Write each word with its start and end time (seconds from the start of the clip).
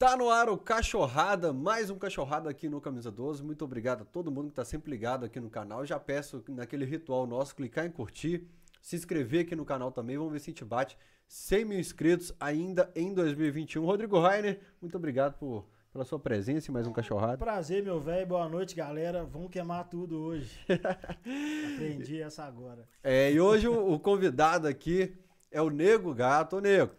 Tá 0.00 0.16
no 0.16 0.30
ar 0.30 0.48
o 0.48 0.56
Cachorrada, 0.56 1.52
mais 1.52 1.90
um 1.90 1.98
Cachorrada 1.98 2.48
aqui 2.48 2.70
no 2.70 2.80
Camisa 2.80 3.10
12. 3.10 3.44
Muito 3.44 3.62
obrigado 3.66 4.00
a 4.00 4.04
todo 4.06 4.30
mundo 4.30 4.48
que 4.48 4.54
tá 4.54 4.64
sempre 4.64 4.90
ligado 4.90 5.26
aqui 5.26 5.38
no 5.38 5.50
canal. 5.50 5.84
Já 5.84 6.00
peço 6.00 6.42
naquele 6.48 6.86
ritual 6.86 7.26
nosso 7.26 7.54
clicar 7.54 7.84
em 7.84 7.90
curtir, 7.90 8.48
se 8.80 8.96
inscrever 8.96 9.42
aqui 9.42 9.54
no 9.54 9.62
canal 9.62 9.92
também. 9.92 10.16
Vamos 10.16 10.32
ver 10.32 10.38
se 10.38 10.48
a 10.48 10.52
gente 10.52 10.64
bate 10.64 10.96
100 11.28 11.64
mil 11.66 11.78
inscritos 11.78 12.32
ainda 12.40 12.90
em 12.96 13.12
2021. 13.12 13.84
Rodrigo 13.84 14.18
Rainer, 14.18 14.58
muito 14.80 14.96
obrigado 14.96 15.34
por, 15.34 15.68
pela 15.92 16.06
sua 16.06 16.18
presença 16.18 16.70
em 16.70 16.72
mais 16.72 16.86
um 16.86 16.94
Cachorrada. 16.94 17.36
Prazer, 17.36 17.82
meu 17.82 18.00
velho. 18.00 18.26
Boa 18.26 18.48
noite, 18.48 18.74
galera. 18.74 19.22
Vamos 19.26 19.50
queimar 19.50 19.86
tudo 19.90 20.18
hoje. 20.18 20.58
Aprendi 21.74 22.22
essa 22.22 22.44
agora. 22.44 22.88
É, 23.04 23.30
e 23.30 23.38
hoje 23.38 23.68
o, 23.68 23.92
o 23.92 24.00
convidado 24.00 24.66
aqui 24.66 25.14
é 25.50 25.60
o 25.60 25.68
Nego 25.68 26.14
Gato. 26.14 26.56
Ô, 26.56 26.60
Nego, 26.60 26.94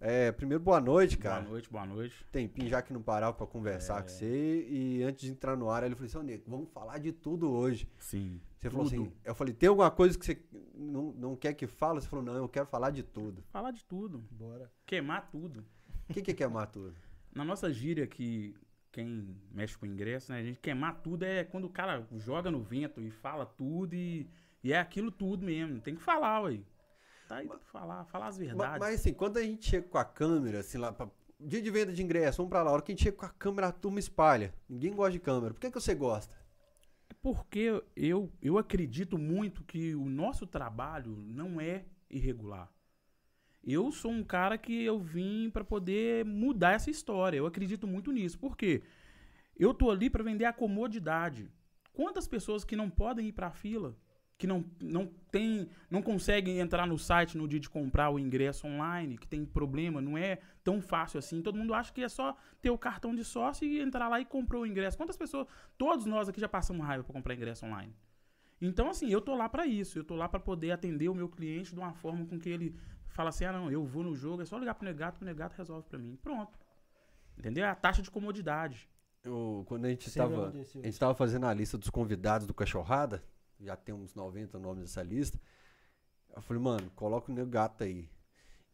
é, 0.00 0.32
primeiro, 0.32 0.62
boa 0.62 0.80
noite, 0.80 1.18
cara. 1.18 1.40
Boa 1.42 1.50
noite, 1.52 1.70
boa 1.70 1.86
noite. 1.86 2.24
Tempinho 2.32 2.68
já 2.68 2.80
que 2.80 2.92
não 2.92 3.02
parava 3.02 3.32
pra 3.34 3.46
conversar 3.46 3.98
É. 3.98 4.02
com 4.02 4.08
você. 4.08 4.66
E 4.68 5.02
antes 5.02 5.24
de 5.26 5.30
entrar 5.30 5.56
no 5.56 5.68
ar, 5.70 5.82
ele 5.84 5.94
falou 5.94 6.06
assim: 6.06 6.18
Ô, 6.18 6.22
Nego, 6.22 6.44
vamos 6.46 6.70
falar 6.70 6.98
de 6.98 7.12
tudo 7.12 7.50
hoje. 7.50 7.86
Sim. 7.98 8.40
Você 8.58 8.70
falou 8.70 8.88
Tudo. 8.88 9.02
assim: 9.02 9.12
Eu 9.24 9.34
falei, 9.34 9.54
tem 9.54 9.68
alguma 9.68 9.90
coisa 9.90 10.18
que 10.18 10.24
você 10.24 10.38
não, 10.74 11.12
não 11.12 11.36
quer 11.36 11.54
que 11.54 11.66
fale? 11.66 12.00
Você 12.00 12.08
falou, 12.08 12.24
não, 12.24 12.34
eu 12.34 12.48
quero 12.48 12.66
falar 12.66 12.90
de 12.90 13.02
tudo. 13.02 13.42
Falar 13.50 13.70
de 13.70 13.84
tudo. 13.84 14.22
Bora. 14.30 14.70
Queimar 14.84 15.30
tudo. 15.30 15.64
O 16.08 16.12
que, 16.12 16.20
que 16.22 16.30
é 16.30 16.34
queimar 16.34 16.66
tudo? 16.66 16.94
Na 17.34 17.44
nossa 17.44 17.72
gíria 17.72 18.06
que 18.06 18.54
quem 18.92 19.36
mexe 19.52 19.78
com 19.78 19.86
ingresso, 19.86 20.32
né? 20.32 20.40
A 20.40 20.42
gente 20.42 20.58
queimar 20.60 21.00
tudo 21.00 21.24
é 21.24 21.44
quando 21.44 21.64
o 21.64 21.70
cara 21.70 22.06
joga 22.16 22.50
no 22.50 22.60
vento 22.60 23.00
e 23.00 23.10
fala 23.10 23.46
tudo 23.46 23.94
e, 23.94 24.28
e 24.64 24.72
é 24.72 24.78
aquilo 24.78 25.10
tudo 25.10 25.46
mesmo. 25.46 25.80
Tem 25.80 25.94
que 25.94 26.02
falar, 26.02 26.40
ué. 26.42 26.58
Tá 27.30 27.36
aí 27.36 27.46
pra 27.46 27.60
falar, 27.60 28.04
falar 28.06 28.26
as 28.26 28.36
verdades. 28.36 28.80
Mas, 28.80 28.96
assim, 28.96 29.14
quando 29.14 29.36
a 29.36 29.42
gente 29.44 29.64
chega 29.64 29.86
com 29.86 29.98
a 29.98 30.04
câmera, 30.04 30.58
assim, 30.58 30.78
lá, 30.78 30.92
pra, 30.92 31.08
dia 31.38 31.62
de 31.62 31.70
venda 31.70 31.92
de 31.92 32.02
ingresso, 32.02 32.38
vamos 32.38 32.50
pra 32.50 32.60
lá, 32.60 32.70
a 32.70 32.72
hora 32.72 32.82
que 32.82 32.90
a 32.90 32.92
gente 32.92 33.04
chega 33.04 33.16
com 33.16 33.24
a 33.24 33.28
câmera, 33.28 33.68
a 33.68 33.72
turma 33.72 34.00
espalha. 34.00 34.52
Ninguém 34.68 34.92
gosta 34.92 35.12
de 35.12 35.20
câmera. 35.20 35.54
Por 35.54 35.60
que, 35.60 35.70
que 35.70 35.80
você 35.80 35.94
gosta? 35.94 36.34
É 37.08 37.14
porque 37.22 37.80
eu, 37.94 38.32
eu 38.42 38.58
acredito 38.58 39.16
muito 39.16 39.62
que 39.62 39.94
o 39.94 40.06
nosso 40.06 40.44
trabalho 40.44 41.16
não 41.18 41.60
é 41.60 41.84
irregular. 42.10 42.68
Eu 43.62 43.92
sou 43.92 44.10
um 44.10 44.24
cara 44.24 44.58
que 44.58 44.82
eu 44.82 44.98
vim 44.98 45.50
para 45.50 45.62
poder 45.62 46.24
mudar 46.24 46.72
essa 46.72 46.90
história. 46.90 47.36
Eu 47.38 47.46
acredito 47.46 47.86
muito 47.86 48.10
nisso. 48.10 48.40
Por 48.40 48.56
quê? 48.56 48.82
Eu 49.56 49.72
tô 49.72 49.88
ali 49.88 50.10
para 50.10 50.24
vender 50.24 50.46
a 50.46 50.52
comodidade. 50.52 51.48
Quantas 51.92 52.26
pessoas 52.26 52.64
que 52.64 52.74
não 52.74 52.90
podem 52.90 53.28
ir 53.28 53.32
para 53.32 53.46
a 53.46 53.52
fila, 53.52 53.96
que 54.40 54.46
não, 54.46 54.64
não 54.80 55.06
tem, 55.30 55.68
não 55.90 56.00
conseguem 56.00 56.60
entrar 56.60 56.86
no 56.86 56.98
site 56.98 57.36
no 57.36 57.46
dia 57.46 57.60
de 57.60 57.68
comprar 57.68 58.08
o 58.08 58.18
ingresso 58.18 58.66
online, 58.66 59.18
que 59.18 59.28
tem 59.28 59.44
problema, 59.44 60.00
não 60.00 60.16
é 60.16 60.38
tão 60.64 60.80
fácil 60.80 61.18
assim. 61.18 61.42
Todo 61.42 61.58
mundo 61.58 61.74
acha 61.74 61.92
que 61.92 62.02
é 62.02 62.08
só 62.08 62.34
ter 62.62 62.70
o 62.70 62.78
cartão 62.78 63.14
de 63.14 63.22
sócio 63.22 63.68
e 63.68 63.80
entrar 63.80 64.08
lá 64.08 64.18
e 64.18 64.24
comprou 64.24 64.62
o 64.62 64.66
ingresso. 64.66 64.96
Quantas 64.96 65.18
pessoas, 65.18 65.46
todos 65.76 66.06
nós 66.06 66.26
aqui 66.26 66.40
já 66.40 66.48
passamos 66.48 66.86
raiva 66.86 67.04
para 67.04 67.12
comprar 67.12 67.34
ingresso 67.34 67.66
online. 67.66 67.94
Então 68.62 68.88
assim, 68.88 69.10
eu 69.10 69.20
tô 69.20 69.34
lá 69.34 69.46
para 69.46 69.66
isso, 69.66 69.98
eu 69.98 70.04
tô 70.04 70.16
lá 70.16 70.26
para 70.26 70.40
poder 70.40 70.70
atender 70.70 71.10
o 71.10 71.14
meu 71.14 71.28
cliente 71.28 71.74
de 71.74 71.78
uma 71.78 71.92
forma 71.92 72.24
com 72.24 72.38
que 72.38 72.48
ele 72.48 72.74
fala 73.08 73.28
assim: 73.28 73.44
"Ah, 73.44 73.52
não, 73.52 73.70
eu 73.70 73.84
vou 73.84 74.02
no 74.02 74.16
jogo, 74.16 74.40
é 74.40 74.46
só 74.46 74.56
ligar 74.56 74.74
pro 74.74 74.86
Negato, 74.86 75.18
que 75.18 75.22
o 75.22 75.26
Negato 75.26 75.54
resolve 75.54 75.86
para 75.86 75.98
mim". 75.98 76.18
Pronto. 76.22 76.58
Entendeu? 77.36 77.64
É 77.66 77.68
a 77.68 77.74
taxa 77.74 78.00
de 78.00 78.10
comodidade. 78.10 78.88
Eu, 79.22 79.64
quando 79.66 79.84
a 79.84 79.90
gente 79.90 80.08
estava 80.08 80.48
a 80.48 80.86
gente 80.86 80.98
tava 80.98 81.14
fazendo 81.14 81.44
a 81.44 81.52
lista 81.52 81.76
dos 81.76 81.90
convidados 81.90 82.46
do 82.46 82.54
Cachorrada, 82.54 83.22
já 83.60 83.76
tem 83.76 83.94
uns 83.94 84.14
90 84.14 84.58
nomes 84.58 84.82
nessa 84.82 85.02
lista. 85.02 85.38
Eu 86.34 86.42
falei, 86.42 86.62
mano, 86.62 86.90
coloca 86.94 87.30
o 87.30 87.34
Nego 87.34 87.50
Gato 87.50 87.84
aí. 87.84 88.08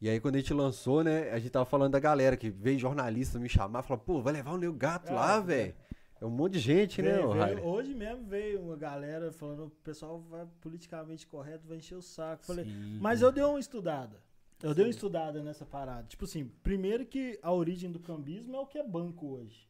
E 0.00 0.08
aí, 0.10 0.20
quando 0.20 0.34
a 0.34 0.38
gente 0.38 0.52
lançou, 0.52 1.02
né, 1.02 1.30
a 1.30 1.38
gente 1.38 1.50
tava 1.50 1.64
falando 1.64 1.92
da 1.92 1.98
galera 2.00 2.36
que 2.36 2.50
veio 2.50 2.78
jornalista 2.78 3.38
me 3.38 3.48
chamar, 3.48 3.82
falou, 3.82 4.02
pô, 4.04 4.20
vai 4.20 4.32
levar 4.34 4.52
o 4.52 4.58
Nego 4.58 4.75
Gato 4.75 5.10
Ah, 5.10 5.14
lá, 5.14 5.36
é. 5.36 5.41
velho. 5.41 5.75
É 6.20 6.25
um 6.25 6.30
monte 6.30 6.54
de 6.54 6.58
gente, 6.60 7.02
né, 7.02 7.12
Veio- 7.14 7.28
ô 7.28 7.32
veio- 7.34 7.64
hoje 7.64 7.94
mesmo 7.94 8.25
veio 8.25 8.60
uma 8.62 8.76
galera 8.76 9.30
falando 9.32 9.66
o 9.66 9.70
pessoal 9.70 10.19
vai 10.20 10.46
politicamente 10.62 11.26
correto, 11.26 11.66
vai 11.69 11.76
encher 11.76 11.94
o 11.94 12.00
saco. 12.02 12.44
Falei, 12.44 12.64
Sim. 12.64 12.98
mas 13.00 13.20
eu 13.20 13.30
dei 13.30 13.44
uma 13.44 13.58
estudada. 13.60 14.22
Eu 14.62 14.75
dei 14.75 14.84
uma 14.86 14.91
estudada 14.91 15.42
nessa 15.42 15.66
parada. 15.66 16.04
Tipo 16.08 16.25
assim, 16.25 16.46
primeiro 16.62 17.04
que 17.04 17.38
a 17.42 17.52
origem 17.52 17.92
do 17.92 18.00
cambismo 18.00 18.56
é 18.56 18.60
o 18.60 18.66
que 18.66 18.78
é 18.78 18.82
banco 18.82 19.26
hoje. 19.26 19.69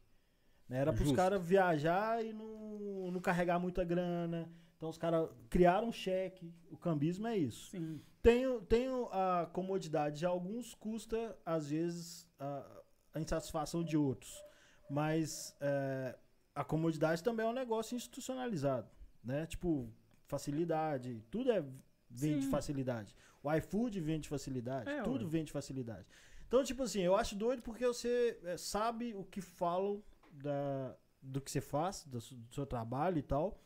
Né? 0.68 0.78
Era 0.78 0.92
pros 0.92 1.10
caras 1.12 1.44
viajar 1.44 2.24
e 2.24 2.32
não, 2.32 3.10
não 3.10 3.20
carregar 3.20 3.58
muita 3.58 3.82
grana. 3.84 4.48
Então 4.76 4.88
os 4.88 4.98
caras 4.98 5.28
criaram 5.48 5.88
um 5.88 5.92
cheque. 5.92 6.52
O 6.70 6.76
cambismo 6.76 7.26
é 7.26 7.36
isso. 7.36 7.70
Sim. 7.70 8.00
Tem, 8.22 8.46
o- 8.46 8.60
tem 8.60 8.88
o- 8.88 9.08
a 9.12 9.46
comodidade 9.52 10.18
de 10.18 10.26
alguns, 10.26 10.74
custa, 10.74 11.36
às 11.44 11.70
vezes, 11.70 12.28
a, 12.38 12.82
a 13.14 13.20
insatisfação 13.20 13.82
de 13.84 13.96
outros. 13.96 14.42
Mas 14.90 15.56
é, 15.60 16.16
a 16.54 16.62
comodidade 16.64 17.22
também 17.22 17.46
é 17.46 17.48
um 17.48 17.52
negócio 17.52 17.96
institucionalizado. 17.96 18.88
Né? 19.24 19.46
Tipo, 19.46 19.88
facilidade. 20.26 21.24
Tudo 21.30 21.50
é, 21.50 21.64
vem 22.10 22.38
de 22.38 22.44
Sim. 22.44 22.50
facilidade. 22.50 23.14
O 23.42 23.52
iFood 23.52 24.00
vem 24.00 24.20
de 24.20 24.28
facilidade. 24.28 24.88
É, 24.90 25.02
tudo 25.02 25.24
ué. 25.24 25.30
vem 25.30 25.44
de 25.44 25.52
facilidade. 25.52 26.06
Então, 26.46 26.62
tipo 26.62 26.82
assim, 26.82 27.00
eu 27.00 27.16
acho 27.16 27.34
doido 27.34 27.62
porque 27.62 27.86
você 27.86 28.38
é, 28.44 28.56
sabe 28.56 29.14
o 29.14 29.24
que 29.24 29.40
falam 29.40 30.02
da, 30.30 30.96
do 31.22 31.40
que 31.40 31.50
você 31.50 31.60
faz, 31.60 32.04
do, 32.04 32.18
do 32.18 32.54
seu 32.54 32.66
trabalho 32.66 33.18
e 33.18 33.22
tal. 33.22 33.60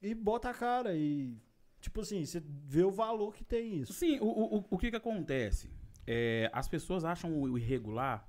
E 0.00 0.14
bota 0.14 0.50
a 0.50 0.54
cara 0.54 0.94
e. 0.96 1.36
Tipo 1.80 2.00
assim, 2.00 2.24
você 2.24 2.42
vê 2.44 2.82
o 2.82 2.90
valor 2.90 3.34
que 3.34 3.44
tem 3.44 3.76
isso. 3.76 3.92
Sim, 3.92 4.18
o, 4.20 4.26
o, 4.26 4.64
o- 4.70 4.78
que 4.78 4.90
que 4.90 4.96
acontece? 4.96 5.70
É, 6.06 6.50
as 6.52 6.66
pessoas 6.68 7.04
acham 7.04 7.38
o 7.40 7.56
irregular, 7.56 8.28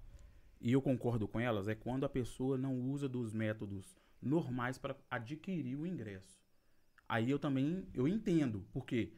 e 0.61 0.71
eu 0.71 0.81
concordo 0.81 1.27
com 1.27 1.39
elas, 1.39 1.67
é 1.67 1.73
quando 1.73 2.05
a 2.05 2.09
pessoa 2.09 2.57
não 2.57 2.75
usa 2.91 3.07
dos 3.09 3.33
métodos 3.33 3.97
normais 4.21 4.77
para 4.77 4.95
adquirir 5.09 5.75
o 5.75 5.87
ingresso. 5.87 6.39
Aí 7.07 7.31
eu 7.31 7.39
também, 7.39 7.87
eu 7.93 8.07
entendo, 8.07 8.63
porque 8.71 9.13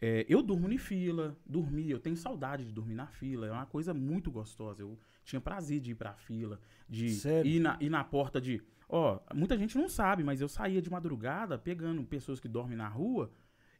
é, 0.00 0.26
eu 0.28 0.42
durmo 0.42 0.70
em 0.72 0.78
fila, 0.78 1.38
dormi, 1.46 1.88
eu 1.90 2.00
tenho 2.00 2.16
saudade 2.16 2.64
de 2.64 2.72
dormir 2.72 2.94
na 2.94 3.06
fila, 3.06 3.46
é 3.46 3.52
uma 3.52 3.66
coisa 3.66 3.94
muito 3.94 4.32
gostosa, 4.32 4.82
eu 4.82 4.98
tinha 5.24 5.40
prazer 5.40 5.78
de 5.80 5.92
ir 5.92 5.94
pra 5.94 6.14
fila, 6.14 6.60
de 6.88 7.10
Sério? 7.10 7.48
ir 7.52 7.60
na, 7.60 7.78
ir 7.80 7.90
na 7.90 8.02
porta 8.02 8.40
de... 8.40 8.60
Ó, 8.88 9.18
muita 9.34 9.56
gente 9.56 9.76
não 9.76 9.88
sabe, 9.88 10.22
mas 10.22 10.40
eu 10.40 10.48
saía 10.48 10.80
de 10.80 10.90
madrugada 10.90 11.58
pegando 11.58 12.04
pessoas 12.04 12.38
que 12.38 12.48
dormem 12.48 12.76
na 12.76 12.88
rua 12.88 13.30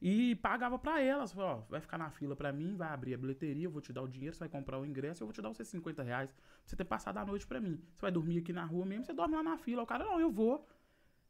e 0.00 0.34
pagava 0.37 0.78
pra 0.78 1.00
elas. 1.00 1.37
Ó, 1.37 1.65
vai 1.69 1.81
ficar 1.81 1.97
na 1.97 2.11
fila 2.11 2.34
pra 2.34 2.53
mim, 2.53 2.75
vai 2.77 2.89
abrir 2.89 3.15
a 3.15 3.19
bilheteria, 3.19 3.67
eu 3.67 3.71
vou 3.71 3.81
te 3.81 3.93
dar 3.93 4.03
o 4.03 4.09
dinheiro, 4.09 4.34
você 4.34 4.41
vai 4.41 4.49
comprar 4.49 4.78
o 4.78 4.84
ingresso, 4.84 5.22
eu 5.22 5.27
vou 5.27 5.33
te 5.33 5.41
dar 5.41 5.50
os 5.50 5.56
seus 5.56 5.69
50 5.69 6.03
reais 6.03 6.31
pra 6.33 6.43
você 6.65 6.77
ter 6.77 6.84
passado 6.84 7.19
a 7.19 7.25
noite 7.25 7.47
pra 7.47 7.61
mim. 7.61 7.81
Você 7.94 8.03
vai 8.03 8.11
dormir 8.11 8.39
aqui 8.39 8.53
na 8.53 8.65
rua 8.65 8.84
mesmo, 8.84 9.05
você 9.05 9.12
dorme 9.12 9.37
lá 9.37 9.43
na 9.43 9.56
fila. 9.56 9.83
O 9.83 9.87
cara, 9.87 10.05
não, 10.05 10.21
eu 10.21 10.31
vou. 10.31 10.67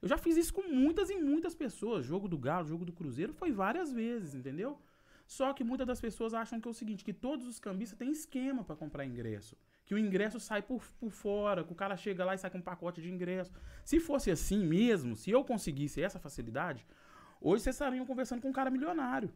Eu 0.00 0.08
já 0.08 0.16
fiz 0.16 0.37
isso 0.37 0.53
com 0.53 0.62
muitas 0.62 1.10
e 1.10 1.16
muitas 1.16 1.54
pessoas. 1.54 2.04
Jogo 2.04 2.28
do 2.28 2.38
Galo, 2.38 2.66
jogo 2.66 2.84
do 2.84 2.93
Cruzeiro, 2.93 3.32
foi 3.32 3.50
várias 3.53 3.93
vezes, 3.93 4.34
entendeu? 4.34 4.78
Só 5.26 5.53
que 5.53 5.64
muitas 5.64 5.87
das 5.87 6.00
pessoas 6.00 6.34
acham 6.34 6.60
que 6.60 6.69
é 6.69 6.70
o 6.70 6.75
seguinte, 6.75 7.04
que 7.04 7.12
todos 7.12 7.47
os 7.47 7.58
cambistas 7.58 7.98
têm 7.98 8.10
esquema 8.10 8.62
pra 8.62 8.76
comprar 8.76 9.04
ingresso. 9.04 9.56
Que 9.86 9.94
o 9.94 9.98
ingresso 9.98 10.38
sai 10.38 10.60
por, 10.60 10.84
por 11.00 11.10
fora, 11.10 11.64
que 11.64 11.72
o 11.72 11.76
cara 11.76 11.97
chega 11.97 12.24
lá 12.24 12.34
e 12.34 12.38
sai 12.38 12.50
com 12.50 12.58
um 12.58 12.62
pacote 12.62 13.00
de 13.00 13.10
ingresso. 13.10 13.52
Se 13.84 13.98
fosse 13.98 14.30
assim 14.30 14.64
mesmo, 14.64 15.16
se 15.16 15.30
eu 15.30 15.42
conseguisse 15.44 16.02
essa 16.02 16.19
facilidade, 16.19 16.86
hoje 17.41 17.62
vocês 17.62 17.76
estariam 17.76 18.04
conversando 18.04 18.42
com 18.42 18.48
um 18.48 18.52
cara 18.52 18.70
milionário. 18.70 19.32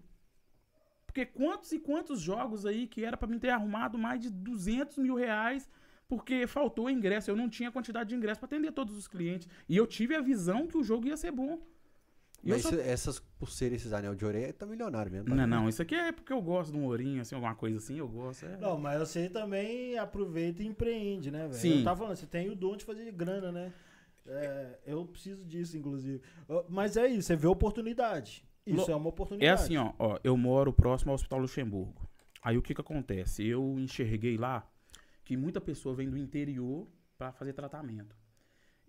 Porque 1.06 1.24
quantos 1.24 1.72
e 1.72 1.78
quantos 1.78 2.20
jogos 2.20 2.66
aí 2.66 2.86
que 2.86 3.04
era 3.04 3.16
pra 3.16 3.28
mim 3.28 3.38
ter 3.38 3.50
arrumado 3.50 3.96
mais 3.96 4.20
de 4.20 4.30
200 4.30 4.98
mil 4.98 5.14
reais 5.14 5.70
porque 6.10 6.44
faltou 6.48 6.90
ingresso. 6.90 7.30
Eu 7.30 7.36
não 7.36 7.48
tinha 7.48 7.70
quantidade 7.70 8.10
de 8.10 8.16
ingresso 8.16 8.40
pra 8.40 8.46
atender 8.46 8.72
todos 8.72 8.96
os 8.96 9.06
clientes. 9.06 9.48
E 9.68 9.76
eu 9.76 9.86
tive 9.86 10.16
a 10.16 10.20
visão 10.20 10.66
que 10.66 10.76
o 10.76 10.82
jogo 10.82 11.06
ia 11.06 11.16
ser 11.16 11.30
bom. 11.30 11.62
E 12.42 12.48
eu 12.50 12.56
Mas 12.56 12.64
isso- 12.64 12.74
essas 12.80 13.18
pulseiras, 13.38 13.80
esses 13.80 13.92
anel 13.92 14.14
de 14.14 14.24
orelha, 14.24 14.52
tá 14.52 14.64
milionário 14.66 15.12
mesmo. 15.12 15.26
tá 15.28 15.34
Não, 15.34 15.42
vendo? 15.44 15.50
não, 15.50 15.68
isso 15.68 15.82
aqui 15.82 15.94
é 15.94 16.10
porque 16.10 16.32
eu 16.32 16.40
gosto 16.40 16.72
de 16.72 16.78
um 16.78 16.84
ourinho, 16.86 17.20
assim, 17.20 17.34
alguma 17.34 17.54
coisa 17.54 17.76
assim, 17.76 17.98
eu 17.98 18.08
gosto. 18.08 18.46
é. 18.46 18.56
Não, 18.56 18.78
mas 18.78 18.98
você 18.98 19.28
também 19.28 19.98
aproveita 19.98 20.62
e 20.62 20.66
empreende, 20.66 21.30
né, 21.30 21.40
velho? 21.40 21.52
Sim. 21.54 21.78
Eu 21.78 21.84
tava 21.84 21.98
falando, 22.00 22.16
você 22.16 22.26
tem 22.26 22.48
o 22.48 22.54
dom 22.56 22.76
de 22.76 22.84
fazer 22.84 23.10
grana, 23.12 23.52
né? 23.52 23.72
É, 24.26 24.78
eu 24.86 25.04
preciso 25.06 25.44
disso, 25.44 25.76
inclusive. 25.76 26.22
Mas 26.68 26.96
é 26.96 27.06
isso, 27.08 27.26
você 27.28 27.36
vê 27.36 27.46
oportunidade. 27.46 28.44
Isso 28.66 28.86
Lo- 28.86 28.92
é 28.92 28.96
uma 28.96 29.06
É 29.06 29.08
oportunidade. 29.08 29.52
assim, 29.62 29.76
ó, 29.76 29.92
ó, 29.98 30.18
eu 30.22 30.36
moro 30.36 30.72
próximo 30.72 31.10
ao 31.10 31.14
Hospital 31.16 31.40
Luxemburgo. 31.40 32.08
Aí 32.42 32.56
o 32.56 32.62
que 32.62 32.74
que 32.74 32.80
acontece? 32.80 33.46
Eu 33.46 33.78
enxerguei 33.78 34.36
lá 34.36 34.66
que 35.24 35.36
muita 35.36 35.60
pessoa 35.60 35.94
vem 35.94 36.08
do 36.08 36.16
interior 36.16 36.86
pra 37.18 37.32
fazer 37.32 37.52
tratamento. 37.52 38.16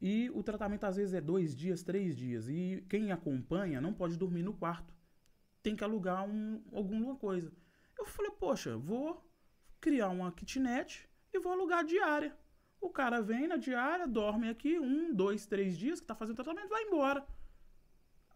E 0.02 0.32
o 0.32 0.42
tratamento 0.42 0.86
às 0.86 0.96
vezes 0.96 1.14
é 1.14 1.22
dois 1.22 1.56
dias, 1.56 1.84
três 1.84 2.18
dias. 2.18 2.50
E 2.50 2.84
quem 2.90 3.12
acompanha 3.12 3.80
não 3.80 3.94
pode 3.94 4.18
dormir 4.18 4.42
no 4.42 4.54
quarto. 4.54 4.94
Tem 5.62 5.76
que 5.76 5.84
alugar 5.84 6.28
um, 6.28 6.64
alguma 6.74 7.16
coisa. 7.16 7.54
Eu 7.98 8.06
falei, 8.06 8.32
poxa, 8.32 8.76
vou 8.76 9.24
criar 9.80 10.10
uma 10.10 10.32
kitnet 10.32 11.08
e 11.32 11.40
vou 11.40 11.52
alugar 11.52 11.86
diária. 11.86 12.36
O 12.80 12.90
cara 12.90 13.22
vem 13.22 13.48
na 13.48 13.58
diária, 13.58 14.08
dorme 14.08 14.50
aqui 14.50 14.80
um, 14.80 15.14
dois, 15.14 15.46
três 15.46 15.78
dias, 15.78 16.02
que 16.02 16.08
tá 16.08 16.16
fazendo 16.16 16.36
tratamento, 16.36 16.68
vai 16.68 16.84
embora. 16.84 17.24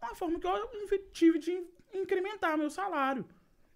É 0.00 0.06
uma 0.06 0.14
forma 0.14 0.38
que 0.38 0.46
eu 0.46 1.10
tive 1.10 1.40
de 1.40 1.50
in- 1.50 1.66
incrementar 1.94 2.56
meu 2.56 2.70
salário. 2.70 3.26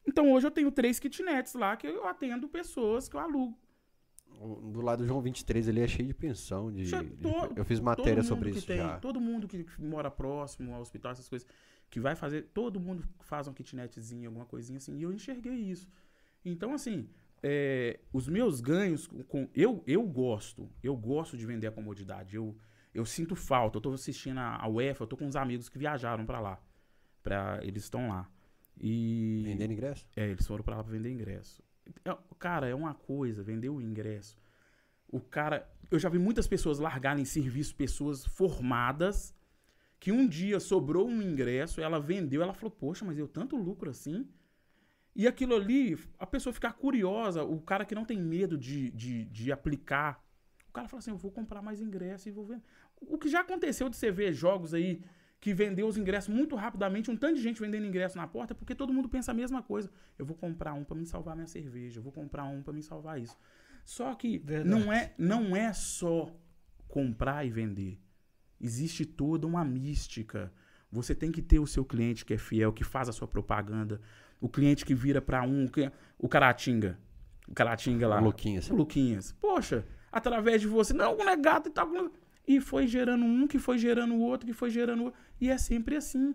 Então 0.06 0.32
hoje 0.32 0.46
eu 0.46 0.50
tenho 0.50 0.70
três 0.70 1.00
kitnets 1.00 1.54
lá 1.54 1.76
que 1.76 1.88
eu 1.88 2.06
atendo 2.06 2.48
pessoas 2.48 3.08
que 3.08 3.16
eu 3.16 3.20
alugo. 3.20 3.58
Do 4.72 4.80
lado 4.80 5.00
do 5.02 5.06
João 5.06 5.20
23 5.20 5.68
ele 5.68 5.80
é 5.80 5.86
cheio 5.88 6.08
de 6.08 6.14
pensão. 6.14 6.72
De, 6.72 6.84
Já 6.86 7.02
de- 7.02 7.10
to- 7.10 7.52
eu 7.56 7.64
fiz 7.64 7.78
todo 7.78 7.84
matéria 7.86 8.22
sobre 8.22 8.50
isso 8.50 8.66
tem- 8.66 8.78
já. 8.78 8.98
Todo 8.98 9.20
mundo 9.20 9.46
que 9.46 9.66
mora 9.78 10.10
próximo 10.10 10.74
ao 10.74 10.80
hospital, 10.80 11.12
essas 11.12 11.28
coisas, 11.28 11.46
que 11.90 12.00
vai 12.00 12.14
fazer, 12.16 12.48
todo 12.54 12.80
mundo 12.80 13.04
faz 13.20 13.46
um 13.48 13.52
kitnetzinho, 13.52 14.28
alguma 14.28 14.46
coisinha 14.46 14.78
assim, 14.78 14.96
e 14.96 15.02
eu 15.02 15.12
enxerguei 15.12 15.54
isso. 15.54 15.88
Então, 16.44 16.72
assim, 16.72 17.08
é, 17.42 18.00
os 18.12 18.28
meus 18.28 18.60
ganhos, 18.60 19.06
com, 19.28 19.48
eu, 19.54 19.82
eu 19.86 20.02
gosto, 20.06 20.70
eu 20.82 20.96
gosto 20.96 21.36
de 21.36 21.44
vender 21.44 21.66
a 21.66 21.72
comodidade, 21.72 22.36
eu, 22.36 22.56
eu 22.94 23.04
sinto 23.04 23.34
falta, 23.36 23.76
eu 23.76 23.80
tô 23.82 23.92
assistindo 23.92 24.38
a, 24.38 24.56
a 24.56 24.68
UEFA, 24.68 25.02
eu 25.04 25.06
tô 25.08 25.16
com 25.16 25.26
uns 25.26 25.36
amigos 25.36 25.68
que 25.68 25.76
viajaram 25.78 26.24
pra 26.24 26.40
lá, 26.40 26.62
pra, 27.22 27.58
eles 27.62 27.82
estão 27.84 28.08
lá. 28.08 28.30
E... 28.80 29.42
Vendendo 29.44 29.72
ingresso? 29.72 30.06
É, 30.16 30.28
eles 30.30 30.46
foram 30.46 30.64
pra 30.64 30.76
lá 30.76 30.82
pra 30.82 30.92
vender 30.92 31.10
ingresso. 31.12 31.62
É, 32.04 32.16
cara, 32.38 32.68
é 32.68 32.74
uma 32.74 32.94
coisa, 32.94 33.42
vender 33.42 33.68
o 33.68 33.80
ingresso. 33.80 34.36
O 35.08 35.20
cara. 35.20 35.68
Eu 35.90 35.98
já 35.98 36.08
vi 36.08 36.18
muitas 36.18 36.46
pessoas 36.46 36.78
largarem 36.78 37.24
serviço, 37.24 37.74
pessoas 37.74 38.24
formadas, 38.24 39.34
que 39.98 40.12
um 40.12 40.26
dia 40.26 40.60
sobrou 40.60 41.08
um 41.08 41.20
ingresso, 41.20 41.80
ela 41.80 41.98
vendeu, 41.98 42.42
ela 42.42 42.54
falou, 42.54 42.70
poxa, 42.70 43.04
mas 43.04 43.18
eu 43.18 43.26
tanto 43.26 43.56
lucro 43.56 43.90
assim. 43.90 44.28
E 45.14 45.26
aquilo 45.26 45.56
ali, 45.56 45.98
a 46.18 46.26
pessoa 46.26 46.52
ficar 46.52 46.74
curiosa, 46.74 47.42
o 47.42 47.60
cara 47.60 47.84
que 47.84 47.94
não 47.94 48.04
tem 48.04 48.20
medo 48.20 48.56
de, 48.56 48.90
de, 48.92 49.24
de 49.24 49.50
aplicar, 49.50 50.24
o 50.68 50.72
cara 50.72 50.88
fala 50.88 51.00
assim, 51.00 51.10
eu 51.10 51.16
vou 51.16 51.32
comprar 51.32 51.60
mais 51.60 51.80
ingresso 51.80 52.28
e 52.28 52.32
vou 52.32 52.44
vender. 52.44 52.62
O 53.00 53.18
que 53.18 53.28
já 53.28 53.40
aconteceu 53.40 53.88
de 53.88 53.96
você 53.96 54.10
ver 54.10 54.32
jogos 54.32 54.72
aí 54.72 55.02
que 55.40 55.54
vendeu 55.54 55.86
os 55.86 55.96
ingressos 55.96 56.32
muito 56.32 56.54
rapidamente, 56.54 57.10
um 57.10 57.16
tanto 57.16 57.36
de 57.36 57.42
gente 57.42 57.60
vendendo 57.60 57.86
ingresso 57.86 58.16
na 58.16 58.26
porta, 58.26 58.52
é 58.52 58.56
porque 58.56 58.74
todo 58.74 58.92
mundo 58.92 59.08
pensa 59.08 59.30
a 59.30 59.34
mesma 59.34 59.62
coisa. 59.62 59.90
Eu 60.18 60.26
vou 60.26 60.36
comprar 60.36 60.74
um 60.74 60.84
pra 60.84 60.94
me 60.96 61.06
salvar 61.06 61.34
minha 61.34 61.46
cerveja, 61.46 61.98
eu 61.98 62.02
vou 62.02 62.12
comprar 62.12 62.44
um 62.44 62.62
pra 62.62 62.72
me 62.72 62.82
salvar 62.82 63.18
isso. 63.18 63.36
Só 63.84 64.14
que 64.14 64.38
Verdade. 64.38 64.68
não 64.68 64.92
é, 64.92 65.14
não 65.16 65.56
é 65.56 65.72
só 65.72 66.30
comprar 66.86 67.46
e 67.46 67.50
vender. 67.50 67.98
Existe 68.60 69.06
toda 69.06 69.46
uma 69.46 69.64
mística. 69.64 70.52
Você 70.92 71.14
tem 71.14 71.32
que 71.32 71.40
ter 71.40 71.58
o 71.58 71.66
seu 71.66 71.84
cliente 71.84 72.24
que 72.24 72.34
é 72.34 72.38
fiel, 72.38 72.72
que 72.72 72.84
faz 72.84 73.08
a 73.08 73.12
sua 73.12 73.26
propaganda. 73.26 74.00
O 74.40 74.48
cliente 74.48 74.84
que 74.84 74.94
vira 74.94 75.22
pra 75.22 75.42
um, 75.42 75.66
o 76.18 76.28
Caratinga. 76.28 76.98
O 77.48 77.54
Caratinga 77.54 78.06
lá. 78.06 78.20
O 78.20 78.24
Luquinhas. 78.24 78.70
O 78.70 78.74
Luquinhas. 78.74 79.32
Poxa, 79.40 79.86
através 80.12 80.60
de 80.60 80.66
você, 80.66 80.92
não, 80.92 81.16
não 81.16 81.28
é 81.28 81.36
gato 81.36 81.68
e 81.68 81.72
tal. 81.72 81.88
E 82.50 82.60
foi 82.60 82.84
gerando 82.88 83.24
um, 83.24 83.46
que 83.46 83.60
foi 83.60 83.78
gerando 83.78 84.12
o 84.12 84.20
outro, 84.22 84.44
que 84.44 84.52
foi 84.52 84.70
gerando 84.70 85.04
outro. 85.04 85.20
E 85.40 85.48
é 85.48 85.56
sempre 85.56 85.94
assim. 85.94 86.34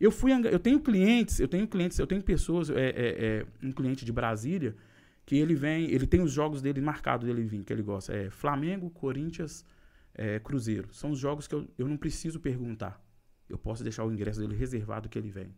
Eu 0.00 0.10
fui, 0.10 0.32
eu 0.32 0.58
tenho 0.58 0.80
clientes, 0.80 1.38
eu 1.38 1.46
tenho 1.46 1.68
clientes, 1.68 1.98
eu 1.98 2.06
tenho 2.06 2.22
pessoas, 2.22 2.70
é, 2.70 2.88
é, 2.88 3.24
é, 3.26 3.46
um 3.62 3.70
cliente 3.70 4.02
de 4.02 4.10
Brasília, 4.10 4.74
que 5.26 5.36
ele 5.36 5.54
vem, 5.54 5.90
ele 5.90 6.06
tem 6.06 6.22
os 6.22 6.32
jogos 6.32 6.62
dele 6.62 6.80
marcados 6.80 7.26
dele 7.26 7.42
vir, 7.42 7.62
que 7.62 7.74
ele 7.74 7.82
gosta. 7.82 8.10
É 8.10 8.30
Flamengo, 8.30 8.88
Corinthians, 8.88 9.62
é, 10.14 10.38
Cruzeiro. 10.38 10.88
São 10.94 11.10
os 11.10 11.18
jogos 11.18 11.46
que 11.46 11.54
eu, 11.54 11.68
eu 11.76 11.86
não 11.86 11.98
preciso 11.98 12.40
perguntar. 12.40 12.98
Eu 13.46 13.58
posso 13.58 13.82
deixar 13.82 14.06
o 14.06 14.10
ingresso 14.10 14.40
dele 14.40 14.54
reservado 14.54 15.10
que 15.10 15.18
ele 15.18 15.30
vem. 15.30 15.54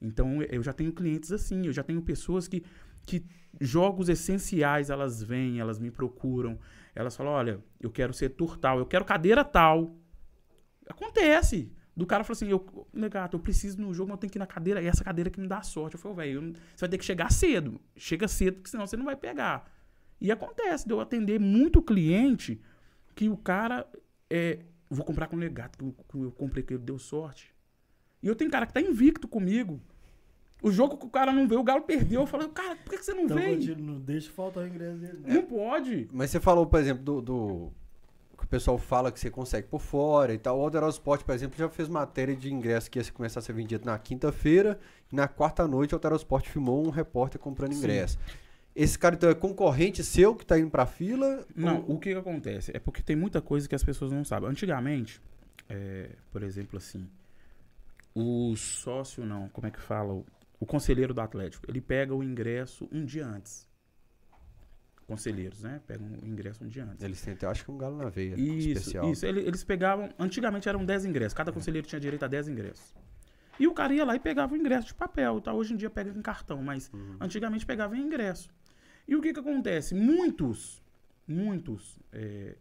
Então 0.00 0.42
eu 0.44 0.62
já 0.62 0.72
tenho 0.72 0.94
clientes 0.94 1.30
assim, 1.30 1.66
eu 1.66 1.74
já 1.74 1.82
tenho 1.82 2.00
pessoas 2.00 2.48
que, 2.48 2.64
que 3.04 3.22
jogos 3.60 4.08
essenciais 4.08 4.88
elas 4.88 5.22
vêm, 5.22 5.60
elas 5.60 5.78
me 5.78 5.90
procuram, 5.90 6.58
elas 6.94 7.16
falam: 7.16 7.32
olha, 7.32 7.62
eu 7.80 7.90
quero 7.90 8.12
setor 8.12 8.56
tal, 8.56 8.78
eu 8.78 8.86
quero 8.86 9.04
cadeira 9.04 9.44
tal. 9.44 9.96
Acontece. 10.88 11.72
Do 11.96 12.06
cara 12.06 12.24
fala 12.24 12.34
assim: 12.34 12.48
eu, 12.48 12.88
legato, 12.92 13.34
eu 13.34 13.40
preciso 13.40 13.80
no 13.80 13.92
jogo, 13.92 14.08
mas 14.08 14.16
eu 14.16 14.20
tenho 14.20 14.30
que 14.30 14.38
ir 14.38 14.40
na 14.40 14.46
cadeira, 14.46 14.82
essa 14.82 15.04
cadeira 15.04 15.30
que 15.30 15.40
me 15.40 15.46
dá 15.46 15.62
sorte. 15.62 15.94
Eu 15.94 16.00
falo, 16.00 16.14
velho, 16.14 16.52
você 16.74 16.80
vai 16.80 16.88
ter 16.88 16.98
que 16.98 17.04
chegar 17.04 17.30
cedo. 17.30 17.80
Chega 17.96 18.26
cedo, 18.26 18.56
porque 18.56 18.70
senão 18.70 18.86
você 18.86 18.96
não 18.96 19.04
vai 19.04 19.16
pegar. 19.16 19.70
E 20.20 20.30
acontece 20.30 20.86
de 20.86 20.92
eu 20.92 21.00
atender 21.00 21.40
muito 21.40 21.82
cliente 21.82 22.60
que 23.14 23.28
o 23.28 23.36
cara 23.36 23.86
é. 24.28 24.60
Vou 24.88 25.04
comprar 25.04 25.28
com 25.28 25.36
o 25.36 25.38
legato, 25.38 25.78
que 25.78 25.84
eu, 25.84 25.92
que 26.08 26.18
eu 26.18 26.32
comprei 26.32 26.64
que 26.64 26.74
ele 26.74 26.82
deu 26.82 26.98
sorte. 26.98 27.54
E 28.22 28.26
eu 28.26 28.34
tenho 28.34 28.50
cara 28.50 28.66
que 28.66 28.72
tá 28.72 28.80
invicto 28.80 29.28
comigo. 29.28 29.80
O 30.62 30.70
jogo 30.70 30.96
que 30.96 31.06
o 31.06 31.10
cara 31.10 31.32
não 31.32 31.46
veio, 31.48 31.60
o 31.60 31.64
Galo 31.64 31.82
perdeu. 31.82 32.20
Eu 32.22 32.26
falei, 32.26 32.48
cara, 32.48 32.76
por 32.76 32.90
que, 32.90 32.98
que 32.98 33.04
você 33.04 33.14
não 33.14 33.24
Então, 33.24 33.38
continua, 33.38 33.76
não 33.78 33.98
deixa 34.00 34.30
faltar 34.30 34.64
o 34.64 34.66
ingresso 34.66 34.98
dele. 34.98 35.18
não. 35.26 35.34
Não 35.36 35.42
pode. 35.42 36.08
Mas 36.12 36.30
você 36.30 36.38
falou, 36.40 36.66
por 36.66 36.78
exemplo, 36.80 37.02
do, 37.02 37.20
do- 37.22 37.72
que 38.36 38.44
o 38.44 38.48
pessoal 38.48 38.76
fala 38.78 39.10
que 39.12 39.20
você 39.20 39.30
consegue 39.30 39.68
por 39.68 39.80
fora 39.80 40.32
e 40.34 40.38
tal. 40.38 40.58
O 40.58 40.62
Alderal 40.62 40.88
Sport, 40.90 41.22
por 41.24 41.34
exemplo, 41.34 41.58
já 41.58 41.68
fez 41.68 41.88
matéria 41.88 42.34
de 42.36 42.52
ingresso 42.52 42.90
que 42.90 42.98
ia 42.98 43.04
começar 43.12 43.40
a 43.40 43.42
ser 43.42 43.52
vendido 43.52 43.84
na 43.84 43.98
quinta-feira. 43.98 44.78
E 45.12 45.16
na 45.16 45.28
quarta 45.28 45.66
noite, 45.68 45.94
o 45.94 45.96
Alderal 45.96 46.16
Sport 46.16 46.46
filmou 46.48 46.86
um 46.86 46.90
repórter 46.90 47.40
comprando 47.40 47.72
Sim. 47.72 47.78
ingresso. 47.78 48.18
Esse 48.74 48.98
cara 48.98 49.14
então 49.14 49.28
é 49.28 49.34
concorrente 49.34 50.02
seu 50.04 50.34
que 50.34 50.46
tá 50.46 50.58
indo 50.58 50.70
pra 50.70 50.86
fila? 50.86 51.44
Não, 51.56 51.78
Ou- 51.88 51.96
o 51.96 51.98
que, 51.98 52.12
que 52.12 52.18
acontece? 52.18 52.70
É 52.74 52.78
porque 52.78 53.02
tem 53.02 53.16
muita 53.16 53.40
coisa 53.42 53.68
que 53.68 53.74
as 53.74 53.82
pessoas 53.84 54.12
não 54.12 54.24
sabem. 54.24 54.48
Antigamente, 54.48 55.20
é, 55.68 56.10
por 56.30 56.42
exemplo, 56.42 56.78
assim, 56.78 57.06
o 58.14 58.54
sócio 58.56 59.24
não, 59.24 59.48
como 59.48 59.66
é 59.66 59.70
que 59.70 59.80
fala? 59.80 60.22
O, 60.60 60.66
conselheiro 60.66 61.12
do 61.14 61.20
Atlético, 61.22 61.64
ele 61.68 61.80
pega 61.80 62.14
o 62.14 62.22
ingresso 62.22 62.86
um 62.92 63.04
dia 63.04 63.26
antes. 63.26 63.66
Conselheiros, 65.06 65.60
né? 65.62 65.80
Pegam 65.86 66.06
o 66.22 66.26
ingresso 66.26 66.62
um 66.62 66.68
dia 66.68 66.84
antes. 66.84 67.02
Eles 67.02 67.20
têm, 67.20 67.36
acho 67.48 67.64
que 67.64 67.70
um 67.72 67.76
galo 67.78 67.96
na 67.96 68.08
veia 68.08 68.38
Isso, 68.38 68.68
especial. 68.68 69.10
isso. 69.10 69.26
Ele- 69.26 69.40
eles 69.40 69.64
pegavam. 69.64 70.08
Antigamente 70.16 70.68
eram 70.68 70.84
10 70.84 71.04
ingressos. 71.04 71.34
Cada 71.34 71.50
conselheiro 71.50 71.86
tinha 71.86 71.98
direito 71.98 72.22
a 72.24 72.28
10 72.28 72.46
ingressos. 72.46 72.94
E 73.58 73.66
o 73.66 73.72
cara 73.74 73.92
ia 73.92 74.04
lá 74.04 74.14
e 74.14 74.20
pegava 74.20 74.54
o 74.54 74.56
ingresso 74.56 74.86
de 74.88 74.94
papel. 74.94 75.40
Tá? 75.40 75.52
Hoje 75.52 75.74
em 75.74 75.76
dia 75.76 75.90
pega 75.90 76.10
em 76.16 76.22
cartão, 76.22 76.62
mas 76.62 76.90
antigamente 77.20 77.66
pegava 77.66 77.96
em 77.96 78.02
ingresso. 78.02 78.48
E 79.08 79.16
o 79.16 79.20
que, 79.20 79.32
que 79.32 79.40
acontece? 79.40 79.94
Muitos, 79.96 80.80
muitos 81.26 81.98
é, 82.12 82.56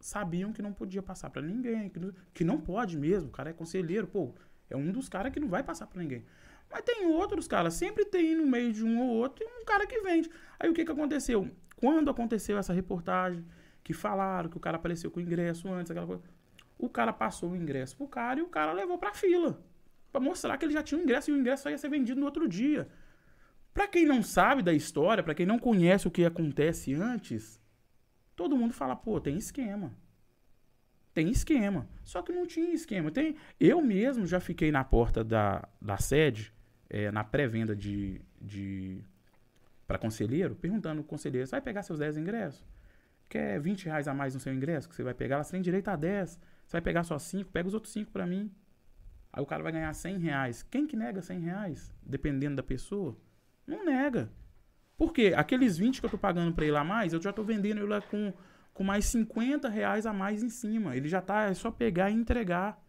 sabiam 0.00 0.52
que 0.54 0.62
não 0.62 0.72
podia 0.72 1.02
passar 1.02 1.28
pra 1.28 1.42
ninguém. 1.42 1.90
Que 1.90 1.98
não, 2.00 2.12
que 2.32 2.44
não 2.44 2.58
pode 2.60 2.96
mesmo. 2.96 3.28
O 3.28 3.32
cara 3.32 3.50
é 3.50 3.52
conselheiro, 3.52 4.06
pô. 4.06 4.32
É 4.70 4.76
um 4.76 4.90
dos 4.90 5.10
caras 5.10 5.30
que 5.32 5.38
não 5.38 5.48
vai 5.48 5.62
passar 5.62 5.86
pra 5.86 6.00
ninguém. 6.00 6.24
Mas 6.70 6.82
tem 6.82 7.06
outros, 7.06 7.46
cara. 7.46 7.70
Sempre 7.70 8.04
tem 8.04 8.34
no 8.34 8.46
meio 8.46 8.72
de 8.72 8.84
um 8.84 9.00
ou 9.00 9.16
outro 9.16 9.44
um 9.60 9.64
cara 9.64 9.86
que 9.86 10.00
vende. 10.00 10.30
Aí 10.58 10.68
o 10.68 10.74
que, 10.74 10.84
que 10.84 10.92
aconteceu? 10.92 11.50
Quando 11.76 12.10
aconteceu 12.10 12.58
essa 12.58 12.72
reportagem, 12.72 13.44
que 13.82 13.92
falaram 13.92 14.48
que 14.48 14.56
o 14.56 14.60
cara 14.60 14.76
apareceu 14.76 15.10
com 15.10 15.20
o 15.20 15.22
ingresso 15.22 15.68
antes, 15.68 15.90
aquela 15.90 16.06
coisa. 16.06 16.22
O 16.78 16.88
cara 16.88 17.12
passou 17.12 17.50
o 17.50 17.56
ingresso 17.56 17.96
pro 17.96 18.08
cara 18.08 18.40
e 18.40 18.42
o 18.42 18.48
cara 18.48 18.72
levou 18.72 18.98
pra 18.98 19.12
fila. 19.12 19.62
Pra 20.10 20.20
mostrar 20.20 20.56
que 20.56 20.64
ele 20.64 20.72
já 20.72 20.82
tinha 20.82 20.98
o 20.98 21.02
ingresso 21.02 21.30
e 21.30 21.34
o 21.34 21.36
ingresso 21.36 21.64
só 21.64 21.70
ia 21.70 21.78
ser 21.78 21.90
vendido 21.90 22.18
no 22.18 22.26
outro 22.26 22.48
dia. 22.48 22.88
Pra 23.74 23.86
quem 23.86 24.06
não 24.06 24.22
sabe 24.22 24.62
da 24.62 24.72
história, 24.72 25.22
pra 25.22 25.34
quem 25.34 25.44
não 25.44 25.58
conhece 25.58 26.08
o 26.08 26.10
que 26.10 26.24
acontece 26.24 26.94
antes, 26.94 27.60
todo 28.34 28.56
mundo 28.56 28.72
fala, 28.72 28.96
pô, 28.96 29.20
tem 29.20 29.36
esquema. 29.36 29.92
Tem 31.12 31.28
esquema. 31.28 31.88
Só 32.02 32.22
que 32.22 32.32
não 32.32 32.46
tinha 32.46 32.72
esquema. 32.72 33.10
Tem, 33.10 33.36
eu 33.58 33.82
mesmo 33.82 34.26
já 34.26 34.40
fiquei 34.40 34.72
na 34.72 34.82
porta 34.82 35.22
da, 35.22 35.68
da 35.80 35.98
sede, 35.98 36.52
eh, 36.90 37.10
na 37.10 37.24
pré-venda 37.24 37.74
de, 37.74 38.20
de 38.40 39.02
para 39.86 39.98
conselheiro, 39.98 40.54
perguntando 40.54 41.00
ao 41.00 41.04
conselheiro, 41.04 41.46
você 41.46 41.52
vai 41.52 41.60
pegar 41.60 41.82
seus 41.82 41.98
10 41.98 42.16
ingressos? 42.16 42.64
Quer 43.28 43.60
20 43.60 43.86
reais 43.86 44.08
a 44.08 44.14
mais 44.14 44.34
no 44.34 44.40
seu 44.40 44.52
ingresso 44.52 44.88
que 44.88 44.94
você 44.94 45.02
vai 45.02 45.14
pegar? 45.14 45.42
Você 45.42 45.52
tem 45.52 45.62
direito 45.62 45.88
a 45.88 45.96
10. 45.96 46.30
Você 46.66 46.72
vai 46.72 46.80
pegar 46.80 47.04
só 47.04 47.18
5, 47.18 47.50
pega 47.50 47.68
os 47.68 47.74
outros 47.74 47.92
5 47.92 48.10
pra 48.10 48.26
mim. 48.26 48.50
Aí 49.32 49.42
o 49.42 49.46
cara 49.46 49.62
vai 49.62 49.72
ganhar 49.72 49.92
100 49.92 50.18
reais. 50.18 50.62
Quem 50.62 50.86
que 50.86 50.96
nega 50.96 51.20
100 51.20 51.40
reais? 51.40 51.92
Dependendo 52.02 52.56
da 52.56 52.62
pessoa. 52.62 53.16
Não 53.66 53.84
nega. 53.84 54.30
Por 54.96 55.12
quê? 55.12 55.34
Aqueles 55.36 55.76
20 55.76 56.00
que 56.00 56.06
eu 56.06 56.10
tô 56.10 56.18
pagando 56.18 56.54
pra 56.54 56.64
ele 56.64 56.76
a 56.76 56.84
mais, 56.84 57.12
eu 57.12 57.20
já 57.20 57.32
tô 57.32 57.42
vendendo 57.42 57.78
ele 57.78 58.00
com, 58.02 58.32
com 58.72 58.84
mais 58.84 59.06
50 59.06 59.68
reais 59.68 60.06
a 60.06 60.12
mais 60.12 60.42
em 60.42 60.48
cima. 60.48 60.96
Ele 60.96 61.08
já 61.08 61.20
tá, 61.20 61.44
é 61.44 61.54
só 61.54 61.70
pegar 61.70 62.10
e 62.10 62.14
entregar. 62.14 62.80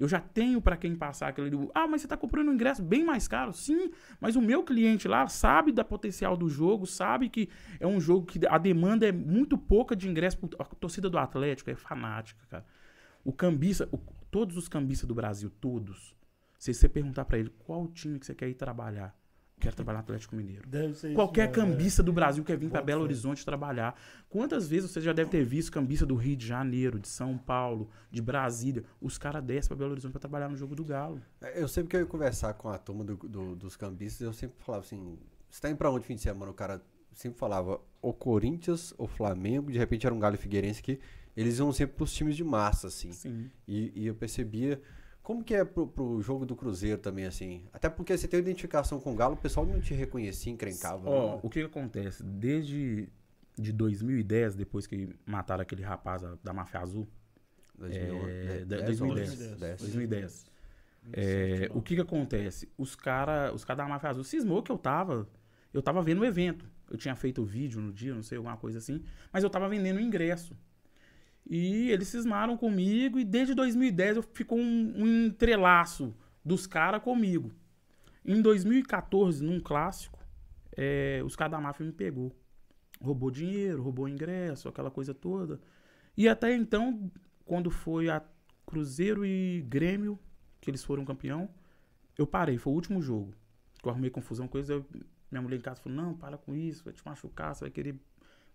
Eu 0.00 0.08
já 0.08 0.18
tenho 0.18 0.62
pra 0.62 0.78
quem 0.78 0.96
passar 0.96 1.28
aquele. 1.28 1.50
Ah, 1.74 1.86
mas 1.86 2.00
você 2.00 2.08
tá 2.08 2.16
comprando 2.16 2.48
um 2.48 2.54
ingresso 2.54 2.82
bem 2.82 3.04
mais 3.04 3.28
caro? 3.28 3.52
Sim, 3.52 3.90
mas 4.18 4.34
o 4.34 4.40
meu 4.40 4.64
cliente 4.64 5.06
lá 5.06 5.26
sabe 5.28 5.72
da 5.72 5.84
potencial 5.84 6.38
do 6.38 6.48
jogo, 6.48 6.86
sabe 6.86 7.28
que 7.28 7.50
é 7.78 7.86
um 7.86 8.00
jogo 8.00 8.24
que 8.24 8.40
a 8.48 8.56
demanda 8.56 9.06
é 9.06 9.12
muito 9.12 9.58
pouca 9.58 9.94
de 9.94 10.08
ingresso. 10.08 10.38
A 10.58 10.64
torcida 10.64 11.10
do 11.10 11.18
Atlético 11.18 11.68
é 11.68 11.74
fanática, 11.74 12.40
cara. 12.48 12.64
O 13.22 13.30
cambista, 13.30 13.86
o- 13.92 13.98
todos 14.30 14.56
os 14.56 14.68
cambistas 14.68 15.06
do 15.06 15.14
Brasil, 15.14 15.50
todos. 15.60 16.16
Se 16.58 16.72
você 16.72 16.88
perguntar 16.88 17.26
pra 17.26 17.38
ele 17.38 17.50
qual 17.58 17.86
time 17.88 18.18
que 18.18 18.24
você 18.24 18.34
quer 18.34 18.48
ir 18.48 18.54
trabalhar, 18.54 19.14
quero 19.60 19.76
trabalhar 19.76 19.98
no 19.98 20.02
Atlético 20.04 20.34
Mineiro. 20.34 20.66
Deve 20.66 20.94
ser 20.94 21.08
isso 21.08 21.14
Qualquer 21.14 21.48
mesmo, 21.48 21.62
é. 21.62 21.66
cambista 21.66 22.02
do 22.02 22.12
Brasil 22.12 22.42
quer 22.44 22.56
vir 22.56 22.70
para 22.70 22.82
Belo. 22.82 23.02
Horizonte 23.04 23.44
trabalhar. 23.44 23.94
Quantas 24.28 24.66
vezes 24.68 24.90
você 24.90 25.00
já 25.00 25.12
deve 25.12 25.30
ter 25.30 25.44
visto 25.44 25.70
cambista 25.70 26.04
do 26.04 26.14
Rio 26.16 26.36
de 26.36 26.46
Janeiro, 26.46 26.98
de 26.98 27.08
São 27.08 27.38
Paulo, 27.38 27.88
de 28.10 28.20
Brasília? 28.20 28.82
Os 29.00 29.18
caras 29.18 29.44
descem 29.44 29.68
para 29.68 29.76
Belo 29.76 29.92
Horizonte 29.92 30.12
para 30.12 30.20
trabalhar 30.20 30.48
no 30.48 30.56
jogo 30.56 30.74
do 30.74 30.84
Galo. 30.84 31.20
Eu 31.54 31.68
sempre 31.68 31.90
que 31.90 31.96
eu 31.96 32.00
ia 32.00 32.06
conversar 32.06 32.54
com 32.54 32.68
a 32.68 32.78
turma 32.78 33.04
do- 33.04 33.16
do- 33.16 33.54
dos 33.54 33.76
cambistas, 33.76 34.22
eu 34.22 34.32
sempre 34.32 34.56
falava 34.64 34.84
assim: 34.84 35.18
você 35.48 35.60
tá 35.60 35.68
indo 35.70 35.76
pra 35.76 35.90
onde 35.90 36.04
fim 36.06 36.14
de 36.14 36.20
semana? 36.22 36.50
O 36.50 36.54
cara 36.54 36.82
sempre 37.12 37.38
falava 37.38 37.80
ou 38.00 38.14
Corinthians 38.14 38.94
ou 38.96 39.06
Flamengo, 39.06 39.70
de 39.70 39.78
repente 39.78 40.06
era 40.06 40.14
um 40.14 40.18
Galo 40.18 40.36
e 40.36 40.38
Figueirense 40.38 40.82
que 40.82 40.98
eles 41.36 41.58
iam 41.58 41.72
sempre 41.72 41.96
pros 41.96 42.12
times 42.12 42.36
de 42.36 42.42
massa, 42.44 42.86
assim. 42.88 43.12
Sim. 43.12 43.50
E, 43.66 43.92
e 43.94 44.06
eu 44.06 44.14
percebia 44.14 44.80
como 45.30 45.44
que 45.44 45.54
é 45.54 45.64
pro, 45.64 45.86
pro 45.86 46.20
jogo 46.20 46.44
do 46.44 46.56
Cruzeiro 46.56 47.00
também, 47.00 47.24
assim. 47.24 47.62
Até 47.72 47.88
porque 47.88 48.18
você 48.18 48.26
tem 48.26 48.40
identificação 48.40 48.98
com 48.98 49.12
o 49.12 49.14
Galo, 49.14 49.34
o 49.34 49.36
pessoal 49.36 49.64
não 49.64 49.80
te 49.80 49.94
reconhecia, 49.94 50.52
encrencava. 50.52 51.08
Ó, 51.08 51.34
né? 51.34 51.40
o 51.40 51.48
que, 51.48 51.60
que 51.60 51.66
acontece? 51.66 52.20
Desde 52.24 53.08
de 53.56 53.72
2010, 53.72 54.56
depois 54.56 54.88
que 54.88 55.08
mataram 55.24 55.62
aquele 55.62 55.84
rapaz 55.84 56.22
da, 56.42 56.52
Máfia 56.52 56.80
Azul. 56.80 57.06
2011, 57.78 58.28
É, 58.28 58.64
10, 58.64 58.84
2010. 58.86 59.30
11, 59.30 59.54
10. 59.60 59.80
2010. 59.80 60.46
É, 61.12 61.70
o 61.74 61.80
que 61.80 61.94
que 61.94 62.00
acontece? 62.00 62.68
Os 62.76 62.96
caras 62.96 63.54
os 63.54 63.64
cara 63.64 63.84
da 63.84 63.88
Máfia 63.88 64.10
Azul 64.10 64.24
cismou 64.24 64.64
que 64.64 64.72
eu 64.72 64.78
tava. 64.78 65.28
Eu 65.72 65.80
tava 65.80 66.02
vendo 66.02 66.22
o 66.22 66.24
evento. 66.24 66.68
Eu 66.90 66.96
tinha 66.96 67.14
feito 67.14 67.40
o 67.40 67.44
vídeo 67.44 67.80
no 67.80 67.92
dia, 67.92 68.12
não 68.12 68.22
sei, 68.24 68.36
alguma 68.36 68.56
coisa 68.56 68.78
assim. 68.78 69.00
Mas 69.32 69.44
eu 69.44 69.48
tava 69.48 69.68
vendendo 69.68 69.98
o 69.98 70.00
ingresso. 70.00 70.56
E 71.48 71.90
eles 71.90 72.08
cismaram 72.08 72.56
comigo 72.56 73.18
e 73.18 73.24
desde 73.24 73.54
2010 73.54 74.16
eu 74.18 74.22
ficou 74.22 74.58
um, 74.58 74.92
um 74.96 75.26
entrelaço 75.26 76.14
dos 76.44 76.66
caras 76.66 77.02
comigo. 77.02 77.50
Em 78.24 78.40
2014, 78.40 79.42
num 79.42 79.60
clássico, 79.60 80.18
é, 80.76 81.20
os 81.24 81.34
caras 81.34 81.52
da 81.52 81.60
máfia 81.60 81.84
me 81.84 81.92
pegou. 81.92 82.34
Roubou 83.00 83.30
dinheiro, 83.30 83.82
roubou 83.82 84.08
ingresso, 84.08 84.68
aquela 84.68 84.90
coisa 84.90 85.14
toda. 85.14 85.60
E 86.16 86.28
até 86.28 86.54
então, 86.54 87.10
quando 87.44 87.70
foi 87.70 88.08
a 88.10 88.22
Cruzeiro 88.66 89.24
e 89.24 89.62
Grêmio, 89.68 90.18
que 90.60 90.70
eles 90.70 90.84
foram 90.84 91.04
campeão, 91.04 91.48
eu 92.16 92.26
parei, 92.26 92.58
foi 92.58 92.72
o 92.72 92.76
último 92.76 93.00
jogo. 93.00 93.34
Que 93.80 93.88
eu 93.88 93.90
arrumei 93.90 94.10
confusão 94.10 94.46
com 94.46 94.58
eles, 94.58 94.68
eu- 94.68 94.86
minha 95.30 95.40
mulher 95.42 95.56
em 95.56 95.60
casa 95.60 95.80
falou, 95.80 95.96
não, 95.96 96.14
para 96.14 96.36
com 96.36 96.54
isso, 96.54 96.84
vai 96.84 96.92
te 96.92 97.02
machucar, 97.04 97.54
você 97.54 97.62
vai 97.64 97.70
querer 97.70 97.98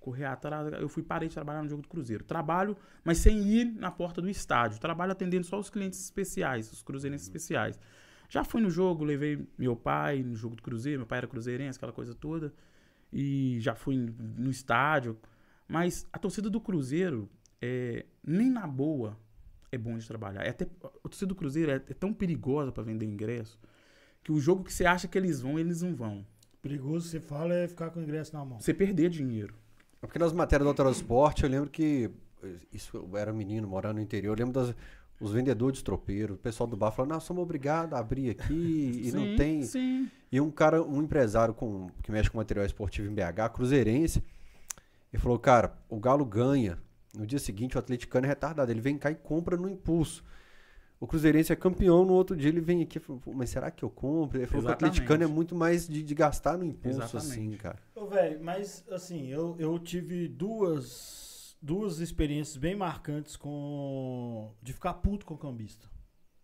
correr 0.05 0.25
atrás. 0.25 0.71
Eu 0.73 0.87
fui 0.87 1.01
parei 1.01 1.27
de 1.27 1.33
trabalhar 1.33 1.63
no 1.63 1.67
jogo 1.67 1.81
do 1.81 1.87
Cruzeiro. 1.87 2.23
Trabalho, 2.23 2.77
mas 3.03 3.17
sem 3.17 3.41
ir 3.47 3.65
na 3.65 3.89
porta 3.89 4.21
do 4.21 4.29
estádio. 4.29 4.79
Trabalho 4.79 5.11
atendendo 5.11 5.45
só 5.45 5.57
os 5.57 5.69
clientes 5.69 5.99
especiais, 5.99 6.71
os 6.71 6.83
cruzeirenses 6.83 7.25
especiais. 7.25 7.79
Já 8.29 8.43
fui 8.43 8.61
no 8.61 8.69
jogo, 8.69 9.03
levei 9.03 9.47
meu 9.57 9.75
pai 9.75 10.21
no 10.21 10.35
jogo 10.35 10.55
do 10.55 10.61
Cruzeiro, 10.61 10.99
meu 10.99 11.07
pai 11.07 11.17
era 11.17 11.27
cruzeirense, 11.27 11.77
aquela 11.77 11.91
coisa 11.91 12.13
toda. 12.13 12.53
E 13.11 13.57
já 13.59 13.73
fui 13.73 13.97
no 14.37 14.51
estádio. 14.51 15.17
Mas 15.67 16.07
a 16.13 16.19
torcida 16.19 16.49
do 16.49 16.61
Cruzeiro, 16.61 17.27
é, 17.59 18.05
nem 18.23 18.49
na 18.49 18.67
boa, 18.67 19.17
é 19.71 19.77
bom 19.77 19.97
de 19.97 20.07
trabalhar. 20.07 20.43
É 20.43 20.49
até, 20.49 20.65
a 20.83 21.09
torcida 21.09 21.27
do 21.27 21.35
Cruzeiro 21.35 21.71
é, 21.71 21.75
é 21.75 21.93
tão 21.93 22.13
perigosa 22.13 22.71
para 22.71 22.83
vender 22.83 23.05
ingresso 23.07 23.59
que 24.23 24.31
o 24.31 24.39
jogo 24.39 24.63
que 24.63 24.73
você 24.73 24.85
acha 24.85 25.07
que 25.07 25.17
eles 25.17 25.41
vão, 25.41 25.57
eles 25.57 25.81
não 25.81 25.95
vão. 25.95 26.25
Perigoso, 26.61 27.07
você 27.07 27.19
fala, 27.19 27.53
é 27.53 27.67
ficar 27.67 27.91
com 27.91 27.99
o 27.99 28.03
ingresso 28.03 28.33
na 28.33 28.43
mão. 28.43 28.59
Você 28.59 28.73
perder 28.73 29.09
dinheiro. 29.09 29.55
É 30.01 30.05
Porque 30.05 30.19
nas 30.19 30.33
matérias 30.33 30.65
do 30.65 30.69
Autosport, 30.69 31.41
eu 31.41 31.49
lembro 31.49 31.69
que. 31.69 32.09
Isso 32.71 32.95
eu 32.95 33.17
era 33.17 33.33
menino, 33.33 33.67
morando 33.67 33.95
no 33.95 34.01
interior. 34.01 34.39
Eu 34.39 34.45
lembro 34.45 34.61
das. 34.61 34.75
Os 35.17 35.31
vendedores 35.31 35.77
de 35.77 35.83
tropeiro, 35.83 36.33
o 36.33 36.37
pessoal 36.37 36.67
do 36.67 36.75
bar 36.75 36.91
falando, 36.91 37.11
nós 37.11 37.23
somos 37.23 37.41
obrigados 37.41 37.93
a 37.93 37.99
abrir 37.99 38.31
aqui 38.31 39.01
e 39.05 39.11
não 39.13 39.23
Sim, 39.23 39.35
tem. 39.37 39.63
Sim. 39.63 40.11
E 40.29 40.41
um 40.41 40.51
cara, 40.51 40.83
um 40.83 41.01
empresário 41.01 41.53
com, 41.53 41.89
que 42.03 42.11
mexe 42.11 42.29
com 42.29 42.37
material 42.37 42.65
esportivo 42.65 43.09
em 43.09 43.13
BH, 43.13 43.53
cruzeirense, 43.53 44.21
ele 45.13 45.21
falou, 45.21 45.39
cara, 45.39 45.73
o 45.87 45.97
Galo 45.97 46.25
ganha. 46.25 46.77
No 47.17 47.25
dia 47.25 47.39
seguinte, 47.39 47.77
o 47.77 47.79
atleticano 47.79 48.25
é 48.25 48.29
retardado. 48.29 48.69
Ele 48.69 48.81
vem 48.81 48.97
cá 48.97 49.09
e 49.09 49.15
compra 49.15 49.55
no 49.55 49.69
impulso. 49.69 50.21
O 50.99 51.05
cruzeirense 51.05 51.51
é 51.51 51.55
campeão, 51.55 52.05
no 52.05 52.13
outro 52.13 52.35
dia 52.35 52.49
ele 52.49 52.61
vem 52.61 52.81
aqui 52.81 52.97
e 52.97 53.01
falou, 53.01 53.21
"Pô, 53.21 53.33
mas 53.33 53.49
será 53.49 53.69
que 53.69 53.83
eu 53.83 53.89
compro? 53.89 54.37
Ele 54.37 54.47
falou 54.47 54.63
que 54.65 54.69
o 54.69 54.73
atleticano 54.73 55.23
é 55.23 55.27
muito 55.27 55.53
mais 55.53 55.87
de, 55.87 56.01
de 56.01 56.15
gastar 56.15 56.57
no 56.57 56.63
impulso, 56.63 56.99
Exatamente. 57.01 57.31
assim, 57.31 57.51
cara. 57.57 57.79
Ô, 57.93 58.05
velho, 58.07 58.41
mas 58.43 58.85
assim, 58.89 59.27
eu, 59.27 59.55
eu 59.59 59.77
tive 59.77 60.27
duas, 60.27 61.57
duas 61.61 61.99
experiências 61.99 62.55
bem 62.57 62.75
marcantes 62.75 63.35
com. 63.35 64.51
de 64.61 64.71
ficar 64.71 64.93
puto 64.95 65.25
com 65.25 65.33
o 65.33 65.37
cambista. 65.37 65.87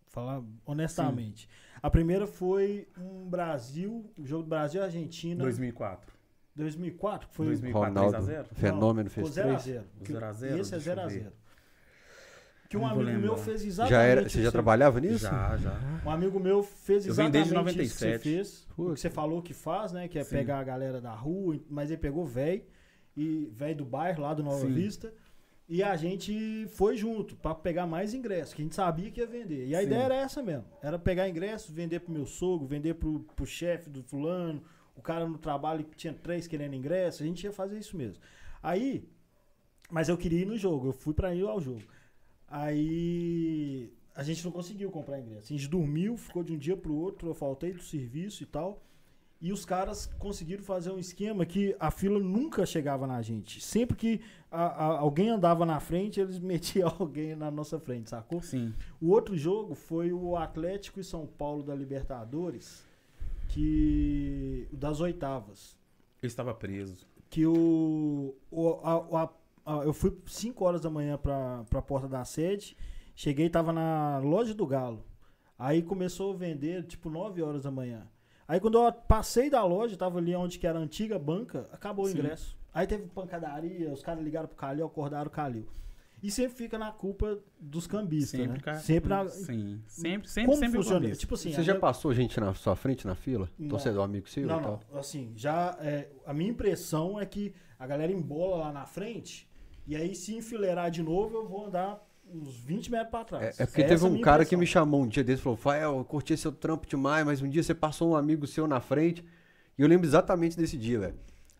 Falar 0.08 0.42
honestamente. 0.66 1.48
A 1.82 1.88
primeira 1.88 2.26
foi 2.26 2.86
um 2.98 3.28
Brasil, 3.28 4.12
o 4.18 4.26
jogo 4.26 4.42
do 4.42 4.48
Brasil 4.50 4.82
e 4.82 4.84
Argentina, 4.84 5.42
2004. 5.42 6.12
2004, 6.54 7.28
que 7.28 7.34
foi 7.34 7.46
2004, 7.46 7.94
Ronaldo, 7.94 8.18
3x0? 8.30 8.46
fenômeno, 8.54 9.10
Ficou 9.10 9.32
fez 9.32 9.62
três. 9.62 9.78
0x0. 9.78 9.84
O 10.00 10.12
0 10.12 10.26
a 10.26 10.32
0, 10.32 10.58
Esse 10.58 10.74
é 10.74 10.78
deixa 10.78 10.92
eu 10.92 11.08
0x0. 11.08 11.32
Que 12.72 12.76
um 12.78 12.86
amigo 12.86 13.04
meu 13.04 13.20
lembrar. 13.20 13.36
fez 13.36 13.64
exatamente. 13.64 13.90
Já 13.94 14.02
era, 14.02 14.28
você 14.28 14.42
já 14.42 14.50
trabalhava 14.50 14.98
nisso? 14.98 15.18
Já, 15.24 15.58
já. 15.58 15.78
Um 16.06 16.10
amigo 16.10 16.40
meu 16.40 16.62
fez 16.62 17.06
Eu 17.06 17.12
venho 17.12 17.28
exatamente 17.28 17.76
desde 17.76 17.82
isso 17.82 17.94
que 17.94 18.00
você 18.00 18.06
97. 18.06 18.22
fez. 18.22 18.66
Que 18.74 18.82
você 18.82 19.10
falou 19.10 19.42
que 19.42 19.52
faz, 19.52 19.92
né? 19.92 20.08
Que 20.08 20.18
é 20.18 20.24
Sim. 20.24 20.36
pegar 20.36 20.58
a 20.58 20.64
galera 20.64 20.98
da 20.98 21.12
rua, 21.14 21.60
mas 21.68 21.90
ele 21.90 22.00
pegou 22.00 22.24
velho 22.24 22.62
e 23.14 23.50
velho 23.52 23.76
do 23.76 23.84
bairro 23.84 24.22
lá 24.22 24.32
do 24.32 24.42
Nova 24.42 24.66
Sim. 24.66 24.72
Vista. 24.72 25.12
E 25.68 25.82
a 25.82 25.94
gente 25.96 26.66
foi 26.70 26.96
junto 26.96 27.36
pra 27.36 27.54
pegar 27.54 27.86
mais 27.86 28.14
ingressos, 28.14 28.54
que 28.54 28.62
a 28.62 28.64
gente 28.64 28.74
sabia 28.74 29.10
que 29.10 29.20
ia 29.20 29.26
vender. 29.26 29.66
E 29.68 29.74
a 29.74 29.80
Sim. 29.80 29.86
ideia 29.86 30.02
era 30.04 30.16
essa 30.16 30.42
mesmo. 30.42 30.64
Era 30.82 30.98
pegar 30.98 31.28
ingressos, 31.28 31.70
vender 31.70 32.00
pro 32.00 32.10
meu 32.10 32.24
sogro, 32.24 32.66
vender 32.66 32.94
pro, 32.94 33.20
pro 33.36 33.44
chefe 33.44 33.90
do 33.90 34.02
fulano, 34.02 34.62
o 34.96 35.02
cara 35.02 35.28
no 35.28 35.36
trabalho 35.36 35.84
que 35.84 35.94
tinha 35.94 36.14
três 36.14 36.46
querendo 36.46 36.74
ingresso. 36.74 37.22
A 37.22 37.26
gente 37.26 37.44
ia 37.44 37.52
fazer 37.52 37.78
isso 37.78 37.98
mesmo. 37.98 38.22
Aí, 38.62 39.06
mas 39.90 40.08
eu 40.08 40.16
queria 40.16 40.40
ir 40.40 40.46
no 40.46 40.56
jogo, 40.56 40.88
eu 40.88 40.92
fui 40.94 41.12
pra 41.12 41.34
ir 41.34 41.46
ao 41.46 41.60
jogo. 41.60 41.82
Aí 42.52 43.90
a 44.14 44.22
gente 44.22 44.44
não 44.44 44.52
conseguiu 44.52 44.90
comprar 44.90 45.18
ingresso. 45.20 45.52
A 45.52 45.56
gente 45.56 45.68
dormiu, 45.68 46.16
ficou 46.16 46.42
de 46.42 46.52
um 46.52 46.58
dia 46.58 46.76
pro 46.76 46.94
outro, 46.94 47.28
eu 47.28 47.34
faltei 47.34 47.72
do 47.72 47.82
serviço 47.82 48.42
e 48.42 48.46
tal. 48.46 48.82
E 49.40 49.52
os 49.52 49.64
caras 49.64 50.06
conseguiram 50.20 50.62
fazer 50.62 50.92
um 50.92 50.98
esquema 51.00 51.44
que 51.44 51.74
a 51.80 51.90
fila 51.90 52.20
nunca 52.20 52.64
chegava 52.64 53.08
na 53.08 53.20
gente. 53.22 53.60
Sempre 53.60 53.96
que 53.96 54.20
a- 54.50 54.66
a- 54.66 54.98
alguém 55.00 55.30
andava 55.30 55.66
na 55.66 55.80
frente, 55.80 56.20
eles 56.20 56.38
metiam 56.52 56.94
alguém 57.00 57.34
na 57.34 57.50
nossa 57.50 57.80
frente, 57.80 58.10
sacou? 58.10 58.40
Sim. 58.40 58.72
O 59.00 59.08
outro 59.08 59.36
jogo 59.36 59.74
foi 59.74 60.12
o 60.12 60.36
Atlético 60.36 61.00
e 61.00 61.04
São 61.04 61.26
Paulo 61.26 61.64
da 61.64 61.74
Libertadores, 61.74 62.84
que 63.48 64.68
das 64.72 65.00
oitavas 65.00 65.76
Eu 66.22 66.26
estava 66.28 66.54
preso. 66.54 67.04
que 67.28 67.44
o, 67.46 68.34
o- 68.50 68.80
a- 68.84 69.28
eu 69.84 69.92
fui 69.92 70.16
5 70.26 70.64
horas 70.64 70.80
da 70.80 70.90
manhã 70.90 71.16
pra, 71.18 71.64
pra 71.70 71.80
porta 71.82 72.08
da 72.08 72.24
sede, 72.24 72.76
cheguei 73.14 73.48
tava 73.48 73.72
na 73.72 74.18
loja 74.18 74.54
do 74.54 74.66
Galo. 74.66 75.04
Aí 75.58 75.82
começou 75.82 76.32
a 76.32 76.36
vender 76.36 76.84
tipo 76.86 77.08
9 77.08 77.42
horas 77.42 77.62
da 77.62 77.70
manhã. 77.70 78.06
Aí 78.48 78.58
quando 78.60 78.78
eu 78.78 78.92
passei 78.92 79.48
da 79.48 79.64
loja, 79.64 79.96
tava 79.96 80.18
ali 80.18 80.34
onde 80.34 80.58
que 80.58 80.66
era 80.66 80.78
a 80.78 80.82
antiga 80.82 81.18
banca, 81.18 81.68
acabou 81.72 82.04
o 82.04 82.08
Sim. 82.08 82.18
ingresso. 82.18 82.56
Aí 82.74 82.86
teve 82.86 83.06
pancadaria, 83.08 83.90
os 83.92 84.02
caras 84.02 84.24
ligaram 84.24 84.48
pro 84.48 84.56
Calil, 84.56 84.84
acordaram 84.86 85.26
o 85.28 85.30
Calil. 85.30 85.66
E 86.22 86.30
sempre 86.30 86.56
fica 86.56 86.78
na 86.78 86.90
culpa 86.92 87.38
dos 87.60 87.86
cambistas, 87.86 88.38
Sempre, 88.40 88.54
né? 88.56 88.60
cara. 88.62 88.78
Sempre 88.78 89.10
na, 89.10 89.28
Sim. 89.28 89.82
Sempre, 89.88 90.28
sempre, 90.28 90.46
como 90.50 90.58
sempre 90.60 90.76
funciona? 90.78 91.10
Tipo 91.16 91.34
assim, 91.34 91.50
Você 91.52 91.62
já 91.64 91.72
minha- 91.72 91.80
passou 91.80 92.14
gente 92.14 92.38
na 92.38 92.54
sua 92.54 92.76
frente 92.76 93.06
na 93.06 93.14
fila? 93.16 93.48
Não. 93.58 93.68
Torcedor 93.68 94.04
amigo 94.04 94.28
seu 94.28 94.46
Não, 94.46 94.60
e 94.60 94.62
tal? 94.62 94.80
não. 94.92 94.98
Assim, 95.00 95.32
já 95.36 95.76
é, 95.80 96.08
a 96.24 96.32
minha 96.32 96.50
impressão 96.50 97.18
é 97.20 97.26
que 97.26 97.52
a 97.78 97.86
galera 97.88 98.12
embola 98.12 98.56
lá 98.66 98.72
na 98.72 98.86
frente 98.86 99.50
e 99.86 99.96
aí 99.96 100.14
se 100.14 100.34
enfileirar 100.34 100.90
de 100.90 101.02
novo 101.02 101.36
eu 101.38 101.46
vou 101.46 101.66
andar 101.66 102.06
uns 102.32 102.56
20 102.56 102.90
metros 102.90 103.10
pra 103.10 103.24
trás. 103.24 103.58
É, 103.60 103.62
é 103.62 103.66
porque 103.66 103.82
Essa 103.82 103.88
teve 103.94 104.04
a 104.06 104.08
um 104.08 104.20
cara 104.20 104.44
que 104.44 104.56
me 104.56 104.62
impressão. 104.64 104.82
chamou 104.82 105.02
um 105.02 105.06
dia 105.08 105.22
desse 105.24 105.40
e 105.40 105.42
falou: 105.42 105.56
Fael, 105.56 105.98
eu 105.98 106.04
curti 106.04 106.36
seu 106.36 106.52
trampo 106.52 106.86
demais, 106.86 107.26
mas 107.26 107.42
um 107.42 107.48
dia 107.48 107.62
você 107.62 107.74
passou 107.74 108.10
um 108.10 108.16
amigo 108.16 108.46
seu 108.46 108.66
na 108.66 108.80
frente. 108.80 109.24
E 109.78 109.82
eu 109.82 109.88
lembro 109.88 110.06
exatamente 110.06 110.56
desse 110.56 110.76
dia, 110.76 110.98
velho. 110.98 111.14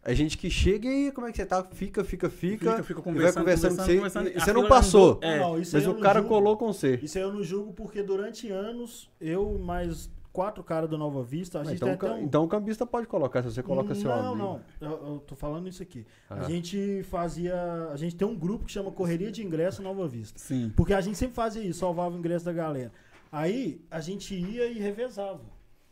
A 0.04 0.12
gente 0.14 0.36
que 0.36 0.50
chega 0.50 0.88
e 0.88 1.06
aí, 1.06 1.12
como 1.12 1.28
é 1.28 1.30
que 1.30 1.36
você 1.36 1.46
tá? 1.46 1.62
Fica, 1.62 2.02
fica, 2.02 2.28
fica. 2.28 2.58
Fica, 2.72 2.82
fica 2.82 2.92
e 3.00 3.02
vai 3.02 3.04
conversando, 3.04 3.42
conversando 3.44 3.76
com 3.76 3.84
você. 3.84 3.94
conversando, 3.96 4.32
você 4.32 4.52
não 4.52 4.66
passou. 4.68 5.12
andou- 5.12 5.22
é. 5.22 5.38
Não, 5.38 5.48
não, 5.52 5.58
Mas 5.58 5.74
o 5.86 5.92
não 5.92 6.00
cara 6.00 6.18
julgo. 6.20 6.34
colou 6.34 6.56
com 6.56 6.72
você. 6.72 6.98
Isso 7.02 7.18
aí 7.18 7.22
eu 7.24 7.32
não 7.32 7.42
julgo 7.44 7.72
porque 7.72 8.02
durante 8.02 8.50
anos 8.50 9.08
eu 9.20 9.58
mais 9.60 10.10
quatro 10.32 10.62
caras 10.64 10.88
do 10.88 10.96
Nova 10.96 11.22
Vista, 11.22 11.60
a 11.60 11.64
gente 11.64 11.76
então, 11.76 11.88
tem 11.88 11.94
até 11.94 12.10
um... 12.10 12.24
então 12.24 12.44
o 12.44 12.48
cambista 12.48 12.86
pode 12.86 13.06
colocar, 13.06 13.42
se 13.42 13.50
você 13.50 13.62
coloca 13.62 13.94
seu 13.94 14.10
não, 14.10 14.32
amigo. 14.32 14.36
não, 14.36 14.60
eu, 14.80 15.06
eu 15.06 15.18
tô 15.26 15.34
falando 15.34 15.68
isso 15.68 15.82
aqui. 15.82 16.06
Ah. 16.28 16.40
A 16.40 16.42
gente 16.44 17.02
fazia, 17.04 17.54
a 17.92 17.96
gente 17.96 18.16
tem 18.16 18.26
um 18.26 18.36
grupo 18.36 18.64
que 18.64 18.72
chama 18.72 18.90
Correria 18.90 19.30
de 19.30 19.44
Ingresso 19.44 19.82
Nova 19.82 20.08
Vista. 20.08 20.38
Sim. 20.38 20.72
Porque 20.74 20.94
a 20.94 21.00
gente 21.00 21.18
sempre 21.18 21.34
fazia 21.34 21.62
isso, 21.62 21.80
salvava 21.80 22.14
o 22.14 22.18
ingresso 22.18 22.44
da 22.44 22.52
galera. 22.52 22.92
Aí 23.30 23.84
a 23.90 24.00
gente 24.00 24.34
ia 24.34 24.66
e 24.66 24.78
revezava. 24.78 25.40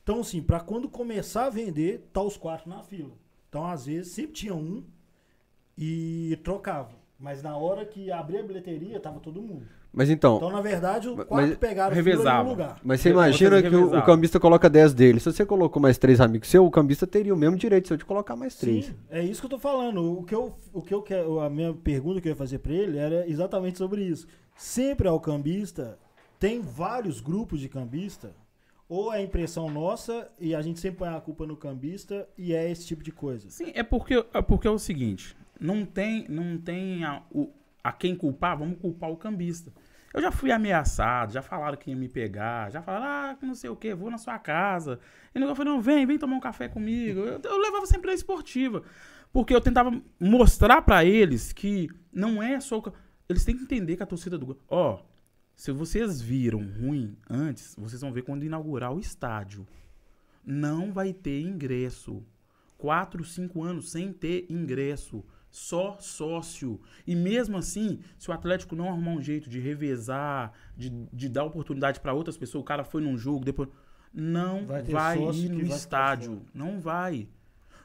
Então, 0.02 0.20
assim, 0.20 0.42
pra 0.42 0.60
quando 0.60 0.88
começar 0.88 1.46
a 1.46 1.50
vender, 1.50 2.08
tá 2.12 2.22
os 2.22 2.36
quatro 2.36 2.68
na 2.68 2.82
fila. 2.82 3.12
Então, 3.48 3.66
às 3.66 3.86
vezes, 3.86 4.12
sempre 4.12 4.32
tinha 4.32 4.54
um 4.54 4.82
e 5.76 6.38
trocava. 6.42 6.92
Mas 7.18 7.42
na 7.42 7.56
hora 7.56 7.84
que 7.84 8.10
abria 8.10 8.40
a 8.40 8.42
bilheteria, 8.42 8.98
tava 8.98 9.20
todo 9.20 9.42
mundo. 9.42 9.66
Mas 9.92 10.08
então, 10.08 10.36
Então, 10.36 10.50
na 10.50 10.60
verdade, 10.60 11.08
os 11.08 11.16
Mas- 11.16 11.26
quatro 11.26 11.56
pegaram 11.58 11.94
revezava. 11.94 12.46
um 12.48 12.52
lugar. 12.52 12.80
mas 12.84 13.00
você 13.00 13.10
imagina 13.10 13.60
que 13.60 13.74
o, 13.74 13.98
o 13.98 14.02
cambista 14.02 14.38
coloca 14.38 14.70
10 14.70 14.94
dele. 14.94 15.18
Se 15.18 15.32
você 15.32 15.44
colocou 15.44 15.82
mais 15.82 15.98
três 15.98 16.20
amigos 16.20 16.48
seus, 16.48 16.64
o 16.66 16.70
cambista 16.70 17.06
teria 17.08 17.34
o 17.34 17.36
mesmo 17.36 17.56
direito 17.56 17.88
seu 17.88 17.96
de 17.96 18.04
colocar 18.04 18.36
mais 18.36 18.54
três. 18.54 18.86
Sim, 18.86 18.94
é 19.10 19.20
isso 19.22 19.40
que 19.40 19.46
eu 19.46 19.50
tô 19.50 19.58
falando. 19.58 20.18
O 20.18 20.22
que 20.22 20.34
eu, 20.34 20.54
o 20.72 20.80
que 20.80 20.94
eu 20.94 21.02
quero, 21.02 21.40
a 21.40 21.50
minha 21.50 21.74
pergunta 21.74 22.20
que 22.20 22.28
eu 22.28 22.30
ia 22.30 22.36
fazer 22.36 22.58
pra 22.60 22.72
ele 22.72 22.98
era 22.98 23.28
exatamente 23.28 23.78
sobre 23.78 24.02
isso. 24.04 24.28
Sempre 24.56 25.08
ao 25.08 25.18
cambista, 25.18 25.98
tem 26.38 26.60
vários 26.60 27.20
grupos 27.20 27.58
de 27.60 27.68
cambista, 27.68 28.30
ou 28.88 29.12
é 29.12 29.20
impressão 29.22 29.68
nossa 29.70 30.28
e 30.38 30.54
a 30.54 30.62
gente 30.62 30.78
sempre 30.80 30.98
põe 30.98 31.08
a 31.08 31.20
culpa 31.20 31.46
no 31.46 31.56
cambista 31.56 32.28
e 32.38 32.52
é 32.54 32.70
esse 32.70 32.86
tipo 32.86 33.02
de 33.02 33.10
coisa. 33.10 33.50
Sim, 33.50 33.72
é 33.74 33.82
porque, 33.82 34.24
é 34.34 34.42
porque 34.42 34.68
é 34.68 34.70
o 34.70 34.78
seguinte, 34.78 35.36
não 35.60 35.84
tem, 35.84 36.26
não 36.28 36.58
tem 36.58 37.04
a, 37.04 37.22
o, 37.30 37.50
a 37.82 37.92
quem 37.92 38.14
culpar, 38.14 38.58
vamos 38.58 38.78
culpar 38.78 39.10
o 39.10 39.16
cambista. 39.16 39.72
Eu 40.12 40.20
já 40.20 40.32
fui 40.32 40.50
ameaçado, 40.50 41.32
já 41.32 41.40
falaram 41.40 41.76
que 41.76 41.90
ia 41.90 41.96
me 41.96 42.08
pegar, 42.08 42.70
já 42.70 42.82
falaram, 42.82 43.06
ah, 43.06 43.38
não 43.42 43.54
sei 43.54 43.70
o 43.70 43.76
que, 43.76 43.94
vou 43.94 44.10
na 44.10 44.18
sua 44.18 44.38
casa. 44.38 44.98
E 45.32 45.40
eu 45.40 45.54
falei, 45.54 45.72
não, 45.72 45.80
vem, 45.80 46.04
vem 46.04 46.18
tomar 46.18 46.36
um 46.36 46.40
café 46.40 46.68
comigo. 46.68 47.20
Eu, 47.20 47.40
eu 47.42 47.58
levava 47.58 47.86
sempre 47.86 48.08
na 48.08 48.14
esportiva. 48.14 48.82
Porque 49.32 49.54
eu 49.54 49.60
tentava 49.60 49.92
mostrar 50.18 50.82
pra 50.82 51.04
eles 51.04 51.52
que 51.52 51.88
não 52.12 52.42
é 52.42 52.58
só. 52.58 52.78
o 52.78 52.92
Eles 53.28 53.44
têm 53.44 53.56
que 53.56 53.62
entender 53.62 53.96
que 53.96 54.02
a 54.02 54.06
torcida 54.06 54.36
do. 54.36 54.58
Ó, 54.68 55.00
se 55.54 55.70
vocês 55.70 56.20
viram 56.20 56.66
ruim 56.80 57.16
antes, 57.28 57.76
vocês 57.78 58.00
vão 58.00 58.12
ver 58.12 58.22
quando 58.22 58.44
inaugurar 58.44 58.92
o 58.92 58.98
estádio. 58.98 59.66
Não 60.44 60.92
vai 60.92 61.12
ter 61.12 61.40
ingresso. 61.42 62.24
Quatro, 62.76 63.24
cinco 63.24 63.62
anos 63.62 63.92
sem 63.92 64.12
ter 64.12 64.46
ingresso. 64.50 65.24
Só 65.50 65.96
sócio. 65.98 66.80
E 67.06 67.16
mesmo 67.16 67.56
assim, 67.56 68.00
se 68.16 68.30
o 68.30 68.32
Atlético 68.32 68.76
não 68.76 68.88
arrumar 68.88 69.12
um 69.12 69.22
jeito 69.22 69.50
de 69.50 69.58
revezar, 69.58 70.52
de, 70.76 70.90
de 71.12 71.28
dar 71.28 71.44
oportunidade 71.44 72.00
pra 72.00 72.12
outras 72.12 72.36
pessoas, 72.36 72.62
o 72.62 72.64
cara 72.64 72.84
foi 72.84 73.02
num 73.02 73.18
jogo, 73.18 73.44
depois. 73.44 73.68
Não 74.12 74.66
Vai 74.66 74.82
vai, 74.82 75.18
ir 75.18 75.48
no 75.48 75.66
vai 75.66 75.76
estádio. 75.76 76.42
Não 76.52 76.80
vai. 76.80 77.28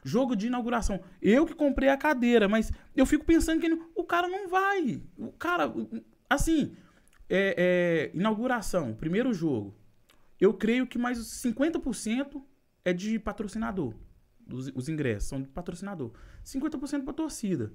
Jogo 0.04 0.36
de 0.36 0.46
inauguração. 0.46 1.00
Eu 1.20 1.44
que 1.44 1.54
comprei 1.54 1.88
a 1.88 1.96
cadeira, 1.96 2.48
mas 2.48 2.72
eu 2.94 3.04
fico 3.04 3.24
pensando 3.24 3.60
que 3.60 3.68
o 3.94 4.04
cara 4.04 4.28
não 4.28 4.48
vai. 4.48 5.02
O 5.18 5.32
cara, 5.32 5.72
assim, 6.30 6.76
é, 7.28 8.10
é, 8.12 8.16
inauguração, 8.16 8.94
primeiro 8.94 9.32
jogo. 9.34 9.74
Eu 10.40 10.54
creio 10.54 10.86
que 10.86 10.98
mais 10.98 11.18
50% 11.18 12.42
é 12.84 12.92
de 12.92 13.18
patrocinador. 13.18 13.94
Os, 14.50 14.68
os 14.74 14.88
ingressos 14.88 15.28
são 15.28 15.42
de 15.42 15.48
patrocinador. 15.48 16.12
50% 16.44 17.04
pra 17.04 17.12
torcida. 17.12 17.72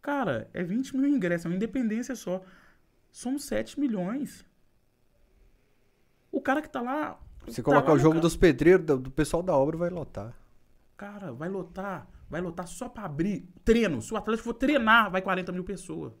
Cara, 0.00 0.48
é 0.54 0.62
20 0.62 0.96
mil 0.96 1.06
ingressos, 1.08 1.46
é 1.46 1.48
uma 1.48 1.56
independência 1.56 2.14
só. 2.14 2.42
São 3.10 3.38
7 3.38 3.78
milhões. 3.80 4.44
O 6.30 6.40
cara 6.40 6.60
que 6.62 6.68
tá 6.68 6.80
lá. 6.80 7.18
Se 7.48 7.62
tá 7.62 7.70
colocar 7.70 7.92
o 7.92 7.98
jogo 7.98 8.16
ca- 8.16 8.20
dos 8.20 8.36
pedreiros, 8.36 8.84
do, 8.86 8.98
do 8.98 9.10
pessoal 9.10 9.42
da 9.42 9.56
obra, 9.56 9.76
vai 9.76 9.90
lotar. 9.90 10.36
Cara, 10.96 11.32
vai 11.32 11.48
lotar. 11.48 12.06
Vai 12.28 12.40
lotar 12.40 12.66
só 12.66 12.88
pra 12.88 13.04
abrir. 13.04 13.48
Treino. 13.64 14.02
Se 14.02 14.12
o 14.12 14.16
Atlético 14.16 14.44
for 14.48 14.54
treinar, 14.54 15.10
vai 15.10 15.22
40 15.22 15.52
mil 15.52 15.64
pessoas. 15.64 16.12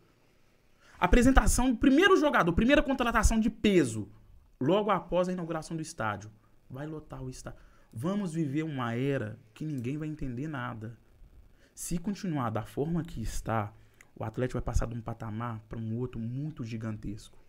Apresentação 0.98 1.70
do 1.72 1.76
primeiro 1.76 2.16
jogador, 2.16 2.52
primeira 2.52 2.82
contratação 2.82 3.38
de 3.38 3.50
peso. 3.50 4.08
Logo 4.60 4.90
após 4.90 5.28
a 5.28 5.32
inauguração 5.32 5.76
do 5.76 5.82
estádio. 5.82 6.30
Vai 6.70 6.86
lotar 6.86 7.22
o 7.22 7.28
estádio. 7.28 7.58
Vamos 7.98 8.34
viver 8.34 8.62
uma 8.62 8.94
era 8.94 9.38
que 9.54 9.64
ninguém 9.64 9.96
vai 9.96 10.06
entender 10.06 10.46
nada. 10.46 10.98
Se 11.74 11.96
continuar 11.96 12.50
da 12.50 12.62
forma 12.62 13.02
que 13.02 13.22
está, 13.22 13.72
o 14.14 14.22
Atlético 14.22 14.58
vai 14.58 14.62
passar 14.62 14.84
de 14.84 14.94
um 14.94 15.00
patamar 15.00 15.60
para 15.60 15.78
um 15.78 15.96
outro 15.96 16.20
muito 16.20 16.62
gigantesco. 16.62 17.42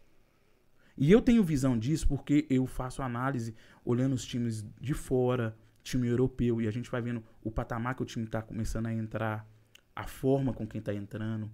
E 0.98 1.12
eu 1.12 1.22
tenho 1.22 1.44
visão 1.44 1.78
disso 1.78 2.08
porque 2.08 2.48
eu 2.50 2.66
faço 2.66 3.02
análise 3.02 3.54
olhando 3.84 4.14
os 4.14 4.26
times 4.26 4.66
de 4.80 4.94
fora, 4.94 5.54
time 5.84 6.08
europeu, 6.08 6.62
e 6.62 6.68
a 6.70 6.72
gente 6.72 6.90
vai 6.90 7.02
vendo 7.02 7.22
o 7.44 7.52
patamar 7.52 7.96
que 7.96 8.04
o 8.04 8.06
time 8.06 8.24
está 8.24 8.42
começando 8.42 8.86
a 8.86 8.94
entrar, 8.94 9.46
a 9.94 10.08
forma 10.08 10.54
com 10.54 10.66
quem 10.66 10.80
está 10.80 10.94
entrando. 10.94 11.52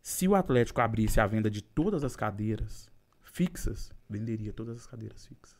Se 0.00 0.28
o 0.28 0.36
Atlético 0.36 0.80
abrisse 0.80 1.18
a 1.20 1.26
venda 1.26 1.50
de 1.50 1.60
todas 1.60 2.04
as 2.04 2.14
cadeiras 2.14 2.88
fixas, 3.20 3.92
venderia 4.08 4.52
todas 4.52 4.76
as 4.76 4.86
cadeiras 4.86 5.26
fixas. 5.26 5.59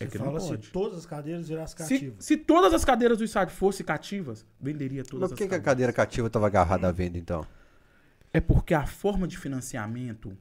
É 0.00 0.06
que 0.06 0.18
não 0.18 0.26
fala 0.26 0.40
pode. 0.40 0.66
se 0.66 0.72
todas 0.72 0.98
as 0.98 1.06
cadeiras 1.06 1.48
virassem 1.48 1.86
Se, 1.86 1.94
cativas. 1.94 2.24
se 2.24 2.36
todas 2.36 2.74
as 2.74 2.84
cadeiras 2.84 3.18
do 3.18 3.24
estádio 3.24 3.54
fossem 3.54 3.86
cativas, 3.86 4.44
venderia 4.60 5.04
todas 5.04 5.20
Mas 5.20 5.30
por 5.30 5.34
as 5.34 5.38
que, 5.38 5.44
que 5.48 5.54
a 5.54 5.58
cadeiras. 5.58 5.64
cadeira 5.64 5.92
cativa 5.92 6.30
tava 6.30 6.46
agarrada 6.46 6.88
à 6.88 6.92
venda, 6.92 7.16
então? 7.16 7.46
É 8.32 8.40
porque 8.40 8.74
a 8.74 8.86
forma 8.86 9.28
de 9.28 9.38
financiamento 9.38 10.36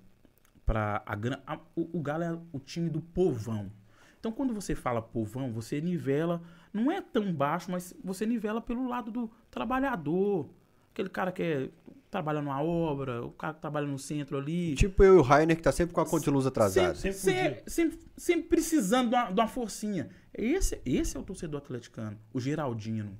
para 0.65 1.03
a, 1.05 1.53
a- 1.53 1.59
o, 1.75 1.99
o 1.99 2.01
Galo 2.01 2.23
é 2.23 2.39
o 2.51 2.59
time 2.59 2.89
do 2.89 2.99
povão. 3.01 3.71
Então, 4.19 4.31
quando 4.31 4.53
você 4.53 4.73
fala 4.73 5.01
povão, 5.01 5.51
você 5.51 5.79
nivela, 5.81 6.41
não 6.73 6.91
é 6.91 7.01
tão 7.01 7.31
baixo, 7.33 7.69
mas 7.69 7.93
você 8.03 8.25
nivela 8.25 8.61
pelo 8.61 8.87
lado 8.87 9.11
do 9.11 9.29
trabalhador. 9.51 10.49
Aquele 10.93 11.09
cara 11.09 11.31
que 11.31 11.43
é, 11.43 11.69
trabalha 12.13 12.41
numa 12.41 12.61
obra, 12.61 13.25
o 13.25 13.31
cara 13.31 13.53
que 13.55 13.59
trabalha 13.61 13.87
no 13.87 13.97
centro 13.97 14.37
ali. 14.37 14.75
Tipo 14.75 15.03
eu 15.03 15.15
e 15.15 15.17
o 15.17 15.21
Rainer, 15.21 15.57
que 15.57 15.63
tá 15.63 15.71
sempre 15.71 15.93
com 15.93 15.99
a 15.99 16.05
conta 16.05 16.23
de 16.23 16.29
luz 16.29 16.45
atrasada. 16.45 16.95
Sempre 16.95 17.17
Sempre, 17.17 17.63
sempre, 17.65 17.99
sempre 18.15 18.43
precisando 18.49 19.09
de 19.09 19.15
uma, 19.15 19.31
de 19.31 19.39
uma 19.41 19.47
forcinha. 19.47 20.09
Esse, 20.33 20.79
esse 20.85 21.17
é 21.17 21.19
o 21.19 21.23
torcedor 21.23 21.59
atleticano, 21.61 22.17
o 22.31 22.39
Geraldino. 22.39 23.17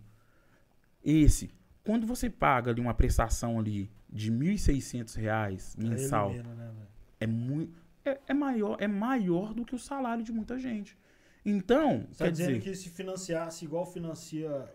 Esse. 1.04 1.50
Quando 1.84 2.06
você 2.08 2.30
paga 2.30 2.72
ali 2.72 2.80
uma 2.80 2.94
prestação 2.94 3.60
ali 3.60 3.92
de 4.10 4.32
1.600 4.32 5.16
reais 5.16 5.76
Aí 5.78 5.90
mensal, 5.90 6.30
né, 6.32 6.44
velho? 6.44 6.88
é 7.20 7.28
muito 7.28 7.82
é, 8.06 8.20
é 8.28 8.34
maior 8.34 8.78
é 8.80 8.88
maior 8.88 9.54
do 9.54 9.66
que 9.66 9.76
o 9.76 9.80
salário 9.80 10.24
de 10.24 10.32
muita 10.32 10.58
gente. 10.60 10.98
Então, 11.46 12.06
Você 12.12 12.20
tá 12.20 12.26
quer 12.26 12.32
dizendo 12.32 12.60
dizer, 12.60 12.62
que 12.62 12.76
se 12.76 12.90
financiasse 12.90 13.66
igual 13.66 13.86
financia. 13.86 14.72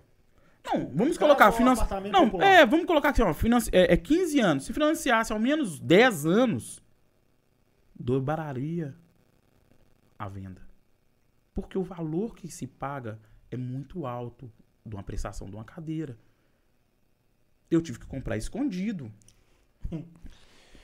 Não, 0.72 0.86
vamos 0.88 1.16
caso, 1.16 1.20
colocar 1.20 1.48
um 1.48 1.52
financi... 1.52 1.82
apartamento 1.82 2.12
Não, 2.12 2.24
popular. 2.30 2.46
é, 2.46 2.66
vamos 2.66 2.86
colocar 2.86 3.08
aqui, 3.10 3.22
ó, 3.22 3.32
financi... 3.32 3.70
é, 3.72 3.92
é 3.92 3.96
15 3.96 4.40
anos. 4.40 4.64
Se 4.64 4.72
financiasse 4.72 5.32
ao 5.32 5.38
menos 5.38 5.80
10 5.80 6.26
anos, 6.26 6.82
dobraria 7.98 8.94
a 10.18 10.28
venda. 10.28 10.62
Porque 11.54 11.76
o 11.76 11.82
valor 11.82 12.34
que 12.34 12.48
se 12.50 12.66
paga 12.66 13.18
é 13.50 13.56
muito 13.56 14.06
alto 14.06 14.50
de 14.84 14.94
uma 14.94 15.02
prestação 15.02 15.48
de 15.48 15.54
uma 15.54 15.64
cadeira. 15.64 16.16
Eu 17.70 17.82
tive 17.82 17.98
que 17.98 18.06
comprar 18.06 18.36
escondido. 18.36 19.12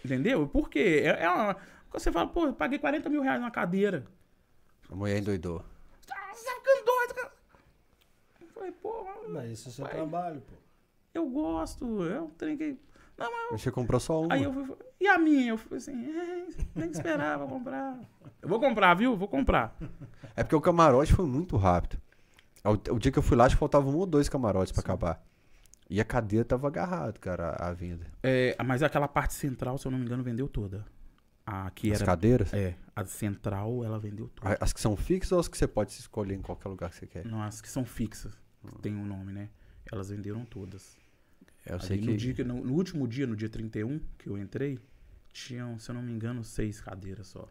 Entendeu? 0.05 0.47
Por 0.49 0.69
quê? 0.69 1.03
É, 1.05 1.25
é 1.25 1.31
uma... 1.31 1.57
Você 1.93 2.11
fala, 2.11 2.27
pô, 2.27 2.47
eu 2.47 2.53
paguei 2.53 2.79
40 2.79 3.09
mil 3.09 3.23
reais 3.23 3.41
na 3.41 3.51
cadeira. 3.51 4.05
A 4.91 4.95
mulher 4.95 5.19
endoidou. 5.19 5.65
Ah, 6.11 6.35
você 6.35 6.45
tá 6.45 6.53
ficando 6.57 6.85
doido, 6.85 7.15
cara. 7.15 7.33
Eu 8.41 8.54
falei, 8.73 8.73
pô, 8.73 9.07
Mas 9.29 9.51
esse 9.53 9.67
é 9.67 9.71
o 9.71 9.73
seu 9.73 9.85
Ué. 9.85 9.91
trabalho, 9.91 10.41
pô. 10.41 10.55
eu 11.15 11.29
gosto, 11.29 12.03
eu 12.05 12.31
tenho 12.39 12.57
que. 12.59 12.77
Não, 13.17 13.31
mas. 13.31 13.49
Mas 13.53 13.61
Você 13.63 13.71
comprou 13.71 14.01
só 14.01 14.21
uma. 14.23 14.35
Aí 14.35 14.43
eu 14.43 14.53
fui, 14.53 14.77
e 15.01 15.07
a 15.07 15.19
minha? 15.19 15.51
Eu 15.53 15.59
falei 15.59 15.79
assim, 15.79 16.05
é, 16.05 16.47
tem 16.75 16.91
que 16.91 16.97
esperar 16.97 17.39
pra 17.39 17.47
comprar. 17.47 17.99
Eu 18.43 18.49
vou 18.49 18.59
comprar, 18.61 18.95
viu? 18.95 19.17
Vou 19.17 19.29
comprar. 19.29 19.77
É 20.35 20.43
porque 20.43 20.57
o 20.57 20.61
camarote 20.61 21.13
foi 21.13 21.25
muito 21.27 21.57
rápido. 21.57 22.01
O, 22.91 22.99
dia 22.99 23.13
que 23.13 23.19
eu 23.19 23.23
fui 23.23 23.37
lá, 23.37 23.45
acho 23.45 23.55
que 23.57 23.61
faltava 23.61 23.87
um 23.89 23.97
ou 23.97 24.07
dois 24.07 24.29
camarotes 24.29 24.73
pra 24.73 24.81
acabar. 24.81 25.23
E 25.89 26.01
a 26.01 26.05
cadeira 26.05 26.45
tava 26.47 26.67
agarrada, 26.67 27.13
cara, 27.21 27.51
à 27.61 27.73
venda. 27.75 28.07
É, 28.23 28.57
mas 28.65 28.83
aquela 28.83 29.07
parte 29.07 29.35
central, 29.35 29.77
se 29.77 29.87
eu 29.87 29.91
não 29.93 29.99
me 29.99 30.07
engano, 30.07 30.23
vendeu 30.23 30.49
toda. 30.49 30.85
A 31.47 31.71
que 31.71 31.93
As 31.93 31.99
era. 31.99 32.07
cadeiras? 32.07 32.55
É, 32.55 32.75
a 32.97 33.05
central, 33.05 33.85
ela 33.85 33.99
vendeu 33.99 34.29
toda. 34.35 34.55
A- 34.55 34.57
As 34.61 34.73
que 34.73 34.81
são 34.81 34.97
fixas 34.97 35.31
ou 35.33 35.39
as 35.41 35.47
que 35.47 35.59
você 35.59 35.69
pode 35.69 35.91
escolher 35.93 36.35
em 36.37 36.41
qualquer 36.41 36.71
lugar 36.71 36.89
que 36.89 36.97
você 36.97 37.07
quer? 37.07 37.27
Não, 37.27 37.43
as 37.43 37.61
que 37.61 37.69
são 37.69 37.85
fixas, 37.85 38.33
que 38.73 38.79
tem 38.83 38.95
um 38.95 39.07
nome, 39.07 39.33
né? 39.33 39.49
Elas 39.91 40.09
venderam 40.11 40.45
todas. 40.45 40.97
Eu 41.67 41.81
sei 41.81 41.97
Ali 41.99 42.07
que. 42.07 42.11
no, 42.13 42.17
dia 42.17 42.45
no, 42.45 42.65
no 42.65 42.75
último 42.75 43.07
dia, 43.09 43.27
no 43.27 43.35
dia 43.37 43.49
31, 43.49 43.99
que 44.19 44.29
eu 44.29 44.37
entrei, 44.39 44.79
tinham, 45.33 45.79
se 45.79 45.91
eu 45.91 45.95
não 45.95 46.03
me 46.03 46.13
engano, 46.13 46.45
seis 46.45 46.81
cadeiras 46.81 47.29
só. 47.29 47.49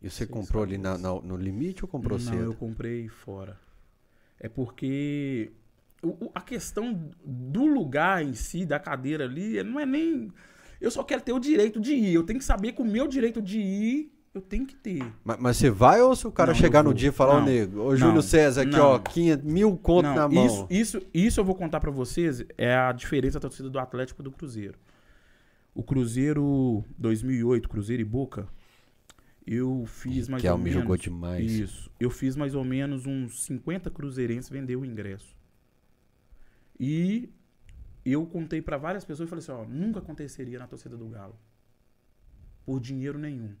E 0.00 0.08
você 0.08 0.18
seis 0.26 0.30
comprou 0.30 0.62
ali 0.62 0.78
na- 0.78 0.92
cadeiras. 0.96 1.22
na- 1.22 1.28
no 1.28 1.36
limite 1.36 1.84
ou 1.84 1.88
comprou 1.88 2.18
não, 2.18 2.24
cedo? 2.32 2.42
eu 2.44 2.54
comprei 2.54 3.08
fora. 3.08 3.58
É 4.38 4.48
porque 4.48 5.52
o- 6.02 6.26
o- 6.26 6.30
a 6.34 6.40
questão 6.40 7.10
do 7.24 7.66
lugar 7.66 8.24
em 8.24 8.34
si, 8.34 8.64
da 8.64 8.78
cadeira 8.78 9.24
ali, 9.24 9.62
não 9.62 9.78
é 9.80 9.86
nem. 9.86 10.32
Eu 10.80 10.90
só 10.90 11.02
quero 11.02 11.22
ter 11.22 11.32
o 11.32 11.40
direito 11.40 11.80
de 11.80 11.92
ir. 11.94 12.14
Eu 12.14 12.22
tenho 12.24 12.38
que 12.38 12.44
saber 12.44 12.72
que 12.72 12.80
o 12.82 12.84
meu 12.84 13.08
direito 13.08 13.42
de 13.42 13.58
ir, 13.60 14.12
eu 14.34 14.40
tenho 14.40 14.66
que 14.66 14.74
ter. 14.76 15.04
Mas, 15.24 15.38
mas 15.40 15.56
você 15.56 15.70
vai 15.70 16.00
ou 16.00 16.14
se 16.14 16.26
o 16.26 16.32
cara 16.32 16.52
Não, 16.52 16.58
chegar 16.58 16.82
no 16.84 16.94
dia 16.94 17.08
e 17.08 17.12
falar, 17.12 17.38
ô 17.38 17.40
nego, 17.44 17.80
ô 17.80 17.96
Júlio 17.96 18.22
César, 18.22 18.62
aqui 18.62 18.72
não. 18.72 18.84
ó, 18.92 18.98
500, 18.98 19.44
mil 19.44 19.76
conto 19.76 20.04
Não, 20.06 20.14
na 20.14 20.28
mão. 20.28 20.46
Isso, 20.46 20.66
isso, 20.70 21.02
isso 21.12 21.40
eu 21.40 21.44
vou 21.44 21.54
contar 21.54 21.80
pra 21.80 21.90
vocês 21.90 22.44
é 22.56 22.74
a 22.74 22.92
diferença 22.92 23.38
da 23.40 23.48
torcida 23.48 23.68
do 23.70 23.78
Atlético 23.78 24.22
e 24.22 24.24
do 24.24 24.30
Cruzeiro. 24.30 24.78
O 25.74 25.82
Cruzeiro 25.82 26.84
2008, 26.98 27.68
Cruzeiro 27.68 28.02
e 28.02 28.04
Boca, 28.04 28.48
eu 29.46 29.84
fiz 29.86 30.28
mais 30.28 30.42
ou 30.42 30.48
Kelme 30.50 30.64
menos. 30.64 30.80
jogou 30.80 30.96
demais. 30.96 31.50
Isso. 31.50 31.90
Eu 31.98 32.10
fiz 32.10 32.36
mais 32.36 32.54
ou 32.54 32.64
menos 32.64 33.06
uns 33.06 33.44
50 33.44 33.90
cruzeirenses 33.90 34.50
vender 34.50 34.76
o 34.76 34.84
ingresso. 34.84 35.36
E 36.78 37.30
eu 38.04 38.24
contei 38.26 38.60
pra 38.62 38.76
várias 38.76 39.04
pessoas 39.04 39.28
e 39.28 39.30
falei 39.30 39.42
assim, 39.42 39.52
ó, 39.52 39.64
nunca 39.64 39.98
aconteceria 40.00 40.58
na 40.58 40.66
torcida 40.66 40.96
do 40.96 41.08
Galo. 41.08 41.36
Por 42.64 42.80
dinheiro 42.80 43.18
nenhum. 43.18 43.54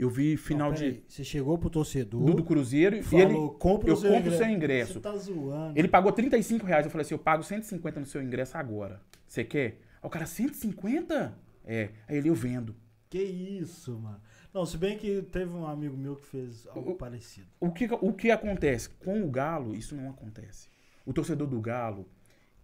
Eu 0.00 0.08
vi 0.08 0.36
final 0.36 0.70
Não, 0.70 0.76
de 0.76 1.02
Você 1.06 1.22
chegou 1.22 1.58
pro 1.58 1.68
torcedor. 1.68 2.24
do, 2.24 2.32
do 2.34 2.42
Cruzeiro 2.44 2.96
e 2.96 2.98
ele 3.00 3.04
falou, 3.34 3.50
compra 3.50 3.90
eu 3.90 3.94
o 3.94 3.96
seu 3.98 4.10
compro 4.10 4.30
o 4.30 4.32
ingresso. 4.32 4.44
seu 4.44 4.52
ingresso. 4.56 4.92
Você 4.94 5.00
tá 5.00 5.16
zoando. 5.16 5.78
ele 5.78 5.88
pagou 5.88 6.10
35 6.10 6.64
reais. 6.64 6.86
Eu 6.86 6.90
falei 6.90 7.02
assim: 7.02 7.12
eu 7.14 7.18
pago 7.18 7.42
150 7.42 8.00
no 8.00 8.06
seu 8.06 8.22
ingresso 8.22 8.56
agora. 8.56 9.02
Você 9.28 9.44
quer? 9.44 9.80
Aí 10.02 10.06
o 10.06 10.08
cara, 10.08 10.24
150? 10.24 11.38
É. 11.66 11.90
Aí 12.08 12.16
ele, 12.16 12.30
eu 12.30 12.34
vendo. 12.34 12.74
Que 13.10 13.22
isso, 13.22 13.98
mano. 13.98 14.20
Não, 14.54 14.64
se 14.64 14.78
bem 14.78 14.96
que 14.96 15.20
teve 15.30 15.52
um 15.52 15.66
amigo 15.66 15.96
meu 15.96 16.16
que 16.16 16.24
fez 16.26 16.66
algo 16.68 16.92
O- 16.92 16.94
parecido. 16.96 17.46
O 17.60 17.70
que, 17.70 17.86
o 18.00 18.12
que 18.14 18.30
acontece? 18.30 18.88
Com 18.88 19.22
o 19.22 19.30
Galo, 19.30 19.74
isso 19.74 19.94
não 19.94 20.08
acontece. 20.08 20.68
O 21.04 21.12
torcedor 21.12 21.46
do 21.46 21.60
Galo, 21.60 22.08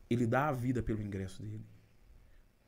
ele 0.08 0.26
dá 0.26 0.48
a 0.48 0.52
vida 0.52 0.82
pelo 0.82 1.02
ingresso 1.02 1.42
dele. 1.42 1.66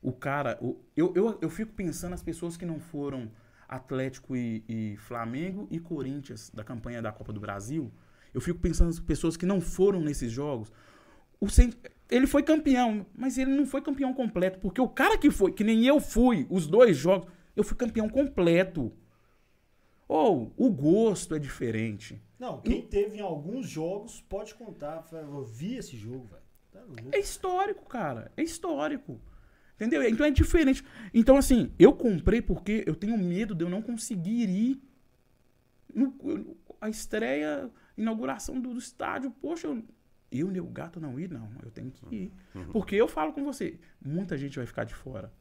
O 0.03 0.13
cara. 0.13 0.59
o- 0.61 0.79
eu, 0.97 1.13
eu, 1.17 1.39
eu 1.41 1.49
fico 1.51 1.73
pensando 1.73 2.11
nas 2.11 2.23
pessoas 2.23 2.57
que 2.57 2.67
não 2.67 2.79
foram 2.79 3.31
Atlético 3.69 4.35
e, 4.35 4.65
e 4.69 4.97
Flamengo 4.97 5.69
e 5.71 5.79
Corinthians 5.79 6.51
da 6.51 6.65
campanha 6.65 7.03
da 7.03 7.13
Copa 7.13 7.33
do 7.33 7.41
Brasil. 7.41 7.93
Eu 8.33 8.41
fico 8.41 8.59
pensando 8.59 8.87
nas 8.89 8.99
pessoas 9.01 9.37
que 9.37 9.45
não 9.47 9.61
foram 9.61 10.01
nesses 10.01 10.33
jogos. 10.33 10.73
o 11.41 11.49
sen- 11.49 11.73
ele 12.11 12.27
foi 12.27 12.43
campeão, 12.43 13.05
mas 13.15 13.37
ele 13.37 13.51
não 13.55 13.67
foi 13.67 13.83
campeão 13.83 14.15
completo, 14.15 14.59
porque 14.61 14.81
o 14.81 14.89
cara 14.89 15.19
que 15.19 15.31
foi, 15.31 15.53
que 15.53 15.63
nem 15.63 15.85
eu 15.87 16.01
fui, 16.01 16.47
os 16.49 16.67
dois 16.67 16.97
jogos, 16.97 17.29
eu 17.55 17.63
fui 17.63 17.77
campeão 17.77 18.09
completo. 18.09 18.91
Ou 20.09 20.53
o 20.57 20.71
gosto 20.71 21.35
é 21.35 21.39
diferente. 21.39 22.21
Não, 22.39 22.61
quem 22.63 22.81
teve 22.81 23.19
em 23.19 23.21
alguns 23.21 23.69
jogos 23.69 24.23
pode 24.23 24.55
contar. 24.55 25.07
Eu 25.13 25.45
vi 25.45 25.77
esse 25.77 25.97
jogo, 25.97 26.27
velho. 26.29 26.43
Tá. 26.73 26.81
É 27.13 27.19
histórico, 27.19 27.85
cara. 27.87 28.33
É 28.37 28.43
histórico. 28.43 29.21
Entendeu? 29.79 30.03
Então 30.09 30.27
é 30.27 30.31
diferente. 30.31 30.85
Então, 31.15 31.37
assim, 31.37 31.73
eu 31.79 31.93
comprei 31.93 32.43
porque 32.43 32.83
eu 32.85 32.97
tenho 32.97 33.17
medo 33.17 33.55
de 33.55 33.65
eu 33.65 33.71
não 33.71 33.81
conseguir 33.81 34.49
ir 34.49 34.83
no, 35.95 36.57
a 36.81 36.89
estreia, 36.89 37.71
inauguração 37.97 38.61
do, 38.61 38.73
do 38.73 38.79
estádio. 38.79 39.31
Poxa, 39.31 39.69
eu, 39.69 39.85
eu, 40.33 40.49
meu 40.49 40.67
gato, 40.67 41.01
não 41.01 41.19
ir? 41.19 41.31
Não, 41.31 41.49
eu 41.63 41.71
tenho 41.71 41.93
que 41.93 42.15
ir. 42.15 42.33
Porque 42.73 42.97
eu 42.97 43.07
falo 43.07 43.33
com 43.33 43.45
você, 43.45 43.79
muita 44.05 44.37
gente 44.37 44.57
vai 44.57 44.67
ficar 44.67 44.83
de 44.85 44.95
fora. 44.95 45.33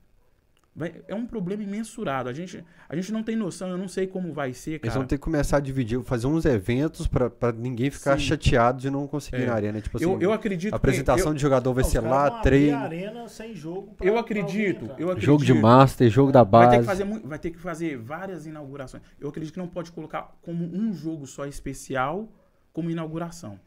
Vai- 0.80 0.94
é 1.08 1.16
um 1.16 1.26
problema 1.26 1.64
imensurado. 1.64 2.30
A 2.30 2.34
gente, 2.34 2.64
a 2.88 2.96
gente 2.96 3.12
não 3.12 3.24
tem 3.24 3.36
noção, 3.36 3.68
eu 3.70 3.80
não 3.80 3.88
sei 3.88 4.06
como 4.06 4.32
vai 4.32 4.54
ser, 4.54 4.74
Eles 4.74 4.82
cara. 4.84 4.94
vão 5.00 5.08
ter 5.08 5.18
que 5.18 5.24
começar 5.24 5.58
a 5.58 5.60
dividir, 5.60 6.00
fazer 6.04 6.28
uns 6.28 6.46
eventos 6.46 7.08
pra, 7.08 7.32
pra 7.32 7.52
ninguém 7.52 7.90
ficar 7.90 8.20
Sim. 8.20 8.26
chateado 8.28 8.80
de 8.80 8.92
não 8.92 9.08
conseguir 9.08 9.38
É. 9.38 9.42
ir 9.42 9.48
na 9.48 9.54
arena. 9.56 9.82
Tipo 9.82 9.98
assim, 9.98 10.06
eu, 10.06 10.22
eu 10.22 10.32
acredito 10.32 10.74
a 10.74 10.76
apresentação 10.78 11.32
que, 11.32 11.38
de 11.38 11.42
jogador 11.42 11.74
vai 11.74 11.84
Não, 11.84 11.90
ser 11.90 12.00
lá, 12.02 12.30
treino, 12.42 12.78
arena 12.78 13.28
sem 13.28 13.56
jogo 13.56 13.96
pra- 13.96 14.06
eu, 14.06 14.10
eu 14.10 14.14
pra 14.14 14.22
acredito, 14.22 14.52
alguém 14.52 14.70
entrar. 14.92 15.00
eu 15.02 15.08
acredito. 15.08 15.26
jogo 15.26 15.44
de 15.44 15.54
master, 15.56 16.10
jogo 16.12 16.32
da 16.32 16.44
Vai 16.44 16.70
ter, 16.70 16.76
base. 16.76 16.80
que 16.80 16.86
fazer, 16.86 17.28
vai 17.28 17.40
ter 17.40 17.50
que 17.52 17.58
fazer 17.60 17.98
várias 17.98 18.46
inaugurações. 18.46 19.02
Eu 19.20 19.30
acredito 19.30 19.54
que 19.54 19.60
não 19.60 19.68
pode 19.68 19.92
colocar 19.92 20.38
como 20.44 20.64
um 20.64 20.94
jogo 20.94 21.26
só 21.26 21.48
especial 21.48 22.32
como 22.72 22.92
inauguração. 22.92 23.60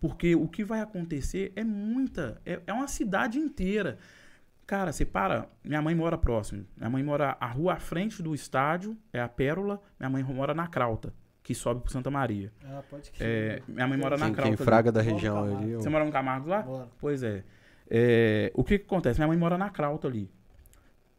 Porque 0.00 0.36
o 0.36 0.46
que 0.46 0.62
vai 0.62 0.80
acontecer 0.80 1.50
é 1.56 1.64
muita. 1.64 2.40
É, 2.46 2.60
é 2.66 2.72
uma 2.74 2.86
cidade 2.86 3.38
inteira. 3.38 3.96
Cara, 4.68 4.92
você 4.92 5.04
para. 5.06 5.48
Minha 5.64 5.80
mãe 5.80 5.94
mora 5.94 6.18
próximo. 6.18 6.66
Minha 6.76 6.90
mãe 6.90 7.02
mora 7.02 7.36
a 7.40 7.46
rua 7.46 7.72
à 7.72 7.80
frente 7.80 8.22
do 8.22 8.34
estádio, 8.34 8.96
é 9.10 9.18
a 9.18 9.26
Pérola. 9.26 9.80
Minha 9.98 10.10
mãe 10.10 10.22
mora 10.22 10.52
na 10.52 10.66
Crauta, 10.68 11.14
que 11.42 11.54
sobe 11.54 11.80
pro 11.80 11.90
Santa 11.90 12.10
Maria. 12.10 12.52
Ah, 12.62 12.82
pode 12.90 13.10
que 13.10 13.24
É, 13.24 13.62
minha 13.66 13.88
mãe 13.88 13.96
mora 13.96 14.18
na 14.18 14.26
Quem, 14.26 14.34
Crauta. 14.34 14.56
quem 14.56 14.64
fraga 14.66 14.92
da 14.92 15.00
região 15.00 15.42
ali. 15.42 15.70
eu- 15.70 15.80
Você 15.80 15.88
mora 15.88 16.04
no 16.04 16.12
Camargo 16.12 16.50
lá? 16.50 16.60
Bora. 16.60 16.88
Pois 17.00 17.22
é. 17.22 17.44
É, 17.90 18.52
O 18.54 18.62
que, 18.62 18.78
que 18.78 18.84
acontece? 18.84 19.18
Minha 19.18 19.28
mãe 19.28 19.38
mora 19.38 19.56
na 19.56 19.70
Crauta 19.70 20.06
ali. 20.06 20.30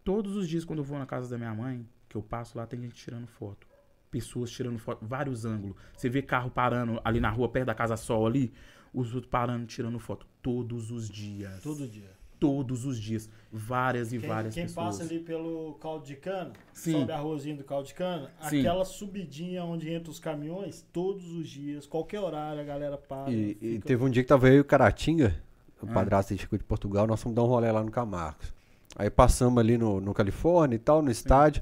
Todos 0.03 0.35
os 0.35 0.47
dias, 0.47 0.63
quando 0.63 0.79
eu 0.79 0.85
vou 0.85 0.99
na 0.99 1.07
casa 1.07 1.27
da 1.27 1.35
minha 1.37 1.53
mãe, 1.53 1.83
que 2.07 2.15
eu 2.15 2.21
passo 2.21 2.55
lá, 2.55 2.67
tem 2.67 2.79
gente 2.79 2.93
tirando 2.93 3.25
foto. 3.25 3.67
Pessoas 4.11 4.51
tirando 4.51 4.77
foto, 4.77 5.03
vários 5.05 5.43
ângulos. 5.45 5.75
Você 5.97 6.07
vê 6.07 6.21
carro 6.21 6.51
parando 6.51 7.01
ali 7.03 7.19
na 7.19 7.29
rua, 7.31 7.49
perto 7.49 7.65
da 7.67 7.73
Casa 7.75 7.97
Sol 7.97 8.27
ali, 8.27 8.53
os 8.93 9.13
outros 9.15 9.29
parando, 9.31 9.65
tirando 9.65 9.97
foto. 9.99 10.27
Todos 10.41 10.91
os 10.91 11.09
dias. 11.09 11.61
Todo 11.63 11.87
dia. 11.87 12.11
Todos 12.39 12.85
os 12.85 12.97
dias. 12.99 13.29
Várias 13.51 14.13
e 14.13 14.19
Quem, 14.19 14.29
várias 14.29 14.53
quem 14.53 14.63
pessoas. 14.63 14.85
passa 14.97 15.03
ali 15.03 15.19
pelo 15.19 15.73
caldo 15.73 16.05
de 16.05 16.15
cana, 16.15 16.53
Sim. 16.71 16.93
sobe 16.93 17.11
a 17.11 17.17
ruazinha 17.17 17.55
do 17.57 17.63
caldo 17.63 17.87
de 17.87 17.93
cana, 17.93 18.29
Sim. 18.49 18.59
aquela 18.59 18.85
subidinha 18.85 19.63
onde 19.65 19.89
entra 19.91 20.09
os 20.11 20.19
caminhões, 20.19 20.85
todos 20.93 21.29
os 21.31 21.49
dias, 21.49 21.85
qualquer 21.85 22.19
horário, 22.21 22.61
a 22.61 22.63
galera 22.63 22.97
para. 22.97 23.29
E, 23.31 23.57
e 23.59 23.79
teve 23.79 24.03
um 24.03 24.09
dia 24.09 24.21
que 24.23 24.29
tava 24.29 24.47
eu 24.49 24.55
e 24.55 24.59
o 24.59 24.63
Caratinga, 24.65 25.35
o 25.81 25.87
Ah. 25.89 25.93
padrasto 25.93 26.33
de 26.33 26.41
Chico 26.41 26.57
de 26.57 26.63
Portugal, 26.63 27.05
nós 27.07 27.21
fomos 27.21 27.35
dar 27.35 27.43
um 27.43 27.47
rolê 27.47 27.71
lá 27.71 27.83
no 27.83 27.91
Camargos. 27.91 28.53
Aí 28.95 29.09
passamos 29.09 29.57
ali 29.59 29.77
no, 29.77 29.99
no 29.99 30.13
Califórnia 30.13 30.75
e 30.75 30.79
tal, 30.79 31.01
no 31.01 31.09
estádio. 31.11 31.61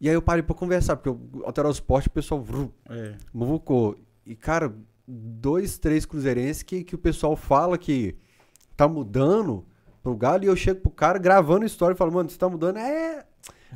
E 0.00 0.08
aí 0.08 0.14
eu 0.14 0.22
parei 0.22 0.42
pra 0.42 0.54
conversar, 0.54 0.96
porque 0.96 1.08
o 1.10 1.44
Alterar 1.44 1.70
o 1.70 1.72
Esporte, 1.72 2.08
o 2.08 2.10
pessoal 2.10 2.40
vrum, 2.42 2.70
É. 2.90 3.14
muvucou. 3.32 3.96
E, 4.26 4.34
cara, 4.34 4.74
dois, 5.06 5.78
três 5.78 6.04
cruzeirenses 6.04 6.62
que, 6.62 6.82
que 6.84 6.94
o 6.94 6.98
pessoal 6.98 7.36
fala 7.36 7.78
que 7.78 8.14
tá 8.76 8.86
mudando 8.88 9.64
pro 10.04 10.14
Galo. 10.14 10.44
E 10.44 10.46
eu 10.46 10.54
chego 10.54 10.80
pro 10.82 10.90
cara 10.92 11.18
gravando 11.18 11.64
história 11.66 11.94
e 11.94 11.96
falo, 11.98 12.12
mano, 12.12 12.30
você 12.30 12.38
tá 12.38 12.48
mudando? 12.48 12.76
É, 12.76 13.24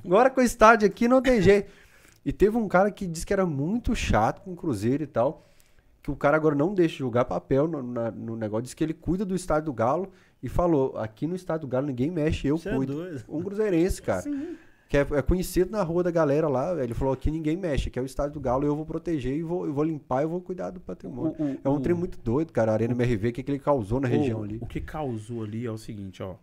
agora 0.04 0.30
com 0.30 0.40
o 0.40 0.44
estádio 0.44 0.86
aqui 0.86 1.08
não 1.08 1.20
tem 1.20 1.42
jeito. 1.42 1.72
E 2.24 2.32
teve 2.32 2.56
um 2.56 2.68
cara 2.68 2.90
que 2.92 3.06
disse 3.06 3.26
que 3.26 3.32
era 3.32 3.44
muito 3.46 3.96
chato 3.96 4.42
com 4.42 4.52
o 4.52 4.56
Cruzeiro 4.56 5.02
e 5.02 5.06
tal. 5.06 5.44
Que 6.02 6.10
o 6.10 6.16
cara 6.16 6.36
agora 6.36 6.54
não 6.54 6.72
deixa 6.74 6.92
de 6.94 6.98
jogar 7.00 7.24
papel 7.24 7.66
no, 7.66 7.82
na- 7.82 8.10
no 8.10 8.36
negócio. 8.36 8.62
Diz 8.64 8.74
que 8.74 8.84
ele 8.84 8.94
cuida 8.94 9.24
do 9.24 9.34
estádio 9.34 9.66
do 9.66 9.72
Galo. 9.72 10.10
E 10.40 10.48
falou, 10.48 10.96
aqui 10.96 11.26
no 11.26 11.34
estádio 11.34 11.62
do 11.66 11.70
Galo 11.70 11.86
ninguém 11.86 12.10
mexe, 12.12 12.46
eu 12.46 12.56
Você 12.58 12.68
é 12.68 12.74
cuido. 12.76 12.94
doido. 12.94 13.24
um 13.28 13.42
cruzeirense, 13.42 14.00
cara. 14.00 14.22
Que 14.88 14.96
é, 14.96 15.00
é 15.00 15.20
conhecido 15.22 15.70
na 15.70 15.82
rua 15.82 16.02
da 16.02 16.10
galera 16.10 16.48
lá. 16.48 16.82
Ele 16.82 16.94
falou 16.94 17.12
aqui 17.12 17.30
ninguém 17.30 17.56
mexe, 17.56 17.90
que 17.90 17.98
é 17.98 18.02
o 18.02 18.06
estádio 18.06 18.32
do 18.34 18.40
Galo, 18.40 18.64
eu 18.64 18.74
vou 18.74 18.86
proteger 18.86 19.36
e 19.36 19.42
vou, 19.42 19.66
eu 19.66 19.72
vou 19.74 19.84
limpar 19.84 20.22
e 20.22 20.26
vou 20.26 20.40
cuidar 20.40 20.70
do 20.70 20.80
patrimônio. 20.80 21.34
O- 21.38 21.42
o- 21.44 21.58
é 21.62 21.68
um 21.68 21.74
o- 21.74 21.80
trem 21.80 21.94
muito 21.94 22.18
doido, 22.18 22.52
cara. 22.52 22.70
A 22.72 22.74
Arena 22.74 22.94
MRV, 22.94 23.28
o 23.28 23.32
que, 23.32 23.42
que 23.42 23.50
ele 23.50 23.58
causou 23.58 24.00
na 24.00 24.08
região 24.08 24.40
o, 24.40 24.44
ali. 24.44 24.58
O 24.62 24.66
que 24.66 24.80
causou 24.80 25.44
ali 25.44 25.66
é 25.66 25.70
o 25.70 25.76
seguinte, 25.76 26.22
ó. 26.22 26.36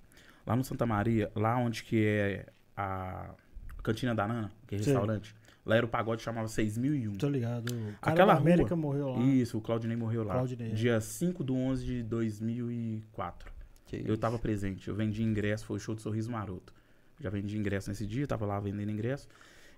Lá 0.46 0.56
no 0.56 0.64
Santa 0.64 0.86
Maria, 0.86 1.32
lá 1.36 1.58
onde 1.58 1.84
que 1.84 2.06
é 2.06 2.46
a 2.78 3.32
Cantina 3.82 4.14
da 4.14 4.28
Nana, 4.28 4.52
que 4.68 4.76
é 4.76 4.78
Sim. 4.78 4.86
restaurante, 4.92 5.36
lá 5.66 5.76
era 5.78 5.86
o 5.88 5.90
pagode 5.90 6.20
que 6.20 6.24
chamava 6.26 6.48
6001. 6.48 7.14
Tô 7.16 7.28
ligado. 7.28 7.70
O 7.74 8.00
cara 8.00 8.14
Aquela 8.14 8.34
da 8.36 8.40
América 8.40 8.76
rua- 8.76 8.78
morreu 8.78 9.10
lá. 9.10 9.20
Isso, 9.24 9.58
o 9.58 9.62
Claudinei 9.62 9.98
morreu 9.98 10.24
lá. 10.24 10.34
Claudinei. 10.36 10.70
Dia 10.72 11.02
5 11.02 11.44
de 11.44 11.52
11 11.52 11.84
de 11.84 12.04
2004. 12.04 13.52
Que 13.88 14.04
Eu 14.06 14.18
tava 14.18 14.38
presente, 14.38 14.88
eu 14.88 14.94
vendi 14.96 15.24
ingresso, 15.24 15.66
foi 15.66 15.78
o 15.78 15.80
show 15.80 15.96
do 15.96 16.02
Sorriso 16.02 16.32
Maroto. 16.32 16.75
Já 17.20 17.30
vendi 17.30 17.58
ingresso 17.58 17.90
nesse 17.90 18.06
dia, 18.06 18.28
tava 18.28 18.46
lá 18.46 18.60
vendendo 18.60 18.92
ingresso. 18.92 19.28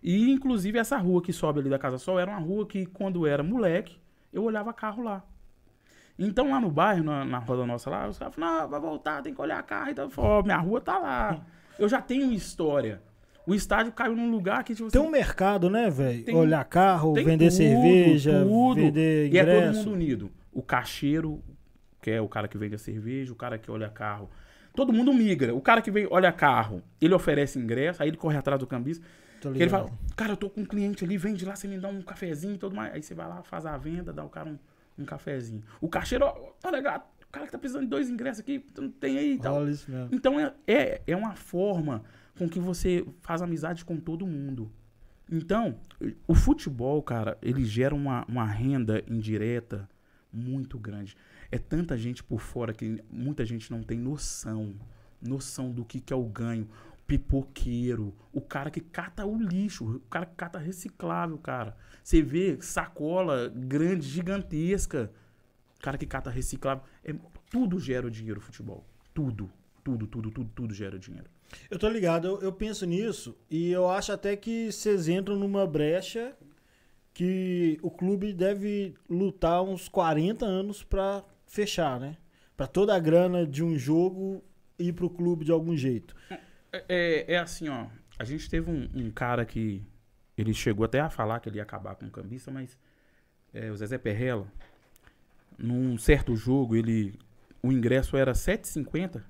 E, 0.02 0.32
inclusive, 0.32 0.78
essa 0.78 0.97
rua 0.97 1.21
que 1.21 1.34
sobe 1.34 1.60
ali 1.60 1.69
da 1.69 1.80
Casa 1.80 1.97
Sol 1.97 2.19
era 2.19 2.30
uma 2.30 2.39
rua 2.39 2.65
que, 2.65 2.86
quando 2.86 3.26
eu 3.26 3.32
era 3.32 3.43
moleque, 3.43 3.97
eu 4.32 4.43
olhava 4.43 4.73
carro 4.73 5.04
lá. 5.04 5.23
Então, 6.19 6.50
lá 6.52 6.60
no 6.60 6.71
bairro, 6.71 7.04
na, 7.04 7.23
na 7.23 7.38
roda 7.38 7.65
nossa 7.65 7.89
lá, 7.89 8.08
os 8.08 8.17
caras 8.17 8.34
falaram, 8.34 8.62
não, 8.62 8.69
vai 8.69 8.80
voltar, 8.80 9.21
tem 9.21 9.34
que 9.34 9.41
olhar 9.41 9.62
carro. 9.63 9.91
Então, 9.91 10.06
eu 10.06 10.10
falei, 10.10 10.32
ó, 10.32 10.43
minha 10.43 10.58
rua 10.58 10.82
tá 10.82 10.97
lá. 10.97 11.41
Eu 11.78 11.88
já 11.88 12.02
tenho 12.02 12.34
história. 12.34 13.04
O 13.45 13.54
estádio 13.54 13.93
caiu 13.93 14.15
num 14.15 14.32
lugar 14.32 14.63
que, 14.63 14.73
tipo 14.73 14.89
Tem 14.89 15.00
assim, 15.00 15.08
um 15.08 15.12
mercado, 15.12 15.69
né, 15.69 15.91
velho? 15.91 16.36
Olhar 16.36 16.65
carro, 16.65 17.13
vender 17.13 17.38
tudo, 17.38 17.52
cerveja, 17.52 18.43
tudo. 18.43 18.82
vender 18.82 19.32
E 19.32 19.38
é 19.38 19.45
todo 19.45 19.54
ingresso. 19.54 19.80
mundo 19.80 19.93
unido. 19.93 20.32
O 20.52 20.63
caixeiro, 20.63 21.41
que 22.02 22.10
é 22.10 22.19
o 22.19 22.28
cara 22.28 22.47
que 22.47 22.58
vende 22.58 22.73
a 22.76 22.78
cerveja, 22.80 23.32
o 23.32 23.36
cara 23.36 23.60
que 23.60 23.69
olha 23.69 23.89
carro. 23.89 24.30
Todo 24.77 24.93
mundo 24.93 25.11
migra. 25.11 25.55
O 25.55 25.59
cara 25.59 25.81
que 25.81 25.89
vem, 25.89 26.07
olha 26.11 26.31
carro, 26.31 26.83
ele 27.01 27.11
oferece 27.11 27.57
ingresso, 27.57 28.03
aí 28.03 28.09
ele 28.09 28.15
corre 28.15 28.37
atrás 28.37 28.59
do 28.59 28.67
cambista. 28.67 29.03
Ele 29.43 29.67
fala, 29.69 29.89
cara, 30.15 30.33
eu 30.33 30.37
tô 30.37 30.51
com 30.51 30.61
um 30.61 30.65
cliente 30.65 31.03
ali, 31.03 31.17
vende 31.17 31.43
lá, 31.43 31.55
você 31.55 31.67
me 31.67 31.79
dá 31.79 31.87
um 31.87 31.99
cafezinho 32.03 32.53
e 32.53 32.57
tudo 32.59 32.75
mais. 32.75 32.93
Aí 32.93 33.01
você 33.01 33.15
vai 33.15 33.27
lá, 33.27 33.41
faz 33.41 33.65
a 33.65 33.75
venda, 33.75 34.13
dá 34.13 34.23
o 34.23 34.29
cara 34.29 34.47
um, 34.47 34.59
um 34.99 35.03
cafezinho. 35.03 35.63
O 35.81 35.89
caixeiro, 35.89 36.31
olha, 36.63 36.79
gato, 36.79 37.07
o 37.27 37.31
cara 37.31 37.47
que 37.47 37.51
tá 37.51 37.57
precisando 37.57 37.85
de 37.85 37.89
dois 37.89 38.07
ingressos 38.07 38.41
aqui, 38.41 38.63
não 38.77 38.91
tem 38.91 39.17
aí 39.17 39.33
e 39.33 39.39
tal. 39.39 39.67
Isso 39.67 39.89
mesmo. 39.89 40.09
Então 40.11 40.39
é, 40.39 40.53
é, 40.67 41.01
é 41.07 41.15
uma 41.15 41.35
forma 41.35 42.03
com 42.37 42.47
que 42.47 42.59
você 42.59 43.03
faz 43.21 43.41
amizade 43.41 43.83
com 43.83 43.97
todo 43.97 44.27
mundo. 44.27 44.71
Então, 45.27 45.79
o 46.27 46.35
futebol, 46.35 47.01
cara, 47.01 47.35
ele 47.41 47.65
gera 47.65 47.95
uma, 47.95 48.23
uma 48.29 48.45
renda 48.45 49.03
indireta 49.07 49.89
muito 50.31 50.77
grande. 50.77 51.17
É 51.51 51.57
tanta 51.57 51.97
gente 51.97 52.23
por 52.23 52.39
fora 52.39 52.73
que 52.73 53.03
muita 53.10 53.45
gente 53.45 53.71
não 53.71 53.81
tem 53.81 53.97
noção. 53.97 54.75
Noção 55.21 55.71
do 55.71 55.86
que, 55.86 55.99
que 55.99 56.13
é 56.13 56.15
o 56.15 56.23
ganho. 56.23 56.67
Pipoqueiro, 57.05 58.13
o 58.33 58.41
cara 58.41 58.69
que 58.69 58.81
cata 58.81 59.25
o 59.25 59.41
lixo, 59.41 59.86
o 59.86 59.99
cara 60.01 60.25
que 60.25 60.36
cata 60.36 60.60
reciclável, 60.60 61.38
cara. 61.38 61.75
Você 62.03 62.21
vê 62.21 62.57
sacola 62.62 63.49
grande, 63.49 64.05
gigantesca. 64.05 65.12
O 65.77 65.81
cara 65.81 65.97
que 65.97 66.05
cata 66.05 66.29
reciclável. 66.29 66.83
É, 67.03 67.15
tudo 67.49 67.79
gera 67.79 68.12
dinheiro, 68.12 68.41
futebol. 68.41 68.86
Tudo. 69.13 69.49
Tudo, 69.83 70.05
tudo, 70.05 70.29
tudo, 70.29 70.51
tudo 70.53 70.73
gera 70.73 70.99
dinheiro. 70.99 71.29
Eu 71.69 71.79
tô 71.79 71.88
ligado, 71.88 72.27
eu, 72.27 72.41
eu 72.41 72.51
penso 72.51 72.86
nisso 72.86 73.38
e 73.49 73.71
eu 73.71 73.89
acho 73.89 74.12
até 74.12 74.36
que 74.36 74.69
vocês 74.69 75.07
entram 75.07 75.38
numa 75.38 75.65
brecha 75.65 76.36
que 77.13 77.79
o 77.81 77.89
clube 77.89 78.33
deve 78.33 78.93
lutar 79.10 79.63
uns 79.63 79.88
40 79.88 80.45
anos 80.45 80.83
pra 80.83 81.23
fechar, 81.47 81.99
né? 81.99 82.17
Pra 82.55 82.67
toda 82.67 82.95
a 82.95 82.99
grana 82.99 83.45
de 83.47 83.63
um 83.63 83.77
jogo 83.77 84.43
ir 84.77 84.93
pro 84.93 85.10
clube 85.10 85.43
de 85.45 85.51
algum 85.51 85.75
jeito. 85.75 86.15
É, 86.71 86.83
é- 86.89 87.33
é 87.33 87.38
assim, 87.38 87.67
ó. 87.69 87.88
A 88.19 88.23
gente 88.23 88.49
teve 88.49 88.69
um, 88.69 88.89
um 88.95 89.12
cara 89.12 89.45
que. 89.45 89.83
Ele 90.38 90.53
chegou 90.53 90.86
até 90.86 90.99
a 90.99 91.10
falar 91.10 91.39
que 91.39 91.49
ele 91.49 91.57
ia 91.57 91.63
acabar 91.63 91.95
com 91.95 92.05
o 92.05 92.12
cambista, 92.12 92.51
mas. 92.51 92.77
é, 93.53 93.71
o 93.71 93.75
Zezé 93.77 93.97
Perrella, 93.97 94.47
num 95.57 95.97
certo 95.97 96.36
jogo, 96.36 96.75
ele. 96.75 97.17
O 97.62 97.71
ingresso 97.71 98.15
era 98.15 98.31
R$ 98.31 98.38
7,50. 98.38 99.23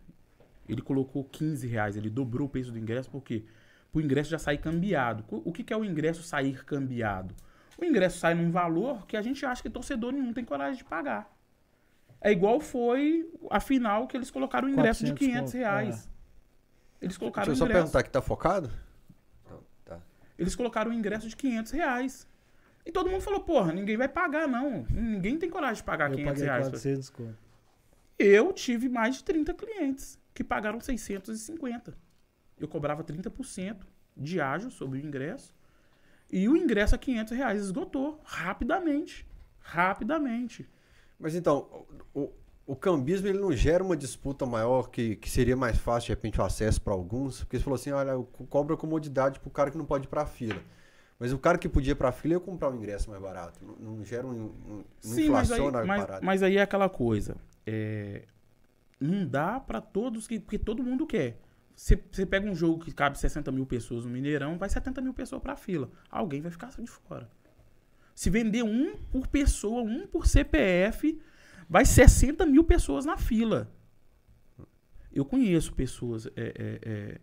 Ele 0.67 0.82
colocou 0.82 1.23
15 1.23 1.65
reais. 1.65 1.95
Ele 1.95 2.10
dobrou 2.10 2.47
o 2.47 2.49
preço 2.49 2.71
do 2.71 2.77
ingresso, 2.77 3.10
porque 3.10 3.45
o 3.93 4.01
ingresso 4.01 4.30
já 4.30 4.38
sair 4.38 4.58
cambiado. 4.58 5.23
O 5.30 5.51
que, 5.53 5.63
que 5.63 5.71
é 5.73 5.77
o 5.77 5.86
ingresso 5.86 6.21
sair 6.23 6.63
cambiado? 6.65 7.34
O 7.77 7.86
ingresso 7.86 8.19
sai 8.19 8.34
num 8.36 8.51
valor 8.51 9.06
que 9.08 9.15
a 9.15 9.21
gente 9.21 9.45
acha 9.45 9.62
que 9.62 9.69
torcedor 9.69 10.12
nenhum 10.12 10.34
tem 10.34 10.43
coragem 10.43 10.77
de 10.77 10.84
pagar. 10.84 11.32
É 12.19 12.32
igual 12.32 12.60
foi 12.60 13.30
a 13.49 13.60
final 13.60 14.08
que 14.08 14.17
eles 14.17 14.32
colocaram 14.32 14.67
o 14.67 14.71
ingresso 14.71 15.03
de 15.06 15.12
400 15.12 15.19
500 15.19 15.51
conto, 15.51 15.60
reais. 15.60 15.95
Eles 15.95 16.10
Deixa 16.99 17.19
colocaram 17.19 17.47
eu 17.47 17.53
o 17.53 17.56
só 17.56 17.65
ingresso. 17.65 17.80
perguntar 17.82 18.03
que 18.03 18.10
tá 18.10 18.21
focado? 18.21 18.71
Não, 19.49 19.63
tá. 19.86 19.99
Eles 20.38 20.56
colocaram 20.56 20.91
o 20.91 20.93
ingresso 20.93 21.30
de 21.30 21.36
500 21.36 21.71
reais. 21.71 22.27
E 22.86 22.91
todo 22.91 23.10
mundo 23.10 23.21
falou, 23.21 23.41
porra, 23.41 23.71
ninguém 23.73 23.97
vai 23.97 24.08
pagar, 24.08 24.47
não. 24.47 24.86
Ninguém 24.89 25.38
tem 25.38 25.49
coragem 25.49 25.75
de 25.77 25.84
pagar 25.84 26.10
Eu 26.10 26.15
500 26.15 26.32
paguei 26.34 26.45
reais. 26.45 26.65
400 26.69 27.10
conto. 27.10 27.38
Eu 28.17 28.51
tive 28.51 28.89
mais 28.89 29.17
de 29.17 29.23
30 29.23 29.53
clientes 29.53 30.19
que 30.34 30.43
pagaram 30.43 30.80
650. 30.80 31.95
Eu 32.60 32.67
cobrava 32.67 33.03
30% 33.03 33.82
de 34.15 34.41
ágio 34.41 34.71
sobre 34.71 34.99
o 34.99 35.06
ingresso. 35.06 35.53
E 36.32 36.49
o 36.49 36.58
ingresso 36.58 36.95
a 36.95 36.97
500 36.97 37.38
reais 37.38 37.62
esgotou 37.62 38.19
rapidamente. 38.23 39.25
Rapidamente. 39.60 40.67
Mas 41.19 41.36
então, 41.36 41.86
o, 42.13 42.32
o 42.65 42.75
cambismo 42.75 43.27
ele 43.27 43.39
não 43.39 43.51
gera 43.51 43.84
uma 43.84 43.97
disputa 43.97 44.45
maior 44.45 44.89
que, 44.89 45.15
que 45.15 45.30
seria 45.30 45.56
mais 45.56 45.77
fácil, 45.77 46.08
de 46.08 46.13
repente, 46.13 46.39
o 46.39 46.43
acesso 46.43 46.82
para 46.82 46.93
alguns? 46.93 47.39
Porque 47.39 47.58
você 47.58 47.63
falou 47.63 47.75
assim, 47.75 47.91
olha, 47.91 48.12
eu 48.12 48.23
cobro 48.49 48.75
a 48.75 48.77
comodidade 48.77 49.39
pro 49.39 49.49
cara 49.49 49.71
que 49.71 49.77
não 49.77 49.86
pode 49.86 50.06
ir 50.06 50.10
para 50.10 50.23
a 50.23 50.25
fila. 50.25 50.62
Mas 51.19 51.34
o 51.34 51.39
cara 51.39 51.58
que 51.58 51.67
podia 51.67 51.93
ir 51.93 51.95
para 51.95 52.10
a 52.10 52.12
fila 52.12 52.36
ia 52.36 52.39
comprar 52.39 52.69
um 52.69 52.75
ingresso 52.75 53.10
mais 53.10 53.21
barato. 53.21 53.60
Não, 53.65 53.97
não 53.97 54.03
gera 54.03 54.27
um, 54.27 54.53
um 54.67 54.84
Sim, 54.99 55.30
mas 55.30 55.51
aí, 55.51 55.58
inflaciona 55.60 55.80
a 55.80 55.86
mas, 55.86 56.21
mas 56.21 56.43
aí 56.43 56.58
é 56.58 56.62
aquela 56.62 56.89
coisa. 56.89 57.36
é, 57.65 58.23
não 58.99 59.25
dá 59.25 59.60
pra 59.60 59.80
todos, 59.80 60.27
que, 60.27 60.39
porque 60.39 60.58
todo 60.58 60.84
mundo 60.84 61.06
quer. 61.06 61.39
Você 61.75 61.95
você 62.12 62.25
pega 62.25 62.49
um 62.49 62.56
jogo 62.56 62.84
que 62.84 62.91
cabe 62.91 63.19
60 63.19 63.51
mil 63.51 63.65
pessoas 63.65 64.03
no 64.03 64.12
Mineirão, 64.12 64.58
vai 64.58 64.67
70 64.67 64.99
mil 65.01 65.13
pessoas 65.13 65.41
pra 65.41 65.56
fila. 65.56 65.89
Alguém 66.10 66.41
vai 66.41 66.51
ficar 66.51 66.69
de 66.69 66.88
fora. 66.88 67.30
Se 68.17 68.32
vender 68.32 68.63
um 68.63 68.97
por 69.12 69.27
pessoa, 69.27 69.84
um 69.84 70.08
por 70.08 70.25
CPF, 70.25 71.21
vai 71.69 71.86
60 71.86 72.47
mil 72.47 72.63
pessoas 72.63 73.06
na 73.06 73.15
fila. 73.15 73.71
Eu 75.12 75.23
conheço 75.23 75.71
pessoas, 75.71 76.25
é, 76.25 76.32
é, 76.36 76.80
é, 76.82 77.21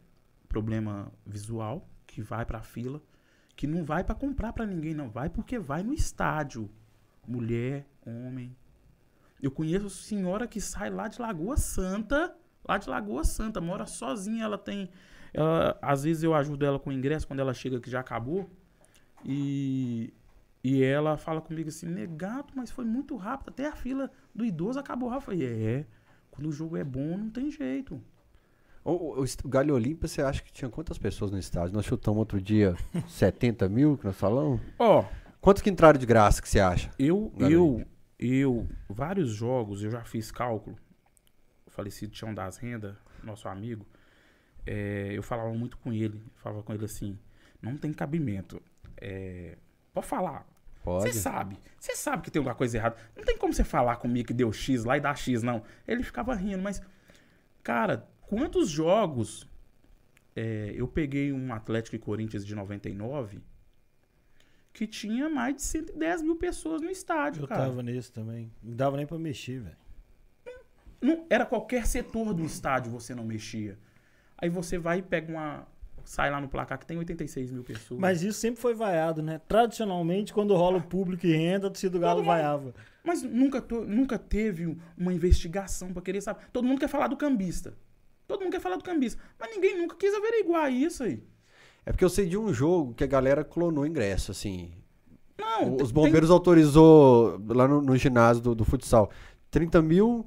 problema 0.49 1.13
visual, 1.27 1.89
que 2.07 2.23
vai 2.23 2.47
pra 2.47 2.63
fila, 2.63 3.03
que 3.57 3.67
não 3.67 3.85
vai 3.85 4.05
pra 4.05 4.15
comprar 4.15 4.53
pra 4.53 4.65
ninguém, 4.65 4.95
não. 4.95 5.11
Vai 5.11 5.29
porque 5.29 5.59
vai 5.59 5.83
no 5.83 5.93
estádio. 5.93 6.71
Mulher, 7.27 7.85
homem. 8.07 8.57
Eu 9.43 9.51
conheço 9.51 9.91
senhora 9.91 10.47
que 10.47 10.61
sai 10.61 10.91
lá 10.91 11.09
de 11.09 11.21
Lagoa 11.21 11.57
Santa, 11.57 12.37
lá 12.65 12.79
de 12.79 12.89
Lagoa 12.89 13.25
Santa, 13.25 13.61
mora 13.61 13.85
sozinha, 13.85 14.45
ela 14.45 14.59
tem. 14.59 14.89
ela- 15.33 15.77
às 15.83 16.05
vezes 16.05 16.23
eu 16.23 16.33
ajudo 16.35 16.65
ela 16.65 16.79
com 16.79 16.91
o 16.91 16.93
ingresso 16.93 17.27
quando 17.27 17.41
ela 17.41 17.53
chega 17.53 17.81
que 17.81 17.91
já 17.91 17.99
acabou. 17.99 18.49
E, 19.25 20.15
e 20.65 20.83
ela 20.83 21.17
fala 21.17 21.41
comigo 21.41 21.69
assim, 21.69 21.87
negato, 21.87 22.53
mas 22.57 22.71
foi 22.71 22.85
muito 22.85 23.15
rápido. 23.17 23.51
Até 23.51 23.67
a 23.69 23.77
fila 23.77 24.11
do 24.35 24.45
idoso 24.45 24.81
acabou 24.81 25.09
rápido. 25.11 25.33
Eu 25.33 25.39
falei, 25.39 25.67
é, 25.67 25.87
quando 26.31 26.49
o 26.49 26.53
jogo 26.53 26.77
é 26.77 26.83
bom, 26.83 27.17
não 27.17 27.31
tem 27.31 27.51
jeito. 27.51 28.01
O, 28.83 29.21
o, 29.21 29.25
o 29.25 29.49
Galho 29.49 29.75
Olímpia, 29.75 30.09
você 30.09 30.23
acha 30.23 30.43
que 30.43 30.51
tinha 30.51 30.71
quantas 30.71 30.99
pessoas 30.99 31.31
no 31.31 31.39
estádio? 31.39 31.75
Nós 31.75 31.85
chutamos 31.85 32.19
outro 32.19 32.41
dia 32.41 32.75
70 33.07 33.69
mil 33.69 33.99
que 33.99 34.05
nós 34.07 34.17
falamos? 34.17 34.61
Ó, 34.79 35.05
Quantos 35.45 35.61
que 35.61 35.69
entraram 35.69 35.99
de 35.99 36.07
graça 36.07 36.41
que 36.41 36.49
você 36.49 36.59
acha? 36.59 36.91
Eu, 36.99 37.31
eu, 37.39 37.85
eu, 38.19 38.67
vários 38.89 39.29
jogos, 39.29 39.83
eu 39.83 39.91
já 39.91 40.03
fiz 40.03 40.33
cálculo. 40.33 40.75
O 41.67 41.71
falecido 41.71 42.15
Tião 42.15 42.33
das 42.33 42.57
Rendas, 42.57 42.97
nosso 43.23 43.47
amigo, 43.47 43.87
é, 44.65 45.11
eu 45.13 45.23
falava 45.23 45.53
muito 45.53 45.77
com 45.77 45.93
ele. 45.93 46.25
Falava 46.37 46.63
com 46.63 46.73
ele 46.73 46.87
assim: 46.87 47.19
não 47.61 47.77
tem 47.77 47.93
cabimento. 47.93 48.59
É, 48.97 49.59
pode 49.93 50.07
falar. 50.07 50.47
Você 50.85 51.09
Pode. 51.09 51.15
sabe. 51.15 51.59
Você 51.81 51.97
sabe 51.97 52.23
que 52.23 52.31
tem 52.31 52.39
alguma 52.41 52.55
coisa 52.55 52.77
errada. 52.77 52.97
Não 53.17 53.25
tem 53.25 53.39
como 53.39 53.53
você 53.55 53.65
falar 53.65 53.97
comigo 53.97 54.29
que 54.29 54.35
deu 54.35 54.53
X 54.53 54.85
lá 54.85 54.97
e 54.99 55.01
dá 55.01 55.15
X, 55.15 55.43
não. 55.43 55.63
Ele 55.89 56.03
ficava 56.03 56.35
rindo, 56.35 56.63
mas. 56.63 56.83
Cara, 57.63 58.07
quantos 58.23 58.69
jogos. 58.69 59.49
é, 60.37 60.73
eu 60.77 60.87
peguei 60.87 61.33
um 61.33 61.53
Atlético 61.55 61.97
e 61.97 61.99
Corinthians 61.99 62.45
de 62.45 62.55
99 62.55 63.41
que 64.73 64.87
tinha 64.89 65.29
mais 65.29 65.55
de 65.55 65.63
110 65.63 66.23
mil 66.23 66.35
pessoas 66.35 66.83
no 66.83 66.91
estádio, 66.91 67.45
Eu 67.45 67.47
cara. 67.49 67.67
tava 67.67 67.81
nesse 67.81 68.11
também. 68.13 68.53
Não 68.61 68.75
dava 68.75 68.97
nem 68.97 69.07
pra 69.07 69.17
mexer, 69.17 69.61
velho. 69.61 69.77
Não, 71.01 71.27
era 71.31 71.47
qualquer 71.47 71.87
setor 71.87 72.35
do 72.35 72.45
estádio 72.45 72.91
você 72.91 73.15
não 73.15 73.25
mexia. 73.25 73.79
Aí 74.37 74.49
você 74.51 74.77
vai 74.77 74.99
e 74.99 75.03
pega 75.03 75.31
uma. 75.33 75.67
Sai 76.05 76.31
lá 76.31 76.41
no 76.41 76.49
placar 76.49 76.79
que 76.79 76.87
tem 76.87 76.99
86 76.99 77.51
mil 77.51 77.65
pessoas. 77.65 77.99
Mas 77.99 78.23
isso 78.23 78.39
sempre 78.39 78.61
foi 78.61 78.75
vaiado, 78.75 79.23
né? 79.23 79.41
Tradicionalmente, 79.49 80.33
quando 80.33 80.55
rola 80.55 80.79
o 80.79 80.83
público 80.83 81.27
e 81.27 81.33
renda, 81.35 81.67
a 81.67 81.71
torcida 81.71 81.91
do 81.93 82.01
Galo 82.01 82.17
Todo 82.17 82.25
mundo- 82.27 82.33
vaiava. 82.35 82.75
Mas 83.03 83.23
nunca, 83.23 83.61
to- 83.61 83.85
nunca 83.85 84.19
teve 84.19 84.77
uma 84.97 85.13
investigação 85.13 85.93
pra 85.93 86.03
querer 86.03 86.21
saber. 86.21 86.41
Todo 86.53 86.67
mundo 86.67 86.79
quer 86.79 86.89
falar 86.89 87.07
do 87.09 87.17
cambista. 87.17 87.75
Todo 88.27 88.41
mundo 88.43 88.53
quer 88.53 88.61
falar 88.61 88.77
do 88.77 88.85
cambista. 88.85 89.21
Mas 89.39 89.51
ninguém 89.51 89.77
nunca 89.79 89.97
quis 89.97 90.15
averiguar 90.15 90.73
isso 90.73 91.03
aí. 91.03 91.23
É 91.85 91.93
porque 91.93 92.05
eu 92.05 92.09
sei 92.09 92.27
de 92.27 92.39
um 92.39 92.53
jogo 92.53 92.95
que 92.95 93.05
a 93.05 93.07
galera 93.07 93.45
clonou 93.45 93.87
ingresso, 93.87 94.31
assim. 94.31 94.73
Não, 95.39 95.75
Os 95.77 95.85
tem- 95.85 95.93
bombeiros 95.93 96.31
autorizou 96.31 97.39
lá 97.49 97.67
no, 97.69 97.83
no 97.83 97.97
ginásio 97.97 98.43
do, 98.43 98.55
do 98.55 98.65
futsal 98.65 99.11
30 99.51 99.83
mil. 99.83 100.27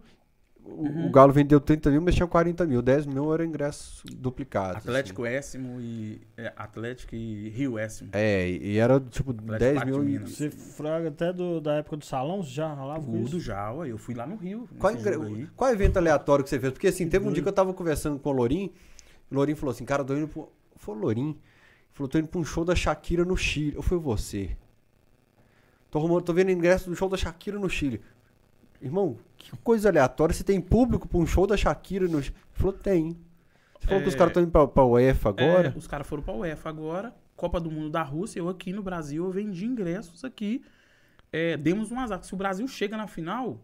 O, 0.70 0.82
Uhum. 0.84 1.08
o 1.08 1.12
Galo 1.12 1.32
vendeu 1.32 1.60
30 1.62 1.90
mil, 1.90 2.02
mas 2.02 2.14
tinha 2.14 2.28
40 2.28 2.66
mil. 2.66 2.82
10 2.82 3.06
mil 3.06 3.34
era 3.34 3.46
ingresso 3.46 4.04
duplicado. 4.06 4.78
Atlético 4.78 5.26
Écimo 5.26 5.80
e. 5.80 6.22
é, 6.36 6.52
Atlético 6.58 7.16
e 7.16 7.50
Rio 7.50 7.80
Écimo. 7.80 8.10
É, 8.12 8.50
e 8.50 8.78
era 8.78 9.00
tipo 9.00 9.32
10 9.34 9.80
Pátio 9.80 9.94
mil. 9.96 10.04
e- 10.04 10.06
Minas. 10.14 10.32
Você 10.32 10.50
fraga 10.52 11.08
até 11.08 11.32
do- 11.32 11.62
da 11.62 11.76
época 11.76 11.98
do 11.98 12.06
salão, 12.06 12.44
você 12.44 12.52
já 12.52 12.72
rolava 12.74 13.00
com 13.06 13.12
Tudo 13.14 13.28
isso? 13.28 13.40
já, 13.40 13.72
ué. 13.72 13.90
Eu 13.90 13.98
fui 13.98 14.14
lá 14.14 14.28
no 14.28 14.36
Rio. 14.36 14.68
Qual, 14.78 14.94
ingre- 14.94 15.48
qual 15.56 15.72
evento 15.72 15.98
aleatório 15.98 16.44
que 16.44 16.50
você 16.50 16.60
fez? 16.60 16.74
Porque 16.74 16.88
assim, 16.88 17.08
teve 17.08 17.28
um 17.28 17.32
dia 17.32 17.42
que 17.42 17.48
eu 17.50 17.54
tava 17.54 17.74
conversando 17.74 18.20
com 18.20 18.30
o 18.30 18.34
Lorim. 18.34 18.72
O 19.32 19.36
Lorim 19.36 19.56
falou 19.56 19.72
assim: 19.74 19.86
Cara, 19.86 20.04
tô 20.04 20.16
indo 20.16 20.28
pro. 20.28 20.52
Foi 20.76 20.96
o 20.96 21.00
Lorim. 21.00 21.30
Ele 21.30 21.38
Falou: 21.94 22.10
Tô 22.10 22.20
indo 22.20 22.28
pra 22.28 22.40
um 22.40 22.44
show 22.46 22.64
da 22.66 22.76
Shakira 22.76 23.24
no 23.26 23.36
Chile. 23.38 23.76
Ou 23.78 23.82
foi 23.82 23.98
você? 23.98 24.52
Tô, 25.90 26.00
arrumando, 26.00 26.24
tô 26.24 26.34
vendo 26.34 26.52
ingresso 26.52 26.90
do 26.90 26.96
show 26.96 27.08
da 27.10 27.16
Shakira 27.18 27.58
no 27.58 27.70
Chile. 27.70 28.02
Irmão, 28.82 29.18
que 29.52 29.58
coisa 29.64 29.90
aleatória. 29.90 30.34
Você 30.34 30.44
tem 30.44 30.60
público 30.62 31.08
pra 31.08 31.18
um 31.18 31.26
show 31.26 31.46
da 31.48 31.56
Shakira 31.58 32.08
no? 32.08 32.20
Ele 32.20 32.34
falou: 32.54 32.74
Tem. 32.74 33.18
Você 33.80 33.88
falou 33.88 34.02
que 34.02 34.10
os 34.10 34.16
É. 34.16 34.18
caras 34.18 34.32
estão 34.32 34.44
indo 34.44 34.52
pra, 34.52 34.68
pra 34.68 34.84
UEFA 34.84 35.30
agora? 35.30 35.74
É, 35.76 35.78
os 35.78 35.88
caras 35.88 36.08
foram 36.08 36.24
pra 36.24 36.34
UEFA 36.34 36.70
agora. 36.70 37.16
Copa 37.36 37.60
do 37.60 37.70
Mundo 37.70 37.90
da 37.90 38.02
Rússia. 38.02 38.40
Eu 38.40 38.50
aqui 38.50 38.74
no 38.74 38.82
Brasil, 38.82 39.24
eu 39.24 39.32
vendi 39.32 39.66
ingressos 39.66 40.24
aqui. 40.24 40.64
É, 41.32 41.56
demos 41.58 41.92
um 41.92 42.00
azar. 42.00 42.24
Se 42.24 42.34
o 42.34 42.38
Brasil 42.38 42.68
chega 42.68 42.98
na 42.98 43.06
final, 43.08 43.60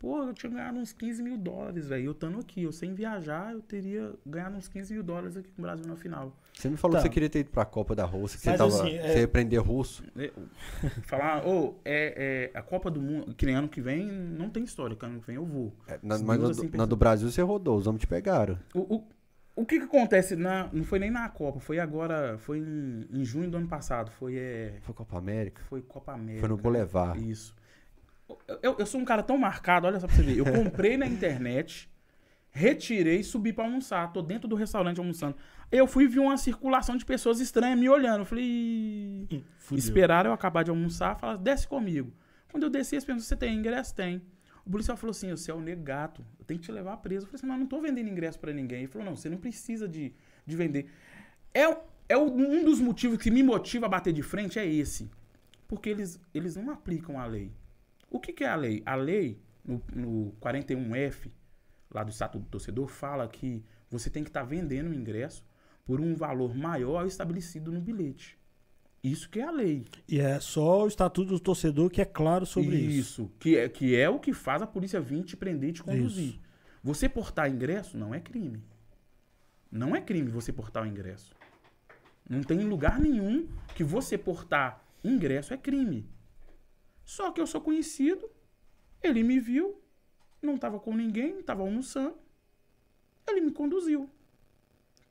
pô, 0.00 0.22
eu 0.24 0.32
tinha 0.32 0.50
ganhado 0.50 0.78
uns 0.78 0.92
15 0.94 1.22
mil 1.22 1.36
dólares, 1.36 1.86
velho. 1.86 2.06
Eu 2.06 2.12
estando 2.12 2.40
aqui, 2.40 2.62
eu 2.62 2.72
sem 2.72 2.94
viajar, 2.94 3.52
eu 3.52 3.60
teria 3.60 4.12
ganhado 4.26 4.56
uns 4.56 4.66
15 4.66 4.94
mil 4.94 5.02
dólares 5.02 5.36
aqui 5.36 5.48
com 5.52 5.60
o 5.60 5.62
Brasil 5.62 5.86
na 5.86 5.94
final. 5.94 6.34
Você 6.54 6.68
me 6.70 6.76
falou 6.78 6.96
Tá. 6.96 7.02
que 7.02 7.08
você 7.08 7.12
queria 7.12 7.28
ter 7.28 7.40
ido 7.40 7.50
pra 7.50 7.64
Copa 7.66 7.94
da 7.94 8.04
Rússia, 8.06 8.38
que 8.38 8.44
você, 8.44 8.56
tava, 8.56 8.70
assim, 8.82 8.94
é- 8.96 9.12
você 9.12 9.18
ia 9.18 9.24
aprender 9.26 9.58
russo. 9.58 10.02
É, 10.16 10.32
Falar, 11.04 11.46
ô, 11.46 11.74
é, 11.84 12.50
é, 12.54 12.58
a 12.58 12.62
Copa 12.62 12.90
do 12.90 13.00
Mundo, 13.00 13.34
que 13.34 13.48
ano 13.50 13.68
que 13.68 13.80
vem 13.82 14.06
não 14.06 14.48
tem 14.50 14.64
história, 14.64 14.96
que 14.96 15.04
ano 15.04 15.20
que 15.20 15.26
vem 15.26 15.36
eu 15.36 15.44
vou. 15.44 15.72
É, 15.86 15.98
na, 16.02 16.18
mas 16.18 16.38
Deus 16.38 16.40
na, 16.56 16.62
assim 16.62 16.70
do- 16.70 16.78
na 16.78 16.86
do 16.86 16.96
Brasil 16.96 17.30
você 17.30 17.42
rodou, 17.42 17.76
os 17.76 17.86
homens 17.86 18.00
te 18.00 18.06
pegaram. 18.06 18.58
O, 18.74 18.96
o, 18.96 19.04
o 19.56 19.66
que 19.66 19.78
que 19.78 19.84
acontece 19.84 20.34
na, 20.34 20.70
não 20.72 20.82
foi 20.84 20.98
nem 20.98 21.10
na 21.10 21.28
Copa, 21.28 21.60
foi 21.60 21.78
agora, 21.78 22.38
foi 22.38 22.58
em, 22.58 23.06
em 23.12 23.22
junho 23.24 23.50
do 23.50 23.58
ano 23.58 23.68
passado, 23.68 24.10
foi, 24.12 24.36
é, 24.36 24.78
Foi 24.80 24.94
Copa 24.94 25.18
América? 25.18 25.60
foi 25.68 25.82
Copa 25.82 26.12
América. 26.14 26.40
Foi 26.40 26.48
no 26.48 26.56
né? 26.56 26.62
Boulevard. 26.62 27.30
Isso. 27.30 27.54
Eu, 28.62 28.76
eu- 28.78 28.86
sou 28.86 29.00
um 29.00 29.04
cara 29.04 29.22
tão 29.22 29.36
marcado, 29.38 29.86
olha 29.86 29.98
só 30.00 30.06
pra 30.06 30.16
você 30.16 30.22
ver. 30.22 30.36
Eu 30.38 30.44
comprei 30.52 30.96
na 30.96 31.06
internet, 31.06 31.90
retirei, 32.50 33.22
subi 33.22 33.52
pra 33.52 33.64
almoçar. 33.64 34.12
Tô 34.12 34.22
dentro 34.22 34.48
do 34.48 34.56
restaurante 34.56 34.98
almoçando. 34.98 35.36
Eu 35.70 35.86
fui 35.86 36.04
e 36.04 36.08
vi 36.08 36.18
uma 36.18 36.36
circulação 36.36 36.96
de 36.96 37.04
pessoas 37.04 37.40
estranhas 37.40 37.78
me 37.78 37.88
olhando. 37.88 38.20
Eu 38.20 38.24
falei. 38.24 39.26
Esperaram 39.78 40.30
eu 40.30 40.34
acabar 40.34 40.62
de 40.64 40.70
almoçar, 40.70 41.16
falaram, 41.16 41.42
desce 41.42 41.66
comigo. 41.68 42.12
Quando 42.50 42.64
eu 42.64 42.70
desci, 42.70 42.96
eles 42.96 43.04
perguntaram, 43.04 43.28
você 43.28 43.36
tem 43.36 43.54
ingresso? 43.56 43.94
Tem. 43.94 44.20
O 44.66 44.70
policial 44.70 44.96
falou 44.96 45.12
assim, 45.12 45.30
você 45.30 45.50
é 45.50 45.54
o 45.54 45.60
negato, 45.60 46.24
eu 46.38 46.44
tenho 46.44 46.60
que 46.60 46.66
te 46.66 46.72
levar 46.72 46.96
preso. 46.98 47.24
Eu 47.24 47.28
falei 47.28 47.36
assim, 47.38 47.46
mas 47.46 47.56
eu 47.56 47.60
não 47.60 47.66
tô 47.66 47.80
vendendo 47.80 48.08
ingresso 48.08 48.38
pra 48.38 48.52
ninguém. 48.52 48.80
Ele 48.80 48.88
falou, 48.88 49.06
não, 49.06 49.16
você 49.16 49.28
não 49.28 49.38
precisa 49.38 49.88
de, 49.88 50.12
de 50.44 50.56
vender. 50.56 50.90
É, 51.54 51.64
é 52.08 52.16
um 52.18 52.64
dos 52.64 52.80
motivos 52.80 53.18
que 53.18 53.30
me 53.30 53.42
motiva 53.42 53.86
a 53.86 53.88
bater 53.88 54.12
de 54.12 54.22
frente 54.22 54.58
é 54.58 54.66
esse. 54.66 55.08
Porque 55.68 55.88
eles, 55.88 56.20
eles 56.34 56.56
não 56.56 56.70
aplicam 56.72 57.18
a 57.18 57.24
lei. 57.26 57.52
O 58.10 58.18
que, 58.18 58.32
que 58.32 58.44
é 58.44 58.48
a 58.48 58.56
lei? 58.56 58.82
A 58.84 58.96
lei, 58.96 59.40
no, 59.64 59.80
no 59.94 60.32
41F, 60.40 61.30
lá 61.90 62.02
do 62.02 62.10
Estatuto 62.10 62.44
do 62.44 62.50
Torcedor, 62.50 62.88
fala 62.88 63.28
que 63.28 63.64
você 63.88 64.10
tem 64.10 64.24
que 64.24 64.30
estar 64.30 64.42
vendendo 64.42 64.90
o 64.90 64.94
ingresso 64.94 65.44
por 65.86 66.00
um 66.00 66.14
valor 66.14 66.54
maior 66.54 67.00
ao 67.00 67.06
estabelecido 67.06 67.72
no 67.72 67.80
bilhete. 67.80 68.38
Isso 69.02 69.30
que 69.30 69.40
é 69.40 69.44
a 69.44 69.50
lei. 69.50 69.86
E 70.06 70.20
é 70.20 70.38
só 70.40 70.84
o 70.84 70.86
estatuto 70.86 71.30
do 71.30 71.40
torcedor 71.40 71.88
que 71.88 72.02
é 72.02 72.04
claro 72.04 72.44
sobre 72.44 72.76
isso. 72.76 73.30
Que 73.38 73.56
é, 73.56 73.68
que 73.68 73.96
é 73.96 74.08
o 74.10 74.18
que 74.18 74.34
faz 74.34 74.60
a 74.60 74.66
polícia 74.66 75.00
vir 75.00 75.24
te 75.24 75.36
prender 75.36 75.70
e 75.70 75.72
te 75.72 75.82
conduzir. 75.82 76.28
Isso. 76.28 76.40
Você 76.82 77.08
portar 77.08 77.50
ingresso 77.50 77.96
não 77.96 78.14
é 78.14 78.20
crime. 78.20 78.62
Não 79.70 79.96
é 79.96 80.00
crime 80.00 80.30
você 80.30 80.52
portar 80.52 80.82
o 80.82 80.86
ingresso. 80.86 81.34
Não 82.28 82.42
tem 82.42 82.58
lugar 82.60 83.00
nenhum 83.00 83.48
que 83.74 83.82
você 83.82 84.18
portar 84.18 84.84
ingresso 85.02 85.54
é 85.54 85.56
crime. 85.56 86.06
Só 87.04 87.30
que 87.30 87.40
eu 87.40 87.46
sou 87.46 87.60
conhecido, 87.60 88.30
ele 89.02 89.22
me 89.22 89.40
viu, 89.40 89.80
não 90.40 90.54
estava 90.54 90.78
com 90.78 90.94
ninguém, 90.94 91.40
estava 91.40 91.62
almoçando, 91.62 92.16
ele 93.26 93.40
me 93.40 93.52
conduziu. 93.52 94.08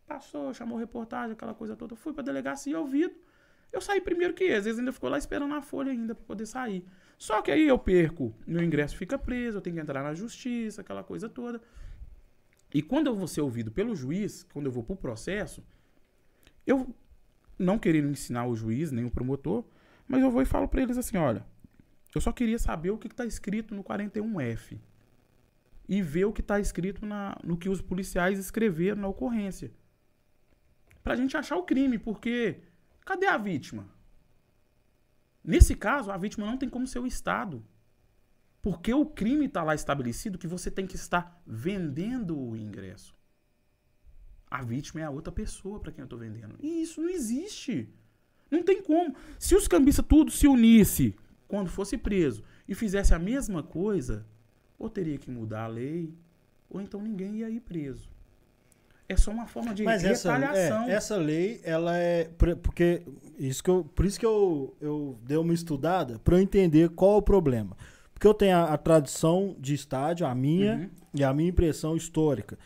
Passou, 0.08 0.54
chamou 0.54 0.78
reportagem, 0.78 1.34
aquela 1.34 1.54
coisa 1.54 1.76
toda. 1.76 1.96
Fui 1.96 2.14
pra 2.14 2.24
delegacia 2.24 2.80
ouvido. 2.80 3.14
Eu 3.72 3.80
saí 3.80 4.02
primeiro 4.02 4.34
que 4.34 4.44
ele, 4.44 4.56
às 4.56 4.66
vezes 4.66 4.80
ainda 4.80 4.92
ficou 4.92 5.10
lá 5.10 5.18
esperando 5.18 5.54
a 5.54 5.62
folha 5.62 5.92
ainda 5.92 6.16
pra 6.16 6.26
poder 6.26 6.46
sair. 6.48 6.84
Só 7.18 7.42
que 7.42 7.52
aí 7.52 7.68
eu 7.68 7.78
perco, 7.78 8.34
meu 8.48 8.64
ingresso 8.64 8.98
fica 8.98 9.18
preso, 9.18 9.58
eu 9.58 9.62
tenho 9.62 9.76
que 9.76 9.82
entrar 9.82 10.02
na 10.02 10.14
justiça, 10.14 10.82
aquela 10.82 11.04
coisa 11.04 11.30
toda. 11.30 11.62
E 12.74 12.82
quando 12.82 13.08
eu 13.08 13.16
vou 13.16 13.28
ser 13.28 13.42
ouvido 13.42 13.72
pelo 13.72 13.96
juiz, 13.96 14.44
quando 14.52 14.68
eu 14.68 14.72
vou 14.72 14.84
pro 14.84 14.96
processo, 14.96 15.64
eu 16.66 16.96
não 17.58 17.78
querendo 17.78 18.10
ensinar 18.10 18.48
o 18.48 18.56
juiz, 18.56 18.92
nem 18.92 19.06
o 19.06 19.12
promotor, 19.12 19.64
mas 20.08 20.22
eu 20.22 20.32
vou 20.32 20.42
e 20.42 20.46
falo 20.46 20.68
pra 20.68 20.82
eles 20.82 20.98
assim, 20.98 21.18
olha, 21.18 21.46
eu 22.14 22.22
só 22.22 22.32
queria 22.32 22.58
saber 22.58 22.92
o 22.92 22.98
que 22.98 23.08
está 23.08 23.26
escrito 23.26 23.76
no 23.76 23.84
41F 23.84 24.80
e 25.88 26.02
ver 26.02 26.26
o 26.26 26.34
que 26.34 26.42
está 26.42 26.60
escrito 26.60 27.06
na, 27.06 27.38
no 27.44 27.58
que 27.58 27.70
os 27.70 27.82
policiais 27.82 28.40
escreveram 28.40 29.02
na 29.02 29.08
ocorrência. 29.08 29.72
Pra 31.04 31.16
gente 31.16 31.36
achar 31.38 31.56
o 31.56 31.64
crime, 31.64 31.98
porque 31.98 32.62
cadê 33.06 33.26
a 33.26 33.38
vítima? 33.38 33.88
Nesse 35.44 35.76
caso, 35.76 36.12
a 36.12 36.18
vítima 36.18 36.46
não 36.46 36.58
tem 36.58 36.70
como 36.70 36.86
ser 36.86 37.00
o 37.00 37.08
Estado. 37.08 37.66
Porque 38.62 38.94
o 38.94 39.06
crime 39.06 39.46
está 39.46 39.64
lá 39.64 39.74
estabelecido 39.74 40.38
que 40.38 40.48
você 40.48 40.70
tem 40.70 40.86
que 40.86 40.96
estar 40.96 41.42
vendendo 41.48 42.38
o 42.38 42.56
ingresso. 42.58 43.16
A 44.52 44.62
vítima 44.62 45.02
é 45.02 45.06
a 45.06 45.10
outra 45.10 45.32
pessoa 45.32 45.80
para 45.80 45.92
quem 45.92 46.02
eu 46.02 46.06
estou 46.06 46.20
vendendo. 46.20 46.56
E 46.60 46.82
isso 46.82 47.02
não 47.02 47.10
existe. 47.10 47.88
Não 48.52 48.64
tem 48.64 48.82
como. 48.82 49.16
Se 49.38 49.56
os 49.56 49.68
cambistas 49.68 50.06
tudo 50.08 50.30
se 50.30 50.48
unisse 50.48 51.16
quando 51.50 51.70
fosse 51.70 51.98
preso 51.98 52.42
e 52.68 52.74
fizesse 52.74 53.14
a 53.14 53.20
mesma 53.20 53.62
coisa, 53.62 54.26
ou 54.78 54.90
teria 54.90 55.18
que 55.18 55.30
mudar 55.30 55.64
a 55.66 55.68
lei, 55.68 56.14
ou 56.70 56.80
então 56.80 57.02
ninguém 57.02 57.38
ia 57.40 57.50
ir 57.50 57.60
preso. 57.60 58.08
É 59.10 59.18
só 59.18 59.32
uma 59.32 59.48
forma 59.48 59.74
de 59.74 59.84
Mas 59.84 60.04
essa, 60.04 60.38
retaliação. 60.38 60.84
é, 60.88 60.92
essa 60.94 61.18
lei, 61.18 61.60
ela 61.64 61.98
é. 61.98 62.26
por- 62.38 62.56
Porque. 62.58 63.02
Isso 63.40 63.64
que 63.64 63.70
eu, 63.70 63.84
por 63.84 64.06
isso 64.06 64.20
que 64.20 64.26
eu, 64.26 64.76
eu 64.80 65.18
dei 65.24 65.36
uma 65.38 65.54
estudada 65.54 66.20
para 66.20 66.36
eu 66.38 66.40
entender 66.40 66.90
qual 66.90 67.16
é 67.16 67.18
o 67.18 67.22
problema. 67.22 67.76
Porque 68.14 68.28
eu 68.28 68.34
tenho 68.36 68.56
a, 68.56 68.66
a 68.74 68.78
tradição 68.78 69.56
de 69.60 69.74
estádio, 69.74 70.28
a 70.28 70.36
minha, 70.36 70.76
Uhum. 70.76 70.90
e 71.16 71.24
a 71.24 71.34
minha 71.34 71.50
impressão 71.50 71.96
histórica. 71.98 72.60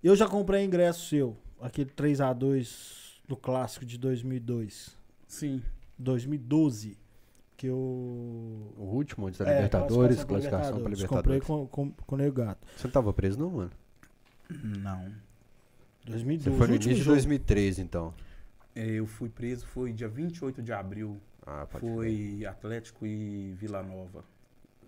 Eu 0.00 0.14
já 0.14 0.28
comprei 0.28 0.62
ingresso 0.64 1.08
seu, 1.08 1.36
aquele 1.60 1.90
3x2 1.90 3.18
do 3.26 3.36
clássico 3.36 3.84
de 3.84 3.98
2002. 3.98 4.96
Sim. 5.26 5.60
2012. 5.98 6.96
Que 7.60 7.66
eu. 7.66 7.76
O 7.76 8.90
último 8.94 9.26
antes 9.26 9.38
da 9.38 9.50
É, 9.50 9.56
Libertadores, 9.56 10.24
classificação 10.24 10.80
para 10.80 10.80
Comprei 10.80 10.94
Libertadores. 10.94 11.44
com, 11.46 11.66
com, 11.66 11.90
com 11.90 12.14
o 12.14 12.18
Nego 12.18 12.36
Gato. 12.36 12.66
Você 12.74 12.86
não 12.86 12.92
tava 12.92 13.12
preso 13.12 13.38
não, 13.38 13.50
mano? 13.50 13.70
Não. 14.64 15.12
2012. 16.06 16.50
Você 16.50 16.56
foi 16.56 16.66
no 16.68 16.74
início 16.76 16.94
de 16.94 17.00
jogo. 17.02 17.16
2013, 17.16 17.82
então. 17.82 18.14
É, 18.74 18.86
Eu 18.86 19.04
fui 19.06 19.28
preso, 19.28 19.66
foi 19.66 19.92
dia 19.92 20.08
28 20.08 20.62
de 20.62 20.72
abril. 20.72 21.20
Ah, 21.46 21.66
pode. 21.70 21.84
Foi 21.86 22.46
Atlético 22.48 23.04
e 23.04 23.52
Vila 23.58 23.82
Nova. 23.82 24.24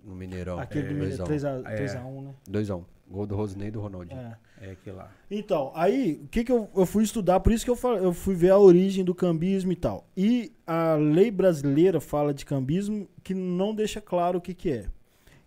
No 0.03 0.15
Mineirão. 0.17 0.59
Aquele 0.59 0.95
do 0.95 1.05
2x1. 1.05 1.27
3x1, 1.27 1.67
É. 1.67 1.77
3x1, 1.77 2.23
né? 2.23 2.35
2x1. 2.51 2.85
Gol 3.13 3.27
do 3.27 3.37
Rosinei 3.37 3.69
e 3.69 3.71
do 3.71 3.81
Ronaldinho. 3.81 4.19
É. 4.21 4.37
É 4.65 4.77
que 4.83 4.91
lá. 4.93 5.11
Então, 5.29 5.73
aí, 5.75 6.21
o 6.25 6.29
que 6.29 6.45
que 6.45 6.53
eu, 6.53 6.69
eu 6.75 6.87
fui 6.87 7.03
estudar, 7.03 7.41
por 7.41 7.53
isso 7.53 7.65
que 7.65 7.71
eu, 7.71 7.79
eu 7.97 8.13
fui 8.13 8.35
ver 8.35 8.51
a 8.51 8.59
origem 8.59 9.05
do 9.05 9.13
cambismo 9.15 9.73
e 9.73 9.77
tal. 9.77 10.07
E 10.17 10.53
a 10.67 10.95
lei 10.95 11.31
brasileira 11.33 12.01
fala 12.01 12.33
de 12.33 12.45
cambismo 12.47 13.09
que 13.25 13.35
não 13.35 13.75
deixa 13.75 14.01
claro 14.01 14.39
o 14.39 14.41
que 14.41 14.55
que 14.55 14.71
é. 14.71 14.87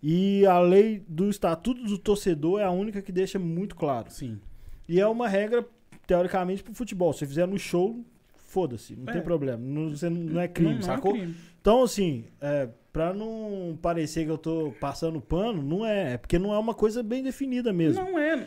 E 0.02 0.44
a 0.46 0.58
lei 0.60 1.02
do 1.08 1.30
Estatuto 1.30 1.82
do 1.82 1.98
Torcedor 1.98 2.60
é 2.60 2.64
a 2.64 2.70
única 2.70 3.00
que 3.00 3.10
deixa 3.10 3.38
muito 3.38 3.74
claro. 3.74 4.10
Sim. 4.10 4.38
E 4.86 5.00
é 5.00 5.06
uma 5.08 5.26
regra, 5.28 5.66
teoricamente, 6.06 6.62
pro 6.62 6.74
futebol. 6.74 7.12
Se 7.14 7.20
você 7.20 7.26
fizer 7.26 7.46
no 7.48 7.58
show, 7.58 8.04
foda-se, 8.34 8.94
não 8.94 9.08
É. 9.08 9.12
tem 9.14 9.22
problema. 9.22 9.56
Não, 9.58 9.90
você 9.90 10.10
não, 10.10 10.20
não 10.20 10.40
é 10.40 10.46
crime, 10.46 10.70
não, 10.72 10.76
não 10.76 10.82
sacou? 10.82 11.12
É 11.16 11.18
crime. 11.20 11.34
Então, 11.60 11.82
assim, 11.82 12.24
é, 12.40 12.68
pra 12.96 13.12
não 13.12 13.78
parecer 13.82 14.24
que 14.24 14.30
eu 14.30 14.38
tô 14.38 14.72
passando 14.80 15.20
pano, 15.20 15.62
não 15.62 15.84
é. 15.84 16.14
É 16.14 16.16
porque 16.16 16.38
não 16.38 16.54
é 16.54 16.58
uma 16.58 16.72
coisa 16.72 17.02
bem 17.02 17.22
definida 17.22 17.70
mesmo. 17.70 18.02
Não 18.02 18.18
é. 18.18 18.46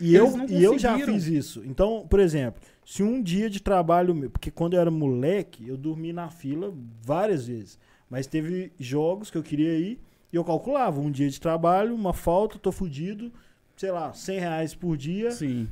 E 0.00 0.14
eu, 0.14 0.34
não 0.38 0.46
e 0.48 0.64
eu 0.64 0.78
já 0.78 0.98
fiz 0.98 1.26
isso. 1.26 1.62
Então, 1.66 2.06
por 2.08 2.18
exemplo, 2.18 2.62
se 2.82 3.02
um 3.02 3.22
dia 3.22 3.50
de 3.50 3.60
trabalho 3.60 4.14
meu, 4.14 4.30
porque 4.30 4.50
quando 4.50 4.72
eu 4.72 4.80
era 4.80 4.90
moleque, 4.90 5.68
eu 5.68 5.76
dormi 5.76 6.14
na 6.14 6.30
fila 6.30 6.72
várias 7.02 7.46
vezes. 7.46 7.78
Mas 8.08 8.26
teve 8.26 8.72
jogos 8.78 9.30
que 9.30 9.36
eu 9.36 9.42
queria 9.42 9.76
ir 9.78 10.00
e 10.32 10.36
eu 10.36 10.44
calculava 10.44 10.98
um 10.98 11.10
dia 11.10 11.28
de 11.28 11.38
trabalho, 11.38 11.94
uma 11.94 12.14
falta, 12.14 12.58
tô 12.58 12.72
fudido, 12.72 13.30
sei 13.76 13.90
lá, 13.90 14.14
100 14.14 14.38
reais 14.38 14.74
por 14.74 14.96
dia. 14.96 15.30
Sim. 15.30 15.68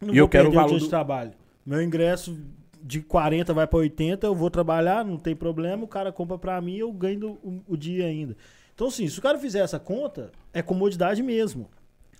Não 0.00 0.12
E 0.12 0.18
eu 0.18 0.28
quero 0.28 0.48
o 0.48 0.52
valor 0.52 0.70
dia 0.70 0.78
do- 0.78 0.84
de 0.84 0.90
trabalho. 0.90 1.30
Meu 1.64 1.80
ingresso 1.80 2.36
de 2.82 3.00
40 3.00 3.52
vai 3.52 3.66
pra 3.66 3.78
80, 3.78 4.26
eu 4.26 4.34
vou 4.34 4.50
trabalhar, 4.50 5.04
não 5.04 5.16
tem 5.16 5.34
problema, 5.36 5.84
o 5.84 5.88
cara 5.88 6.10
compra 6.12 6.38
pra 6.38 6.60
mim, 6.60 6.76
eu 6.76 6.92
ganho 6.92 7.20
do- 7.20 7.30
o, 7.42 7.62
o 7.68 7.76
dia 7.76 8.06
ainda. 8.06 8.36
Então, 8.74 8.88
assim, 8.88 9.06
se 9.08 9.18
o 9.18 9.22
cara 9.22 9.38
fizer 9.38 9.60
essa 9.60 9.78
conta, 9.78 10.30
é 10.52 10.62
comodidade 10.62 11.22
mesmo. 11.22 11.68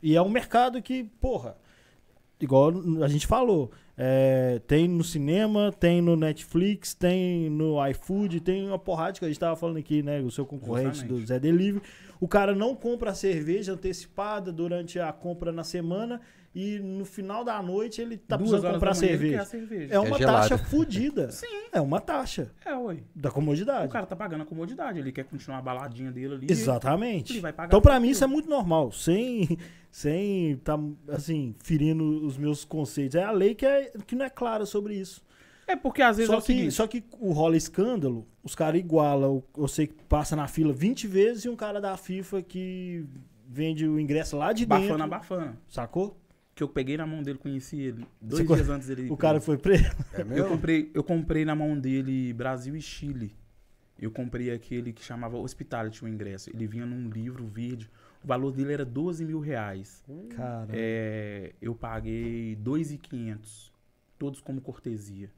E 0.02 0.14
é 0.16 0.22
um 0.22 0.28
mercado 0.28 0.80
que, 0.82 1.04
porra, 1.20 1.56
igual 2.40 2.72
a 3.02 3.08
gente 3.08 3.26
falou, 3.26 3.70
é, 3.96 4.60
tem 4.66 4.88
no 4.88 5.04
cinema, 5.04 5.72
tem 5.78 6.00
no 6.00 6.16
Netflix, 6.16 6.94
tem 6.94 7.50
no 7.50 7.76
iFood, 7.88 8.40
tem 8.40 8.66
uma 8.66 8.78
porrada 8.78 9.18
que 9.18 9.24
a 9.24 9.28
gente 9.28 9.38
tava 9.40 9.56
falando 9.56 9.76
aqui, 9.78 10.02
né? 10.02 10.20
O 10.20 10.30
seu 10.30 10.46
concorrente 10.46 10.98
Justamente. 11.00 11.20
do 11.20 11.26
Zé 11.26 11.38
Delivery. 11.38 11.82
O 12.18 12.26
cara 12.28 12.54
não 12.54 12.74
compra 12.74 13.10
a 13.10 13.14
cerveja 13.14 13.72
antecipada 13.72 14.50
durante 14.52 14.98
a 14.98 15.12
compra 15.12 15.52
na 15.52 15.64
semana 15.64 16.20
e 16.54 16.78
no 16.80 17.04
final 17.04 17.44
da 17.44 17.62
noite 17.62 18.00
ele 18.00 18.16
tá 18.16 18.36
Duas 18.36 18.50
precisando 18.50 18.74
comprar 18.74 18.94
cerveja. 18.94 19.44
cerveja. 19.44 19.94
É 19.94 19.98
uma 20.00 20.18
gelada. 20.18 20.48
taxa 20.48 20.58
fodida. 20.58 21.30
Sim. 21.32 21.46
É 21.72 21.80
uma 21.80 22.00
taxa 22.00 22.50
É, 22.64 22.74
ué. 22.74 22.98
da 23.14 23.28
O 23.28 23.32
comodidade. 23.32 23.92
cara 23.92 24.04
tá 24.06 24.16
pagando 24.16 24.42
a 24.42 24.46
comodidade, 24.46 24.98
ele 24.98 25.12
quer 25.12 25.24
continuar 25.24 25.58
a 25.58 25.62
baladinha 25.62 26.10
dele 26.10 26.34
ali. 26.34 26.46
Exatamente. 26.50 27.34
Ele 27.34 27.40
vai 27.40 27.52
pagar 27.52 27.68
Então, 27.68 27.80
pra 27.80 27.94
por 27.94 28.00
mim, 28.00 28.08
isso 28.10 28.24
é 28.24 28.26
muito 28.26 28.48
normal. 28.50 28.90
Sem, 28.90 29.56
sem 29.92 30.56
tá, 30.64 30.78
assim, 31.08 31.54
ferindo 31.62 32.04
os 32.26 32.36
meus 32.36 32.64
conceitos. 32.64 33.14
É 33.14 33.22
a 33.22 33.30
lei 33.30 33.54
que, 33.54 33.64
é, 33.66 33.92
que 34.06 34.16
não 34.16 34.24
é 34.24 34.30
clara 34.30 34.66
sobre 34.66 34.94
isso. 34.94 35.22
É 35.66 35.76
porque 35.76 36.02
às 36.02 36.16
vezes 36.16 36.28
é 36.30 36.34
Só 36.34 36.38
o 36.38 36.42
que, 36.42 36.46
seguinte. 36.48 36.74
só 36.74 36.86
que 36.88 37.04
o 37.20 37.30
rola 37.32 37.56
escândalo, 37.56 38.26
os 38.42 38.56
caras 38.56 38.80
igualam. 38.80 39.40
Eu 39.56 39.68
sei 39.68 39.86
que 39.86 39.94
passa 40.08 40.34
na 40.34 40.48
fila 40.48 40.72
20 40.72 41.06
vezes 41.06 41.44
e 41.44 41.48
um 41.48 41.54
cara 41.54 41.80
da 41.80 41.96
FIFA 41.96 42.42
que 42.42 43.06
vende 43.46 43.86
o 43.86 43.98
ingresso 44.00 44.36
lá 44.36 44.52
de 44.52 44.66
Bafana, 44.66 44.88
dentro. 44.94 45.08
bafana. 45.08 45.56
Sacou? 45.68 46.19
Que 46.60 46.64
eu 46.64 46.68
peguei 46.68 46.94
na 46.98 47.06
mão 47.06 47.22
dele, 47.22 47.38
conheci 47.38 47.80
ele. 47.80 48.06
Dois 48.20 48.42
Você 48.42 48.44
co- 48.44 48.54
dias 48.54 48.68
antes 48.68 48.86
dele. 48.86 49.08
O 49.10 49.16
cara 49.16 49.40
foi 49.40 49.56
preso. 49.56 49.84
É 50.12 50.20
Eu 50.20 50.26
mesmo? 50.26 50.48
comprei, 50.48 50.90
eu 50.92 51.02
comprei 51.02 51.42
na 51.42 51.54
mão 51.54 51.78
dele 51.78 52.34
Brasil 52.34 52.76
e 52.76 52.82
Chile. 52.82 53.34
Eu 53.98 54.10
comprei 54.10 54.50
aquele 54.52 54.92
que 54.92 55.02
chamava 55.02 55.38
Hospitality, 55.38 56.04
o 56.04 56.08
ingresso. 56.08 56.50
Ele 56.50 56.66
vinha 56.66 56.84
num 56.84 57.08
livro 57.08 57.46
verde. 57.46 57.90
O 58.22 58.26
valor 58.26 58.52
dele 58.52 58.74
era 58.74 58.84
12 58.84 59.24
mil 59.24 59.40
reais. 59.40 60.04
Cara. 60.36 60.68
É, 60.74 61.54
eu 61.62 61.74
paguei 61.74 62.54
2,500. 62.56 63.72
Todos 64.18 64.42
como 64.42 64.60
cortesia. 64.60 65.30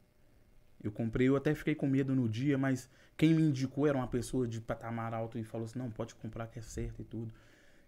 Eu 0.83 0.91
comprei, 0.91 1.29
eu 1.29 1.37
até 1.37 1.55
fiquei 1.55 1.77
com 1.77 1.87
medo 1.87 2.17
no 2.17 2.29
dia, 2.29 2.59
mas 2.59 2.91
quem 3.17 3.33
me 3.33 3.43
indicou 3.43 3.87
era 3.87 3.97
uma 3.97 4.09
pessoa 4.09 4.49
de 4.49 4.61
patamar 4.61 5.15
alto 5.15 5.39
e 5.39 5.45
falou 5.45 5.67
assim: 5.67 5.79
não, 5.79 5.89
pode 5.89 6.17
comprar 6.17 6.49
que 6.49 6.59
é 6.59 6.63
certo 6.63 7.01
e 7.03 7.05
tudo. 7.05 7.33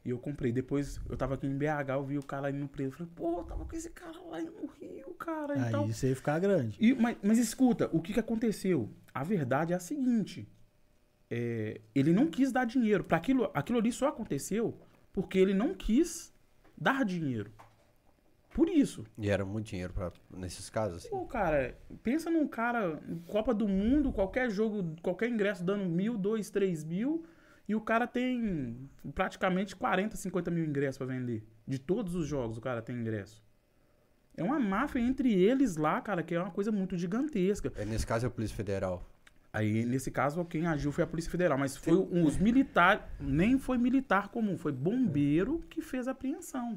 E 0.04 0.10
eu 0.10 0.18
comprei. 0.18 0.52
Depois 0.52 1.00
eu 1.08 1.16
tava 1.16 1.34
aqui 1.34 1.46
em 1.46 1.56
BH, 1.56 1.88
eu 1.94 2.04
vi 2.04 2.18
o 2.18 2.22
cara 2.22 2.50
indo 2.50 2.68
preso. 2.68 2.92
Eu 2.92 2.96
falei, 2.98 3.12
pô, 3.14 3.38
eu 3.40 3.44
tava 3.44 3.64
com 3.64 3.74
esse 3.74 3.90
cara 3.90 4.20
lá 4.30 4.40
no 4.40 4.66
Rio, 4.66 5.14
cara. 5.14 5.54
Aí 5.54 5.68
Então, 5.68 5.88
isso 5.88 6.04
aí 6.04 6.14
ficar 6.14 6.38
grande. 6.38 6.76
e- 6.78 6.94
mas, 6.94 7.16
mas 7.22 7.38
escuta, 7.38 7.88
o 7.92 8.02
que, 8.02 8.12
que 8.12 8.20
aconteceu? 8.20 8.90
A 9.14 9.24
verdade 9.24 9.72
é 9.72 9.76
a 9.76 9.80
seguinte: 9.80 10.46
é, 11.30 11.80
ele 11.94 12.12
não 12.12 12.26
quis 12.30 12.52
dar 12.52 12.64
dinheiro. 12.66 13.02
Para 13.04 13.16
aquilo, 13.16 13.50
aquilo 13.54 13.78
ali 13.78 13.90
só 13.92 14.08
aconteceu 14.08 14.78
porque 15.12 15.38
ele 15.38 15.54
não 15.54 15.74
quis 15.74 16.34
dar 16.76 17.04
dinheiro. 17.04 17.50
Por 18.52 18.68
isso. 18.68 19.04
E 19.18 19.28
era 19.28 19.44
muito 19.44 19.66
dinheiro 19.66 19.92
pra, 19.92 20.12
nesses 20.30 20.70
casos, 20.70 20.98
assim. 20.98 21.08
Pô, 21.08 21.24
cara, 21.26 21.76
pensa 22.04 22.30
num 22.30 22.46
cara, 22.46 23.02
Copa 23.26 23.52
do 23.52 23.66
Mundo, 23.66 24.12
qualquer 24.12 24.48
jogo, 24.48 24.94
qualquer 25.02 25.28
ingresso 25.28 25.64
dando 25.64 25.86
mil, 25.86 26.16
dois, 26.16 26.50
três 26.50 26.84
mil, 26.84 27.24
e 27.68 27.74
o 27.74 27.80
cara 27.80 28.06
tem 28.06 28.88
praticamente 29.14 29.74
40, 29.74 30.16
50 30.16 30.50
mil 30.50 30.64
ingressos 30.64 30.98
pra 30.98 31.06
vender. 31.06 31.46
De 31.66 31.78
todos 31.78 32.14
os 32.14 32.26
jogos 32.26 32.58
o 32.58 32.60
cara 32.60 32.82
tem 32.82 32.96
ingresso. 32.96 33.42
É 34.36 34.42
uma 34.42 34.58
máfia 34.58 34.98
entre 34.98 35.32
eles 35.32 35.76
lá, 35.76 36.00
cara, 36.00 36.22
que 36.22 36.34
é 36.34 36.40
uma 36.40 36.50
coisa 36.50 36.72
muito 36.72 36.96
gigantesca. 36.96 37.72
É, 37.76 37.84
nesse 37.84 38.06
caso 38.06 38.26
é 38.26 38.28
a 38.28 38.30
Polícia 38.30 38.56
Federal. 38.56 39.08
Aí, 39.52 39.84
nesse 39.86 40.10
caso, 40.10 40.44
quem 40.44 40.66
agiu 40.66 40.90
foi 40.90 41.04
a 41.04 41.06
Polícia 41.06 41.30
Federal, 41.30 41.56
mas 41.56 41.76
foi 41.76 41.94
um, 41.94 42.24
os 42.24 42.36
militares, 42.36 43.04
nem 43.20 43.56
foi 43.56 43.78
militar 43.78 44.28
comum, 44.28 44.58
foi 44.58 44.72
bombeiro 44.72 45.62
que 45.70 45.80
fez 45.80 46.08
a 46.08 46.10
apreensão. 46.10 46.76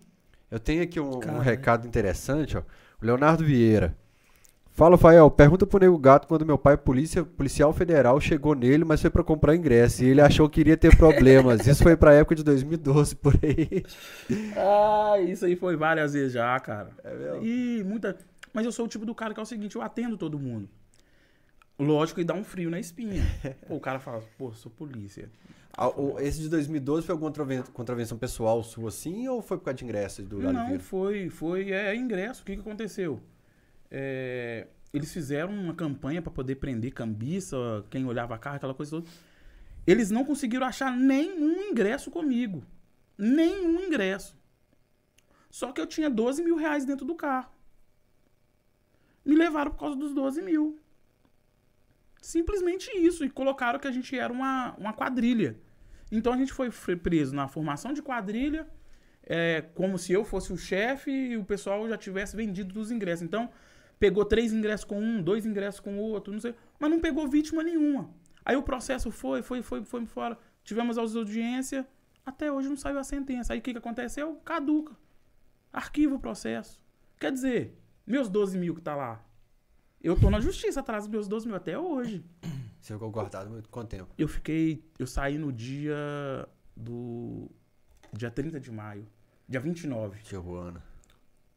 Eu 0.49 0.59
tenho 0.59 0.83
aqui 0.83 0.99
um, 0.99 1.17
um 1.17 1.39
recado 1.39 1.87
interessante, 1.87 2.55
ó. 2.55 2.61
O 3.01 3.05
Leonardo 3.05 3.43
Vieira. 3.43 3.97
Fala, 4.77 4.95
Fael, 4.95 5.31
pergunta 5.31 5.65
pro 5.65 5.79
Nego 5.79 5.97
Gato 5.97 6.27
quando 6.27 6.45
meu 6.45 6.55
pai, 6.55 6.77
polícia, 6.77 7.25
policial 7.25 7.73
federal, 7.73 8.21
chegou 8.21 8.53
nele, 8.53 8.85
mas 8.85 9.01
foi 9.01 9.09
pra 9.09 9.23
comprar 9.23 9.55
ingresso. 9.55 10.03
E 10.03 10.09
ele 10.09 10.21
achou 10.21 10.47
que 10.47 10.59
iria 10.59 10.77
ter 10.77 10.95
problemas. 10.95 11.65
Isso 11.65 11.81
foi 11.81 11.97
pra 11.97 12.13
época 12.13 12.35
de 12.35 12.43
2012, 12.43 13.15
por 13.15 13.33
aí. 13.41 13.83
Ah, 14.55 15.19
isso 15.19 15.45
aí 15.45 15.55
foi 15.55 15.75
várias 15.75 16.13
vezes 16.13 16.33
já, 16.33 16.59
cara. 16.59 16.91
É 17.03 17.11
mesmo? 17.11 17.43
E 17.43 17.83
muita. 17.85 18.15
Mas 18.53 18.67
eu 18.67 18.71
sou 18.71 18.85
o 18.85 18.87
tipo 18.87 19.03
do 19.03 19.15
cara 19.15 19.33
que 19.33 19.39
é 19.39 19.43
o 19.43 19.47
seguinte, 19.47 19.75
eu 19.75 19.81
atendo 19.81 20.15
todo 20.15 20.37
mundo. 20.37 20.69
Lógico 21.79 22.19
que 22.19 22.23
dá 22.23 22.35
um 22.35 22.43
frio 22.43 22.69
na 22.69 22.79
espinha. 22.79 23.23
Pô, 23.67 23.77
o 23.77 23.79
cara 23.79 23.97
fala, 23.97 24.21
pô, 24.37 24.51
sou 24.53 24.71
polícia. 24.71 25.27
Ah, 25.75 25.89
o- 25.89 26.19
esse 26.19 26.39
de 26.39 26.49
2012 26.49 27.03
foi 27.03 27.13
alguma 27.13 27.31
contraven- 27.31 27.63
contravenção 27.73 28.15
pessoal 28.15 28.61
sua, 28.61 28.89
assim, 28.89 29.27
ou 29.27 29.41
foi 29.41 29.57
por 29.57 29.63
causa 29.65 29.77
de 29.79 29.85
ingressos 29.85 30.23
do 30.23 30.37
Não, 30.39 30.79
foi, 30.79 31.31
foi 31.31 31.71
é, 31.71 31.95
ingresso. 31.95 32.43
O 32.43 32.45
que, 32.45 32.53
que 32.53 32.61
aconteceu? 32.61 33.19
É, 33.89 34.67
eles 34.93 35.11
fizeram 35.11 35.53
uma 35.53 35.73
campanha 35.73 36.21
para 36.21 36.31
poder 36.31 36.55
prender 36.55 36.93
cambiça, 36.93 37.57
quem 37.89 38.05
olhava 38.05 38.37
carro, 38.37 38.57
aquela 38.57 38.73
coisa 38.73 38.91
toda. 38.91 39.09
Eles 39.85 40.11
não 40.11 40.25
conseguiram 40.25 40.65
achar 40.65 40.95
nenhum 40.95 41.69
ingresso 41.69 42.11
comigo. 42.11 42.63
Nenhum 43.17 43.85
ingresso. 43.85 44.37
Só 45.49 45.71
que 45.71 45.79
eu 45.79 45.87
tinha 45.87 46.09
12 46.09 46.43
mil 46.43 46.57
reais 46.57 46.85
dentro 46.85 47.05
do 47.05 47.15
carro. 47.15 47.51
Me 49.23 49.35
levaram 49.35 49.71
por 49.71 49.79
causa 49.79 49.95
dos 49.95 50.13
12 50.13 50.41
mil. 50.41 50.79
Simplesmente 52.21 52.89
isso. 52.97 53.23
E 53.23 53.29
colocaram 53.29 53.79
que 53.79 53.87
a 53.87 53.91
gente 53.91 54.17
era 54.17 54.31
uma, 54.31 54.75
uma 54.75 54.93
quadrilha. 54.93 55.57
Então 56.11 56.33
a 56.33 56.37
gente 56.37 56.53
foi 56.53 56.95
preso 56.95 57.35
na 57.35 57.47
formação 57.47 57.91
de 57.93 58.01
quadrilha, 58.01 58.67
é, 59.23 59.61
como 59.73 59.97
se 59.97 60.13
eu 60.13 60.23
fosse 60.23 60.53
o 60.53 60.57
chefe 60.57 61.11
e 61.11 61.37
o 61.37 61.43
pessoal 61.43 61.87
já 61.87 61.97
tivesse 61.97 62.35
vendido 62.35 62.73
dos 62.73 62.91
ingressos. 62.91 63.23
Então, 63.23 63.49
pegou 63.99 64.25
três 64.25 64.53
ingressos 64.53 64.85
com 64.85 64.99
um, 64.99 65.21
dois 65.21 65.45
ingressos 65.45 65.79
com 65.79 65.97
o 65.97 66.01
outro, 66.01 66.33
não 66.33 66.39
sei, 66.39 66.53
mas 66.79 66.89
não 66.89 66.99
pegou 66.99 67.27
vítima 67.27 67.63
nenhuma. 67.63 68.09
Aí 68.45 68.55
o 68.55 68.63
processo 68.63 69.11
foi, 69.11 69.41
foi, 69.41 69.61
foi, 69.61 69.83
foi 69.83 70.05
fora. 70.05 70.37
Tivemos 70.63 70.97
as 70.97 71.15
audiências, 71.15 71.85
até 72.25 72.51
hoje 72.51 72.69
não 72.69 72.77
saiu 72.77 72.99
a 72.99 73.03
sentença. 73.03 73.53
Aí 73.53 73.59
o 73.59 73.61
que, 73.61 73.71
que 73.71 73.77
aconteceu? 73.77 74.35
Caduca. 74.45 74.95
Arquiva 75.71 76.15
o 76.15 76.19
processo. 76.19 76.79
Quer 77.19 77.31
dizer, 77.31 77.77
meus 78.05 78.29
12 78.29 78.57
mil 78.57 78.75
que 78.75 78.81
tá 78.81 78.95
lá. 78.95 79.23
Eu 80.01 80.19
tô 80.19 80.29
na 80.29 80.39
justiça 80.39 80.79
atrás 80.79 81.03
dos 81.03 81.11
meus 81.11 81.27
12 81.27 81.47
mil 81.47 81.55
até 81.55 81.77
hoje. 81.77 82.23
Você 82.79 82.93
ficou 82.93 83.09
guardado 83.11 83.49
muito 83.49 83.67
quanto 83.69 83.89
tempo? 83.89 84.13
Eu 84.17 84.27
fiquei. 84.27 84.83
Eu 84.97 85.07
saí 85.07 85.37
no 85.37 85.51
dia 85.51 86.47
do. 86.75 87.49
Dia 88.13 88.31
30 88.31 88.59
de 88.59 88.71
maio. 88.71 89.05
Dia 89.47 89.59
29, 89.59 90.21
Tijuana. 90.23 90.81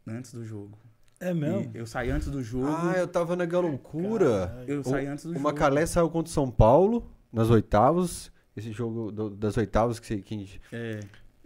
antes 0.07 0.33
do 0.33 0.43
jogo. 0.43 0.77
É 1.21 1.33
mesmo? 1.33 1.71
E 1.73 1.77
eu 1.77 1.85
saí 1.85 2.09
antes 2.09 2.29
do 2.29 2.41
jogo. 2.43 2.65
Ah, 2.67 2.95
eu 2.97 3.07
tava 3.07 3.35
na 3.35 3.45
loucura. 3.59 4.47
Caralho. 4.47 4.69
eu 4.69 4.83
saí 4.83 5.05
antes 5.05 5.23
do 5.23 5.29
O 5.31 5.33
jogo. 5.33 5.43
Macalé 5.43 5.85
saiu 5.85 6.09
contra 6.09 6.29
o 6.29 6.33
São 6.33 6.49
Paulo 6.51 7.09
nas 7.31 7.49
oitavas. 7.49 8.31
Esse 8.57 8.71
jogo 8.71 9.11
do- 9.11 9.29
das 9.29 9.55
oitavas 9.55 9.99
que, 9.99 10.17
que 10.21 10.33
a 10.35 10.37
gente... 10.37 10.61
É. 10.73 10.99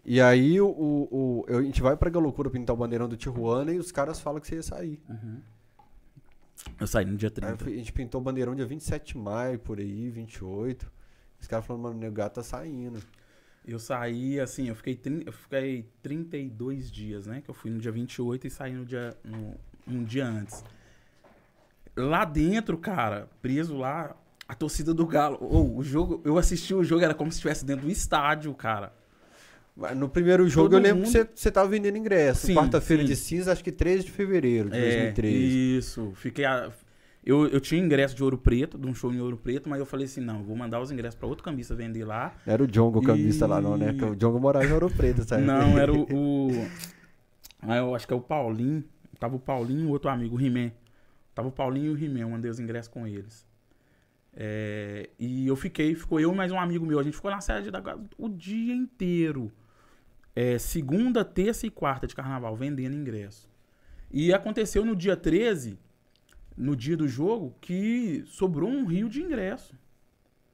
E 0.04 0.22
aí 0.22 0.60
o, 0.62 0.68
o, 0.68 1.44
o- 1.50 1.58
a 1.58 1.62
gente 1.62 1.82
vai 1.82 1.96
pra 1.98 2.10
Galocura 2.10 2.50
pintar 2.50 2.74
o 2.76 2.80
bandeirão 2.80 3.08
do 3.10 3.18
Tijuana 3.18 3.72
e 3.74 3.78
os 3.78 3.92
caras 3.92 4.20
falam 4.20 4.40
que 4.40 4.48
você 4.48 4.56
ia 4.56 4.64
sair. 4.64 5.00
uhum. 5.10 5.40
Eu 6.80 6.88
saí 6.88 7.06
no 7.06 7.16
dia 7.18 7.28
Aí 7.30 7.32
eu 7.52 7.58
30. 7.58 7.64
fui- 7.64 7.74
a 7.74 7.78
gente 7.78 7.92
pintou 7.94 8.22
o 8.22 8.24
bandeirão 8.24 8.56
dia 8.56 8.66
27 8.66 9.14
de 9.14 9.20
maio, 9.20 9.60
por 9.60 9.78
aí, 9.80 10.10
28. 10.10 10.90
Os 11.40 11.48
caras 11.48 11.66
falaram, 11.66 11.84
mano, 11.94 12.08
o 12.08 12.12
gato 12.12 12.36
tá 12.36 12.44
saindo. 12.44 13.00
Eu 13.68 13.80
saí, 13.80 14.40
assim, 14.40 14.68
eu 14.70 14.76
fiquei, 14.76 15.00
eu 15.26 15.32
fiquei 15.34 15.86
32 16.04 16.92
dias, 16.92 17.26
né? 17.26 17.42
Que 17.44 17.50
eu 17.50 17.54
fui 17.56 17.72
no 17.72 17.80
dia 17.80 17.92
28 17.92 18.46
e 18.46 18.50
saí 18.50 18.74
no 18.74 18.86
dia, 18.86 19.16
no, 19.24 19.56
um 19.88 20.04
dia 20.04 20.26
antes. 20.26 20.64
Lá 21.98 22.26
dentro, 22.26 22.78
cara, 22.78 23.28
preso 23.42 23.76
lá, 23.78 24.16
a 24.48 24.54
torcida 24.54 24.94
do 24.94 25.06
Galo. 25.08 25.38
Ô, 25.42 25.78
o 25.78 25.84
jogo, 25.84 26.22
eu 26.24 26.38
assisti 26.38 26.74
o 26.76 26.84
jogo, 26.84 27.04
era 27.04 27.14
como 27.16 27.32
se 27.32 27.38
estivesse 27.38 27.66
dentro 27.66 27.86
do 27.86 27.92
estádio, 27.92 28.54
cara. 28.54 28.94
No 29.96 30.08
primeiro 30.08 30.48
jogo 30.48 30.68
Todo 30.70 30.78
eu 30.78 30.84
lembro 30.84 31.04
mundo- 31.04 31.12
que 31.12 31.18
você, 31.18 31.30
você 31.36 31.52
tava 31.52 31.68
vendendo 31.68 31.98
ingresso. 31.98 32.54
Quarta-feira 32.54 33.04
de 33.04 33.16
cinza, 33.16 33.52
acho 33.52 33.64
que 33.64 33.72
13 33.72 34.06
de 34.06 34.12
fevereiro 34.12 34.70
de 34.70 34.78
É, 34.78 34.82
2013. 34.82 35.78
Isso. 35.78 36.14
Fiquei. 36.16 36.46
a- 36.46 36.72
eu, 37.26 37.48
eu 37.48 37.60
tinha 37.60 37.82
ingresso 37.82 38.16
de 38.16 38.24
Ouro 38.24 38.38
Preto, 38.38 38.78
de 38.78 38.88
um 38.88 38.94
show 38.94 39.12
em 39.14 39.20
Ouro 39.20 39.36
Preto, 39.38 39.68
mas 39.68 39.80
eu 39.80 39.86
falei 39.86 40.06
assim: 40.06 40.22
não, 40.22 40.44
vou 40.44 40.56
mandar 40.56 40.80
os 40.80 40.92
ingressos 40.92 41.18
pra 41.18 41.28
outro 41.28 41.44
cambista 41.44 41.74
vender 41.76 42.06
lá. 42.06 42.36
Era 42.46 42.64
o 42.64 42.68
Jongo 42.68 43.02
cambista 43.02 43.46
lá 43.48 43.60
não, 43.62 43.76
né? 43.78 43.90
E- 43.90 43.94
Porque 43.94 44.06
o 44.06 44.16
Jongo 44.16 44.40
morava 44.40 44.66
em 44.66 44.72
Ouro 44.72 44.90
Preto, 44.90 45.24
sabe? 45.24 45.44
Não, 45.44 45.78
era 45.78 45.92
o. 45.92 46.04
o- 46.14 46.68
ah, 47.62 47.78
eu 47.78 47.96
acho 47.96 48.06
que 48.08 48.14
é 48.14 48.16
o 48.16 48.22
Paulinho. 48.22 48.84
Tava 49.20 49.36
o 49.36 49.40
Paulinho 49.40 49.82
e 49.82 49.86
o 49.86 49.90
outro 49.90 50.10
amigo, 50.10 50.38
o 50.38 50.42
He-Man. 50.42 50.72
Tava 51.34 51.48
o 51.48 51.52
Paulinho 51.52 51.88
e 51.98 52.02
o 52.02 52.06
He-Man, 52.06 52.20
eu 52.20 52.30
mandei 52.30 52.52
os 52.52 52.60
ingressos 52.60 52.88
com 52.90 53.08
eles. 53.08 53.46
É, 54.38 55.10
e 55.18 55.48
eu 55.48 55.56
fiquei, 55.56 55.96
ficou 55.96 56.20
eu 56.20 56.32
e 56.34 56.36
mais 56.36 56.52
um 56.52 56.60
amigo 56.60 56.86
meu. 56.86 57.00
A 57.00 57.04
gente 57.04 57.16
ficou 57.16 57.32
na 57.32 57.40
sede 57.42 57.72
da 57.72 57.82
o 58.18 58.28
dia 58.30 58.74
inteiro. 58.76 59.52
É, 60.36 60.58
segunda, 60.60 61.24
terça 61.24 61.66
e 61.66 61.70
quarta 61.70 62.06
de 62.06 62.14
carnaval, 62.14 62.56
vendendo 62.56 62.94
ingresso. 62.94 63.50
E 64.12 64.34
aconteceu 64.34 64.84
no 64.86 64.94
dia 64.96 65.16
13, 65.16 65.80
no 66.58 66.76
dia 66.76 66.96
do 66.98 67.08
jogo, 67.08 67.56
que 67.62 68.24
sobrou 68.28 68.70
um 68.70 68.86
rio 68.86 69.10
de 69.10 69.22
ingresso. 69.22 69.76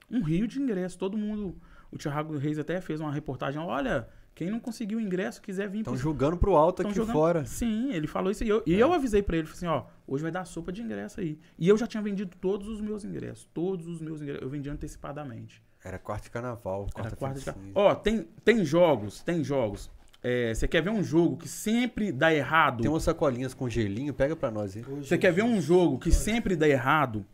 Um 0.10 0.22
rio 0.24 0.48
de 0.48 0.60
ingresso. 0.62 0.98
Todo 0.98 1.18
mundo. 1.18 1.56
O 1.92 1.98
Thiago 1.98 2.38
Reis 2.38 2.58
até 2.58 2.80
fez 2.82 3.00
uma 3.02 3.12
reportagem. 3.12 3.60
Olha, 3.62 4.08
quem 4.34 4.50
não 4.50 4.60
conseguiu 4.60 5.00
ingresso 5.00 5.42
quiser 5.42 5.70
vir 5.70 5.80
Estão 5.80 5.94
pro 5.94 6.02
julgando 6.02 6.38
pro 6.38 6.56
alto 6.56 6.82
Tão 6.82 6.90
aqui 6.90 6.96
jogando- 6.98 7.14
fora. 7.14 7.46
Sim, 7.46 7.92
ele 7.94 8.08
falou 8.08 8.32
isso. 8.32 8.44
E 8.44 8.50
eu, 8.50 8.64
e 8.66 8.74
eu 8.74 8.94
avisei 8.94 9.22
pra 9.22 9.36
ele, 9.38 9.46
falei 9.48 9.58
assim, 9.58 9.68
ó, 9.68 9.86
hoje 10.08 10.24
vai 10.24 10.32
dar 10.32 10.46
sopa 10.46 10.72
de 10.72 10.82
ingresso 10.82 11.20
aí. 11.20 11.38
E 11.60 11.68
eu 11.68 11.78
já 11.78 11.86
tinha 11.86 12.02
vendido 12.02 12.36
todos 12.38 12.68
os 12.68 12.80
meus 12.82 13.04
ingressos. 13.04 13.46
Todos 13.54 13.88
os 13.88 14.02
meus 14.02 14.22
ingressos. 14.22 14.42
Eu 14.44 14.50
vendi 14.50 14.70
antecipadamente. 14.70 15.62
Era 15.84 15.98
quarta 16.00 16.26
de 16.26 16.32
carnaval, 16.32 16.84
Era 16.84 16.92
quarta 16.94 17.16
quarta 17.16 17.40
de 17.40 17.46
de 17.46 17.46
ca- 17.52 17.54
cinza. 17.54 17.72
Ó, 17.76 17.96
tem, 17.96 18.24
tem 18.46 18.64
jogos, 18.64 19.22
tem 19.24 19.44
jogos. 19.44 19.90
É, 20.24 20.54
Você 20.54 20.68
quer 20.68 20.82
ver 20.84 20.90
um 20.92 21.04
jogo 21.04 21.38
que 21.38 21.48
sempre 21.48 22.12
dá 22.12 22.34
errado? 22.34 22.82
Tem 22.82 22.90
umas 22.92 23.04
sacolinhas 23.04 23.54
com 23.54 23.68
gelinho, 23.70 24.14
pega 24.14 24.36
pra 24.36 24.52
nós 24.52 24.76
aí. 24.78 24.84
Você 24.84 25.18
quer 25.18 25.32
ver 25.32 25.44
um 25.44 25.60
jogo 25.60 25.98
que 25.98 26.12
sempre 26.12 26.56
dá 26.56 26.68
errado? 26.68 27.26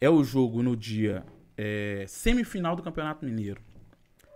É 0.00 0.08
o 0.08 0.22
jogo 0.22 0.62
no 0.62 0.76
dia 0.76 1.24
é, 1.56 2.04
semifinal 2.08 2.76
do 2.76 2.82
Campeonato 2.82 3.24
Mineiro. 3.24 3.60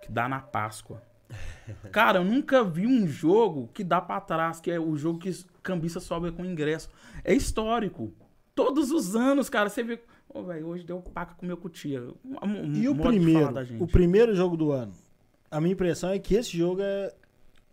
Que 0.02 0.10
dá 0.10 0.28
na 0.28 0.40
Páscoa. 0.40 1.02
Cara, 1.90 2.18
eu 2.20 2.24
nunca 2.24 2.62
vi 2.62 2.86
um 2.86 3.06
jogo 3.06 3.68
que 3.74 3.82
dá 3.82 4.00
pra 4.00 4.20
trás, 4.20 4.60
que 4.60 4.70
é 4.70 4.78
o 4.78 4.96
jogo 4.96 5.18
que 5.18 5.30
cambista 5.62 5.98
sobe 6.00 6.30
com 6.32 6.44
ingresso. 6.44 6.88
É 7.24 7.34
histórico. 7.34 8.12
Todos 8.54 8.90
os 8.90 9.14
anos, 9.16 9.50
cara, 9.50 9.68
você 9.68 9.82
vê. 9.82 10.00
Ô, 10.28 10.42
velho, 10.44 10.66
hoje 10.68 10.84
deu 10.84 11.00
paca 11.00 11.34
com 11.34 11.44
meu 11.44 11.56
cutia. 11.56 12.00
Um- 12.24 12.46
um 12.46 12.72
E 12.74 12.88
o 12.88 12.94
primeiro? 12.96 13.52
da 13.52 13.64
gente. 13.64 13.82
O 13.82 13.86
primeiro 13.86 14.34
jogo 14.34 14.56
do 14.56 14.70
ano. 14.72 14.92
A 15.50 15.60
minha 15.60 15.72
impressão 15.72 16.10
é 16.10 16.18
que 16.18 16.34
esse 16.34 16.56
jogo 16.56 16.80
é, 16.80 17.12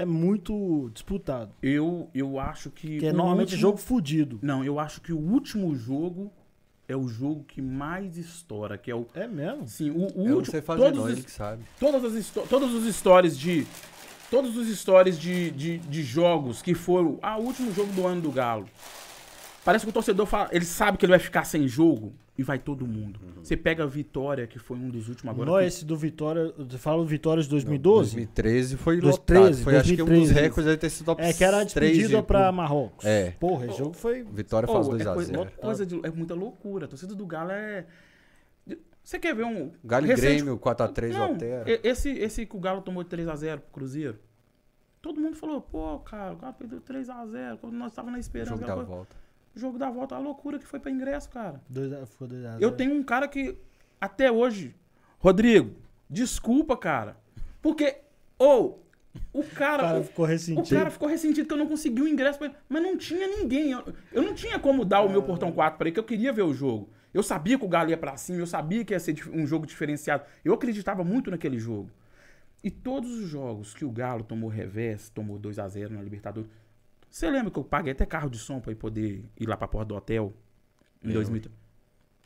é 0.03 0.05
muito 0.05 0.89
disputado. 0.93 1.51
Eu, 1.61 2.09
eu 2.13 2.39
acho 2.39 2.69
que. 2.69 2.99
Que 2.99 3.07
é 3.07 3.11
o 3.11 3.15
normalmente 3.15 3.49
último- 3.53 3.61
jogo 3.61 3.77
fudido. 3.77 4.39
Não, 4.41 4.63
eu 4.63 4.79
acho 4.79 5.01
que 5.01 5.11
o 5.11 5.17
último 5.19 5.75
jogo 5.75 6.31
é 6.87 6.95
o 6.95 7.07
jogo 7.07 7.43
que 7.45 7.61
mais 7.61 8.17
estoura, 8.17 8.77
que 8.77 8.91
é 8.91 8.95
o. 8.95 9.07
É 9.15 9.27
mesmo? 9.27 9.67
Sim, 9.67 9.89
o, 9.91 9.99
o 9.99 10.21
Eu 10.21 10.25
não 10.29 10.35
último. 10.37 10.51
sei 10.51 10.61
fazer 10.61 10.81
todos 10.83 10.99
não, 10.99 11.05
os- 11.13 11.25
que 11.25 11.31
sabe. 11.31 11.63
todas 11.79 12.03
as 12.15 12.29
todos 12.49 12.73
os 12.73 12.95
stories 12.95 13.37
de 13.39 13.65
todos 14.29 14.57
os 14.57 14.67
stories 14.79 15.19
de, 15.19 15.51
de, 15.51 15.77
de 15.77 16.01
jogos 16.03 16.61
que 16.61 16.73
foram 16.73 17.19
ah, 17.21 17.37
o 17.37 17.43
último 17.43 17.71
jogo 17.71 17.91
do 17.93 18.05
ano 18.07 18.21
do 18.21 18.31
Galo. 18.31 18.67
Parece 19.65 19.85
que 19.85 19.89
o 19.89 19.93
torcedor 19.93 20.25
fala, 20.25 20.49
ele 20.51 20.65
sabe 20.65 20.97
que 20.97 21.05
ele 21.05 21.11
vai 21.11 21.19
ficar 21.19 21.45
sem 21.45 21.67
jogo 21.67 22.13
e 22.37 22.43
vai 22.43 22.59
todo 22.59 22.85
mundo. 22.85 23.19
Você 23.41 23.55
pega 23.55 23.83
a 23.83 23.87
Vitória, 23.87 24.45
que 24.45 24.59
foi 24.59 24.75
um 24.77 24.89
dos 24.89 25.07
últimos 25.07 25.33
agora. 25.33 25.49
Não, 25.51 25.57
que- 25.59 25.65
esse 25.65 25.85
do 25.85 25.95
Vitória. 25.95 26.53
Você 26.57 26.77
fala 26.77 26.97
do 27.01 27.07
Vitória 27.07 27.41
de 27.41 27.47
2012? 27.49 28.15
2013 28.15 28.75
foi 28.77 28.99
2013, 28.99 29.41
lotado. 29.49 29.63
Foi 29.63 29.75
acho 29.77 29.95
que 29.95 30.01
um 30.01 30.05
dos 30.05 30.13
2013. 30.15 30.41
recordes 30.41 30.65
deve 30.65 30.77
ter 30.77 30.89
sido 30.89 31.05
top 31.05 31.21
É 31.21 31.31
que 31.33 31.43
era 31.43 31.61
a 31.61 31.65
3 31.65 31.91
despedida 31.97 32.21
de 32.21 32.27
pra 32.27 32.39
público. 32.39 32.55
Marrocos. 32.55 33.05
É. 33.05 33.31
Porra, 33.39 33.65
esse 33.67 33.77
jogo 33.77 33.93
foi. 33.93 34.23
Vitória 34.23 34.67
Oh, 34.69 34.73
faz 34.73 34.87
é, 34.87 34.89
2x0. 34.91 35.13
coisa, 35.13 35.51
coisa 35.61 35.85
de- 35.85 36.05
é 36.05 36.09
muita 36.11 36.33
loucura. 36.33 36.85
A 36.85 36.87
torcida 36.89 37.15
do 37.15 37.25
Galo 37.25 37.51
é. 37.51 37.85
Você 39.03 39.19
quer 39.19 39.35
ver 39.35 39.43
um. 39.45 39.71
Galo 39.83 40.05
e 40.05 40.09
recente- 40.09 40.35
Grêmio, 40.43 40.57
4x3 40.57 41.13
Não, 41.13 41.23
altera. 41.23 41.69
e- 41.69 41.79
esse, 41.83 42.09
esse 42.09 42.45
que 42.45 42.55
o 42.55 42.59
Galo 42.59 42.81
tomou 42.81 43.03
de 43.03 43.09
3x0 43.09 43.59
pro 43.59 43.71
Cruzeiro. 43.71 44.17
Todo 45.01 45.19
mundo 45.19 45.35
falou, 45.35 45.59
pô, 45.59 45.99
cara, 45.99 46.31
o 46.33 46.37
Galo 46.37 46.53
perdeu 46.53 46.79
3x0. 46.79 47.57
Quando 47.59 47.73
nós 47.73 47.93
tava 47.93 48.09
na 48.09 48.17
esperança. 48.19 48.51
Jogo 48.51 48.65
da 48.65 48.73
aquela 48.73 48.85
volta. 49.53 49.59
jogo 49.59 49.77
da 49.77 49.89
volta, 49.89 50.15
a 50.15 50.19
loucura 50.19 50.57
que 50.59 50.65
foi 50.65 50.79
pra 50.79 50.91
ingresso, 50.91 51.29
cara. 51.29 51.61
Dois, 51.69 52.09
ficou 52.09 52.27
2 52.27 52.45
a 52.45 52.51
0. 52.53 52.63
Eu 52.63 52.71
tenho 52.71 52.93
um 52.93 53.03
cara 53.03 53.27
que, 53.27 53.57
até 53.99 54.31
hoje, 54.31 54.75
Rodrigo, 55.19 55.75
desculpa, 56.09 56.75
cara. 56.77 57.17
Porque, 57.61 57.97
ou, 58.37 58.83
o 59.31 59.39
O 59.39 59.43
cara. 59.43 59.83
cara 59.83 59.99
o- 59.99 60.03
ficou 60.03 60.25
o 60.25 60.27
ressentido. 60.27 60.75
cara 60.77 60.89
ficou 60.91 61.07
ressentido 61.07 61.47
que 61.47 61.53
eu 61.53 61.57
não 61.57 61.67
consegui 61.67 62.01
o 62.01 62.07
ingresso 62.07 62.37
pra 62.39 62.47
ele. 62.47 62.55
Mas 62.67 62.83
não 62.83 62.97
tinha 62.97 63.27
ninguém. 63.27 63.71
Eu, 63.71 63.83
eu 64.11 64.21
não 64.21 64.33
tinha 64.33 64.59
como 64.59 64.83
dar 64.83 65.01
o 65.01 65.09
meu 65.09 65.23
portão 65.23 65.51
4 65.51 65.77
pra 65.77 65.87
ele, 65.87 65.93
que 65.93 65.99
eu 65.99 66.03
queria 66.03 66.33
ver 66.33 66.41
o 66.43 66.53
jogo. 66.53 66.89
Eu 67.13 67.21
sabia 67.21 67.59
que 67.59 67.63
o 67.63 67.67
Galo 67.67 67.91
ia 67.91 67.97
pra 67.97 68.17
cima, 68.17 68.39
eu 68.39 68.47
sabia 68.47 68.83
que 68.83 68.91
ia 68.91 68.99
ser 68.99 69.15
um 69.31 69.45
jogo 69.45 69.67
diferenciado. 69.67 70.23
Eu 70.43 70.53
acreditava 70.53 71.03
muito 71.03 71.29
naquele 71.29 71.59
jogo. 71.59 71.89
E 72.63 72.71
todos 72.71 73.11
os 73.11 73.27
jogos 73.29 73.73
que 73.73 73.85
o 73.85 73.91
Galo 73.91 74.23
tomou 74.23 74.49
revés, 74.49 75.09
tomou 75.09 75.37
2 75.37 75.59
a 75.59 75.67
0 75.67 75.93
na 75.93 76.01
Libertadores. 76.01 76.49
Você 77.13 77.29
lembra 77.29 77.51
que 77.51 77.59
eu 77.59 77.63
paguei 77.63 77.91
até 77.91 78.07
carro 78.07 78.27
de 78.27 78.39
som 78.39 78.59
pra 78.59 78.71
ir 78.71 78.75
poder 78.75 79.23
ir 79.39 79.47
lá 79.47 79.55
pra 79.55 79.67
porta 79.67 79.89
do 79.89 79.95
hotel 79.95 80.33
em 80.99 81.09
Lembro. 81.09 81.21
2000? 81.21 81.51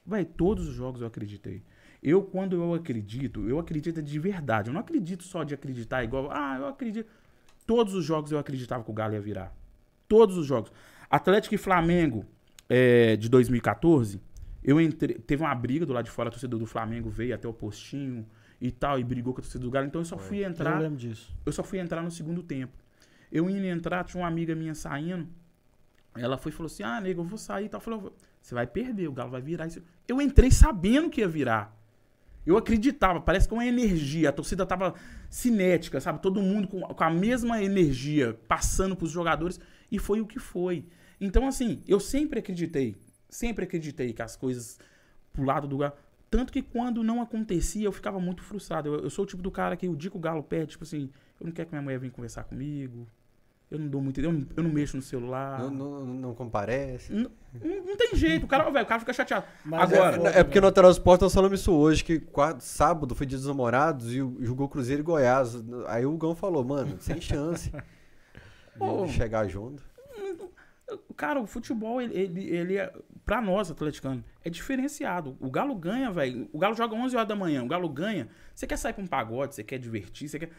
Vai, 0.05 0.23
todos 0.23 0.65
os 0.65 0.73
jogos 0.73 1.01
eu 1.01 1.07
acreditei. 1.07 1.61
Eu, 2.01 2.23
quando 2.23 2.55
eu 2.55 2.73
acredito, 2.73 3.49
eu 3.49 3.59
acredito 3.59 4.01
de 4.01 4.17
verdade. 4.17 4.69
Eu 4.69 4.73
não 4.73 4.79
acredito 4.79 5.23
só 5.25 5.43
de 5.43 5.53
acreditar 5.53 6.05
igual, 6.05 6.29
ah, 6.31 6.55
eu 6.57 6.67
acredito. 6.67 7.09
Todos 7.65 7.93
os 7.93 8.05
jogos 8.05 8.31
eu 8.31 8.39
acreditava 8.39 8.81
que 8.81 8.89
o 8.89 8.93
Galo 8.93 9.13
ia 9.13 9.19
virar. 9.19 9.53
Todos 10.07 10.37
os 10.37 10.47
jogos. 10.47 10.71
Atlético 11.09 11.55
e 11.55 11.57
Flamengo 11.57 12.25
é, 12.69 13.17
de 13.17 13.27
2014, 13.27 14.21
Eu 14.63 14.79
entrei, 14.79 15.15
teve 15.15 15.43
uma 15.43 15.53
briga 15.53 15.85
do 15.85 15.91
lado 15.91 16.05
de 16.05 16.11
fora, 16.11 16.29
a 16.29 16.31
torcida 16.31 16.57
do 16.57 16.65
Flamengo 16.65 17.09
veio 17.09 17.35
até 17.35 17.45
o 17.45 17.51
postinho 17.53 18.25
e 18.61 18.71
tal, 18.71 18.97
e 18.97 19.03
brigou 19.03 19.33
com 19.33 19.41
a 19.41 19.43
torcida 19.43 19.61
do 19.65 19.69
Galo. 19.69 19.85
Então 19.85 19.99
eu 19.99 20.05
só 20.05 20.17
fui 20.17 20.45
Eu 20.45 20.49
entrar, 20.49 20.79
lembro 20.79 20.97
disso. 20.97 21.35
eu 21.45 21.51
só 21.51 21.61
fui 21.61 21.77
entrar 21.77 22.01
no 22.01 22.09
segundo 22.09 22.41
tempo. 22.41 22.86
Eu 23.31 23.49
indo 23.49 23.65
entrar, 23.65 24.03
tinha 24.03 24.21
uma 24.21 24.27
amiga 24.27 24.55
minha 24.55 24.73
saindo. 24.73 25.27
Ela 26.15 26.37
foi 26.37 26.51
e 26.51 26.55
falou 26.55 26.67
assim: 26.67 26.83
Ah, 26.83 26.99
nego, 26.99 27.21
eu 27.21 27.25
vou 27.25 27.37
sair 27.37 27.65
e 27.65 27.69
tal. 27.69 27.79
Falei, 27.79 27.99
você 28.41 28.55
vai 28.55 28.65
perder, 28.65 29.07
o 29.07 29.11
Galo 29.11 29.31
vai 29.31 29.41
virar. 29.41 29.67
isso." 29.67 29.81
Eu 30.07 30.21
entrei 30.21 30.51
sabendo 30.51 31.09
que 31.09 31.21
ia 31.21 31.27
virar. 31.27 31.75
Eu 32.45 32.55
acreditava, 32.55 33.19
parece 33.19 33.45
que 33.45 33.53
uma 33.53 33.65
energia, 33.65 34.29
a 34.29 34.31
torcida 34.31 34.65
tava 34.65 34.93
cinética, 35.29 35.99
sabe? 35.99 36.21
Todo 36.21 36.41
mundo 36.41 36.65
com, 36.65 36.79
com 36.79 37.03
a 37.03 37.09
mesma 37.09 37.61
energia 37.61 38.39
passando 38.47 38.95
pros 38.95 39.11
jogadores 39.11 39.59
e 39.91 39.99
foi 39.99 40.21
o 40.21 40.25
que 40.25 40.39
foi. 40.39 40.85
Então, 41.19 41.45
assim, 41.45 41.83
eu 41.85 41.99
sempre 41.99 42.39
acreditei, 42.39 42.95
sempre 43.29 43.65
acreditei 43.65 44.13
que 44.13 44.21
as 44.21 44.37
coisas 44.37 44.79
pro 45.33 45.43
lado 45.43 45.67
do 45.67 45.77
Galo. 45.77 45.93
Tanto 46.29 46.53
que 46.53 46.61
quando 46.61 47.03
não 47.03 47.21
acontecia, 47.21 47.85
eu 47.85 47.91
ficava 47.91 48.19
muito 48.19 48.41
frustrado. 48.43 48.87
Eu, 48.87 49.03
eu 49.03 49.09
sou 49.09 49.23
o 49.23 49.27
tipo 49.27 49.41
do 49.41 49.51
cara 49.51 49.75
que 49.75 49.87
o 49.87 49.95
dia 49.95 50.09
que 50.09 50.17
o 50.17 50.19
Galo 50.19 50.41
perde, 50.41 50.71
tipo 50.71 50.85
assim, 50.85 51.09
eu 51.39 51.45
não 51.45 51.51
quero 51.51 51.67
que 51.67 51.75
minha 51.75 51.81
mulher 51.81 51.99
venha 51.99 52.11
conversar 52.11 52.45
comigo. 52.45 53.07
Eu 53.69 53.79
não 53.79 53.87
dou 53.89 54.01
muito. 54.01 54.19
Eu 54.21 54.31
não, 54.31 54.45
eu 54.55 54.63
não 54.63 54.69
mexo 54.71 54.95
no 54.95 55.03
celular. 55.03 55.59
Não, 55.59 55.69
não, 55.69 56.05
não 56.05 56.33
comparece. 56.33 57.11
Não, 57.11 57.29
não- 57.53 57.85
não 57.85 57.97
tem 57.97 58.15
jeito, 58.15 58.45
o 58.45 58.47
cara, 58.47 58.69
velho, 58.69 58.85
o 58.85 58.87
cara 58.87 58.99
fica 58.99 59.11
chateado. 59.11 59.45
Mas 59.65 59.91
Agora, 59.91 60.15
foda, 60.17 60.29
É 60.29 60.43
porque 60.43 60.53
velho. 60.53 60.61
no 60.61 60.67
Alterosa 60.67 60.97
Sport 60.99 61.21
nós 61.21 61.33
falamos 61.33 61.59
isso 61.59 61.73
hoje, 61.73 62.03
que 62.03 62.19
quarto, 62.19 62.61
sábado 62.61 63.13
foi 63.13 63.25
dia 63.25 63.37
dos 63.37 63.47
namorados 63.47 64.13
e 64.13 64.17
jogou 64.39 64.69
Cruzeiro 64.69 65.01
e 65.01 65.03
Goiás. 65.03 65.55
Aí 65.87 66.05
o 66.05 66.15
Gão 66.17 66.33
falou, 66.33 66.63
mano, 66.63 66.95
sem 67.01 67.19
chance 67.19 67.69
de, 69.05 69.11
chegar 69.11 69.47
junto. 69.49 69.83
Cara, 71.17 71.41
o 71.41 71.45
futebol, 71.45 72.01
ele, 72.01 72.17
ele, 72.17 72.49
ele 72.49 72.77
é, 72.77 72.93
pra 73.25 73.41
nós, 73.41 73.69
atleticanos, 73.69 74.23
é 74.45 74.49
diferenciado. 74.49 75.35
O 75.41 75.51
Galo 75.51 75.75
ganha, 75.75 76.09
velho. 76.09 76.47
O 76.53 76.57
Galo 76.59 76.75
joga 76.75 76.95
11 76.95 77.13
horas 77.17 77.27
da 77.27 77.35
manhã, 77.35 77.61
o 77.63 77.67
Galo 77.67 77.89
ganha. 77.89 78.29
Você 78.55 78.65
quer 78.65 78.77
sair 78.77 78.93
pra 78.93 79.03
um 79.03 79.07
pagode, 79.07 79.53
você 79.55 79.63
quer 79.65 79.77
divertir, 79.79 80.29
você 80.29 80.39
quer. 80.39 80.51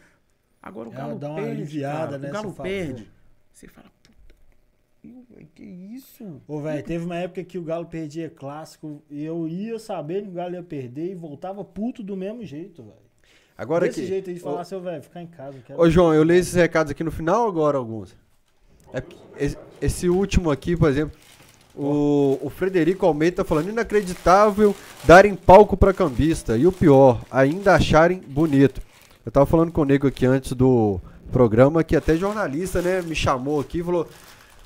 Agora 0.61 0.89
o 0.89 0.93
É, 0.93 0.95
Galo 0.95 1.19
dá 1.19 1.29
uma 1.29 1.41
perde. 1.41 1.81
cara. 1.81 2.17
né, 2.17 2.29
O 2.29 2.31
Galo 2.33 2.49
você 2.49 2.55
fala, 2.55 2.69
perde. 2.69 3.11
Você 3.53 3.67
fala, 3.67 3.87
puta. 4.03 5.45
Que 5.55 5.63
isso? 5.63 6.41
Ô, 6.47 6.59
velho, 6.61 6.83
teve 6.83 7.05
uma 7.05 7.15
época 7.15 7.43
que 7.43 7.57
o 7.57 7.63
Galo 7.63 7.85
perdia 7.85 8.29
clássico 8.29 9.01
e 9.09 9.23
eu 9.23 9.47
ia 9.47 9.79
sabendo 9.79 10.23
que 10.25 10.29
o 10.31 10.33
Galo 10.33 10.55
ia 10.55 10.63
perder 10.63 11.11
e 11.11 11.15
voltava 11.15 11.63
puto 11.63 12.03
do 12.03 12.17
mesmo 12.17 12.43
jeito, 12.45 12.83
velho. 12.83 12.95
Agora 13.57 13.85
Desse 13.87 14.01
que. 14.01 14.07
jeito 14.07 14.29
aí 14.29 14.35
de 14.35 14.41
falar, 14.41 14.61
Ô, 14.61 14.65
seu 14.65 14.81
velho, 14.81 15.01
ficar 15.03 15.21
em 15.21 15.27
casa. 15.27 15.57
quero- 15.65 15.81
Ô, 15.81 15.89
João, 15.89 16.13
eu 16.13 16.23
leio 16.23 16.39
esses 16.39 16.53
recados 16.53 16.91
aqui 16.91 17.03
no 17.03 17.11
final 17.11 17.43
ou 17.43 17.47
agora 17.49 17.77
alguns? 17.77 18.15
É 18.93 19.03
esse, 19.37 19.57
esse 19.81 20.09
último 20.09 20.49
aqui, 20.51 20.75
por 20.75 20.89
exemplo, 20.89 21.17
o, 21.75 22.37
o 22.41 22.49
Frederico 22.49 23.05
Almeida 23.05 23.37
tá 23.37 23.43
falando 23.45 23.69
inacreditável 23.69 24.75
darem 25.05 25.35
palco 25.35 25.77
pra 25.77 25.93
cambista. 25.93 26.57
E 26.57 26.65
o 26.67 26.71
pior, 26.71 27.21
ainda 27.31 27.75
acharem 27.75 28.19
bonito. 28.19 28.81
Eu 29.25 29.31
tava 29.31 29.45
falando 29.45 29.71
com 29.71 29.81
o 29.81 29.85
nego 29.85 30.07
aqui 30.07 30.25
antes 30.25 30.53
do 30.53 30.99
programa, 31.31 31.83
que 31.83 31.95
até 31.95 32.15
jornalista, 32.15 32.81
né, 32.81 33.01
me 33.01 33.15
chamou 33.15 33.59
aqui 33.59 33.79
e 33.79 33.83
falou. 33.83 34.07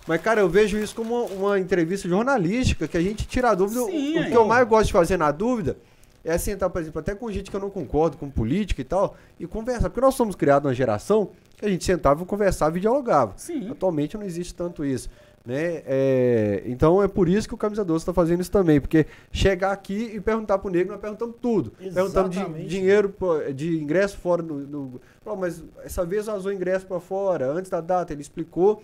Mas, 0.08 0.22
cara, 0.22 0.42
eu 0.42 0.50
vejo 0.50 0.78
isso 0.78 0.94
como 0.96 1.26
uma, 1.26 1.34
uma 1.34 1.60
entrevista 1.60 2.08
jornalística, 2.08 2.88
que 2.88 2.98
a 2.98 3.02
gente 3.02 3.26
tira 3.28 3.50
a 3.52 3.56
dúvida. 3.56 3.82
O- 3.84 3.88
Sim, 3.88 4.18
o 4.18 4.24
é. 4.24 4.30
que 4.30 4.38
eu 4.38 4.46
mais 4.46 4.68
gosto 4.68 4.88
de 4.88 4.94
fazer 4.94 5.18
na 5.18 5.32
dúvida 5.32 5.78
é 6.24 6.38
sentar, 6.38 6.70
por 6.70 6.82
exemplo, 6.82 7.00
até 7.00 7.16
com 7.16 7.32
gente 7.32 7.50
que 7.50 7.56
eu 7.56 7.60
não 7.60 7.70
concordo, 7.70 8.18
com 8.18 8.30
política 8.30 8.82
e 8.82 8.86
tal, 8.86 9.16
e 9.40 9.48
conversar. 9.48 9.90
Porque 9.90 10.02
nós 10.02 10.16
somos 10.16 10.36
criados 10.36 10.64
numa 10.66 10.74
geração 10.76 11.32
que 11.58 11.66
a 11.66 11.70
gente 11.70 11.84
sentava, 11.84 12.24
conversava 12.26 12.78
e 12.78 12.82
dialogava. 12.82 13.34
Sim. 13.38 13.70
Atualmente 13.72 14.18
não 14.18 14.26
existe 14.26 14.54
tanto 14.54 14.86
isso. 14.86 15.10
Né? 15.46 15.84
É, 15.86 16.64
então 16.68 17.04
é 17.04 17.08
por 17.08 17.28
isso 17.28 17.50
que 17.50 17.54
o 17.54 17.58
Camisa 17.58 17.84
12 17.84 18.04
está 18.04 18.14
fazendo 18.14 18.40
isso 18.42 18.52
também. 18.52 18.80
Porque 18.80 19.06
chegar 19.32 19.72
aqui 19.74 20.12
e 20.16 20.22
perguntar 20.22 20.58
pro 20.58 20.70
negro, 20.72 20.94
nós 20.94 21.02
perguntamos 21.02 21.36
tudo. 21.42 21.72
Perguntamos 21.72 22.30
de 22.32 22.40
Exatamente. 22.40 22.68
dinheiro, 22.68 23.14
de 23.54 23.78
ingresso 23.82 24.18
fora 24.18 24.42
no- 24.42 25.02
Pô, 25.24 25.36
mas 25.36 25.62
essa 25.84 26.06
vez 26.06 26.28
vazou 26.28 26.52
ingresso 26.54 26.86
para 26.86 27.00
fora, 27.00 27.52
antes 27.52 27.70
da 27.70 27.82
data, 27.82 28.14
ele 28.14 28.22
explicou. 28.22 28.82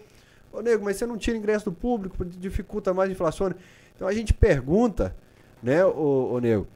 Ô 0.51 0.61
nego, 0.61 0.83
mas 0.83 0.97
você 0.97 1.05
não 1.05 1.17
tira 1.17 1.37
ingresso 1.37 1.65
do 1.65 1.71
público, 1.71 2.25
dificulta 2.25 2.93
mais, 2.93 3.09
inflaciona. 3.11 3.55
Então 3.95 4.07
a 4.07 4.13
gente 4.13 4.33
pergunta, 4.33 5.15
né, 5.63 5.85
ô, 5.85 6.31
ô 6.33 6.39
nego, 6.39 6.67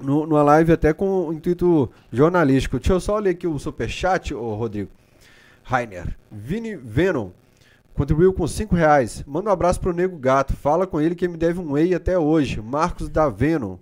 no, 0.00 0.26
numa 0.26 0.42
live 0.42 0.72
até 0.72 0.92
com 0.92 1.26
o 1.28 1.32
intuito 1.32 1.90
jornalístico. 2.12 2.78
Deixa 2.78 2.92
eu 2.92 3.00
só 3.00 3.18
ler 3.18 3.30
aqui 3.30 3.46
o 3.46 3.58
superchat, 3.58 4.32
ô 4.34 4.54
Rodrigo. 4.54 4.88
Rainer. 5.64 6.16
Vini 6.30 6.76
Venom. 6.76 7.30
Contribuiu 7.94 8.32
com 8.32 8.46
5 8.46 8.74
reais. 8.74 9.22
Manda 9.26 9.50
um 9.50 9.52
abraço 9.52 9.80
pro 9.80 9.92
Nego 9.92 10.16
Gato. 10.16 10.54
Fala 10.56 10.86
com 10.86 11.00
ele 11.00 11.14
que 11.14 11.28
me 11.28 11.36
deve 11.36 11.58
um 11.60 11.72
whey 11.72 11.94
até 11.94 12.18
hoje. 12.18 12.60
Marcos 12.60 13.08
da 13.08 13.28
Venom. 13.28 13.76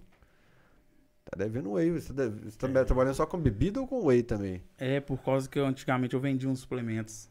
Tá 1.25 1.37
devendo 1.37 1.73
whey. 1.73 1.91
Você, 1.91 2.13
deve, 2.13 2.51
você 2.51 2.57
tá 2.57 2.85
trabalhando 2.85 3.15
só 3.15 3.27
com 3.27 3.39
bebida 3.39 3.81
ou 3.81 3.87
com 3.87 4.07
whey 4.07 4.23
também? 4.23 4.63
É 4.79 4.99
por 5.01 5.19
causa 5.23 5.49
que 5.49 5.59
eu, 5.59 5.67
antigamente 5.67 6.15
eu 6.15 6.21
vendia 6.21 6.49
uns 6.49 6.61
suplementos. 6.61 7.31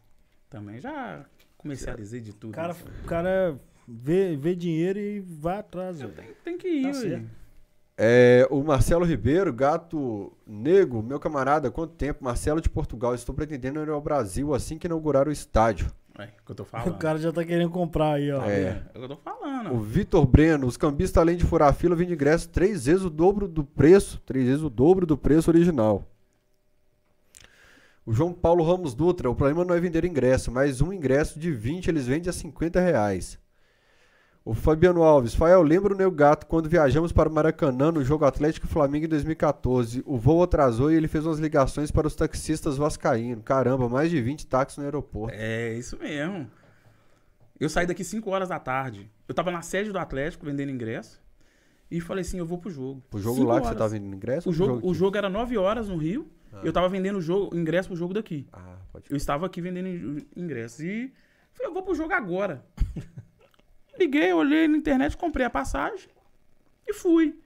Também 0.50 0.80
já 0.80 1.26
comercializei 1.58 2.22
de 2.22 2.32
tudo. 2.34 2.52
O 2.52 2.54
cara, 2.54 2.76
o 3.04 3.08
cara 3.08 3.60
vê, 3.88 4.38
vê 4.38 4.56
dinheiro 4.56 5.00
e 5.00 5.20
vai 5.20 5.58
atrás, 5.60 6.00
Eu 6.00 6.10
tenho, 6.12 6.34
tenho 6.44 6.58
que 6.58 6.68
ir, 6.68 6.82
Tá 6.84 6.88
ué. 6.90 6.94
certo. 6.94 7.30
É, 8.00 8.48
o 8.52 8.64
Marcelo 8.64 9.04
Ribeiro, 9.04 9.52
gato 9.52 10.32
nego, 10.46 11.02
meu 11.02 11.20
camarada, 11.20 11.72
quanto 11.72 11.96
tempo? 11.96 12.24
Marcelo 12.24 12.62
de 12.62 12.70
Portugal, 12.70 13.16
estou 13.16 13.34
pretendendo 13.34 13.82
ir 13.82 13.90
ao 13.90 14.00
Brasil 14.00 14.54
assim 14.54 14.78
que 14.78 14.86
inaugurar 14.86 15.28
o 15.28 15.32
estádio. 15.32 15.92
É, 16.18 16.24
o 16.24 16.46
que 16.46 16.52
eu 16.52 16.56
tô 16.56 16.66
falando. 16.66 16.90
O 16.90 16.98
cara 16.98 17.18
já 17.18 17.32
tá 17.32 17.46
querendo 17.46 17.70
comprar 17.70 18.14
aí, 18.14 18.32
ó. 18.32 18.40
Tá 18.40 18.52
É. 18.52 18.62
É 18.64 18.90
o 18.90 19.00
que 19.00 19.06
eu 19.06 19.10
tô 19.10 19.18
falando. 19.18 19.74
O 19.74 19.80
Vitor 19.80 20.26
Breno, 20.26 20.66
os 20.66 20.78
cambistas, 20.78 21.22
além 21.22 21.38
de 21.38 21.46
furar 21.46 21.70
a 21.70 21.74
fila, 21.74 21.96
vendem 21.96 22.14
ingresso 22.14 22.50
três 22.50 22.86
vezes 22.86 23.04
o 23.04 23.10
dobro 23.10 23.48
do 23.48 23.64
preço. 23.64 24.20
Três 24.26 24.46
vezes 24.46 24.64
o 24.64 24.70
dobro 24.70 25.06
do 25.06 25.18
preço 25.18 25.50
original. 25.50 26.04
O 28.06 28.14
João 28.14 28.32
Paulo 28.32 28.64
Ramos 28.64 28.96
Dutra, 28.96 29.30
o 29.30 29.36
problema 29.36 29.66
não 29.66 29.76
é 29.76 29.80
vender 29.80 30.06
ingresso, 30.06 30.50
mas 30.50 30.80
um 30.82 30.94
ingresso 30.94 31.38
de 31.38 31.52
20 31.52 31.90
eles 31.90 32.08
vendem 32.08 32.30
a 32.30 32.34
50 32.34 32.80
reais. 32.80 33.38
O 34.50 34.54
Fabiano 34.54 35.04
Alves, 35.04 35.36
Fael, 35.36 35.62
lembra 35.62 35.94
o 35.94 35.98
Neo 35.98 36.10
Gato 36.10 36.46
quando 36.48 36.70
viajamos 36.70 37.12
para 37.12 37.28
o 37.28 37.34
Maracanã 37.34 37.92
no 37.92 38.02
jogo 38.02 38.24
Atlético 38.24 38.66
Flamengo 38.66 39.04
em 39.06 39.10
2014. 39.10 40.02
O 40.06 40.18
voo 40.18 40.42
atrasou 40.42 40.90
e 40.90 40.96
ele 40.96 41.10
fez 41.10 41.26
umas 41.26 41.38
ligações 41.38 41.92
para 41.92 42.08
os 42.08 42.16
taxistas 42.16 42.78
vascaínos. 42.78 43.44
Caramba, 43.44 43.90
mais 43.90 44.10
de 44.10 44.22
20 44.22 44.48
táxis 44.48 44.78
no 44.78 44.86
aeroporto. 44.86 45.36
É 45.38 45.74
isso 45.74 45.98
mesmo. 46.00 46.50
Eu 47.60 47.68
saí 47.68 47.86
daqui 47.86 48.06
5 48.06 48.30
horas 48.30 48.48
da 48.48 48.58
tarde. 48.58 49.12
Eu 49.28 49.36
tava 49.36 49.52
na 49.52 49.62
sede 49.62 49.92
do 49.92 50.00
Atlético 50.00 50.46
vendendo 50.46 50.72
ingresso. 50.72 51.22
E 51.92 52.00
falei 52.00 52.22
assim: 52.22 52.38
eu 52.38 52.46
vou 52.46 52.58
pro 52.58 52.70
jogo. 52.72 53.04
O 53.12 53.20
jogo 53.20 53.36
Cinco 53.40 53.48
lá 53.50 53.56
que 53.56 53.64
você 53.64 53.68
horas. 53.68 53.78
tava 53.80 53.90
vendendo 53.90 54.16
ingresso? 54.16 54.50
O 54.50 54.54
jogo, 54.54 54.78
aqui? 54.78 54.88
o 54.88 54.94
jogo 54.94 55.18
era 55.18 55.30
9 55.30 55.58
horas 55.58 55.90
no 55.90 55.98
Rio. 55.98 56.26
Ah. 56.54 56.62
Eu 56.64 56.72
tava 56.72 56.88
vendendo 56.88 57.20
jogo, 57.20 57.54
ingresso 57.54 57.90
pro 57.90 57.98
jogo 57.98 58.14
daqui. 58.14 58.48
Ah, 58.54 58.78
pode 58.94 59.06
Eu 59.10 59.18
estava 59.18 59.46
aqui 59.46 59.60
vendendo 59.60 59.90
in- 59.90 60.26
ingresso. 60.38 60.84
E 60.86 61.12
falei, 61.52 61.70
eu 61.70 61.74
vou 61.74 61.84
pro 61.84 61.94
jogo 61.94 62.14
agora. 62.14 62.64
Liguei, 63.98 64.32
olhei 64.34 64.68
na 64.68 64.78
internet, 64.78 65.16
comprei 65.18 65.46
a 65.46 65.50
passagem 65.50 66.10
e 66.88 66.94
fui. 66.94 67.40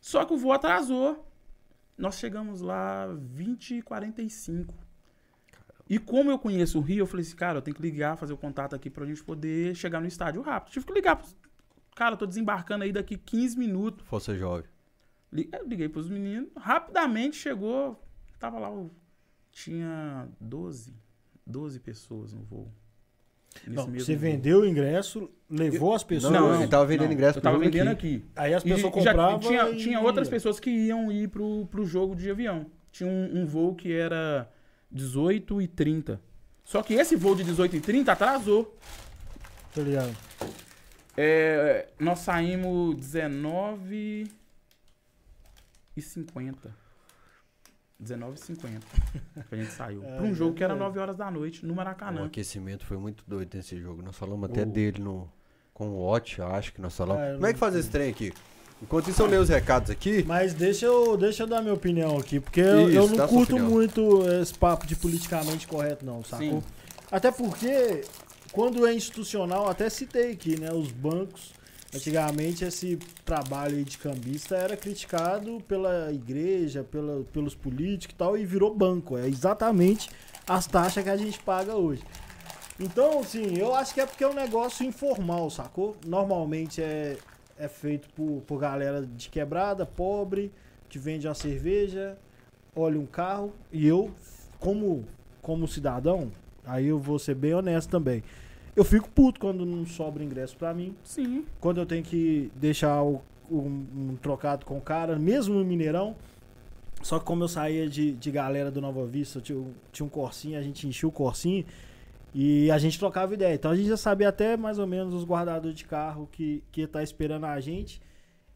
Só 0.00 0.24
que 0.24 0.32
o 0.34 0.36
voo 0.36 0.52
atrasou. 0.52 1.26
Nós 1.96 2.18
chegamos 2.18 2.60
lá 2.60 3.06
20 3.06 3.76
e 3.78 3.82
45. 3.82 4.74
E 5.88 5.98
como 5.98 6.30
eu 6.30 6.38
conheço 6.38 6.78
o 6.78 6.82
Rio, 6.82 7.00
eu 7.02 7.06
falei 7.06 7.24
assim, 7.24 7.36
cara, 7.36 7.58
eu 7.58 7.62
tenho 7.62 7.74
que 7.76 7.82
ligar, 7.82 8.16
fazer 8.16 8.32
o 8.32 8.36
contato 8.38 8.74
aqui 8.74 8.88
pra 8.90 9.04
gente 9.06 9.22
poder 9.22 9.74
chegar 9.76 10.00
no 10.00 10.06
estádio 10.06 10.42
rápido. 10.42 10.72
Tive 10.72 10.86
que 10.86 10.92
ligar. 10.92 11.16
pros- 11.16 11.36
Cara, 11.94 12.14
eu 12.14 12.18
tô 12.18 12.26
desembarcando 12.26 12.84
aí 12.84 12.92
daqui 12.92 13.16
15 13.16 13.56
minutos. 13.58 14.04
Força 14.06 14.34
Jovem. 14.36 14.68
Eu 15.32 15.66
liguei 15.66 15.88
pros 15.88 16.08
meninos, 16.08 16.48
rapidamente 16.56 17.36
chegou, 17.36 18.00
tava 18.38 18.58
lá, 18.58 18.68
tinha 19.50 20.28
12, 20.40 20.94
12 21.46 21.80
pessoas 21.80 22.32
no 22.32 22.42
voo. 22.42 22.72
Nesse 23.66 23.70
Não, 23.70 23.86
você 23.86 24.16
vendeu 24.16 24.60
o 24.60 24.66
ingresso, 24.66 25.30
levou 25.48 25.94
as 25.94 26.02
pessoas. 26.02 26.32
Não, 26.32 26.54
ele 26.56 26.68
tava 26.68 26.84
vendendo 26.84 27.12
ingresso 27.12 27.38
Eu 27.38 27.42
pro 27.42 27.50
tava 27.50 27.56
jogo 27.56 27.70
vendendo 27.70 27.88
aqui. 27.88 28.16
aqui. 28.16 28.24
Aí 28.36 28.54
as 28.54 28.62
pessoas 28.62 28.80
e 28.96 29.00
já 29.00 29.12
compravam. 29.12 29.38
tinha, 29.40 29.70
e 29.70 29.76
tinha 29.76 30.00
outras 30.00 30.28
pessoas 30.28 30.60
que 30.60 30.70
iam 30.70 31.10
ir 31.10 31.28
pro, 31.28 31.66
pro 31.66 31.84
jogo 31.86 32.14
de 32.14 32.30
avião. 32.30 32.66
Tinha 32.92 33.08
um, 33.08 33.42
um 33.42 33.46
voo 33.46 33.74
que 33.74 33.92
era 33.92 34.50
18 34.90 35.62
e 35.62 35.68
30. 35.68 36.20
Só 36.64 36.82
que 36.82 36.94
esse 36.94 37.16
voo 37.16 37.34
de 37.34 37.44
18 37.44 37.76
e 37.76 37.80
30 37.80 38.12
atrasou. 38.12 38.76
Tá 39.74 39.82
ligado? 39.82 40.14
É, 41.16 41.88
nós 41.98 42.20
saímos 42.20 42.96
19 42.96 44.26
e 45.96 46.02
50. 46.02 46.83
19 48.04 48.34
e 48.36 48.40
50. 48.40 48.78
que 49.48 49.54
a 49.54 49.56
gente 49.58 49.72
saiu. 49.72 50.04
É, 50.04 50.16
pra 50.16 50.24
um 50.24 50.34
jogo 50.34 50.54
que 50.54 50.62
era 50.62 50.74
é. 50.74 50.76
9 50.76 50.98
horas 50.98 51.16
da 51.16 51.30
noite, 51.30 51.66
no 51.66 51.72
O 51.72 51.76
Maracanã. 51.76 52.24
aquecimento 52.26 52.84
foi 52.86 52.96
muito 52.96 53.24
doido 53.26 53.54
nesse 53.56 53.76
jogo. 53.80 54.00
Nós 54.02 54.16
falamos 54.16 54.48
até 54.48 54.62
O- 54.62 54.66
dele 54.66 55.02
no, 55.02 55.28
com 55.72 55.88
o 55.88 56.04
Watch, 56.04 56.40
acho 56.40 56.72
que 56.72 56.80
nós 56.80 56.96
falamos. 56.96 57.22
Eu 57.26 57.34
Como 57.34 57.46
é 57.46 57.52
que 57.52 57.58
faz 57.58 57.74
esse 57.74 57.90
trem 57.90 58.10
aqui? 58.10 58.32
Enquanto 58.82 59.08
isso, 59.08 59.22
eu 59.22 59.26
leio 59.26 59.40
os 59.40 59.48
recados 59.48 59.90
aqui. 59.90 60.22
Mas 60.24 60.52
deixa 60.52 60.84
eu, 60.86 61.16
deixa 61.16 61.42
eu 61.44 61.46
dar 61.46 61.62
minha 61.62 61.72
opinião 61.74 62.18
aqui, 62.18 62.38
porque 62.38 62.60
eu, 62.60 62.88
Isso, 62.88 62.98
eu 62.98 63.08
não 63.16 63.26
curto 63.28 63.58
muito 63.58 64.22
esse 64.40 64.52
papo 64.52 64.86
de 64.86 64.94
politicamente 64.94 65.66
correto, 65.66 66.04
não, 66.04 66.22
sacou? 66.22 66.60
Sim. 66.60 66.62
Até 67.10 67.30
porque, 67.30 68.02
quando 68.52 68.86
é 68.86 68.92
institucional, 68.92 69.68
até 69.70 69.88
citei 69.88 70.32
aqui, 70.32 70.58
né? 70.60 70.70
Os 70.72 70.90
bancos, 70.90 71.52
Antigamente 71.94 72.64
esse 72.64 72.96
trabalho 73.24 73.84
de 73.84 73.96
cambista 73.98 74.56
era 74.56 74.76
criticado 74.76 75.62
pela 75.68 76.12
igreja, 76.12 76.82
pela, 76.82 77.22
pelos 77.32 77.54
políticos 77.54 78.14
e 78.14 78.18
tal, 78.18 78.36
e 78.36 78.44
virou 78.44 78.74
banco. 78.74 79.16
É 79.16 79.28
exatamente 79.28 80.10
as 80.46 80.66
taxas 80.66 81.04
que 81.04 81.10
a 81.10 81.16
gente 81.16 81.38
paga 81.40 81.76
hoje. 81.76 82.02
Então, 82.80 83.20
assim, 83.20 83.56
eu 83.56 83.72
acho 83.72 83.94
que 83.94 84.00
é 84.00 84.06
porque 84.06 84.24
é 84.24 84.28
um 84.28 84.34
negócio 84.34 84.84
informal, 84.84 85.48
sacou? 85.48 85.96
Normalmente 86.04 86.82
é, 86.82 87.16
é 87.56 87.68
feito 87.68 88.08
por, 88.10 88.42
por 88.44 88.58
galera 88.58 89.06
de 89.06 89.28
quebrada, 89.28 89.86
pobre, 89.86 90.50
que 90.88 90.98
vende 90.98 91.28
uma 91.28 91.34
cerveja, 91.34 92.18
olha 92.74 92.98
um 92.98 93.06
carro, 93.06 93.52
e 93.70 93.86
eu, 93.86 94.10
como, 94.58 95.04
como 95.40 95.68
cidadão, 95.68 96.32
aí 96.66 96.86
eu 96.86 96.98
vou 96.98 97.20
ser 97.20 97.36
bem 97.36 97.54
honesto 97.54 97.88
também. 97.88 98.24
Eu 98.76 98.84
fico 98.84 99.08
puto 99.08 99.38
quando 99.38 99.64
não 99.64 99.86
sobra 99.86 100.24
ingresso 100.24 100.56
pra 100.56 100.74
mim. 100.74 100.96
Sim. 101.02 101.44
Quando 101.60 101.80
eu 101.80 101.86
tenho 101.86 102.02
que 102.02 102.50
deixar 102.56 103.02
o, 103.02 103.22
um, 103.50 103.86
um 103.96 104.16
trocado 104.20 104.66
com 104.66 104.78
o 104.78 104.80
cara, 104.80 105.18
mesmo 105.18 105.54
no 105.54 105.64
Mineirão. 105.64 106.16
Só 107.02 107.18
que 107.18 107.24
como 107.24 107.44
eu 107.44 107.48
saía 107.48 107.88
de, 107.88 108.12
de 108.12 108.30
galera 108.30 108.70
do 108.70 108.80
Nova 108.80 109.06
Vista, 109.06 109.40
tinha, 109.40 109.62
tinha 109.92 110.06
um 110.06 110.08
corsinho, 110.08 110.58
a 110.58 110.62
gente 110.62 110.86
enchia 110.86 111.08
o 111.08 111.12
corsinho 111.12 111.64
e 112.34 112.70
a 112.70 112.78
gente 112.78 112.98
trocava 112.98 113.34
ideia. 113.34 113.54
Então 113.54 113.70
a 113.70 113.76
gente 113.76 113.88
já 113.88 113.96
sabia 113.96 114.28
até 114.28 114.56
mais 114.56 114.78
ou 114.78 114.86
menos 114.86 115.14
os 115.14 115.24
guardadores 115.24 115.76
de 115.76 115.84
carro 115.84 116.28
que, 116.32 116.64
que 116.72 116.80
ia 116.80 116.86
estar 116.86 117.02
esperando 117.02 117.44
a 117.44 117.60
gente. 117.60 118.00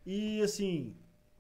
E 0.05 0.41
assim, 0.43 0.95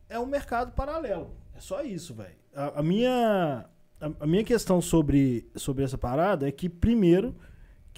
é 0.08 0.18
um 0.18 0.26
mercado 0.26 0.72
paralelo. 0.72 1.30
É 1.56 1.60
só 1.60 1.82
isso, 1.82 2.14
velho. 2.14 2.36
A, 2.54 2.80
a 2.80 2.82
minha, 2.82 3.64
a, 4.00 4.10
a 4.20 4.26
minha 4.26 4.44
questão 4.44 4.80
sobre, 4.80 5.48
sobre 5.56 5.84
essa 5.84 5.98
parada 5.98 6.46
é 6.46 6.52
que, 6.52 6.68
primeiro, 6.68 7.34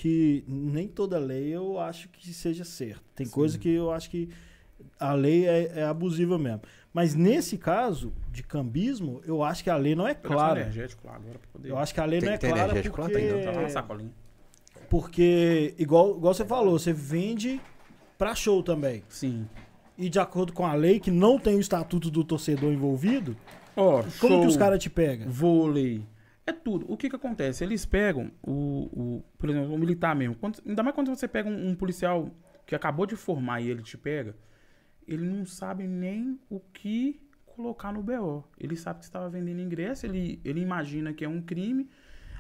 que 0.01 0.43
nem 0.49 0.89
toda 0.89 1.19
lei 1.19 1.51
eu 1.55 1.79
acho 1.79 2.09
que 2.09 2.33
seja 2.33 2.65
certa. 2.65 3.03
Tem 3.15 3.27
Sim. 3.27 3.33
coisa 3.33 3.59
que 3.59 3.69
eu 3.69 3.91
acho 3.93 4.09
que 4.09 4.31
a 4.99 5.13
lei 5.13 5.47
é, 5.47 5.81
é 5.81 5.85
abusiva 5.85 6.39
mesmo. 6.39 6.63
Mas 6.91 7.15
nesse 7.15 7.59
caso 7.59 8.11
de 8.33 8.43
cambismo, 8.43 9.21
eu 9.27 9.43
acho 9.43 9.63
que 9.63 9.69
a 9.69 9.77
lei 9.77 9.95
não 9.95 10.09
é 10.09 10.15
clara. 10.15 10.63
energético 10.63 11.07
lá 11.07 11.17
agora 11.17 11.39
poder. 11.53 11.69
Eu 11.69 11.77
acho 11.77 11.93
que 11.93 12.01
a 12.01 12.07
lei 12.07 12.19
Tem- 12.19 12.29
não 12.31 12.35
é 12.35 12.39
clara 12.39 12.63
energético 12.73 12.99
lá? 12.99 13.09
porque... 13.11 13.29
Tem, 13.29 13.45
Tá 13.45 13.53
na 13.61 13.69
sacolinha. 13.69 14.11
Porque, 14.89 15.75
igual, 15.79 16.17
igual 16.17 16.33
você 16.33 16.47
falou, 16.47 16.79
você 16.79 16.95
vende 16.95 17.61
pra 18.17 18.35
show 18.35 18.63
também. 18.63 19.03
Sim. 19.07 19.47
E 19.99 20.09
de 20.09 20.19
acordo 20.19 20.55
com 20.55 20.65
a 20.65 20.73
lei, 20.73 20.99
que 20.99 21.11
não 21.11 21.39
tem 21.39 21.57
o 21.57 21.61
estatuto 21.61 22.11
do 22.11 22.25
torcedor 22.25 22.73
envolvido, 22.73 23.37
Ó, 23.77 23.99
como 24.03 24.11
show, 24.13 24.41
que 24.41 24.47
os 24.47 24.57
caras 24.57 24.79
te 24.83 24.89
pegam? 24.89 25.29
vôlei, 25.29 26.03
é 26.47 26.53
tudo. 26.53 26.91
O 26.91 26.97
que 26.97 27.09
que 27.09 27.17
acontece? 27.17 27.63
Eles 27.65 27.85
pegam 27.87 28.31
o, 28.43 28.53
o 28.93 29.25
por 29.39 29.51
exemplo, 29.51 29.73
o 29.75 29.79
militar 29.79 30.15
mesmo. 30.17 30.35
Quando- 30.35 30.61
ainda 30.67 30.83
mais 30.83 30.95
quando 30.95 31.09
você 31.15 31.29
pega 31.29 31.49
um, 31.49 31.69
um 31.71 31.75
policial 31.75 32.31
que 32.67 32.75
acabou 32.75 33.07
de 33.07 33.17
formar 33.17 33.61
e 33.61 33.69
ele 33.71 33.83
te 33.83 33.97
pega, 33.99 34.35
ele 35.07 35.25
não 35.27 35.45
sabe 35.45 35.87
nem 35.87 36.39
o 36.49 36.61
que 36.61 37.21
colocar 37.47 37.93
no 37.93 38.03
BO. 38.03 38.45
Ele 38.59 38.77
sabe 38.77 39.01
que 39.01 39.05
estava 39.05 39.29
vendendo 39.29 39.61
ingresso, 39.61 40.07
ele, 40.07 40.41
ele 40.45 40.61
imagina 40.61 41.13
que 41.13 41.25
é 41.25 41.29
um 41.29 41.43
crime, 41.43 41.89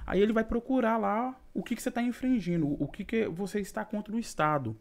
aí 0.07 0.20
ele 0.20 0.32
vai 0.32 0.44
procurar 0.44 0.96
lá 0.96 1.38
o 1.53 1.62
que, 1.62 1.74
que 1.76 1.82
você 1.82 1.88
está 1.88 2.03
infringindo, 2.03 2.66
o 2.82 2.88
que, 2.88 3.05
que 3.05 3.26
você 3.28 3.61
está 3.61 3.84
contra 3.84 4.14
o 4.14 4.18
Estado. 4.18 4.76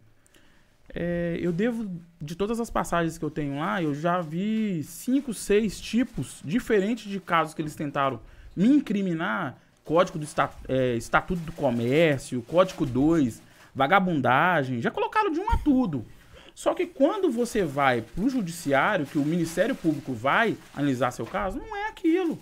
É, 0.92 1.38
eu 1.40 1.52
devo, 1.52 1.92
de 2.20 2.36
todas 2.36 2.60
as 2.60 2.70
passagens 2.70 3.18
que 3.18 3.24
eu 3.26 3.30
tenho 3.30 3.60
lá, 3.60 3.82
eu 3.82 3.94
já 3.94 4.22
vi 4.22 4.84
cinco, 4.84 5.34
seis 5.34 5.80
tipos 5.80 6.42
diferentes 6.44 7.10
de 7.12 7.20
casos 7.20 7.54
que 7.54 7.62
eles 7.62 7.76
tentaram 7.76 8.20
me 8.60 8.68
incriminar. 8.76 9.58
Código 9.84 10.20
do 10.20 10.24
esta- 10.26 10.52
é, 10.68 10.96
Estatuto 10.96 11.42
do 11.42 11.52
Comércio, 11.52 12.42
Código 12.44 12.86
2, 12.86 13.42
vagabundagem, 13.74 14.82
já 14.82 14.92
colocaram 14.92 15.32
de 15.32 15.40
um 15.40 15.50
a 15.50 15.58
tudo. 15.58 16.06
Só 16.54 16.74
que 16.74 16.86
quando 16.86 17.32
você 17.32 17.64
vai 17.64 18.02
pro 18.02 18.30
judiciário, 18.30 19.06
que 19.06 19.18
o 19.18 19.24
Ministério 19.26 19.74
Público 19.74 20.14
vai 20.14 20.58
analisar 20.76 21.12
seu 21.12 21.26
caso, 21.26 21.58
não 21.58 21.76
é 21.76 21.88
aquilo. 21.88 22.38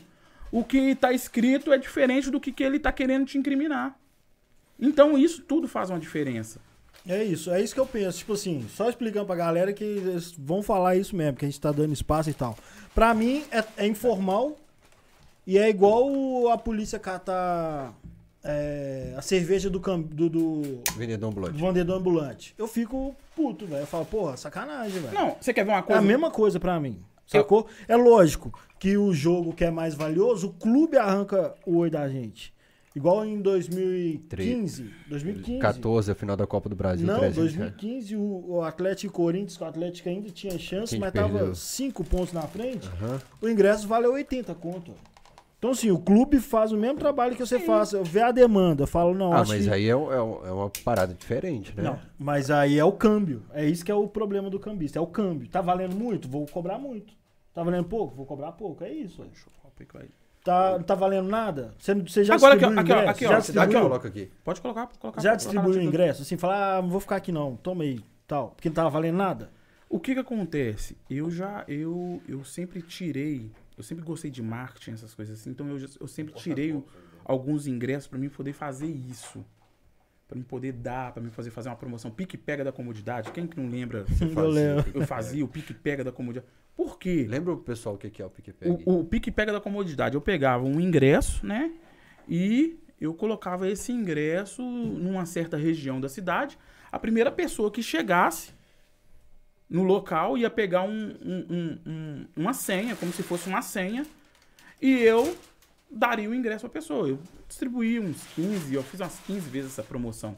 O 0.51 0.63
que 0.63 0.77
está 0.91 1.13
escrito 1.13 1.71
é 1.71 1.77
diferente 1.77 2.31
do 2.31 2.39
que, 2.39 2.51
que 2.51 2.63
ele 2.63 2.77
está 2.77 2.91
querendo 2.91 3.25
te 3.27 3.37
incriminar. 3.37 3.95
Então 4.79 5.17
isso 5.17 5.41
tudo 5.43 5.67
faz 5.67 5.89
uma 5.89 5.99
diferença. 5.99 6.59
É 7.07 7.23
isso, 7.23 7.51
é 7.51 7.61
isso 7.61 7.73
que 7.73 7.79
eu 7.79 7.85
penso. 7.85 8.17
Tipo 8.17 8.33
assim, 8.33 8.65
só 8.75 8.89
explicando 8.89 9.25
pra 9.27 9.35
galera 9.35 9.71
que 9.71 9.83
eles 9.83 10.31
vão 10.37 10.61
falar 10.63 10.95
isso 10.95 11.15
mesmo, 11.15 11.37
que 11.37 11.45
a 11.45 11.47
gente 11.47 11.61
tá 11.61 11.71
dando 11.71 11.93
espaço 11.93 12.29
e 12.29 12.33
tal. 12.33 12.57
Pra 12.93 13.13
mim, 13.13 13.43
é, 13.51 13.63
é 13.77 13.87
informal 13.87 14.57
e 15.47 15.57
é 15.57 15.67
igual 15.69 16.49
a 16.51 16.57
polícia 16.57 16.99
catar 16.99 17.97
é, 18.43 19.13
a 19.17 19.21
cerveja 19.21 19.69
do, 19.69 19.79
cam- 19.79 20.01
do, 20.01 20.29
do, 20.29 20.61
Vendedor 20.95 21.17
do 21.19 21.27
ambulante. 21.27 21.57
vendedor 21.61 21.97
ambulante. 21.97 22.53
Eu 22.57 22.67
fico 22.67 23.15
puto, 23.35 23.65
velho. 23.65 23.81
Eu 23.81 23.87
falo, 23.87 24.05
porra, 24.05 24.37
sacanagem, 24.37 25.01
velho. 25.01 25.13
Não, 25.13 25.35
você 25.39 25.53
quer 25.53 25.63
ver 25.65 25.71
uma 25.71 25.79
É 25.79 25.81
coisa? 25.81 25.99
a 25.99 26.03
mesma 26.03 26.29
coisa 26.29 26.59
pra 26.59 26.79
mim. 26.79 26.99
Sacou? 27.25 27.67
É 27.87 27.95
lógico 27.97 28.53
que 28.79 28.95
o 28.97 29.13
jogo 29.13 29.53
que 29.53 29.65
é 29.65 29.71
mais 29.71 29.95
valioso, 29.95 30.47
o 30.47 30.53
clube 30.53 30.97
arranca 30.97 31.53
o 31.65 31.77
oi 31.77 31.89
da 31.89 32.07
gente. 32.07 32.53
Igual 32.95 33.25
em 33.25 33.41
2015. 33.41 34.89
2015. 35.07 35.59
14, 35.59 36.11
a 36.11 36.15
final 36.15 36.35
da 36.37 36.47
Copa 36.47 36.67
do 36.69 36.75
Brasil. 36.75 37.05
Não, 37.05 37.19
300 37.19 37.35
reais. 37.55 37.55
2015 37.73 38.15
o, 38.15 38.45
o 38.47 38.61
Atlético 38.63 39.11
e 39.13 39.15
Corinthians, 39.15 39.57
que 39.57 39.63
o 39.63 39.67
Atlético 39.67 40.09
ainda 40.09 40.29
tinha 40.31 40.57
chance, 40.57 40.91
Quem 40.91 40.99
mas 40.99 41.11
perdeu? 41.11 41.37
tava 41.39 41.55
5 41.55 42.03
pontos 42.05 42.33
na 42.33 42.43
frente. 42.43 42.87
Aham. 42.87 43.21
O 43.41 43.47
ingresso 43.49 43.87
valeu 43.87 44.13
80 44.13 44.55
conto. 44.55 44.93
Então, 45.57 45.71
assim, 45.71 45.89
o 45.89 45.97
clube 45.97 46.39
faz 46.39 46.71
o 46.71 46.77
mesmo 46.77 46.99
trabalho 46.99 47.35
que 47.35 47.43
você 47.43 47.59
faz. 47.59 47.91
Eu 47.91 48.03
vejo 48.03 48.25
a 48.25 48.31
demanda, 48.31 48.83
eu 48.83 48.87
falo, 48.87 49.15
não, 49.15 49.33
Ah, 49.33 49.39
acho 49.41 49.51
mas 49.51 49.65
que... 49.65 49.71
aí 49.73 49.85
é, 49.85 49.89
é 49.89 49.93
é 49.93 49.95
uma 50.51 50.69
parada 50.85 51.13
diferente, 51.13 51.73
né? 51.75 51.81
Não, 51.83 51.99
mas 52.19 52.51
aí 52.51 52.77
é 52.77 52.85
o 52.85 52.91
câmbio. 52.91 53.41
É 53.53 53.65
isso 53.65 53.83
que 53.83 53.91
é 53.91 53.95
o 53.95 54.07
problema 54.07 54.49
do 54.51 54.59
cambista. 54.59 54.99
É 54.99 55.01
o 55.01 55.07
câmbio. 55.07 55.47
Tá 55.49 55.59
valendo 55.61 55.95
muito? 55.95 56.27
Vou 56.29 56.45
cobrar 56.45 56.77
muito. 56.77 57.11
Tá 57.53 57.63
valendo 57.63 57.85
pouco? 57.85 58.15
Vou 58.15 58.25
cobrar 58.25 58.51
pouco. 58.51 58.83
É 58.83 58.91
isso. 58.91 59.23
Deixa 59.23 59.47
eu 59.47 59.71
colocar 59.71 59.99
aí. 59.99 60.09
Tá, 60.43 60.77
não 60.77 60.83
tá 60.83 60.93
valendo 60.95 61.27
nada? 61.27 61.73
Você, 61.79 61.93
você 61.95 62.23
já 62.23 62.35
Agora 62.35 62.53
aqui, 62.53 62.63
ó, 62.63 62.69
distribuiu 62.69 62.79
aqui, 62.79 62.93
ó, 62.93 63.01
ingresso? 63.01 63.11
aqui, 63.11 63.25
ó, 63.25 63.29
já 63.29 63.37
aqui, 63.37 63.41
Aqui, 63.41 63.51
distribuiu? 63.51 63.81
coloca 63.81 64.07
aqui. 64.07 64.31
Pode 64.43 64.61
colocar, 64.61 64.87
pode 64.87 64.99
colocar. 64.99 65.21
Já 65.21 65.35
distribuiu 65.35 65.79
o 65.79 65.83
ingresso? 65.83 66.21
Assim, 66.21 66.37
falar, 66.37 66.77
ah, 66.77 66.81
não 66.83 66.89
vou 66.89 66.99
ficar 67.01 67.15
aqui 67.17 67.31
não. 67.31 67.55
Toma 67.57 67.83
aí, 67.83 67.99
tal. 68.27 68.51
Porque 68.51 68.69
não 68.69 68.75
tava 68.75 68.89
valendo 68.91 69.15
nada? 69.17 69.49
O 69.89 69.99
que 69.99 70.13
que 70.13 70.19
acontece? 70.19 70.95
Eu 71.09 71.29
já, 71.31 71.65
eu, 71.67 72.21
eu 72.29 72.43
sempre 72.45 72.81
tirei, 72.81 73.51
eu 73.77 73.83
sempre 73.83 74.03
gostei 74.03 74.31
de 74.31 74.41
marketing, 74.41 74.91
essas 74.91 75.13
coisas 75.13 75.39
assim, 75.39 75.51
então 75.51 75.67
eu, 75.69 75.77
eu 75.99 76.07
sempre 76.07 76.33
tirei 76.33 76.73
o- 76.73 76.85
alguns 77.23 77.67
ingressos 77.67 78.07
pra 78.07 78.17
mim 78.17 78.27
poder 78.29 78.53
fazer 78.53 78.87
isso. 78.87 79.45
Pra 80.27 80.37
mim 80.37 80.43
poder 80.43 80.73
dar, 80.73 81.13
pra 81.13 81.23
mim 81.23 81.29
fazer, 81.29 81.51
fazer 81.51 81.69
uma 81.69 81.75
promoção. 81.77 82.11
Pique 82.11 82.37
pega 82.37 82.61
da 82.63 82.71
comodidade. 82.71 83.31
Quem 83.31 83.47
que 83.47 83.55
não 83.57 83.69
lembra? 83.69 84.05
Eu 84.35 84.47
lembro. 84.49 84.91
Eu 84.93 85.07
fazia 85.07 85.45
o 85.45 85.47
pique 85.47 85.73
pega 85.73 86.03
da 86.03 86.11
comodidade. 86.11 86.45
Por 86.75 86.99
quê? 86.99 87.25
Lembra 87.29 87.53
o 87.53 87.57
pessoal 87.57 87.95
o 87.95 87.97
que 87.97 88.21
é 88.21 88.25
o 88.25 88.29
PicPay? 88.29 88.69
O, 88.85 88.99
o 88.99 89.05
pique 89.05 89.31
pega 89.31 89.53
da 89.53 89.61
comodidade. 89.61 90.15
Eu 90.15 90.21
pegava 90.21 90.65
um 90.65 90.79
ingresso, 90.81 91.45
né? 91.45 91.71
E 92.27 92.77
eu 92.99 93.13
colocava 93.13 93.69
esse 93.69 93.91
ingresso 93.91 94.61
numa 94.61 95.25
certa 95.25 95.55
região 95.55 96.01
da 96.01 96.09
cidade. 96.09 96.57
A 96.91 96.99
primeira 96.99 97.31
pessoa 97.31 97.71
que 97.71 97.81
chegasse 97.81 98.53
no 99.69 99.83
local 99.83 100.37
ia 100.37 100.49
pegar 100.49 100.83
um, 100.83 101.13
um- 101.23 101.45
um- 101.49 101.77
um- 101.85 102.25
uma 102.35 102.53
senha, 102.53 102.95
como 102.95 103.11
se 103.11 103.21
fosse 103.23 103.47
uma 103.49 103.61
senha, 103.61 104.05
e 104.81 104.91
eu 105.01 105.35
daria 105.89 106.29
o 106.29 106.35
ingresso 106.35 106.65
à 106.65 106.69
pessoa. 106.69 107.07
Eu 107.09 107.19
distribuí 107.47 107.99
uns 107.99 108.23
15, 108.35 108.73
eu 108.73 108.83
fiz 108.83 108.99
umas 108.99 109.19
15 109.25 109.49
vezes 109.49 109.71
essa 109.71 109.83
promoção. 109.83 110.35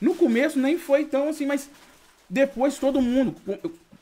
No 0.00 0.14
começo 0.14 0.58
nem 0.58 0.78
foi 0.78 1.04
tão 1.04 1.28
assim, 1.28 1.46
mas 1.46 1.70
depois 2.28 2.78
todo 2.78 3.00
mundo. 3.00 3.34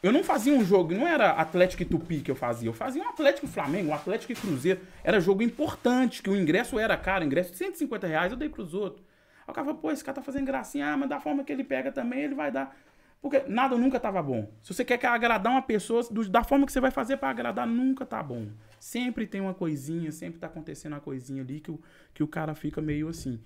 eu- 0.02 0.12
não 0.12 0.22
fazia 0.22 0.52
um 0.52 0.62
jogo, 0.64 0.92
não 0.94 1.08
era 1.08 1.30
Atlético 1.30 1.82
e 1.82 1.86
Tupi 1.86 2.20
que 2.20 2.30
eu 2.30 2.34
fazia. 2.36 2.68
Eu 2.68 2.74
fazia 2.74 3.02
um 3.02 3.08
Atlético 3.08 3.46
Flamengo, 3.46 3.88
um 3.90 3.94
Atlético 3.94 4.32
e 4.32 4.34
Cruzeiro. 4.36 4.80
Era 5.02 5.18
jogo 5.18 5.42
importante, 5.42 6.22
que 6.22 6.28
o 6.28 6.36
ingresso 6.36 6.78
era 6.78 6.94
caro, 6.96 7.24
ingresso 7.24 7.52
de 7.52 7.56
150 7.58 8.06
reais, 8.06 8.30
eu 8.30 8.36
dei 8.36 8.48
pros 8.50 8.74
outros. 8.74 9.02
Aí 9.46 9.50
o 9.50 9.52
cara 9.54 9.66
falou, 9.66 9.80
pô, 9.80 9.90
esse 9.90 10.04
cara 10.04 10.16
tá 10.16 10.22
fazendo 10.22 10.44
gracinha, 10.44 10.88
ah, 10.92 10.96
mas 10.96 11.08
da 11.08 11.20
forma 11.20 11.42
que 11.42 11.50
ele 11.52 11.64
pega 11.64 11.90
também, 11.90 12.20
ele 12.20 12.34
vai 12.34 12.50
dar. 12.52 12.76
Porque 13.24 13.42
nada 13.48 13.74
nunca 13.78 13.98
tava 13.98 14.22
bom. 14.22 14.52
Se 14.62 14.74
você 14.74 14.84
quer 14.84 14.98
que 14.98 15.06
agradar 15.06 15.50
uma 15.50 15.62
pessoa, 15.62 16.02
da 16.28 16.44
forma 16.44 16.66
que 16.66 16.72
você 16.72 16.78
vai 16.78 16.90
fazer 16.90 17.16
pra 17.16 17.30
agradar, 17.30 17.66
nunca 17.66 18.04
tá 18.04 18.22
bom. 18.22 18.48
Sempre 18.78 19.26
tem 19.26 19.40
uma 19.40 19.54
coisinha, 19.54 20.12
sempre 20.12 20.38
tá 20.38 20.46
acontecendo 20.46 20.92
uma 20.92 21.00
coisinha 21.00 21.40
ali 21.40 21.58
que 21.58 21.70
o, 21.70 21.80
que 22.12 22.22
o 22.22 22.28
cara 22.28 22.54
fica 22.54 22.82
meio 22.82 23.08
assim. 23.08 23.40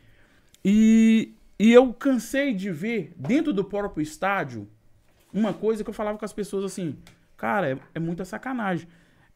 E, 0.65 1.33
e 1.57 1.73
eu 1.73 1.95
cansei 1.95 2.53
de 2.55 2.73
ver 2.73 3.15
dentro 3.17 3.53
do 3.53 3.63
próprio 3.63 4.03
estádio 4.03 4.69
uma 5.33 5.55
coisa 5.55 5.85
que 5.85 5.91
eu 5.91 5.95
falava 5.95 6.19
com 6.19 6.25
as 6.25 6.33
pessoas 6.33 6.65
assim, 6.65 6.99
cara, 7.37 7.71
é, 7.71 7.79
é 7.95 8.01
muita 8.01 8.25
sacanagem. 8.25 8.89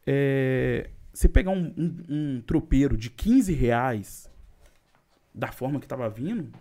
É, 0.05 0.89
você 1.13 1.29
pegar 1.29 1.51
um, 1.51 1.73
um, 1.77 2.03
um 2.09 2.41
tropeiro 2.41 2.97
de 2.97 3.09
15 3.09 3.53
reais 3.53 4.29
da 5.33 5.53
forma 5.53 5.79
que 5.79 5.87
tava 5.87 6.09
vindo, 6.09 6.51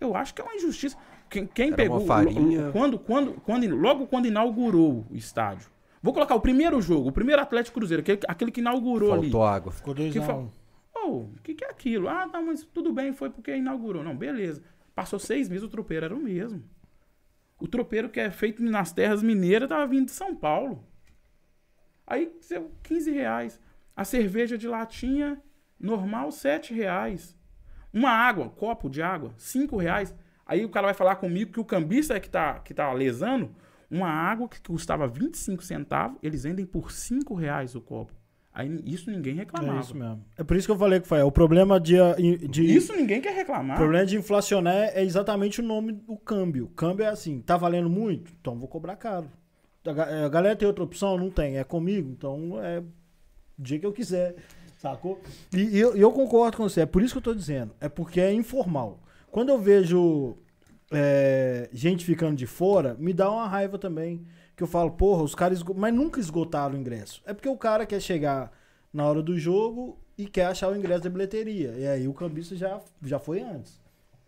eu 0.00 0.16
acho 0.16 0.34
que 0.34 0.40
é 0.40 0.44
uma 0.44 0.56
injustiça. 0.56 0.96
Quem, 1.30 1.46
quem 1.46 1.72
pegou 1.72 2.00
farinha. 2.06 2.70
quando, 2.72 2.98
quando, 2.98 3.32
quando, 3.42 3.74
logo 3.76 4.06
quando 4.06 4.26
inaugurou 4.26 5.06
o 5.10 5.16
estádio. 5.16 5.68
Vou 6.02 6.14
colocar 6.14 6.34
o 6.34 6.40
primeiro 6.40 6.80
jogo, 6.80 7.08
o 7.08 7.12
primeiro 7.12 7.42
Atlético 7.42 7.74
Cruzeiro, 7.78 8.00
aquele, 8.02 8.20
aquele 8.28 8.50
que 8.50 8.60
inaugurou 8.60 9.12
ali. 9.12 9.22
Faltou 9.30 9.44
água. 9.44 9.72
Ficou 9.72 9.94
dois 9.94 10.12
Que 10.12 10.18
a 10.18 10.34
um. 10.34 10.48
Ô, 10.94 11.08
o 11.22 11.30
que, 11.42 11.54
que 11.54 11.64
é 11.64 11.70
aquilo? 11.70 12.08
Ah, 12.08 12.26
não, 12.26 12.46
mas 12.46 12.64
tudo 12.64 12.92
bem, 12.92 13.12
foi 13.12 13.30
porque 13.30 13.54
inaugurou. 13.56 14.02
Não, 14.04 14.16
beleza. 14.16 14.62
Passou 14.94 15.18
seis 15.18 15.48
meses, 15.48 15.64
o 15.64 15.68
tropeiro 15.68 16.04
era 16.06 16.14
o 16.14 16.18
mesmo. 16.22 16.62
O 17.60 17.66
tropeiro 17.66 18.08
que 18.08 18.20
é 18.20 18.30
feito 18.30 18.62
nas 18.62 18.92
terras 18.92 19.22
mineiras 19.22 19.68
tava 19.68 19.86
vindo 19.86 20.06
de 20.06 20.12
São 20.12 20.34
Paulo. 20.34 20.84
Aí, 22.06 22.32
cê- 22.40 22.62
15 22.84 23.10
reais. 23.10 23.60
A 23.96 24.04
cerveja 24.04 24.56
de 24.56 24.66
latinha 24.68 25.40
normal, 25.78 26.30
7 26.30 26.72
reais. 26.72 27.36
Uma 27.92 28.10
água, 28.10 28.48
copo 28.50 28.88
de 28.88 29.02
água, 29.02 29.32
5 29.36 29.76
reais. 29.76 30.14
Aí 30.48 30.64
o 30.64 30.68
cara 30.70 30.86
vai 30.86 30.94
falar 30.94 31.16
comigo 31.16 31.52
que 31.52 31.60
o 31.60 31.64
cambista 31.64 32.14
é 32.14 32.20
que 32.20 32.30
tá, 32.30 32.54
que 32.60 32.72
tá 32.74 32.90
lesando. 32.92 33.50
Uma 33.90 34.08
água 34.08 34.48
que 34.48 34.60
custava 34.60 35.06
25 35.06 35.62
centavos, 35.62 36.18
eles 36.22 36.42
vendem 36.42 36.66
por 36.66 36.90
5 36.90 37.34
reais 37.34 37.74
o 37.74 37.80
copo. 37.80 38.12
Aí 38.52 38.82
isso 38.84 39.10
ninguém 39.10 39.34
reclamava. 39.34 39.76
É 39.78 39.80
isso 39.80 39.94
mesmo. 39.94 40.24
É 40.36 40.42
por 40.42 40.56
isso 40.56 40.66
que 40.66 40.72
eu 40.72 40.76
falei 40.78 40.98
que 41.00 41.06
foi. 41.06 41.22
O 41.22 41.30
problema 41.30 41.78
de. 41.78 41.94
de 42.50 42.74
Isso 42.74 42.92
ninguém 42.96 43.20
quer 43.20 43.32
O 43.32 43.36
reclamar. 43.36 43.76
problema 43.76 44.04
de 44.04 44.16
inflacionar 44.16 44.74
é 44.74 45.02
exatamente 45.04 45.60
o 45.60 45.64
nome 45.64 45.92
do 45.92 46.16
câmbio. 46.16 46.64
O 46.64 46.68
câmbio 46.68 47.04
é 47.04 47.08
assim, 47.08 47.40
tá 47.40 47.56
valendo 47.56 47.88
muito? 47.88 48.32
Então 48.40 48.58
vou 48.58 48.66
cobrar 48.68 48.96
caro. 48.96 49.30
A 49.86 49.92
ga- 49.92 50.26
a 50.26 50.28
galera 50.28 50.56
tem 50.56 50.66
outra 50.66 50.82
opção? 50.82 51.16
Não 51.16 51.30
tem. 51.30 51.56
É 51.56 51.62
comigo? 51.64 52.10
Então 52.10 52.60
é 52.62 52.80
o 52.80 52.84
dia 53.62 53.78
que 53.78 53.86
eu 53.86 53.92
quiser. 53.92 54.34
Sacou? 54.78 55.20
E, 55.54 55.78
eu, 55.78 55.96
eu 55.96 56.10
concordo 56.12 56.56
com 56.56 56.68
você. 56.68 56.80
É 56.82 56.86
por 56.86 57.00
isso 57.02 57.14
que 57.14 57.18
eu 57.18 57.22
tô 57.22 57.34
dizendo. 57.34 57.72
É 57.80 57.88
porque 57.88 58.20
é 58.20 58.32
informal. 58.32 58.98
Quando 59.38 59.50
eu 59.50 59.58
vejo 59.60 60.36
é, 60.90 61.68
gente 61.72 62.04
ficando 62.04 62.34
de 62.34 62.44
fora, 62.44 62.96
me 62.98 63.12
dá 63.12 63.30
uma 63.30 63.46
raiva 63.46 63.78
também. 63.78 64.26
Que 64.56 64.64
eu 64.64 64.66
falo, 64.66 64.90
porra, 64.90 65.22
os 65.22 65.32
caras. 65.32 65.58
esgo- 65.58 65.74
Mas 65.76 65.94
nunca 65.94 66.18
esgotaram 66.18 66.74
o 66.74 66.76
ingresso. 66.76 67.22
É 67.24 67.32
porque 67.32 67.48
o 67.48 67.56
cara 67.56 67.86
quer 67.86 68.00
chegar 68.02 68.50
na 68.92 69.06
hora 69.06 69.22
do 69.22 69.38
jogo 69.38 69.96
e 70.18 70.26
quer 70.26 70.46
achar 70.46 70.72
o 70.72 70.76
ingresso 70.76 71.04
da 71.04 71.10
bilheteria. 71.10 71.72
E 71.78 71.86
aí 71.86 72.08
o 72.08 72.12
cambista 72.12 72.56
já, 72.56 72.80
já 73.00 73.20
foi 73.20 73.40
antes. 73.40 73.80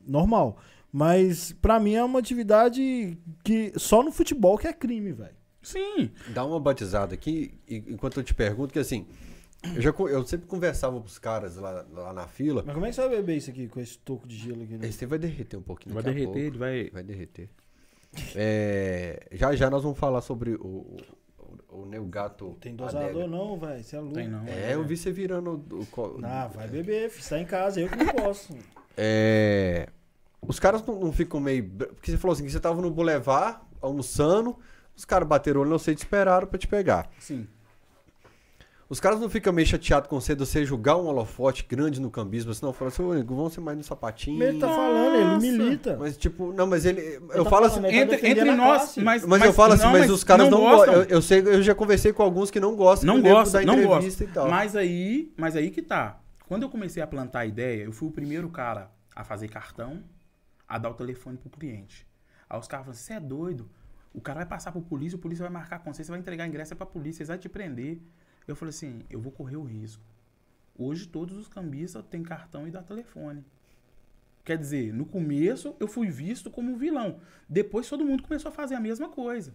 Normal. 0.06 0.58
Mas 0.92 1.50
pra 1.60 1.80
mim 1.80 1.94
é 1.94 2.04
uma 2.04 2.20
atividade 2.20 3.18
que 3.42 3.72
só 3.76 4.04
no 4.04 4.12
futebol 4.12 4.56
que 4.56 4.68
é 4.68 4.72
crime, 4.72 5.10
velho. 5.10 5.34
Sim. 5.60 6.12
Dá 6.28 6.44
uma 6.44 6.60
batizada 6.60 7.14
aqui, 7.14 7.52
enquanto 7.68 8.20
eu 8.20 8.22
te 8.22 8.32
pergunto, 8.32 8.72
que 8.72 8.78
assim, 8.78 9.06
eu, 9.76 9.80
já, 9.82 9.90
eu 9.90 10.26
sempre 10.26 10.46
conversava 10.46 10.98
com 11.00 11.06
os 11.06 11.18
caras 11.18 11.56
lá, 11.56 11.84
lá 11.92 12.12
na 12.12 12.26
fila. 12.26 12.62
Mas 12.64 12.74
como 12.74 12.86
é 12.86 12.88
que 12.90 12.94
você 12.94 13.00
vai 13.02 13.10
beber 13.16 13.36
isso 13.36 13.50
aqui 13.50 13.68
com 13.68 13.80
esse 13.80 13.98
toco 13.98 14.26
de 14.26 14.36
gelo 14.36 14.62
aqui? 14.62 14.76
né? 14.78 14.86
Esse 14.88 15.04
vai 15.06 15.18
derreter 15.18 15.56
um 15.56 15.62
pouquinho. 15.62 15.94
Vai 15.94 16.02
derreter, 16.02 16.24
pouco. 16.24 16.38
ele 16.38 16.58
vai. 16.58 16.90
Vai 16.90 17.02
derreter. 17.02 17.48
É, 18.34 19.28
já 19.32 19.54
já 19.54 19.70
nós 19.70 19.82
vamos 19.82 19.98
falar 19.98 20.20
sobre 20.20 20.54
o, 20.54 20.66
o, 20.66 20.96
o 21.68 21.86
Neo 21.86 22.04
Gato. 22.06 22.56
Tem 22.60 22.74
dosador 22.74 23.28
não, 23.28 23.58
velho. 23.58 23.82
Você 23.84 23.96
é 23.96 24.00
louco. 24.00 24.14
Tem 24.14 24.28
não. 24.28 24.46
É, 24.46 24.74
eu 24.74 24.84
vi 24.84 24.96
você 24.96 25.12
virando. 25.12 25.64
O, 25.70 25.86
co- 25.86 26.18
Ah, 26.22 26.48
vai 26.48 26.66
beber, 26.68 27.10
filho. 27.10 27.22
Sai 27.24 27.40
em 27.42 27.46
casa, 27.46 27.80
eu 27.80 27.88
que 27.88 27.96
não 27.96 28.06
posso. 28.06 28.56
É, 28.96 29.88
os 30.42 30.58
caras 30.58 30.84
não, 30.84 30.98
não 31.00 31.12
ficam 31.12 31.38
meio. 31.40 31.68
Porque 31.70 32.10
você 32.10 32.16
falou 32.18 32.32
assim: 32.34 32.44
que 32.44 32.50
você 32.50 32.60
tava 32.60 32.80
no 32.82 32.90
Boulevard, 32.90 33.60
almoçando, 33.80 34.56
os 34.96 35.04
caras 35.04 35.28
bateram 35.28 35.60
o 35.60 35.62
olho, 35.62 35.70
não 35.70 35.78
sei, 35.78 35.94
te 35.94 35.98
esperaram 35.98 36.46
pra 36.46 36.58
te 36.58 36.66
pegar. 36.66 37.08
Sim. 37.18 37.46
Os 38.90 38.98
caras 38.98 39.20
não 39.20 39.30
ficam 39.30 39.52
meio 39.52 39.68
chateados 39.68 40.08
com 40.08 40.20
você 40.20 40.34
de 40.34 40.44
você 40.44 40.66
jogar 40.66 40.96
um 40.96 41.06
holofote 41.06 41.64
grande 41.68 42.00
no 42.00 42.10
cambismo, 42.10 42.52
senão 42.52 42.72
falam 42.72 42.92
assim, 42.92 43.02
ô, 43.04 43.24
vamos 43.24 43.52
ser 43.52 43.60
mais 43.60 43.78
no 43.78 43.84
sapatinho. 43.84 44.42
Ele 44.42 44.58
tá 44.58 44.66
falando, 44.68 45.14
ele 45.14 45.52
milita. 45.52 45.96
Mas, 45.96 46.16
tipo, 46.16 46.52
não, 46.52 46.66
mas 46.66 46.84
ele. 46.84 47.00
Ele 47.00 47.16
eu 47.30 47.44
tá 47.44 47.50
falo 47.50 47.70
falando, 47.70 47.86
assim. 47.86 47.96
tá 47.96 48.14
Entre, 48.14 48.28
entre 48.28 48.50
nós, 48.52 48.78
classe. 48.82 49.00
mas, 49.00 49.24
Mas, 49.24 49.44
eu 49.44 49.52
falo 49.52 49.74
assim, 49.74 49.84
não, 49.84 49.92
mas, 49.92 50.10
os 50.10 50.24
caras 50.24 50.50
não, 50.50 50.58
gostam. 50.58 50.94
gostam. 50.94 51.02
Eu, 51.04 51.08
eu 51.08 51.22
sei, 51.22 51.38
eu 51.40 51.62
já 51.62 51.72
conversei 51.72 52.12
com 52.12 52.24
alguns 52.24 52.50
que 52.50 52.58
não 52.58 52.74
gostam 52.74 53.06
Não 53.06 53.14
que 53.14 53.20
o 53.20 53.22
nego 53.22 53.36
gosta, 53.36 53.60
dá 53.60 53.64
não 53.64 53.74
entrevista 53.80 54.24
gosta. 54.24 54.24
e 54.24 54.26
tal. 54.42 54.50
Mas 54.50 54.74
aí, 54.74 55.32
mas 55.36 55.54
aí 55.54 55.70
que 55.70 55.82
tá. 55.82 56.18
Quando 56.48 56.64
eu 56.64 56.68
comecei 56.68 57.00
a 57.00 57.06
plantar 57.06 57.40
a 57.40 57.46
ideia, 57.46 57.84
eu 57.84 57.92
fui 57.92 58.08
o 58.08 58.10
primeiro 58.10 58.48
cara 58.48 58.90
a 59.14 59.22
fazer 59.22 59.46
cartão, 59.46 60.02
a 60.66 60.78
dar 60.78 60.90
o 60.90 60.94
telefone 60.94 61.36
pro 61.38 61.48
cliente. 61.48 62.04
Aí 62.48 62.58
os 62.58 62.66
caras 62.66 62.86
falaram, 62.86 63.00
você 63.00 63.12
é 63.12 63.20
doido? 63.20 63.70
O 64.12 64.20
cara 64.20 64.40
vai 64.40 64.46
passar 64.46 64.72
pro 64.72 64.80
polícia, 64.82 65.14
o 65.14 65.20
polícia 65.20 65.44
vai 65.44 65.52
marcar 65.52 65.78
com 65.78 65.92
você, 65.94 66.02
você 66.02 66.10
vai 66.10 66.18
entregar 66.18 66.44
ingresso 66.48 66.72
é 66.72 66.76
pra 66.76 66.84
polícia, 66.86 67.22
eles 67.22 67.28
vão 67.28 67.38
te 67.38 67.48
prender. 67.48 68.00
Eu 68.46 68.56
falei 68.56 68.70
assim, 68.70 69.02
eu 69.08 69.20
vou 69.20 69.32
correr 69.32 69.56
o 69.56 69.62
risco. 69.62 70.02
Hoje 70.76 71.06
todos 71.06 71.36
os 71.36 71.48
cambistas 71.48 72.04
têm 72.06 72.22
cartão 72.22 72.66
e 72.66 72.70
dá 72.70 72.82
telefone. 72.82 73.44
Quer 74.44 74.56
dizer, 74.56 74.92
no 74.92 75.04
começo 75.04 75.76
eu 75.78 75.86
fui 75.86 76.08
visto 76.08 76.50
como 76.50 76.72
um 76.72 76.76
vilão. 76.76 77.20
Depois 77.48 77.88
todo 77.88 78.04
mundo 78.04 78.22
começou 78.22 78.48
a 78.48 78.52
fazer 78.52 78.74
a 78.74 78.80
mesma 78.80 79.08
coisa. 79.08 79.54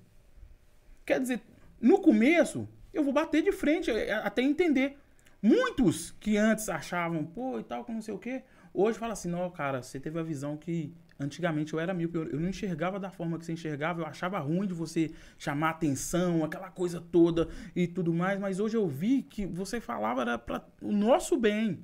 Quer 1.06 1.20
dizer, 1.20 1.42
no 1.82 2.00
começo 2.00 2.68
eu 2.94 3.04
vou 3.04 3.12
bater 3.12 3.44
de 3.44 3.52
frente 3.52 3.92
é, 3.92 4.14
até 4.14 4.42
entender. 4.42 4.98
Muitos 5.42 6.12
que 6.20 6.38
antes 6.38 6.70
achavam, 6.70 7.26
pô, 7.26 7.60
e 7.60 7.64
tal, 7.64 7.84
com 7.84 7.94
não 7.94 8.02
sei 8.02 8.14
o 8.14 8.18
quê, 8.20 8.44
hoje 8.74 8.98
fala 8.98 9.14
assim, 9.14 9.30
não, 9.30 9.50
cara, 9.52 9.84
você 9.84 10.00
teve 10.00 10.20
a 10.20 10.24
visão 10.24 10.58
que 10.58 10.94
antigamente 11.20 11.74
eu 11.74 11.80
era 11.80 11.94
míope, 11.94 12.18
eu, 12.18 12.28
eu 12.30 12.40
não 12.40 12.50
enxergava 12.50 13.00
da 13.00 13.10
forma 13.10 13.38
que 13.38 13.46
você 13.46 13.54
enxergava, 13.54 14.02
eu 14.02 14.06
achava 14.06 14.40
ruim 14.40 14.68
de 14.68 14.74
você 14.74 15.12
chamar 15.38 15.72
atenção, 15.72 16.44
aquela 16.44 16.70
coisa 16.70 17.00
toda 17.00 17.48
e 17.76 17.88
tudo 17.88 18.14
mais, 18.14 18.40
mas 18.40 18.60
hoje 18.60 18.76
eu 18.78 18.88
vi 18.88 19.24
que 19.24 19.46
você 19.46 19.80
falava 19.80 20.22
era 20.22 20.38
para 20.38 20.66
o 20.82 20.92
nosso 20.92 21.38
bem. 21.38 21.84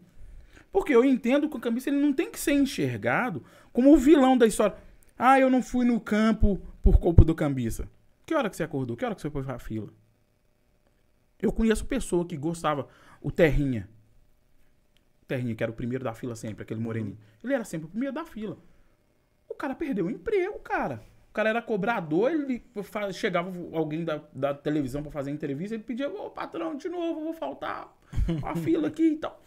Porque 0.72 0.96
eu 0.96 1.04
entendo 1.04 1.50
que 1.50 1.58
o 1.58 1.60
cambista 1.60 1.90
ele 1.90 2.02
não 2.02 2.14
tem 2.14 2.32
que 2.32 2.40
ser 2.40 2.54
enxergado 2.54 3.44
como 3.74 3.94
o 3.94 3.98
vilão 3.98 4.38
da 4.38 4.48
história. 4.48 4.76
Ah, 5.18 5.40
eu 5.40 5.50
não 5.50 5.62
fui 5.62 5.86
no 5.86 6.00
campo 6.00 6.62
por 6.82 7.00
culpa 7.00 7.26
do 7.26 7.36
cambista. 7.36 7.90
Que 8.26 8.34
hora 8.34 8.50
que 8.50 8.56
você 8.56 8.64
acordou? 8.64 8.96
Que 8.96 9.04
hora 9.04 9.14
que 9.14 9.22
você 9.22 9.30
foi 9.30 9.44
pra 9.44 9.60
fila? 9.60 9.90
Eu 11.42 11.52
conheço 11.52 11.86
pessoa 11.86 12.26
que 12.26 12.38
gostava, 12.38 12.88
o 13.22 13.32
Terrinha. 13.32 13.90
O 15.22 15.26
Terrinha, 15.26 15.56
que 15.56 15.64
era 15.64 15.72
o 15.72 15.76
primeiro 15.76 16.04
da 16.04 16.14
fila 16.14 16.36
sempre, 16.36 16.64
aquele 16.64 16.80
moreninho. 16.80 17.18
Ele 17.44 17.54
era 17.54 17.66
sempre 17.66 17.88
o 17.88 17.90
primeiro 17.90 18.14
da 18.14 18.24
fila. 18.24 18.58
Cara 19.62 19.76
perdeu 19.76 20.08
o 20.08 20.10
emprego, 20.10 20.58
cara. 20.58 21.04
O 21.30 21.34
cara 21.34 21.50
era 21.50 21.62
cobrador, 21.62 22.32
ele 22.32 22.64
chegava 23.14 23.54
alguém 23.74 24.04
da, 24.04 24.20
da 24.34 24.56
televisão 24.56 25.04
pra 25.04 25.12
fazer 25.12 25.30
entrevista, 25.30 25.76
ele 25.76 25.84
pedia, 25.84 26.10
ô 26.10 26.32
patrão, 26.32 26.76
de 26.76 26.90
novo, 26.90 27.22
vou 27.22 27.32
faltar 27.32 27.96
a 28.42 28.56
fila 28.56 28.88
aqui 28.88 29.04
e 29.04 29.18
tal. 29.18 29.40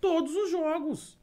Todos 0.00 0.34
os 0.34 0.50
jogos. 0.50 1.16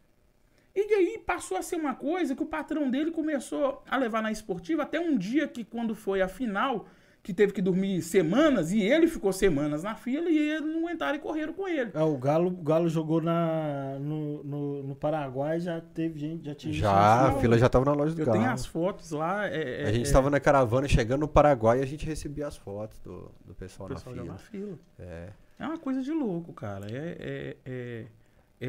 E 0.73 0.79
aí 0.93 1.17
passou 1.25 1.57
a 1.57 1.61
ser 1.61 1.75
uma 1.75 1.93
coisa 1.93 2.37
que 2.37 2.41
o 2.41 2.45
patrão 2.45 2.89
dele 2.89 3.11
começou 3.11 3.83
a 3.85 3.97
levar 3.97 4.21
na 4.21 4.31
esportiva 4.31 4.83
até 4.83 4.97
um 4.97 5.17
dia 5.17 5.45
que 5.45 5.65
quando 5.65 5.93
foi 5.93 6.21
a 6.21 6.29
final, 6.29 6.87
que 7.27 7.33
teve 7.33 7.51
que 7.51 7.61
dormir 7.61 8.01
semanas, 8.01 8.71
e 8.71 8.79
ele 8.79 9.05
ficou 9.05 9.33
semanas 9.33 9.83
na 9.83 9.95
fila 9.95 10.29
e 10.29 10.37
eles 10.37 10.61
não 10.65 10.79
aguentaram 10.87 11.17
e 11.17 11.19
correram 11.19 11.51
com 11.51 11.67
ele. 11.67 11.91
Ah, 11.93 12.05
o 12.05 12.17
Galo, 12.17 12.47
o 12.47 12.63
Galo 12.63 12.87
jogou 12.87 13.19
na, 13.21 13.97
no, 13.99 14.41
no, 14.45 14.83
no 14.83 14.95
Paraguai, 14.95 15.59
já 15.59 15.81
teve 15.81 16.17
gente, 16.17 16.45
já 16.45 16.55
tinha 16.55 16.71
gente 16.71 16.81
Já, 16.81 16.89
na 16.93 17.27
a 17.27 17.31
fila. 17.33 17.57
já 17.57 17.67
tava 17.67 17.83
na 17.83 17.91
loja 17.91 18.15
do 18.15 18.21
Eu 18.21 18.25
Galo. 18.27 18.37
tenho 18.39 18.49
as 18.49 18.65
fotos 18.65 19.11
lá. 19.11 19.45
É, 19.45 19.81
é, 19.81 19.87
A 19.87 19.91
gente 19.91 19.99
é, 19.99 20.03
estava 20.03 20.29
na 20.29 20.39
caravana 20.39 20.87
chegando 20.87 21.19
no 21.19 21.27
Paraguai 21.27 21.79
e 21.79 21.83
a 21.83 21.85
gente 21.85 22.05
recebia 22.05 22.47
as 22.47 22.55
fotos 22.55 22.97
do, 22.99 23.29
do 23.45 23.53
pessoal, 23.53 23.89
o 23.89 23.93
pessoal 23.93 24.15
na 24.15 24.23
na 24.23 24.37
fila. 24.37 24.65
fila. 24.67 24.79
É. 24.97 25.27
É 25.59 25.65
uma 25.65 25.77
coisa 25.77 26.01
de 26.01 26.11
louco, 26.13 26.53
cara. 26.53 26.87
É, 26.89 27.17
é, 27.19 27.57
é, 27.65 28.05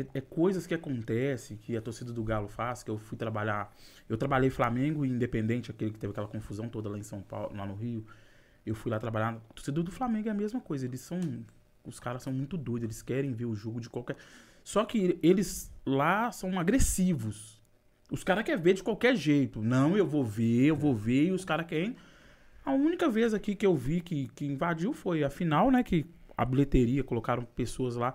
é, 0.00 0.06
é 0.14 0.20
coisas 0.20 0.66
que 0.66 0.74
acontecem, 0.74 1.56
que 1.56 1.76
a 1.76 1.80
torcida 1.80 2.12
do 2.12 2.24
Galo 2.24 2.48
faz, 2.48 2.82
que 2.82 2.90
eu 2.90 2.98
fui 2.98 3.16
trabalhar. 3.16 3.72
Eu 4.08 4.16
trabalhei 4.16 4.50
Flamengo 4.50 5.06
e 5.06 5.08
Independente, 5.10 5.70
aquele 5.70 5.92
que 5.92 5.98
teve 6.00 6.10
aquela 6.10 6.26
confusão 6.26 6.68
toda 6.68 6.88
lá 6.88 6.98
em 6.98 7.04
São 7.04 7.20
Paulo, 7.22 7.54
lá 7.54 7.64
no 7.64 7.76
Rio. 7.76 8.04
Eu 8.68 8.74
fui 8.74 8.90
lá 8.90 8.98
trabalhar. 8.98 9.34
A 9.50 9.52
torcida 9.54 9.82
do 9.82 9.90
Flamengo 9.90 10.28
é 10.28 10.30
a 10.30 10.34
mesma 10.34 10.60
coisa. 10.60 10.84
Eles 10.84 11.00
são. 11.00 11.20
Os 11.84 11.98
caras 11.98 12.22
são 12.22 12.32
muito 12.32 12.56
doidos, 12.58 12.84
eles 12.84 13.02
querem 13.02 13.32
ver 13.32 13.46
o 13.46 13.54
jogo 13.54 13.80
de 13.80 13.88
qualquer. 13.88 14.16
Só 14.62 14.84
que 14.84 15.18
eles 15.22 15.72
lá 15.86 16.30
são 16.30 16.58
agressivos. 16.60 17.58
Os 18.10 18.22
caras 18.22 18.44
querem 18.44 18.60
ver 18.60 18.74
de 18.74 18.82
qualquer 18.82 19.16
jeito. 19.16 19.62
Não, 19.62 19.96
eu 19.96 20.06
vou 20.06 20.22
ver, 20.22 20.66
eu 20.66 20.76
vou 20.76 20.94
ver, 20.94 21.28
e 21.28 21.32
os 21.32 21.44
caras 21.44 21.66
querem. 21.66 21.96
A 22.64 22.72
única 22.72 23.08
vez 23.08 23.32
aqui 23.32 23.54
que 23.54 23.64
eu 23.64 23.74
vi 23.74 24.02
que, 24.02 24.28
que 24.34 24.44
invadiu 24.44 24.92
foi 24.92 25.24
a 25.24 25.30
final, 25.30 25.70
né? 25.70 25.82
Que 25.82 26.04
a 26.36 26.44
bilheteria, 26.44 27.02
colocaram 27.02 27.42
pessoas 27.42 27.96
lá. 27.96 28.14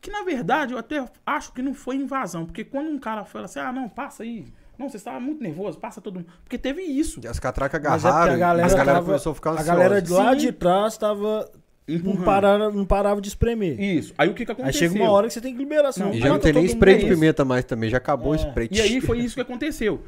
Que 0.00 0.10
na 0.10 0.24
verdade 0.24 0.72
eu 0.72 0.78
até 0.78 1.08
acho 1.24 1.52
que 1.52 1.62
não 1.62 1.74
foi 1.74 1.96
invasão. 1.96 2.44
Porque 2.44 2.64
quando 2.64 2.90
um 2.90 2.98
cara 2.98 3.24
fala 3.24 3.44
assim, 3.44 3.60
ah, 3.60 3.72
não, 3.72 3.88
passa 3.88 4.24
aí. 4.24 4.52
Não, 4.78 4.88
você 4.88 4.96
estava 4.96 5.20
muito 5.20 5.42
nervoso, 5.42 5.78
passa 5.78 6.00
todo 6.00 6.16
mundo. 6.16 6.26
Porque 6.42 6.58
teve 6.58 6.82
isso. 6.82 7.20
E 7.22 7.28
as 7.28 7.38
catracas 7.38 7.82
é 7.82 7.86
agarraram 7.86 8.34
a 8.34 8.36
galera, 8.36 8.66
a 8.66 8.70
galera 8.70 8.92
tava- 8.94 9.06
começou 9.06 9.32
a 9.32 9.34
ficar 9.34 9.50
a 9.50 9.52
ansiosa. 9.54 9.72
galera 9.72 10.02
de 10.02 10.12
lá 10.12 10.32
Sim. 10.32 10.38
de 10.38 10.52
trás 10.52 10.96
tava 10.98 11.50
não, 11.86 12.16
parava, 12.22 12.70
não 12.70 12.84
parava 12.84 13.20
de 13.20 13.28
espremer. 13.28 13.78
Isso. 13.80 14.14
Aí 14.16 14.28
o 14.28 14.34
que, 14.34 14.44
que 14.44 14.50
Aí 14.50 14.54
aconteceu? 14.56 14.88
chega 14.90 15.02
uma 15.04 15.10
hora 15.12 15.26
que 15.28 15.34
você 15.34 15.40
tem 15.40 15.52
que 15.52 15.58
liberar, 15.58 15.90
Não, 15.98 16.12
E 16.14 16.18
já 16.20 16.28
não 16.28 16.38
tem 16.38 16.52
nem 16.52 16.64
spray 16.64 16.98
de 16.98 17.06
pimenta 17.06 17.44
mais 17.44 17.64
também, 17.64 17.90
já 17.90 17.98
acabou 17.98 18.32
o 18.32 18.34
É. 18.34 18.38
spray. 18.38 18.68
E 18.72 18.80
aí 18.80 19.00
foi 19.00 19.18
isso 19.20 19.34
que 19.34 19.40
aconteceu. 19.40 20.02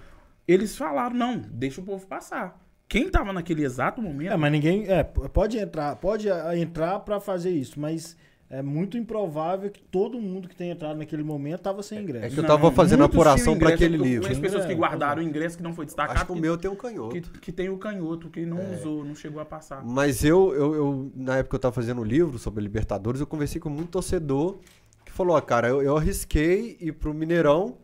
Eles 0.48 0.76
falaram, 0.76 1.14
não, 1.14 1.38
deixa 1.38 1.80
o 1.80 1.84
povo 1.84 2.06
passar. 2.06 2.58
Quem 2.88 3.10
tava 3.10 3.32
naquele 3.32 3.64
exato 3.64 4.00
momento. 4.00 4.32
É, 4.32 4.36
mas 4.36 4.52
ninguém. 4.52 4.86
É, 4.88 5.02
pode 5.02 5.58
entrar, 5.58 5.96
pode 5.96 6.30
ah, 6.30 6.56
entrar 6.56 7.00
pra 7.00 7.18
fazer 7.20 7.50
isso, 7.50 7.80
mas 7.80 8.16
é 8.48 8.62
muito 8.62 8.96
improvável 8.96 9.70
que 9.70 9.82
todo 9.82 10.20
mundo 10.20 10.48
que 10.48 10.54
tenha 10.54 10.72
entrado 10.72 10.96
naquele 10.96 11.24
momento 11.24 11.62
tava 11.62 11.82
sem 11.82 12.00
ingresso. 12.00 12.26
É 12.26 12.30
que 12.30 12.38
eu 12.38 12.46
tava 12.46 12.70
fazendo 12.70 13.00
muitos 13.00 13.16
apuração 13.16 13.54
ingresso. 13.54 13.74
aquele 13.74 13.96
livro. 13.96 14.22
Conheço 14.22 14.40
pessoas 14.40 14.66
que 14.66 14.72
É, 14.72 14.74
guardaram 14.76 15.20
o 15.20 15.24
ingresso 15.24 15.56
que 15.56 15.62
não 15.62 15.74
foi 15.74 15.84
destacado. 15.84 16.16
Acho 16.16 16.26
que 16.26 16.32
o 16.32 16.36
meu 16.36 16.56
tem 16.56 16.70
um 16.70 16.76
canhoto. 16.76 17.20
que, 17.20 17.40
que 17.40 17.52
tem 17.52 17.68
o 17.68 17.76
canhoto, 17.76 18.30
que 18.30 18.46
não 18.46 18.58
usou, 18.74 19.04
não 19.04 19.16
chegou 19.16 19.40
a 19.40 19.44
passar. 19.44 19.84
Mas 19.84 20.24
eu, 20.24 20.54
eu, 20.54 20.74
eu, 20.74 21.12
na 21.14 21.38
época 21.38 21.50
que 21.50 21.56
eu 21.56 21.60
tava 21.60 21.74
fazendo 21.74 22.00
o 22.00 22.04
livro 22.04 22.38
sobre 22.38 22.62
Libertadores, 22.62 23.20
eu 23.20 23.26
conversei 23.26 23.60
com 23.60 23.68
muito 23.68 23.90
torcedor 23.90 24.58
que 25.04 25.10
falou, 25.10 25.36
ó, 25.36 25.40
cara, 25.40 25.68
eu, 25.68 25.82
eu 25.82 25.96
arrisquei 25.96 26.76
ir 26.80 26.92
pro 26.92 27.12
Mineirão 27.12 27.78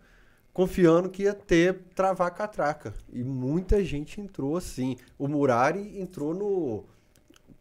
confiando 0.53 1.09
que 1.09 1.25
ia 1.25 1.35
ter 1.35 1.81
travar 1.95 2.29
a 2.29 2.31
catraca. 2.31 2.95
E 3.13 3.25
muita 3.25 3.83
gente 3.85 4.21
entrou 4.21 4.57
assim. 4.57 4.97
O 5.19 5.27
Murari 5.27 6.01
entrou 6.01 6.33
no. 6.35 6.85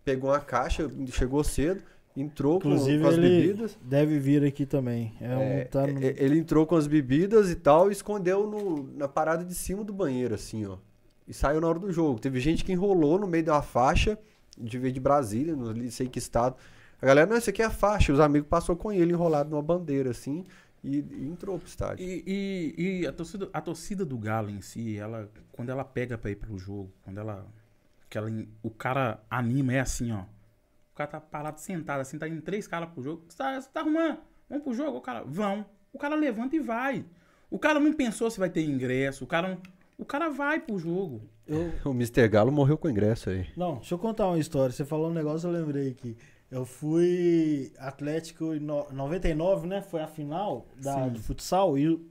Pegou 0.03 0.31
uma 0.31 0.39
caixa, 0.39 0.89
chegou 1.11 1.43
cedo, 1.43 1.81
entrou 2.15 2.59
com, 2.59 2.69
Inclusive, 2.69 3.01
com 3.03 3.09
as 3.09 3.15
ele 3.17 3.29
bebidas. 3.29 3.77
deve 3.81 4.19
vir 4.19 4.43
aqui 4.43 4.65
também. 4.65 5.13
É 5.21 5.29
um, 5.37 5.41
É, 5.41 5.63
tá 5.65 5.87
no- 5.87 6.03
é, 6.03 6.15
Ele 6.17 6.37
entrou 6.39 6.65
com 6.65 6.75
as 6.75 6.87
bebidas 6.87 7.49
e 7.49 7.55
tal 7.55 7.89
e 7.89 7.93
escondeu 7.93 8.47
no- 8.47 8.83
na 8.97 9.07
parada 9.07 9.43
de 9.45 9.55
cima 9.55 9.83
do 9.83 9.93
banheiro, 9.93 10.35
assim, 10.35 10.65
ó. 10.65 10.77
E 11.27 11.33
saiu 11.33 11.61
na 11.61 11.67
hora 11.67 11.79
do 11.79 11.91
jogo. 11.91 12.19
Teve 12.19 12.39
gente 12.39 12.65
que 12.65 12.71
enrolou 12.73 13.17
no 13.19 13.27
meio 13.27 13.43
de 13.43 13.49
uma 13.49 13.61
faixa, 13.61 14.17
de 14.57 14.77
ver 14.77 14.91
de 14.91 14.99
Brasília, 14.99 15.55
não 15.55 15.73
sei 15.89 16.07
que 16.09 16.19
estado. 16.19 16.55
A 17.01 17.05
galera, 17.05 17.29
não, 17.29 17.37
isso 17.37 17.49
aqui 17.49 17.61
é 17.61 17.65
a 17.65 17.69
faixa. 17.71 18.11
Os 18.11 18.19
amigos 18.19 18.47
passou 18.49 18.75
com 18.75 18.91
ele 18.91 19.13
enrolado 19.13 19.49
numa 19.49 19.61
bandeira, 19.61 20.11
assim, 20.11 20.43
e, 20.83 20.97
e 20.97 21.27
entrou 21.27 21.57
pro 21.57 21.67
estádio. 21.67 22.05
E, 22.05 22.23
e- 22.77 23.01
e 23.03 23.07
a, 23.07 23.13
torcida, 23.13 23.49
a 23.53 23.61
torcida 23.61 24.03
do 24.03 24.17
Galo 24.17 24.49
em 24.49 24.61
si, 24.61 24.97
ela, 24.97 25.29
quando 25.53 25.69
ela 25.69 25.85
pega 25.85 26.17
pra 26.17 26.29
ir 26.29 26.35
pro 26.35 26.57
jogo, 26.57 26.91
quando 27.03 27.19
ela, 27.19 27.45
que 28.09 28.17
ela. 28.17 28.29
O 28.61 28.69
cara 28.69 29.19
anima, 29.29 29.73
é 29.73 29.79
assim, 29.79 30.11
ó. 30.11 30.23
O 30.91 30.95
cara 30.95 31.09
tá 31.09 31.21
parado 31.21 31.59
sentado, 31.59 32.01
assim, 32.01 32.17
tá 32.19 32.27
indo 32.27 32.41
três 32.41 32.67
caras 32.67 32.89
pro 32.89 33.01
jogo. 33.01 33.23
Você 33.27 33.37
tá, 33.37 33.59
você 33.59 33.69
tá 33.69 33.79
arrumando? 33.81 34.17
Vamos 34.49 34.63
pro 34.63 34.73
jogo? 34.73 34.97
O 34.97 35.01
cara, 35.01 35.23
vão. 35.25 35.65
O 35.93 35.97
cara 35.97 36.15
levanta 36.15 36.55
e 36.55 36.59
vai. 36.59 37.05
O 37.49 37.57
cara 37.57 37.79
não 37.79 37.93
pensou 37.93 38.29
se 38.29 38.39
vai 38.39 38.49
ter 38.49 38.63
ingresso. 38.65 39.23
O 39.23 39.27
cara 39.27 39.47
não. 39.49 39.57
O 39.97 40.05
cara 40.05 40.29
vai 40.29 40.59
pro 40.59 40.77
jogo. 40.79 41.21
Eu, 41.47 41.71
O 41.85 41.91
Mr. 41.91 42.27
Galo 42.27 42.51
morreu 42.51 42.77
com 42.77 42.89
ingresso 42.89 43.29
aí. 43.29 43.47
Não, 43.55 43.75
deixa 43.75 43.93
eu 43.93 43.99
contar 43.99 44.27
uma 44.27 44.39
história. 44.39 44.71
Você 44.73 44.83
falou 44.85 45.09
um 45.09 45.13
negócio, 45.13 45.47
eu 45.47 45.53
lembrei 45.53 45.89
aqui. 45.91 46.17
Eu 46.49 46.65
fui 46.65 47.71
Atlético 47.77 48.53
em 48.53 48.59
no- 48.59 48.87
99, 48.91 49.67
né? 49.67 49.81
Foi 49.81 50.01
a 50.01 50.07
final 50.07 50.67
da, 50.81 51.05
Sim. 51.05 51.09
do 51.13 51.19
futsal 51.19 51.77
e 51.77 51.87
o- 51.87 52.05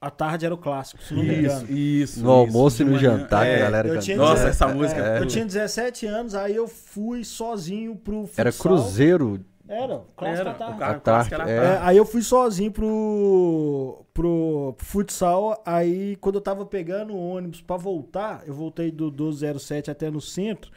à 0.00 0.10
tarde 0.10 0.44
era 0.46 0.54
o 0.54 0.58
clássico, 0.58 1.02
se 1.02 1.14
não 1.14 1.22
me 1.22 1.34
engano. 1.38 1.70
isso. 1.70 2.22
No 2.22 2.30
almoço 2.30 2.82
e 2.82 2.84
no 2.84 2.98
jantar, 2.98 3.46
É, 3.46 3.54
que 3.56 3.62
a 3.62 3.64
galera 3.64 3.88
eu 3.88 3.98
tinha 4.00 4.16
Nossa, 4.16 4.48
essa 4.48 4.68
música 4.68 5.00
é, 5.00 5.18
é 5.18 5.20
Eu 5.22 5.26
tinha 5.26 5.44
17 5.44 6.06
anos, 6.06 6.34
aí 6.34 6.54
eu 6.54 6.68
fui 6.68 7.24
sozinho 7.24 7.96
pro 7.96 8.26
futsal. 8.26 8.42
Era 8.42 8.52
Cruzeiro. 8.52 9.40
Era, 9.68 10.00
clássico 10.16 10.40
Era, 10.42 10.50
à 10.50 10.54
tarde. 10.54 10.74
o 10.74 10.78
cara 10.78 11.00
tarde, 11.00 11.34
era 11.34 11.50
é. 11.50 11.56
É, 11.56 11.60
tarde. 11.60 11.88
aí 11.88 11.96
eu 11.96 12.04
fui 12.06 12.22
sozinho 12.22 12.70
pro, 12.70 14.04
pro, 14.14 14.74
pro 14.76 14.86
futsal. 14.86 15.60
Aí 15.66 16.16
quando 16.16 16.36
eu 16.36 16.40
tava 16.40 16.64
pegando 16.66 17.14
o 17.14 17.30
ônibus 17.36 17.60
pra 17.62 17.76
voltar, 17.76 18.42
eu 18.46 18.54
voltei 18.54 18.90
do 18.90 19.06
1207 19.10 19.90
até 19.90 20.10
no 20.10 20.20
centro. 20.20 20.70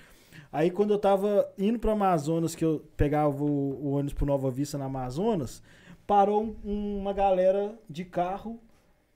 Aí 0.52 0.72
quando 0.72 0.92
eu 0.92 0.98
tava 0.98 1.48
indo 1.58 1.78
pro 1.78 1.92
Amazonas, 1.92 2.56
que 2.56 2.66
eu 2.66 2.84
pegava 2.98 3.44
o, 3.44 3.78
o 3.86 3.92
ônibus 3.92 4.14
pro 4.14 4.26
Nova 4.26 4.50
Vista 4.50 4.78
na 4.78 4.86
Amazonas, 4.86 5.62
parou 6.08 6.56
um- 6.66 6.98
uma 6.98 7.14
galera 7.14 7.76
de 7.88 8.04
carro 8.04 8.60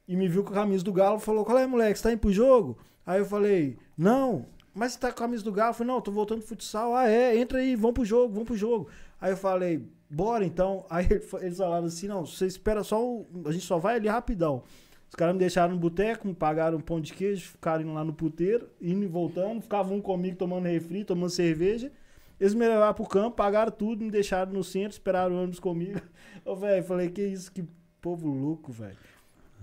e 0.08 0.16
me 0.16 0.28
viu 0.28 0.44
com 0.44 0.52
a 0.52 0.56
camisa 0.56 0.84
do 0.84 0.94
Galo. 0.94 1.20
Falou: 1.20 1.46
Qual 1.46 1.58
é, 1.58 1.66
moleque? 1.68 1.98
Você 1.98 2.04
tá 2.04 2.12
indo 2.12 2.20
pro 2.20 2.32
jogo? 2.32 2.78
Aí 3.06 3.20
eu 3.20 3.26
falei: 3.26 3.78
Não, 3.98 4.46
mas 4.74 4.94
você 4.94 5.00
tá 5.00 5.08
com 5.08 5.14
a 5.14 5.18
camisa 5.28 5.44
do 5.44 5.52
Galo? 5.52 5.70
Eu 5.72 5.74
falei: 5.76 5.94
Não, 5.94 6.02
tô 6.02 6.12
voltando 6.12 6.40
pro 6.40 6.48
futsal. 6.50 6.96
Ah, 6.96 7.10
é? 7.10 7.38
Entra 7.38 7.60
aí, 7.60 7.76
vamos 7.76 7.94
pro 7.96 8.06
jogo, 8.06 8.34
vamos 8.34 8.48
pro 8.48 8.58
jogo. 8.58 8.88
Aí 9.20 9.32
eu 9.32 9.38
falei: 9.38 9.88
Bora 10.10 10.46
então. 10.46 10.86
Aí 10.90 11.08
eles 11.42 11.58
falaram 11.58 11.86
assim: 11.88 12.08
Não, 12.08 12.26
você 12.26 12.46
espera 12.46 12.84
só. 12.84 13.04
o- 13.04 13.26
A 13.46 13.52
gente 13.52 13.66
só 13.66 13.78
vai 13.78 13.96
ali 13.96 14.08
rapidão. 14.08 14.64
Os 15.10 15.16
caras 15.16 15.36
me 15.36 15.40
deixaram 15.40 15.76
no 15.76 15.80
boteco, 15.80 16.28
me 16.28 16.34
pagaram 16.34 16.80
um 16.80 16.82
pão 16.82 17.00
de 17.00 17.14
queijo, 17.14 17.50
ficaram 17.52 17.94
lá 17.94 18.04
no 18.04 18.14
puteiro, 18.14 18.68
indo 18.82 19.04
e 19.04 19.08
voltando. 19.08 19.62
Ficavam 19.62 19.98
um 19.98 20.02
comigo 20.02 20.36
tomando 20.36 20.64
refri, 20.66 21.04
tomando 21.06 21.30
cerveja. 21.30 21.92
Eles 22.40 22.56
me 22.56 22.68
levaram 22.68 22.96
pro 22.96 23.06
campo, 23.08 23.36
pagaram 23.38 23.72
tudo, 23.72 24.04
me 24.04 24.10
deixaram 24.10 24.52
no 24.52 24.64
centro, 24.64 24.94
esperaram 24.94 25.36
o 25.36 25.38
ônibus 25.38 25.60
comigo. 25.60 26.02
Ô, 26.44 26.56
velho, 26.56 26.84
falei, 26.84 27.10
que 27.12 27.22
isso, 27.22 27.52
que 27.52 27.64
povo 28.02 28.28
louco, 28.28 28.72
velho. 28.72 28.98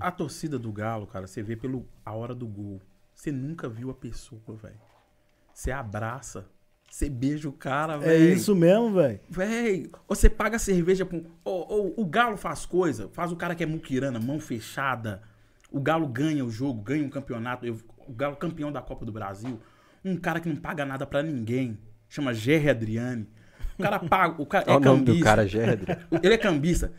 A 0.00 0.10
torcida 0.10 0.58
do 0.58 0.72
Galo, 0.72 1.06
cara, 1.06 1.26
você 1.26 1.42
vê 1.42 1.56
pelo 1.56 1.86
a 2.04 2.12
hora 2.12 2.34
do 2.34 2.46
gol. 2.46 2.80
Você 3.14 3.30
nunca 3.30 3.68
viu 3.68 3.90
a 3.90 3.94
pessoa, 3.94 4.40
velho. 4.62 4.74
Você 5.52 5.70
abraça, 5.70 6.46
você 6.90 7.08
beija 7.10 7.48
o 7.48 7.52
cara, 7.52 7.94
É 7.94 7.98
velho. 7.98 8.32
isso 8.34 8.54
mesmo, 8.54 8.94
velho. 8.94 9.20
Véi, 9.28 9.90
você 10.08 10.30
paga 10.30 10.58
cerveja 10.58 11.04
pra 11.04 11.18
um. 11.18 11.24
O 11.44 12.06
Galo 12.06 12.36
faz 12.36 12.64
coisa, 12.64 13.08
faz 13.12 13.30
o 13.30 13.36
cara 13.36 13.54
que 13.54 13.62
é 13.62 13.66
muquirana, 13.66 14.18
mão 14.18 14.40
fechada. 14.40 15.22
O 15.70 15.80
Galo 15.80 16.06
ganha 16.08 16.44
o 16.44 16.50
jogo, 16.50 16.80
ganha 16.82 17.04
um 17.04 17.10
campeonato. 17.10 17.66
eu- 17.66 17.78
o 18.08 18.12
Galo 18.12 18.36
campeão 18.36 18.72
da 18.72 18.80
Copa 18.80 19.04
do 19.04 19.12
Brasil. 19.12 19.60
Um 20.04 20.16
cara 20.16 20.40
que 20.40 20.48
não 20.48 20.56
paga 20.56 20.84
nada 20.86 21.06
pra 21.06 21.22
ninguém. 21.22 21.78
Chama 22.08 22.32
Gerry 22.34 22.70
Adriani. 22.70 23.28
O 23.78 23.82
cara 23.82 23.98
paga. 24.00 24.42
O 24.42 24.46
cara 24.46 24.64
é 24.66 24.76
o 24.76 24.80
nome 24.80 25.00
do 25.00 25.06
cambista. 25.06 25.24
cara, 25.24 25.46
Gerard. 25.46 25.84
Ele 26.22 26.34
é 26.34 26.38
cambista. 26.38 26.92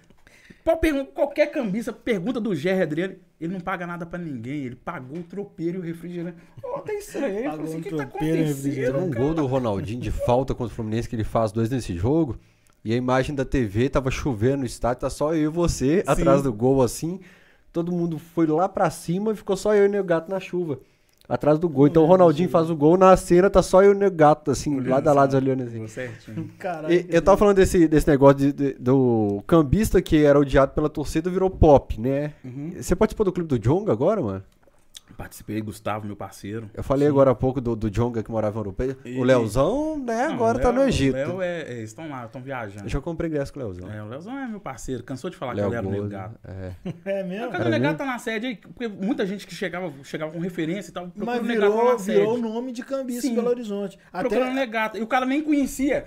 Qualquer 1.13 1.47
cambista 1.47 1.91
pergunta 1.91 2.39
do 2.39 2.55
Gerry 2.55 2.81
Adriano, 2.83 3.15
ele 3.39 3.53
não 3.53 3.59
paga 3.59 3.85
nada 3.87 4.05
pra 4.05 4.19
ninguém. 4.19 4.65
Ele 4.65 4.75
pagou 4.75 5.19
o 5.19 5.23
tropeiro 5.23 5.77
e 5.77 5.79
o 5.79 5.83
refrigerante. 5.83 6.37
Ô, 6.63 6.79
tá 6.79 6.93
estranho. 6.93 7.49
Pagou 7.49 7.65
assim, 7.65 7.75
um 7.75 7.79
o 7.79 7.83
que 7.83 7.89
tá 7.89 8.05
tropeiro 8.05 8.37
e 8.37 8.39
acontecendo? 8.41 8.57
refrigerante. 8.57 9.05
um 9.05 9.11
gol 9.11 9.33
do 9.33 9.45
Ronaldinho 9.45 10.01
de 10.01 10.11
falta 10.11 10.53
contra 10.53 10.71
o 10.71 10.75
Fluminense 10.75 11.09
que 11.09 11.15
ele 11.15 11.23
faz 11.23 11.51
dois 11.51 11.69
nesse 11.69 11.95
jogo. 11.95 12.37
E 12.83 12.93
a 12.93 12.95
imagem 12.95 13.35
da 13.35 13.45
TV 13.45 13.89
tava 13.89 14.09
chovendo 14.09 14.57
no 14.57 14.65
estádio, 14.65 15.01
tá 15.01 15.09
só 15.09 15.35
eu 15.35 15.51
e 15.51 15.53
você 15.53 16.03
atrás 16.07 16.41
do 16.41 16.51
gol 16.51 16.81
assim. 16.81 17.19
Todo 17.71 17.91
mundo 17.91 18.17
foi 18.17 18.47
lá 18.47 18.67
pra 18.67 18.89
cima 18.89 19.31
e 19.31 19.35
ficou 19.35 19.55
só 19.55 19.73
eu 19.73 19.91
e 19.91 19.99
o 19.99 20.03
Gato 20.03 20.29
na 20.29 20.39
chuva. 20.39 20.79
Atrás 21.29 21.57
do 21.57 21.69
gol. 21.69 21.87
Então 21.87 22.03
o 22.03 22.05
Ronaldinho 22.05 22.49
faz 22.49 22.69
o 22.69 22.75
gol, 22.75 22.97
na 22.97 23.15
cena 23.15 23.49
tá 23.49 23.61
só 23.61 23.81
eu 23.81 23.93
e 23.93 24.05
o 24.05 24.11
Gato, 24.11 24.51
assim, 24.51 24.75
Olhando 24.75 24.89
lado 24.89 25.07
a 25.07 25.13
lado 25.13 25.37
assim, 25.37 25.45
olhando 25.45 25.63
assim. 25.63 25.87
Certinho. 25.87 26.49
Caralho. 26.59 26.93
E- 26.93 27.05
eu 27.09 27.21
tava 27.21 27.37
falando 27.37 27.55
desse, 27.55 27.87
desse 27.87 28.07
negócio 28.09 28.37
de- 28.37 28.51
de- 28.51 28.73
do 28.73 29.41
cambista 29.47 30.01
que 30.01 30.23
era 30.25 30.37
odiado 30.37 30.73
pela 30.73 30.89
torcida 30.89 31.29
virou 31.29 31.49
pop, 31.49 31.99
né? 31.99 32.33
Uhum. 32.43 32.73
Você 32.79 32.95
participou 32.95 33.25
do 33.25 33.31
clube 33.31 33.47
do 33.47 33.57
Jonga 33.57 33.91
agora, 33.93 34.21
mano? 34.21 34.43
Participei, 35.21 35.61
Gustavo, 35.61 36.05
meu 36.07 36.15
parceiro. 36.15 36.69
Eu 36.73 36.83
falei 36.83 37.07
agora 37.07 37.31
há 37.31 37.35
pouco 37.35 37.61
do, 37.61 37.75
do 37.75 37.89
Jonga 37.89 38.23
que 38.23 38.31
morava 38.31 38.55
em 38.55 38.59
Europeia. 38.59 38.97
E- 39.05 39.17
O 39.19 39.23
Leozão, 39.23 39.97
né, 39.97 40.27
Não, 40.27 40.33
agora 40.35 40.57
o 40.57 40.61
tá 40.61 40.71
no 40.71 40.79
Léo- 40.79 40.87
Egito. 40.89 41.13
O 41.15 41.17
Léo 41.17 41.41
é, 41.41 41.61
é, 41.61 41.81
estão 41.83 42.09
lá, 42.09 42.25
estão 42.25 42.41
viajando. 42.41 42.85
Eu 42.85 42.89
já 42.89 42.99
comprei 43.01 43.29
ingresso 43.29 43.53
com 43.53 43.59
o 43.59 43.63
Leozão. 43.63 43.91
É, 43.91 44.01
o 44.01 44.07
Leozão 44.07 44.37
é 44.37 44.47
meu 44.47 44.59
parceiro. 44.59 45.03
Cansou 45.03 45.29
de 45.29 45.37
falar 45.37 45.53
Léo 45.53 45.69
que 45.69 45.75
ele 45.75 45.77
era 45.77 45.87
o 45.87 45.91
Gozo, 45.91 46.03
Negato. 46.03 46.39
é. 46.45 46.71
É 47.05 47.23
mesmo? 47.23 47.51
Cadê 47.51 47.63
Era 47.67 47.77
o 47.77 47.81
mesmo? 47.81 47.97
tá 47.97 48.05
na 48.05 48.17
sede 48.19 48.47
aí? 48.47 48.55
Porque 48.55 48.87
muita 48.87 49.25
gente 49.25 49.45
que 49.45 49.53
chegava, 49.53 49.91
chegava 50.03 50.31
com 50.31 50.39
referência 50.39 50.89
e 50.89 50.93
tal. 50.93 51.11
Mas 51.15 51.39
o 51.39 51.43
Negato 51.43 51.69
lá 51.69 51.77
virou, 51.77 51.91
na 51.93 51.99
sede. 51.99 52.19
virou 52.19 52.35
o 52.35 52.37
nome 52.41 52.71
de 52.71 52.83
cambista 52.83 53.21
Sim. 53.21 53.31
em 53.31 53.35
Belo 53.35 53.49
Horizonte. 53.49 53.97
Procurando 54.11 54.43
Até, 54.45 54.53
Negato. 54.55 54.97
E 54.97 55.01
o 55.01 55.07
cara 55.07 55.25
nem 55.25 55.41
conhecia. 55.43 56.05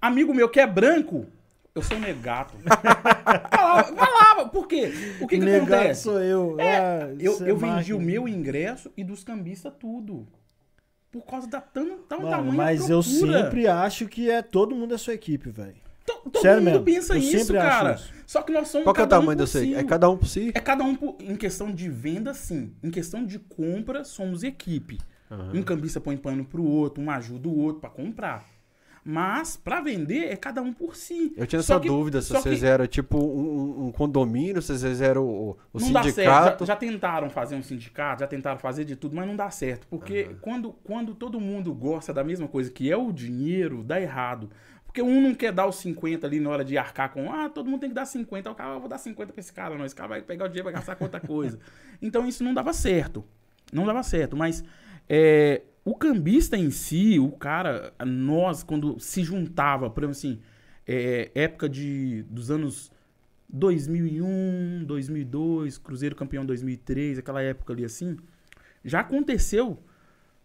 Amigo 0.00 0.32
meu 0.34 0.48
que 0.48 0.60
é 0.60 0.66
branco, 0.66 1.26
eu 1.74 1.82
sou 1.82 1.98
Negato. 1.98 2.54
falava, 3.50 3.94
falava, 3.96 4.48
por 4.48 4.66
quê? 4.68 4.92
O 5.20 5.26
que 5.26 5.38
que 5.38 5.44
negado 5.44 5.74
acontece? 5.74 6.02
sou 6.02 6.20
eu. 6.20 6.58
É, 6.60 6.76
Ah, 6.78 7.14
eu, 7.18 7.32
é 7.44 7.50
eu 7.50 7.56
vendi 7.56 7.74
máquina. 7.92 7.96
o 7.96 8.00
meu 8.00 8.28
ingresso 8.28 8.90
e 8.96 9.02
dos 9.04 9.24
cambistas 9.24 9.72
tudo. 9.78 10.26
Por 11.10 11.22
causa 11.24 11.46
da 11.48 11.60
tão, 11.60 11.98
tão 12.08 12.18
Mano, 12.22 12.30
tamanho 12.30 12.52
mas 12.54 12.90
eu 12.90 13.02
sempre 13.02 13.68
acho 13.68 14.06
que 14.08 14.28
é 14.30 14.42
todo 14.42 14.74
mundo 14.74 14.94
é 14.94 14.98
sua 14.98 15.14
equipe, 15.14 15.50
velho. 15.50 15.76
Todo 16.04 16.38
Sério 16.40 16.58
mundo 16.62 16.70
mesmo, 16.72 16.84
pensa 16.84 17.14
eu 17.14 17.18
isso, 17.18 17.38
sempre 17.38 17.58
acho 17.58 17.68
cara. 17.78 17.94
isso. 17.94 18.12
Só 18.26 18.42
que 18.42 18.52
nós 18.52 18.68
somos 18.68 18.84
Qual 18.84 18.94
que 18.94 19.00
é 19.00 19.04
o 19.04 19.06
cada 19.06 19.16
um 19.16 19.20
tamanho 19.20 19.38
por 19.38 19.44
desse 19.44 19.58
aí? 19.58 19.66
si. 19.68 19.74
É 19.74 19.84
cada 19.84 20.10
um 20.10 20.16
por 20.16 20.26
si? 20.26 20.52
É 20.54 20.60
cada 20.60 20.84
um 20.84 20.94
por- 20.94 21.16
em 21.20 21.36
questão 21.36 21.72
de 21.72 21.88
venda, 21.88 22.34
sim. 22.34 22.74
Em 22.82 22.90
questão 22.90 23.24
de 23.24 23.38
compra, 23.38 24.04
somos 24.04 24.42
equipe. 24.42 24.98
Um 25.52 25.62
cambista 25.62 26.00
põe 26.00 26.16
pano 26.16 26.44
pro 26.44 26.62
outro, 26.62 27.02
um 27.02 27.10
ajuda 27.10 27.48
o 27.48 27.58
outro 27.58 27.80
pra 27.80 27.90
comprar. 27.90 28.44
Mas, 29.06 29.54
pra 29.54 29.82
vender, 29.82 30.32
é 30.32 30.36
cada 30.36 30.62
um 30.62 30.72
por 30.72 30.96
si. 30.96 31.34
Eu 31.36 31.46
tinha 31.46 31.60
Só 31.60 31.74
essa 31.74 31.80
que- 31.82 31.88
dúvida 31.88 32.22
se 32.22 32.32
vocês 32.32 32.60
que 32.60 32.66
eram 32.66 32.86
tipo 32.86 33.18
um, 33.18 33.86
um 33.88 33.92
condomínio, 33.92 34.62
se 34.62 34.78
vocês 34.78 35.02
eram 35.02 35.24
o, 35.26 35.50
o 35.74 35.78
não 35.78 35.92
dá 35.92 36.02
certo. 36.04 36.14
sindicato. 36.14 36.64
Já, 36.66 36.72
já 36.72 36.76
tentaram 36.78 37.28
fazer 37.28 37.54
um 37.54 37.62
sindicato, 37.62 38.20
já 38.20 38.26
tentaram 38.26 38.58
fazer 38.58 38.84
de 38.86 38.96
tudo, 38.96 39.14
mas 39.14 39.26
não 39.26 39.36
dá 39.36 39.50
certo. 39.50 39.86
Porque 39.88 40.30
quando, 40.40 40.72
quando 40.82 41.14
todo 41.14 41.38
mundo 41.38 41.74
gosta 41.74 42.14
da 42.14 42.24
mesma 42.24 42.48
coisa, 42.48 42.70
que 42.70 42.90
é 42.90 42.96
o 42.96 43.12
dinheiro, 43.12 43.84
dá 43.84 44.00
errado. 44.00 44.48
Porque 44.86 45.02
um 45.02 45.20
não 45.20 45.34
quer 45.34 45.52
dar 45.52 45.66
os 45.66 45.76
50 45.76 46.26
ali 46.26 46.40
na 46.40 46.48
hora 46.48 46.64
de 46.64 46.78
arcar 46.78 47.12
com, 47.12 47.30
ah, 47.30 47.50
todo 47.50 47.68
mundo 47.68 47.80
tem 47.80 47.90
que 47.90 47.94
dar 47.96 48.06
50. 48.06 48.50
O 48.50 48.54
cara, 48.54 48.76
"Ah, 48.76 48.78
vou 48.78 48.88
dar 48.88 48.96
50 48.96 49.32
pra 49.34 49.40
esse 49.40 49.52
cara, 49.52 49.76
não. 49.76 49.84
Esse 49.84 49.94
cara 49.94 50.08
vai 50.08 50.22
pegar 50.22 50.44
o 50.46 50.48
dinheiro, 50.48 50.64
vai 50.64 50.72
gastar 50.72 50.94
com 50.96 51.04
outra 51.04 51.20
coisa. 51.20 51.58
Então 52.00 52.26
isso 52.26 52.42
não 52.44 52.54
dava 52.54 52.72
certo. 52.72 53.24
Não 53.72 53.84
dava 53.84 54.02
certo. 54.02 54.36
Mas 54.36 54.62
é, 55.08 55.62
o 55.84 55.94
cambista 55.94 56.56
em 56.56 56.70
si, 56.70 57.18
o 57.18 57.30
cara, 57.30 57.92
nós, 58.04 58.62
quando 58.62 58.98
se 58.98 59.22
juntava, 59.22 59.90
por 59.90 60.02
exemplo 60.02 60.16
assim, 60.16 60.40
é, 60.86 61.30
época 61.34 61.68
de, 61.68 62.22
dos 62.24 62.50
anos 62.50 62.90
2001, 63.48 64.84
2002, 64.86 65.78
Cruzeiro 65.78 66.16
campeão 66.16 66.44
2003, 66.46 67.18
aquela 67.18 67.42
época 67.42 67.72
ali 67.72 67.84
assim, 67.84 68.16
já 68.84 69.00
aconteceu 69.00 69.78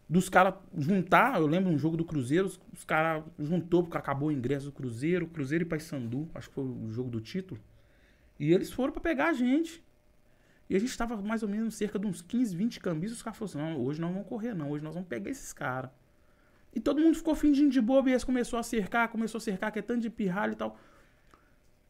dos 0.10 0.28
caras 0.28 0.56
juntar, 0.76 1.40
eu 1.40 1.46
lembro 1.46 1.72
um 1.72 1.78
jogo 1.78 1.96
do 1.96 2.04
Cruzeiro, 2.04 2.48
os, 2.48 2.60
os 2.74 2.84
caras 2.84 3.24
juntou 3.38 3.84
porque 3.84 3.98
acabou 3.98 4.30
o 4.30 4.32
ingresso 4.32 4.66
do 4.66 4.72
Cruzeiro, 4.72 5.28
Cruzeiro 5.28 5.64
e 5.64 5.68
Paysandu, 5.68 6.28
acho 6.34 6.50
que 6.50 6.56
foi 6.56 6.64
o 6.64 6.90
jogo 6.90 7.10
do 7.10 7.22
título. 7.22 7.62
E 8.40 8.52
eles 8.52 8.72
foram 8.72 8.92
pra 8.92 9.02
pegar 9.02 9.28
a 9.30 9.34
gente. 9.34 9.84
E 10.70 10.76
a 10.76 10.80
gente 10.80 10.96
tava 10.98 11.18
mais 11.22 11.44
ou 11.44 11.50
menos 11.50 11.76
cerca 11.76 11.98
de 12.00 12.06
uns 12.08 12.22
15, 12.22 12.56
20 12.56 12.80
cambistas, 12.80 13.18
os 13.18 13.24
caras 13.24 13.38
falaram 13.40 13.68
assim, 13.70 13.78
não, 13.78 13.86
hoje 13.86 14.00
não 14.02 14.14
vamos 14.14 14.28
correr 14.28 14.54
não, 14.54 14.70
hoje 14.72 14.84
nós 14.84 14.94
vamos 14.94 15.10
pegar 15.10 15.30
esses 15.32 15.52
caras. 15.54 15.90
E 16.74 16.80
todo 16.80 17.02
mundo 17.02 17.16
ficou 17.18 17.36
fingindo 17.36 17.72
de 17.72 17.82
bobo 17.82 18.10
e 18.10 18.12
eles 18.14 18.24
começou 18.24 18.60
a 18.60 18.64
cercar, 18.64 19.10
começou 19.10 19.40
a 19.40 19.42
cercar, 19.42 19.72
que 19.72 19.80
é 19.80 19.82
tanto 19.82 20.02
de 20.02 20.10
pirralho 20.10 20.54
e 20.54 20.56
tal. 20.56 20.78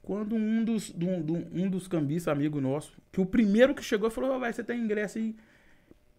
Quando 0.01 0.35
um 0.35 0.63
dos, 0.63 0.89
do- 0.91 1.21
do- 1.21 1.47
um 1.53 1.69
dos 1.69 1.87
cambistas, 1.87 2.31
amigo 2.31 2.59
nosso, 2.61 2.97
que 3.11 3.21
o 3.21 3.25
primeiro 3.25 3.75
que 3.75 3.83
chegou 3.83 4.09
falou: 4.09 4.35
"Ô, 4.35 4.39
vai, 4.39 4.51
você 4.51 4.63
tem 4.63 4.79
ingresso 4.81 5.17
aí. 5.19 5.35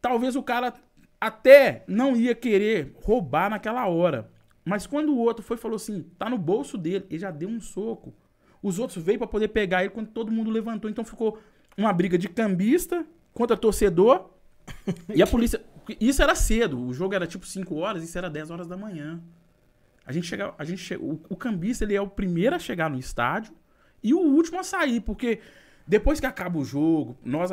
Talvez 0.00 0.36
o 0.36 0.42
cara 0.42 0.74
até 1.20 1.84
não 1.88 2.16
ia 2.16 2.34
querer 2.34 2.92
roubar 3.02 3.50
naquela 3.50 3.86
hora. 3.88 4.30
Mas 4.64 4.86
quando 4.86 5.10
o 5.14 5.18
outro 5.18 5.42
foi 5.44 5.56
falou 5.56 5.76
assim: 5.76 6.04
tá 6.18 6.30
no 6.30 6.38
bolso 6.38 6.78
dele, 6.78 7.06
ele 7.10 7.18
já 7.18 7.30
deu 7.30 7.48
um 7.48 7.60
soco. 7.60 8.14
Os 8.62 8.78
outros 8.78 9.02
veio 9.04 9.18
pra 9.18 9.26
poder 9.28 9.48
pegar 9.48 9.82
ele 9.82 9.90
quando 9.90 10.08
todo 10.08 10.32
mundo 10.32 10.50
levantou. 10.50 10.90
Então 10.90 11.04
ficou 11.04 11.38
uma 11.76 11.92
briga 11.92 12.16
de 12.18 12.28
cambista 12.28 13.04
contra 13.32 13.56
torcedor. 13.56 14.30
e 15.14 15.22
a 15.22 15.26
polícia. 15.26 15.60
Isso 16.00 16.22
era 16.22 16.34
cedo. 16.34 16.80
O 16.80 16.92
jogo 16.94 17.14
era 17.14 17.26
tipo 17.26 17.44
5 17.46 17.74
horas, 17.76 18.02
isso 18.04 18.16
era 18.16 18.30
10 18.30 18.50
horas 18.50 18.66
da 18.68 18.76
manhã. 18.76 19.20
A 20.06 20.12
gente 20.12 20.26
chega, 20.26 20.54
a 20.58 20.64
gente 20.64 20.82
che- 20.82 20.96
o, 20.96 21.20
o 21.28 21.36
cambista 21.36 21.84
ele 21.84 21.94
é 21.94 22.00
o 22.00 22.06
primeiro 22.08 22.54
a 22.54 22.58
chegar 22.58 22.88
no 22.90 22.98
estádio 22.98 23.52
e 24.02 24.12
o 24.14 24.18
último 24.18 24.58
a 24.58 24.62
sair, 24.62 25.00
porque 25.00 25.40
depois 25.86 26.20
que 26.20 26.26
acaba 26.26 26.58
o 26.58 26.64
jogo, 26.64 27.16
nós 27.24 27.50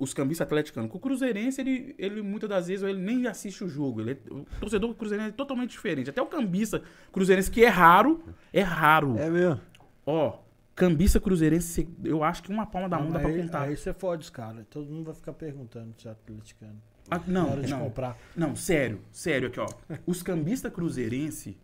os 0.00 0.12
cambistas 0.14 0.46
atleticanos, 0.46 0.90
com 0.90 0.96
o 0.96 1.00
cruzeirense 1.00 1.60
ele, 1.60 1.94
ele 1.98 2.22
muitas 2.22 2.48
das 2.48 2.66
vezes 2.66 2.82
ele 2.86 2.98
nem 3.00 3.26
assiste 3.26 3.62
o 3.64 3.68
jogo, 3.68 4.00
ele 4.00 4.12
é- 4.12 4.32
o 4.32 4.44
torcedor 4.60 4.94
cruzeirense 4.94 5.30
é 5.30 5.32
totalmente 5.32 5.70
diferente. 5.70 6.10
Até 6.10 6.20
o 6.22 6.26
cambista 6.26 6.82
cruzeirense 7.12 7.50
que 7.50 7.64
é 7.64 7.68
raro, 7.68 8.22
é 8.52 8.62
raro. 8.62 9.16
É 9.18 9.28
mesmo. 9.30 9.60
Ó, 10.06 10.38
cambista 10.74 11.20
cruzeirense, 11.20 11.88
eu 12.02 12.22
acho 12.24 12.42
que 12.42 12.50
uma 12.50 12.66
palma 12.66 12.88
da 12.88 12.98
mão 12.98 13.10
dá 13.10 13.18
pra 13.20 13.28
aí, 13.28 13.40
contar. 13.42 13.62
aí 13.62 13.76
você 13.76 13.92
fode 13.92 14.22
os 14.24 14.30
caras. 14.30 14.64
Todo 14.70 14.90
mundo 14.90 15.06
vai 15.06 15.14
ficar 15.14 15.32
perguntando 15.32 15.94
se 15.98 16.08
é 16.08 16.10
atleticano. 16.10 16.80
Ah, 17.10 17.18
Na 17.26 17.42
não, 17.42 17.50
hora 17.52 17.62
de 17.62 17.70
não. 17.70 17.80
comprar. 17.80 18.18
Não, 18.34 18.56
sério, 18.56 19.00
sério 19.12 19.48
aqui, 19.48 19.60
ó. 19.60 19.68
Os 20.06 20.22
cambistas 20.22 20.72
cruzeirense, 20.72 21.56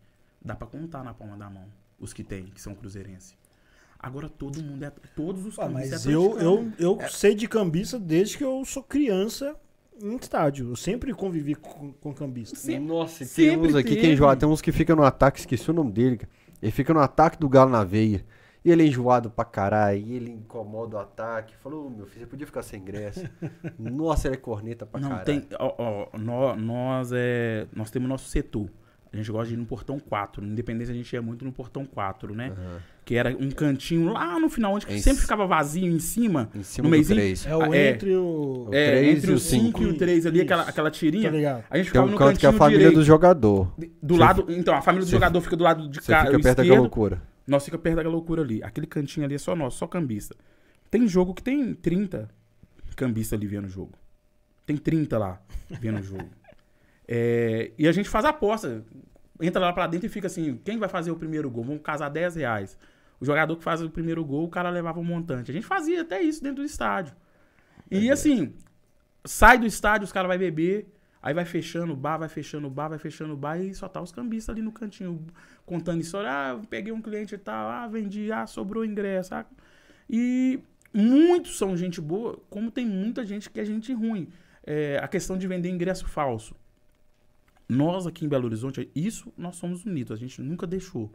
dá 0.44 0.54
pra 0.54 0.66
contar 0.66 1.02
na 1.02 1.14
palma 1.14 1.36
da 1.36 1.48
mão. 1.48 1.64
Os 1.98 2.12
que 2.12 2.22
tem, 2.22 2.44
que 2.46 2.60
são 2.60 2.74
cruzeirense. 2.74 3.34
Agora 3.98 4.28
todo 4.28 4.62
mundo 4.62 4.82
é. 4.84 4.90
Todos 5.14 5.44
os 5.44 5.56
cambistas 5.56 6.04
mas 6.04 6.06
é 6.06 6.14
eu, 6.14 6.38
eu, 6.38 6.72
eu 6.78 6.98
sei 7.10 7.34
de 7.34 7.46
cambista 7.46 7.98
desde 7.98 8.38
que 8.38 8.44
eu 8.44 8.64
sou 8.64 8.82
criança 8.82 9.54
em 10.02 10.16
estádio. 10.16 10.70
Eu 10.70 10.76
sempre 10.76 11.12
convivi 11.12 11.54
com, 11.54 11.92
com 11.92 12.14
cambista. 12.14 12.56
Sempre- 12.56 12.86
Nossa, 12.86 13.18
tem 13.18 13.26
sempre 13.26 13.68
uns 13.68 13.74
aqui 13.74 13.96
que 13.96 14.06
é 14.06 14.12
enjoado. 14.12 14.40
Tem 14.40 14.48
uns 14.48 14.62
que 14.62 14.72
ficam 14.72 14.96
no 14.96 15.04
ataque, 15.04 15.40
esqueci 15.40 15.70
o 15.70 15.74
nome 15.74 15.92
dele. 15.92 16.16
cara. 16.18 16.32
Ele 16.62 16.72
fica 16.72 16.94
no 16.94 17.00
ataque 17.00 17.38
do 17.38 17.48
Galo 17.48 17.70
na 17.70 17.84
veia. 17.84 18.24
E 18.64 18.70
ele 18.70 18.82
é 18.82 18.86
enjoado 18.86 19.30
pra 19.30 19.44
caralho. 19.44 19.98
E 19.98 20.14
ele 20.14 20.30
incomoda 20.32 20.96
o 20.96 21.00
ataque. 21.00 21.54
Falou, 21.62 21.86
"Ô, 21.86 21.90
meu 21.90 22.06
filho, 22.06 22.20
você 22.20 22.26
podia 22.26 22.46
ficar 22.46 22.62
sem 22.62 22.80
ingresso. 22.80 23.24
Nossa, 23.78 24.28
ele 24.28 24.34
é 24.34 24.38
corneta 24.38 24.84
pra 24.84 25.00
Não, 25.00 25.08
caralho. 25.08 25.24
tem. 25.24 25.46
Ó, 25.58 25.74
ó, 26.12 26.18
nó- 26.18 26.54
nós, 26.56 27.10
é, 27.12 27.66
nós 27.74 27.90
temos 27.90 28.08
nosso 28.08 28.28
setor. 28.28 28.68
A 29.12 29.16
gente 29.16 29.32
gosta 29.32 29.48
de 29.48 29.54
ir 29.54 29.56
no 29.56 29.66
portão 29.66 29.98
4. 29.98 30.40
No 30.40 30.52
Independência 30.52 30.92
a 30.92 30.96
gente 30.96 31.12
ia 31.12 31.20
muito 31.20 31.44
no 31.44 31.50
portão 31.50 31.84
4, 31.84 32.32
né? 32.32 32.52
Aham. 32.56 32.78
Que 33.04 33.16
era 33.16 33.30
um 33.36 33.50
cantinho 33.50 34.12
lá 34.12 34.38
no 34.38 34.48
final, 34.48 34.74
onde 34.74 34.86
Em 34.88 35.00
sempre 35.00 35.22
ficava 35.22 35.48
vazio 35.48 35.84
em 35.90 35.98
cima. 35.98 36.48
Em 36.54 36.62
cima 36.62 36.84
No 36.84 36.90
do 36.90 36.92
meizinho? 36.92 37.16
3. 37.18 37.44
É 37.46 37.56
o 37.56 37.62
Ah, 37.62 37.76
é. 37.76 37.90
entre 37.90 38.14
o. 38.14 38.68
O 38.68 38.74
É, 38.74 39.04
entre 39.10 39.30
e 39.30 39.34
o 39.34 39.36
o 39.36 39.40
5 39.40 39.82
e 39.82 39.84
o 39.84 39.88
cinco. 39.88 39.98
3 39.98 40.26
ali, 40.26 40.42
aquela, 40.42 40.62
aquela 40.62 40.90
Tá 40.90 40.96
tirinha. 40.96 41.28
ligado? 41.28 41.64
A 41.68 41.76
gente 41.78 41.86
Tem 41.86 41.92
ficava 41.92 42.06
um 42.06 42.10
no 42.10 42.16
canto 42.18 42.38
que 42.38 42.46
é 42.46 42.48
a 42.50 42.52
família 42.52 42.78
direito. 42.78 42.98
do 43.00 43.04
jogador. 43.04 43.72
Do 44.00 44.14
Você- 44.14 44.20
lado, 44.20 44.46
então, 44.50 44.74
a 44.76 44.82
família 44.82 45.04
do 45.04 45.08
você- 45.08 45.16
jogador 45.16 45.40
fica 45.40 45.56
do 45.56 45.64
lado 45.64 45.88
de 45.88 46.00
Você 46.00 46.12
cá, 46.12 46.26
fica 46.26 46.38
perto 46.38 46.60
esquerdo, 46.62 46.80
loucura. 46.82 47.22
Nós 47.46 47.64
fica 47.64 47.78
perto 47.78 47.96
daquela 47.96 48.14
loucura 48.14 48.42
ali. 48.42 48.62
Aquele 48.62 48.86
cantinho 48.86 49.26
ali 49.26 49.34
é 49.34 49.38
só 49.38 49.54
nosso, 49.56 49.78
só 49.78 49.86
cambista. 49.86 50.36
Tem 50.90 51.06
jogo 51.06 51.34
que 51.34 51.42
tem 51.42 51.74
30 51.74 52.28
cambistas 52.96 53.38
ali 53.38 53.46
vendo 53.46 53.66
o 53.66 53.68
jogo. 53.68 53.92
Tem 54.66 54.76
30 54.76 55.18
lá 55.18 55.40
vendo 55.80 56.00
o 56.00 56.02
jogo. 56.02 56.28
É, 57.06 57.72
e 57.76 57.88
a 57.88 57.92
gente 57.92 58.08
faz 58.08 58.24
aposta. 58.24 58.84
Entra 59.40 59.60
lá 59.60 59.72
pra 59.72 59.86
dentro 59.86 60.06
e 60.06 60.10
fica 60.10 60.26
assim: 60.26 60.60
quem 60.64 60.78
vai 60.78 60.88
fazer 60.88 61.10
o 61.10 61.16
primeiro 61.16 61.50
gol? 61.50 61.64
Vamos 61.64 61.82
casar 61.82 62.08
10 62.08 62.36
reais. 62.36 62.78
O 63.20 63.24
jogador 63.24 63.56
que 63.56 63.64
faz 63.64 63.82
o 63.82 63.90
primeiro 63.90 64.24
gol, 64.24 64.44
o 64.44 64.48
cara 64.48 64.70
levava 64.70 64.98
um 65.00 65.04
montante. 65.04 65.50
A 65.50 65.54
gente 65.54 65.66
fazia 65.66 66.02
até 66.02 66.22
isso 66.22 66.42
dentro 66.42 66.62
do 66.62 66.66
estádio. 66.66 67.14
E 67.90 68.10
assim, 68.10 68.54
sai 69.24 69.58
do 69.58 69.66
estádio, 69.66 70.04
os 70.04 70.12
caras 70.12 70.28
vão 70.28 70.38
beber, 70.38 70.88
aí 71.22 71.34
vai 71.34 71.44
fechando 71.44 71.92
o 71.92 71.96
bar, 71.96 72.18
vai 72.18 72.28
fechando 72.28 72.66
o 72.66 72.70
bar, 72.70 72.88
vai 72.88 72.98
fechando 72.98 73.34
o 73.34 73.36
bar 73.36 73.60
e 73.60 73.74
só 73.74 73.88
tá 73.88 74.00
os 74.00 74.12
cambistas 74.12 74.54
ali 74.54 74.62
no 74.62 74.72
cantinho 74.72 75.24
contando 75.66 76.00
história. 76.00 76.30
Ah, 76.30 76.60
peguei 76.68 76.92
um 76.92 77.02
cliente 77.02 77.34
e 77.34 77.38
tal, 77.38 77.68
ah, 77.68 77.86
vendi, 77.86 78.32
ah, 78.32 78.46
sobrou 78.46 78.84
ingresso. 78.84 79.34
ah. 79.34 79.44
E 80.08 80.60
muitos 80.92 81.58
são 81.58 81.76
gente 81.76 82.00
boa, 82.00 82.38
como 82.48 82.70
tem 82.70 82.86
muita 82.86 83.24
gente 83.24 83.50
que 83.50 83.60
é 83.60 83.64
gente 83.64 83.92
ruim. 83.92 84.28
É, 84.64 84.98
a 84.98 85.08
questão 85.08 85.36
de 85.36 85.46
vender 85.46 85.68
ingresso 85.68 86.06
falso. 86.06 86.54
Nós 87.68 88.06
aqui 88.06 88.24
em 88.24 88.28
Belo 88.28 88.46
Horizonte, 88.46 88.90
isso 88.94 89.32
nós 89.36 89.56
somos 89.56 89.84
unidos, 89.84 90.12
a 90.12 90.16
gente 90.16 90.42
nunca 90.42 90.66
deixou. 90.66 91.12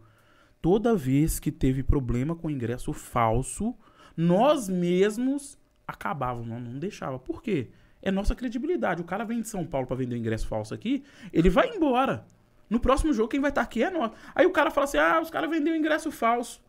Toda 0.61 0.95
vez 0.95 1.39
que 1.39 1.51
teve 1.51 1.83
problema 1.83 2.35
com 2.35 2.49
ingresso 2.49 2.93
falso, 2.93 3.75
nós 4.15 4.69
mesmos 4.69 5.57
acabávamos, 5.87 6.47
não, 6.47 6.59
não 6.59 6.79
deixava. 6.79 7.19
Por 7.19 7.41
quê? 7.41 7.69
É 8.05 8.11
nossa 8.11 8.35
credibilidade. 8.35 9.01
O 9.01 9.05
cara 9.05 9.25
vem 9.25 9.41
de 9.41 9.49
São 9.49 9.65
Paulo 9.65 9.87
para 9.87 9.97
vender 9.97 10.15
ingresso 10.15 10.47
falso 10.47 10.73
aqui, 10.73 11.03
ele 11.33 11.49
vai 11.49 11.67
embora. 11.75 12.25
No 12.69 12.79
próximo 12.79 13.11
jogo, 13.11 13.29
quem 13.29 13.39
vai 13.39 13.49
estar 13.49 13.61
aqui 13.61 13.83
é 13.83 13.89
nós. 13.89 14.11
Aí 14.33 14.45
o 14.45 14.51
cara 14.51 14.71
fala 14.71 14.85
assim: 14.85 14.97
ah, 14.97 15.19
os 15.19 15.29
caras 15.29 15.49
venderam 15.49 15.75
ingresso 15.75 16.11
falso. 16.11 16.61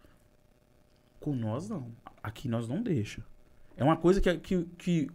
Com 1.21 1.35
nós, 1.35 1.69
não. 1.69 1.93
Aqui 2.23 2.49
nós 2.49 2.67
não 2.67 2.83
deixa. 2.83 3.23
É 3.77 3.85
uma 3.85 3.97
coisa 3.97 4.21
que, 4.21 4.37
que, 4.39 4.65
que 4.79 5.11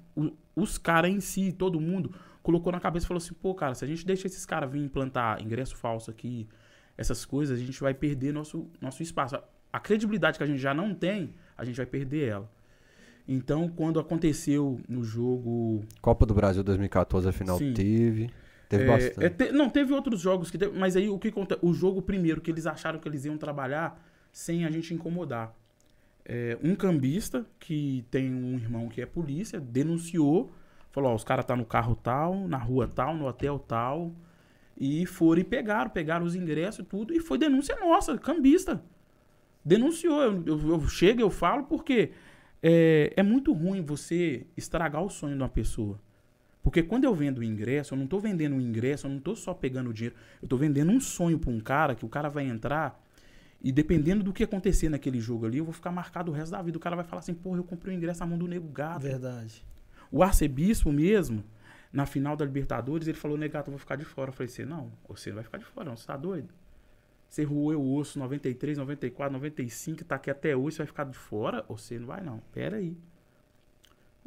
os 0.55 0.78
caras 0.78 1.11
em 1.11 1.19
si, 1.19 1.51
todo 1.51 1.82
mundo, 1.82 2.13
colocou 2.43 2.72
na 2.72 2.80
cabeça 2.80 3.05
e 3.05 3.07
falou 3.07 3.17
assim: 3.17 3.34
pô, 3.34 3.53
cara, 3.55 3.74
se 3.74 3.84
a 3.84 3.88
gente 3.88 4.05
deixa 4.05 4.28
esses 4.28 4.45
caras 4.45 4.72
vir 4.72 4.80
implantar 4.80 5.41
ingresso 5.41 5.76
falso 5.76 6.09
aqui, 6.11 6.47
essas 6.95 7.26
coisas, 7.26 7.59
a 7.59 7.63
gente 7.63 7.80
vai 7.82 7.93
perder 7.93 8.32
nosso, 8.32 8.69
nosso 8.80 9.01
espaço. 9.01 9.39
A 9.74 9.80
credibilidade 9.80 10.38
que 10.38 10.43
a 10.43 10.47
gente 10.47 10.59
já 10.59 10.74
não 10.74 10.93
tem, 10.93 11.34
a 11.57 11.65
gente 11.65 11.78
vai 11.78 11.86
perder 11.86 12.28
ela. 12.30 12.51
Então, 13.28 13.69
quando 13.69 13.99
aconteceu 13.99 14.80
no 14.88 15.03
jogo. 15.03 15.84
Copa 16.01 16.26
do 16.26 16.34
Brasil 16.34 16.63
2014, 16.63 17.30
a 17.30 17.32
final 17.32 17.57
Sim. 17.57 17.74
teve. 17.74 18.30
Teve 18.67 18.84
É, 18.84 18.88
bastante. 18.88 19.26
é, 19.26 19.30
te- 19.30 19.51
não, 19.51 19.69
teve 19.69 19.93
outros 19.93 20.22
jogos 20.22 20.49
que 20.49 20.57
teve, 20.57 20.78
mas 20.78 20.95
aí 20.95 21.09
o 21.09 21.19
que 21.19 21.28
acontece? 21.28 21.59
O 21.63 21.74
jogo 21.74 22.01
primeiro 22.01 22.39
que 22.41 22.49
eles 22.49 22.65
acharam 22.65 22.99
que 22.99 23.07
eles 23.07 23.26
iam 23.26 23.38
trabalhar 23.38 24.01
sem 24.32 24.65
a 24.65 24.72
gente 24.72 24.93
incomodar. 24.93 25.53
É, 26.24 26.57
um 26.63 26.76
cambista 26.76 27.45
que 27.59 28.05
tem 28.09 28.34
um 28.34 28.55
irmão 28.55 28.88
que 28.88 29.01
é 29.01 29.05
polícia 29.05 29.59
denunciou, 29.59 30.51
falou: 30.91 31.11
ó, 31.11 31.15
os 31.15 31.24
caras 31.24 31.45
tá 31.45 31.55
no 31.55 31.65
carro 31.65 31.95
tal, 31.95 32.47
na 32.47 32.57
rua 32.57 32.88
tal, 32.88 33.15
no 33.15 33.28
hotel 33.28 33.59
tal, 33.59 34.11
e 34.78 35.05
foram 35.05 35.41
e 35.41 35.43
pegaram, 35.43 35.89
pegaram 35.89 36.26
os 36.26 36.36
ingressos 36.36 36.80
e 36.80 36.84
tudo, 36.84 37.13
e 37.13 37.19
foi 37.19 37.38
denúncia 37.38 37.76
nossa, 37.76 38.17
cambista. 38.17 38.82
Denunciou. 39.65 40.22
Eu, 40.22 40.43
eu, 40.45 40.69
eu 40.69 40.88
chego, 40.88 41.22
eu 41.22 41.30
falo, 41.30 41.63
porque 41.63 42.11
é, 42.62 43.14
é 43.16 43.24
muito 43.24 43.53
ruim 43.53 43.82
você 43.82 44.45
estragar 44.55 45.03
o 45.03 45.09
sonho 45.09 45.36
de 45.36 45.41
uma 45.41 45.49
pessoa. 45.49 45.99
Porque 46.64 46.84
quando 46.84 47.05
eu 47.05 47.16
vendo 47.16 47.39
o 47.39 47.43
ingresso, 47.43 47.93
eu 47.93 47.97
não 47.97 48.05
tô 48.05 48.20
vendendo 48.20 48.55
o 48.55 48.62
ingresso, 48.62 49.07
eu 49.07 49.12
não 49.12 49.20
tô 49.20 49.36
só 49.36 49.53
pegando 49.53 49.89
o 49.89 49.93
dinheiro. 49.93 50.16
Eu 50.41 50.47
tô 50.47 50.57
vendendo 50.57 50.91
um 50.91 50.99
sonho 50.99 51.39
pra 51.39 51.49
um 51.49 51.59
cara 51.59 51.95
que 51.95 52.05
o 52.05 52.09
cara 52.09 52.30
vai 52.30 52.45
entrar 52.45 53.01
e 53.64 53.72
dependendo 53.72 54.24
do 54.24 54.34
que 54.34 54.43
acontecer 54.43 54.89
naquele 54.89 55.20
jogo 55.20 55.45
ali, 55.45 55.59
eu 55.59 55.66
vou 55.66 55.74
ficar 55.74 55.91
marcado 55.91 56.32
o 56.32 56.34
resto 56.34 56.51
da 56.51 56.62
vida. 56.62 56.78
O 56.78 56.82
cara 56.82 56.95
vai 56.95 57.05
falar 57.05 57.20
assim, 57.20 57.34
porra, 57.34 57.57
eu 57.57 57.64
comprei 57.64 57.95
o 57.95 57.97
ingresso 57.97 58.20
na 58.20 58.26
mão 58.26 58.38
do 58.38 58.47
nego 58.47 58.68
gato. 58.68 59.01
Verdade. 59.01 59.64
O 60.12 60.24
arcebispo 60.24 60.91
mesmo, 60.91 61.43
na 61.93 62.05
final 62.05 62.36
da 62.36 62.43
Libertadores, 62.43 63.07
ele 63.07 63.18
falou, 63.18 63.38
negato, 63.38 63.68
eu 63.68 63.72
vou 63.72 63.80
ficar 63.80 63.95
de 63.95 64.05
fora. 64.05 64.30
Eu 64.30 64.34
falei 64.34 64.51
assim, 64.51 64.66
não, 64.66 64.91
você 65.07 65.30
não 65.30 65.36
vai 65.36 65.43
ficar 65.43 65.59
de 65.59 65.66
fora, 65.66 65.89
não, 65.89 65.95
você 65.95 66.07
tá 66.07 66.18
doido? 66.18 66.49
Você 67.32 67.45
roeu 67.45 67.82
o 67.82 67.95
osso 67.95 68.19
93, 68.19 68.77
94, 68.77 69.32
95, 69.32 70.03
tá 70.03 70.15
aqui 70.15 70.29
até 70.29 70.53
hoje, 70.53 70.75
você 70.75 70.77
vai 70.79 70.88
ficar 70.88 71.05
de 71.05 71.17
fora? 71.17 71.63
Você 71.69 71.97
não 71.97 72.05
vai 72.05 72.21
não, 72.21 72.39
pera 72.51 72.75
aí. 72.75 72.97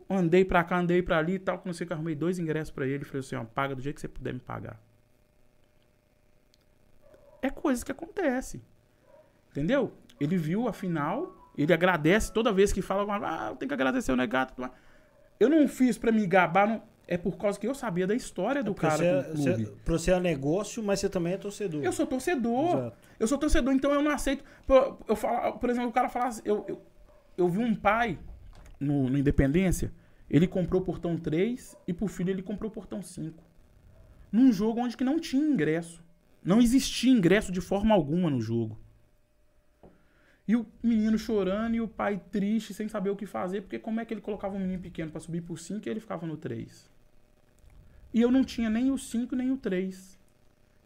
Andei 0.08 0.42
pra 0.42 0.64
cá, 0.64 0.78
andei 0.78 1.02
pra 1.02 1.18
ali 1.18 1.34
e 1.34 1.38
tal, 1.38 1.58
quando 1.58 1.66
eu 1.66 1.74
sei 1.74 1.86
que 1.86 1.92
arrumei 1.92 2.14
dois 2.14 2.38
ingressos 2.38 2.70
pra 2.70 2.86
ele, 2.86 3.04
falei 3.04 3.20
assim, 3.20 3.36
ó, 3.36 3.44
paga 3.44 3.74
do 3.74 3.82
jeito 3.82 3.96
que 3.96 4.00
você 4.00 4.08
puder 4.08 4.32
me 4.32 4.40
pagar. 4.40 4.80
É 7.42 7.50
coisa 7.50 7.84
que 7.84 7.92
acontece. 7.92 8.62
Entendeu? 9.50 9.92
Ele 10.18 10.38
viu 10.38 10.66
a 10.66 10.72
final, 10.72 11.52
ele 11.58 11.74
agradece 11.74 12.32
toda 12.32 12.54
vez 12.54 12.72
que 12.72 12.80
fala 12.80 13.04
ah, 13.16 13.54
tenho 13.54 13.68
que 13.68 13.74
agradecer 13.74 14.12
o 14.12 14.16
negato. 14.16 14.54
Eu 15.38 15.50
não 15.50 15.68
fiz 15.68 15.98
pra 15.98 16.10
me 16.10 16.26
gabar, 16.26 16.66
não. 16.66 16.82
É 17.06 17.16
por 17.18 17.36
causa 17.36 17.58
que 17.58 17.66
eu 17.66 17.74
sabia 17.74 18.06
da 18.06 18.14
história 18.14 18.62
do 18.62 18.74
Porque 18.74 18.86
cara 18.86 19.22
você, 19.22 19.30
o 19.30 19.34
clube. 19.34 19.64
você, 19.64 19.72
pra 19.84 19.98
você 19.98 20.10
é 20.10 20.20
negócio, 20.20 20.82
mas 20.82 21.00
você 21.00 21.08
também 21.08 21.34
é 21.34 21.36
torcedor. 21.36 21.82
Eu 21.82 21.92
sou 21.92 22.06
torcedor. 22.06 22.78
Exato. 22.78 22.96
Eu 23.20 23.28
sou 23.28 23.38
torcedor, 23.38 23.72
então 23.74 23.92
eu 23.92 24.02
não 24.02 24.10
aceito. 24.10 24.44
Pô, 24.66 24.96
Eu 25.06 25.16
falo, 25.16 25.58
por 25.58 25.70
exemplo, 25.70 25.90
o 25.90 25.92
cara 25.92 26.08
fala 26.08 26.26
assim, 26.26 26.42
eu, 26.44 26.64
eu, 26.66 26.82
eu 27.36 27.48
vi 27.48 27.58
um 27.58 27.74
pai 27.74 28.18
no, 28.80 29.08
no 29.10 29.18
Independência, 29.18 29.92
ele 30.30 30.46
comprou 30.46 30.80
o 30.80 30.84
portão 30.84 31.16
3 31.16 31.76
e 31.86 31.92
pro 31.92 32.08
filho 32.08 32.30
ele 32.30 32.42
comprou 32.42 32.70
o 32.70 32.74
portão 32.74 33.02
5. 33.02 33.42
Num 34.32 34.50
jogo 34.52 34.80
onde 34.80 34.96
que 34.96 35.04
não 35.04 35.20
tinha 35.20 35.44
ingresso. 35.44 36.02
Não 36.42 36.60
existia 36.60 37.10
ingresso 37.12 37.52
de 37.52 37.60
forma 37.60 37.94
alguma 37.94 38.28
no 38.28 38.40
jogo. 38.40 38.78
E 40.46 40.56
o 40.56 40.66
menino 40.82 41.16
chorando 41.16 41.74
e 41.74 41.80
o 41.80 41.88
pai 41.88 42.20
triste, 42.30 42.74
sem 42.74 42.86
saber 42.86 43.08
o 43.08 43.16
que 43.16 43.24
fazer, 43.24 43.62
porque 43.62 43.78
como 43.78 44.00
é 44.00 44.04
que 44.04 44.12
ele 44.12 44.20
colocava 44.20 44.54
um 44.56 44.60
menino 44.60 44.82
pequeno 44.82 45.10
pra 45.10 45.20
subir 45.20 45.40
pro 45.40 45.56
5 45.56 45.86
e 45.86 45.90
ele 45.90 46.00
ficava 46.00 46.26
no 46.26 46.36
3? 46.36 46.92
E 48.14 48.20
eu 48.22 48.30
não 48.30 48.44
tinha 48.44 48.70
nem 48.70 48.92
o 48.92 48.96
5 48.96 49.34
nem 49.34 49.50
o 49.50 49.56
3. 49.56 50.16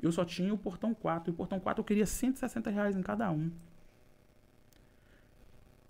Eu 0.02 0.10
só 0.10 0.24
tinha 0.24 0.52
o 0.54 0.56
portão 0.56 0.94
4. 0.94 1.30
E 1.30 1.32
o 1.32 1.34
portão 1.34 1.60
4 1.60 1.82
eu 1.82 1.84
queria 1.84 2.06
160 2.06 2.70
reais 2.70 2.96
em 2.96 3.02
cada 3.02 3.30
um. 3.30 3.50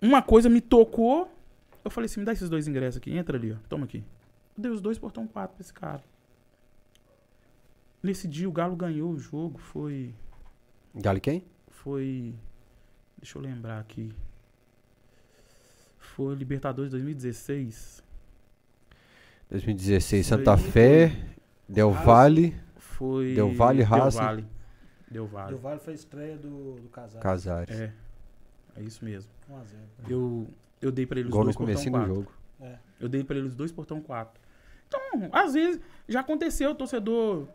uma 0.02 0.20
coisa 0.20 0.48
me 0.48 0.60
tocou. 0.60 1.32
Eu 1.84 1.92
falei 1.92 2.06
assim: 2.06 2.18
me 2.18 2.26
dá 2.26 2.32
esses 2.32 2.50
dois 2.50 2.66
ingressos 2.66 2.98
aqui, 2.98 3.16
entra 3.16 3.38
ali, 3.38 3.52
ó. 3.52 3.56
Toma 3.68 3.84
aqui. 3.84 3.98
Eu 4.56 4.62
dei 4.62 4.72
os 4.72 4.80
dois 4.80 4.98
portão 4.98 5.28
4 5.28 5.54
pra 5.54 5.62
esse 5.62 5.72
cara. 5.72 6.02
Nesse 8.02 8.26
dia 8.26 8.48
o 8.48 8.52
Galo 8.52 8.74
ganhou 8.74 9.12
o 9.12 9.18
jogo. 9.18 9.58
Foi. 9.58 10.12
Galo 10.92 11.20
quem? 11.20 11.44
Foi. 11.68 12.34
Deixa 13.16 13.38
eu 13.38 13.42
lembrar 13.42 13.78
aqui. 13.78 14.12
Foi 15.98 16.34
Libertadores 16.34 16.90
2016. 16.90 18.07
2016, 19.50 20.28
Foi- 20.28 20.36
Santa 20.38 20.56
Fé, 20.56 21.12
Del. 21.68 21.90
Valle, 21.90 22.54
Foi. 22.76 23.34
Del 23.34 23.54
Valle, 23.54 23.78
Del 23.84 23.86
Racing. 23.88 24.18
Valle. 24.18 24.44
Del 25.10 25.26
Valle. 25.26 25.48
Del 25.48 25.58
Valle 25.58 25.80
foi 25.80 25.92
a 25.92 25.96
estreia 25.96 26.36
do, 26.36 26.74
do 26.80 26.88
Casares. 26.88 27.22
Casares. 27.22 27.80
É. 27.80 27.92
É 28.76 28.82
isso 28.82 29.04
mesmo. 29.04 29.30
1x0. 29.50 30.10
Eu, 30.10 30.46
eu 30.80 30.92
dei 30.92 31.06
pra 31.06 31.18
ele 31.18 31.28
os 31.28 31.32
Gol 31.32 31.40
no 31.40 31.44
dois 31.46 31.56
portão 31.56 31.74
comecinho 31.74 31.92
do 31.92 31.98
4. 31.98 32.14
jogo. 32.14 32.32
Eu 33.00 33.08
dei 33.08 33.24
pra 33.24 33.36
ele 33.36 33.46
os 33.48 33.54
dois 33.54 33.72
portão 33.72 34.00
4. 34.00 34.40
Então, 34.86 35.00
às 35.32 35.54
vezes, 35.54 35.80
já 36.08 36.20
aconteceu, 36.20 36.70
o 36.70 36.74
torcedor. 36.74 37.46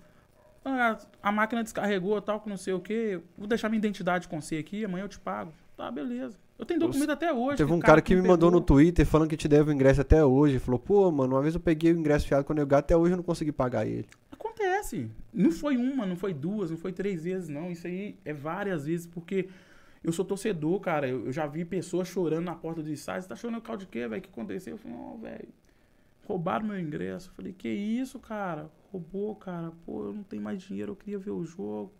ah, 0.66 0.98
a 1.22 1.32
máquina 1.32 1.62
descarregou, 1.64 2.22
tal, 2.22 2.39
que 2.39 2.50
não 2.50 2.58
sei 2.58 2.74
o 2.74 2.80
quê. 2.80 3.20
Vou 3.38 3.48
deixar 3.48 3.70
minha 3.70 3.78
identidade 3.80 4.28
com 4.28 4.41
você 4.41 4.58
aqui, 4.58 4.84
amanhã 4.86 5.04
eu 5.06 5.10
te 5.10 5.20
pago. 5.20 5.52
Tá, 5.78 5.91
beleza. 5.91 6.38
Eu 6.58 6.66
tenho 6.66 6.80
documento 6.80 7.12
até 7.12 7.34
hoje. 7.34 7.58
Teve 7.58 7.72
o 7.72 7.76
um 7.76 7.80
cara 7.80 8.01
que 8.01 8.16
me 8.16 8.22
mandou 8.22 8.49
no 8.51 8.62
pegou- 8.62 8.78
Twitter 8.78 9.06
falando 9.06 9.30
que 9.30 9.36
te 9.38 9.47
deve 9.47 9.72
o 9.72 9.74
ingresso 9.74 10.01
até 10.01 10.24
hoje. 10.24 10.60
Falou, 10.60 10.80
pô, 10.80 11.12
mano, 11.12 11.36
uma 11.36 11.41
vez 11.41 11.56
eu 11.56 11.60
peguei 11.60 11.91
o 11.91 11.97
ingresso 11.97 12.28
fiado 12.28 12.45
com 12.45 12.54
o 12.54 12.56
Negar, 12.56 12.80
até 12.80 12.95
hoje 12.95 13.14
eu 13.14 13.18
não 13.18 13.24
consegui 13.24 13.51
pagar 13.51 13.86
ele. 13.86 14.08
Acontece. 14.32 15.10
Não 15.34 15.51
foi 15.51 15.76
uma, 15.78 16.06
não 16.06 16.16
foi 16.16 16.34
duas, 16.34 16.70
não 16.70 16.78
foi 16.78 16.93
três 16.93 17.24
vezes, 17.24 17.49
não. 17.49 17.72
Isso 17.72 17.88
aí 17.88 18.16
é 18.24 18.34
várias 18.34 18.86
vezes, 18.86 19.08
porque 19.08 19.49
eu 20.04 20.12
sou 20.14 20.24
torcedor, 20.24 20.80
cara. 20.80 21.08
Eu, 21.08 21.26
eu 21.26 21.32
já 21.34 21.47
vi 21.47 21.66
pessoas 21.66 22.08
chorando 22.08 22.45
na 22.45 22.56
porta 22.56 22.82
do 22.84 22.89
estádio. 22.91 23.24
Você 23.24 23.30
tá 23.30 23.36
chorando 23.36 23.60
por 23.62 23.68
causa 23.68 23.80
de 23.82 23.88
quê, 23.88 24.08
velho? 24.08 24.20
O 24.20 24.22
que 24.24 24.30
aconteceu? 24.30 24.76
Eu 24.76 24.78
falei, 24.78 24.95
não, 24.97 25.18
velho. 25.18 25.49
Roubaram 26.26 26.68
meu 26.68 26.80
ingresso. 26.80 27.30
Eu 27.30 27.34
falei, 27.34 27.51
que 27.51 27.68
isso, 27.68 28.20
cara? 28.20 28.70
Roubou, 28.91 29.36
cara. 29.36 29.72
Pô, 29.86 30.06
eu 30.06 30.14
não 30.14 30.24
tenho 30.24 30.41
mais 30.41 30.62
dinheiro, 30.62 30.91
eu 30.91 30.95
queria 30.95 31.18
ver 31.20 31.32
o 31.32 31.43
jogo. 31.43 31.91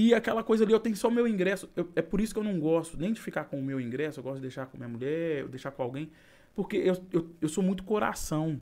E 0.00 0.14
aquela 0.14 0.44
coisa 0.44 0.62
ali, 0.62 0.72
eu 0.72 0.78
tenho 0.78 0.94
só 0.94 1.10
meu 1.10 1.26
ingresso. 1.26 1.68
Eu- 1.74 1.88
é 1.96 2.00
por 2.00 2.20
isso 2.20 2.32
que 2.32 2.38
eu 2.38 2.44
não 2.44 2.60
gosto 2.60 2.96
nem 2.96 3.12
de 3.12 3.20
ficar 3.20 3.46
com 3.46 3.58
o 3.58 3.62
meu 3.62 3.80
ingresso. 3.80 4.20
Eu 4.20 4.22
gosto 4.22 4.36
de 4.36 4.42
deixar 4.42 4.66
com 4.66 4.76
minha 4.76 4.88
mulher, 4.88 5.48
deixar 5.48 5.72
com 5.72 5.82
alguém. 5.82 6.08
Porque 6.54 6.76
eu, 6.76 6.96
eu, 7.12 7.28
eu 7.40 7.48
sou 7.48 7.64
muito 7.64 7.82
coração. 7.82 8.60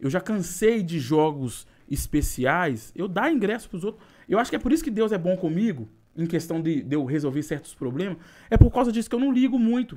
Eu 0.00 0.10
já 0.10 0.20
cansei 0.20 0.82
de 0.82 0.98
jogos 0.98 1.68
especiais. 1.88 2.92
Eu 2.96 3.06
dar 3.06 3.30
ingresso 3.32 3.70
pros 3.70 3.84
outros. 3.84 4.04
Eu 4.28 4.40
acho 4.40 4.50
que 4.50 4.56
é 4.56 4.58
por 4.58 4.72
isso 4.72 4.82
que 4.82 4.90
Deus 4.90 5.12
é 5.12 5.18
bom 5.18 5.36
comigo, 5.36 5.88
em 6.16 6.26
questão 6.26 6.60
de, 6.60 6.82
de 6.82 6.96
eu 6.96 7.04
resolver 7.04 7.42
certos 7.44 7.72
problemas. 7.72 8.18
É 8.50 8.56
por 8.56 8.72
causa 8.72 8.90
disso 8.90 9.08
que 9.08 9.14
eu 9.14 9.20
não 9.20 9.32
ligo 9.32 9.56
muito. 9.56 9.96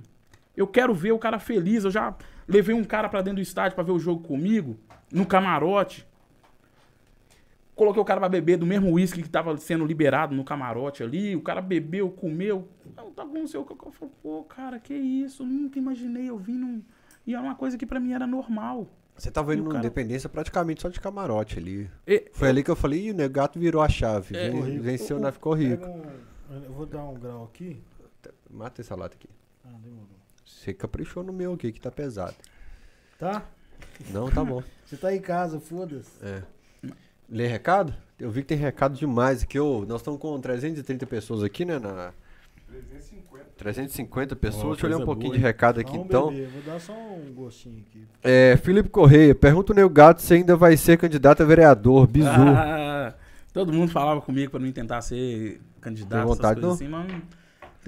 Eu 0.55 0.67
quero 0.67 0.93
ver 0.93 1.13
o 1.13 1.17
cara 1.19 1.39
feliz. 1.39 1.83
Eu 1.83 1.89
já 1.89 2.15
levei 2.47 2.75
um 2.75 2.83
cara 2.83 3.09
pra 3.09 3.23
dentro 3.23 3.38
do 3.38 3.41
estádio 3.41 3.73
pra 3.73 3.83
ver 3.83 3.91
o 3.91 3.97
jogo 3.97 4.21
comigo, 4.21 4.77
no 5.11 5.25
camarote. 5.25 6.07
Coloquei 7.78 8.01
o 8.01 8.05
cara 8.05 8.19
pra 8.19 8.28
beber 8.28 8.57
do 8.57 8.65
mesmo 8.65 8.91
uísque 8.91 9.21
que 9.21 9.30
tava 9.30 9.55
sendo 9.57 9.86
liberado 9.86 10.36
no 10.36 10.43
camarote 10.43 11.03
ali. 11.03 11.36
O 11.36 11.41
cara 11.41 11.61
bebeu, 11.61 12.09
comeu. 12.09 12.67
Eu 12.97 13.11
tava 13.11 13.30
com 13.30 13.43
o 13.43 13.47
seu. 13.47 13.61
Eu 13.61 13.91
falei, 13.91 14.13
pô, 14.21 14.43
cara, 14.43 14.80
que 14.80 14.93
isso? 14.95 15.45
Nunca 15.45 15.78
imaginei 15.78 16.28
eu 16.28 16.38
vim 16.39 16.57
num. 16.57 16.82
E 17.25 17.34
era 17.36 17.43
uma 17.43 17.53
coisa 17.55 17.78
que 17.78 17.86
pra 17.86 17.99
mim 17.99 18.13
era 18.13 18.25
normal. 18.25 18.88
Você 19.15 19.30
tava 19.32 19.53
E 19.53 19.57
indo 19.57 19.65
cara- 19.69 19.80
Independência 19.80 20.28
praticamente 20.28 20.82
só 20.82 20.89
de 20.89 20.99
camarote 20.99 21.59
ali. 21.59 21.89
E- 22.07 22.30
Foi 22.34 22.49
ali 22.49 22.63
que 22.63 22.71
eu 22.71 22.75
falei, 22.75 23.07
ih, 23.07 23.11
o 23.11 23.13
Negato 23.15 23.59
virou 23.59 23.82
a 23.82 23.88
chave. 23.89 24.36
É. 24.36 24.49
Venceu 24.49 25.19
na 25.19 25.30
o- 25.30 25.32
ficou 25.34 25.53
rico. 25.53 25.86
um- 25.86 26.03
eu 26.65 26.73
vou 26.73 26.86
dar 26.88 27.03
um 27.03 27.13
grau 27.13 27.43
aqui. 27.45 27.80
Mata 28.49 28.82
essa 28.82 28.95
lata 28.95 29.15
aqui. 29.15 29.30
Ah, 29.63 29.69
demorou. 29.84 30.07
Você 30.45 30.73
caprichou 30.73 31.23
no 31.23 31.32
meu 31.34 31.53
aqui, 31.53 31.71
que 31.71 31.80
tá 31.80 31.91
pesado. 31.91 32.36
Tá? 33.19 33.43
Não, 34.11 34.30
tá 34.32 34.43
bom. 34.43 34.63
Você 34.86 34.97
tá 34.97 35.13
em 35.13 35.19
casa, 35.21 35.59
foda-se. 35.59 36.09
É. 36.25 36.43
Lê 37.30 37.47
recado? 37.47 37.93
Eu 38.19 38.32
vi 38.32 38.41
que 38.41 38.47
tem 38.47 38.57
recado 38.57 38.97
demais 38.97 39.43
aqui. 39.43 39.59
Ô, 39.59 39.86
nós 39.86 40.01
estamos 40.01 40.19
com 40.19 40.39
330 40.39 41.05
pessoas 41.05 41.43
aqui, 41.43 41.65
né? 41.65 41.78
Na... 41.78 42.11
350 43.57 44.36
pessoas. 44.36 44.63
Ó, 44.63 44.69
Deixa 44.71 44.86
eu 44.86 44.89
ler 44.89 45.01
um 45.01 45.05
pouquinho 45.05 45.30
boa, 45.30 45.38
de 45.38 45.43
recado 45.43 45.80
aqui 45.80 45.97
então. 45.97 46.30
beber, 46.30 46.47
Vou 46.49 46.61
dar 46.61 46.80
só 46.80 46.93
um 46.93 47.34
gostinho 47.34 47.84
aqui. 47.88 48.05
É, 48.23 48.57
Felipe 48.57 48.89
Correia, 48.89 49.34
pergunta 49.34 49.71
o 49.71 49.75
Neo 49.75 49.89
Gato 49.89 50.21
se 50.21 50.34
ainda 50.34 50.55
vai 50.55 50.78
ser 50.78 50.97
candidato 50.97 51.41
a 51.41 51.45
vereador. 51.45 52.07
Bizu. 52.07 52.30
Ah, 52.30 53.13
todo 53.53 53.73
mundo 53.73 53.91
falava 53.91 54.21
comigo 54.21 54.51
pra 54.51 54.59
não 54.59 54.71
tentar 54.71 55.01
ser 55.01 55.59
candidato, 55.82 56.28
vontade, 56.28 56.59
essas 56.59 56.78
coisas 56.80 56.82
assim, 56.82 56.88
mas 56.88 57.07
não 57.07 57.21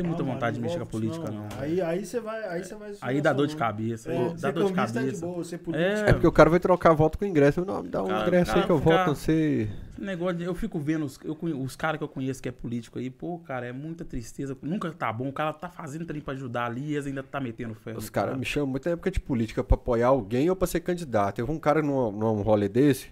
tem 0.02 0.08
muita 0.08 0.24
mano, 0.24 0.36
vontade 0.36 0.56
de 0.56 0.62
não 0.62 0.68
mexer 0.68 0.78
com 0.80 0.84
a 0.84 0.88
política, 0.88 1.24
isso 1.26 1.34
não. 1.34 1.48
Aí, 1.60 1.82
aí 1.82 2.06
você 2.06 2.20
vai. 2.22 2.44
Aí, 2.48 2.64
você 2.64 2.76
vai 2.76 2.94
Aí 3.02 3.22
dá 3.22 3.34
dor 3.34 3.48
de 3.48 3.56
cabeça, 3.58 4.10
aí 4.10 4.18
É, 4.18 4.34
dá 4.34 4.52
dor 4.52 4.64
de 4.72 4.80
é 4.80 4.86
de 4.86 4.94
cabeça. 4.94 5.26
boa, 5.26 5.44
político. 5.44 5.76
É 5.76 6.14
porque 6.14 6.28
o 6.28 6.32
cara 6.32 6.50
vai 6.50 6.60
trocar 6.60 6.94
voto 6.94 7.18
com 7.18 7.26
ingresso. 7.26 7.66
Não, 7.66 7.84
me 7.84 7.90
dá 7.90 8.02
um 8.02 8.08
Cara, 8.08 8.28
ingresso 8.28 8.52
aí 8.52 8.56
cara 8.56 8.66
que 8.66 8.72
eu 8.72 8.78
voto, 8.78 9.08
não 9.08 9.16
sei. 9.16 9.64
Esse 9.64 10.02
negócio 10.02 10.38
de- 10.38 10.46
eu 10.46 10.56
fico 10.56 10.80
vendo 10.80 11.04
os, 11.06 11.20
eu 11.26 11.38
os 11.42 11.76
caras 11.76 11.98
que 11.98 12.04
eu 12.04 12.08
conheço 12.08 12.42
que 12.42 12.48
é 12.48 12.52
político 12.54 12.98
aí, 12.98 13.10
pô, 13.10 13.40
cara, 13.40 13.66
é 13.66 13.74
muita 13.74 14.06
tristeza. 14.06 14.58
Nunca 14.62 14.90
tá 14.92 15.12
bom. 15.12 15.28
O 15.28 15.34
cara 15.34 15.52
tá 15.52 15.68
fazendo 15.70 16.06
trem 16.06 16.22
pra 16.22 16.34
ajudar 16.34 16.68
ali 16.68 16.92
e 16.92 16.94
eles 16.94 17.08
ainda 17.08 17.22
tá 17.22 17.40
metendo 17.42 17.76
ferro. 17.76 17.98
Os 17.98 18.10
caras 18.10 18.30
cara. 18.30 18.40
me 18.40 18.46
chamam 18.46 18.68
muito 18.70 18.86
na 18.86 18.94
época 18.94 19.12
de 19.12 19.20
política 19.20 19.62
pra 19.64 19.76
apoiar 19.76 20.08
alguém 20.08 20.50
ou 20.50 20.56
pra 20.56 20.68
ser 20.68 20.80
candidato. 20.80 21.36
Teve 21.36 21.52
um 21.52 21.60
cara 21.60 21.82
num, 21.82 22.12
num 22.12 22.42
rolê 22.42 22.70
desse. 22.70 23.10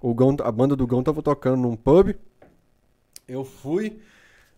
O 0.00 0.14
Gão, 0.14 0.34
a 0.42 0.50
banda 0.50 0.74
do 0.74 0.86
Gão 0.86 1.02
tava 1.02 1.20
tocando 1.22 1.60
num 1.60 1.76
pub. 1.76 2.14
Eu 3.28 3.44
fui. 3.44 4.00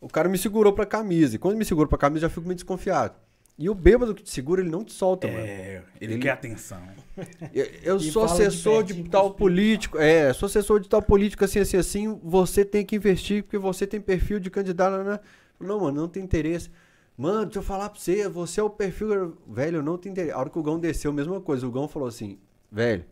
O 0.02 0.08
cara 0.08 0.28
me 0.28 0.36
segurou 0.36 0.72
pra 0.72 0.84
camisa. 0.84 1.36
E 1.36 1.38
quando 1.38 1.56
me 1.56 1.64
segurou 1.64 1.88
pra 1.88 1.96
camisa, 1.96 2.26
eu 2.26 2.28
já 2.28 2.34
fico 2.34 2.44
meio 2.46 2.56
desconfiado. 2.56 3.14
E 3.56 3.70
o 3.70 3.74
bêbado 3.74 4.14
que 4.14 4.22
te 4.22 4.30
segura, 4.30 4.60
ele 4.60 4.70
não 4.70 4.82
te 4.82 4.92
solta, 4.92 5.28
mano. 5.28 5.38
É, 5.38 5.82
ele, 6.00 6.14
Ele- 6.14 6.22
quer 6.22 6.30
atenção. 6.30 6.80
Eu, 7.54 7.66
eu 7.82 8.00
sou 8.00 8.26
fala 8.26 8.40
de 8.40 8.46
assessor 8.46 8.82
de, 8.82 8.94
pertinho, 8.94 9.10
tal 9.10 9.30
político. 9.34 9.98
É, 9.98 10.32
sou 10.32 10.46
assessor 10.46 10.80
de 10.80 10.88
tal 10.88 11.02
político 11.02 11.44
assim, 11.44 11.58
assim, 11.60 11.76
assim. 11.76 12.18
Você 12.24 12.64
tem 12.64 12.84
que 12.84 12.96
investir 12.96 13.42
porque 13.42 13.58
você 13.58 13.86
tem 13.86 14.00
perfil 14.00 14.40
de 14.40 14.50
candidato, 14.50 15.04
né? 15.04 15.20
Não, 15.60 15.78
mano, 15.78 16.00
não 16.00 16.08
tem 16.08 16.24
interesse. 16.24 16.70
Mano, 17.16 17.44
deixa 17.44 17.58
eu 17.58 17.62
falar 17.62 17.90
pra 17.90 18.00
você, 18.00 18.26
você 18.26 18.58
é 18.58 18.64
o 18.64 18.70
perfil. 18.70 19.36
Velho, 19.46 19.82
não 19.82 19.98
tenho 19.98 20.12
interesse. 20.12 20.32
A 20.32 20.38
hora 20.38 20.48
que 20.48 20.58
o 20.58 20.62
Gão 20.62 20.80
desceu, 20.80 21.12
mesma 21.12 21.40
coisa. 21.40 21.66
O 21.66 21.70
Gão 21.70 21.86
falou 21.86 22.08
assim, 22.08 22.38
velho, 22.70 23.04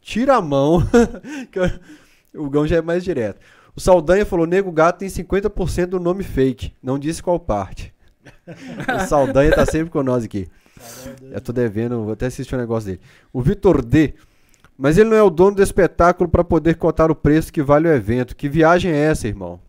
tira 0.00 0.36
a 0.36 0.40
mão. 0.40 0.78
o 2.32 2.48
Gão 2.48 2.66
já 2.66 2.76
é 2.76 2.80
mais 2.82 3.02
direto. 3.02 3.40
O 3.76 3.80
Saldanha 3.80 4.24
falou, 4.24 4.46
nego 4.46 4.70
gato 4.70 4.98
tem 4.98 5.08
50% 5.08 5.86
do 5.86 6.00
nome 6.00 6.22
fake. 6.22 6.72
Não 6.82 6.98
disse 6.98 7.22
qual 7.22 7.38
parte. 7.40 7.92
o 8.46 9.06
Saldanha 9.06 9.52
tá 9.54 9.66
sempre 9.66 9.90
com 9.90 10.02
nós 10.02 10.24
aqui. 10.24 10.46
Eu 11.30 11.40
tô 11.40 11.52
devendo, 11.52 12.02
vou 12.04 12.12
até 12.12 12.26
assistir 12.26 12.54
o 12.54 12.58
negócio 12.58 12.90
dele. 12.90 13.00
O 13.32 13.40
Vitor 13.42 13.84
D. 13.84 14.14
Mas 14.76 14.98
ele 14.98 15.10
não 15.10 15.16
é 15.16 15.22
o 15.22 15.30
dono 15.30 15.56
do 15.56 15.62
espetáculo 15.62 16.28
pra 16.28 16.42
poder 16.42 16.76
cotar 16.76 17.10
o 17.10 17.14
preço 17.14 17.52
que 17.52 17.62
vale 17.62 17.88
o 17.88 17.92
evento. 17.92 18.34
Que 18.34 18.48
viagem 18.48 18.90
é 18.92 18.96
essa, 18.96 19.28
irmão? 19.28 19.60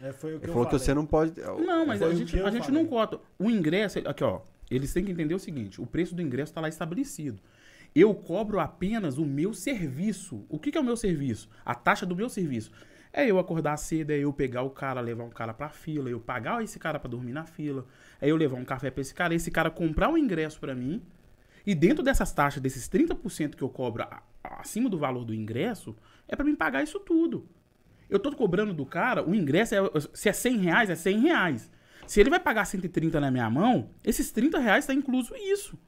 É, 0.00 0.12
foi 0.12 0.34
o 0.34 0.38
que 0.40 0.44
Ele 0.46 0.50
eu 0.50 0.54
falou 0.54 0.66
que 0.66 0.72
falei. 0.72 0.84
você 0.86 0.94
não 0.94 1.06
pode. 1.06 1.32
Não, 1.40 1.86
mas 1.86 1.98
Foi 2.00 2.10
a 2.10 2.14
gente, 2.14 2.32
que 2.36 2.40
a 2.40 2.50
gente 2.50 2.66
falei. 2.66 2.82
não 2.82 2.88
cota. 2.88 3.18
O 3.38 3.50
ingresso, 3.50 3.98
aqui 4.06 4.22
ó, 4.24 4.40
eles 4.70 4.92
têm 4.92 5.04
que 5.04 5.12
entender 5.12 5.34
o 5.34 5.38
seguinte: 5.38 5.80
o 5.80 5.86
preço 5.86 6.14
do 6.14 6.20
ingresso 6.20 6.50
está 6.50 6.60
lá 6.60 6.68
estabelecido. 6.68 7.38
Eu 7.94 8.14
cobro 8.14 8.58
apenas 8.58 9.16
o 9.18 9.24
meu 9.24 9.52
serviço. 9.54 10.44
O 10.48 10.58
que, 10.58 10.70
que 10.72 10.78
é 10.78 10.80
o 10.80 10.84
meu 10.84 10.96
serviço? 10.96 11.48
A 11.64 11.74
taxa 11.74 12.04
do 12.04 12.16
meu 12.16 12.28
serviço. 12.28 12.70
É 13.12 13.26
eu 13.26 13.38
acordar 13.38 13.76
cedo, 13.76 14.10
é 14.10 14.18
eu 14.18 14.32
pegar 14.32 14.62
o 14.62 14.70
cara, 14.70 15.00
levar 15.00 15.24
um 15.24 15.30
cara 15.30 15.52
pra 15.52 15.68
fila, 15.68 16.08
eu 16.08 16.18
pagar 16.18 16.64
esse 16.64 16.78
cara 16.78 16.98
pra 16.98 17.10
dormir 17.10 17.32
na 17.32 17.44
fila, 17.44 17.86
é 18.20 18.28
eu 18.30 18.36
levar 18.36 18.56
um 18.56 18.64
café 18.64 18.90
pra 18.90 19.02
esse 19.02 19.14
cara, 19.14 19.34
esse 19.34 19.50
cara 19.50 19.70
comprar 19.70 20.08
um 20.08 20.16
ingresso 20.16 20.58
pra 20.58 20.74
mim. 20.74 21.02
E 21.66 21.74
dentro 21.74 22.02
dessas 22.02 22.32
taxas, 22.32 22.62
desses 22.62 22.88
30% 22.88 23.54
que 23.54 23.62
eu 23.62 23.68
cobro 23.68 24.06
acima 24.42 24.88
do 24.88 24.98
valor 24.98 25.24
do 25.24 25.34
ingresso, 25.34 25.94
é 26.26 26.34
pra 26.34 26.44
mim 26.44 26.54
pagar 26.54 26.82
isso 26.82 26.98
tudo. 26.98 27.46
Eu 28.08 28.18
tô 28.18 28.34
cobrando 28.34 28.72
do 28.72 28.86
cara, 28.86 29.22
o 29.22 29.34
ingresso, 29.34 29.74
é, 29.74 29.78
se 30.14 30.28
é 30.28 30.32
100 30.32 30.56
reais, 30.58 30.90
é 30.90 30.94
100 30.94 31.20
reais. 31.20 31.70
Se 32.06 32.18
ele 32.20 32.30
vai 32.30 32.40
pagar 32.40 32.64
130 32.64 33.20
na 33.20 33.30
minha 33.30 33.48
mão, 33.48 33.90
esses 34.04 34.30
30 34.32 34.58
reais 34.58 34.86
tá 34.86 34.94
incluso 34.94 35.34
isso. 35.36 35.78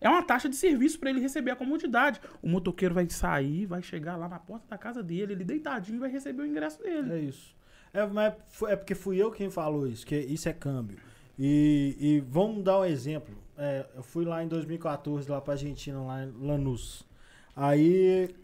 É 0.00 0.08
uma 0.08 0.22
taxa 0.22 0.48
de 0.48 0.56
serviço 0.56 0.98
para 0.98 1.10
ele 1.10 1.20
receber 1.20 1.50
a 1.50 1.56
comodidade. 1.56 2.20
O 2.42 2.48
motoqueiro 2.48 2.94
vai 2.94 3.08
sair, 3.08 3.66
vai 3.66 3.82
chegar 3.82 4.16
lá 4.16 4.28
na 4.28 4.38
porta 4.38 4.66
da 4.68 4.78
casa 4.78 5.02
dele, 5.02 5.34
ele 5.34 5.44
deitadinho 5.44 6.00
vai 6.00 6.10
receber 6.10 6.42
o 6.42 6.46
ingresso 6.46 6.82
dele. 6.82 7.12
É 7.12 7.18
isso. 7.18 7.54
É, 7.92 8.06
mas 8.06 8.34
é 8.68 8.76
porque 8.76 8.94
fui 8.94 9.16
eu 9.18 9.30
quem 9.30 9.50
falou 9.50 9.86
isso, 9.86 10.06
que 10.06 10.16
isso 10.16 10.48
é 10.48 10.52
câmbio. 10.52 10.98
E, 11.38 11.96
e 11.98 12.20
vamos 12.20 12.62
dar 12.62 12.80
um 12.80 12.84
exemplo. 12.84 13.36
É, 13.58 13.86
eu 13.94 14.02
fui 14.02 14.24
lá 14.24 14.42
em 14.42 14.48
2014, 14.48 15.30
lá 15.30 15.40
pra 15.40 15.54
Argentina, 15.54 16.00
lá 16.00 16.24
em 16.24 16.32
Lanús. 16.32 17.06
Aí 17.54 18.34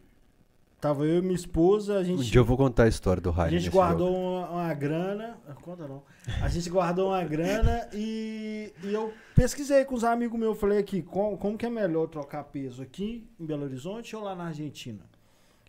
tava 0.87 1.05
eu 1.05 1.19
e 1.19 1.23
minha 1.23 1.35
esposa, 1.35 1.97
a 1.97 2.01
Um 2.01 2.05
gente, 2.05 2.25
dia 2.31 2.41
eu 2.41 2.45
vou 2.45 2.57
contar 2.57 2.85
a 2.85 2.89
história 2.89 3.21
do 3.21 3.31
a 3.31 3.33
Raio. 3.33 3.59
gente 3.59 3.71
guardou 3.71 4.15
uma, 4.15 4.49
uma 4.51 4.75
grana. 4.75 5.37
Conta 5.63 5.87
não. 5.89 6.03
A 6.41 6.49
gente 6.49 6.71
guardou 6.71 7.09
uma 7.09 7.25
grana 7.25 7.89
e, 7.93 8.73
e 8.85 8.93
eu 8.95 9.13
pesquisei 9.35 9.85
com 9.85 9.95
os 9.97 10.05
amigos 10.05 10.39
meus. 10.39 10.57
Falei 10.59 10.79
aqui, 10.79 11.03
como, 11.03 11.37
como 11.37 11.59
que 11.59 11.67
é 11.67 11.71
melhor 11.71 12.07
trocar 12.07 12.45
peso 12.45 12.83
aqui 12.83 13.29
em 13.41 13.45
Belo 13.45 13.65
Horizonte 13.65 14.15
ou 14.15 14.23
lá 14.23 14.35
na 14.37 14.45
Argentina? 14.45 15.01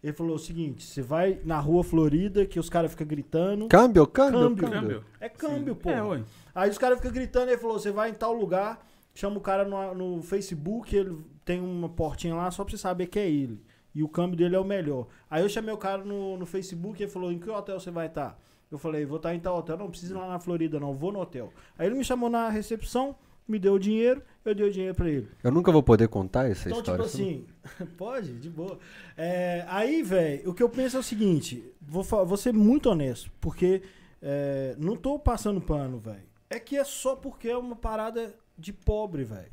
Ele 0.03 0.13
falou 0.13 0.35
o 0.35 0.39
seguinte: 0.39 0.83
você 0.85 1.01
vai 1.01 1.39
na 1.43 1.59
rua 1.59 1.83
Florida, 1.83 2.45
que 2.45 2.59
os 2.59 2.69
caras 2.69 2.91
ficam 2.91 3.07
gritando. 3.07 3.67
Câmbio, 3.67 4.05
câmbio, 4.05 4.39
Câmbio. 4.41 4.69
câmbio. 4.69 5.03
É 5.19 5.27
câmbio, 5.29 5.75
pô. 5.75 5.89
É. 5.89 6.23
Aí 6.53 6.69
os 6.69 6.77
caras 6.77 6.97
ficam 6.99 7.11
gritando, 7.11 7.49
ele 7.49 7.57
falou, 7.57 7.79
você 7.79 7.91
vai 7.91 8.11
em 8.11 8.13
tal 8.13 8.33
lugar, 8.33 8.85
chama 9.15 9.37
o 9.37 9.41
cara 9.41 9.65
no, 9.65 9.93
no 9.95 10.21
Facebook, 10.21 10.95
ele 10.95 11.17
tem 11.43 11.59
uma 11.59 11.89
portinha 11.89 12.35
lá 12.35 12.49
só 12.51 12.63
pra 12.63 12.71
você 12.71 12.77
saber 12.77 13.07
que 13.07 13.17
é 13.17 13.27
ele. 13.27 13.59
E 13.97 14.03
o 14.03 14.07
câmbio 14.07 14.37
dele 14.37 14.55
é 14.55 14.59
o 14.59 14.63
melhor. 14.63 15.07
Aí 15.27 15.41
eu 15.41 15.49
chamei 15.49 15.73
o 15.73 15.77
cara 15.77 16.03
no, 16.05 16.37
no 16.37 16.45
Facebook 16.45 17.01
e 17.01 17.05
ele 17.05 17.11
falou: 17.11 17.31
em 17.31 17.39
que 17.39 17.49
hotel 17.49 17.79
você 17.79 17.89
vai 17.89 18.05
estar? 18.05 18.39
Eu 18.71 18.77
falei: 18.77 19.03
vou 19.07 19.17
estar 19.17 19.33
em 19.33 19.39
tal 19.39 19.57
hotel. 19.57 19.75
Não 19.75 19.89
precisa 19.89 20.13
ir 20.13 20.17
lá 20.17 20.27
na 20.27 20.39
Florida, 20.39 20.79
não, 20.79 20.93
vou 20.93 21.11
no 21.11 21.19
hotel. 21.19 21.51
Aí 21.79 21.87
ele 21.87 21.95
me 21.95 22.03
chamou 22.03 22.29
na 22.29 22.47
recepção, 22.47 23.15
me 23.47 23.57
deu 23.57 23.73
o 23.73 23.79
dinheiro, 23.79 24.21
eu 24.45 24.53
dei 24.53 24.67
o 24.67 24.71
dinheiro 24.71 24.93
pra 24.93 25.09
ele. 25.09 25.27
Eu 25.43 25.49
nunca 25.51 25.71
vou 25.71 25.81
poder 25.81 26.07
contar 26.09 26.47
essa 26.47 26.69
Então, 26.69 26.79
história. 26.79 27.03
tipo 27.03 27.15
assim, 27.15 27.47
pode, 27.97 28.33
de 28.33 28.49
boa. 28.51 28.77
É, 29.17 29.65
aí, 29.67 30.03
velho, 30.03 30.51
o 30.51 30.53
que 30.53 30.61
eu 30.61 30.69
penso 30.69 30.95
é 30.97 30.99
o 30.99 31.03
seguinte: 31.03 31.63
vou, 31.81 32.03
vou 32.03 32.37
ser 32.37 32.53
muito 32.53 32.91
honesto, 32.91 33.31
porque 33.41 33.81
é, 34.21 34.75
não 34.77 34.95
tô 34.95 35.17
passando 35.17 35.59
pano, 35.59 35.97
velho. 35.97 36.21
É 36.51 36.59
que 36.59 36.77
é 36.77 36.83
só 36.83 37.15
porque 37.15 37.49
é 37.49 37.57
uma 37.57 37.75
parada 37.75 38.35
de 38.55 38.71
pobre, 38.71 39.23
velho. 39.23 39.51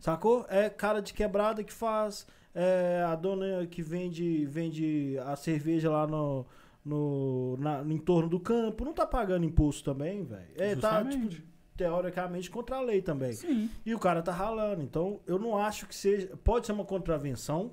Sacou? 0.00 0.44
É 0.48 0.68
cara 0.68 1.00
de 1.00 1.14
quebrada 1.14 1.62
que 1.64 1.72
faz, 1.72 2.26
é 2.56 3.04
a 3.06 3.14
dona 3.14 3.66
que 3.66 3.82
vende, 3.82 4.44
vende 4.46 5.16
a 5.26 5.36
cerveja 5.36 5.90
lá 5.90 6.06
no. 6.06 6.44
No, 6.84 7.56
na- 7.58 7.82
no 7.82 7.92
entorno 7.92 8.28
do 8.28 8.38
campo, 8.38 8.84
não 8.84 8.92
tá 8.92 9.04
pagando 9.04 9.44
imposto 9.44 9.82
também, 9.92 10.22
velho. 10.22 10.46
É, 10.56 10.76
tá, 10.76 11.04
tipo, 11.04 11.28
teoricamente 11.76 12.48
contra 12.48 12.76
a 12.76 12.80
lei 12.80 13.02
também. 13.02 13.32
Sim. 13.32 13.68
E 13.84 13.92
o 13.92 13.98
cara 13.98 14.22
tá 14.22 14.30
ralando. 14.30 14.82
Então, 14.82 15.18
eu 15.26 15.36
não 15.36 15.58
acho 15.58 15.88
que 15.88 15.94
seja. 15.96 16.28
Pode 16.44 16.64
ser 16.64 16.70
uma 16.70 16.84
contravenção, 16.84 17.72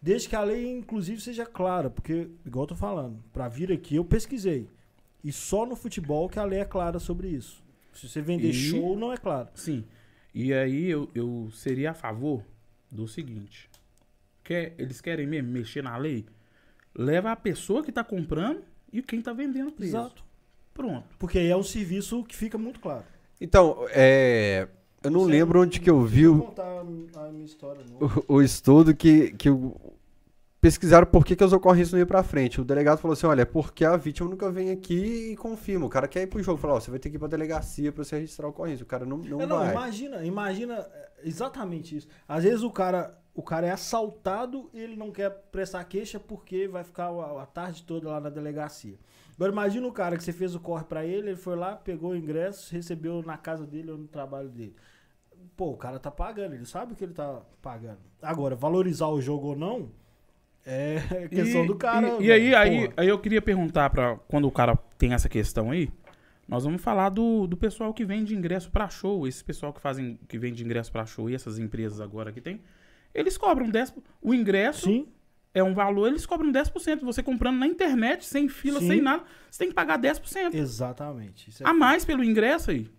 desde 0.00 0.28
que 0.28 0.36
a 0.36 0.42
lei, 0.42 0.70
inclusive, 0.70 1.20
seja 1.20 1.44
clara. 1.44 1.90
Porque, 1.90 2.28
igual 2.46 2.62
eu 2.62 2.68
tô 2.68 2.76
falando, 2.76 3.18
pra 3.32 3.48
vir 3.48 3.72
aqui 3.72 3.96
eu 3.96 4.04
pesquisei. 4.04 4.68
E 5.24 5.32
só 5.32 5.66
no 5.66 5.74
futebol 5.74 6.28
que 6.28 6.38
a 6.38 6.44
lei 6.44 6.60
é 6.60 6.64
clara 6.64 7.00
sobre 7.00 7.26
isso. 7.26 7.60
Se 7.92 8.08
você 8.08 8.20
vender 8.22 8.50
E- 8.50 8.52
show, 8.52 8.96
não 8.96 9.12
é 9.12 9.16
claro. 9.16 9.48
Sim. 9.56 9.84
E 10.32 10.54
aí 10.54 10.88
eu, 10.88 11.08
eu 11.12 11.48
seria 11.52 11.90
a 11.90 11.94
favor 11.94 12.44
do 12.88 13.08
seguinte. 13.08 13.68
Quer, 14.44 14.74
eles 14.78 15.00
querem 15.00 15.26
mesmo 15.26 15.50
mexer 15.50 15.82
na 15.82 15.96
lei? 15.96 16.26
Leva 16.94 17.32
a 17.32 17.36
pessoa 17.36 17.82
que 17.82 17.90
tá 17.90 18.04
comprando 18.04 18.60
e 18.92 19.02
quem 19.02 19.20
tá 19.20 19.32
vendendo 19.32 19.72
preso. 19.72 19.96
Exato. 19.96 20.22
Pronto. 20.72 21.04
Porque 21.18 21.38
aí 21.38 21.48
é 21.48 21.56
um 21.56 21.62
serviço 21.62 22.22
que 22.24 22.36
fica 22.36 22.58
muito 22.58 22.78
claro. 22.78 23.04
Então, 23.40 23.86
é, 23.90 24.68
eu 25.02 25.10
não 25.10 25.20
Você- 25.20 25.30
lembro 25.32 25.60
onde 25.62 25.80
que 25.80 25.88
eu 25.90 26.02
vi 26.02 26.26
Vou 26.26 26.36
o, 26.38 26.42
contar 26.42 26.80
a 26.80 26.84
minha 27.32 27.44
história. 27.44 27.82
Não. 27.90 28.06
o, 28.28 28.34
o 28.36 28.42
estudo 28.42 28.94
que, 28.94 29.32
que 29.32 29.48
o- 29.50 29.74
pesquisaram 30.60 31.06
por 31.06 31.24
que, 31.24 31.34
que 31.36 31.44
as 31.44 31.52
ocorrências 31.52 31.92
não 31.92 31.98
iam 31.98 32.06
pra 32.06 32.22
frente. 32.22 32.60
O 32.60 32.64
delegado 32.64 32.98
falou 32.98 33.12
assim: 33.12 33.26
olha, 33.26 33.42
é 33.42 33.46
porque 33.46 33.84
a 33.84 33.96
vítima 33.96 34.28
nunca 34.28 34.50
vem 34.50 34.70
aqui 34.70 35.32
e 35.32 35.36
confirma. 35.36 35.86
O 35.86 35.90
cara 35.90 36.06
quer 36.08 36.22
ir 36.22 36.26
pro 36.26 36.42
jogo. 36.42 36.58
Falou: 36.60 36.76
ó, 36.76 36.80
você 36.80 36.90
vai 36.90 36.98
ter 37.00 37.10
que 37.10 37.16
ir 37.16 37.18
pra 37.18 37.28
delegacia 37.28 37.90
pra 37.92 38.04
você 38.04 38.16
registrar 38.16 38.46
a 38.46 38.50
ocorrência. 38.50 38.82
O 38.84 38.86
cara 38.86 39.04
não, 39.06 39.18
não 39.18 39.40
É, 39.40 39.46
não, 39.46 39.58
vai. 39.58 39.72
imagina, 39.72 40.24
imagina 40.24 40.74
é, 40.74 41.10
exatamente 41.24 41.96
isso. 41.96 42.08
Às 42.28 42.44
vezes 42.44 42.62
o 42.62 42.70
cara, 42.70 43.18
o 43.34 43.42
cara 43.42 43.66
é 43.66 43.70
assaltado 43.70 44.70
e 44.72 44.80
ele 44.80 44.96
não 44.96 45.10
quer 45.10 45.30
prestar 45.50 45.82
queixa 45.84 46.20
porque 46.20 46.68
vai 46.68 46.84
ficar 46.84 47.08
a, 47.08 47.46
tarde 47.46 47.82
toda 47.82 48.08
lá 48.08 48.20
na 48.20 48.30
delegacia. 48.30 48.96
Agora 49.34 49.50
imagina 49.50 49.86
o 49.86 49.92
cara 49.92 50.16
que 50.16 50.22
você 50.22 50.32
fez 50.32 50.54
o 50.54 50.60
corre 50.60 50.84
pra 50.84 51.04
ele, 51.04 51.30
ele 51.30 51.36
foi 51.36 51.56
lá, 51.56 51.74
pegou 51.74 52.12
o 52.12 52.16
ingresso, 52.16 52.72
recebeu 52.72 53.20
na 53.22 53.36
casa 53.36 53.66
dele 53.66 53.90
ou 53.90 53.98
no 53.98 54.06
trabalho 54.06 54.48
dele. 54.48 54.76
Pô, 55.56 55.70
o 55.70 55.76
cara 55.76 55.98
tá 55.98 56.10
pagando, 56.10 56.54
ele 56.54 56.64
sabe 56.64 56.92
o 56.92 56.96
que 56.96 57.02
ele 57.04 57.12
tá 57.12 57.40
pagando. 57.60 57.98
Agora, 58.22 58.54
valorizar 58.54 59.08
o 59.08 59.20
jogo 59.20 59.48
ou 59.48 59.56
não 59.56 59.90
é 60.64 60.98
questão 61.28 61.64
E- 61.64 61.66
do 61.66 61.74
cara. 61.76 62.22
E, 62.22 62.26
e 62.26 62.32
aí, 62.32 62.54
aí, 62.54 62.92
aí 62.96 63.08
eu 63.08 63.18
queria 63.18 63.42
perguntar 63.42 63.90
para 63.90 64.16
quando 64.28 64.46
o 64.46 64.52
cara 64.52 64.76
tem 64.96 65.12
essa 65.12 65.28
questão 65.28 65.70
aí, 65.72 65.90
nós 66.48 66.64
vamos 66.64 66.80
falar 66.82 67.08
do, 67.08 67.46
do 67.46 67.56
pessoal 67.56 67.92
que 67.92 68.04
vende 68.04 68.34
ingresso 68.34 68.70
pra 68.70 68.88
show, 68.88 69.26
esse 69.26 69.42
pessoal 69.42 69.72
que 69.72 69.80
fazem 69.80 70.18
que 70.28 70.38
vende 70.38 70.64
ingresso 70.64 70.92
pra 70.92 71.04
show 71.06 71.28
e 71.28 71.34
essas 71.34 71.58
empresas 71.58 72.00
agora 72.00 72.32
que 72.32 72.40
tem, 72.40 72.60
eles 73.14 73.38
cobram 73.38 73.68
10, 73.70 73.94
o 74.20 74.34
ingresso 74.34 74.86
Sim, 74.86 75.06
é 75.54 75.62
um 75.62 75.72
valor, 75.72 76.08
eles 76.08 76.26
cobram 76.26 76.50
10%, 76.50 77.00
você 77.02 77.22
comprando 77.22 77.58
na 77.58 77.66
internet, 77.66 78.24
sem 78.26 78.48
fila, 78.48 78.80
Sim. 78.80 78.88
sem 78.88 79.00
nada, 79.00 79.22
você 79.50 79.60
tem 79.60 79.68
que 79.68 79.74
pagar 79.74 79.98
10% 79.98 80.54
exatamente. 80.54 81.48
Isso 81.50 81.62
é 81.62 81.66
a 81.68 81.72
mais 81.72 82.04
pelo 82.04 82.24
ingresso 82.24 82.70
aí. 82.72 82.90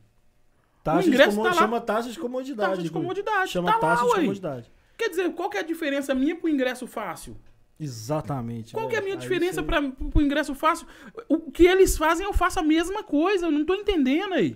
taxa 0.84 1.04
de 1.04 1.10
ingresso 1.10 1.38
tá 1.38 1.44
lá. 1.44 1.54
chama 1.54 1.82
taxa 1.82 2.10
de 2.12 2.20
comodidade. 2.20 2.70
Taxa 2.72 2.84
de 2.84 2.90
comodidade, 2.90 3.52
Chama 3.52 3.72
tá 3.74 3.80
taxa 3.80 4.04
lá, 4.04 4.10
de 4.10 4.16
ué. 4.16 4.22
comodidade. 4.22 4.72
Quer 4.98 5.10
dizer, 5.10 5.30
qual 5.34 5.50
que 5.50 5.58
é 5.58 5.60
a 5.60 5.64
diferença 5.64 6.16
minha 6.16 6.36
pro 6.36 6.48
ingresso 6.48 6.88
fácil? 6.88 7.36
Exatamente. 7.78 8.74
Qual 8.74 8.88
que 8.88 8.96
é 8.96 9.00
a 9.00 9.02
minha. 9.02 9.16
Aí 9.16 9.20
diferença 9.20 9.56
você- 9.62 9.64
para 9.68 9.82
pro 9.82 10.22
ingresso 10.22 10.56
fácil? 10.56 10.88
O 11.28 11.52
que 11.52 11.66
eles 11.68 11.98
fazem, 11.98 12.26
eu 12.26 12.32
faço 12.32 12.58
a 12.60 12.64
mesma 12.64 13.04
coisa. 13.04 13.48
Eu 13.48 13.52
não 13.52 13.66
tô 13.66 13.76
entendendo 13.76 14.34
aí. 14.34 14.56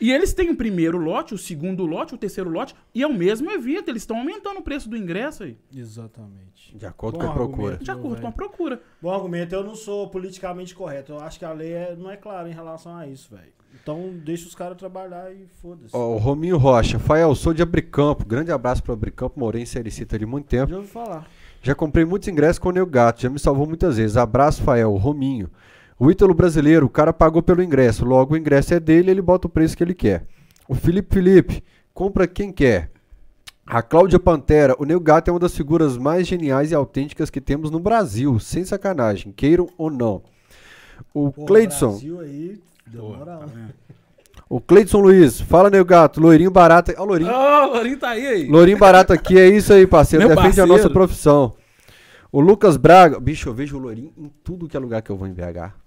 E 0.00 0.10
eles 0.10 0.32
têm 0.32 0.48
o 0.50 0.56
primeiro 0.56 0.96
lote, 0.98 1.34
o 1.34 1.38
segundo 1.38 1.84
lote, 1.84 2.14
o 2.14 2.18
terceiro 2.18 2.48
lote, 2.48 2.74
e 2.94 3.02
é 3.02 3.06
o 3.06 3.12
mesmo 3.12 3.50
evento. 3.50 3.88
Eles 3.90 4.02
estão 4.02 4.16
aumentando 4.18 4.58
o 4.58 4.62
preço 4.62 4.88
do 4.88 4.96
ingresso 4.96 5.42
aí. 5.42 5.56
Exatamente. 5.74 6.76
De 6.76 6.86
acordo 6.86 7.18
Bom 7.18 7.24
com 7.26 7.30
a 7.30 7.34
procura. 7.34 7.76
De 7.76 7.90
acordo 7.90 8.20
com 8.20 8.26
a 8.28 8.32
procura. 8.32 8.80
Bom 9.02 9.12
argumento, 9.12 9.54
eu 9.54 9.62
não 9.62 9.74
sou 9.74 10.08
politicamente 10.08 10.74
correto. 10.74 11.12
Eu 11.12 11.20
acho 11.20 11.38
que 11.38 11.44
a 11.44 11.52
lei 11.52 11.72
é- 11.72 11.96
não 11.96 12.10
é 12.10 12.16
clara 12.16 12.48
em 12.48 12.52
relação 12.52 12.96
a 12.96 13.06
isso, 13.06 13.30
velho. 13.34 13.52
Então 13.82 14.10
deixa 14.24 14.48
os 14.48 14.54
caras 14.54 14.76
trabalhar 14.76 15.30
e 15.32 15.46
foda-se. 15.62 15.94
Ó, 15.94 16.14
o 16.14 16.16
Rominho 16.18 16.56
Rocha, 16.56 16.98
Fael, 16.98 17.34
sou 17.34 17.52
de 17.54 17.62
Abricampo. 17.62 18.24
Grande 18.26 18.50
abraço 18.50 18.82
pro 18.82 18.92
Abricampo, 18.92 19.38
morei 19.38 19.62
em 19.62 19.66
Sericita 19.66 20.16
ali 20.16 20.26
muito 20.26 20.46
tempo. 20.46 20.70
Já 20.70 20.76
ouvi 20.76 20.88
falar. 20.88 21.28
Já 21.62 21.74
comprei 21.74 22.04
muitos 22.04 22.26
ingressos 22.26 22.58
com 22.58 22.70
o 22.70 22.72
Neo 22.72 22.86
Gato, 22.86 23.20
já 23.20 23.28
me 23.28 23.38
salvou 23.38 23.66
muitas 23.66 23.96
vezes. 23.98 24.16
Abraço, 24.16 24.62
Fael, 24.62 24.92
Rominho. 24.96 25.50
O 26.02 26.10
Ítalo 26.10 26.32
brasileiro, 26.32 26.86
o 26.86 26.88
cara 26.88 27.12
pagou 27.12 27.42
pelo 27.42 27.62
ingresso, 27.62 28.06
logo 28.06 28.32
o 28.32 28.36
ingresso 28.36 28.72
é 28.72 28.80
dele, 28.80 29.10
ele 29.10 29.20
bota 29.20 29.46
o 29.46 29.50
preço 29.50 29.76
que 29.76 29.84
ele 29.84 29.92
quer. 29.92 30.24
O 30.66 30.74
Felipe 30.74 31.14
Felipe, 31.14 31.62
compra 31.92 32.26
quem 32.26 32.50
quer. 32.50 32.90
A 33.66 33.82
Cláudia 33.82 34.18
Pantera, 34.18 34.74
o 34.78 34.86
Neo 34.86 34.98
Gato 34.98 35.28
é 35.28 35.32
uma 35.32 35.38
das 35.38 35.54
figuras 35.54 35.98
mais 35.98 36.26
geniais 36.26 36.70
e 36.70 36.74
autênticas 36.74 37.28
que 37.28 37.38
temos 37.38 37.70
no 37.70 37.78
Brasil, 37.78 38.38
sem 38.38 38.64
sacanagem, 38.64 39.30
queiram 39.30 39.68
ou 39.76 39.90
não. 39.90 40.22
O 41.12 41.30
Pô, 41.30 41.44
Cleidson, 41.44 41.90
Brasil 41.90 42.20
aí, 42.20 42.58
deu 42.86 43.02
Boa, 43.02 43.18
moral. 43.18 43.44
vendo? 43.46 43.74
o 44.48 44.58
Cleidson 44.58 45.00
Luiz, 45.00 45.38
fala 45.42 45.68
Neo 45.68 45.84
Gato, 45.84 46.18
loirinho 46.18 46.50
barato. 46.50 46.94
Ó, 46.96 47.04
loirinho 47.04 47.30
Ô, 47.30 47.66
Lourinho 47.74 47.98
tá 47.98 48.08
aí, 48.08 48.26
aí. 48.26 48.46
Lourinho 48.48 48.78
barato 48.78 49.12
aqui, 49.12 49.38
é 49.38 49.46
isso 49.46 49.70
aí, 49.74 49.86
parceiro. 49.86 50.26
Meu 50.26 50.34
Defende 50.34 50.62
a 50.62 50.64
parceiro. 50.64 50.82
nossa 50.82 50.88
profissão. 50.88 51.52
O 52.32 52.40
Lucas 52.40 52.78
Braga. 52.78 53.20
Bicho, 53.20 53.50
eu 53.50 53.54
vejo 53.54 53.76
o 53.76 53.80
Lourinho 53.80 54.14
em 54.16 54.30
tudo 54.42 54.66
que 54.66 54.74
é 54.78 54.80
lugar 54.80 55.02
que 55.02 55.10
eu 55.10 55.16
vou 55.16 55.28
em 55.28 55.34
BH. 55.34 55.79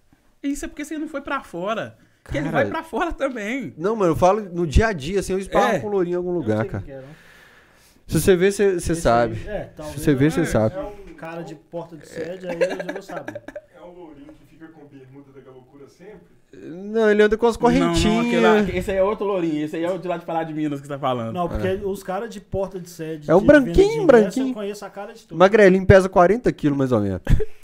Isso 0.43 0.65
é 0.65 0.67
porque 0.67 0.83
você 0.85 0.97
não 0.97 1.07
foi 1.07 1.21
pra 1.21 1.41
fora. 1.41 1.95
Que 2.29 2.37
ele 2.37 2.45
Cara, 2.49 2.57
vai 2.63 2.65
pra 2.69 2.83
fora 2.83 3.11
também. 3.11 3.73
Não, 3.77 3.95
mano, 3.95 4.11
eu 4.11 4.15
falo 4.15 4.41
no 4.41 4.65
dia 4.67 4.87
a 4.87 4.93
dia, 4.93 5.19
assim, 5.19 5.33
eu 5.33 5.39
esparro 5.39 5.73
É. 5.75 5.79
com 5.79 5.87
o 5.87 5.91
Lourinho 5.91 6.13
em 6.13 6.17
algum 6.17 6.31
não 6.31 6.39
lugar, 6.39 6.65
cara. 6.65 6.83
é, 6.87 6.97
não. 6.97 7.03
Se 8.07 8.19
você 8.21 8.35
ver, 8.35 8.51
você 8.51 8.95
sabe. 8.95 9.35
aí- 9.45 9.47
é, 9.47 9.69
talvez 9.75 9.97
Se 9.99 10.03
você 10.03 10.13
ver, 10.15 10.25
eu- 10.27 10.31
você 10.31 10.41
é, 10.41 10.45
sabe. 10.45 10.75
É 10.77 10.81
um 10.81 11.13
cara 11.15 11.41
de 11.41 11.55
porta 11.55 11.95
de 11.97 12.07
sede, 12.07 12.47
aí 12.47 12.57
eu 12.61 12.85
já 12.85 12.93
vou 12.93 13.01
saber. 13.01 13.41
É 13.75 13.81
o 13.81 13.91
lourinho 13.91 14.27
que 14.39 14.45
fica 14.45 14.67
com 14.67 14.85
bermuda 14.85 15.31
da 15.41 15.51
loucura 15.51 15.87
sempre? 15.87 16.27
Não, 16.53 17.09
ele 17.09 17.23
anda 17.23 17.37
com 17.37 17.45
as 17.47 17.57
Não, 17.57 17.69
não, 17.69 17.77
correntinhas. 17.79 18.25
aquele 18.25 18.39
lá- 18.41 18.59
esse 18.77 18.91
aí 18.91 18.97
é 18.97 19.03
outro 19.03 19.25
Lourinho. 19.25 19.65
Esse 19.65 19.75
aí 19.75 19.83
é 19.83 19.91
o 19.91 19.97
de 19.97 20.07
lá 20.07 20.15
de 20.17 20.25
Pará 20.25 20.43
de 20.43 20.53
Minas 20.53 20.79
que 20.79 20.87
você 20.87 20.93
tá 20.93 20.99
falando. 20.99 21.33
Não, 21.33 21.49
porque 21.49 21.67
os 21.83 22.03
caras 22.03 22.29
de 22.29 22.39
porta 22.39 22.79
de 22.79 22.89
sede. 22.89 23.29
É 23.29 23.35
um 23.35 23.39
de 23.41 23.47
branquinho, 23.47 24.05
branquinho. 24.05 24.49
Eu 24.49 24.53
conheço 24.53 24.85
a 24.85 24.89
cara 24.89 25.13
de 25.13 25.23
tudo. 25.25 25.37
Magrelinho 25.37 25.85
pesa 25.85 26.07
40 26.07 26.51
quilos, 26.53 26.77
mais 26.77 26.91
ou 26.91 27.01
menos. 27.01 27.21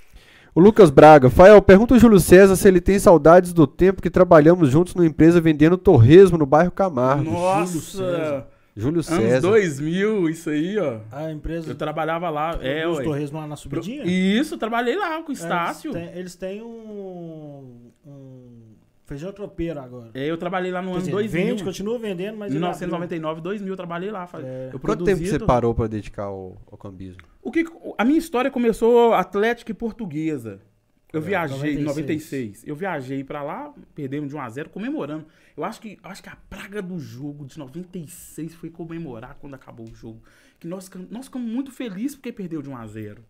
O 0.60 0.62
Lucas 0.62 0.90
Braga. 0.90 1.30
Fael, 1.30 1.62
pergunta 1.62 1.94
ao 1.94 2.00
Júlio 2.02 2.20
César 2.20 2.54
se 2.58 2.68
ele 2.68 2.82
tem 2.82 3.00
saudades 3.00 3.54
do 3.54 3.66
tempo 3.66 4.02
que 4.02 4.10
trabalhamos 4.10 4.70
juntos 4.70 4.94
numa 4.94 5.08
empresa 5.08 5.40
vendendo 5.40 5.78
torresmo 5.78 6.38
no 6.38 6.46
bairro 6.46 6.70
Camargo. 6.70 7.24
Júlio 7.24 7.40
Nossa! 7.40 7.80
César. 7.80 8.48
Júlio 8.76 8.96
Anos 8.96 9.06
César. 9.06 9.40
2000, 9.40 10.30
isso 10.30 10.50
aí, 10.50 10.78
ó. 10.78 10.98
A 11.14 11.32
empresa 11.32 11.72
Eu 11.72 11.76
trabalhava 11.76 12.30
lá. 12.30 12.60
É, 12.62 12.86
os 12.86 12.98
ué. 12.98 13.04
Torres 13.06 13.32
lá 13.32 13.48
na 13.48 13.56
subidinha? 13.56 14.04
Isso, 14.04 14.56
eu 14.56 14.58
trabalhei 14.58 14.98
lá 14.98 15.24
com 15.24 15.30
o 15.30 15.32
É, 15.32 15.34
Estácio. 15.34 15.92
Eles 15.96 16.10
têm, 16.12 16.20
eles 16.20 16.36
têm 16.36 16.62
um, 16.62 17.92
um 18.06 18.69
feijão 19.10 19.34
tropeiro 19.34 19.80
agora. 19.80 20.12
É, 20.14 20.26
eu 20.26 20.38
trabalhei 20.38 20.72
lá 20.72 20.82
no 20.82 20.90
Quer 20.90 20.94
ano 20.94 21.00
dizer, 21.02 21.12
2000. 21.12 21.46
vende, 21.48 21.64
continua 21.64 22.00
vendendo, 22.00 22.38
mas. 22.38 22.52
ele 22.52 22.60
1999, 22.60 23.42
2000, 23.42 23.68
eu 23.74 23.76
trabalhei 23.76 24.12
lá. 24.12 24.30
É. 24.36 24.70
Eu 24.72 24.80
Quanto 24.80 25.04
tempo 25.04 25.26
você 25.26 25.40
parou 25.40 25.76
pra 25.76 25.88
dedicar 25.88 26.24
ao, 26.24 26.58
ao 26.72 26.78
cambismo? 26.78 27.22
O 27.42 27.52
que, 27.52 27.66
a 27.98 28.06
minha 28.06 28.20
história 28.20 28.50
começou 28.50 29.14
Atlética 29.14 29.72
e 29.72 29.74
Portuguesa. 29.74 30.62
Eu 31.12 31.22
É, 31.22 31.24
viajei 31.24 31.74
em 31.74 31.84
96. 31.84 31.88
96. 31.88 32.68
Eu 32.68 32.76
viajei 32.76 33.24
pra 33.24 33.42
lá, 33.42 33.74
perdemos 33.96 34.30
de 34.30 34.36
1 34.36 34.42
a 34.42 34.50
0 34.50 34.70
comemorando. 34.70 35.26
Eu 35.58 35.64
acho 35.64 35.82
que 35.82 35.98
acho 36.04 36.22
que 36.22 36.30
a 36.30 36.38
praga 36.50 36.82
do 36.82 37.00
jogo 37.00 37.46
de 37.46 37.58
96 37.58 38.54
foi 38.54 38.70
comemorar 38.70 39.36
quando 39.42 39.56
acabou 39.56 39.88
o 39.90 39.96
jogo. 39.96 40.22
Que 40.60 40.68
nós, 40.68 40.90
nós 41.10 41.26
ficamos 41.26 41.52
muito 41.52 41.72
felizes 41.72 42.16
porque 42.16 42.32
perdeu 42.32 42.62
de 42.62 42.70
1 42.70 42.78
a 42.78 42.86
0. 42.86 43.24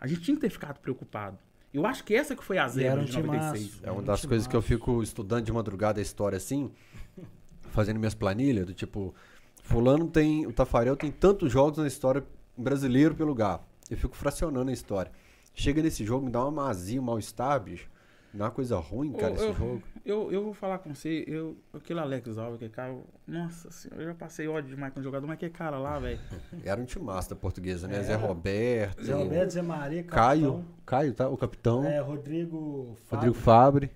A 0.00 0.06
gente 0.08 0.22
tinha 0.22 0.34
que 0.34 0.40
ter 0.40 0.50
ficado 0.50 0.80
preocupado. 0.80 1.38
Eu 1.72 1.86
acho 1.86 2.02
que 2.02 2.14
essa 2.14 2.34
que 2.34 2.42
foi 2.42 2.58
a 2.58 2.66
zero 2.68 3.02
um 3.02 3.04
de 3.04 3.12
96. 3.12 3.64
timaço. 3.66 3.80
É 3.84 3.90
uma 3.90 4.00
um 4.00 4.04
das 4.04 4.24
coisas 4.24 4.46
que 4.46 4.56
eu 4.56 4.62
fico 4.62 5.02
estudando 5.02 5.44
de 5.44 5.52
madrugada 5.52 6.00
a 6.00 6.02
história 6.02 6.36
assim, 6.36 6.72
fazendo 7.70 7.98
minhas 7.98 8.14
planilhas, 8.14 8.66
do 8.66 8.74
tipo, 8.74 9.14
fulano 9.62 10.08
tem, 10.08 10.46
o 10.46 10.52
Tafarel 10.52 10.96
tem 10.96 11.10
tantos 11.10 11.52
jogos 11.52 11.78
na 11.78 11.86
história 11.86 12.24
brasileiro 12.56 13.14
pelo 13.14 13.28
lugar. 13.28 13.64
Eu 13.88 13.96
fico 13.96 14.16
fracionando 14.16 14.70
a 14.70 14.74
história. 14.74 15.12
Chega 15.54 15.82
nesse 15.82 16.04
jogo, 16.04 16.26
me 16.26 16.32
dá 16.32 16.40
uma 16.42 16.50
mazia, 16.50 17.00
um 17.00 17.04
mal-estar, 17.04 17.60
bicho. 17.60 17.88
Não 18.32 18.44
é 18.44 18.48
uma 18.48 18.54
coisa 18.54 18.76
ruim, 18.78 19.12
cara, 19.12 19.32
Ô, 19.32 19.34
esse 19.34 19.44
eu- 19.44 19.54
jogo. 19.54 19.82
Eu, 20.04 20.32
eu 20.32 20.42
vou 20.44 20.54
falar 20.54 20.78
com 20.78 20.94
você, 20.94 21.24
eu, 21.26 21.56
aquele 21.74 21.98
Alex 22.00 22.38
Alves, 22.38 22.54
aquele 22.56 22.70
cara, 22.70 22.92
eu- 22.92 23.04
nossa 23.26 23.70
senhora, 23.70 24.02
eu 24.02 24.06
já 24.08 24.14
passei 24.14 24.46
ódio 24.48 24.70
demais 24.70 24.92
com 24.94 25.00
o 25.00 25.02
jogador, 25.02 25.26
mas 25.26 25.34
aquele 25.34 25.52
cara 25.52 25.78
lá, 25.78 25.98
velho. 25.98 26.18
Era 26.64 26.80
um 26.80 26.84
time 26.84 27.04
massa 27.04 27.30
da 27.30 27.36
portuguesa, 27.36 27.86
né? 27.88 27.96
Era. 27.96 28.04
Zé 28.04 28.14
Roberto, 28.14 29.02
Zé 29.04 29.12
Roberto, 29.14 29.50
Zé 29.50 29.62
Maria, 29.62 30.02
Caio, 30.04 30.52
capitão. 30.52 30.64
Caio, 30.86 31.14
tá? 31.14 31.28
O 31.28 31.36
capitão, 31.36 31.84
É, 31.84 31.98
Rodrigo 32.00 32.96
Fábio. 33.08 33.16
Rodrigo 33.30 33.34
Fabre. 33.34 33.90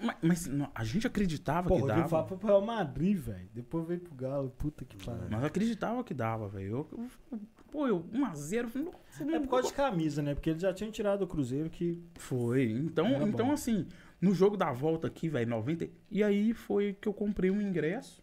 Mas, 0.00 0.16
mas 0.22 0.46
não, 0.46 0.68
a 0.74 0.84
gente 0.84 1.06
acreditava 1.06 1.66
Pô, 1.68 1.74
que 1.76 1.80
Rodrigo 1.80 2.00
dava. 2.02 2.08
Fábio 2.10 2.28
foi 2.28 2.38
pro 2.38 2.46
Real 2.48 2.60
Madrid, 2.62 3.16
velho. 3.18 3.48
Depois 3.52 3.86
veio 3.86 4.00
pro 4.00 4.14
Galo. 4.14 4.50
Puta 4.56 4.84
que 4.84 4.96
pariu. 5.04 5.28
Nós 5.30 5.42
acreditava 5.42 6.04
que 6.04 6.14
dava, 6.14 6.48
velho. 6.48 6.86
Eu, 6.92 7.08
eu- 7.32 7.40
pô, 7.74 7.88
eu 7.88 8.04
1x0, 8.12 8.84
nossa, 8.84 9.34
É 9.34 9.40
por 9.40 9.48
causa 9.48 9.66
de 9.66 9.74
camisa, 9.74 10.22
né? 10.22 10.32
Porque 10.32 10.50
eles 10.50 10.62
já 10.62 10.72
tinham 10.72 10.92
tirado 10.92 11.22
o 11.22 11.26
Cruzeiro 11.26 11.68
que. 11.68 12.00
Foi. 12.14 12.70
Então, 12.70 13.06
Era 13.08 13.24
então 13.24 13.46
bom. 13.46 13.52
assim, 13.52 13.88
no 14.20 14.32
jogo 14.32 14.56
da 14.56 14.70
volta 14.70 15.08
aqui, 15.08 15.28
velho, 15.28 15.50
90. 15.50 15.88
E 16.08 16.22
aí 16.22 16.54
foi 16.54 16.96
que 17.00 17.08
eu 17.08 17.12
comprei 17.12 17.50
um 17.50 17.60
ingresso 17.60 18.22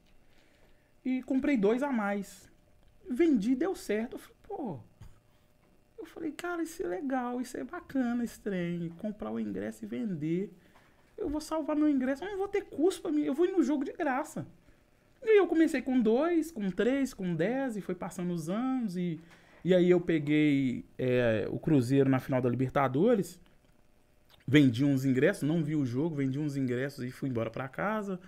e 1.03 1.21
comprei 1.23 1.57
dois 1.57 1.83
a 1.83 1.91
mais. 1.91 2.49
Vendi, 3.09 3.53
deu 3.53 3.75
certo. 3.75 4.13
Eu 4.13 4.19
falei, 4.19 4.37
pô. 4.47 4.79
Eu 5.99 6.05
falei, 6.05 6.31
cara, 6.31 6.63
isso 6.63 6.81
é 6.81 6.87
legal, 6.87 7.41
isso 7.41 7.57
é 7.57 7.63
bacana 7.65 8.23
esse 8.23 8.39
trem. 8.39 8.87
Comprar 8.99 9.31
o 9.31 9.39
ingresso 9.39 9.83
e 9.83 9.87
vender. 9.87 10.49
Eu 11.17 11.27
vou 11.27 11.41
salvar 11.41 11.75
meu 11.75 11.89
ingresso, 11.89 12.23
eu 12.23 12.31
não 12.31 12.37
vou 12.37 12.47
ter 12.47 12.63
custo 12.63 13.01
pra 13.01 13.11
mim. 13.11 13.23
Eu 13.23 13.33
vou 13.33 13.45
ir 13.45 13.51
no 13.51 13.61
jogo 13.61 13.83
de 13.83 13.91
graça. 13.91 14.47
E 15.21 15.37
eu 15.37 15.45
comecei 15.45 15.81
com 15.81 15.99
dois, 15.99 16.51
com 16.51 16.71
três, 16.71 17.13
com 17.13 17.35
dez, 17.35 17.75
e 17.75 17.81
foi 17.81 17.93
passando 17.93 18.33
os 18.33 18.49
anos. 18.49 18.95
E, 18.95 19.19
e 19.63 19.73
aí 19.73 19.89
eu 19.89 19.99
peguei 19.99 20.85
é, 20.97 21.47
o 21.49 21.59
Cruzeiro 21.59 22.09
na 22.09 22.19
final 22.19 22.41
da 22.41 22.49
Libertadores 22.49 23.39
vendi 24.51 24.83
uns 24.83 25.05
ingressos, 25.05 25.43
não 25.43 25.63
vi 25.63 25.75
o 25.77 25.85
jogo, 25.85 26.15
vendi 26.15 26.37
uns 26.37 26.57
ingressos 26.57 27.05
e 27.05 27.09
fui 27.09 27.29
embora 27.29 27.49
pra 27.49 27.69
casa. 27.69 28.19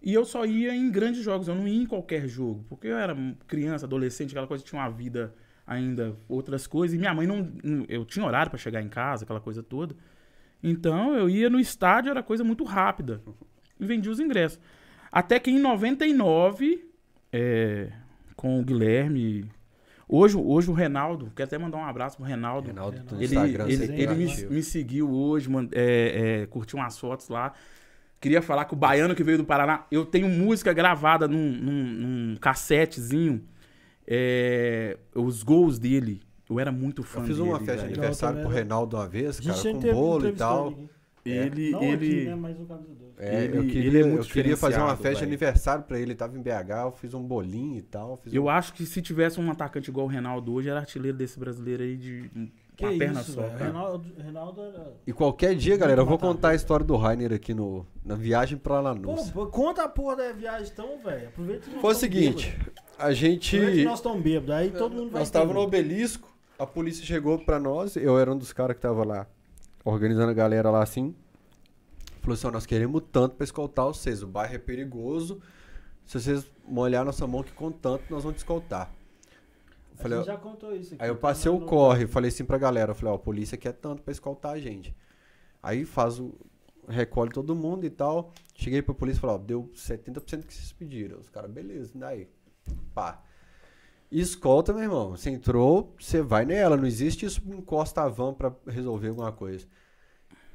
E 0.00 0.14
eu 0.14 0.24
só 0.24 0.44
ia 0.44 0.72
em 0.72 0.88
grandes 0.90 1.24
jogos, 1.24 1.48
eu 1.48 1.56
não 1.56 1.66
ia 1.66 1.82
em 1.82 1.86
qualquer 1.86 2.28
jogo, 2.28 2.64
porque 2.68 2.86
eu 2.86 2.96
era 2.96 3.16
criança, 3.48 3.84
adolescente, 3.84 4.30
aquela 4.30 4.46
coisa, 4.46 4.62
tinha 4.62 4.80
uma 4.80 4.88
vida 4.88 5.34
ainda, 5.66 6.16
outras 6.28 6.68
coisas, 6.68 6.94
e 6.94 6.98
minha 6.98 7.12
mãe 7.12 7.26
não, 7.26 7.50
eu 7.88 8.04
tinha 8.04 8.24
horário 8.24 8.48
pra 8.48 8.58
chegar 8.58 8.80
em 8.80 8.88
casa, 8.88 9.24
aquela 9.24 9.40
coisa 9.40 9.62
toda. 9.62 9.96
Então 10.62 11.16
eu 11.16 11.28
ia 11.28 11.50
no 11.50 11.58
estádio, 11.58 12.10
era 12.10 12.22
coisa 12.22 12.44
muito 12.44 12.62
rápida. 12.62 13.20
E 13.80 13.84
vendi 13.84 14.08
os 14.08 14.20
ingressos. 14.20 14.60
Até 15.10 15.40
que 15.40 15.50
em 15.50 15.58
99, 15.58 16.88
é, 17.32 17.90
com 18.36 18.60
o 18.60 18.64
Guilherme, 18.64 19.50
hoje, 20.08 20.36
hoje 20.36 20.70
o 20.70 20.72
Reinaldo, 20.72 21.30
quero 21.34 21.46
até 21.48 21.58
mandar 21.58 21.78
um 21.78 21.84
abraço 21.84 22.16
pro 22.16 22.24
Reinaldo, 22.26 22.66
Reinaldo 22.66 22.98
no 22.98 23.16
Ele- 23.16 23.24
ele, 23.24 23.34
Instagram. 23.34 23.68
ele, 23.68 23.84
ele 24.02 24.14
me, 24.14 24.24
ativo. 24.32 24.52
me 24.52 24.62
seguiu 24.62 25.10
hoje, 25.10 25.48
man- 25.50 25.68
é, 25.72 26.40
é, 26.42 26.46
curtiu 26.46 26.78
umas 26.78 26.98
fotos 26.98 27.28
lá. 27.28 27.52
Queria 28.20 28.40
falar 28.40 28.64
que 28.64 28.72
o 28.72 28.76
baiano 28.76 29.14
que 29.14 29.22
veio 29.22 29.38
do 29.38 29.44
Paraná, 29.44 29.84
eu 29.90 30.04
tenho 30.06 30.28
música 30.28 30.72
gravada 30.72 31.28
num, 31.28 31.52
num, 31.52 31.84
num 32.30 32.36
cassetezinho, 32.36 33.44
é, 34.06 34.96
os 35.14 35.42
gols 35.42 35.78
dele. 35.78 36.22
Eu 36.48 36.60
era 36.60 36.70
muito 36.70 37.02
fã 37.02 37.20
Eu 37.20 37.24
fiz 37.26 37.36
dele. 37.36 37.48
uma 37.48 37.58
festa 37.58 37.86
de 37.88 37.92
aniversário 37.92 38.36
pro 38.36 38.44
também. 38.44 38.58
Reinaldo 38.58 38.96
uma 38.96 39.08
vez, 39.08 39.40
cara, 39.40 39.60
com 39.72 39.80
bolo 39.92 40.28
e 40.28 40.32
tal. 40.32 40.74
Ele, 41.30 41.70
Não 41.70 41.82
ele, 41.82 42.06
aqui, 42.06 42.24
né? 42.26 42.34
Mas 42.34 42.58
no 42.58 42.64
2. 42.64 42.86
É, 43.18 43.44
Ele- 43.44 43.56
eu 43.56 43.62
ele 43.62 43.72
queria, 43.72 44.00
é 44.00 44.04
muito 44.04 44.26
eu 44.26 44.30
queria 44.30 44.56
fazer 44.56 44.78
uma 44.78 44.90
festa 44.96 45.08
de 45.08 45.14
velho. 45.20 45.26
aniversário 45.28 45.84
pra 45.84 45.96
ele, 45.96 46.08
ele 46.08 46.14
tava 46.14 46.36
em 46.36 46.42
BH, 46.42 46.84
eu 46.84 46.92
fiz 46.92 47.14
um 47.14 47.22
bolinho 47.22 47.78
e 47.78 47.82
tal. 47.82 48.18
Fiz 48.18 48.32
eu 48.34 48.44
um... 48.44 48.48
acho 48.50 48.74
que 48.74 48.84
se 48.84 49.00
tivesse 49.00 49.40
um 49.40 49.50
atacante 49.50 49.88
igual 49.88 50.06
o 50.06 50.08
Reinaldo 50.08 50.52
hoje, 50.52 50.68
era 50.68 50.80
artilheiro 50.80 51.16
desse 51.16 51.38
brasileiro 51.38 51.82
aí 51.82 51.96
de 51.96 52.30
Que 52.76 52.84
uma 52.84 52.98
perna 52.98 53.20
isso, 53.22 53.32
só. 53.32 53.40
Reinaldo, 53.56 54.06
Reinaldo 54.18 54.60
era. 54.60 54.92
E 55.06 55.12
qualquer 55.14 55.54
dia, 55.54 55.78
galera, 55.78 56.02
eu 56.02 56.06
vou 56.06 56.18
contar 56.18 56.50
a 56.50 56.54
história 56.54 56.84
do 56.84 56.94
Rainer 56.94 57.32
aqui 57.32 57.54
no, 57.54 57.86
na 58.04 58.14
viagem 58.14 58.58
pra 58.58 58.80
Lanús. 58.80 59.30
Pô, 59.30 59.46
conta 59.46 59.84
a 59.84 59.88
porra 59.88 60.16
da 60.16 60.32
viagem 60.32 60.68
então, 60.70 60.98
velho. 61.02 61.28
Aproveita 61.28 61.70
que 61.70 61.78
Foi 61.80 61.92
o 61.92 61.96
seguinte, 61.96 62.50
bêbado. 62.50 62.72
a 62.98 63.12
gente... 63.14 63.56
Aproveita 63.56 63.78
que 63.80 63.84
nós 63.86 63.98
estamos 63.98 64.22
bêbados. 64.22 64.50
Aí 64.54 64.70
todo 64.72 64.92
mundo 64.94 65.10
vai. 65.10 65.20
Nós 65.20 65.28
estávamos 65.28 65.54
no 65.54 65.62
obelisco, 65.62 66.28
a 66.58 66.66
polícia 66.66 67.02
chegou 67.02 67.38
pra 67.38 67.58
nós, 67.58 67.96
eu 67.96 68.18
era 68.18 68.30
um 68.30 68.36
dos 68.36 68.52
caras 68.52 68.76
que 68.76 68.82
tava 68.82 69.04
lá, 69.04 69.26
organizando 69.90 70.30
a 70.30 70.34
galera 70.34 70.70
lá 70.70 70.82
assim. 70.82 71.14
Falou 72.20 72.34
assim, 72.34 72.46
ó, 72.46 72.50
nós 72.50 72.66
queremos 72.66 73.02
tanto 73.12 73.36
pra 73.36 73.44
escoltar 73.44 73.86
vocês, 73.86 74.22
o 74.22 74.26
bairro 74.26 74.54
é 74.54 74.58
perigoso, 74.58 75.40
se 76.04 76.20
vocês 76.20 76.50
molhar 76.66 77.04
nossa 77.04 77.26
mão 77.26 77.42
que 77.42 77.52
com 77.52 77.70
tanto 77.70 78.04
nós 78.10 78.24
vamos 78.24 78.36
te 78.36 78.38
escoltar. 78.38 78.92
Eu 79.92 79.96
falei, 79.96 80.22
já 80.24 80.36
contou 80.36 80.74
isso 80.74 80.94
aqui. 80.94 81.02
aí 81.02 81.08
eu 81.08 81.14
tá 81.14 81.20
passei 81.20 81.50
o 81.50 81.60
no- 81.60 81.66
corre, 81.66 82.06
falei 82.06 82.28
assim 82.28 82.44
pra 82.44 82.58
galera, 82.58 82.90
eu 82.90 82.94
falei, 82.94 83.12
ó, 83.12 83.16
a 83.16 83.18
polícia 83.18 83.56
quer 83.56 83.72
tanto 83.72 84.02
pra 84.02 84.12
escoltar 84.12 84.52
a 84.52 84.58
gente. 84.58 84.94
Aí 85.62 85.84
faz 85.84 86.18
o... 86.18 86.34
recolhe 86.88 87.30
todo 87.30 87.54
mundo 87.54 87.86
e 87.86 87.90
tal. 87.90 88.32
Cheguei 88.54 88.82
pra 88.82 88.94
polícia 88.94 89.18
e 89.18 89.20
falei, 89.20 89.36
ó, 89.36 89.38
deu 89.38 89.70
70% 89.74 90.44
que 90.44 90.52
vocês 90.52 90.72
pediram. 90.72 91.18
Os 91.18 91.28
caras, 91.28 91.50
beleza, 91.50 91.92
daí. 91.94 92.28
Pá. 92.94 93.22
Escolta, 94.10 94.72
meu 94.72 94.82
irmão. 94.82 95.10
Você 95.10 95.30
entrou, 95.30 95.94
você 95.98 96.22
vai 96.22 96.44
nela. 96.44 96.76
Não 96.76 96.86
existe 96.86 97.26
isso, 97.26 97.42
encosta 97.46 98.02
a 98.02 98.08
van 98.08 98.32
pra 98.32 98.52
resolver 98.66 99.08
alguma 99.08 99.32
coisa. 99.32 99.66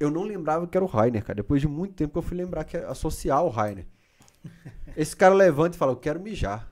Eu 0.00 0.10
não 0.10 0.24
lembrava 0.24 0.66
que 0.66 0.76
era 0.76 0.84
o 0.84 0.88
Rainer, 0.88 1.22
cara. 1.22 1.36
Depois 1.36 1.60
de 1.60 1.68
muito 1.68 1.94
tempo 1.94 2.12
que 2.12 2.18
eu 2.18 2.22
fui 2.22 2.36
lembrar 2.36 2.64
que 2.64 2.76
é 2.76 2.84
associar 2.84 3.44
o 3.44 3.48
Rainer. 3.48 3.86
Esse 4.96 5.14
cara 5.14 5.34
levanta 5.34 5.76
e 5.76 5.78
fala, 5.78 5.92
eu 5.92 5.96
quero 5.96 6.20
mijar. 6.20 6.70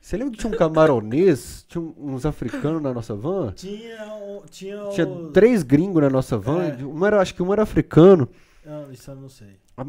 Você 0.00 0.16
lembra 0.16 0.32
que 0.32 0.38
tinha 0.38 0.52
um 0.52 0.56
camaronês, 0.56 1.66
tinha 1.68 1.82
uns 1.82 2.24
africanos 2.24 2.80
na 2.80 2.94
nossa 2.94 3.14
van? 3.14 3.52
Tinha. 3.52 4.06
Tinha. 4.48 4.88
Tinha 4.90 5.06
três 5.32 5.64
gringos 5.64 6.00
na 6.00 6.08
nossa 6.08 6.38
van. 6.38 6.64
É. 6.64 6.84
Um 6.84 7.04
era, 7.04 7.20
acho 7.20 7.34
que 7.34 7.42
um 7.42 7.52
era 7.52 7.62
africano. 7.62 8.28
Ah, 8.64 8.86
isso 8.92 9.10
eu 9.10 9.16
não 9.16 9.28
sei. 9.28 9.58
A. 9.76 9.84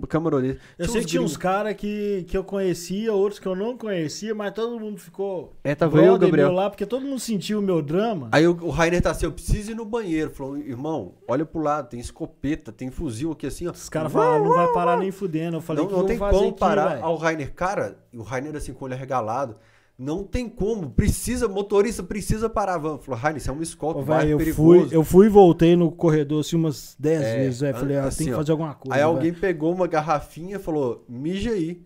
Eu 0.77 0.89
sei 0.89 0.99
que 1.01 1.07
tinha 1.07 1.21
uns 1.21 1.37
caras 1.37 1.73
que, 1.75 2.25
que 2.27 2.37
eu 2.37 2.43
conhecia, 2.43 3.13
outros 3.13 3.39
que 3.39 3.47
eu 3.47 3.55
não 3.55 3.77
conhecia, 3.77 4.35
mas 4.35 4.53
todo 4.53 4.77
mundo 4.77 4.99
ficou. 4.99 5.53
É, 5.63 5.73
tava 5.73 6.01
eu 6.01 6.17
Gabriel. 6.17 6.51
lá, 6.51 6.69
porque 6.69 6.85
todo 6.85 7.05
mundo 7.05 7.21
sentiu 7.21 7.59
o 7.59 7.61
meu 7.61 7.81
drama. 7.81 8.27
Aí 8.33 8.45
o, 8.45 8.51
o 8.51 8.69
Rainer 8.69 9.01
tá 9.01 9.11
assim, 9.11 9.25
eu 9.25 9.31
preciso 9.31 9.71
ir 9.71 9.75
no 9.75 9.85
banheiro. 9.85 10.29
Falou, 10.31 10.57
irmão, 10.57 11.13
olha 11.25 11.45
pro 11.45 11.61
lado, 11.61 11.87
tem 11.87 12.01
escopeta, 12.01 12.69
tem 12.69 12.91
fuzil 12.91 13.31
aqui 13.31 13.47
assim, 13.47 13.65
ó. 13.65 13.71
Os 13.71 13.87
caras 13.87 14.11
falaram, 14.11 14.43
não 14.43 14.55
vai 14.55 14.73
parar 14.73 14.97
nem 14.97 15.09
fudendo. 15.09 15.55
Eu 15.57 15.61
falei, 15.61 15.83
não 15.83 15.87
que 15.87 15.95
não 15.95 16.01
eu 16.01 16.07
tem 16.07 16.17
vou 16.17 16.27
fazer 16.27 16.37
como 16.37 16.49
aqui, 16.49 16.59
parar. 16.59 17.07
o 17.09 17.15
Rainer, 17.15 17.53
cara, 17.53 17.97
o 18.13 18.23
Rainer 18.23 18.55
assim 18.57 18.73
com 18.73 18.83
o 18.83 18.87
olho 18.87 18.93
arregalado. 18.93 19.55
Não 19.97 20.23
tem 20.23 20.47
como, 20.47 20.91
precisa, 20.91 21.47
motorista 21.47 22.03
precisa 22.03 22.47
parar 22.47 22.75
a 22.75 22.77
van. 22.77 22.97
Falou, 22.99 23.19
Rainer, 23.19 23.37
isso 23.41 23.49
é 23.49 23.53
uma 23.53 23.63
escolta, 23.63 23.99
Ô, 23.99 24.03
vai, 24.03 24.31
eu, 24.31 24.37
perigoso. 24.37 24.87
fui, 24.89 24.95
eu 24.95 25.03
fui 25.03 25.25
e 25.25 25.29
voltei 25.29 25.75
no 25.75 25.91
corredor 25.91 26.41
assim 26.41 26.55
umas 26.55 26.95
10 26.99 27.21
É, 27.23 27.37
vezes, 27.37 27.59
velho. 27.61 27.77
Falei, 27.77 27.97
ah, 27.97 28.03
assim, 28.05 28.17
tem 28.25 28.27
que 28.27 28.35
fazer 28.35 28.51
alguma 28.51 28.75
coisa. 28.75 28.95
Aí 28.95 29.01
alguém 29.01 29.31
velho. 29.31 29.41
pegou 29.41 29.73
uma 29.73 29.87
garrafinha 29.87 30.57
e 30.57 30.59
falou, 30.59 31.03
mija 31.09 31.49
aí. 31.51 31.81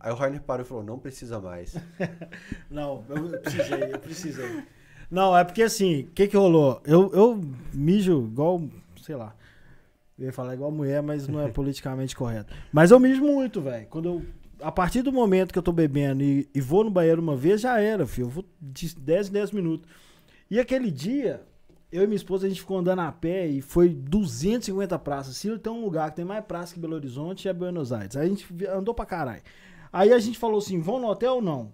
Aí 0.00 0.10
o 0.10 0.14
Rainer 0.14 0.40
parou 0.40 0.64
e 0.64 0.68
falou, 0.68 0.82
não 0.82 0.98
precisa 0.98 1.38
mais. 1.38 1.76
Não, 2.70 3.04
eu 3.10 3.16
eu 3.32 3.40
precisei, 3.40 3.92
eu 3.92 3.98
precisei. 3.98 4.62
Não, 5.10 5.36
é 5.36 5.44
porque 5.44 5.62
assim, 5.62 6.02
o 6.02 6.06
que 6.12 6.26
que 6.28 6.36
rolou? 6.36 6.80
Eu, 6.84 7.10
eu 7.12 7.40
mijo 7.74 8.22
igual, 8.24 8.62
sei 9.02 9.16
lá. 9.16 9.34
Eu 10.18 10.26
ia 10.26 10.32
falar 10.32 10.54
igual 10.54 10.70
mulher, 10.70 11.02
mas 11.02 11.26
não 11.26 11.40
é 11.40 11.48
politicamente 11.48 12.14
correto. 12.16 12.54
Mas 12.72 12.90
eu 12.90 13.00
mijo 13.00 13.20
muito, 13.22 13.60
velho. 13.60 13.86
Quando 13.90 14.08
eu. 14.08 14.22
A 14.60 14.72
partir 14.72 15.02
do 15.02 15.12
momento 15.12 15.52
que 15.52 15.58
eu 15.58 15.62
tô 15.62 15.72
bebendo 15.72 16.22
e, 16.22 16.48
e 16.54 16.60
vou 16.60 16.84
no 16.84 16.90
banheiro 16.90 17.20
uma 17.20 17.36
vez, 17.36 17.60
já 17.60 17.80
era, 17.80 18.06
filho. 18.06 18.26
Eu 18.26 18.30
vou 18.30 18.44
de 18.60 18.94
10 18.94 19.28
em 19.28 19.32
10 19.32 19.50
minutos. 19.52 19.88
E 20.50 20.60
aquele 20.60 20.90
dia, 20.90 21.42
eu 21.90 22.02
e 22.02 22.06
minha 22.06 22.16
esposa, 22.16 22.46
a 22.46 22.48
gente 22.48 22.60
ficou 22.60 22.78
andando 22.78 23.00
a 23.00 23.12
pé 23.12 23.46
e 23.46 23.60
foi 23.60 23.88
250 23.88 24.98
praças. 24.98 25.36
Se 25.36 25.58
tem 25.58 25.72
um 25.72 25.84
lugar 25.84 26.10
que 26.10 26.16
tem 26.16 26.24
mais 26.24 26.44
praça 26.44 26.74
que 26.74 26.80
Belo 26.80 26.94
Horizonte, 26.94 27.48
é 27.48 27.52
Buenos 27.52 27.92
Aires. 27.92 28.16
Aí 28.16 28.26
a 28.26 28.28
gente 28.28 28.46
andou 28.66 28.94
pra 28.94 29.06
caralho. 29.06 29.42
Aí 29.92 30.12
a 30.12 30.18
gente 30.18 30.38
falou 30.38 30.58
assim: 30.58 30.80
vão 30.80 31.00
no 31.00 31.08
hotel 31.08 31.34
ou 31.34 31.42
não? 31.42 31.72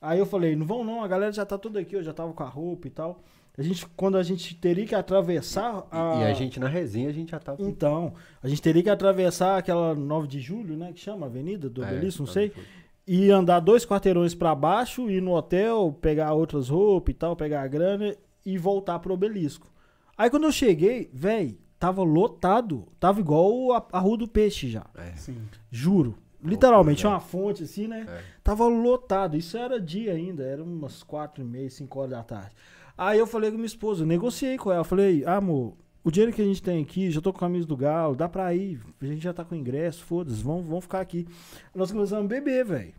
Aí 0.00 0.18
eu 0.18 0.26
falei: 0.26 0.56
não 0.56 0.66
vão 0.66 0.82
não, 0.82 1.04
a 1.04 1.08
galera 1.08 1.32
já 1.32 1.46
tá 1.46 1.56
toda 1.56 1.80
aqui, 1.80 1.94
eu 1.94 2.02
já 2.02 2.12
tava 2.12 2.32
com 2.32 2.42
a 2.42 2.48
roupa 2.48 2.88
e 2.88 2.90
tal. 2.90 3.22
A 3.60 3.62
gente, 3.62 3.86
quando 3.94 4.16
a 4.16 4.22
gente 4.22 4.54
teria 4.54 4.86
que 4.86 4.94
atravessar 4.94 5.86
a. 5.90 6.20
E 6.20 6.24
a 6.24 6.32
gente 6.32 6.58
na 6.58 6.66
resenha, 6.66 7.10
a 7.10 7.12
gente 7.12 7.30
já 7.32 7.38
tava... 7.38 7.62
Então, 7.62 8.14
a 8.42 8.48
gente 8.48 8.62
teria 8.62 8.82
que 8.82 8.88
atravessar 8.88 9.58
aquela 9.58 9.94
9 9.94 10.26
de 10.26 10.40
julho, 10.40 10.78
né? 10.78 10.92
Que 10.94 11.00
chama 11.00 11.26
Avenida 11.26 11.68
do 11.68 11.84
É, 11.84 11.88
Obelisco, 11.88 12.22
não 12.22 12.26
tá, 12.26 12.32
sei. 12.32 12.48
foi. 12.48 12.64
E 13.06 13.30
andar 13.30 13.60
dois 13.60 13.84
quarteirões 13.84 14.34
pra 14.34 14.54
baixo, 14.54 15.10
ir 15.10 15.20
no 15.20 15.34
hotel, 15.34 15.94
pegar 16.00 16.32
outras 16.32 16.70
roupas 16.70 17.12
e 17.14 17.18
tal, 17.18 17.36
pegar 17.36 17.60
a 17.60 17.68
grana 17.68 18.16
e 18.46 18.56
voltar 18.56 18.98
pro 18.98 19.12
obelisco. 19.12 19.66
Aí 20.16 20.30
quando 20.30 20.44
eu 20.44 20.52
cheguei, 20.52 21.10
véi, 21.12 21.58
tava 21.78 22.02
lotado. 22.02 22.86
Tava 22.98 23.20
igual 23.20 23.72
a, 23.74 23.86
a 23.92 23.98
Rua 23.98 24.16
do 24.16 24.26
Peixe 24.28 24.70
já. 24.70 24.86
É. 24.96 25.12
Sim. 25.16 25.36
Juro. 25.70 26.16
Literalmente, 26.42 27.00
tinha 27.00 27.10
uma 27.10 27.20
fonte 27.20 27.64
assim, 27.64 27.86
né? 27.86 28.06
É. 28.08 28.22
Tava 28.42 28.66
lotado. 28.66 29.36
Isso 29.36 29.58
era 29.58 29.78
dia 29.78 30.14
ainda, 30.14 30.42
era 30.42 30.62
umas 30.62 31.02
quatro 31.02 31.42
e 31.42 31.46
meia, 31.46 31.68
cinco 31.68 31.98
horas 31.98 32.12
da 32.12 32.22
tarde. 32.22 32.54
Aí 33.00 33.18
eu 33.18 33.26
falei 33.26 33.50
com 33.50 33.56
minha 33.56 33.66
esposa, 33.66 34.02
eu 34.02 34.06
negociei 34.06 34.58
com 34.58 34.70
ela. 34.70 34.84
Falei, 34.84 35.24
ah, 35.24 35.36
amor, 35.36 35.72
o 36.04 36.10
dinheiro 36.10 36.34
que 36.34 36.42
a 36.42 36.44
gente 36.44 36.62
tem 36.62 36.82
aqui, 36.82 37.10
já 37.10 37.18
tô 37.18 37.32
com 37.32 37.38
a 37.38 37.48
camisa 37.48 37.66
do 37.66 37.74
Galo, 37.74 38.14
dá 38.14 38.28
pra 38.28 38.54
ir. 38.54 38.78
A 39.00 39.06
gente 39.06 39.22
já 39.22 39.32
tá 39.32 39.42
com 39.42 39.54
ingresso, 39.54 40.04
foda-se, 40.04 40.42
vamos, 40.42 40.66
vamos 40.66 40.84
ficar 40.84 41.00
aqui. 41.00 41.26
Nós 41.74 41.90
começamos 41.90 42.26
a 42.26 42.28
beber, 42.28 42.62
velho. 42.62 42.92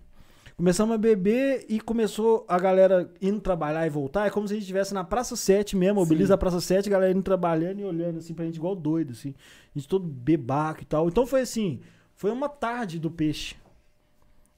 Começamos 0.58 0.96
a 0.96 0.98
beber 0.98 1.68
e 1.70 1.80
começou 1.80 2.44
a 2.48 2.58
galera 2.58 3.14
indo 3.22 3.40
trabalhar 3.40 3.86
e 3.86 3.92
voltar. 3.92 4.26
É 4.26 4.32
como 4.32 4.48
se 4.48 4.54
a 4.54 4.56
gente 4.56 4.64
estivesse 4.64 4.92
na 4.92 5.04
Praça 5.04 5.36
7 5.36 5.78
mesmo. 5.78 6.04
Belize 6.04 6.30
da 6.30 6.38
Praça 6.38 6.60
7, 6.60 6.90
a 6.90 6.92
galera 6.92 7.12
indo 7.12 7.22
trabalhando 7.22 7.80
e 7.82 7.86
olhando 7.86 8.18
assim 8.18 8.34
pra 8.34 8.46
gente 8.46 8.56
igual 8.56 8.76
doido, 8.76 9.12
assim. 9.12 9.36
A 9.76 9.78
gente 9.78 9.88
todo 9.88 10.08
bebaco 10.08 10.82
e 10.82 10.86
tal. 10.86 11.08
Então 11.10 11.28
foi 11.28 11.42
assim, 11.42 11.80
foi 12.16 12.32
uma 12.32 12.50
tarde 12.50 12.98
do 12.98 13.12
peixe. 13.12 13.56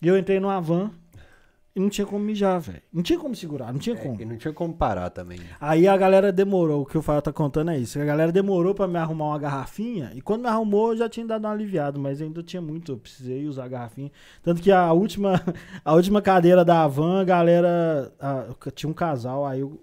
E 0.02 0.08
eu 0.08 0.18
entrei 0.18 0.40
numa 0.40 0.62
van 0.62 0.90
e 1.76 1.80
não 1.80 1.90
tinha 1.90 2.06
como 2.06 2.24
mijar, 2.24 2.60
velho. 2.62 2.82
Não 2.94 3.02
tinha 3.02 3.18
como 3.18 3.36
segurar, 3.36 3.72
não 3.74 3.80
tinha 3.80 3.96
É, 3.96 4.00
como. 4.00 4.22
e 4.22 4.26
não 4.26 4.38
tinha 4.38 4.54
como 4.54 4.74
parar 4.74 5.10
também. 5.10 5.40
Aí 5.60 5.88
a 5.88 5.98
galera 5.98 6.32
demorou, 6.32 6.82
o 6.84 6.86
que 6.86 6.98
o 6.98 7.02
Fael 7.02 7.22
tá 7.22 7.34
contando 7.34 7.72
é 7.72 7.78
isso. 7.80 8.00
A 8.00 8.06
galera 8.06 8.32
demorou 8.32 8.76
pra 8.76 8.88
me 8.88 8.98
arrumar 8.98 9.26
uma 9.30 9.40
garrafinha, 9.40 10.12
e 10.14 10.22
quando 10.22 10.42
me 10.44 10.48
arrumou 10.50 10.92
eu 10.92 10.98
já 10.98 11.10
tinha 11.10 11.26
dado 11.26 11.46
uma 11.46 11.52
aliviada, 11.52 11.98
mas 11.98 12.22
ainda 12.22 12.44
tinha 12.44 12.62
muito, 12.62 12.92
eu 12.92 12.98
precisei 12.98 13.48
usar 13.48 13.66
a 13.66 13.68
garrafinha. 13.68 14.12
Tanto 14.44 14.62
que 14.62 14.72
a 14.72 14.92
última, 14.94 15.42
a 15.84 15.94
última 15.94 16.22
cadeira 16.22 16.64
da 16.64 16.88
van, 16.88 17.22
a 17.22 17.24
galera. 17.24 18.14
a- 18.20 18.46
tinha 18.76 18.90
um 18.90 18.94
casal, 18.94 19.46
aí 19.46 19.64
o, 19.64 19.80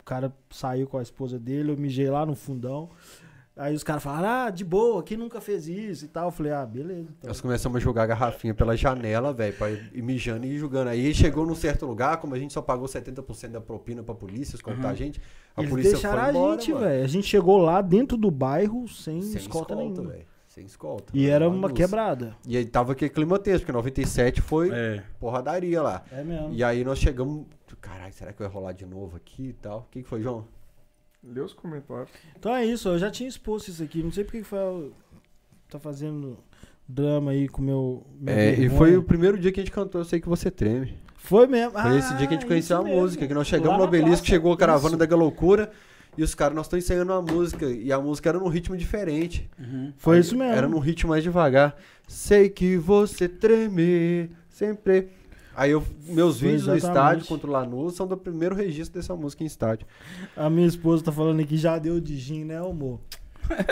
o 0.00 0.04
cara 0.04 0.32
saiu 0.50 0.86
com 0.88 0.98
a 0.98 1.02
esposa 1.02 1.38
dele, 1.38 1.70
eu 1.70 1.76
mijei 1.76 2.10
lá 2.10 2.26
no 2.26 2.34
fundão. 2.34 2.88
Aí 3.58 3.74
os 3.74 3.82
caras 3.82 4.02
falaram, 4.02 4.28
ah, 4.46 4.50
de 4.50 4.64
boa, 4.64 5.02
quem 5.02 5.16
nunca 5.16 5.40
fez 5.40 5.66
isso 5.66 6.04
e 6.04 6.08
tal. 6.08 6.26
Eu 6.26 6.30
falei, 6.30 6.52
ah, 6.52 6.64
beleza. 6.64 7.08
Então. 7.18 7.26
Nós 7.28 7.40
começamos 7.40 7.76
a 7.76 7.80
jogar 7.80 8.04
a 8.04 8.06
garrafinha 8.06 8.54
pela 8.54 8.76
janela, 8.76 9.32
velho, 9.32 9.52
pra 9.56 9.68
ir 9.70 10.00
mijando 10.00 10.46
e 10.46 10.50
ir 10.54 10.58
jogando. 10.58 10.88
Aí 10.88 11.12
chegou 11.12 11.44
num 11.44 11.56
certo 11.56 11.84
lugar, 11.84 12.18
como 12.18 12.34
a 12.34 12.38
gente 12.38 12.52
só 12.52 12.62
pagou 12.62 12.86
70% 12.86 13.48
da 13.50 13.60
propina 13.60 14.02
pra 14.02 14.14
polícia 14.14 14.54
escoltar 14.54 14.84
Uhum. 14.84 14.90
a 14.90 14.94
gente, 14.94 15.20
a 15.56 15.60
Eles 15.60 15.70
polícia 15.70 15.92
deixaram 15.94 16.18
foi 16.18 16.26
a 16.26 16.30
embora, 16.30 16.60
gente, 16.60 16.72
mano. 16.72 16.86
velho. 16.86 17.04
A 17.04 17.08
gente 17.08 17.26
chegou 17.26 17.58
lá 17.58 17.82
dentro 17.82 18.16
do 18.16 18.30
bairro 18.30 18.86
sem, 18.88 19.20
Sem 19.22 19.36
escolta, 19.38 19.72
escolta, 19.74 19.74
nenhuma. 19.76 20.10
velho. 20.12 20.24
Sem 20.46 20.64
escolta. 20.64 21.12
E 21.12 21.26
era 21.28 21.48
uma 21.48 21.62
bagunça. 21.68 21.74
quebrada. 21.82 22.36
E 22.46 22.56
aí 22.56 22.64
tava 22.64 22.92
aquele 22.92 23.10
clima 23.10 23.38
tenso, 23.38 23.60
porque 23.60 23.72
97 23.72 24.40
foi 24.40 24.70
É. 24.72 25.02
porradaria 25.20 25.82
lá. 25.82 26.02
É 26.12 26.22
mesmo. 26.22 26.52
E 26.52 26.62
aí 26.64 26.84
nós 26.84 26.98
chegamos, 26.98 27.44
caralho, 27.80 28.12
será 28.12 28.32
que 28.32 28.38
vai 28.40 28.48
rolar 28.48 28.72
de 28.72 28.86
novo 28.86 29.16
aqui 29.16 29.48
e 29.48 29.52
tal? 29.52 29.80
O 29.80 29.86
que, 29.90 30.02
que 30.02 30.08
foi, 30.08 30.22
João? 30.22 30.44
Lê 31.22 31.40
os 31.40 31.52
comentários. 31.52 32.10
Então 32.38 32.54
é 32.54 32.64
isso, 32.64 32.88
eu 32.88 32.98
já 32.98 33.10
tinha 33.10 33.28
exposto 33.28 33.68
isso 33.68 33.82
aqui. 33.82 34.02
Não 34.02 34.10
sei 34.12 34.24
porque 34.24 34.38
que 34.38 34.44
foi. 34.44 34.92
Tá 35.68 35.78
fazendo 35.78 36.38
drama 36.88 37.32
aí 37.32 37.48
com 37.48 37.60
o 37.60 37.64
meu. 37.64 38.06
É, 38.26 38.52
e 38.54 38.68
foi 38.70 38.96
o 38.96 39.02
primeiro 39.02 39.38
dia 39.38 39.52
que 39.52 39.60
a 39.60 39.62
gente 39.62 39.72
cantou 39.72 40.00
Eu 40.00 40.04
Sei 40.04 40.20
Que 40.20 40.28
Você 40.28 40.50
Treme. 40.50 40.96
Foi 41.16 41.46
mesmo. 41.46 41.72
Foi 41.78 41.98
esse 41.98 42.14
dia 42.16 42.26
que 42.26 42.34
a 42.34 42.36
gente 42.36 42.44
Ah, 42.44 42.48
conheceu 42.48 42.78
a 42.78 42.82
mesmo. 42.82 43.00
música, 43.00 43.26
que 43.26 43.34
nós 43.34 43.46
chegamos 43.46 43.76
no 43.76 43.84
obelisco, 43.84 44.10
praça. 44.18 44.24
chegou 44.26 44.52
a 44.52 44.56
caravana 44.56 44.96
Isso. 44.96 45.06
da 45.06 45.16
Loucura 45.16 45.70
e 46.16 46.22
os 46.22 46.34
caras, 46.34 46.54
nós 46.56 46.66
estamos 46.66 46.84
ensaiando 46.84 47.12
uma 47.12 47.20
música, 47.20 47.66
e 47.66 47.92
a 47.92 48.00
música 48.00 48.28
era 48.30 48.38
num 48.38 48.48
ritmo 48.48 48.76
diferente. 48.76 49.48
Uhum. 49.58 49.92
Foi 49.98 50.14
Aí 50.16 50.20
isso 50.22 50.36
mesmo. 50.36 50.54
Era 50.54 50.66
num 50.68 50.78
ritmo 50.78 51.10
mais 51.10 51.22
devagar. 51.22 51.76
Sei 52.06 52.48
que 52.48 52.76
você 52.76 53.28
treme, 53.28 54.30
sempre. 54.48 55.08
Aí 55.58 55.72
eu, 55.72 55.82
meus 56.06 56.38
Foi 56.38 56.50
vídeos 56.50 56.68
no 56.68 56.76
exatamente. 56.76 57.18
estádio 57.22 57.26
contra 57.26 57.48
o 57.48 57.52
Lanús 57.52 57.94
são 57.96 58.06
do 58.06 58.16
primeiro 58.16 58.54
registro 58.54 59.00
dessa 59.00 59.16
música 59.16 59.42
em 59.42 59.46
estádio. 59.46 59.88
A 60.36 60.48
minha 60.48 60.68
esposa 60.68 61.02
tá 61.02 61.10
falando 61.10 61.40
aqui, 61.40 61.56
já 61.56 61.76
deu 61.80 61.98
de 62.00 62.16
gin, 62.16 62.44
né, 62.44 62.58
amor? 62.58 63.00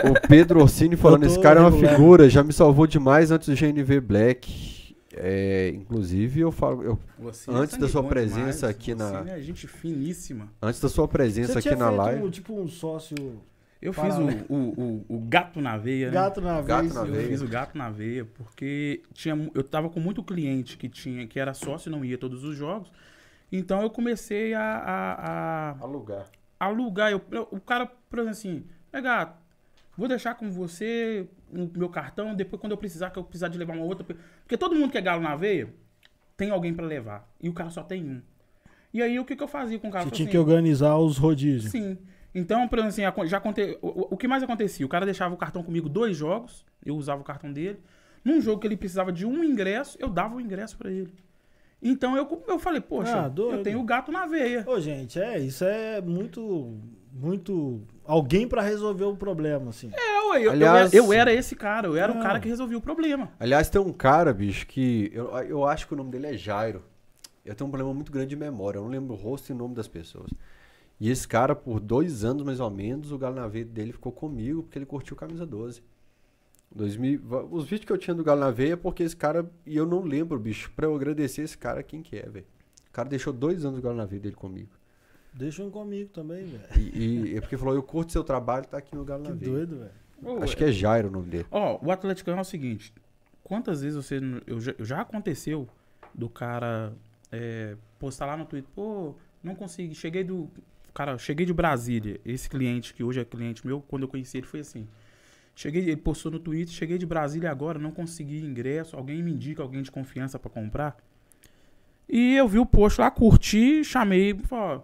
O 0.03 0.27
Pedro 0.27 0.59
Orsini 0.59 0.97
falando, 0.97 1.23
esse 1.25 1.39
cara 1.39 1.61
é 1.61 1.63
uma 1.63 1.71
figura, 1.71 2.29
já 2.29 2.43
me 2.43 2.51
salvou 2.51 2.85
demais 2.87 3.31
antes 3.31 3.47
do 3.47 3.55
GNV 3.55 4.01
Black. 4.01 4.95
É, 5.13 5.71
inclusive, 5.73 6.41
eu 6.41 6.51
falo, 6.51 6.83
eu- 6.83 6.99
Você 7.19 7.49
Antes 7.49 7.75
é 7.75 7.79
da 7.79 7.87
sua 7.87 8.03
presença 8.03 8.35
demais. 8.41 8.63
aqui 8.65 8.93
na- 8.93 9.23
Você 9.23 9.29
é 9.31 9.39
gente 9.41 9.65
finíssima. 9.65 10.49
antes 10.61 10.81
da 10.81 10.89
sua 10.89 11.07
presença 11.07 11.53
Você 11.53 11.59
aqui 11.59 11.69
tinha 11.69 11.79
na 11.79 11.87
feito 11.87 11.97
live. 12.01 12.23
Um, 12.23 12.29
tipo 12.29 12.53
um 12.59 12.67
sócio 12.67 13.15
Eu 13.81 13.93
fiz 13.93 14.15
o, 14.15 14.53
o, 14.53 14.55
o, 14.57 15.05
o 15.07 15.19
gato 15.19 15.61
na 15.61 15.77
veia, 15.77 16.07
né? 16.07 16.13
gato 16.13 16.41
na 16.41 16.61
Gato 16.61 16.81
vez. 16.83 16.95
na 16.95 17.01
Eu 17.01 17.05
veia. 17.13 17.27
fiz 17.27 17.41
o 17.41 17.47
gato 17.47 17.77
na 17.77 17.89
veia, 17.91 18.25
porque 18.25 19.03
tinha, 19.13 19.51
eu 19.53 19.63
tava 19.63 19.89
com 19.89 19.99
muito 19.99 20.23
cliente 20.23 20.77
que 20.77 20.89
tinha, 20.89 21.27
que 21.27 21.39
era 21.39 21.53
sócio 21.53 21.89
e 21.89 21.91
não 21.91 22.03
ia 22.03 22.17
todos 22.17 22.43
os 22.43 22.55
jogos. 22.57 22.91
Então 23.51 23.81
eu 23.81 23.89
comecei 23.89 24.53
a, 24.53 24.61
a- 24.61 25.13
a 25.73 25.83
Alugar. 25.83 26.25
alugar. 26.59 27.11
Eu, 27.11 27.21
eu- 27.31 27.47
o 27.51 27.59
cara, 27.59 27.85
por 28.09 28.19
exemplo, 28.19 28.31
assim, 28.31 28.63
é 28.91 28.99
gato, 28.99 29.37
vou 29.95 30.07
deixar 30.07 30.33
com 30.35 30.49
você 30.51 31.27
o 31.53 31.69
meu 31.77 31.87
cartão, 31.89 32.33
depois 32.35 32.59
quando 32.59 32.71
eu 32.71 32.77
precisar, 32.77 33.11
que 33.11 33.19
eu 33.19 33.23
precisar 33.23 33.47
de 33.47 33.57
levar 33.59 33.73
uma 33.75 33.85
outra. 33.85 34.03
Porque 34.43 34.57
todo 34.57 34.75
mundo 34.75 34.91
que 34.91 34.97
é 34.97 35.01
galo 35.01 35.21
na 35.21 35.35
veia 35.35 35.69
tem 36.35 36.49
alguém 36.49 36.73
pra 36.73 36.85
levar. 36.85 37.29
E 37.41 37.47
o 37.47 37.53
cara 37.53 37.69
só 37.69 37.83
tem 37.83 38.03
um. 38.03 38.21
E 38.93 39.01
aí 39.03 39.19
o 39.19 39.23
que, 39.25 39.35
que 39.35 39.43
eu 39.43 39.47
fazia 39.47 39.77
com 39.77 39.87
o 39.89 39.91
cara? 39.91 40.05
Você 40.05 40.11
tinha 40.11 40.27
falei 40.27 40.31
que 40.31 40.37
organizar 40.51 40.97
os 40.97 41.17
rodízios. 41.17 41.71
Sim. 41.71 41.97
Então, 42.35 42.67
por 42.67 42.79
exemplo, 42.79 43.03
assim, 43.21 43.27
já 43.29 43.37
aconte... 43.37 43.77
o, 43.81 44.15
que 44.17 44.27
mais 44.27 44.43
acontecia? 44.43 44.85
O 44.85 44.89
cara 44.89 45.05
deixava 45.05 45.33
o 45.33 45.37
cartão 45.37 45.63
comigo 45.63 45.89
dois 45.89 46.15
jogos, 46.15 46.65
eu 46.85 46.95
usava 46.95 47.21
o 47.21 47.23
cartão 47.23 47.51
dele. 47.51 47.79
Num 48.23 48.41
jogo 48.41 48.59
que 48.59 48.67
ele 48.67 48.77
precisava 48.77 49.11
de 49.11 49.25
um 49.25 49.43
ingresso, 49.43 49.97
eu 49.99 50.09
dava 50.09 50.35
o 50.35 50.41
ingresso 50.41 50.77
pra 50.77 50.91
ele. 50.91 51.13
Então 51.81 52.15
eu, 52.17 52.43
eu 52.47 52.59
falei, 52.59 52.81
poxa, 52.81 53.25
Ah, 53.27 53.31
eu 53.37 53.61
tenho 53.63 53.79
o 53.79 53.83
gato 53.83 54.11
na 54.11 54.25
veia. 54.25 54.63
Ô, 54.67 54.79
gente, 54.79 55.19
é, 55.19 55.39
isso 55.39 55.63
é 55.63 56.01
muito. 56.01 56.75
Muito. 57.13 57.81
Alguém 58.05 58.47
pra 58.47 58.61
resolver 58.61 59.05
o 59.05 59.15
problema, 59.15 59.69
assim. 59.69 59.89
É, 59.93 60.21
ué, 60.29 60.37
eu, 60.39 60.43
eu 60.43 60.51
Aliás- 60.51 60.93
era, 60.93 61.03
eu 61.03 61.13
era 61.13 61.33
esse 61.33 61.55
cara, 61.55 61.87
eu 61.87 61.95
era 61.97 62.11
o 62.11 62.19
Ah. 62.19 62.21
cara 62.21 62.39
que 62.39 62.47
resolvia 62.47 62.77
o 62.77 62.81
problema. 62.81 63.31
Aliás, 63.39 63.69
tem 63.69 63.81
um 63.81 63.91
cara, 63.93 64.33
bicho, 64.33 64.67
que 64.67 65.09
eu, 65.13 65.29
eu 65.39 65.65
acho 65.65 65.87
que 65.87 65.93
o 65.93 65.97
nome 65.97 66.11
dele 66.11 66.27
é 66.27 66.33
Jairo. 66.37 66.83
Eu 67.45 67.55
tenho 67.55 67.67
um 67.67 67.71
problema 67.71 67.93
muito 67.93 68.11
grande 68.11 68.29
de 68.29 68.35
memória, 68.35 68.77
eu 68.77 68.83
não 68.83 68.89
lembro 68.89 69.13
o 69.13 69.17
rosto 69.17 69.49
e 69.49 69.53
o 69.53 69.57
nome 69.57 69.73
das 69.73 69.87
pessoas. 69.87 70.29
E 70.99 71.09
esse 71.09 71.27
cara, 71.27 71.55
por 71.55 71.79
dois 71.79 72.23
anos 72.25 72.43
mais 72.43 72.59
ou 72.59 72.69
menos, 72.71 73.11
o 73.11 73.17
Galo 73.17 73.35
na 73.35 73.47
Veia 73.47 73.65
dele 73.65 73.91
ficou 73.93 74.11
comigo 74.11 74.63
porque 74.63 74.77
ele 74.79 74.85
curtiu 74.85 75.15
camisa 75.15 75.45
12. 75.45 75.81
2000, 76.75 77.21
va- 77.23 77.43
os 77.43 77.63
vídeos 77.65 77.85
que 77.85 77.91
eu 77.93 77.97
tinha 77.97 78.13
do 78.15 78.23
Galo 78.23 78.41
na 78.41 78.51
Veia 78.51 78.73
é 78.73 78.75
porque 78.75 79.03
esse 79.03 79.15
cara, 79.15 79.49
e 79.65 79.75
eu 79.77 79.85
não 79.85 80.01
lembro, 80.03 80.37
bicho, 80.39 80.71
pra 80.75 80.85
eu 80.85 80.95
agradecer 80.95 81.41
esse 81.43 81.57
cara, 81.57 81.81
quem 81.83 82.01
que 82.01 82.17
é, 82.17 82.27
velho. 82.27 82.45
O 82.89 82.91
cara 82.91 83.07
deixou 83.07 83.31
dois 83.31 83.63
anos 83.63 83.79
o 83.79 83.81
Galo 83.81 83.95
na 83.95 84.05
Veia 84.05 84.21
dele 84.21 84.35
comigo. 84.35 84.69
Deixa 85.33 85.63
um 85.63 85.69
comigo 85.69 86.09
também, 86.09 86.45
velho. 86.45 86.63
E, 86.93 87.31
e 87.31 87.37
é 87.37 87.41
porque 87.41 87.55
falou, 87.57 87.75
eu 87.75 87.83
curto 87.83 88.11
seu 88.11 88.23
trabalho, 88.23 88.65
tá 88.65 88.77
aqui 88.79 88.95
no 88.95 89.05
Galo 89.05 89.23
Que 89.23 89.29
na 89.29 89.35
Veia. 89.35 89.51
doido, 89.51 89.77
velho. 89.77 90.43
Acho 90.43 90.57
que 90.57 90.63
é 90.63 90.71
Jairo 90.71 91.09
o 91.09 91.11
nome 91.11 91.27
dele. 91.29 91.45
Ó, 91.51 91.79
o 91.85 91.91
Atlético 91.91 92.31
é 92.31 92.41
o 92.41 92.43
seguinte: 92.43 92.91
quantas 93.43 93.81
vezes 93.83 93.95
você. 94.03 94.19
Eu 94.47 94.59
já, 94.59 94.73
já 94.79 95.01
aconteceu 95.01 95.69
do 96.11 96.27
cara 96.27 96.91
é, 97.31 97.77
postar 97.99 98.25
lá 98.25 98.35
no 98.35 98.45
Twitter, 98.45 98.69
pô, 98.75 99.13
não 99.43 99.53
consegui, 99.53 99.93
cheguei 99.93 100.23
do. 100.23 100.49
Cara, 100.97 101.15
cheguei 101.19 101.45
de 101.45 101.53
Brasília. 101.53 102.19
Esse 102.25 102.49
cliente, 102.49 102.91
que 102.91 103.03
hoje 103.03 103.19
é 103.19 103.23
cliente 103.23 103.67
meu, 103.67 103.81
quando 103.81 104.01
eu 104.01 104.07
conheci 104.07 104.35
ele, 104.35 104.47
foi 104.47 104.61
assim. 104.61 104.87
Cheguei, 105.53 105.83
ele 105.83 105.97
postou 105.97 106.31
no 106.31 106.39
Twitter, 106.39 106.73
cheguei 106.73 106.97
de 106.97 107.05
Brasília 107.05 107.51
agora, 107.51 107.77
não 107.77 107.91
consegui 107.91 108.43
ingresso, 108.43 108.95
alguém 108.97 109.21
me 109.21 109.31
indica 109.31 109.61
alguém 109.61 109.83
de 109.83 109.91
confiança 109.91 110.39
pra 110.39 110.49
comprar. 110.49 110.97
E 112.09 112.33
eu 112.35 112.47
vi 112.47 112.57
o 112.57 112.65
post 112.65 112.99
lá, 112.99 113.11
curti, 113.11 113.83
chamei, 113.83 114.35
falei, 114.39 114.81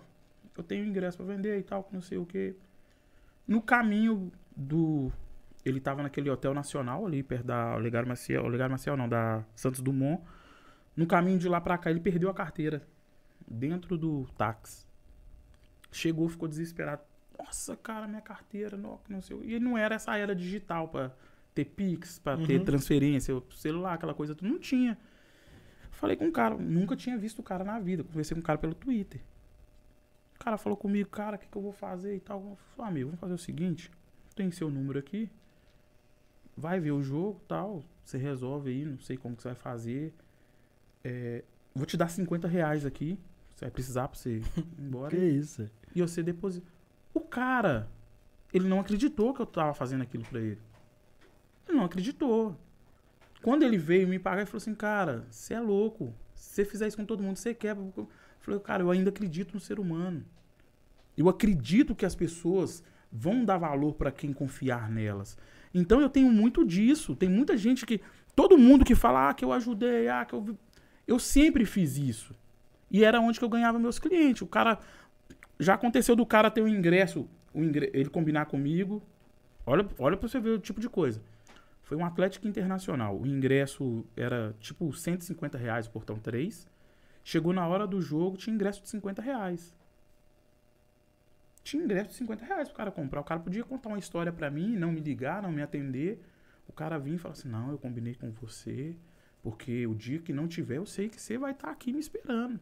eu 0.55 0.63
tenho 0.63 0.85
ingresso 0.85 1.17
pra 1.17 1.25
vender 1.25 1.57
e 1.57 1.63
tal, 1.63 1.89
não 1.91 2.01
sei 2.01 2.19
o 2.19 2.27
que. 2.27 2.55
No 3.47 3.59
caminho 3.59 4.31
do, 4.55 5.11
ele 5.65 5.79
tava 5.79 6.03
naquele 6.03 6.29
hotel 6.29 6.53
nacional 6.53 7.07
ali, 7.07 7.23
perto 7.23 7.47
da 7.47 7.75
Olegário 7.75 8.07
Maciel, 8.07 8.43
Olegário 8.43 8.71
Maciel 8.71 8.95
não, 8.95 9.09
da 9.09 9.43
Santos 9.55 9.81
Dumont. 9.81 10.21
No 10.95 11.07
caminho 11.07 11.39
de 11.39 11.49
lá 11.49 11.59
pra 11.59 11.75
cá, 11.75 11.89
ele 11.89 11.99
perdeu 11.99 12.29
a 12.29 12.35
carteira 12.35 12.83
dentro 13.47 13.97
do 13.97 14.27
táxi. 14.37 14.92
Chegou, 15.93 16.27
ficou 16.27 16.47
desesperado. 16.47 17.01
Nossa, 17.37 17.75
cara, 17.77 18.07
minha 18.07 18.21
carteira, 18.21 18.75
não, 18.77 18.99
não 19.07 19.21
sei. 19.21 19.37
E 19.43 19.59
não 19.59 19.77
era 19.77 19.95
essa 19.95 20.15
era 20.17 20.35
digital 20.35 20.87
pra 20.87 21.11
ter 21.53 21.65
Pix, 21.65 22.19
pra 22.19 22.35
ter 22.37 22.57
Uhum. 22.59 22.65
transferência, 22.65 23.35
o 23.35 23.43
celular, 23.53 23.93
aquela 23.93 24.13
coisa, 24.13 24.35
tudo. 24.35 24.49
não 24.49 24.59
tinha. 24.59 24.97
Falei 25.91 26.15
com 26.17 26.27
o 26.27 26.31
cara, 26.31 26.55
nunca 26.57 26.95
tinha 26.95 27.17
visto 27.17 27.39
o 27.39 27.43
cara 27.43 27.63
na 27.63 27.79
vida. 27.79 28.03
Conversei 28.03 28.35
com 28.35 28.41
o 28.41 28.43
cara 28.43 28.57
pelo 28.57 28.73
Twitter. 28.73 29.21
O 30.35 30.43
cara 30.43 30.57
falou 30.57 30.75
comigo, 30.75 31.09
cara, 31.09 31.37
o 31.37 31.39
que, 31.39 31.47
que 31.47 31.55
eu 31.57 31.61
vou 31.61 31.71
fazer 31.71 32.15
e 32.15 32.19
tal. 32.19 32.39
Eu 32.41 32.57
falei, 32.75 32.91
amigo, 32.91 33.05
vamos 33.09 33.19
fazer 33.21 33.33
o 33.33 33.37
seguinte: 33.37 33.89
tem 34.35 34.51
seu 34.51 34.69
número 34.69 34.99
aqui, 34.99 35.29
vai 36.57 36.79
ver 36.79 36.91
o 36.91 37.01
jogo 37.01 37.39
tal, 37.47 37.83
você 38.03 38.17
resolve 38.17 38.69
aí, 38.71 38.83
não 38.85 38.99
sei 38.99 39.15
como 39.17 39.35
que 39.35 39.41
você 39.43 39.49
vai 39.49 39.55
fazer. 39.55 40.13
É, 41.03 41.43
vou 41.73 41.85
te 41.85 41.95
dar 41.95 42.09
50 42.09 42.47
reais 42.47 42.85
aqui, 42.85 43.17
você 43.55 43.65
vai 43.65 43.71
precisar 43.71 44.07
pra 44.07 44.17
você 44.19 44.37
ir 44.37 44.43
embora. 44.77 45.15
Que 45.15 45.23
isso. 45.23 45.69
E 45.95 46.01
você 46.01 46.23
deposita. 46.23 46.71
O 47.13 47.19
cara, 47.19 47.89
ele 48.53 48.67
não 48.67 48.79
acreditou 48.79 49.33
que 49.33 49.41
eu 49.41 49.45
tava 49.45 49.73
fazendo 49.73 50.01
aquilo 50.01 50.23
pra 50.23 50.39
ele. 50.39 50.59
Ele 51.67 51.77
não 51.77 51.85
acreditou. 51.85 52.57
Quando 53.41 53.63
ele 53.63 53.77
veio 53.77 54.07
me 54.07 54.17
pagar, 54.17 54.41
ele 54.41 54.45
falou 54.45 54.57
assim, 54.57 54.73
cara, 54.73 55.25
você 55.29 55.53
é 55.53 55.59
louco. 55.59 56.13
Se 56.33 56.55
você 56.55 56.65
fizer 56.65 56.87
isso 56.87 56.97
com 56.97 57.05
todo 57.05 57.21
mundo, 57.21 57.37
você 57.37 57.53
quebra. 57.53 57.83
Eu 57.95 58.07
falei, 58.39 58.59
cara, 58.59 58.83
eu 58.83 58.91
ainda 58.91 59.09
acredito 59.09 59.53
no 59.53 59.59
ser 59.59 59.79
humano. 59.79 60.25
Eu 61.17 61.29
acredito 61.29 61.93
que 61.93 62.05
as 62.05 62.15
pessoas 62.15 62.83
vão 63.11 63.45
dar 63.45 63.57
valor 63.57 63.93
pra 63.93 64.11
quem 64.11 64.33
confiar 64.33 64.89
nelas. 64.89 65.37
Então 65.73 66.01
eu 66.01 66.09
tenho 66.09 66.31
muito 66.31 66.65
disso. 66.65 67.15
Tem 67.15 67.29
muita 67.29 67.57
gente 67.57 67.85
que. 67.85 68.01
Todo 68.35 68.57
mundo 68.57 68.83
que 68.83 68.95
fala, 68.95 69.29
ah, 69.29 69.33
que 69.33 69.45
eu 69.45 69.51
ajudei, 69.51 70.07
ah, 70.07 70.25
que 70.25 70.33
eu. 70.33 70.41
vi-". 70.41 70.57
Eu 71.07 71.19
sempre 71.19 71.65
fiz 71.65 71.97
isso. 71.97 72.33
E 72.89 73.03
era 73.03 73.19
onde 73.19 73.37
que 73.39 73.45
eu 73.45 73.49
ganhava 73.49 73.77
meus 73.77 73.99
clientes. 73.99 74.41
O 74.41 74.47
cara. 74.47 74.79
Já 75.59 75.75
aconteceu 75.75 76.15
do 76.15 76.25
cara 76.25 76.49
ter 76.51 76.61
um 76.61 76.67
ingresso, 76.67 77.27
o 77.53 77.63
ingre- 77.63 77.91
ele 77.93 78.09
combinar 78.09 78.45
comigo. 78.45 79.01
Olha, 79.65 79.87
olha 79.97 80.17
pra 80.17 80.27
você 80.27 80.39
ver 80.39 80.49
o 80.51 80.59
tipo 80.59 80.79
de 80.81 80.89
coisa. 80.89 81.21
Foi 81.83 81.97
um 81.97 82.05
Atlético 82.05 82.47
Internacional. 82.47 83.17
O 83.19 83.25
ingresso 83.27 84.05
era 84.15 84.55
tipo 84.59 84.91
150 84.91 85.57
reais, 85.57 85.85
o 85.87 85.91
portão 85.91 86.17
3. 86.17 86.67
Chegou 87.23 87.53
na 87.53 87.67
hora 87.67 87.85
do 87.87 88.01
jogo, 88.01 88.35
tinha 88.37 88.53
ingresso 88.53 88.81
de 88.81 88.89
50 88.89 89.21
reais. 89.21 89.73
Tinha 91.63 91.83
ingresso 91.83 92.09
de 92.09 92.15
50 92.15 92.43
reais 92.45 92.67
pro 92.67 92.77
cara 92.77 92.91
comprar. 92.91 93.21
O 93.21 93.23
cara 93.23 93.39
podia 93.39 93.63
contar 93.63 93.89
uma 93.89 93.99
história 93.99 94.31
pra 94.33 94.49
mim, 94.51 94.75
não 94.75 94.91
me 94.91 94.99
ligar, 94.99 95.41
não 95.41 95.51
me 95.51 95.61
atender. 95.61 96.21
O 96.67 96.73
cara 96.73 96.97
vinha 96.97 97.15
e 97.15 97.19
falar 97.19 97.33
assim: 97.33 97.47
Não, 97.47 97.71
eu 97.71 97.77
combinei 97.77 98.15
com 98.15 98.31
você, 98.31 98.95
porque 99.41 99.87
o 99.87 99.95
dia 99.95 100.19
que 100.19 100.33
não 100.33 100.47
tiver, 100.47 100.77
eu 100.77 100.85
sei 100.85 101.07
que 101.07 101.21
você 101.21 101.37
vai 101.37 101.51
estar 101.51 101.69
aqui 101.69 101.93
me 101.93 101.99
esperando. 101.99 102.59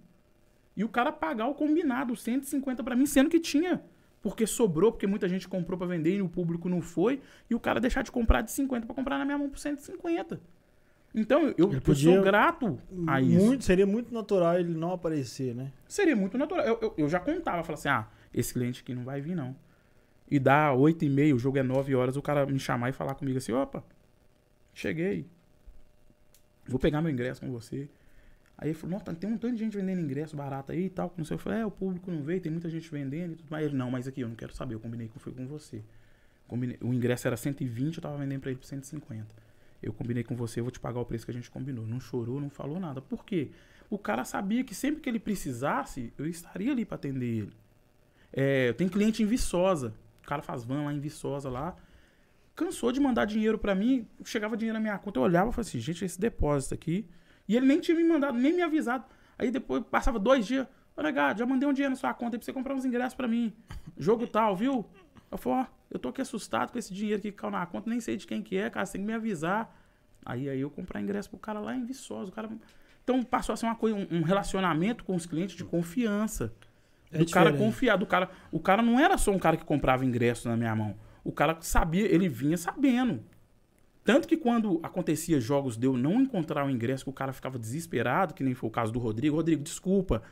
E 0.76 0.84
o 0.84 0.89
cara 0.89 1.11
pagar 1.11 1.48
o 1.48 1.53
combinado, 1.53 2.15
150 2.15 2.84
pra 2.84 2.95
mim, 2.95 3.06
sendo 3.06 3.30
que 3.30 3.39
tinha. 3.39 3.81
Porque 4.22 4.45
sobrou, 4.45 4.91
porque 4.91 5.07
muita 5.07 5.27
gente 5.27 5.48
comprou 5.48 5.77
pra 5.77 5.88
vender 5.88 6.18
e 6.18 6.22
o 6.22 6.30
público 6.30 6.69
não 6.69 6.81
foi. 6.81 7.22
E 7.49 7.56
o 7.56 7.60
cara 7.60 7.80
deixar 7.80 8.03
de 8.03 8.11
comprar 8.11 8.41
de 8.41 8.52
50 8.52 8.85
pra 8.85 8.95
comprar 8.95 9.18
na 9.18 9.26
minha 9.26 9.38
mão 9.38 9.49
por 9.49 9.57
150. 9.57 10.39
Então, 11.14 11.53
eu, 11.57 11.73
eu 11.73 11.95
sou 11.95 12.22
grato 12.22 12.80
a 13.06 13.19
isso. 13.19 13.45
Muito, 13.45 13.64
seria 13.65 13.85
muito 13.85 14.14
natural 14.14 14.57
ele 14.57 14.73
não 14.73 14.93
aparecer, 14.93 15.53
né? 15.53 15.72
Seria 15.88 16.15
muito 16.15 16.38
natural. 16.38 16.65
Eu, 16.65 16.80
eu, 16.81 16.93
eu 16.98 17.10
já 17.10 17.19
contava, 17.19 17.64
falava 17.64 17.73
assim, 17.73 17.89
ah, 17.89 18.07
esse 18.34 18.53
cliente 18.53 18.81
aqui 18.81 18.93
não 18.93 19.03
vai 19.03 19.19
vir, 19.19 19.35
não. 19.35 19.56
E 20.30 20.39
dá 20.39 20.72
oito 20.72 21.03
e 21.03 21.10
meia, 21.10 21.35
o 21.35 21.39
jogo 21.39 21.57
é 21.57 21.64
9 21.64 21.93
horas, 21.93 22.15
o 22.15 22.22
cara 22.22 22.45
me 22.45 22.60
chamar 22.60 22.89
e 22.89 22.93
falar 22.93 23.15
comigo 23.15 23.38
assim, 23.38 23.52
opa, 23.52 23.84
cheguei. 24.73 25.27
Vou 26.65 26.80
pegar 26.80 27.02
meu 27.02 27.11
ingresso 27.11 27.41
com 27.41 27.52
você. 27.52 27.89
Aí 28.62 28.70
ele 28.70 28.76
falou, 28.76 28.98
nossa, 29.00 29.14
tem 29.16 29.28
um 29.28 29.38
tanto 29.38 29.56
de 29.56 29.60
gente 29.60 29.76
vendendo 29.76 30.00
ingresso 30.00 30.36
barato 30.38 30.72
aí 30.72 30.86
e 30.86 30.90
tal. 30.90 31.12
Não 31.18 31.26
sei, 31.26 31.34
eu 31.36 31.40
falei, 31.40 31.60
é, 31.62 31.66
o 31.66 31.72
público 31.72 32.12
não 32.12 32.22
veio, 32.22 32.40
tem 32.40 32.52
muita 32.52 32.70
gente 32.70 32.90
vendendo 32.92 33.34
e 33.34 33.36
tudo 33.38 33.50
mais. 33.50 33.66
Ele, 33.66 33.76
não, 33.76 33.90
mas 33.90 34.08
aqui 34.08 34.22
eu 34.22 34.30
não 34.30 34.36
quero 34.36 34.54
saber, 34.56 34.76
eu 34.76 34.80
combinei 34.80 35.08
que 35.08 35.18
foi 35.18 35.34
com 35.34 35.48
você. 35.48 35.82
Combinei- 36.48 36.78
o 36.80 36.94
ingresso 36.94 37.26
era 37.28 37.36
120, 37.36 37.96
eu 37.98 38.02
tava 38.04 38.18
vendendo 38.18 38.40
pra 38.40 38.52
ele 38.52 38.60
por 38.60 38.66
150. 38.68 39.26
Eu 39.82 39.92
combinei 39.92 40.24
com 40.24 40.36
você, 40.36 40.60
eu 40.60 40.64
vou 40.64 40.72
te 40.72 40.80
pagar 40.80 41.00
o 41.00 41.06
preço 41.06 41.26
que 41.26 41.32
a 41.32 41.34
gente 41.34 41.50
combinou. 41.50 41.88
Não 41.88 42.00
chorou, 42.00 42.40
não 42.40 42.52
falou 42.52 42.80
nada. 42.80 43.02
Por 43.02 43.26
quê? 43.26 43.50
O 43.90 43.98
cara 43.98 44.24
sabia 44.24 44.64
que 44.64 44.76
sempre 44.76 45.02
que 45.02 45.10
ele 45.10 45.20
precisasse, 45.20 46.14
eu 46.16 46.28
estaria 46.28 46.72
ali 46.72 46.86
pra 46.86 46.96
atender 46.96 47.26
ele. 47.26 47.54
É, 48.32 48.74
tem 48.74 48.88
cliente 48.88 49.24
em 49.24 49.26
Viçosa. 49.26 49.94
O 50.24 50.28
cara 50.28 50.44
faz 50.44 50.64
van 50.64 50.86
lá 50.86 50.94
em 50.94 51.00
Viçosa 51.00 51.50
lá. 51.50 51.76
Cansou 52.56 52.92
de 52.92 53.00
mandar 53.00 53.26
dinheiro 53.26 53.58
pra 53.58 53.74
mim. 53.74 54.06
Chegava 54.24 54.56
dinheiro 54.56 54.76
na 54.78 54.80
minha 54.80 54.98
conta, 55.00 55.18
eu 55.20 55.24
olhava 55.24 55.50
e 55.50 55.52
falava 55.54 55.62
assim, 55.68 55.80
gente, 55.80 56.06
esse 56.06 56.20
depósito 56.20 56.76
aqui. 56.76 57.08
E 57.47 57.55
ele 57.55 57.65
nem 57.65 57.80
tinha 57.80 57.95
me 57.95 58.03
mandado, 58.03 58.38
nem 58.38 58.53
me 58.53 58.61
avisado. 58.61 59.05
Aí 59.38 59.51
depois 59.51 59.84
passava 59.89 60.19
dois 60.19 60.45
dias. 60.45 60.68
Ô, 60.95 61.01
negado, 61.01 61.39
já 61.39 61.45
mandei 61.45 61.68
um 61.68 61.73
dinheiro 61.73 61.91
na 61.91 61.95
sua 61.95 62.13
conta 62.13 62.35
aí 62.35 62.39
pra 62.39 62.45
você 62.45 62.53
comprar 62.53 62.76
uns 62.76 62.85
ingressos 62.85 63.13
pra 63.13 63.27
mim. 63.27 63.53
Jogo 63.97 64.27
tal, 64.27 64.55
viu? 64.55 64.85
Eu 65.31 65.38
falei, 65.38 65.59
ó, 65.59 65.65
eu 65.89 65.99
tô 65.99 66.09
aqui 66.09 66.22
assustado 66.22 66.72
com 66.72 66.77
esse 66.77 66.93
dinheiro 66.93 67.19
aqui 67.19 67.31
que 67.31 67.38
caiu 67.38 67.51
na 67.51 67.65
conta, 67.65 67.89
nem 67.89 67.99
sei 67.99 68.18
de 68.18 68.27
quem 68.27 68.41
que 68.41 68.57
é, 68.57 68.69
cara, 68.69 68.85
você 68.85 68.93
tem 68.93 69.01
que 69.01 69.07
me 69.07 69.13
avisar. 69.13 69.76
Aí, 70.26 70.49
aí 70.49 70.59
eu 70.59 70.69
comprar 70.69 71.01
ingresso 71.01 71.30
pro 71.30 71.39
cara 71.39 71.59
lá 71.59 71.76
em 71.76 71.85
Viçosa. 71.85 72.30
O 72.30 72.34
cara... 72.34 72.49
Então 73.03 73.23
passou 73.23 73.53
a 73.53 73.57
ser 73.57 73.65
uma 73.65 73.76
coisa, 73.76 73.97
um, 73.97 74.19
um 74.19 74.22
relacionamento 74.22 75.03
com 75.03 75.15
os 75.15 75.26
clientes 75.26 75.55
de 75.55 75.63
confiança. 75.63 76.53
É 77.11 77.18
do 77.18 77.26
cara 77.30 77.51
confiar, 77.51 77.97
do 77.97 78.05
cara. 78.05 78.30
O 78.51 78.59
cara 78.59 78.81
não 78.81 78.99
era 78.99 79.18
só 79.18 79.31
um 79.31 79.39
cara 79.39 79.57
que 79.57 79.65
comprava 79.65 80.05
ingresso 80.05 80.47
na 80.47 80.55
minha 80.55 80.73
mão. 80.76 80.95
O 81.23 81.31
cara 81.31 81.57
sabia, 81.61 82.05
ele 82.05 82.30
vinha 82.30 82.57
sabendo. 82.57 83.23
Tanto 84.03 84.28
que 84.28 84.36
quando 84.36 84.80
acontecia 84.82 85.40
jogos 85.40 85.78
de 85.78 85.86
eu 85.86 85.95
não 85.95 86.22
encontrar 86.22 86.65
o 86.65 86.69
ingresso, 86.69 87.03
que 87.03 87.10
o 87.10 87.14
cara 87.14 87.32
ficava 87.32 87.60
desesperado, 87.60 88.34
que 88.34 88.44
nem 88.44 88.53
foi 88.56 88.68
o 88.69 88.72
caso 88.72 88.91
do 88.91 88.99
Rodrigo. 88.99 89.36
Rodrigo, 89.36 89.61
desculpa. 89.64 90.23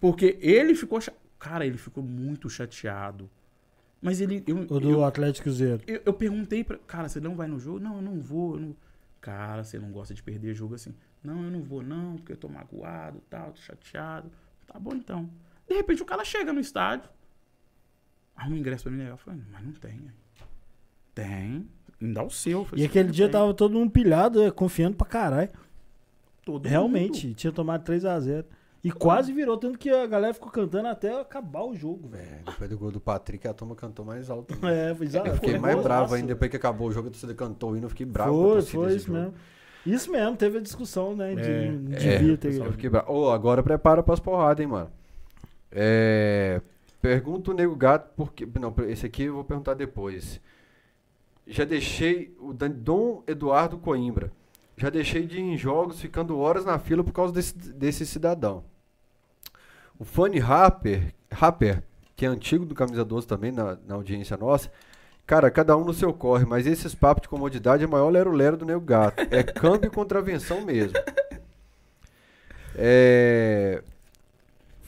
Porque 0.00 0.36
ele 0.40 0.74
ficou. 0.74 0.98
Cara, 1.38 1.64
ele 1.64 1.78
ficou 1.78 2.02
muito 2.02 2.50
chateado. 2.50 3.30
Mas 4.00 4.20
ele. 4.20 4.42
Eu, 4.46 4.58
O 4.68 4.80
do 4.80 4.90
eu, 4.90 5.04
Atlético 5.04 5.44
Cruzeiro. 5.44 5.80
eu, 5.86 6.02
eu 6.04 6.12
perguntei 6.12 6.64
pra. 6.64 6.76
Cara, 6.78 7.08
você 7.08 7.20
não 7.20 7.36
vai 7.36 7.46
no 7.46 7.60
jogo? 7.60 7.78
Não, 7.78 7.96
eu 7.96 8.02
não 8.02 8.18
vou. 8.20 8.54
eu 8.54 8.60
não- 8.60 8.76
Cara, 9.20 9.62
você 9.62 9.78
não 9.78 9.92
gosta 9.92 10.12
de 10.12 10.20
perder 10.20 10.52
jogo 10.52 10.74
assim. 10.74 10.92
Não, 11.22 11.44
eu 11.44 11.50
não 11.52 11.62
vou, 11.62 11.80
não, 11.80 12.16
porque 12.16 12.32
eu 12.32 12.36
tô 12.36 12.48
magoado 12.48 13.22
tal, 13.30 13.52
tô 13.52 13.60
chateado. 13.60 14.28
Tá 14.66 14.76
bom 14.80 14.94
então. 14.96 15.30
De 15.68 15.74
repente 15.76 16.02
o 16.02 16.04
cara 16.04 16.24
chega 16.24 16.52
no 16.52 16.58
estádio. 16.58 17.08
Arruma 18.34 18.56
um 18.56 18.58
ingresso 18.58 18.82
pra 18.82 18.90
mim 18.90 18.98
legal. 18.98 19.12
Eu 19.14 19.18
falei, 19.18 19.40
mas 19.52 19.64
não 19.64 19.72
tem. 19.74 20.10
Tem. 21.14 21.68
Me 22.02 22.12
dá 22.12 22.22
o 22.22 22.30
seu. 22.30 22.66
E 22.74 22.84
aquele 22.84 23.04
"Não 23.06 23.12
dia 23.12 23.26
tem." 23.26 23.32
tava 23.32 23.54
todo 23.54 23.72
mundo 23.74 23.90
pilhado, 23.90 24.42
é, 24.42 24.50
confiando 24.50 24.96
pra 24.96 25.06
caralho. 25.06 25.48
Todo 26.44 26.66
Realmente, 26.68 27.32
tinha 27.34 27.52
tomado 27.52 27.84
3x0. 27.84 28.44
E 28.84 28.90
quase 28.90 29.32
virou, 29.32 29.56
tanto 29.56 29.78
que 29.78 29.88
a 29.88 30.04
galera 30.08 30.34
ficou 30.34 30.50
cantando 30.50 30.88
até 30.88 31.20
acabar 31.20 31.62
o 31.62 31.72
jogo, 31.72 32.08
velho. 32.08 32.24
É, 32.24 32.50
depois 32.50 32.68
do 32.70 32.76
gol 32.76 32.90
do 32.90 33.00
Patrick, 33.00 33.46
a 33.46 33.54
turma 33.54 33.76
cantou 33.76 34.04
mais 34.04 34.28
alto. 34.28 34.52
ainda. 34.54 34.70
É, 34.72 34.92
foi 34.92 35.06
exato. 35.06 35.28
Eu 35.28 35.34
fiquei 35.36 35.50
foi 35.50 35.58
mais 35.60 35.80
bravo 35.80 36.06
ainda 36.14 36.16
velho. 36.16 36.26
depois 36.34 36.50
que 36.50 36.56
acabou 36.56 36.88
o 36.88 36.92
jogo, 36.92 37.06
a 37.06 37.10
torcida 37.12 37.32
cantou 37.32 37.70
o 37.70 37.76
hino, 37.76 37.84
eu 37.86 37.90
fiquei 37.90 38.04
bravo 38.04 38.32
com 38.32 38.50
a 38.50 38.52
Foi, 38.54 38.62
foi 38.62 38.96
isso 38.96 39.06
jogo. 39.06 39.18
mesmo. 39.20 39.34
Isso 39.86 40.10
mesmo, 40.10 40.36
teve 40.36 40.58
a 40.58 40.60
discussão, 40.60 41.14
né? 41.14 41.32
De, 41.36 41.40
É, 41.94 42.32
é, 42.32 42.36
ter. 42.36 42.54
Eu 42.54 42.72
fiquei 42.72 42.90
bravo. 42.90 43.12
Ô, 43.12 43.30
agora 43.30 43.62
prepara 43.62 44.02
pras 44.02 44.18
porradas, 44.18 44.60
hein, 44.60 44.66
mano. 44.66 44.90
É, 45.70 46.60
pergunta 47.00 47.50
o 47.50 47.54
Nego 47.54 47.76
Gato, 47.76 48.10
porque. 48.16 48.46
Não, 48.60 48.74
esse 48.88 49.06
aqui 49.06 49.24
eu 49.24 49.34
vou 49.34 49.44
perguntar 49.44 49.74
depois. 49.74 50.40
Já 51.46 51.64
deixei 51.64 52.34
o 52.40 52.52
Dom 52.52 53.22
Eduardo 53.26 53.76
Coimbra. 53.78 54.30
Já 54.76 54.88
deixei 54.90 55.26
de 55.26 55.38
ir 55.38 55.42
em 55.42 55.56
jogos 55.56 56.00
ficando 56.00 56.38
horas 56.38 56.64
na 56.64 56.78
fila 56.78 57.04
por 57.04 57.12
causa 57.12 57.32
desse, 57.32 57.54
desse 57.54 58.06
cidadão. 58.06 58.64
O 59.98 60.04
Fanny 60.04 60.38
Rapper, 60.38 61.12
Rapper, 61.30 61.82
que 62.16 62.24
é 62.24 62.28
antigo 62.28 62.64
do 62.64 62.74
Camisa 62.74 63.04
12 63.04 63.26
também, 63.26 63.52
na, 63.52 63.76
na 63.86 63.94
audiência 63.94 64.36
nossa. 64.36 64.70
Cara, 65.26 65.50
cada 65.50 65.76
um 65.76 65.84
no 65.84 65.92
seu 65.92 66.12
corre, 66.12 66.44
mas 66.44 66.66
esses 66.66 66.94
papos 66.94 67.22
de 67.22 67.28
comodidade 67.28 67.84
é 67.84 67.86
maior 67.86 68.08
lero-lero 68.08 68.56
do 68.56 68.64
Nego 68.64 68.80
Gato. 68.80 69.22
É 69.30 69.42
câmbio 69.42 69.86
e 69.88 69.90
contravenção 69.90 70.62
mesmo. 70.62 70.98
É. 72.74 73.82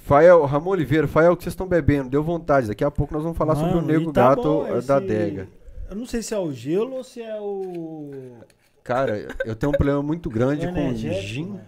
Fael, 0.04 0.44
Ramon 0.44 0.70
Oliveira, 0.70 1.06
Fael, 1.08 1.32
o 1.32 1.36
que 1.36 1.44
vocês 1.44 1.52
estão 1.52 1.66
bebendo? 1.66 2.10
Deu 2.10 2.22
vontade. 2.22 2.66
Daqui 2.68 2.84
a 2.84 2.90
pouco 2.90 3.14
nós 3.14 3.22
vamos 3.22 3.38
falar 3.38 3.54
sobre 3.54 3.72
o 3.72 3.76
Mano, 3.76 3.86
Nego 3.88 4.12
tá 4.12 4.30
Gato 4.30 4.42
bom 4.42 4.66
eh, 4.66 4.78
esse- 4.78 4.88
da 4.88 4.98
Dega. 5.00 5.48
Eu 5.94 5.98
não 6.00 6.06
sei 6.06 6.22
se 6.22 6.34
é 6.34 6.38
o 6.38 6.52
gelo 6.52 6.96
ou 6.96 7.04
se 7.04 7.22
é 7.22 7.36
o. 7.40 8.10
Cara, 8.82 9.28
eu 9.44 9.54
tenho 9.54 9.70
um 9.70 9.74
problema 9.76 10.02
muito 10.02 10.28
grande 10.28 10.66
com 10.66 10.92
gin, 10.94 11.52
velho. 11.52 11.60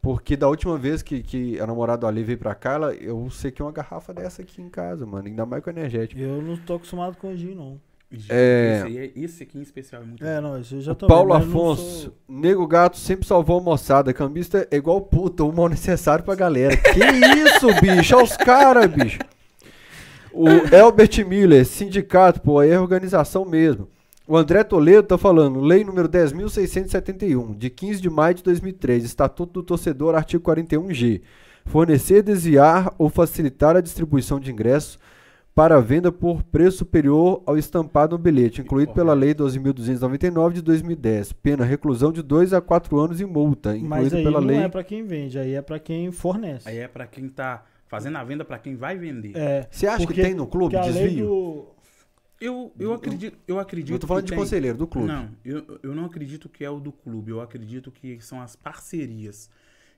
porque 0.00 0.36
da 0.36 0.48
última 0.48 0.78
vez 0.78 1.02
que, 1.02 1.24
que 1.24 1.58
a 1.58 1.66
namorada 1.66 2.06
ali 2.06 2.22
veio 2.22 2.38
pra 2.38 2.54
cá, 2.54 2.74
ela, 2.74 2.94
eu 2.94 3.28
sequei 3.30 3.66
uma 3.66 3.72
garrafa 3.72 4.14
dessa 4.14 4.42
aqui 4.42 4.62
em 4.62 4.68
casa, 4.68 5.04
mano. 5.04 5.26
Ainda 5.26 5.44
mais 5.44 5.60
com 5.62 5.70
energético. 5.70 6.20
Eu 6.20 6.40
não 6.40 6.56
tô 6.56 6.74
acostumado 6.76 7.16
com 7.16 7.34
gin, 7.36 7.56
não. 7.56 7.80
É. 8.28 8.76
Esse, 8.76 8.86
aí 8.86 8.98
é- 8.98 9.12
esse 9.16 9.42
aqui 9.42 9.58
em 9.58 9.62
especial 9.62 10.02
é 10.02 10.04
muito 10.04 10.24
É, 10.24 10.36
bom. 10.36 10.42
não, 10.48 10.56
eu 10.56 10.62
já 10.80 10.94
tô 10.94 11.08
Paulo 11.08 11.32
Afonso, 11.34 12.14
Nego 12.28 12.64
Gato 12.68 12.96
sempre 12.96 13.26
salvou 13.26 13.58
a 13.58 13.62
moçada. 13.62 14.14
Cambista 14.14 14.68
é 14.70 14.76
igual 14.76 15.00
puta, 15.00 15.42
o 15.42 15.52
mal 15.52 15.68
necessário 15.68 16.24
pra 16.24 16.36
galera. 16.36 16.76
Que 16.76 17.00
isso, 17.00 17.66
bicho? 17.80 18.14
Olha 18.14 18.24
os 18.24 18.36
caras, 18.36 18.86
bicho. 18.86 19.18
O 20.34 20.48
Elbert 20.74 21.24
Miller, 21.26 21.64
sindicato, 21.64 22.40
pô, 22.40 22.58
aí 22.58 22.70
é 22.70 22.80
organização 22.80 23.44
mesmo. 23.44 23.88
O 24.26 24.36
André 24.36 24.64
Toledo 24.64 25.02
tá 25.04 25.16
falando, 25.18 25.60
lei 25.60 25.84
número 25.84 26.08
10.671, 26.08 27.56
de 27.56 27.70
15 27.70 28.00
de 28.00 28.10
maio 28.10 28.34
de 28.34 28.42
2003, 28.42 29.04
Estatuto 29.04 29.52
do 29.52 29.62
Torcedor, 29.62 30.14
artigo 30.14 30.42
41G. 30.42 31.20
Fornecer, 31.66 32.22
desviar 32.22 32.92
ou 32.98 33.08
facilitar 33.08 33.76
a 33.76 33.80
distribuição 33.80 34.40
de 34.40 34.50
ingressos 34.50 34.98
para 35.54 35.80
venda 35.80 36.10
por 36.10 36.42
preço 36.42 36.78
superior 36.78 37.42
ao 37.46 37.56
estampado 37.56 38.16
no 38.16 38.22
bilhete, 38.22 38.60
incluído 38.60 38.92
pela 38.92 39.14
Lei 39.14 39.32
12.299 39.34 40.54
de 40.54 40.62
2010. 40.62 41.32
Pena 41.34 41.64
reclusão 41.64 42.10
de 42.10 42.22
2 42.22 42.52
a 42.52 42.60
4 42.60 42.98
anos 42.98 43.20
e 43.20 43.24
multa, 43.24 43.70
Mas 43.70 43.82
incluído 43.82 44.16
aí 44.16 44.24
pela 44.24 44.40
não 44.40 44.48
lei. 44.48 44.56
é 44.58 44.68
pra 44.68 44.82
quem 44.82 45.04
vende, 45.04 45.38
aí 45.38 45.54
é 45.54 45.62
pra 45.62 45.78
quem 45.78 46.10
fornece. 46.10 46.68
Aí 46.68 46.78
é 46.78 46.88
pra 46.88 47.06
quem 47.06 47.28
tá 47.28 47.62
fazendo 47.86 48.16
a 48.18 48.24
venda, 48.24 48.44
pra 48.44 48.58
quem 48.58 48.74
vai 48.76 48.96
vender. 48.96 49.36
É. 49.36 49.68
Você 49.70 49.86
acha 49.86 49.98
Porque- 50.04 50.14
que 50.20 50.22
tem 50.26 50.34
no 50.34 50.46
clube 50.46 50.76
a 50.76 50.82
desvio? 50.82 51.26
do. 51.26 51.74
Eu, 52.40 52.72
eu 52.78 52.92
acredito, 52.92 53.38
eu 53.46 53.58
acredito 53.58 53.94
Eu 53.94 53.98
tô 53.98 54.06
falando 54.06 54.24
que 54.24 54.26
de 54.26 54.32
tem. 54.32 54.38
conselheiro, 54.38 54.76
do 54.76 54.86
clube. 54.86 55.06
Não, 55.08 55.30
eu, 55.44 55.80
eu 55.82 55.94
não 55.94 56.04
acredito 56.04 56.48
que 56.48 56.64
é 56.64 56.68
o 56.68 56.78
do 56.80 56.92
clube. 56.92 57.30
Eu 57.30 57.40
acredito 57.40 57.90
que 57.90 58.20
são 58.20 58.42
as 58.42 58.54
parcerias, 58.56 59.48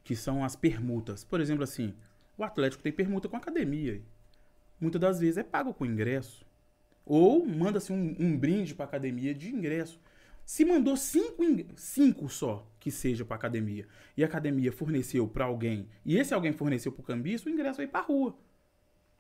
que 0.04 0.14
são 0.14 0.44
as 0.44 0.54
permutas. 0.54 1.24
Por 1.24 1.40
exemplo, 1.40 1.64
assim, 1.64 1.94
o 2.38 2.44
Atlético 2.44 2.82
tem 2.82 2.92
permuta 2.92 3.28
com 3.28 3.34
a 3.36 3.38
academia. 3.38 4.00
Muitas 4.80 5.00
das 5.00 5.18
vezes 5.18 5.38
é 5.38 5.42
pago 5.42 5.72
com 5.74 5.84
ingresso. 5.86 6.44
Ou 7.04 7.44
manda-se 7.46 7.92
um, 7.92 8.14
um 8.18 8.36
brinde 8.36 8.74
para 8.74 8.84
academia 8.84 9.34
de 9.34 9.48
ingresso. 9.48 9.98
Se 10.46 10.64
mandou 10.64 10.96
cinco, 10.96 11.42
cinco 11.74 12.28
só 12.28 12.70
que 12.78 12.88
seja 12.90 13.24
para 13.24 13.34
academia 13.36 13.84
e 14.16 14.22
a 14.22 14.26
academia 14.26 14.70
forneceu 14.70 15.26
para 15.26 15.44
alguém 15.44 15.88
e 16.04 16.16
esse 16.16 16.32
alguém 16.32 16.52
forneceu 16.52 16.92
para 16.92 17.00
o 17.00 17.04
cambista, 17.04 17.50
o 17.50 17.52
ingresso 17.52 17.78
vai 17.78 17.88
para 17.88 18.00
rua. 18.00 18.32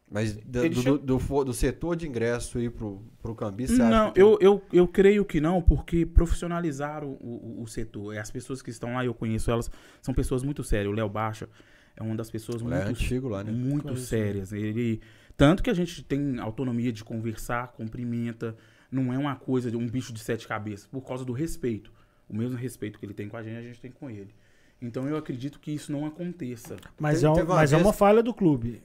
Mas 0.08 0.36
do, 0.36 0.62
chega- 0.72 0.98
do, 0.98 1.18
do 1.18 1.44
do 1.44 1.52
setor 1.52 1.96
de 1.96 2.06
ingresso 2.06 2.58
aí 2.58 2.70
pro, 2.70 3.02
pro 3.20 3.34
cambista, 3.34 3.74
você 3.74 3.82
acha 3.82 3.90
Não, 3.90 4.08
que 4.12 4.14
tem? 4.14 4.22
eu, 4.22 4.38
eu, 4.40 4.62
eu 4.72 4.86
creio 4.86 5.24
que 5.24 5.40
não, 5.40 5.60
porque 5.60 6.06
profissionalizaram 6.06 7.18
o, 7.20 7.58
o, 7.58 7.62
o 7.64 7.66
setor. 7.66 8.14
E 8.14 8.18
As 8.18 8.30
pessoas 8.30 8.62
que 8.62 8.70
estão 8.70 8.94
lá, 8.94 9.04
eu 9.04 9.12
conheço 9.12 9.50
elas, 9.50 9.68
são 10.00 10.14
pessoas 10.14 10.44
muito 10.44 10.62
sérias. 10.62 10.92
O 10.92 10.94
Léo 10.94 11.08
Baixa 11.08 11.48
é 11.96 12.04
uma 12.04 12.14
das 12.14 12.30
pessoas 12.30 12.62
é 12.62 12.64
muito, 12.64 12.88
antigo 12.88 13.28
lá, 13.28 13.42
né? 13.42 13.50
muito 13.50 13.96
sérias. 13.96 14.52
Ele, 14.52 15.00
tanto 15.36 15.60
que 15.60 15.70
a 15.70 15.74
gente 15.74 16.04
tem 16.04 16.38
autonomia 16.38 16.92
de 16.92 17.02
conversar, 17.02 17.72
cumprimenta. 17.72 18.56
Não 18.90 19.12
é 19.12 19.18
uma 19.18 19.36
coisa 19.36 19.70
de 19.70 19.76
um 19.76 19.86
bicho 19.88 20.12
de 20.12 20.20
sete 20.20 20.46
cabeças, 20.46 20.86
por 20.86 21.02
causa 21.06 21.24
do 21.24 21.32
respeito. 21.32 21.92
O 22.28 22.36
mesmo 22.36 22.56
respeito 22.56 22.98
que 22.98 23.06
ele 23.06 23.14
tem 23.14 23.28
com 23.28 23.36
a 23.36 23.42
gente, 23.42 23.56
a 23.58 23.62
gente 23.62 23.80
tem 23.80 23.90
com 23.90 24.08
ele. 24.10 24.34
Então 24.80 25.08
eu 25.08 25.16
acredito 25.16 25.58
que 25.58 25.70
isso 25.72 25.90
não 25.92 26.04
aconteça. 26.06 26.76
Mas, 26.98 27.20
Te- 27.20 27.26
é, 27.26 27.30
um- 27.30 27.46
mas 27.46 27.72
é 27.72 27.76
vez- 27.76 27.86
uma 27.86 27.92
falha 27.92 28.22
do 28.22 28.34
clube. 28.34 28.82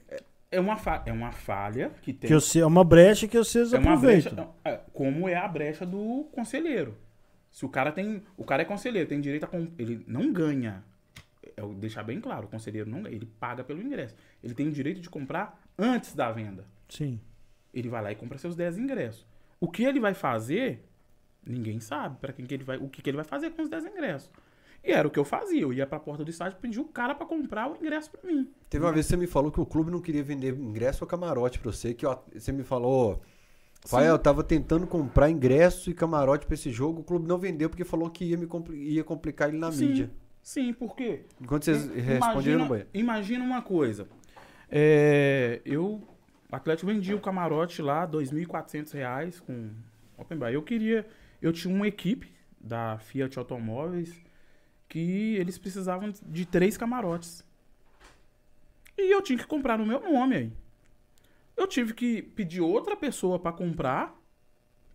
É 0.50 0.60
uma, 0.60 0.76
fa- 0.76 1.02
é 1.06 1.12
uma 1.12 1.32
falha 1.32 1.90
que 2.02 2.12
tem. 2.12 2.28
Que 2.28 2.34
você, 2.34 2.60
é 2.60 2.66
uma 2.66 2.84
brecha 2.84 3.26
que 3.26 3.36
vocês 3.38 3.72
é 3.72 3.78
uma 3.78 3.94
aproveitam. 3.94 4.34
brecha, 4.34 4.50
é, 4.64 4.80
como 4.92 5.28
é 5.28 5.34
a 5.34 5.48
brecha 5.48 5.84
do 5.86 6.24
conselheiro. 6.32 6.96
Se 7.50 7.64
o 7.64 7.68
cara 7.68 7.90
tem. 7.92 8.22
O 8.36 8.44
cara 8.44 8.62
é 8.62 8.64
conselheiro, 8.64 9.08
tem 9.08 9.20
direito 9.20 9.44
a. 9.44 9.48
Ele 9.78 10.02
não 10.06 10.32
ganha. 10.32 10.82
Eu 11.56 11.74
deixar 11.74 12.02
bem 12.02 12.20
claro, 12.20 12.46
o 12.46 12.48
conselheiro 12.50 12.88
não 12.88 13.02
ganha. 13.02 13.14
Ele 13.14 13.26
paga 13.38 13.62
pelo 13.64 13.82
ingresso. 13.82 14.14
Ele 14.42 14.54
tem 14.54 14.68
o 14.68 14.72
direito 14.72 15.00
de 15.00 15.10
comprar 15.10 15.60
antes 15.78 16.14
da 16.14 16.30
venda. 16.32 16.64
Sim. 16.88 17.20
Ele 17.74 17.88
vai 17.88 18.02
lá 18.02 18.12
e 18.12 18.14
compra 18.14 18.38
seus 18.38 18.54
10 18.56 18.78
ingressos. 18.78 19.26
O 19.62 19.68
que 19.70 19.84
ele 19.84 20.00
vai 20.00 20.12
fazer, 20.12 20.84
ninguém 21.46 21.78
sabe 21.78 22.16
para 22.20 22.32
quem 22.32 22.44
que 22.44 22.52
ele 22.54 22.64
vai, 22.64 22.76
o 22.78 22.88
que, 22.88 23.00
que 23.00 23.08
ele 23.08 23.16
vai 23.16 23.24
fazer 23.24 23.50
com 23.50 23.62
os 23.62 23.68
10 23.68 23.84
ingressos. 23.86 24.30
E 24.84 24.90
era 24.90 25.06
o 25.06 25.10
que 25.10 25.18
eu 25.18 25.24
fazia. 25.24 25.60
Eu 25.62 25.72
ia 25.72 25.86
pra 25.86 26.00
porta 26.00 26.24
do 26.24 26.30
estádio 26.30 26.58
e 26.58 26.60
pedia 26.60 26.82
o 26.82 26.88
cara 26.88 27.14
pra 27.14 27.24
comprar 27.24 27.70
o 27.70 27.76
ingresso 27.76 28.10
pra 28.10 28.20
mim. 28.28 28.50
Teve 28.68 28.84
uma 28.84 28.92
vez 28.92 29.06
que 29.06 29.10
você 29.10 29.16
me 29.16 29.28
falou 29.28 29.52
que 29.52 29.60
o 29.60 29.64
clube 29.66 29.92
não 29.92 30.00
queria 30.00 30.24
vender 30.24 30.52
ingresso 30.58 31.04
ou 31.04 31.08
camarote 31.08 31.60
pra 31.60 31.70
você, 31.70 31.94
que 31.94 32.04
ó, 32.04 32.18
você 32.34 32.50
me 32.50 32.64
falou, 32.64 33.22
pai, 33.88 34.02
Sim. 34.02 34.08
eu 34.10 34.18
tava 34.18 34.42
tentando 34.42 34.84
comprar 34.84 35.30
ingresso 35.30 35.88
e 35.88 35.94
camarote 35.94 36.44
pra 36.46 36.54
esse 36.54 36.70
jogo, 36.72 37.00
o 37.02 37.04
clube 37.04 37.28
não 37.28 37.38
vendeu 37.38 37.70
porque 37.70 37.84
falou 37.84 38.10
que 38.10 38.24
ia 38.24 38.36
me 38.36 38.46
compli- 38.48 38.94
ia 38.94 39.04
complicar 39.04 39.48
ele 39.48 39.58
na 39.58 39.70
Sim. 39.70 39.86
mídia. 39.86 40.10
Sim, 40.42 40.72
por 40.72 40.96
quê? 40.96 41.26
Enquanto 41.40 41.66
vocês 41.66 41.86
respondiam 41.94 42.58
no 42.58 42.66
banheiro. 42.66 42.88
imagina 42.92 43.44
uma 43.44 43.62
coisa. 43.62 44.08
É, 44.68 45.60
eu, 45.64 46.02
o 46.52 46.56
Atlético 46.56 46.86
vendia 46.92 47.16
o 47.16 47.20
camarote 47.20 47.80
lá, 47.80 48.06
2.400 48.06 48.92
reais 48.92 49.40
com 49.40 49.70
Open 50.18 50.36
Bar. 50.38 50.52
Eu 50.52 50.62
queria, 50.62 51.06
eu 51.40 51.50
tinha 51.52 51.74
uma 51.74 51.88
equipe 51.88 52.30
da 52.60 52.98
Fiat 52.98 53.38
Automóveis 53.38 54.14
que 54.88 55.34
eles 55.36 55.56
precisavam 55.56 56.12
de 56.26 56.44
três 56.44 56.76
camarotes. 56.76 57.42
E 58.98 59.10
eu 59.12 59.22
tinha 59.22 59.38
que 59.38 59.46
comprar 59.46 59.78
no 59.78 59.86
meu 59.86 59.98
nome 60.00 60.36
aí. 60.36 60.52
Eu 61.56 61.66
tive 61.66 61.94
que 61.94 62.20
pedir 62.22 62.60
outra 62.60 62.94
pessoa 62.96 63.38
para 63.38 63.52
comprar, 63.52 64.14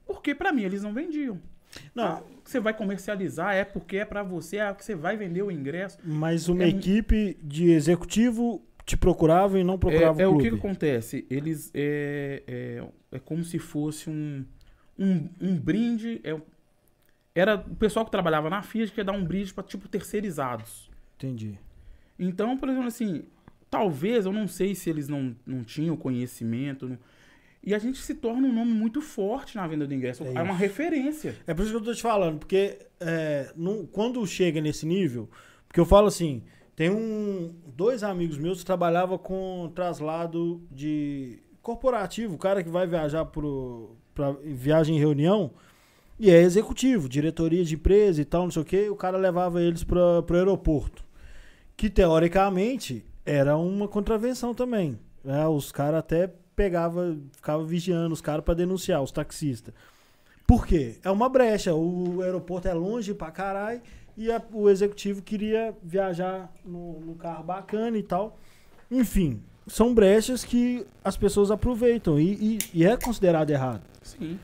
porque 0.06 0.36
para 0.36 0.52
mim 0.52 0.64
eles 0.64 0.84
não 0.84 0.94
vendiam. 0.94 1.42
Não, 1.94 2.04
Ah, 2.06 2.24
você 2.44 2.60
vai 2.60 2.74
comercializar, 2.74 3.54
é 3.56 3.66
porque 3.66 3.98
é 3.98 4.06
para 4.06 4.24
você, 4.24 4.58
é 4.58 4.74
que 4.74 4.86
você 4.86 4.96
vai 4.96 5.18
vender 5.18 5.42
o 5.42 5.52
ingresso. 5.52 5.98
mas 6.04 6.48
uma 6.48 6.64
é- 6.64 6.70
equipe 6.70 7.38
de 7.44 7.72
executivo 7.72 8.64
te 8.88 8.96
procurava 8.98 9.60
e 9.60 9.64
não 9.64 9.78
procurava 9.78 10.20
É, 10.22 10.24
é 10.24 10.28
o 10.28 10.32
o 10.32 10.34
clube. 10.36 10.50
que, 10.50 10.56
que 10.56 10.66
acontece? 10.66 11.28
Eles 11.30 11.70
é, 11.76 12.42
é, 12.48 12.84
é 13.18 13.20
como 13.20 13.44
se 13.44 13.60
fosse 13.60 14.10
um, 14.10 14.44
um, 14.98 15.30
um 15.42 15.56
brinde. 15.58 16.20
É, 16.24 16.36
era 17.36 17.56
o 17.58 17.76
pessoal 17.76 18.06
que 18.06 18.10
trabalhava 18.12 18.50
na 18.50 18.62
Fiat 18.64 18.92
que 18.92 19.00
ia 19.00 19.04
dar 19.04 19.12
um 19.12 19.24
brinde 19.24 19.54
para 19.54 19.64
tipo 19.64 19.88
terceirizados. 19.90 20.90
Entendi. 21.18 21.60
Então, 22.18 22.58
por 22.58 22.70
exemplo, 22.70 22.88
assim, 22.88 23.26
talvez 23.70 24.26
eu 24.26 24.32
não 24.32 24.48
sei 24.48 24.74
se 24.74 24.90
eles 24.90 25.08
não, 25.08 25.36
não 25.46 25.64
tinham 25.64 25.96
conhecimento. 25.96 26.88
não- 26.90 26.98
e 27.64 27.76
a 27.76 27.80
gente 27.80 27.98
se 27.98 28.16
torna 28.16 28.48
um 28.48 28.54
nome 28.54 28.72
muito 28.72 29.02
forte 29.02 29.58
na 29.58 29.68
venda 29.68 29.86
do 29.86 29.94
ingresso. 29.94 30.24
É 30.24 30.34
É, 30.36 30.42
uma 30.42 30.56
referência. 30.56 31.36
É 31.46 31.54
por 31.54 31.64
isso 31.64 31.72
que 31.72 31.78
eu 31.78 31.84
tô 31.84 31.94
te 31.94 32.02
falando, 32.02 32.40
porque 32.40 32.78
é, 33.02 33.52
não- 33.58 33.86
quando 33.86 34.26
chega 34.26 34.62
nesse 34.62 34.86
nível, 34.86 35.30
porque 35.68 35.80
eu 35.80 35.86
falo 35.86 36.08
assim, 36.08 36.42
tem 36.78 36.92
um, 36.92 37.56
dois 37.76 38.04
amigos 38.04 38.38
meus 38.38 38.60
que 38.60 38.66
trabalhavam 38.66 39.18
com 39.18 39.72
traslado 39.74 40.62
de 40.72 41.40
corporativo, 41.60 42.36
o 42.36 42.38
cara 42.38 42.64
que 42.64 42.70
vai 42.70 42.86
viajar 42.86 43.26
pro, 43.26 43.96
pra 44.14 44.32
viagem 44.44 44.96
em 44.96 45.00
reunião, 45.00 45.50
e 46.20 46.30
é 46.30 46.40
executivo, 46.40 47.10
diretoria 47.10 47.66
de 47.66 47.74
empresa 47.74 48.22
e 48.22 48.26
tal, 48.26 48.44
não 48.44 48.52
sei 48.52 48.62
o 48.62 48.66
que, 48.66 48.90
o 48.90 48.96
cara 48.96 49.18
levava 49.18 49.60
eles 49.60 49.84
para 49.84 50.22
pro 50.22 50.38
aeroporto. 50.38 51.04
Que 51.76 51.90
teoricamente 51.90 53.04
era 53.26 53.58
uma 53.58 53.88
contravenção 53.88 54.54
também. 54.54 55.00
né? 55.24 55.48
Os 55.48 55.72
caras 55.72 56.02
até 56.02 56.32
pegavam, 56.56 57.24
ficavam 57.32 57.66
vigiando 57.66 58.14
os 58.14 58.22
caras 58.22 58.46
para 58.46 58.54
denunciar, 58.54 59.02
os 59.02 59.12
taxistas. 59.12 59.74
Por 60.46 60.66
quê? 60.68 60.98
É 61.04 61.10
uma 61.10 61.28
brecha. 61.28 61.74
O 61.74 62.22
aeroporto 62.22 62.68
é 62.68 62.74
longe 62.74 63.16
pra 63.16 63.32
caralho 63.32 63.82
e 64.18 64.32
a- 64.32 64.42
o 64.52 64.70
executivo 64.70 65.22
queria 65.22 65.74
viajar 65.84 66.52
no, 66.66 67.00
no 67.00 67.16
carro 67.16 67.44
bacana 67.44 67.98
e 67.98 68.04
tal. 68.04 68.38
Enfim, 68.90 69.42
são 69.68 69.94
brechas 69.94 70.44
que 70.44 70.86
as 71.04 71.16
pessoas 71.16 71.52
aproveitam 71.52 72.20
e, 72.20 72.34
e- 72.34 72.60
e 72.74 72.86
é 72.86 72.98
considerado 72.98 73.50
errado. 73.50 73.82
Sim. 74.02 74.40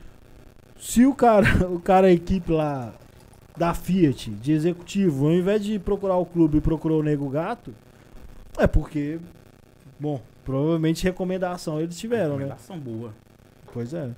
Se 0.78 1.04
o 1.06 1.14
cara, 1.14 1.46
o 1.68 1.80
cara, 1.80 2.06
a 2.08 2.12
equipe 2.12 2.52
lá 2.52 2.94
da 3.56 3.72
Fiat, 3.72 4.30
de 4.30 4.52
executivo, 4.52 5.26
ao 5.26 5.32
invés 5.32 5.64
de 5.64 5.78
procurar 5.78 6.16
o 6.16 6.26
clube, 6.26 6.60
procurou 6.60 7.00
o 7.00 7.02
Nego 7.02 7.28
Gato, 7.28 7.72
é 8.58 8.66
porque, 8.66 9.18
bom, 9.98 10.20
provavelmente 10.44 11.04
recomendação 11.04 11.80
eles 11.80 11.98
tiveram, 11.98 12.30
né? 12.36 12.44
recomendação 12.44 12.78
boa. 12.78 13.14
Pois 13.72 13.94
é. 13.94 14.10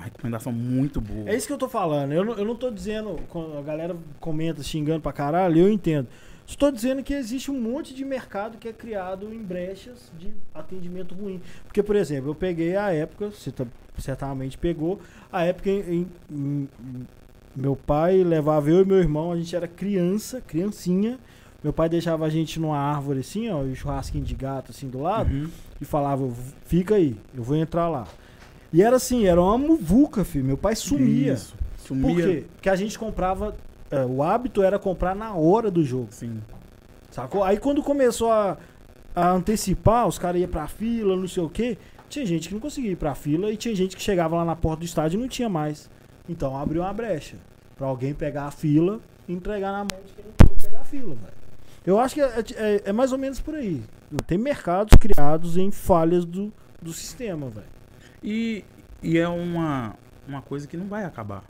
Uma 0.00 0.04
recomendação 0.06 0.50
muito 0.50 0.98
boa. 0.98 1.28
É 1.28 1.36
isso 1.36 1.46
que 1.46 1.52
eu 1.52 1.58
tô 1.58 1.68
falando. 1.68 2.12
Eu 2.12 2.24
não, 2.24 2.32
eu 2.34 2.44
não 2.46 2.56
tô 2.56 2.70
dizendo, 2.70 3.20
quando 3.28 3.58
a 3.58 3.62
galera 3.62 3.94
comenta 4.18 4.62
xingando 4.62 5.00
pra 5.02 5.12
caralho, 5.12 5.58
eu 5.58 5.70
entendo. 5.70 6.08
Estou 6.46 6.72
dizendo 6.72 7.02
que 7.02 7.12
existe 7.12 7.50
um 7.50 7.60
monte 7.60 7.94
de 7.94 8.02
mercado 8.04 8.56
que 8.56 8.66
é 8.66 8.72
criado 8.72 9.32
em 9.32 9.38
brechas 9.42 10.10
de 10.18 10.32
atendimento 10.54 11.14
ruim. 11.14 11.40
Porque, 11.66 11.82
por 11.82 11.94
exemplo, 11.96 12.30
eu 12.30 12.34
peguei 12.34 12.74
a 12.76 12.90
época, 12.90 13.30
você 13.30 13.52
tá- 13.52 13.66
certamente 13.98 14.56
pegou, 14.56 15.00
a 15.30 15.44
época 15.44 15.68
em, 15.70 15.80
em- 15.80 16.08
em- 16.32 16.68
meu 17.54 17.76
pai 17.76 18.24
levava 18.24 18.70
eu 18.70 18.80
e 18.82 18.84
meu 18.86 18.98
irmão, 18.98 19.30
a 19.32 19.36
gente 19.36 19.54
era 19.54 19.68
criança, 19.68 20.40
criancinha. 20.40 21.18
Meu 21.62 21.74
pai 21.74 21.90
deixava 21.90 22.24
a 22.24 22.30
gente 22.30 22.58
numa 22.58 22.78
árvore 22.78 23.20
assim, 23.20 23.50
ó, 23.50 23.62
e 23.64 23.72
o 23.72 23.76
churrasquinho 23.76 24.24
de 24.24 24.34
gato 24.34 24.70
assim 24.70 24.88
do 24.88 25.02
lado 25.02 25.30
Uhum. 25.30 25.48
e 25.78 25.84
falava, 25.84 26.26
fica 26.64 26.94
aí, 26.94 27.14
eu 27.34 27.42
vou 27.42 27.54
entrar 27.54 27.86
lá. 27.88 28.08
E 28.72 28.82
era 28.82 28.96
assim, 28.96 29.26
era 29.26 29.40
uma 29.40 29.58
muvuca, 29.58 30.24
filho. 30.24 30.44
Meu 30.44 30.56
pai 30.56 30.76
sumia. 30.76 31.32
Isso. 31.34 31.54
Por 31.78 31.86
Sumia. 31.96 32.24
quê? 32.26 32.44
Porque 32.54 32.68
a 32.70 32.76
gente 32.76 32.96
comprava. 32.98 33.54
é, 33.90 34.04
o 34.04 34.22
hábito 34.22 34.62
era 34.62 34.78
comprar 34.78 35.14
na 35.16 35.34
hora 35.34 35.70
do 35.70 35.82
jogo, 35.84 36.08
Sim. 36.10 36.40
sacou? 37.10 37.42
Aí 37.42 37.56
quando 37.58 37.82
começou 37.82 38.30
a, 38.30 38.56
a 39.14 39.30
antecipar, 39.32 40.06
os 40.06 40.16
caras 40.18 40.40
iam 40.40 40.48
pra 40.48 40.68
fila, 40.68 41.16
não 41.16 41.26
sei 41.26 41.42
o 41.42 41.48
quê. 41.48 41.76
Tinha 42.08 42.24
gente 42.24 42.46
que 42.48 42.54
não 42.54 42.60
conseguia 42.60 42.92
ir 42.92 42.96
pra 42.96 43.14
fila 43.16 43.50
e 43.52 43.56
tinha 43.56 43.74
gente 43.74 43.96
que 43.96 44.02
chegava 44.02 44.36
lá 44.36 44.44
na 44.44 44.54
porta 44.54 44.80
do 44.80 44.84
estádio 44.84 45.18
e 45.18 45.20
não 45.20 45.28
tinha 45.28 45.48
mais. 45.48 45.90
Então 46.28 46.56
abriu 46.56 46.82
uma 46.82 46.92
brecha 46.92 47.36
pra 47.76 47.88
alguém 47.88 48.14
pegar 48.14 48.44
a 48.44 48.50
fila 48.52 49.00
e 49.28 49.32
entregar 49.32 49.72
na 49.72 49.78
mão 49.78 50.00
de 50.06 50.12
quem 50.12 50.24
não 50.24 50.32
pôde 50.32 50.62
pegar 50.62 50.80
a 50.80 50.84
fila, 50.84 51.14
velho. 51.16 51.40
Eu 51.84 51.98
acho 51.98 52.14
que 52.14 52.20
é, 52.20 52.44
é- 52.56 52.82
é 52.86 52.92
mais 52.92 53.10
ou 53.10 53.18
menos 53.18 53.40
por 53.40 53.54
aí. 53.56 53.82
Tem 54.28 54.38
mercados 54.38 54.96
criados 55.00 55.56
em 55.56 55.70
falhas 55.72 56.24
do, 56.24 56.52
do 56.80 56.92
sistema, 56.92 57.48
velho. 57.48 57.66
E, 58.22 58.64
e 59.02 59.18
é 59.18 59.28
uma, 59.28 59.94
uma 60.26 60.42
coisa 60.42 60.66
que 60.66 60.76
não 60.76 60.86
vai 60.86 61.04
acabar. 61.04 61.44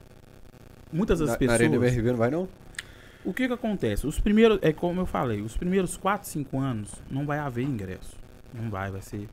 Muitas 0.91 1.19
das 1.19 1.27
Na, 1.27 1.33
na 1.33 1.39
pessoas. 1.39 1.59
Arena 1.59 1.75
MRV 1.75 2.11
não 2.11 2.17
vai 2.17 2.29
não? 2.31 2.47
O 3.23 3.33
que 3.33 3.47
que 3.47 3.53
acontece? 3.53 4.07
Os 4.07 4.19
primeiros, 4.19 4.59
é 4.61 4.73
como 4.73 4.99
eu 5.01 5.05
falei, 5.05 5.41
os 5.41 5.55
primeiros 5.55 5.95
4, 5.95 6.27
5 6.27 6.59
anos 6.59 6.91
não 7.09 7.25
vai 7.25 7.37
haver 7.37 7.63
ingresso. 7.63 8.17
Não 8.53 8.69
vai, 8.69 8.89
vai 8.91 9.01
ser. 9.01 9.29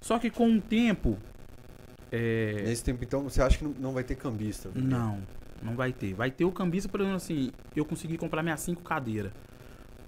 Só 0.00 0.18
que 0.18 0.30
com 0.30 0.48
o 0.56 0.60
tempo. 0.60 1.18
É, 2.12 2.62
Nesse 2.64 2.82
tempo 2.82 3.04
então 3.04 3.22
você 3.22 3.42
acha 3.42 3.58
que 3.58 3.64
não, 3.78 3.92
vai 3.92 4.02
ter 4.02 4.16
cambista? 4.16 4.70
não, 4.74 5.20
não 5.62 5.74
vai 5.74 5.92
ter. 5.92 6.14
Vai 6.14 6.30
ter 6.30 6.44
o 6.44 6.52
cambista, 6.52 6.88
por 6.88 7.00
exemplo, 7.00 7.16
assim, 7.16 7.50
eu 7.74 7.84
consegui 7.84 8.16
comprar 8.16 8.42
minhas 8.42 8.60
5 8.60 8.82
cadeiras. 8.82 9.32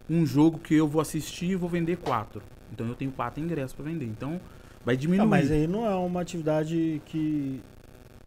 Um 0.08 0.24
jogo 0.24 0.58
que 0.58 0.74
eu 0.74 0.88
vou 0.88 1.00
assistir 1.00 1.50
e 1.50 1.56
vou 1.56 1.68
vender 1.68 1.96
4. 1.98 2.42
Então 2.72 2.86
eu 2.86 2.94
tenho 2.94 3.12
4 3.12 3.42
ingressos 3.42 3.72
pra 3.72 3.84
vender. 3.84 4.06
Então 4.06 4.40
vai 4.84 4.96
diminuir. 4.96 5.24
Ah, 5.24 5.28
mas 5.28 5.50
aí 5.50 5.66
não 5.66 5.86
é 5.86 5.94
uma 5.94 6.20
atividade 6.20 7.00
que 7.06 7.60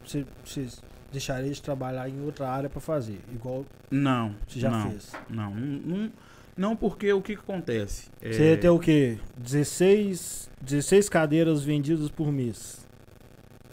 você, 0.03 0.26
você 0.44 0.68
deixaria 1.11 1.52
de 1.52 1.61
trabalhar 1.61 2.10
em 2.10 2.22
outra 2.23 2.48
área 2.49 2.69
pra 2.69 2.80
fazer, 2.82 3.19
igual 3.34 3.65
Não, 3.91 4.34
você 4.48 4.60
já 4.60 4.69
não, 4.69 4.90
fez. 4.91 5.11
Não, 5.30 5.52
não, 5.56 6.11
não, 6.57 6.76
porque 6.76 7.11
o 7.14 7.22
que 7.22 7.36
que 7.36 7.41
acontece? 7.41 8.07
É, 8.22 8.32
Você 8.32 8.49
ia 8.52 8.57
ter 8.57 8.69
o 8.69 8.80
quê? 8.80 9.18
16, 9.38 10.49
16 10.61 11.10
cadeiras 11.10 11.64
vendidas 11.64 12.10
por 12.10 12.32
mês. 12.32 12.86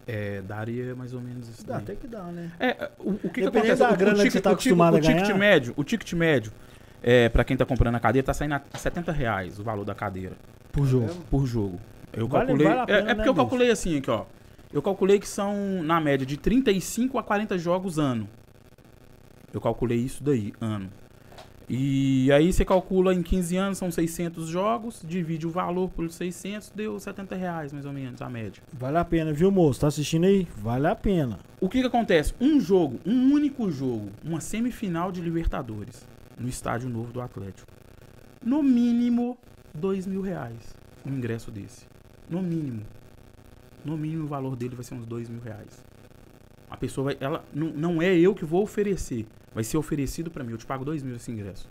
é, 0.06 0.42
daria 0.42 0.94
mais 0.96 1.14
ou 1.14 1.20
menos 1.20 1.48
isso 1.48 1.64
Dá 1.64 1.76
até 1.78 1.94
que 1.94 2.08
dá, 2.08 2.24
né? 2.24 2.50
É, 2.58 2.90
o, 2.98 3.10
o 3.10 3.18
que, 3.30 3.40
que 3.40 3.46
acontece? 3.46 3.76
da 3.76 3.90
O- 3.90 3.94
o, 3.94 3.96
grana 3.96 4.16
que 4.16 4.22
ticket- 4.22 4.32
você 4.32 4.40
tá 4.40 4.50
o 4.50 4.56
ticket- 4.56 4.72
acostumado 4.72 4.94
o 4.94 4.96
a 4.96 5.00
ticket 5.00 5.22
ganhar. 5.22 5.38
médio, 5.38 5.74
o 5.76 5.84
ticket 5.84 6.12
médio, 6.14 6.52
é, 7.02 7.28
pra 7.28 7.44
quem 7.44 7.56
tá 7.56 7.64
comprando 7.64 7.94
a 7.94 8.00
cadeira, 8.00 8.26
tá 8.26 8.34
saindo 8.34 8.54
a 8.54 8.62
70 8.78 9.12
reais 9.12 9.58
o 9.60 9.62
valor 9.62 9.84
da 9.84 9.94
cadeira 9.94 10.34
Por 10.72 10.84
jogo. 10.86 11.06
mesmo? 11.06 11.22
por 11.30 11.46
jogo. 11.46 11.80
Eu 12.12 12.28
Vale- 12.28 12.46
calculei. 12.46 12.66
vale 12.68 12.78
a 12.80 12.82
é- 12.82 12.86
pena, 12.86 12.98
é, 12.98 13.02
né, 13.04 13.14
porque 13.14 13.28
eu 13.28 13.32
bicho? 13.34 13.44
calculei 13.44 13.70
assim 13.70 13.96
aqui, 13.98 14.10
ó. 14.10 14.24
Eu 14.72 14.82
calculei 14.82 15.18
que 15.18 15.28
são, 15.28 15.82
na 15.82 16.00
média, 16.00 16.26
de 16.26 16.36
35 16.36 17.18
a 17.18 17.22
40 17.22 17.58
jogos 17.58 17.98
ano. 17.98 18.28
Eu 19.52 19.60
calculei 19.60 19.98
isso 19.98 20.22
daí, 20.24 20.52
ano. 20.60 20.88
E 21.68 22.30
aí 22.32 22.52
você 22.52 22.64
calcula 22.64 23.14
em 23.14 23.22
15 23.22 23.56
anos, 23.56 23.78
são 23.78 23.90
600 23.90 24.48
jogos, 24.48 25.02
divide 25.06 25.46
o 25.46 25.50
valor 25.50 25.88
por 25.90 26.10
600, 26.10 26.70
deu 26.74 26.98
70 26.98 27.34
reais, 27.34 27.72
mais 27.72 27.86
ou 27.86 27.92
menos, 27.92 28.20
a 28.20 28.28
média. 28.28 28.62
Vale 28.72 28.98
a 28.98 29.04
pena, 29.04 29.32
viu, 29.32 29.50
moço? 29.50 29.80
Tá 29.80 29.86
assistindo 29.86 30.24
aí? 30.24 30.46
Vale 30.56 30.86
a 30.86 30.94
pena. 30.96 31.38
O 31.60 31.68
que 31.68 31.80
que 31.80 31.86
acontece? 31.86 32.34
Um 32.40 32.60
jogo, 32.60 32.98
um 33.06 33.32
único 33.32 33.70
jogo, 33.70 34.10
uma 34.24 34.40
semifinal 34.40 35.12
de 35.12 35.20
Libertadores, 35.20 36.06
no 36.38 36.48
estádio 36.48 36.88
novo 36.88 37.12
do 37.12 37.20
Atlético. 37.20 37.70
no 38.44 38.60
mínimo, 38.62 39.38
dois 39.72 40.04
mil 40.06 40.20
reais 40.20 40.74
um 41.06 41.12
ingresso 41.14 41.50
desse. 41.50 41.86
No 42.32 42.42
mínimo. 42.42 42.82
No 43.84 43.96
mínimo 43.96 44.24
o 44.24 44.28
valor 44.28 44.56
dele 44.56 44.74
vai 44.74 44.84
ser 44.84 44.94
uns 44.94 45.04
dois 45.06 45.28
mil 45.28 45.40
reais. 45.40 45.84
A 46.70 46.76
pessoa 46.76 47.04
vai. 47.06 47.16
Ela, 47.20 47.44
não, 47.52 47.68
não 47.68 48.02
é 48.02 48.14
eu 48.16 48.34
que 48.34 48.44
vou 48.44 48.62
oferecer. 48.62 49.26
Vai 49.54 49.64
ser 49.64 49.76
oferecido 49.76 50.30
pra 50.30 50.42
mim. 50.42 50.52
Eu 50.52 50.58
te 50.58 50.64
pago 50.66 50.84
dois 50.84 51.02
mil 51.02 51.14
esse 51.16 51.30
ingresso. 51.30 51.68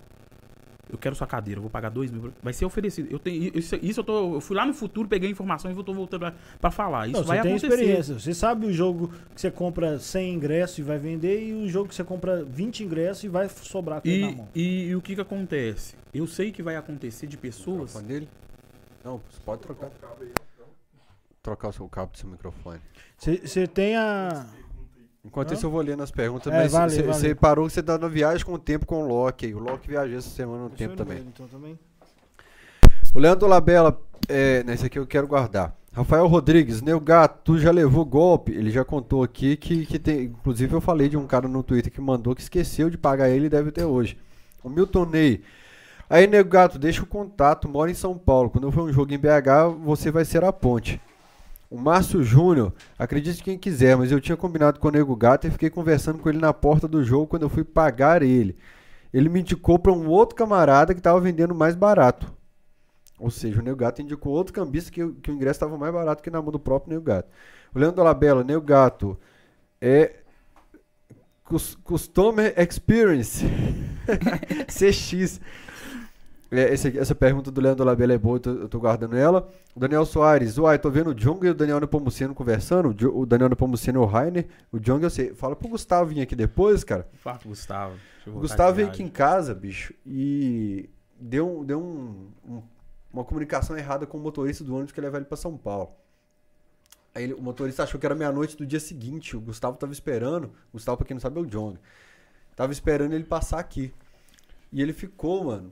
Eu 0.92 0.98
quero 0.98 1.16
sua 1.16 1.26
cadeira, 1.26 1.58
eu 1.58 1.62
vou 1.62 1.72
pagar 1.72 1.90
dois 1.90 2.12
mil. 2.12 2.34
Vai 2.44 2.52
ser 2.52 2.66
oferecido. 2.66 3.08
Eu 3.10 3.18
tenho, 3.18 3.58
isso, 3.58 3.76
isso 3.82 4.02
eu 4.02 4.04
tô. 4.04 4.36
Eu 4.36 4.42
fui 4.42 4.56
lá 4.58 4.66
no 4.66 4.74
futuro, 4.74 5.08
peguei 5.08 5.30
a 5.30 5.32
informação 5.32 5.72
e 5.72 5.84
tô 5.84 5.94
voltando 5.94 6.20
pra, 6.20 6.34
pra 6.60 6.70
falar. 6.70 7.08
Isso 7.08 7.18
Não, 7.20 7.24
vai 7.26 7.38
você 7.38 7.44
tem 7.44 7.52
acontecer. 7.56 7.74
experiência. 7.74 8.20
Você 8.20 8.34
sabe 8.34 8.66
o 8.68 8.74
jogo 8.74 9.08
que 9.34 9.40
você 9.40 9.50
compra 9.50 9.98
100 9.98 10.34
ingressos 10.34 10.78
e 10.80 10.82
vai 10.84 10.98
vender 11.00 11.44
e 11.48 11.54
o 11.54 11.70
jogo 11.70 11.88
que 11.88 11.96
você 11.96 12.04
compra 12.04 12.44
20 12.44 12.84
ingressos 12.84 13.24
e 13.24 13.30
vai 13.30 13.48
sobrar 13.50 14.02
com 14.02 14.08
ele 14.10 14.22
na 14.26 14.32
E, 14.32 14.36
mão. 14.36 14.48
e, 14.54 14.84
e 14.90 14.96
o 14.96 15.02
que 15.02 15.16
que 15.16 15.22
acontece? 15.22 15.96
Eu 16.14 16.28
sei 16.28 16.52
que 16.52 16.62
vai 16.62 16.76
acontecer 16.76 17.26
de 17.26 17.38
pessoas. 17.38 17.96
Microfone 17.96 18.08
dele? 18.08 18.30
Não, 19.04 19.22
você 19.32 19.40
pode 19.46 19.62
trocar. 19.62 19.90
Trocar 21.44 21.70
o 21.70 21.74
seu 21.74 21.88
cabo 21.90 22.12
do 22.12 22.18
seu 22.20 22.30
microfone. 22.30 22.80
Você 23.18 23.66
tem 23.68 23.96
a. 23.96 24.46
Enquanto 25.26 25.52
Hã? 25.52 25.54
isso 25.56 25.66
eu 25.66 25.72
vou 25.72 25.82
lendo 25.82 26.04
as 26.04 26.12
perguntas, 26.12 26.52
É, 26.54 26.70
mas 26.70 26.94
você 26.94 27.02
vale. 27.04 27.36
parou 27.36 27.68
que 27.68 27.74
você 27.74 27.82
tá 27.84 27.98
na 27.98 28.08
viagem 28.08 28.46
com 28.46 28.54
o 28.54 28.60
tempo 28.60 28.86
com 28.86 29.04
o 29.04 29.08
Loki. 29.08 29.54
O 29.54 29.60
Loki 29.60 29.88
viajou 29.88 30.18
essa 30.18 30.30
semana 30.30 30.64
no 30.64 30.70
Deixa 30.70 30.84
tempo 30.86 30.96
também. 30.96 31.20
então, 31.28 31.48
também. 31.48 31.78
O 33.14 33.20
Leandro 33.20 33.48
Labella, 33.48 34.00
é, 34.30 34.64
nesse 34.64 34.86
aqui 34.86 34.98
eu 35.00 35.08
quero 35.08 35.28
guardar. 35.28 35.76
Rafael 35.94 36.26
Rodrigues, 36.28 36.82
Neu 36.82 37.00
Gato, 37.00 37.42
tu 37.44 37.60
já 37.60 37.70
levou 37.72 38.06
golpe? 38.06 38.52
Ele 38.52 38.72
já 38.72 38.86
contou 38.86 39.24
aqui 39.24 39.58
que, 39.58 39.86
que 39.86 40.00
tem. 40.00 40.26
Inclusive 40.26 40.74
eu 40.74 40.80
falei 40.82 41.10
de 41.10 41.18
um 41.18 41.26
cara 41.28 41.48
no 41.48 41.62
Twitter 41.64 41.92
que 41.92 42.00
mandou 42.00 42.34
que 42.36 42.42
esqueceu 42.42 42.90
de 42.90 42.98
pagar 42.98 43.30
ele 43.30 43.48
e 43.48 43.50
deve 43.50 43.72
ter 43.72 43.84
hoje. 43.84 44.18
O 44.64 44.70
Milton 44.70 45.06
Ney. 45.06 45.42
Aí, 46.10 46.28
Nego 46.28 46.50
Gato, 46.50 46.78
deixa 46.78 47.02
o 47.04 47.06
contato, 47.08 47.68
mora 47.68 47.90
em 47.90 47.96
São 47.96 48.18
Paulo. 48.18 48.50
Quando 48.50 48.72
for 48.72 48.84
um 48.84 48.94
jogo 48.94 49.12
em 49.14 49.18
BH, 49.18 49.76
você 49.84 50.12
vai 50.12 50.24
ser 50.26 50.44
a 50.44 50.54
ponte. 50.54 51.02
O 51.72 51.78
Márcio 51.80 52.22
Júnior, 52.22 52.74
acredite 53.00 53.42
quem 53.42 53.58
quiser, 53.58 53.96
mas 53.96 54.12
eu 54.12 54.20
tinha 54.20 54.36
combinado 54.36 54.78
com 54.78 54.90
o 54.90 54.92
Nego 54.92 55.16
Gato 55.16 55.48
e 55.48 55.52
fiquei 55.52 55.70
conversando 55.70 56.20
com 56.20 56.28
ele 56.28 56.38
na 56.38 56.54
porta 56.54 56.86
do 56.86 57.02
jogo 57.02 57.28
quando 57.28 57.44
eu 57.44 57.50
fui 57.50 57.64
pagar 57.64 58.22
ele. 58.22 58.58
Ele 59.14 59.30
me 59.30 59.40
indicou 59.40 59.80
para 59.80 59.92
um 59.94 60.08
outro 60.10 60.36
camarada 60.36 60.94
que 60.94 61.00
estava 61.00 61.20
vendendo 61.22 61.56
mais 61.56 61.74
barato. 61.74 62.32
Ou 63.18 63.32
seja, 63.32 63.62
o 63.62 63.64
Nego 63.64 63.78
Gato 63.78 64.02
indicou 64.02 64.34
outro 64.34 64.54
cambista 64.54 64.92
que, 64.92 65.08
que 65.14 65.32
o 65.32 65.34
ingresso 65.34 65.58
estava 65.58 65.78
mais 65.78 65.94
barato 65.94 66.22
que 66.22 66.30
na 66.30 66.42
mão 66.42 66.52
do 66.52 66.60
próprio 66.60 66.90
Nego 66.92 67.06
Gato. 67.06 67.30
O 67.74 67.80
Leandro 67.80 68.04
Labella, 68.04 68.44
Nego 68.44 68.62
Gato, 68.66 69.18
é 69.80 70.16
cus- 71.46 71.76
Customer 71.86 72.54
Experience 72.58 73.46
CX. 74.68 75.40
É, 76.54 76.74
esse 76.74 76.98
essa 76.98 77.16
pergunta 77.16 77.50
do 77.50 77.62
Leandro 77.62 77.86
Labella 77.86 78.12
é 78.14 78.18
boa, 78.18 78.36
eu 78.36 78.40
tô, 78.42 78.50
eu 78.52 78.68
tô 78.70 78.78
guardando 78.80 79.16
ela. 79.16 79.50
O 79.74 79.80
Daniel 79.80 80.06
Soares, 80.06 80.58
uai, 80.58 80.78
tô 80.78 80.90
vendo 80.90 81.12
o 81.12 81.16
Jong 81.16 81.48
e 81.48 81.50
o 81.50 81.54
Daniel 81.54 81.80
Nepomuceno 81.80 82.36
conversando. 82.36 82.90
O, 83.18 83.26
Daniel 83.26 83.48
Nepomuceno 83.50 84.00
é 84.02 84.04
o 84.04 84.06
Rainer. 84.06 84.46
O 84.70 84.78
Jong 84.78 85.02
eu 85.02 85.10
sei. 85.10 85.34
Fala 85.34 85.56
pro 85.56 85.70
Gustavo 85.70 86.10
vir 86.10 86.20
aqui 86.22 86.36
depois, 86.36 86.84
cara. 86.84 87.08
Fala 87.14 87.38
pro 87.40 87.48
Gustavo. 87.50 87.96
O 88.28 88.32
Gustavo 88.42 88.76
veio 88.76 88.88
aqui 88.90 89.02
em 89.04 89.08
casa, 89.10 89.56
bicho, 89.56 89.94
e 90.06 90.90
deu, 91.18 91.64
deu 91.66 91.82
um- 91.82 92.28
um- 92.46 92.62
uma 93.14 93.24
comunicação 93.24 93.78
errada 93.78 94.06
com 94.06 94.18
o 94.18 94.22
motorista 94.22 94.64
do 94.64 94.74
ônibus 94.76 94.92
que 94.92 95.00
ia 95.00 95.04
levar 95.06 95.18
ele 95.20 95.26
pra 95.26 95.38
São 95.38 95.56
Paulo. 95.58 95.92
Aí 97.16 97.24
ele- 97.24 97.34
o 97.34 97.42
motorista 97.42 97.84
achou 97.84 98.00
que 98.00 98.06
era 98.06 98.14
meia-noite 98.16 98.58
do 98.58 98.66
dia 98.66 98.80
seguinte. 98.80 99.38
O 99.38 99.42
Gustavo 99.42 99.78
tava 99.78 99.94
esperando. 99.94 100.46
O 100.70 100.74
Gustavo, 100.74 100.98
pra 100.98 101.08
quem 101.08 101.16
não 101.16 101.22
sabe, 101.22 101.40
é 101.40 101.42
o 101.42 101.46
Jong. 101.46 101.78
Tava 102.58 102.72
esperando 102.74 103.14
ele 103.14 103.24
passar 103.24 103.60
aqui. 103.60 103.94
E 104.72 104.82
ele 104.82 104.94
ficou, 104.94 105.46
mano, 105.46 105.72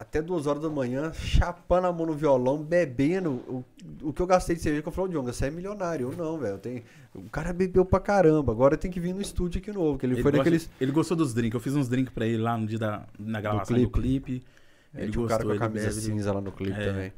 até 0.00 0.20
duas 0.22 0.46
horas 0.46 0.62
da 0.62 0.68
manhã, 0.70 1.12
chapando 1.12 1.86
a 1.86 1.92
mão 1.92 2.06
no 2.06 2.14
violão, 2.14 2.56
bebendo. 2.62 3.30
O, 3.46 3.64
o 4.02 4.12
que 4.14 4.22
eu 4.22 4.26
gastei 4.26 4.56
de 4.56 4.62
cerveja, 4.62 4.82
que 4.82 4.88
eu 4.88 4.92
falei, 4.92 5.10
ô 5.10 5.20
Jong, 5.20 5.30
você 5.32 5.46
é 5.46 5.50
milionário. 5.50 6.10
Eu 6.10 6.16
não, 6.16 6.38
velho. 6.38 6.54
eu 6.54 6.58
tenho- 6.58 6.82
O 7.14 7.28
cara 7.30 7.52
bebeu 7.52 7.84
pra 7.84 8.00
caramba. 8.00 8.50
Agora 8.50 8.76
tem 8.78 8.90
que 8.90 8.98
vir 8.98 9.12
no 9.12 9.20
estúdio 9.20 9.60
aqui 9.60 9.70
novo. 9.70 9.98
Que 9.98 10.06
ele, 10.06 10.14
Ele, 10.14 10.22
foi 10.22 10.32
gosta- 10.32 10.38
naqueles. 10.44 10.70
ele 10.80 10.90
gostou 10.90 11.16
dos 11.16 11.34
drinks. 11.34 11.54
Eu 11.54 11.60
fiz 11.60 11.74
uns 11.76 11.88
drinks 11.88 12.12
pra 12.14 12.26
ele 12.26 12.38
lá 12.38 12.56
no 12.56 12.66
dia 12.66 12.78
da 12.78 13.02
na 13.18 13.40
gravação 13.40 13.78
do 13.78 13.90
clipe. 13.90 14.42
É, 14.94 15.02
Ele 15.02 15.12
tinha 15.12 15.22
um 15.24 15.28
cara 15.28 15.44
com 15.44 15.50
a 15.50 15.52
gostou, 15.54 15.66
ele 15.68 15.80
camisa 15.84 15.86
ele- 16.00 16.06
cinza 16.16 16.32
lá 16.32 16.40
no 16.40 16.50
clipe 16.50 16.80
É. 16.80 16.84
também. 16.86 17.12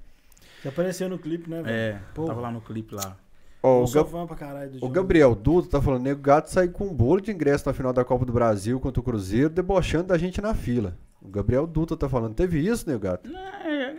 Que 0.61 0.69
apareceu 0.69 1.09
no 1.09 1.19
clipe, 1.19 1.49
né, 1.49 1.63
velho? 1.63 1.75
É, 1.75 2.01
Pô. 2.15 2.25
tava 2.27 2.41
lá 2.41 2.51
no 2.51 2.61
clipe 2.61 2.95
lá. 2.95 3.17
Ó, 3.63 3.81
Eu 3.81 3.85
o, 3.85 3.91
Gab- 3.93 4.09
fã 4.11 4.27
pra 4.27 4.35
caralho 4.37 4.71
do 4.73 4.85
o. 4.85 4.89
Gabriel 4.89 5.35
Duto 5.37 5.69
tá 5.69 5.81
falando, 5.81 6.03
nego 6.03 6.21
gato 6.21 6.49
saiu 6.51 6.73
com 6.73 6.87
um 6.89 6.93
bolo 6.93 7.21
de 7.21 7.31
ingresso 7.31 7.65
na 7.67 7.73
final 7.73 7.93
da 7.93 8.05
Copa 8.05 8.25
do 8.25 8.33
Brasil 8.33 8.79
contra 8.81 8.99
o 9.01 9.03
Cruzeiro, 9.05 9.49
debochando 9.49 10.09
da 10.09 10.19
gente 10.19 10.41
na 10.43 10.53
fila. 10.53 10.97
O 11.25 11.29
Gabriel 11.29 11.67
Duto 11.67 11.97
tá 11.97 12.09
falando, 12.09 12.35
teve 12.35 12.59
isso, 12.59 12.89
nego 12.89 13.01
gato? 13.01 13.31
É, 13.65 13.95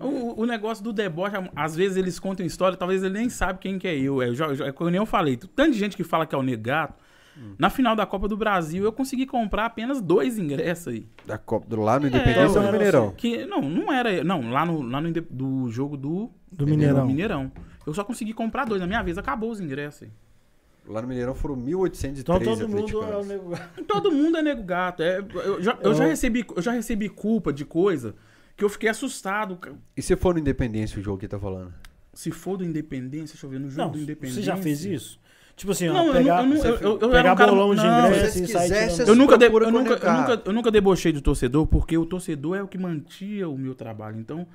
o, 0.00 0.42
o 0.42 0.46
negócio 0.46 0.84
do 0.84 0.92
deboche, 0.92 1.34
às 1.56 1.74
vezes 1.74 1.96
eles 1.96 2.18
contam 2.18 2.46
história, 2.46 2.76
talvez 2.76 3.02
ele 3.02 3.18
nem 3.18 3.28
sabe 3.28 3.58
quem 3.58 3.78
que 3.78 3.88
é 3.88 3.98
eu. 3.98 4.22
É, 4.22 4.28
é 4.66 4.72
como 4.72 4.90
nem 4.90 4.98
eu 4.98 5.06
falei, 5.06 5.36
tanto 5.36 5.72
de 5.72 5.78
gente 5.78 5.96
que 5.96 6.04
fala 6.04 6.26
que 6.26 6.34
é 6.34 6.38
o 6.38 6.42
Negato. 6.42 6.94
Hum. 7.36 7.54
Na 7.58 7.70
final 7.70 7.94
da 7.96 8.04
Copa 8.04 8.28
do 8.28 8.36
Brasil, 8.36 8.84
eu 8.84 8.92
consegui 8.92 9.26
comprar 9.26 9.66
apenas 9.66 10.00
dois 10.00 10.38
ingressos 10.38 10.88
aí. 10.88 11.06
Da 11.26 11.38
Copa 11.38 11.66
do 11.68 11.80
lá 11.80 11.98
no 11.98 12.06
É, 12.06 12.08
Independência 12.08 12.60
ou 12.60 12.66
no 12.66 12.72
Mineirão? 12.72 13.12
Que, 13.16 13.46
não, 13.46 13.62
não 13.62 13.92
era. 13.92 14.22
Não, 14.22 14.50
lá 14.50 14.66
no, 14.66 14.82
lá 14.82 15.00
no 15.00 15.12
do 15.12 15.68
jogo 15.70 15.96
do, 15.96 16.30
Do 16.50 16.66
Mineirão. 16.66 17.06
Mineirão. 17.06 17.50
Eu 17.86 17.94
só 17.94 18.04
consegui 18.04 18.32
comprar 18.32 18.66
dois. 18.66 18.80
Na 18.80 18.86
minha 18.86 19.02
vez, 19.02 19.16
acabou 19.16 19.50
os 19.50 19.60
ingressos 19.60 20.02
aí. 20.02 20.10
Lá 20.90 21.00
no 21.00 21.08
Mineirão 21.08 21.34
foram 21.34 21.56
1.803 21.56 22.18
Então 22.20 22.40
todo 22.40 22.68
mundo 22.68 23.02
é 23.02 23.16
o 23.16 23.24
nego. 23.24 23.52
Todo 23.86 24.10
mundo 24.12 24.36
é 24.38 24.42
nego 24.42 24.62
gato. 24.62 25.02
É, 25.02 25.18
eu, 25.20 25.62
já, 25.62 25.78
eu, 25.82 25.94
já 25.94 26.04
Eu- 26.04 26.10
recebi, 26.10 26.44
eu 26.56 26.60
já 26.62 26.72
recebi 26.72 27.08
culpa 27.08 27.52
de 27.52 27.64
coisa 27.64 28.14
que 28.56 28.64
eu 28.64 28.68
fiquei 28.68 28.88
assustado. 28.90 29.58
E 29.96 30.02
se 30.02 30.16
for 30.16 30.34
no 30.34 30.40
Independência 30.40 30.98
o 30.98 31.02
jogo 31.02 31.18
que 31.18 31.28
tá 31.28 31.38
falando? 31.38 31.72
Se 32.12 32.30
for 32.32 32.56
do 32.56 32.64
Independência, 32.64 33.34
deixa 33.34 33.46
eu 33.46 33.50
ver, 33.50 33.60
no 33.60 33.70
jogo 33.70 33.82
Não, 33.82 33.90
do 33.92 33.98
Independência. 34.00 34.42
você 34.42 34.46
já 34.46 34.56
fez 34.56 34.84
isso? 34.84 35.18
Tipo 35.56 35.72
assim, 35.72 35.88
ó, 35.88 35.92
Não, 35.92 36.06
eu 36.08 36.12
pegar, 36.14 36.42
não- 36.42 36.54
eu 36.54 36.58
não- 36.58 36.64
eu- 36.64 36.76
eu- 36.78 36.98
eu 37.00 37.10
pegar 37.10 37.32
um 37.32 37.36
cara- 37.36 37.50
bolão 37.52 37.74
de 37.74 37.82
não, 37.84 38.06
ingresso 38.08 38.42
e 38.42 38.46
sair. 38.48 38.72
Eu 39.06 39.14
nunca, 39.14 39.36
de- 39.38 39.44
eu, 39.46 39.70
nunca, 39.70 39.92
eu, 39.92 40.12
nunca, 40.12 40.42
eu 40.46 40.52
nunca 40.52 40.70
debochei 40.70 41.12
do 41.12 41.20
torcedor, 41.20 41.66
porque 41.66 41.96
o 41.98 42.04
torcedor 42.06 42.56
é 42.56 42.62
o 42.62 42.66
que 42.68 42.78
mantia 42.78 43.48
o 43.48 43.56
meu 43.58 43.74
trabalho. 43.74 44.18
Então, 44.18 44.46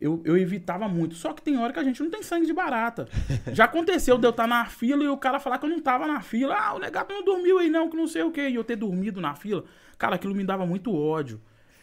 eu, 0.00 0.22
eu 0.24 0.36
evitava 0.36 0.88
muito. 0.88 1.14
Só 1.14 1.32
que 1.32 1.42
tem 1.42 1.58
hora 1.58 1.72
que 1.72 1.78
a 1.78 1.84
gente 1.84 2.02
não 2.02 2.10
tem 2.10 2.22
sangue 2.22 2.46
de 2.46 2.52
barata. 2.52 3.08
Já 3.52 3.64
aconteceu 3.64 4.16
de 4.16 4.26
eu 4.26 4.30
estar 4.30 4.46
na 4.46 4.64
fila 4.64 5.04
e 5.04 5.08
o 5.08 5.16
cara 5.16 5.38
falar 5.38 5.58
que 5.58 5.66
eu 5.66 5.70
não 5.70 5.80
tava 5.80 6.06
na 6.06 6.20
fila. 6.22 6.56
Ah, 6.58 6.74
o 6.74 6.78
negato 6.78 7.12
não 7.12 7.24
dormiu 7.24 7.58
aí 7.58 7.68
não, 7.68 7.90
que 7.90 7.96
não 7.96 8.06
sei 8.06 8.22
o 8.22 8.30
quê. 8.30 8.48
E 8.48 8.54
eu 8.54 8.64
ter 8.64 8.76
dormido 8.76 9.20
na 9.20 9.34
fila. 9.34 9.64
Cara, 9.98 10.16
aquilo 10.16 10.34
me 10.34 10.44
dava 10.44 10.64
muito 10.64 10.94
ódio. 10.94 11.40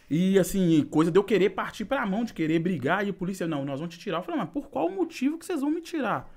E 0.09 0.39
assim, 0.39 0.83
coisa 0.89 1.11
de 1.11 1.19
eu 1.19 1.23
querer 1.23 1.51
partir 1.51 1.85
pra 1.85 2.05
mão, 2.05 2.23
de 2.23 2.33
querer 2.33 2.59
brigar. 2.59 3.05
E 3.05 3.09
a 3.11 3.13
polícia, 3.13 3.47
não, 3.47 3.63
nós 3.63 3.79
vamos 3.79 3.95
te 3.95 4.01
tirar. 4.01 4.17
Eu 4.17 4.23
falei, 4.23 4.39
mas 4.39 4.49
por 4.49 4.69
qual 4.69 4.89
motivo 4.89 5.37
que 5.37 5.45
vocês 5.45 5.61
vão 5.61 5.69
me 5.69 5.81
tirar? 5.81 6.33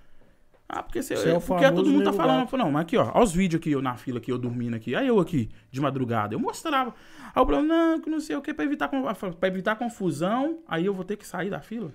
Ah, 0.72 0.84
porque, 0.84 1.02
você, 1.02 1.16
Você 1.16 1.30
é 1.30 1.40
porque 1.40 1.64
todo 1.64 1.76
famoso 1.78 1.90
mundo 1.92 2.04
tá 2.04 2.12
falando. 2.12 2.40
gato. 2.44 2.56
Não, 2.56 2.70
mas 2.70 2.82
aqui, 2.82 2.96
ó, 2.96 3.10
ó 3.12 3.22
os 3.24 3.32
vídeos 3.32 3.60
aqui, 3.60 3.72
eu 3.72 3.82
na 3.82 3.96
fila 3.96 4.18
aqui, 4.18 4.30
eu 4.30 4.38
dormindo 4.38 4.76
aqui. 4.76 4.94
Aí 4.94 5.08
eu 5.08 5.18
aqui, 5.18 5.50
de 5.68 5.80
madrugada. 5.80 6.32
Eu 6.32 6.38
mostrava. 6.38 6.94
Aí 7.34 7.42
o 7.42 7.44
problema, 7.46 7.66
não, 7.66 8.00
que 8.00 8.08
não 8.08 8.20
sei 8.20 8.36
o 8.36 8.40
que, 8.40 8.54
pra 8.54 8.64
evitar, 8.64 8.88
pra 8.88 9.48
evitar 9.48 9.74
confusão, 9.74 10.60
aí 10.68 10.86
eu 10.86 10.94
vou 10.94 11.04
ter 11.04 11.16
que 11.16 11.26
sair 11.26 11.50
da 11.50 11.60
fila. 11.60 11.92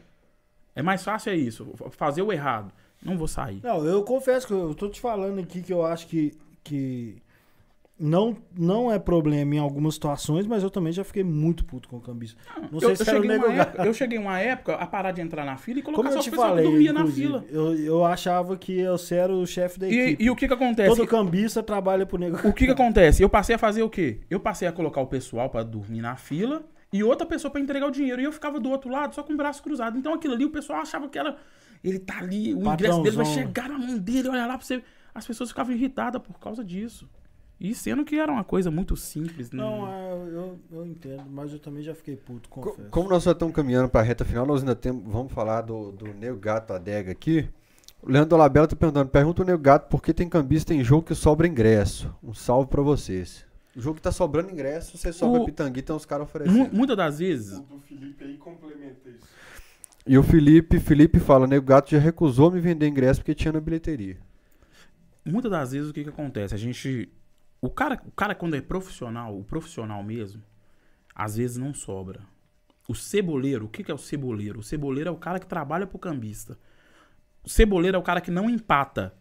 É 0.76 0.82
mais 0.82 1.06
fácil 1.06 1.32
é 1.32 1.36
isso, 1.38 1.74
fazer 1.92 2.22
o 2.22 2.34
errado. 2.34 2.70
Não 3.02 3.18
vou 3.18 3.30
sair. 3.30 3.62
Não, 3.64 3.86
eu 3.86 4.04
confesso 4.04 4.46
que 4.46 4.54
eu 4.54 4.76
tô 4.76 4.90
te 4.90 5.00
falando 5.00 5.40
aqui 5.40 5.62
que 5.62 5.72
eu 5.72 5.86
acho 5.86 6.08
que, 6.08 6.34
que 6.62 7.22
não, 7.98 8.36
não 8.58 8.92
é 8.92 9.00
problema 9.00 9.56
em 9.56 9.58
algumas 9.58 9.94
situações, 9.94 10.46
mas 10.46 10.64
eu 10.64 10.70
também 10.70 10.92
já 10.92 11.04
fiquei 11.04 11.24
muito 11.24 11.64
puto 11.64 11.88
com 11.88 11.96
o 11.96 12.02
cambista. 12.02 12.38
Não 12.70 12.80
sei 12.80 12.92
eu, 12.92 12.96
se 12.96 13.02
eu 13.04 13.06
cheguei 13.06 13.38
uma 13.38 13.54
época, 13.54 13.86
eu 13.86 13.94
cheguei 13.94 14.18
uma 14.18 14.40
época 14.40 14.76
a 14.76 14.86
parar 14.86 15.12
de 15.14 15.22
entrar 15.22 15.46
na 15.46 15.56
fila 15.56 15.80
e 15.80 15.82
colocar 15.82 16.04
Como 16.04 16.12
só 16.12 16.18
eu 16.18 16.22
o 16.22 16.24
te 16.24 16.30
pessoal 16.30 16.50
falei, 16.50 16.66
que 16.66 16.72
dormia 16.72 16.94
na 16.94 17.08
fila. 17.08 17.46
eu, 17.50 17.74
eu 17.78 18.06
achava 18.06 18.58
que 18.58 18.78
eu 18.78 18.98
era 19.12 19.34
o 19.34 19.48
chefe 19.48 19.80
da 19.80 19.88
E, 19.88 19.98
equipe. 19.98 20.24
e 20.26 20.30
o 20.30 20.36
que 20.36 20.46
que 20.48 20.54
acontece? 20.54 20.90
Todo 20.94 21.08
cambista 21.08 21.64
trabalha 21.64 22.06
pro 22.06 22.18
nego 22.18 22.36
O 22.48 22.52
que 22.52 22.66
que 22.66 22.72
acontece? 22.72 23.24
Eu 23.24 23.30
passei 23.30 23.56
a 23.56 23.58
fazer 23.58 23.82
o 23.82 23.90
quê? 23.90 24.20
Eu 24.30 24.42
passei 24.42 24.68
a 24.68 24.74
colocar 24.74 25.00
o 25.00 25.08
pessoal 25.08 25.50
pra 25.50 25.64
dormir 25.64 26.02
na 26.02 26.18
fila 26.18 26.66
e 26.92 27.02
outra 27.02 27.26
pessoa 27.26 27.50
pra 27.50 27.62
entregar 27.62 27.88
o 27.88 27.92
dinheiro. 27.92 28.22
E 28.22 28.26
eu 28.26 28.32
ficava 28.34 28.60
do 28.60 28.70
outro 28.70 28.90
lado 28.90 29.16
só 29.16 29.24
com 29.24 29.32
o 29.34 29.38
braço 29.38 29.64
cruzado. 29.64 29.98
Então 29.98 30.14
aquilo 30.14 30.34
ali 30.34 30.44
o 30.44 30.50
pessoal 30.50 30.82
achava 30.82 31.08
que 31.08 31.18
era. 31.18 31.38
Ele 31.82 32.00
tá 32.00 32.18
ali, 32.18 32.54
o 32.54 32.60
ingresso 32.74 33.02
dele 33.04 33.16
vai 33.16 33.26
chegar 33.26 33.70
na 33.70 33.78
mão 33.78 33.98
dele, 33.98 34.28
olha 34.28 34.46
lá 34.46 34.58
pra 34.58 34.66
você. 34.66 34.84
As 35.14 35.26
pessoas 35.26 35.50
ficavam 35.50 35.74
irritadas 35.74 36.22
por 36.22 36.38
causa 36.40 36.62
disso. 36.62 37.08
E 37.60 37.74
sendo 37.74 38.04
que 38.04 38.18
era 38.18 38.32
uma 38.32 38.44
coisa 38.44 38.70
muito 38.70 38.98
simples. 38.98 39.50
né? 39.50 39.58
Não, 39.64 39.88
é, 39.88 40.12
eu, 40.14 40.60
eu 40.72 40.86
entendo, 40.86 41.24
mas 41.32 41.54
eu 41.54 41.60
também 41.60 41.82
já 41.82 41.96
fiquei 41.96 42.16
puto, 42.16 42.50
Co- 42.50 42.62
confesso. 42.62 42.90
Como 42.90 43.10
nós 43.10 43.24
só 43.24 43.32
estamos 43.32 43.56
caminhando 43.56 43.88
para 43.90 44.02
a 44.02 44.04
reta 44.04 44.26
final, 44.26 44.46
nós 44.46 44.62
ainda 44.62 44.76
temos. 44.76 45.04
Vamos 45.12 45.32
falar 45.32 45.62
do, 45.62 45.92
do 45.92 46.14
Nego 46.14 46.38
Gato 46.38 46.74
Adega 46.74 47.12
aqui. 47.12 47.48
O 48.02 48.12
Leandro 48.12 48.38
Labella 48.38 48.68
tá 48.68 48.76
perguntando: 48.76 49.10
pergunta 49.10 49.42
o 49.42 49.46
Nego 49.46 49.58
Gato 49.62 49.88
por 49.90 50.02
que 50.02 50.14
tem 50.14 50.28
cambista 50.28 50.74
em 50.74 50.84
jogo 50.84 51.04
que 51.08 51.16
sobra 51.16 51.48
ingresso. 51.48 52.14
Um 52.22 52.34
salve 52.34 52.70
para 52.70 52.82
vocês. 52.82 53.46
O 53.74 53.80
jogo 53.82 53.96
que 53.96 54.02
tá 54.02 54.12
sobrando 54.12 54.52
ingresso, 54.52 54.98
você 54.98 55.12
sobra 55.14 55.42
O- 55.42 55.46
pitanguita 55.46 55.94
e 55.94 55.96
uns 55.96 56.06
caras 56.06 56.28
oferecendo. 56.28 56.70
muitas 56.74 56.96
das 56.98 57.20
vezes, 57.20 57.58
O 57.58 57.62
do 57.62 57.80
Felipe 57.80 58.24
aí 58.24 58.38
complementa 58.38 59.10
isso. 59.10 59.28
E 60.08 60.18
o 60.18 60.24
Felipe, 60.24 60.78
Felipe 60.80 61.20
fala: 61.20 61.48
Nego 61.48 61.66
Gato 61.66 61.90
já 61.92 62.00
recusou 62.00 62.52
me 62.52 62.60
vender 62.60 62.88
ingresso 62.88 63.22
porque 63.22 63.34
tinha 63.34 63.52
na 63.54 63.62
bilheteria. 63.62 64.18
muitas 65.26 65.50
das 65.50 65.72
vezes 65.72 65.90
o 65.90 65.94
que 65.94 66.04
que 66.04 66.10
acontece? 66.10 66.54
A 66.54 66.58
gente. 66.58 67.10
O 67.62 67.70
cara, 67.70 68.02
o 68.06 68.12
cara, 68.12 68.36
quando 68.36 68.56
é 68.56 68.62
profissional, 68.62 69.38
o 69.38 69.44
profissional 69.44 70.04
mesmo, 70.04 70.44
às 71.14 71.38
vezes 71.38 71.58
não 71.58 71.74
sobra. 71.74 72.22
O 72.88 72.94
ceboleiro, 72.94 73.66
o 73.66 73.70
que, 73.70 73.84
que 73.84 73.92
é 73.92 73.94
o 73.94 73.98
ceboleiro? 73.98 74.60
O 74.60 74.64
ceboleiro 74.64 75.10
é 75.10 75.12
o 75.12 75.18
cara 75.18 75.40
que 75.40 75.48
trabalha 75.48 75.88
pro 75.88 75.98
cambista. 75.98 76.58
O 77.44 77.50
ceboleiro 77.50 77.96
é 77.96 78.00
o 78.00 78.04
cara 78.04 78.22
que 78.22 78.30
não 78.30 78.50
empata. 78.50 79.16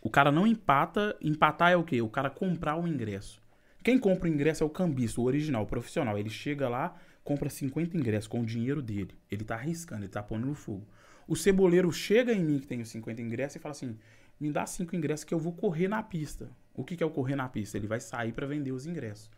O 0.00 0.10
cara 0.10 0.32
não 0.32 0.46
empata. 0.46 1.16
Empatar 1.20 1.70
é 1.70 1.76
o 1.76 1.84
quê? 1.84 2.00
O 2.02 2.08
cara 2.08 2.30
comprar 2.30 2.76
o 2.76 2.88
ingresso. 2.88 3.40
Quem 3.84 3.98
compra 3.98 4.28
o 4.28 4.32
ingresso 4.32 4.64
é 4.64 4.66
o 4.66 4.70
cambista, 4.70 5.20
o 5.20 5.24
original, 5.24 5.62
o 5.62 5.66
profissional. 5.66 6.18
Ele 6.18 6.30
chega 6.30 6.68
lá, 6.68 6.96
compra 7.22 7.48
50 7.48 7.96
ingressos 7.96 8.26
com 8.26 8.40
o 8.40 8.46
dinheiro 8.46 8.82
dele. 8.82 9.14
Ele 9.30 9.44
tá 9.44 9.54
arriscando, 9.54 10.02
ele 10.02 10.08
tá 10.08 10.22
pondo 10.22 10.46
no 10.46 10.54
fogo. 10.54 10.86
O 11.28 11.36
ceboleiro 11.36 11.92
chega 11.92 12.32
em 12.32 12.42
mim, 12.42 12.58
que 12.58 12.66
tem 12.66 12.80
os 12.80 12.88
50 12.88 13.22
ingressos, 13.22 13.56
e 13.56 13.58
fala 13.58 13.72
assim: 13.72 13.96
me 14.40 14.50
dá 14.50 14.66
cinco 14.66 14.96
ingressos 14.96 15.24
que 15.24 15.32
eu 15.32 15.38
vou 15.38 15.52
correr 15.52 15.88
na 15.88 16.02
pista. 16.02 16.50
O 16.76 16.84
que, 16.84 16.96
que 16.96 17.02
é 17.02 17.06
o 17.06 17.10
correr 17.10 17.36
na 17.36 17.48
pista? 17.48 17.76
Ele 17.76 17.86
vai 17.86 17.98
sair 18.00 18.32
para 18.32 18.46
vender 18.46 18.72
os 18.72 18.86
ingressos. 18.86 19.30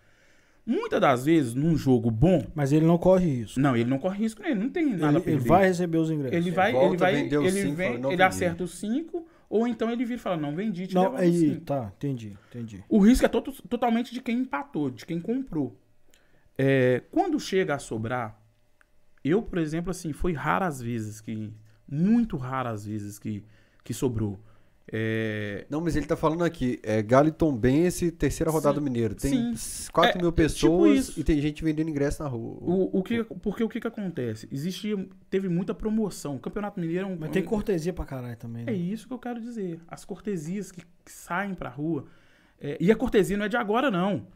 Muitas 0.66 1.00
das 1.00 1.24
vezes, 1.24 1.54
num 1.54 1.76
jogo 1.76 2.10
bom. 2.10 2.44
Mas 2.54 2.72
ele 2.72 2.84
não 2.84 2.98
corre 2.98 3.26
risco. 3.26 3.58
Não, 3.58 3.74
ele 3.74 3.88
não 3.88 3.98
corre 3.98 4.18
risco, 4.18 4.42
ele 4.44 4.54
não 4.54 4.68
tem 4.68 4.90
nada 4.90 5.08
Ele, 5.08 5.16
a 5.16 5.20
perder. 5.20 5.40
ele 5.40 5.48
vai 5.48 5.66
receber 5.66 5.98
os 5.98 6.10
ingressos. 6.10 6.36
Ele 6.36 6.50
vai, 6.50 6.76
ele 6.76 6.96
vai, 6.96 7.14
ele, 7.20 7.50
cinco, 7.50 7.74
vem, 7.76 8.12
ele 8.12 8.22
acerta 8.22 8.64
os 8.64 8.72
cinco, 8.78 9.26
ou 9.48 9.66
então 9.66 9.90
ele 9.90 10.04
vira 10.04 10.16
e 10.16 10.22
fala, 10.22 10.36
não 10.36 10.54
vendi, 10.54 10.86
te 10.86 10.94
Não, 10.94 11.16
aí, 11.16 11.32
cinco. 11.38 11.60
tá, 11.62 11.90
entendi, 11.96 12.36
entendi. 12.50 12.84
O 12.86 12.98
risco 12.98 13.24
é 13.24 13.28
to- 13.28 13.40
totalmente 13.66 14.12
de 14.12 14.20
quem 14.20 14.40
empatou, 14.40 14.90
de 14.90 15.06
quem 15.06 15.18
comprou. 15.18 15.74
É, 16.58 17.02
quando 17.10 17.40
chega 17.40 17.76
a 17.76 17.78
sobrar, 17.78 18.38
eu, 19.24 19.40
por 19.40 19.58
exemplo, 19.58 19.90
assim, 19.90 20.12
foi 20.12 20.32
raras 20.32 20.82
vezes 20.82 21.20
que. 21.20 21.50
Muito 21.90 22.36
raras 22.36 22.84
vezes 22.84 23.18
que, 23.18 23.42
que 23.82 23.94
sobrou. 23.94 24.38
É, 24.90 25.66
Não, 25.68 25.80
mas 25.80 25.96
ele 25.96 26.06
tá 26.06 26.16
falando 26.16 26.42
aqui, 26.42 26.78
é 26.82 27.02
Galo 27.02 27.28
e 27.28 27.32
Tombense, 27.32 28.10
terceira 28.10 28.50
rodada 28.50 28.74
Sim, 28.76 28.80
do 28.80 28.84
Mineiro. 28.84 29.14
Tem 29.14 29.54
sim. 29.54 29.90
4 29.92 30.12
É, 30.12 30.14
mil 30.22 30.28
é 30.28 30.30
tipo 30.30 30.32
pessoas 30.32 30.98
isso. 31.10 31.20
e 31.20 31.24
tem 31.24 31.40
gente 31.40 31.62
vendendo 31.62 31.90
ingresso 31.90 32.22
na 32.22 32.28
rua. 32.28 32.56
o, 32.60 32.98
o 32.98 33.02
que, 33.02 33.22
porque 33.24 33.62
o 33.62 33.68
que, 33.68 33.80
que 33.80 33.86
acontece? 33.86 34.48
Existia, 34.50 34.96
teve 35.28 35.48
muita 35.48 35.74
promoção. 35.74 36.36
O 36.36 36.38
Campeonato 36.40 36.80
Mineiro 36.80 37.06
é 37.06 37.10
um. 37.10 37.16
Mas 37.18 37.30
tem 37.30 37.42
cortesia 37.42 37.92
pra 37.92 38.04
caralho 38.06 38.36
também. 38.36 38.62
É 38.62 38.66
Né? 38.66 38.72
isso 38.72 39.06
que 39.06 39.12
eu 39.12 39.18
quero 39.18 39.40
dizer. 39.40 39.78
As 39.86 40.04
cortesias 40.04 40.72
que, 40.72 40.80
que 40.80 41.12
saem 41.12 41.54
pra 41.54 41.68
rua. 41.68 42.06
É, 42.60 42.76
e 42.80 42.90
a 42.90 42.96
cortesia 42.96 43.36
não 43.36 43.44
é 43.44 43.48
de 43.48 43.56
agora, 43.56 43.90
não. 43.90 44.26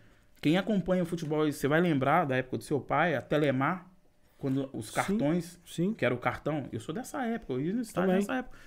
Quem 0.41 0.59
acompanha 0.59 1.03
o 1.03 1.07
futebol, 1.07 1.51
você 1.51 1.67
vai 1.69 1.81
lembrar 1.81 2.25
da 2.27 2.37
época 2.37 2.59
do 2.59 2.65
seu 2.65 2.81
pai, 2.81 3.15
a 3.15 3.23
Telemar, 3.23 3.89
quando 4.37 4.69
os 4.73 4.89
Sim. 4.89 4.93
cartões, 4.95 5.59
Sim. 5.65 5.95
que 5.95 6.05
era 6.05 6.15
o 6.15 6.19
cartão. 6.19 6.69
Eu 6.73 6.81
sou 6.81 6.95
dessa 6.95 7.25
época, 7.25 7.53
eu 7.55 7.61
ia 7.61 7.73
no 7.73 7.81
estádio 7.81 8.09
Também. 8.11 8.21
nessa 8.21 8.35
época. 8.37 8.59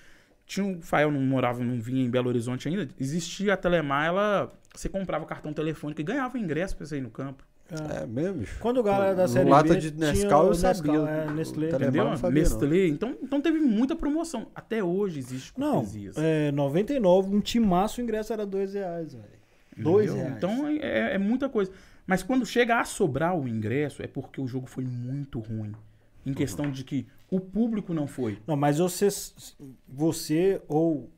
Tinha 0.45 0.65
um 0.65 0.81
Fael 0.81 1.11
não 1.11 1.21
morava, 1.21 1.63
não 1.63 1.79
vinha 1.81 2.03
em 2.05 2.09
Belo 2.09 2.29
Horizonte 2.29 2.67
ainda. 2.67 2.87
Existia 2.99 3.53
a 3.53 3.57
Telemar, 3.57 4.05
ela. 4.05 4.53
Você 4.75 4.89
comprava 4.89 5.25
cartão 5.25 5.53
telefônico 5.53 6.01
e 6.01 6.03
ganhava 6.03 6.37
ingresso 6.37 6.75
pra 6.75 6.85
você 6.85 6.97
ir 6.97 7.01
no 7.01 7.09
campo. 7.09 7.43
É. 7.71 8.03
É 8.03 8.05
mesmo, 8.05 8.39
bicho. 8.39 8.59
Quando 8.59 8.77
o 8.79 8.83
Galo 8.83 9.05
era 9.05 9.15
da 9.15 9.27
Série 9.27 9.49
lata 9.49 9.73
B, 9.73 9.79
de 9.79 9.91
Nescau 9.97 10.45
o 10.45 10.47
eu 10.49 10.53
sabia. 10.55 10.91
Nescau, 10.91 11.07
é, 11.07 11.25
O 11.25 11.31
Nestlé. 11.33 11.69
Entendeu? 11.69 12.03
não 12.05 12.17
sabia, 12.17 12.43
não. 12.43 12.49
Nestlé. 12.59 12.87
Então, 12.87 13.17
então 13.23 13.41
teve 13.41 13.57
muita 13.59 13.95
promoção. 13.95 14.47
Até 14.53 14.83
hoje 14.83 15.17
existe 15.17 15.51
Não, 15.57 15.77
cortesias. 15.77 16.15
é, 16.17 16.51
99, 16.51 17.35
um 17.35 17.41
timaço, 17.41 17.99
o 17.99 18.03
ingresso 18.03 18.31
era 18.33 18.45
dois 18.45 18.73
reais, 18.75 19.13
velho. 19.13 19.25
Dois 19.75 20.13
reais. 20.13 20.37
Então 20.37 20.67
é, 20.67 21.15
é 21.15 21.17
muita 21.17 21.49
coisa. 21.49 21.71
Mas 22.05 22.21
quando 22.21 22.45
chega 22.45 22.79
a 22.79 22.85
sobrar 22.85 23.35
o 23.35 23.47
ingresso, 23.47 24.03
é 24.03 24.07
porque 24.07 24.39
o 24.39 24.47
jogo 24.47 24.67
foi 24.67 24.83
muito 24.85 25.39
ruim. 25.39 25.73
Em 26.23 26.33
questão 26.33 26.69
de 26.69 26.83
que 26.83 27.07
o 27.35 27.39
público 27.39 27.93
não 27.93 28.07
foi. 28.07 28.37
Não, 28.47 28.55
mas 28.55 28.77
você, 28.79 29.07
você 29.87 30.61
ou 30.67 31.09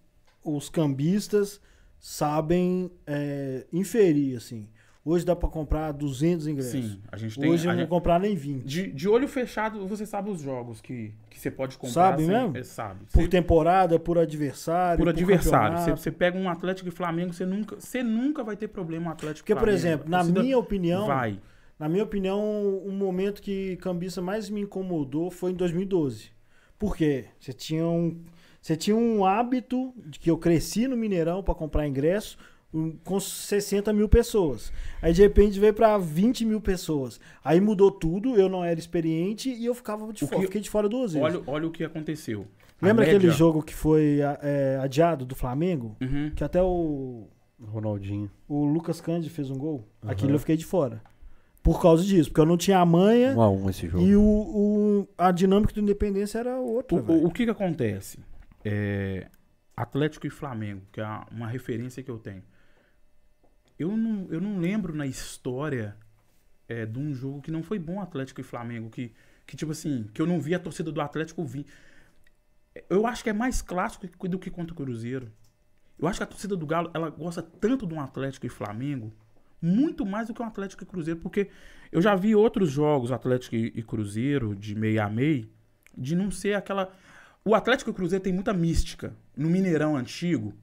os 0.44 0.69
cambistas 0.69 1.60
sabem 1.99 2.89
é, 3.06 3.65
inferir, 3.72 4.38
assim. 4.38 4.68
Hoje 5.03 5.26
dá 5.26 5.34
pra 5.34 5.48
comprar 5.48 5.94
200 5.94 6.48
ingressos. 6.48 6.72
Sim, 6.73 6.99
a 7.10 7.15
gente 7.15 7.39
tem. 7.39 7.49
Hoje 7.49 7.64
a 7.65 7.72
não 7.72 7.76
vou 7.76 7.81
gente- 7.84 7.89
comprar 7.89 8.19
nem 8.19 8.35
20. 8.35 8.65
de, 8.65 8.91
de 8.91 9.07
olho 9.07 9.26
fechado, 9.26 9.88
você 9.88 10.06
sabe 10.06 10.30
os 10.30 10.41
jogos 10.41 10.81
que, 10.81 11.14
que 11.30 11.39
você 11.39 11.49
pode 11.49 11.77
comprar. 11.77 11.94
Sabe 11.94 12.26
sem- 12.26 12.35
mesmo? 12.35 12.57
é, 12.57 12.64
sabe. 12.64 13.06
Por 13.14 13.22
Você- 13.23 13.27
temporada, 13.30 13.98
por 13.98 14.18
adversário. 14.18 14.99
por 14.99 15.07
adversário. 15.07 15.77
Você, 15.77 15.91
você 15.91 16.11
pega 16.11 16.38
um 16.38 16.49
Atlético 16.49 16.89
e 16.89 16.91
Flamengo, 16.91 17.31
você 17.31 17.45
nunca, 17.45 17.77
você 17.80 18.03
nunca 18.03 18.44
vai 18.44 18.57
ter 18.57 18.68
problema 18.68 19.11
Atlético 19.11 19.45
Porque, 19.45 19.53
por 19.56 19.61
Flamengo. 19.61 19.80
exemplo, 19.80 20.06
A 20.07 20.10
na 20.10 20.23
minha 20.26 20.57
opinião, 20.57 21.07
Vai. 21.07 21.39
Na 21.80 21.88
minha 21.90 22.04
opinião, 22.04 22.41
um 22.86 22.91
momento 22.91 23.41
que 23.41 23.76
cambista 23.78 24.22
mais 24.22 24.49
me 24.49 24.62
incomodou 24.62 25.30
foi 25.32 25.52
em 25.52 25.56
2012. 25.56 26.32
Por 26.78 26.95
quê? 26.95 27.26
Você 27.40 27.54
tinha 27.54 27.86
um, 27.88 28.22
você 28.62 28.76
tinha 28.76 28.95
um 28.95 29.26
hábito 29.26 29.94
de 30.06 30.20
que 30.20 30.30
eu 30.30 30.38
cresci 30.38 30.88
no 30.88 30.95
Mineirão 30.98 31.41
para 31.44 31.56
comprar 31.56 31.88
ingresso 31.88 32.38
um, 32.74 32.91
com 33.04 33.20
60 33.20 33.91
mil 33.94 34.10
pessoas. 34.10 34.72
Aí 35.02 35.14
de 35.14 35.22
repente 35.22 35.60
veio 35.60 35.74
para 35.74 35.98
20 35.98 36.45
mil 36.45 36.60
pessoas. 36.62 37.20
Aí 37.44 37.60
mudou 37.62 37.90
tudo, 37.90 38.36
eu 38.36 38.49
não 38.49 38.64
era 38.64 38.80
experiente 38.80 39.49
e 39.49 39.66
eu 39.66 39.74
ficava 39.74 40.12
de 40.12 40.24
O 40.24 40.28
fora, 40.28 40.40
que- 40.41 40.45
fiquei 40.48 40.62
de 40.62 40.70
fora 40.70 40.88
duas 40.90 41.14
vezes. 41.14 41.26
Olha, 41.26 41.44
olha 41.48 41.68
o 41.68 41.72
que 41.72 41.84
aconteceu. 41.84 42.45
Lembra 42.82 43.06
aquele 43.06 43.20
média- 43.26 43.32
jogo 43.38 43.64
que 43.64 43.74
foi 43.74 44.20
é, 44.44 44.78
adiado 44.82 45.26
do 45.26 45.34
Flamengo? 45.36 45.95
Uhum. 45.99 46.32
Que 46.36 46.44
até 46.44 46.62
o, 46.62 47.28
Ronaldinho. 47.60 48.30
o 48.48 48.66
Lucas 48.66 49.02
Cândido 49.02 49.34
fez 49.34 49.49
um 49.49 49.58
gol? 49.58 49.88
Aham. 50.04 50.12
Aquilo 50.12 50.34
eu 50.34 50.40
fiquei 50.40 50.56
de 50.58 50.66
fora. 50.66 51.02
Por 51.68 51.81
causa 51.81 52.02
disso, 52.02 52.30
porque 52.30 52.39
eu 52.39 52.45
não 52.45 52.56
tinha 52.56 52.80
a 52.80 52.85
manha. 52.85 53.35
Um 53.35 53.41
a 53.41 53.49
um 53.49 53.69
esse 53.69 53.89
jogo. 53.89 54.02
E 54.07 54.15
o, 54.15 54.22
o- 54.23 55.07
a 55.18 55.34
dinâmica 55.34 55.73
do 55.73 55.81
Independência 55.81 56.39
era 56.39 56.56
outra, 56.56 56.95
O, 56.95 57.26
o, 57.26 57.30
que 57.30 57.44
que 57.44 57.52
acontece? 57.52 58.19
É, 58.64 59.27
Atlético 59.76 60.26
e 60.26 60.30
Flamengo, 60.30 60.84
que 60.94 61.02
é 61.02 61.06
uma 61.30 61.45
referência 61.45 62.02
que 62.02 62.10
eu 62.10 62.19
tenho. 62.19 62.41
Eu 63.77 63.98
não, 63.98 64.27
eu 64.30 64.39
não 64.39 64.60
lembro 64.60 64.95
na 64.95 65.06
história 65.06 65.98
é, 66.69 66.85
de 66.85 66.98
um 66.98 67.14
jogo 67.14 67.41
que 67.41 67.52
não 67.52 67.61
foi 67.61 67.77
bom 67.77 67.99
Atlético 67.99 68.39
e 68.39 68.45
Flamengo, 68.45 68.89
que, 68.89 69.11
que 69.45 69.57
tipo 69.57 69.73
assim, 69.73 70.10
que 70.14 70.22
eu 70.22 70.26
não 70.26 70.39
vi 70.39 70.56
a 70.56 70.60
torcida 70.60 70.89
do 70.89 71.02
Atlético 71.02 71.44
vir. 71.44 71.65
Eu 72.89 73.06
acho 73.06 73.22
que 73.26 73.30
é 73.30 73.34
mais 73.34 73.61
clássico 73.61 74.07
do 74.30 74.39
que 74.39 74.49
contra 74.49 74.72
o 74.72 74.77
Cruzeiro. 74.77 75.30
Eu 75.99 76.07
acho 76.07 76.18
que 76.18 76.23
a 76.23 76.27
torcida 76.27 76.56
do 76.56 76.65
Galo, 76.65 76.89
ela 76.94 77.10
gosta 77.10 77.41
tanto 77.44 77.85
de 77.85 77.94
um 77.94 77.99
Atlético 77.99 78.45
e 78.45 78.49
Flamengo, 78.49 79.11
muito 79.62 80.06
mais 80.06 80.28
do 80.28 80.34
que 80.34 80.42
um 80.42 80.46
Atlético 80.46 80.84
e 80.84 80.86
Cruzeiro, 80.86 81.20
porque 81.20 81.50
eu 81.92 82.02
já 82.02 82.16
vi 82.16 82.36
outros 82.36 82.70
jogos, 82.72 83.12
Atlético 83.12 83.56
e, 83.56 83.84
Cruzeiro, 83.84 84.56
de 84.56 84.76
meio 84.76 85.02
a 85.02 85.10
meio, 85.10 85.50
de 85.98 86.16
não 86.16 86.30
ser 86.30 86.54
aquela. 86.54 86.92
O 87.44 87.56
Atlético 87.56 87.90
e 87.90 87.92
o 87.92 87.94
Cruzeiro 87.94 88.24
tem 88.24 88.34
muita 88.34 88.54
mística. 88.54 89.16
No 89.36 89.50
Mineirão 89.50 89.96
antigo, 89.96 90.54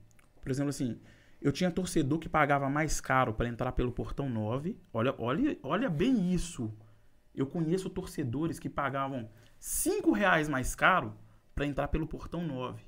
por 0.42 0.50
exemplo, 0.50 0.70
assim, 0.70 0.98
eu 1.40 1.52
tinha 1.52 1.70
torcedor 1.70 2.18
que 2.18 2.28
pagava 2.28 2.68
mais 2.68 3.00
caro 3.00 3.32
para 3.34 3.48
entrar 3.48 3.72
pelo 3.72 3.92
portão 3.92 4.28
9. 4.28 4.78
Olha, 4.92 5.14
olha, 5.18 5.58
olha 5.62 5.90
bem 5.90 6.32
isso. 6.32 6.72
Eu 7.34 7.46
conheço 7.46 7.90
torcedores 7.90 8.58
que 8.58 8.68
pagavam 8.68 9.28
5 9.58 10.12
reais 10.12 10.48
mais 10.48 10.74
caro 10.74 11.14
para 11.54 11.66
entrar 11.66 11.88
pelo 11.88 12.06
portão 12.06 12.42
9. 12.46 12.82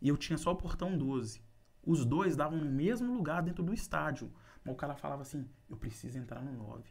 E 0.00 0.08
eu 0.08 0.16
tinha 0.16 0.38
só 0.38 0.52
o 0.52 0.56
portão 0.56 0.96
12. 0.96 1.42
Os 1.84 2.04
dois 2.04 2.36
davam 2.36 2.58
no 2.58 2.70
mesmo 2.70 3.12
lugar 3.12 3.42
dentro 3.42 3.62
do 3.62 3.74
estádio. 3.74 4.30
Mas 4.64 4.74
o 4.74 4.76
cara 4.76 4.94
falava 4.94 5.22
assim: 5.22 5.48
eu 5.68 5.76
preciso 5.76 6.18
entrar 6.18 6.42
no 6.42 6.52
9. 6.52 6.82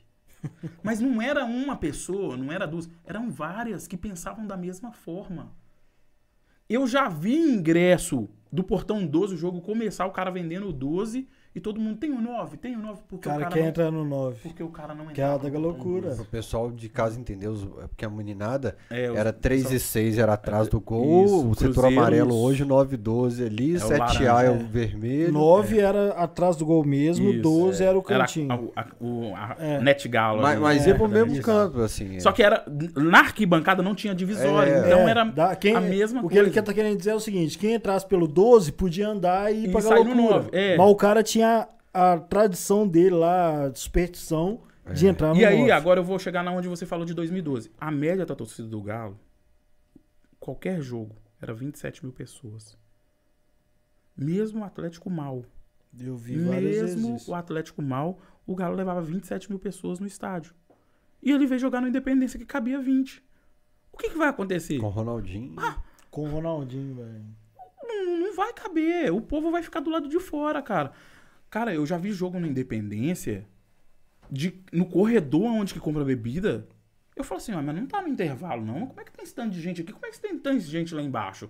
Mas 0.84 1.00
não 1.00 1.22
era 1.22 1.46
uma 1.46 1.76
pessoa, 1.76 2.38
não 2.38 2.52
era 2.52 2.66
duas, 2.66 2.90
eram 3.04 3.30
várias 3.30 3.88
que 3.88 3.98
pensavam 3.98 4.46
da 4.48 4.58
mesma 4.58 4.91
forma. 4.91 5.56
Eu 6.68 6.88
já 6.88 7.10
vi 7.10 7.36
ingresso 7.36 8.30
do 8.52 8.64
portão 8.64 9.06
12, 9.06 9.36
o 9.36 9.38
jogo 9.38 9.62
começar, 9.62 10.06
o 10.06 10.12
cara 10.12 10.32
vendendo 10.32 10.68
o 10.68 10.74
12 10.74 11.28
e 11.56 11.60
todo 11.60 11.80
mundo 11.80 11.98
tem 11.98 12.12
o 12.12 12.22
9, 12.22 12.58
tem 12.58 12.76
o 12.76 12.80
9, 12.80 12.94
O 12.94 13.04
porque 13.10 13.28
cara 13.28 13.38
o 13.38 13.40
cara 13.42 13.52
quer 13.54 13.62
não, 13.62 13.68
entrar 13.70 13.92
no 13.92 14.06
9. 14.06 14.38
porque 14.44 14.64
o 14.64 14.70
cara 14.70 14.94
não 14.94 15.08
Que 15.08 15.20
é 15.20 15.24
a 15.26 15.36
da 15.38 15.50
loucura. 15.60 16.10
12. 16.10 16.22
O 16.22 16.26
pessoal 16.26 16.70
de 16.72 16.88
casa 16.90 17.20
entendeu, 17.20 17.54
é 17.84 17.88
porque 17.88 18.06
a 18.06 18.10
meninada 18.10 18.78
É, 18.90 19.10
os- 19.12 19.18
era 19.18 19.34
3 19.34 19.72
e 19.72 19.80
só- 19.80 19.86
6 19.88 20.18
era 20.20 20.34
atrás 20.34 20.68
do 20.68 20.80
gol, 20.80 21.26
Isso, 21.26 21.50
o 21.50 21.56
setor 21.56 21.86
amarelo 21.86 22.36
hoje 22.36 22.64
9 22.64 22.94
e 22.94 22.98
12 22.98 23.44
ali, 23.44 23.74
É 23.74 23.78
o 23.78 23.82
7A 23.82 24.44
é 24.44 24.50
o 24.52 24.56
é. 24.56 24.58
vermelho. 24.58 25.34
9 25.34 25.80
era 25.80 26.10
atrás 26.14 26.56
do 26.56 26.66
gol 26.66 26.86
mesmo, 26.86 27.30
Isso, 27.30 27.42
12 27.42 27.84
era 27.84 27.98
o 27.98 28.04
Era 28.08 28.20
cantinho. 28.20 28.72
a, 28.76 28.82
a, 28.82 28.86
o- 29.02 29.36
a 29.36 29.56
É. 29.60 29.82
Net 29.82 30.08
Galo. 30.08 30.42
Mas, 30.44 30.52
ali. 30.54 30.62
mas 30.62 30.86
É, 30.86 30.90
ia 30.90 30.96
pro 30.96 31.10
mesmo 31.10 31.34
isso. 31.34 31.42
canto, 31.42 31.82
assim. 31.82 32.20
Só 32.20 32.32
que 32.32 32.44
era. 32.44 32.64
Na 32.96 33.20
arquibancada 33.20 33.82
não 33.82 33.96
tinha 33.96 34.14
divisória. 34.14 34.72
É. 34.72 34.80
Então 34.86 35.00
É, 35.00 35.10
era 35.10 35.24
dá- 35.26 35.56
quem- 35.56 35.76
a 35.76 35.82
mesma 35.82 36.20
O 36.20 36.24
que 36.24 36.36
coisa. 36.36 36.44
ele 36.44 36.52
quer- 36.52 36.62
tá 36.62 36.74
querendo 36.74 36.98
dizer 36.98 37.10
é 37.12 37.16
o 37.16 37.20
seguinte: 37.20 37.58
quem 37.58 37.74
entrasse 37.74 38.06
pelo 38.06 38.28
12 38.28 38.72
podia 38.72 39.08
andar 39.10 39.52
e 39.52 39.64
ir 39.64 39.64
E 39.66 39.68
no 39.68 39.80
loucura. 39.80 40.14
nove, 40.16 40.50
é. 40.52 40.78
Mas 40.78 40.88
o 40.88 40.96
cara 40.96 41.24
tinha 41.24 41.39
a 41.44 42.18
tradição 42.20 42.88
dele 42.88 43.16
lá, 43.16 43.66
a 43.68 43.76
superstição 43.76 44.61
de 44.94 45.07
entrar 45.07 45.30
no 45.34 45.40
E 45.40 45.45
aí, 45.45 45.57
9. 45.60 45.72
agora 45.72 45.99
eu 45.99 46.03
vou 46.03 46.18
chegar 46.20 46.44
na 46.44 46.52
onde 46.52 46.68
você 46.68 46.86
falou 46.86 47.06
de 47.06 47.14
2012. 47.14 47.72
A 47.80 47.91
média 47.91 48.26
da 48.26 48.36
torcida 48.36 48.68
do 48.68 48.82
Galo, 48.82 49.20
qualquer 50.40 50.82
jogo, 50.82 51.16
era 51.41 51.53
27 51.53 52.03
mil 52.03 52.14
pessoas. 52.14 52.78
Mesmo 54.16 54.61
o 54.61 54.64
Atlético 54.64 55.10
mal. 55.10 55.44
Eu 55.99 56.16
vi 56.18 56.38
várias 56.38 56.82
Mesmo 56.82 57.11
vezes. 57.14 57.28
o 57.28 57.34
Atlético 57.34 57.82
mal, 57.82 58.20
o 58.45 58.56
Galo 58.56 58.76
levava 58.76 59.02
27 59.02 59.49
mil 59.49 59.60
pessoas 59.60 59.99
no 59.99 60.06
estádio. 60.07 60.53
E 61.22 61.32
ele 61.32 61.45
veio 61.48 61.60
jogar 61.60 61.82
no 61.82 61.88
Independência 61.88 62.38
que 62.40 62.45
cabia 62.45 62.80
20. 62.80 63.24
O 63.91 63.98
que, 63.98 64.10
que 64.10 64.18
vai 64.18 64.30
acontecer? 64.30 64.80
Com 64.80 64.88
o 64.88 64.90
Ronaldinho. 64.90 65.56
Com 66.10 66.24
o 66.26 66.30
Ronaldinho, 66.30 66.95
velho. 66.95 67.26
Não, 67.84 68.20
não 68.20 68.36
vai 68.36 68.53
caber. 68.53 69.11
O 69.14 69.22
povo 69.22 69.52
vai 69.52 69.61
ficar 69.61 69.80
do 69.82 69.90
lado 69.90 70.07
de 70.07 70.20
fora, 70.20 70.61
cara. 70.61 70.91
Cara, 71.50 71.74
eu 71.74 71.86
já 71.86 71.98
vi 71.98 72.12
jogo 72.12 72.40
na 72.40 72.48
Independência, 72.48 73.46
de, 74.30 74.62
no 74.72 74.86
corredor 74.86 75.46
onde 75.46 75.74
que 75.74 75.80
compra 75.80 76.06
bebida. 76.06 76.68
Eu 77.16 77.24
falo 77.24 77.40
assim, 77.42 77.52
"Ah, 77.52 77.62
mas 77.62 77.76
não 77.76 77.86
tá 77.86 78.02
no 78.02 78.08
intervalo, 78.08 78.64
não. 78.66 78.86
Como 78.88 79.02
é 79.02 79.04
que 79.04 79.12
tem 79.12 79.24
esse 79.24 79.34
tanto 79.34 79.52
de 79.52 79.62
gente 79.62 79.82
aqui? 79.82 79.92
Como 79.92 80.06
é 80.06 80.12
que 80.12 80.20
tem 80.20 80.38
tanta 80.38 80.60
gente 80.60 80.94
lá 80.96 81.02
embaixo? 81.02 81.50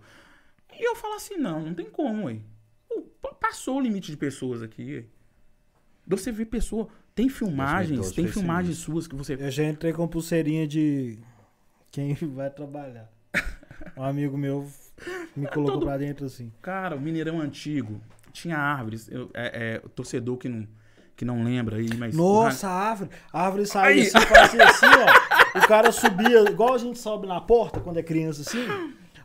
E 0.73 0.83
eu 0.87 0.95
falo 0.95 1.15
assim, 1.15 1.35
não, 1.37 1.61
não 1.61 1.73
tem 1.73 1.89
como, 1.89 2.25
ué. 2.25 2.37
Passou 3.39 3.77
o 3.77 3.81
limite 3.81 4.11
de 4.11 4.17
pessoas 4.17 4.61
aqui, 4.61 4.95
ué. 4.95 5.03
Você 6.07 6.31
vê 6.31 6.45
pessoa. 6.45 6.87
Tem 7.13 7.27
filmagens, 7.29 7.97
2012 7.99 8.15
tem 8.15 8.27
filmagens 8.27 8.77
suas 8.77 9.07
que 9.07 9.15
você. 9.15 9.33
Eu 9.33 9.51
já 9.51 9.63
entrei 9.65 9.91
com 9.91 10.07
pulseirinha 10.07 10.65
de 10.67 11.19
quem 11.91 12.13
vai 12.33 12.49
trabalhar. 12.49 13.11
Um 13.97 14.03
amigo 14.03 14.37
meu 14.37 14.69
me 15.35 15.45
colocou 15.47 15.73
todo- 15.75 15.85
pra 15.85 15.97
dentro 15.97 16.25
assim. 16.25 16.51
Cara, 16.61 16.95
o 16.95 17.01
Mineirão 17.01 17.39
antigo 17.39 18.01
tinha 18.41 18.57
árvores. 18.57 19.09
Eu- 19.11 19.29
é, 19.33 19.75
é, 19.75 19.81
o 19.85 19.89
torcedor 19.89 20.37
que 20.37 20.47
não, 20.49 20.67
que 21.15 21.25
não 21.25 21.43
lembra 21.43 21.77
aí, 21.77 21.89
mas. 21.97 22.15
Nossa, 22.15 22.67
a 22.67 22.71
árvore. 22.71 23.09
A 23.33 23.45
árvore 23.45 23.65
saía 23.65 24.01
Aí. 24.03 24.07
assim, 24.07 24.19
fazia 24.21 24.63
assim, 24.65 24.85
ó. 24.85 25.59
O 25.59 25.67
cara 25.67 25.91
subia, 25.91 26.41
igual 26.49 26.73
a 26.73 26.77
gente 26.77 26.97
sobe 26.99 27.27
na 27.27 27.41
porta 27.41 27.79
quando 27.79 27.97
é 27.97 28.03
criança 28.03 28.41
assim. 28.41 28.65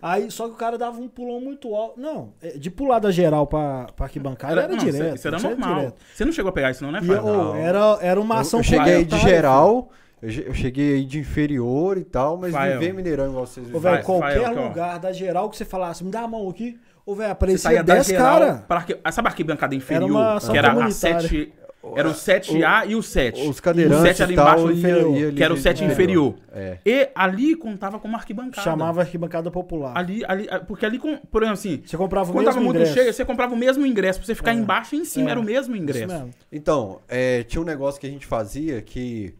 Aí, 0.02 0.30
só 0.30 0.46
que 0.48 0.52
o 0.54 0.56
cara 0.56 0.76
dava 0.76 1.00
um 1.00 1.08
pulão 1.08 1.40
muito 1.40 1.74
alto. 1.74 1.98
Não, 1.98 2.34
é, 2.42 2.58
de 2.58 2.70
pular 2.70 2.98
da 2.98 3.10
geral 3.10 3.46
pra, 3.46 3.86
pra 3.96 4.04
arquibancada 4.06 4.60
era, 4.62 4.68
não, 4.68 4.76
direto. 4.76 5.16
Isso 5.16 5.28
era 5.28 5.38
normal. 5.38 5.74
direto. 5.76 5.96
Você 6.14 6.24
não 6.26 6.32
chegou 6.32 6.50
a 6.50 6.52
pegar 6.52 6.70
isso, 6.70 6.84
não, 6.84 6.92
né, 6.92 7.00
E, 7.02 7.06
Fábio? 7.06 7.24
ô, 7.24 7.54
era, 7.54 7.98
era 8.02 8.20
uma 8.20 8.34
Eu, 8.34 8.40
ação 8.40 8.60
eu 8.60 8.64
cheguei 8.64 8.94
aí 8.96 9.04
de 9.04 9.18
geral, 9.20 9.88
eu 10.20 10.28
che- 10.30 10.44
eu 10.46 10.52
cheguei 10.52 10.94
aí 10.96 11.04
de 11.06 11.20
inferior 11.20 11.96
e 11.96 12.04
tal, 12.04 12.36
mas 12.36 12.52
Fael. 12.52 12.74
não 12.74 12.80
veio 12.80 12.94
Mineirão 12.94 13.28
igual 13.30 13.46
vocês 13.46 13.72
Ô, 13.72 13.78
velho, 13.78 14.04
qualquer 14.04 14.46
ó. 14.58 14.68
lugar 14.68 14.98
da 14.98 15.10
geral 15.10 15.48
que 15.48 15.56
você 15.56 15.64
falasse, 15.64 16.04
me 16.04 16.10
dá 16.10 16.20
a 16.20 16.28
mão 16.28 16.50
aqui, 16.50 16.78
ô, 17.06 17.14
velho, 17.14 17.32
aparecia 17.32 17.58
saía 17.58 17.82
da 17.84 17.94
10 17.94 18.06
geral 18.06 18.38
cara. 18.40 18.64
para 18.66 18.76
arqui... 18.80 18.96
ah, 19.02 19.12
Sabe 19.12 19.28
a 19.28 19.30
arquibancada 19.30 19.74
inferior? 19.74 20.10
uma 20.10 20.34
ação 20.34 20.52
que 20.52 20.58
era 20.58 20.68
a 20.72 20.74
comunitária. 20.74 21.20
7. 21.28 21.52
Era 21.96 22.08
o 22.08 22.14
7A 22.14 22.88
e 22.88 22.94
o 22.96 23.02
7. 23.02 23.46
Os 23.46 23.60
cadeirantes 23.60 23.98
o 24.00 24.06
7 24.06 24.22
ali 24.22 24.34
tal, 24.36 24.46
embaixo, 24.58 24.72
inferior, 24.72 25.14
ali 25.26 25.32
que 25.34 25.44
era 25.44 25.52
o 25.52 25.56
de- 25.56 25.62
7 25.62 25.84
de- 25.84 25.92
inferior. 25.92 26.34
É. 26.50 26.78
E 26.82 27.10
ali 27.14 27.54
contava 27.56 27.98
como 27.98 28.16
arquibancada. 28.16 28.62
Chamava 28.62 29.02
arquibancada 29.02 29.50
popular. 29.50 29.92
Ali, 29.94 30.22
ali, 30.26 30.48
porque 30.66 30.86
ali, 30.86 30.98
com- 30.98 31.18
por 31.18 31.42
exemplo, 31.42 31.58
assim, 31.60 31.82
Você 31.84 31.94
comprava 31.98 32.30
o 32.30 32.32
quando 32.32 32.46
mesmo 32.46 32.52
tava 32.54 32.64
muito 32.64 32.76
ingresso. 32.78 32.94
cheio, 32.94 33.12
você 33.12 33.22
comprava 33.22 33.52
o 33.52 33.56
mesmo 33.58 33.84
ingresso 33.84 34.18
pra 34.18 34.24
você 34.26 34.34
ficar 34.34 34.52
É. 34.52 34.54
embaixo 34.54 34.94
e 34.94 34.98
em 35.00 35.04
cima 35.04 35.28
É. 35.28 35.32
era 35.32 35.40
o 35.40 35.44
mesmo 35.44 35.74
Isso 35.74 35.82
ingresso. 35.82 36.08
mesmo. 36.08 36.30
Então, 36.50 37.00
é, 37.06 37.42
tinha 37.42 37.60
um 37.60 37.66
negócio 37.66 38.00
que 38.00 38.06
a 38.06 38.10
gente 38.10 38.24
fazia 38.24 38.80
que 38.80 39.34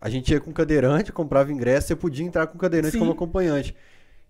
a 0.00 0.08
gente 0.08 0.32
ia 0.32 0.40
com 0.40 0.50
cadeirante, 0.52 1.12
comprava 1.12 1.52
ingresso, 1.52 1.88
você 1.88 1.94
podia 1.94 2.24
entrar 2.24 2.46
com 2.46 2.56
cadeirante 2.56 2.92
Sim. 2.92 3.00
como 3.00 3.12
acompanhante. 3.12 3.76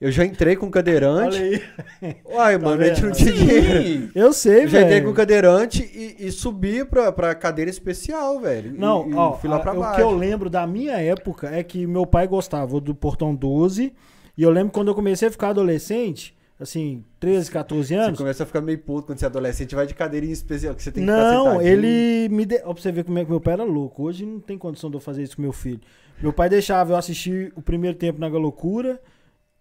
Eu 0.00 0.10
já 0.10 0.24
entrei 0.24 0.56
com 0.56 0.70
cadeirante. 0.70 1.36
Olha 1.36 1.60
aí. 2.02 2.16
Uai, 2.24 2.56
mano, 2.58 2.82
a 2.82 2.86
gente 2.86 3.02
não 3.04 3.12
tinha 3.12 3.32
dinheiro. 3.32 4.10
Eu 4.14 4.32
sei, 4.32 4.64
Eu 4.64 4.68
já 4.68 4.80
entrei 4.80 5.00
com 5.00 5.06
velho. 5.08 5.16
cadeirante 5.16 5.82
e, 5.94 6.26
e 6.26 6.32
subi 6.32 6.84
pra, 6.86 7.12
pra 7.12 7.34
cadeira 7.34 7.70
especial, 7.70 8.40
velho. 8.40 8.72
Não, 8.78 9.10
e, 9.10 9.14
ó, 9.14 9.34
fui 9.34 9.50
lá 9.50 9.58
pra 9.58 9.72
a- 9.72 9.74
o 9.74 9.80
baixo. 9.80 9.96
que 9.96 10.02
eu 10.02 10.10
lembro 10.12 10.48
da 10.48 10.66
minha 10.66 10.94
época 10.96 11.48
é 11.54 11.62
que 11.62 11.86
meu 11.86 12.06
pai 12.06 12.26
gostava 12.26 12.80
do 12.80 12.94
Portão 12.94 13.34
12. 13.34 13.92
E 14.38 14.42
eu 14.42 14.48
lembro 14.50 14.72
quando 14.72 14.88
eu 14.88 14.94
comecei 14.94 15.28
a 15.28 15.30
ficar 15.30 15.48
adolescente, 15.50 16.34
assim, 16.58 17.04
13, 17.18 17.50
14 17.50 17.88
Você 17.88 17.94
anos. 17.94 18.18
começa 18.18 18.42
a 18.42 18.46
ficar 18.46 18.62
meio 18.62 18.78
puto 18.78 19.06
quando 19.08 19.18
você 19.18 19.26
é 19.26 19.28
adolescente, 19.28 19.74
vai 19.74 19.86
de 19.86 19.92
cadeirinha 19.94 20.32
especial, 20.32 20.74
que 20.74 20.82
você 20.82 20.90
tem 20.90 21.02
que 21.04 21.10
Não, 21.10 21.60
ele 21.60 22.26
me 22.30 22.46
deu. 22.46 22.60
Ó, 22.64 22.72
pra 22.72 22.82
você 22.82 22.90
ver 22.90 23.04
como 23.04 23.18
é 23.18 23.24
que 23.24 23.30
meu 23.30 23.40
pai 23.40 23.52
era 23.52 23.64
louco. 23.64 24.04
Hoje 24.04 24.24
não 24.24 24.40
tem 24.40 24.56
condição 24.56 24.88
de 24.88 24.96
eu 24.96 25.00
fazer 25.00 25.22
isso 25.24 25.36
com 25.36 25.42
meu 25.42 25.52
filho. 25.52 25.80
Meu 26.22 26.32
pai 26.32 26.48
deixava 26.48 26.92
eu 26.92 26.96
assistir 26.96 27.52
o 27.54 27.60
primeiro 27.60 27.98
tempo 27.98 28.18
na 28.18 28.30
Galocura, 28.30 28.98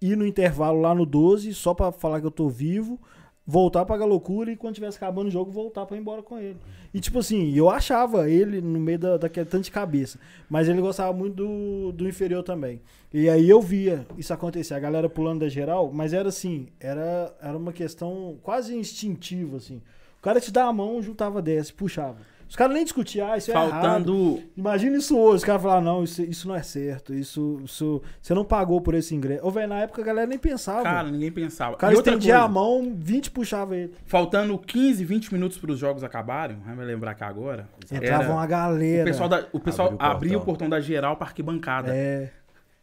ir 0.01 0.15
no 0.15 0.26
intervalo 0.26 0.81
lá 0.81 0.93
no 0.95 1.05
12, 1.05 1.53
só 1.53 1.73
pra 1.73 1.91
falar 1.91 2.19
que 2.19 2.27
eu 2.27 2.31
tô 2.31 2.49
vivo, 2.49 2.99
voltar 3.45 3.84
pra 3.84 3.97
Galocura 3.97 4.51
e 4.51 4.55
quando 4.55 4.76
tivesse 4.76 4.97
acabando 4.97 5.27
o 5.27 5.31
jogo, 5.31 5.51
voltar 5.51 5.85
pra 5.85 5.97
ir 5.97 5.99
embora 5.99 6.21
com 6.21 6.38
ele. 6.38 6.57
E 6.93 6.99
tipo 6.99 7.17
assim, 7.19 7.51
eu 7.55 7.69
achava 7.69 8.30
ele 8.30 8.61
no 8.61 8.80
meio 8.80 8.99
da, 8.99 9.17
daquele 9.17 9.47
tanto 9.47 9.63
de 9.63 9.71
cabeça. 9.71 10.19
Mas 10.47 10.69
ele 10.69 10.80
gostava 10.81 11.11
muito 11.11 11.35
do, 11.35 11.91
do 11.91 12.07
inferior 12.07 12.43
também. 12.43 12.80
E 13.11 13.27
aí 13.27 13.49
eu 13.49 13.59
via 13.59 14.05
isso 14.17 14.31
acontecer, 14.31 14.76
a 14.76 14.80
galera 14.80 15.09
pulando 15.09 15.39
da 15.39 15.49
geral, 15.49 15.91
mas 15.91 16.13
era 16.13 16.30
assim, 16.30 16.67
era, 16.80 17.35
era 17.41 17.57
uma 17.57 17.73
questão 17.73 18.38
quase 18.43 18.76
instintiva, 18.76 19.57
assim. 19.57 19.81
O 20.19 20.21
cara 20.21 20.39
te 20.39 20.51
dá 20.51 20.65
a 20.65 20.73
mão, 20.73 21.01
juntava 21.01 21.41
10, 21.41 21.71
puxava. 21.71 22.17
Os 22.49 22.55
caras 22.55 22.73
nem 22.73 22.84
discutiam, 22.84 23.31
ah, 23.31 23.38
isso 23.38 23.51
é 23.51 23.53
errado. 23.53 23.69
Faltando. 23.69 24.41
Imagina 24.57 24.97
isso 24.97 25.15
hoje, 25.15 25.35
os 25.38 25.43
caras 25.43 25.61
falaram, 25.61 25.81
não, 25.84 26.03
isso, 26.03 26.21
isso 26.23 26.47
não 26.47 26.55
é 26.55 26.63
certo, 26.63 27.13
isso, 27.13 27.61
isso. 27.63 28.01
Você 28.19 28.34
não 28.34 28.43
pagou 28.43 28.81
por 28.81 28.95
esse 28.95 29.13
ingresso. 29.13 29.45
Ô, 29.45 29.51
velho, 29.51 29.67
na 29.67 29.81
época 29.81 30.01
a 30.01 30.05
galera 30.05 30.26
nem 30.26 30.39
pensava. 30.39 30.81
Cara, 30.81 31.11
ninguém 31.11 31.31
pensava. 31.31 31.76
o 31.76 31.77
cara 31.77 31.93
E 31.93 31.97
estendia 31.97 32.34
coisa, 32.34 32.45
a 32.45 32.49
mão, 32.49 32.91
20 32.97 33.30
puxava 33.30 33.76
ele. 33.77 33.93
Faltando 34.05 34.57
15, 34.57 35.05
20 35.05 35.31
minutos 35.31 35.59
para 35.59 35.71
os 35.71 35.77
jogos 35.77 36.03
acabarem, 36.03 36.57
vai 36.65 36.76
me 36.76 36.84
lembrar 36.84 37.13
cá 37.13 37.27
agora. 37.27 37.69
Entrava 37.91 38.23
era- 38.23 38.34
uma 38.34 38.47
galera. 38.47 39.03
O 39.03 39.05
pessoal, 39.05 39.30
da- 39.30 39.45
o 39.53 39.59
pessoal 39.59 39.88
Abriu 39.89 39.99
o 40.07 40.11
abria 40.11 40.38
o 40.39 40.41
portão. 40.41 40.67
da 40.67 40.80
geral 40.81 41.15
pra 41.17 41.27
arquibancada. 41.27 41.95
É. 41.95 42.31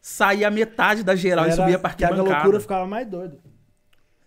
Saía 0.00 0.48
metade 0.48 1.02
da 1.02 1.16
geral 1.16 1.44
e 1.46 1.48
Era- 1.48 1.56
subia 1.56 1.78
pra 1.80 1.90
que 1.90 2.04
a 2.04 2.08
arquibancada. 2.08 2.38
loucura 2.38 2.60
ficava 2.60 2.86
mais 2.86 3.08
doida. 3.08 3.36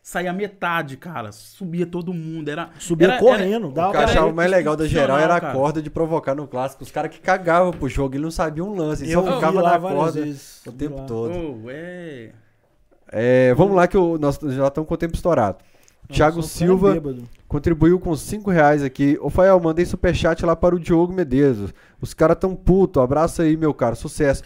Saía 0.10 0.34
metade, 0.34 0.98
cara. 0.98 1.32
Subia 1.32 1.86
todo 1.86 2.12
mundo. 2.12 2.50
Era, 2.50 2.72
Subia 2.80 3.10
era- 3.10 3.20
correndo. 3.20 3.68
O 3.68 3.72
dava 3.72 3.92
que 3.92 3.98
eu 3.98 4.02
achava 4.02 4.34
mais 4.34 4.50
legal 4.50 4.76
da 4.76 4.88
geral 4.88 5.20
era 5.20 5.36
a 5.36 5.40
cara. 5.40 5.54
corda 5.54 5.84
de 5.84 5.90
provocar 5.92 6.34
no 6.34 6.48
clássico. 6.48 6.82
Os 6.84 6.90
caras 6.90 7.12
que 7.12 7.20
cagavam 7.20 7.72
pro 7.72 7.88
jogo 7.88 8.16
e 8.16 8.18
não 8.18 8.32
sabiam 8.32 8.70
um 8.70 8.76
lance. 8.76 9.08
Eu 9.08 9.24
só 9.24 9.52
lá 9.52 9.78
na 9.78 9.80
corda 9.80 10.24
vezes. 10.24 10.66
o 10.66 10.72
tempo 10.72 10.98
lá. 10.98 11.06
todo. 11.06 11.62
Oh, 11.64 11.70
é. 11.70 12.32
É, 13.12 13.54
vamos 13.54 13.76
lá 13.76 13.88
que 13.88 13.96
o, 14.00 14.18
nós 14.18 14.40
já 14.42 14.68
estamos 14.68 14.88
com 14.88 14.96
o 14.96 14.98
tempo 14.98 15.14
estourado. 15.14 15.60
Thiago 16.12 16.38
o 16.38 16.40
é 16.40 16.44
Silva 16.44 17.00
contribuiu 17.48 18.00
com 18.00 18.16
5 18.16 18.50
reais 18.50 18.82
aqui. 18.82 19.16
Ô, 19.22 19.30
Fael, 19.30 19.60
mandei 19.60 19.86
superchat 19.86 20.44
lá 20.44 20.56
para 20.56 20.74
o 20.74 20.80
Diogo 20.80 21.14
Medeiros. 21.14 21.72
Os 22.02 22.16
caras 22.16 22.38
tão 22.40 22.56
puto. 22.56 23.00
Abraço 23.00 23.44
aí, 23.44 23.56
meu 23.56 23.76
cara. 23.76 23.94
Sucesso. 23.94 24.42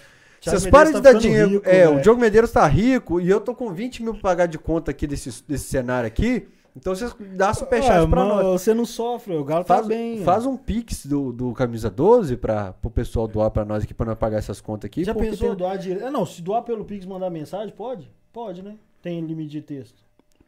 Vocês 0.52 0.68
parem 0.68 0.92
tá 0.94 1.00
de 1.00 1.04
dar 1.04 1.10
ficando 1.12 1.22
dinheiro. 1.22 1.50
rico, 1.50 1.70
é, 1.70 1.88
o 1.88 1.92
velho. 1.92 2.02
Diogo 2.04 2.22
Medeiros 2.22 2.52
tá 2.52 2.66
rico 2.68 3.20
e 3.22 3.30
eu 3.30 3.40
tô 3.42 3.54
com 3.56 3.72
20 3.74 4.04
mil 4.04 4.14
pra 4.14 4.22
pagar 4.22 4.46
de 4.46 4.58
conta 4.60 4.92
aqui 4.92 5.08
desse, 5.08 5.44
desse 5.48 5.66
cenário 5.66 6.08
aqui. 6.08 6.48
Então 6.76 6.96
vocês 6.96 7.16
dão 7.36 7.54
superchat 7.54 7.92
Ah, 8.04 8.08
pra 8.08 8.26
mano, 8.26 8.44
nós. 8.44 8.62
Você 8.62 8.74
não 8.74 8.84
sofre, 8.86 9.36
o 9.36 9.44
Galo 9.44 9.64
tá 9.64 9.76
Faz, 9.76 9.88
bem. 9.88 10.24
faz 10.24 10.46
um 10.46 10.58
pix 10.58 11.06
do, 11.06 11.32
do 11.32 11.54
Camisa 11.54 11.88
12 11.90 12.36
para 12.36 12.74
o 12.84 12.90
pessoal 12.90 13.28
doar 13.28 13.52
pra 13.52 13.64
nós 13.64 13.84
aqui, 13.84 13.94
pra 13.94 14.08
nós 14.08 14.18
pagar 14.18 14.40
essas 14.40 14.60
contas 14.60 14.88
aqui. 14.88 15.04
Já 15.04 15.14
pensou 15.14 15.50
tem- 15.50 15.58
doar 15.58 15.78
direto? 15.78 16.06
Ah, 16.06 16.10
não, 16.12 16.26
se 16.26 16.42
doar 16.42 16.64
pelo 16.64 16.84
Pix 16.84 17.06
mandar 17.06 17.30
mensagem, 17.30 17.72
pode? 17.76 18.10
Pode, 18.34 18.64
né? 18.64 18.76
Tem 19.04 19.22
limite 19.22 19.52
de 19.52 19.62
texto. 19.62 20.02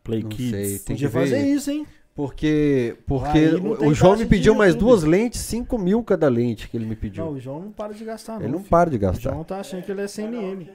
Play 0.03 0.23
Não 0.23 0.29
Kids. 0.29 0.49
sei, 0.49 0.79
tem 0.79 0.95
Podia 0.95 1.09
que 1.09 1.13
ver. 1.13 1.19
fazer 1.25 1.47
isso, 1.47 1.69
hein? 1.69 1.85
Porque, 2.15 2.97
porque 3.05 3.51
não 3.51 3.71
o, 3.71 3.87
o 3.89 3.93
João 3.93 4.15
me 4.15 4.25
pediu 4.25 4.55
mais 4.55 4.73
duas 4.73 5.03
lentes, 5.03 5.41
5 5.41 5.77
mil 5.77 6.01
cada 6.01 6.29
lente 6.29 6.69
que 6.69 6.77
ele 6.77 6.85
me 6.85 6.95
pediu. 6.95 7.25
Não, 7.25 7.33
o 7.33 7.39
João 7.41 7.59
não 7.59 7.71
para 7.73 7.93
de 7.93 8.05
gastar, 8.05 8.39
ele 8.39 8.47
não 8.47 8.59
filho. 8.59 8.69
para 8.69 8.89
de 8.89 8.95
O 8.95 8.99
gastar. 8.99 9.31
João 9.31 9.43
tá 9.43 9.59
achando 9.59 9.83
que 9.83 9.91
ele 9.91 10.01
é 10.01 10.07
CNM. 10.07 10.69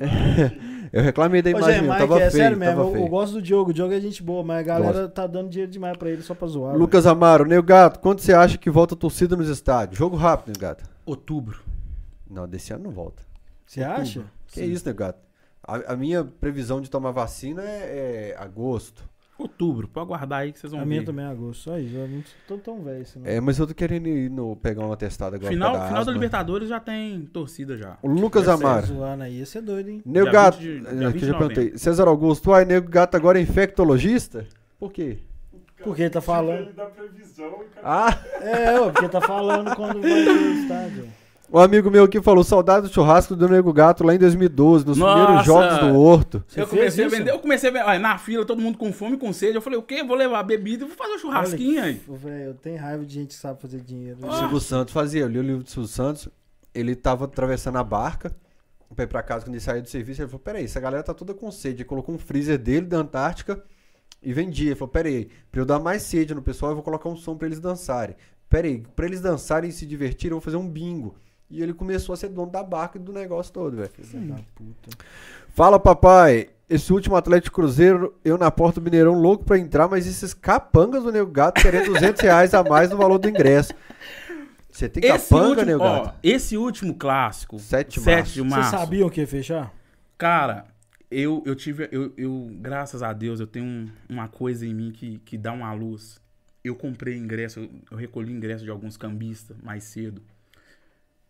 Eu 0.90 1.02
reclamei 1.02 1.42
da 1.42 1.50
Ô, 1.50 1.52
imagem, 1.52 1.66
Zé, 1.74 1.80
mesmo, 1.82 1.88
Mike, 1.94 1.98
tava 2.00 2.14
é 2.16 2.30
feio, 2.30 2.42
sério 2.42 2.56
mesmo, 2.56 2.74
tava 2.76 2.88
eu, 2.88 2.92
feio. 2.92 3.04
eu 3.04 3.08
gosto 3.08 3.32
do 3.34 3.42
Diogo. 3.42 3.70
O 3.70 3.74
Diogo 3.74 3.92
é 3.92 4.00
gente 4.00 4.22
boa, 4.22 4.42
mas 4.42 4.58
a 4.60 4.62
galera 4.62 5.08
tá 5.08 5.26
dando 5.26 5.50
dinheiro 5.50 5.70
demais 5.70 5.96
pra 5.96 6.10
ele 6.10 6.22
só 6.22 6.34
pra 6.34 6.48
zoar. 6.48 6.74
Lucas 6.76 7.06
Amaro, 7.06 7.44
Nego 7.44 7.62
Gato, 7.62 8.00
quando 8.00 8.20
você 8.20 8.32
acha 8.32 8.56
que 8.58 8.70
volta 8.70 8.94
a 8.94 8.96
torcida 8.98 9.36
nos 9.36 9.48
estádios? 9.50 9.98
Jogo 9.98 10.16
rápido, 10.16 10.48
Nego 10.48 10.60
Gato. 10.60 10.84
Outubro. 11.04 11.60
Não, 12.30 12.48
desse 12.48 12.72
ano 12.72 12.84
não 12.84 12.90
volta. 12.90 13.22
Você 13.66 13.82
acha? 13.82 14.24
Que 14.48 14.62
isso, 14.64 14.86
Nego 14.86 14.98
Gato? 14.98 15.18
A, 15.62 15.92
a 15.92 15.96
minha 15.96 16.24
previsão 16.24 16.80
de 16.80 16.90
tomar 16.90 17.10
vacina 17.10 17.62
é, 17.62 18.34
é 18.34 18.36
agosto. 18.38 19.11
Outubro. 19.42 19.88
Pode 19.88 20.06
aguardar 20.06 20.40
aí 20.40 20.52
que 20.52 20.58
vocês 20.58 20.70
vão 20.72 20.80
A 20.80 20.84
ver. 20.84 20.88
minha 20.88 21.04
também 21.04 21.24
é 21.24 21.28
agosto. 21.28 21.62
Só 21.64 21.78
isso. 21.78 21.94
Eu 21.96 22.08
não 22.08 22.22
tô 22.48 22.56
tão 22.58 22.82
velho 22.82 23.02
assim. 23.02 23.20
É, 23.24 23.40
mas 23.40 23.58
eu 23.58 23.66
tô 23.66 23.74
querendo 23.74 24.06
ir 24.08 24.30
no, 24.30 24.56
pegar 24.56 24.84
uma 24.86 24.96
testada 24.96 25.36
agora. 25.36 25.50
Final, 25.52 25.70
pra 25.72 25.80
dar 25.80 25.88
final 25.88 26.04
da. 26.04 26.12
Libertadores 26.12 26.68
já 26.68 26.80
tem 26.80 27.20
torcida 27.32 27.76
já. 27.76 27.96
O 28.02 28.08
Lucas 28.08 28.44
ser 28.44 28.50
Amaro. 28.50 28.86
Zoando 28.86 29.22
aí, 29.24 29.38
ia 29.38 29.46
ser 29.46 29.60
doido, 29.62 29.88
hein? 29.90 30.02
Nego 30.06 30.24
Dia 30.26 30.32
Gato, 30.32 30.58
20 30.58 30.62
de- 30.66 30.80
dia 30.80 30.88
aqui 30.90 31.04
eu 31.04 31.10
20 31.10 31.20
de 31.20 31.26
já 31.26 31.38
perguntei. 31.38 31.78
César 31.78 32.08
Augusto, 32.08 32.52
ai, 32.52 32.64
Nego 32.64 32.88
Gato 32.88 33.16
agora 33.16 33.38
é 33.38 33.42
infectologista? 33.42 34.46
Por 34.78 34.92
quê? 34.92 35.18
Porque 35.82 36.02
ele 36.02 36.10
tá 36.10 36.20
falando. 36.20 36.60
Ele 36.60 36.72
dá 36.74 36.84
previsão, 36.86 37.50
cara. 37.74 37.82
Ah, 37.82 38.18
É, 38.40 38.78
porque 38.90 39.08
tá 39.08 39.20
falando 39.20 39.74
quando 39.74 40.00
vai 40.00 40.24
ter 40.24 40.30
o 40.30 40.52
estádio. 40.62 41.08
Um 41.52 41.58
amigo 41.58 41.90
meu 41.90 42.04
aqui 42.04 42.20
falou, 42.22 42.42
saudade 42.42 42.88
do 42.88 42.92
churrasco 42.92 43.36
do 43.36 43.48
Nego 43.48 43.72
Gato 43.72 44.04
lá 44.04 44.14
em 44.14 44.18
2012, 44.18 44.86
nos 44.86 44.96
Nossa! 44.96 45.20
primeiros 45.20 45.46
jogos 45.46 45.78
do 45.78 45.98
Horto. 45.98 46.44
Eu 46.56 46.66
comecei 46.66 47.08
vender, 47.08 47.30
eu 47.30 47.38
comecei 47.38 47.68
a 47.70 47.72
vender, 47.72 47.98
na 47.98 48.16
fila, 48.18 48.44
todo 48.44 48.60
mundo 48.60 48.78
com 48.78 48.92
fome, 48.92 49.16
com 49.16 49.32
sede. 49.32 49.54
Eu 49.54 49.62
falei, 49.62 49.78
o 49.78 49.82
quê? 49.82 50.02
Vou 50.02 50.16
levar 50.16 50.42
bebida 50.42 50.84
e 50.84 50.88
vou 50.88 50.96
fazer 50.96 51.12
um 51.12 51.18
churrasquinho 51.18 51.82
aí. 51.82 52.00
Velho, 52.08 52.44
eu 52.44 52.54
tenho 52.54 52.78
raiva 52.78 53.04
de 53.04 53.14
gente 53.14 53.28
que 53.28 53.34
sabe 53.34 53.60
fazer 53.60 53.80
dinheiro. 53.80 54.18
O 54.22 54.32
Silvio 54.32 54.60
Santos 54.60 54.94
fazia, 54.94 55.20
eu 55.20 55.28
li 55.28 55.38
o 55.38 55.42
livro 55.42 55.62
do 55.62 55.70
Silvio 55.70 55.88
Santos, 55.88 56.28
ele 56.74 56.94
tava 56.96 57.26
atravessando 57.26 57.76
a 57.76 57.84
barca 57.84 58.34
pra 58.94 59.04
ir 59.04 59.08
pra 59.08 59.22
casa 59.22 59.44
quando 59.44 59.54
ele 59.54 59.60
saiu 59.60 59.82
do 59.82 59.88
serviço, 59.88 60.22
ele 60.22 60.28
falou, 60.28 60.40
peraí, 60.40 60.64
essa 60.64 60.80
galera 60.80 61.02
tá 61.02 61.14
toda 61.14 61.34
com 61.34 61.50
sede. 61.50 61.82
Ele 61.82 61.84
colocou 61.84 62.14
um 62.14 62.18
freezer 62.18 62.58
dele 62.58 62.86
da 62.86 62.98
Antártica 62.98 63.62
e 64.22 64.32
vendia. 64.32 64.68
Ele 64.68 64.74
falou, 64.74 64.92
peraí, 64.92 65.28
pra 65.50 65.60
eu 65.60 65.66
dar 65.66 65.78
mais 65.78 66.02
sede 66.02 66.34
no 66.34 66.42
pessoal, 66.42 66.72
eu 66.72 66.76
vou 66.76 66.84
colocar 66.84 67.08
um 67.08 67.16
som 67.16 67.36
pra 67.36 67.46
eles 67.46 67.60
dançarem. 67.60 68.16
Peraí, 68.48 68.82
pra 68.94 69.06
eles 69.06 69.20
dançarem 69.20 69.70
e 69.70 69.72
se 69.72 69.86
divertirem, 69.86 70.32
eu 70.32 70.40
vou 70.40 70.44
fazer 70.44 70.56
um 70.56 70.68
bingo. 70.68 71.14
E 71.52 71.62
ele 71.62 71.74
começou 71.74 72.14
a 72.14 72.16
ser 72.16 72.28
dono 72.30 72.50
da 72.50 72.62
barca 72.62 72.96
e 72.96 73.00
do 73.00 73.12
negócio 73.12 73.52
todo, 73.52 73.76
velho. 73.76 73.90
Fala, 75.50 75.78
papai. 75.78 76.48
Esse 76.68 76.90
último 76.92 77.14
Atlético 77.16 77.56
Cruzeiro, 77.56 78.14
eu 78.24 78.38
na 78.38 78.50
porta 78.50 78.80
do 78.80 78.84
Mineirão 78.84 79.12
louco 79.12 79.44
pra 79.44 79.58
entrar, 79.58 79.86
mas 79.88 80.06
esses 80.06 80.32
capangas 80.32 81.02
do 81.02 81.12
Nego 81.12 81.30
Gato 81.30 81.60
querendo 81.60 81.92
200 81.92 82.20
reais 82.22 82.54
a 82.54 82.64
mais 82.64 82.88
no 82.88 82.96
valor 82.96 83.18
do 83.18 83.28
ingresso. 83.28 83.74
Você 84.70 84.88
tem 84.88 85.04
Esse 85.04 85.28
capanga, 85.28 85.60
último, 85.60 85.82
ó, 85.82 86.04
gato? 86.04 86.18
esse 86.22 86.56
último 86.56 86.94
clássico, 86.94 87.58
7 87.58 87.98
de 87.98 88.00
7 88.00 88.14
março. 88.16 88.32
de 88.32 88.40
Vocês 88.40 88.50
março, 88.50 88.70
sabiam 88.70 89.10
que 89.10 89.20
ia 89.20 89.26
fechar? 89.26 89.70
cara, 90.16 90.64
eu, 91.10 91.42
eu 91.44 91.54
tive, 91.54 91.86
eu, 91.92 92.10
eu, 92.16 92.48
graças 92.58 93.02
a 93.02 93.12
Deus, 93.12 93.38
eu 93.38 93.46
tenho 93.46 93.66
um- 93.66 93.88
uma 94.08 94.28
coisa 94.28 94.64
em 94.64 94.72
mim 94.72 94.90
que, 94.90 95.18
que 95.26 95.36
dá 95.36 95.52
uma 95.52 95.70
luz. 95.74 96.18
Eu 96.64 96.74
comprei 96.74 97.18
ingresso, 97.18 97.60
eu, 97.60 97.68
eu 97.90 97.98
recolhi 97.98 98.32
ingresso 98.32 98.64
de 98.64 98.70
alguns 98.70 98.96
cambistas 98.96 99.54
mais 99.62 99.84
cedo. 99.84 100.22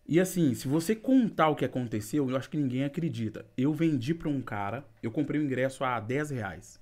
E 0.07 0.19
assim, 0.19 0.53
se 0.53 0.67
você 0.67 0.95
contar 0.95 1.47
o 1.49 1.55
que 1.55 1.63
aconteceu, 1.63 2.29
eu 2.29 2.35
acho 2.35 2.49
que 2.49 2.57
ninguém 2.57 2.83
acredita. 2.83 3.45
Eu 3.57 3.73
vendi 3.73 4.13
pra 4.13 4.27
um 4.29 4.41
cara, 4.41 4.85
eu 5.01 5.09
comprei 5.11 5.39
o 5.39 5.43
ingresso 5.43 5.83
a 5.83 5.99
10 5.99 6.29
reais. 6.31 6.79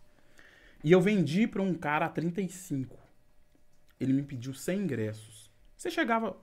E 0.84 0.92
eu 0.92 1.00
vendi 1.00 1.46
pra 1.48 1.62
um 1.62 1.74
cara 1.76 2.08
a 2.08 2.10
35. 2.10 2.98
Ele 4.00 4.14
me 4.14 4.24
pediu 4.24 4.54
100 4.54 4.80
ingressos. 4.82 5.52
Você 5.78 5.92
chegava. 5.92 6.36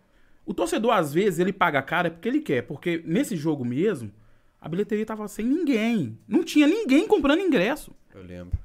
O 0.46 0.54
torcedor, 0.54 0.92
às 0.92 1.12
vezes, 1.12 1.40
ele 1.40 1.52
paga 1.52 1.82
caro 1.82 2.06
é 2.06 2.10
porque 2.10 2.28
ele 2.28 2.40
quer. 2.40 2.62
Porque 2.62 3.02
nesse 3.04 3.36
jogo 3.36 3.64
mesmo, 3.64 4.12
a 4.60 4.68
bilheteria 4.68 5.04
tava 5.04 5.26
sem 5.26 5.44
ninguém. 5.44 6.16
Não 6.28 6.44
tinha 6.44 6.66
ninguém 6.68 7.06
comprando 7.08 7.40
ingresso. 7.40 7.92
Eu 8.14 8.22
lembro. 8.22 8.56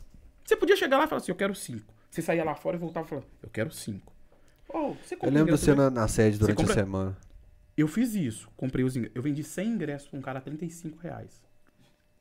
Você 0.45 0.56
podia 0.56 0.76
chegar 0.76 0.98
lá 0.99 1.06
e 1.06 1.07
falar 1.07 1.22
assim, 1.22 1.31
eu 1.31 1.35
quero 1.35 1.56
5. 1.56 1.91
Você 2.11 2.22
saía 2.22 2.44
lá 2.44 2.53
fora 2.53 2.76
e 2.77 2.80
voltava 2.80 3.07
falando, 3.07 3.26
eu 3.41 3.49
quero 3.49 3.72
5. 3.72 4.14
Oh, 4.69 4.94
Eu 5.22 5.31
lembro 5.31 5.57
você 5.57 5.72
também? 5.72 5.85
na, 5.85 5.90
na 6.02 6.07
sede 6.07 6.38
durante 6.38 6.57
compra- 6.57 6.73
a 6.73 6.77
semana. 6.77 7.18
Eu 7.75 7.87
fiz 7.87 8.13
isso. 8.15 8.49
Comprei 8.55 8.85
os 8.85 8.95
ingressos. 8.95 9.15
Eu 9.15 9.21
vendi 9.23 9.43
100 9.43 9.67
ingressos 9.69 10.07
pra 10.07 10.19
um 10.19 10.21
cara 10.21 10.39
a 10.39 10.41
35 10.41 10.97
reais. 10.99 11.41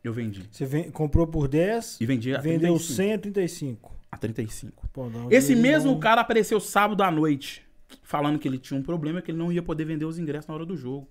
Eu 0.02 0.12
vendi. 0.12 0.48
Você 0.50 0.64
ven- 0.66 0.90
comprou 0.90 1.26
por 1.26 1.46
10, 1.46 2.00
E 2.00 2.06
vendi 2.06 2.34
a 2.34 2.40
vendeu 2.40 2.74
35. 2.74 2.94
100 2.96 3.12
a 3.12 3.18
35. 3.18 3.96
A 4.10 4.16
35. 4.16 4.88
Pô, 4.92 5.04
um 5.06 5.30
Esse 5.30 5.54
mesmo 5.54 5.94
bom. 5.94 6.00
cara 6.00 6.20
apareceu 6.20 6.58
sábado 6.60 7.02
à 7.02 7.10
noite, 7.10 7.64
falando 8.02 8.38
que 8.38 8.48
ele 8.48 8.58
tinha 8.58 8.78
um 8.78 8.82
problema, 8.82 9.22
que 9.22 9.30
ele 9.30 9.38
não 9.38 9.52
ia 9.52 9.62
poder 9.62 9.84
vender 9.84 10.04
os 10.04 10.18
ingressos 10.18 10.48
na 10.48 10.54
hora 10.54 10.66
do 10.66 10.76
jogo. 10.76 11.08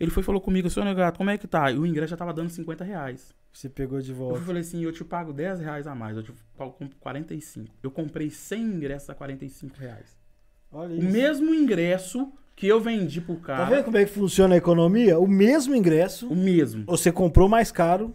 Ele 0.00 0.10
foi 0.10 0.22
e 0.22 0.26
falou 0.26 0.40
comigo, 0.40 0.68
seu 0.70 0.82
negato, 0.84 1.18
como 1.18 1.30
é 1.30 1.36
que 1.38 1.46
tá? 1.46 1.70
E 1.70 1.78
o 1.78 1.86
ingresso 1.86 2.10
já 2.10 2.16
tava 2.16 2.32
dando 2.32 2.48
50 2.50 2.82
reais. 2.82 3.34
Você 3.52 3.68
pegou 3.68 4.00
de 4.00 4.10
Eu 4.10 4.16
volta. 4.16 4.40
falei 4.40 4.62
assim, 4.62 4.82
eu 4.82 4.90
te 4.92 5.04
pago 5.04 5.32
10 5.32 5.60
reais 5.60 5.86
a 5.86 5.94
mais, 5.94 6.16
eu 6.16 6.22
te 6.22 6.32
pago 6.56 6.72
com 6.72 6.88
45. 6.98 7.72
Eu 7.82 7.90
comprei 7.90 8.30
100 8.30 8.62
ingressos 8.62 9.10
a 9.10 9.14
45 9.14 9.76
reais. 9.78 10.16
Olha 10.72 10.94
O 10.94 10.98
isso. 10.98 11.06
mesmo 11.10 11.54
ingresso 11.54 12.32
que 12.54 12.66
eu 12.68 12.80
vendi 12.80 13.20
pro 13.20 13.36
Tá 13.36 13.42
cara, 13.42 13.64
vendo 13.64 13.84
como 13.84 13.96
é 13.96 14.04
que 14.04 14.10
funciona 14.12 14.54
a 14.54 14.58
economia? 14.58 15.18
O 15.18 15.26
mesmo 15.26 15.74
ingresso, 15.74 16.28
o 16.28 16.36
mesmo. 16.36 16.84
você 16.86 17.10
comprou 17.10 17.48
mais 17.48 17.72
caro. 17.72 18.14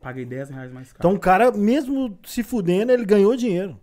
Paguei 0.00 0.24
10 0.24 0.50
reais 0.50 0.72
mais 0.72 0.92
caro. 0.92 0.98
Então 1.00 1.14
o 1.16 1.20
cara, 1.20 1.50
mesmo 1.50 2.16
se 2.24 2.42
fudendo, 2.42 2.92
ele 2.92 3.04
ganhou 3.04 3.34
dinheiro. 3.36 3.78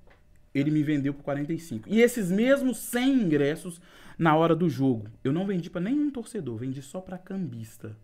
ele 0.53 0.71
me 0.71 0.81
vendeu 0.83 1.13
por 1.13 1.23
45. 1.23 1.89
E 1.89 2.01
esses 2.01 2.31
mesmos 2.31 2.77
100 2.77 3.13
ingressos 3.23 3.81
na 4.17 4.33
hora 4.35 4.55
do 4.55 4.69
jogo, 4.69 5.07
eu 5.23 5.33
não 5.33 5.45
vendi 5.45 5.69
pra 5.69 5.81
nenhum 5.81 6.09
torcedor, 6.09 6.55
vendi 6.57 6.81
só 6.81 7.01
pra 7.01 7.17
cambista 7.17 7.97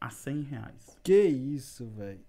a 0.00 0.08
100 0.10 0.42
reais. 0.42 0.96
Que 1.02 1.24
isso, 1.24 1.86
velho. 1.86 2.20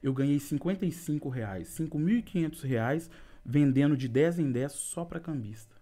Eu 0.00 0.12
ganhei 0.12 0.38
55 0.38 1.28
reais, 1.28 1.68
5.500 1.76 2.62
reais 2.62 3.10
vendendo 3.44 3.96
de 3.96 4.06
10 4.06 4.38
em 4.38 4.52
10 4.52 4.70
só 4.72 5.04
pra 5.04 5.18
cambista. 5.18 5.74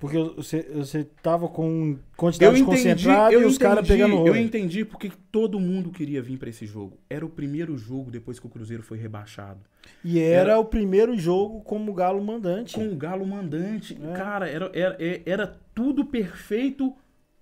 Porque 0.00 0.16
você, 0.34 0.62
você 0.74 1.04
tava 1.22 1.46
com 1.46 1.96
quantidade 2.16 2.58
Eu 2.58 2.62
entendi, 2.64 2.82
concentrada 2.82 3.32
eu 3.34 3.42
e 3.42 3.44
os 3.44 3.58
caras 3.58 3.86
pegando 3.86 4.14
eu 4.14 4.20
ouro. 4.20 4.36
entendi 4.38 4.82
porque 4.84 5.12
todo 5.30 5.60
mundo 5.60 5.90
queria 5.90 6.22
vir 6.22 6.38
pra 6.38 6.48
esse 6.48 6.64
jogo. 6.64 6.96
Era 7.08 7.24
o 7.24 7.28
primeiro 7.28 7.76
jogo 7.76 8.10
depois 8.10 8.40
que 8.40 8.46
o 8.46 8.48
Cruzeiro 8.48 8.82
foi 8.82 8.96
rebaixado. 8.96 9.60
E 10.02 10.18
era, 10.18 10.52
Era- 10.52 10.58
o 10.58 10.64
primeiro 10.64 11.16
jogo 11.18 11.60
como 11.60 11.92
galo 11.92 12.24
mandante. 12.24 12.74
Com 12.76 12.88
o 12.88 12.96
Galo 12.96 13.26
mandante, 13.26 13.96
É. 14.02 14.12
cara, 14.16 14.48
era, 14.48 14.70
era, 14.74 14.96
era 15.26 15.60
tudo 15.74 16.06
perfeito 16.06 16.94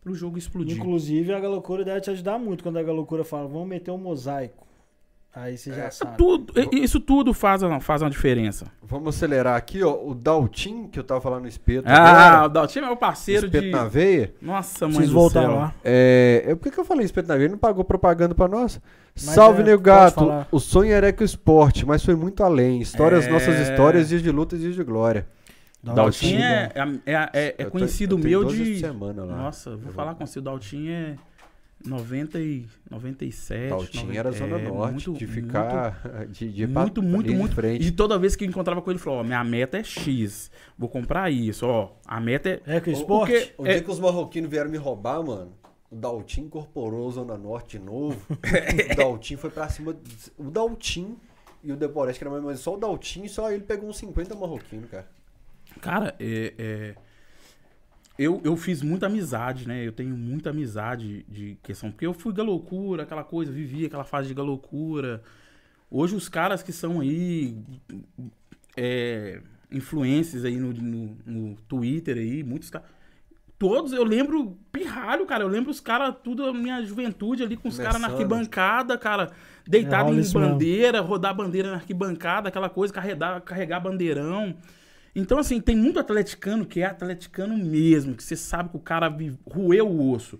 pro 0.02 0.12
jogo 0.14 0.36
explodir. 0.36 0.76
Inclusive, 0.76 1.32
a 1.32 1.38
Galocura 1.40 1.84
deve 1.84 2.00
te 2.00 2.10
ajudar 2.10 2.38
muito 2.38 2.64
quando 2.64 2.78
a 2.78 2.82
Galocura 2.82 3.22
fala, 3.24 3.46
vamos 3.46 3.68
meter 3.68 3.92
um 3.92 3.98
mosaico. 3.98 4.66
Aí 5.40 5.56
você 5.56 5.72
já 5.72 5.90
sabe. 5.90 6.16
Tudo, 6.16 6.52
isso 6.72 6.98
tudo 6.98 7.32
faz, 7.32 7.62
uma- 7.62 7.80
faz 7.80 8.02
uma 8.02 8.10
diferença. 8.10 8.66
Vamos 8.82 9.14
acelerar 9.14 9.56
aqui, 9.56 9.82
ó. 9.82 9.92
O 9.94 10.14
Daltin, 10.14 10.88
que 10.88 10.98
eu 10.98 11.04
tava 11.04 11.20
falando 11.20 11.42
no 11.42 11.48
espeto. 11.48 11.84
Ah, 11.86 12.30
agora, 12.30 12.46
o 12.46 12.48
Daltinho 12.48 12.84
é 12.86 12.90
o 12.90 12.96
parceiro 12.96 13.46
espeto 13.46 13.64
de. 13.66 13.70
na 13.70 13.84
veia. 13.84 14.34
Nossa, 14.42 14.86
mãe 14.86 14.96
Preciso 14.96 15.14
voltar 15.14 15.42
céu. 15.42 15.54
lá. 15.54 15.74
É, 15.84 16.44
é, 16.48 16.54
por 16.54 16.72
que, 16.72 16.78
eu 16.80 16.84
falei 16.84 17.04
espeto 17.04 17.28
na 17.28 17.34
veia? 17.36 17.44
Ele 17.46 17.52
não 17.52 17.58
pagou 17.58 17.84
propaganda 17.84 18.34
pra 18.34 18.48
nós? 18.48 18.80
Mas 19.14 19.24
Salve, 19.34 19.62
é, 19.62 19.76
Gato. 19.76 20.14
falar. 20.14 20.48
O 20.50 20.58
sonho 20.58 20.92
era 20.92 21.12
que 21.12 21.22
o 21.22 21.24
esporte, 21.24 21.84
mas 21.86 22.04
foi 22.04 22.14
muito 22.14 22.42
além. 22.42 22.80
Histórias, 22.80 23.26
É. 23.26 23.30
nossas 23.30 23.58
histórias, 23.60 24.08
dias 24.08 24.22
de 24.22 24.30
luta 24.30 24.56
e 24.56 24.58
dias 24.58 24.74
de 24.74 24.82
glória. 24.84 25.26
Daltinho 25.82 26.40
é, 26.42 26.72
é, 26.74 27.12
é- 27.12 27.30
é 27.32 27.54
Eu 27.58 27.64
tô- 27.66 27.70
conhecido 27.72 28.16
tenho 28.16 28.28
meu 28.28 28.44
12 28.44 28.64
de. 28.64 28.80
semana 28.80 29.24
lá. 29.24 29.36
Nossa, 29.36 29.70
vou 29.76 29.86
Eu 29.90 29.92
falar 29.92 30.10
vou- 30.12 30.18
com 30.20 30.26
você. 30.26 30.38
O 30.40 30.42
Daltinho 30.42 30.90
é 30.92 31.14
90 31.84 32.40
e 32.40 32.66
97. 32.90 33.68
Daltin 33.70 33.98
90, 33.98 34.18
era 34.18 34.32
Zona 34.32 34.58
é, 34.58 34.62
Norte, 34.68 34.92
muito- 35.08 35.12
de 35.18 35.26
ficar. 35.26 36.00
de, 36.28 36.50
de 36.52 36.62
ir 36.64 36.68
pra 36.72 36.82
Muito, 36.82 37.02
muito, 37.02 37.28
de 37.30 37.36
muito. 37.36 37.54
Frente. 37.54 37.86
E 37.86 37.90
toda 37.92 38.18
vez 38.18 38.34
que 38.36 38.44
eu 38.44 38.48
encontrava 38.48 38.82
com 38.82 38.90
ele, 38.90 38.96
ele 38.98 39.04
falou: 39.04 39.20
Ó, 39.20 39.24
minha 39.24 39.42
meta 39.44 39.78
é 39.78 39.84
X. 39.84 40.50
Vou 40.76 40.88
comprar 40.88 41.30
isso. 41.30 41.66
Ó, 41.66 41.92
a 42.06 42.20
meta 42.20 42.48
é. 42.66 42.76
É 42.76 42.80
que 42.80 42.90
o 42.90 42.92
esporte... 42.92 43.32
porque- 43.32 43.52
O 43.58 43.66
É. 43.66 43.72
dia 43.74 43.82
que 43.82 43.90
os 43.90 44.00
marroquinos 44.00 44.50
vieram 44.50 44.70
me 44.70 44.76
roubar, 44.76 45.22
mano, 45.22 45.52
o 45.90 45.96
Daltin 45.96 46.42
incorporou 46.42 47.10
Zona 47.10 47.36
Norte 47.38 47.78
de 47.78 47.84
novo. 47.84 48.20
o 48.92 48.96
Daltin 48.96 49.36
foi 49.36 49.50
pra 49.50 49.68
cima. 49.68 49.96
O 50.36 50.44
Daltin 50.50 51.16
e 51.62 51.72
o 51.72 51.76
Deporeste, 51.76 52.18
que 52.22 52.28
era 52.28 52.40
mais 52.40 52.60
só 52.60 52.74
o 52.74 52.78
Daltin, 52.78 53.26
só 53.28 53.50
ele 53.50 53.62
pegou 53.62 53.88
uns 53.88 53.98
50 53.98 54.34
marroquinos, 54.34 54.90
cara. 54.90 55.08
Cara, 55.80 56.14
é, 56.18 56.54
é, 56.58 56.94
eu, 58.18 58.40
eu 58.42 58.56
fiz 58.56 58.82
muita 58.82 59.06
amizade, 59.06 59.68
né? 59.68 59.86
Eu 59.86 59.92
tenho 59.92 60.16
muita 60.16 60.50
amizade 60.50 61.24
de 61.28 61.56
questão. 61.62 61.90
Porque 61.90 62.04
eu 62.04 62.12
fui 62.12 62.32
galoucura, 62.32 63.04
aquela 63.04 63.22
coisa, 63.22 63.52
vivi 63.52 63.86
aquela 63.86 64.02
fase 64.02 64.26
de 64.26 64.34
galoucura. 64.34 65.22
Hoje 65.88 66.16
os 66.16 66.28
caras 66.28 66.62
que 66.62 66.72
são 66.72 67.00
aí. 67.00 67.56
É, 68.76 69.40
influencers 69.70 70.44
aí 70.44 70.56
no, 70.56 70.72
no, 70.72 71.16
no 71.24 71.56
Twitter 71.68 72.16
aí, 72.16 72.42
muitos 72.42 72.70
caras. 72.70 72.88
Todos, 73.56 73.92
eu 73.92 74.04
lembro 74.04 74.56
pirralho, 74.72 75.24
cara. 75.24 75.44
Eu 75.44 75.48
lembro 75.48 75.70
os 75.70 75.80
caras, 75.80 76.14
tudo 76.22 76.44
a 76.44 76.52
minha 76.52 76.82
juventude 76.84 77.42
ali, 77.42 77.56
com 77.56 77.68
os 77.68 77.76
caras 77.76 78.00
na 78.00 78.08
arquibancada, 78.08 78.96
cara, 78.96 79.30
deitado 79.66 80.06
rola 80.06 80.16
em 80.16 80.20
isso 80.20 80.38
mesmo. 80.38 80.52
bandeira, 80.52 81.00
rodar 81.00 81.34
bandeira 81.34 81.70
na 81.70 81.76
arquibancada, 81.76 82.48
aquela 82.48 82.68
coisa, 82.68 82.92
carregar, 82.92 83.40
carregar 83.42 83.80
bandeirão. 83.80 84.56
Então, 85.14 85.38
assim, 85.38 85.60
tem 85.60 85.76
muito 85.76 85.98
atleticano 85.98 86.64
que 86.66 86.80
é 86.80 86.86
atleticano 86.86 87.56
mesmo, 87.56 88.14
que 88.14 88.22
você 88.22 88.36
sabe 88.36 88.70
que 88.70 88.76
o 88.76 88.80
cara 88.80 89.14
roeu 89.50 89.88
o 89.88 90.12
osso. 90.12 90.38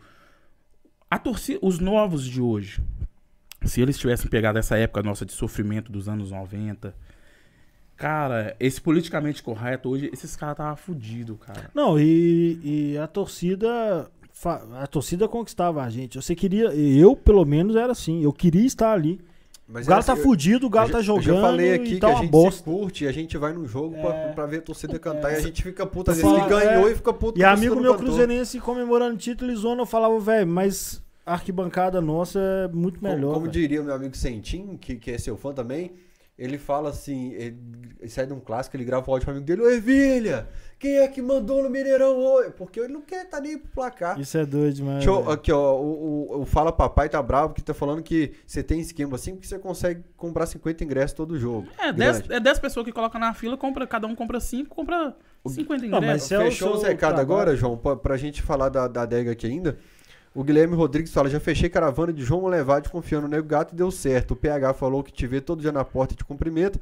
A 1.11 1.19
torcida, 1.19 1.59
os 1.63 1.79
novos 1.79 2.25
de 2.25 2.41
hoje, 2.41 2.83
se 3.65 3.81
eles 3.81 3.99
tivessem 3.99 4.31
pegado 4.31 4.59
essa 4.59 4.77
época 4.77 5.03
nossa 5.03 5.25
de 5.25 5.33
sofrimento 5.33 5.91
dos 5.91 6.09
anos 6.09 6.31
90, 6.31 6.95
cara, 7.97 8.55
esse 8.61 8.81
politicamente 8.81 9.43
correto 9.43 9.89
hoje, 9.89 10.11
esses 10.13 10.37
caras 10.37 10.55
estavam 10.55 10.77
fodidos, 10.77 11.39
cara. 11.41 11.71
Não, 11.75 11.99
e, 11.99 12.61
e 12.63 12.99
a 12.99 13.07
torcida... 13.07 14.11
A 14.81 14.87
torcida 14.87 15.27
conquistava 15.27 15.83
a 15.83 15.91
gente. 15.91 16.15
Você 16.15 16.33
queria... 16.33 16.67
Eu, 16.73 17.17
pelo 17.17 17.45
menos, 17.45 17.75
era 17.75 17.91
assim. 17.91 18.23
Eu 18.23 18.33
queria 18.33 18.65
estar 18.65 18.93
ali. 18.93 19.21
Mas 19.71 19.87
o 19.87 19.91
Galo 19.91 19.99
era 19.99 20.07
tá 20.07 20.13
assim, 20.15 20.23
eu- 20.23 20.27
fudido, 20.27 20.67
o 20.67 20.71
Galo 20.71 20.89
eu 20.89 20.93
tá 20.93 21.01
jogando 21.03 21.29
Eu 21.29 21.35
já 21.35 21.41
falei 21.43 21.71
e 21.71 21.75
aqui 21.75 21.97
tá 21.99 22.09
que 22.09 22.13
a 22.15 22.21
gente 22.23 22.31
bosta. 22.31 22.59
se 22.59 22.63
curte 22.65 23.05
e 23.05 23.09
a 23.09 23.13
gente 23.13 23.37
vai 23.37 23.53
no 23.53 23.67
jogo 23.69 23.95
pra, 24.01 24.15
É. 24.15 24.33
pra 24.33 24.47
ver 24.47 24.59
a 24.59 24.63
torcida 24.63 24.99
cantar 24.99 25.33
e 25.33 25.37
a 25.37 25.41
gente 25.41 25.63
fica 25.63 25.85
puto. 25.87 26.11
Às 26.11 26.17
vezes 26.17 26.33
que 26.33 26.39
falo- 26.39 26.51
ganhou 26.51 26.89
é. 26.89 26.93
e 26.93 26.95
fica 26.95 27.13
puto. 27.13 27.39
E 27.39 27.45
amigo 27.45 27.77
meu 27.79 27.95
cruzeirense 27.95 28.59
comemorando 28.61 29.17
título 29.19 29.53
e 29.53 29.57
zona, 29.57 29.83
eu 29.83 29.87
falava, 29.87 30.19
velho, 30.19 30.47
mas 30.47 31.03
a 31.27 31.35
arquibancada 31.35 32.01
nossa 32.01 32.41
é 32.41 32.69
muito 32.75 32.99
Como- 32.99 33.13
melhor. 33.13 33.35
Como 33.35 33.41
velho. 33.43 33.53
diria 33.53 33.83
o 33.83 33.85
meu 33.85 33.95
amigo 33.95 34.17
Sentim, 34.17 34.79
que, 34.81 34.97
que 34.97 35.11
é 35.11 35.19
seu 35.19 35.37
fã 35.37 35.53
também, 35.53 35.93
ele 36.39 36.57
fala 36.57 36.91
assim, 36.91 37.33
ele, 37.33 37.59
ele 38.01 38.09
sai 38.11 38.27
de 38.27 38.33
um 38.33 38.39
clássico, 38.41 38.77
ele 38.77 38.85
grava 38.85 39.11
o 39.11 39.13
áudio 39.13 39.25
pro 39.27 39.33
amigo 39.35 39.45
dele, 39.47 39.63
ô 39.63 39.69
Ervilha, 39.69 40.49
quem 40.79 40.99
é 40.99 41.09
que 41.09 41.21
mandou 41.21 41.63
no 41.63 41.69
Mineirão 41.69 42.17
hoje? 42.17 42.51
Porque 42.57 42.79
ele 42.79 42.93
não 42.93 43.01
quer 43.03 43.29
tá 43.29 43.41
nem 43.41 43.59
pro 43.59 43.69
placar. 43.73 44.21
Isso 44.21 44.39
é 44.39 44.47
doido 44.47 44.75
demais. 44.75 45.05
Eu- 45.05 45.29
aqui, 45.31 45.51
ó, 45.51 45.75
o, 45.75 46.31
o- 46.39 46.41
o 46.43 46.45
Fala 46.47 46.71
Papai 46.71 47.09
tá 47.09 47.21
bravo 47.21 47.53
que 47.55 47.61
tá 47.63 47.75
falando 47.75 48.03
que 48.03 48.33
você 48.47 48.63
tem 48.63 48.79
esquema 48.81 49.17
assim 49.17 49.33
porque 49.35 49.49
você 49.49 49.59
consegue 49.59 50.05
comprar 50.17 50.47
50 50.47 50.85
ingressos 50.85 51.13
todo 51.15 51.37
jogo. 51.39 51.67
É 51.79 51.93
10, 51.93 52.19
Grande. 52.21 52.33
é 52.35 52.41
10 52.41 52.59
pessoas 52.61 52.87
que 52.87 52.93
colocam 52.93 53.21
na 53.21 53.35
fila, 53.35 53.57
compra, 53.57 53.85
cada 53.87 54.07
um 54.07 54.15
compra 54.15 54.39
5, 54.39 54.73
compra 54.75 55.17
50 55.45 55.87
Não, 55.87 56.01
mas 56.01 56.31
ingressos. 56.31 56.33
é 56.33 56.39
o 56.39 56.43
Fechou 56.43 56.75
os 56.75 56.83
recados 56.85 57.19
agora, 57.21 57.57
João, 57.57 57.77
pra, 57.77 57.97
pra 57.97 58.17
gente 58.17 58.41
falar 58.43 58.69
da, 58.69 58.87
da 58.87 59.03
adega 59.03 59.33
aqui 59.33 59.47
ainda. 59.49 59.77
O 60.35 60.45
Guilherme 60.45 60.75
Rodrigues 60.75 61.13
fala, 61.13 61.29
já 61.29 61.41
fechei 61.41 61.69
caravana 61.69 62.13
de 62.13 62.23
João 62.23 62.47
Levade 62.47 62.91
confiando 62.91 63.27
no 63.27 63.35
Nego 63.35 63.49
Gato 63.49 63.75
e 63.75 63.77
deu 63.77 63.91
certo. 63.91 64.33
O 64.33 64.37
PH 64.37 64.75
falou 64.75 65.03
que 65.03 65.13
te 65.13 65.27
vê 65.27 65.41
todo 65.41 65.61
dia 65.61 65.73
na 65.73 65.85
porta 65.85 66.15
e 66.15 66.17
te 66.17 66.25
cumprimenta. 66.25 66.81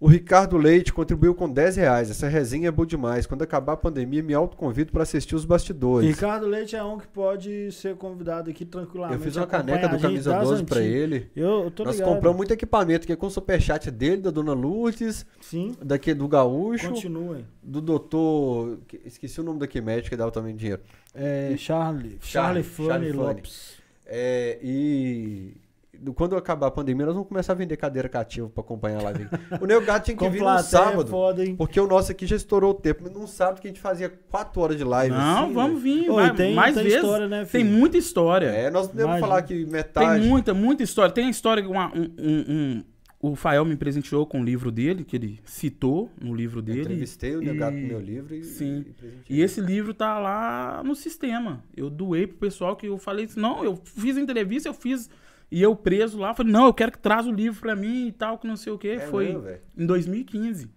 O 0.00 0.06
Ricardo 0.06 0.56
Leite 0.56 0.92
contribuiu 0.92 1.34
com 1.34 1.50
10 1.50 1.74
reais. 1.74 2.08
Essa 2.08 2.28
resenha 2.28 2.68
é 2.68 2.70
boa 2.70 2.86
demais. 2.86 3.26
Quando 3.26 3.42
acabar 3.42 3.72
a 3.72 3.76
pandemia, 3.76 4.22
me 4.22 4.32
autoconvido 4.32 4.92
para 4.92 5.02
assistir 5.02 5.34
os 5.34 5.44
bastidores. 5.44 6.08
Ricardo 6.08 6.46
Leite 6.46 6.76
é 6.76 6.84
um 6.84 6.98
que 6.98 7.08
pode 7.08 7.72
ser 7.72 7.96
convidado 7.96 8.48
aqui 8.48 8.64
tranquilamente. 8.64 9.18
Eu 9.18 9.24
fiz 9.24 9.34
uma 9.34 9.46
caneca 9.48 9.88
do 9.88 9.94
gente 9.94 10.02
Camisa 10.02 10.30
das 10.30 10.48
12 10.48 10.62
pra 10.64 10.78
antigas. 10.78 10.94
ele. 11.02 11.30
Eu, 11.34 11.64
eu 11.76 11.84
Nós 11.84 11.96
ligado. 11.96 12.14
compramos 12.14 12.36
muito 12.36 12.52
equipamento, 12.52 13.06
que 13.08 13.12
é 13.12 13.16
com 13.16 13.26
o 13.26 13.30
superchat 13.30 13.90
dele, 13.90 14.22
da 14.22 14.30
Dona 14.30 14.52
Lourdes, 14.52 15.26
Sim, 15.40 15.74
daqui 15.84 16.14
do 16.14 16.28
Gaúcho, 16.28 16.90
continuem. 16.90 17.44
do 17.60 17.80
doutor. 17.80 18.78
que- 18.86 19.00
Esqueci 19.04 19.40
o 19.40 19.42
nome 19.44 19.58
daquele 19.58 19.84
médico 19.84 20.10
que 20.10 20.16
dava 20.16 20.30
também 20.30 20.54
dinheiro. 20.54 20.80
É, 21.12 21.56
Charlie. 21.58 22.18
Charlie, 22.20 22.62
Charlie. 22.62 23.10
Lopes. 23.10 23.72
É, 24.06 24.60
e. 24.62 25.56
do- 26.00 26.14
Quando 26.14 26.36
acabar 26.36 26.68
a 26.68 26.70
pandemia, 26.70 27.06
nós 27.06 27.14
vamos 27.14 27.28
começar 27.28 27.52
a 27.52 27.56
vender 27.56 27.76
cadeira 27.76 28.08
cativa 28.08 28.48
pra 28.48 28.62
acompanhar 28.62 29.02
lá. 29.02 29.10
O 29.60 29.66
Nego 29.66 29.84
Gato 29.84 30.04
tinha 30.04 30.16
que 30.16 30.22
Com 30.24 30.30
vir 30.30 30.40
no 30.42 30.48
é 30.48 30.62
sábado. 30.62 31.08
foda, 31.10 31.44
hein? 31.44 31.56
Porque 31.56 31.78
o 31.80 31.86
nosso 31.86 32.12
aqui 32.12 32.26
já 32.26 32.36
estourou 32.36 32.70
o 32.70 32.74
tempo. 32.74 33.00
Mas 33.04 33.12
num 33.12 33.26
sábado 33.26 33.60
que 33.60 33.66
a 33.66 33.70
gente 33.70 33.80
fazia 33.80 34.08
4 34.30 34.60
horas 34.60 34.76
de 34.76 34.84
live. 34.84 35.14
Não, 35.14 35.44
assim, 35.44 35.52
vamos 35.52 35.82
vir. 35.82 36.10
Ô, 36.10 36.14
vai- 36.14 36.34
tem, 36.34 36.54
mais 36.54 36.74
tem 36.74 36.84
vezes. 36.84 36.98
história, 37.00 37.28
né, 37.28 37.44
Tem 37.44 37.64
muita 37.64 37.98
história. 37.98 38.50
né? 38.50 38.64
É, 38.64 38.70
nós 38.70 38.86
podemos 38.86 39.04
Imagina. 39.10 39.26
falar 39.28 39.42
que 39.42 39.54
Tem 39.54 39.66
metade. 39.66 40.26
muita, 40.26 40.54
muita 40.54 40.82
história. 40.82 41.12
Tem 41.12 41.26
a 41.26 41.30
história 41.30 41.62
que 41.62 41.68
uma- 41.68 41.92
um, 41.94 42.10
um- 42.18 42.44
um- 42.48 42.84
o 43.20 43.34
Fael 43.34 43.64
me 43.64 43.74
presenteou 43.74 44.24
com 44.24 44.40
o 44.40 44.44
livro 44.44 44.70
dele, 44.70 45.02
que 45.02 45.16
ele 45.16 45.40
citou 45.44 46.08
no 46.22 46.32
livro 46.32 46.60
Eu 46.60 46.62
dele. 46.62 46.80
entrevistei 46.82 47.34
o 47.34 47.40
Nego 47.40 47.58
Gato 47.58 47.76
no 47.76 47.86
meu 47.88 48.00
livro 48.00 48.32
e. 48.32 48.44
Sim. 48.44 48.84
e. 49.28 49.38
E 49.38 49.42
esse 49.42 49.60
livro 49.60 49.92
tá 49.92 50.20
lá 50.20 50.82
no 50.84 50.94
sistema. 50.94 51.64
Eu 51.76 51.90
doei 51.90 52.28
pro 52.28 52.36
pessoal 52.38 52.76
que 52.76 52.86
eu 52.86 52.96
falei 52.96 53.28
não, 53.36 53.64
eu 53.64 53.76
fiz 53.84 54.16
a 54.16 54.20
entrevista, 54.20 54.68
eu 54.68 54.74
fiz. 54.74 55.10
E 55.50 55.62
eu 55.62 55.74
preso 55.74 56.18
lá, 56.18 56.34
falei, 56.34 56.52
não, 56.52 56.66
eu 56.66 56.74
quero 56.74 56.92
que 56.92 56.98
traz 56.98 57.26
o 57.26 57.32
livro 57.32 57.60
pra 57.60 57.74
mim 57.74 58.08
e 58.08 58.12
tal, 58.12 58.38
que 58.38 58.46
não 58.46 58.56
sei 58.56 58.72
o 58.72 58.78
quê. 58.78 58.98
É 59.00 59.06
Foi 59.06 59.28
mesmo, 59.32 59.48
em 59.76 59.86
2015. 59.86 60.70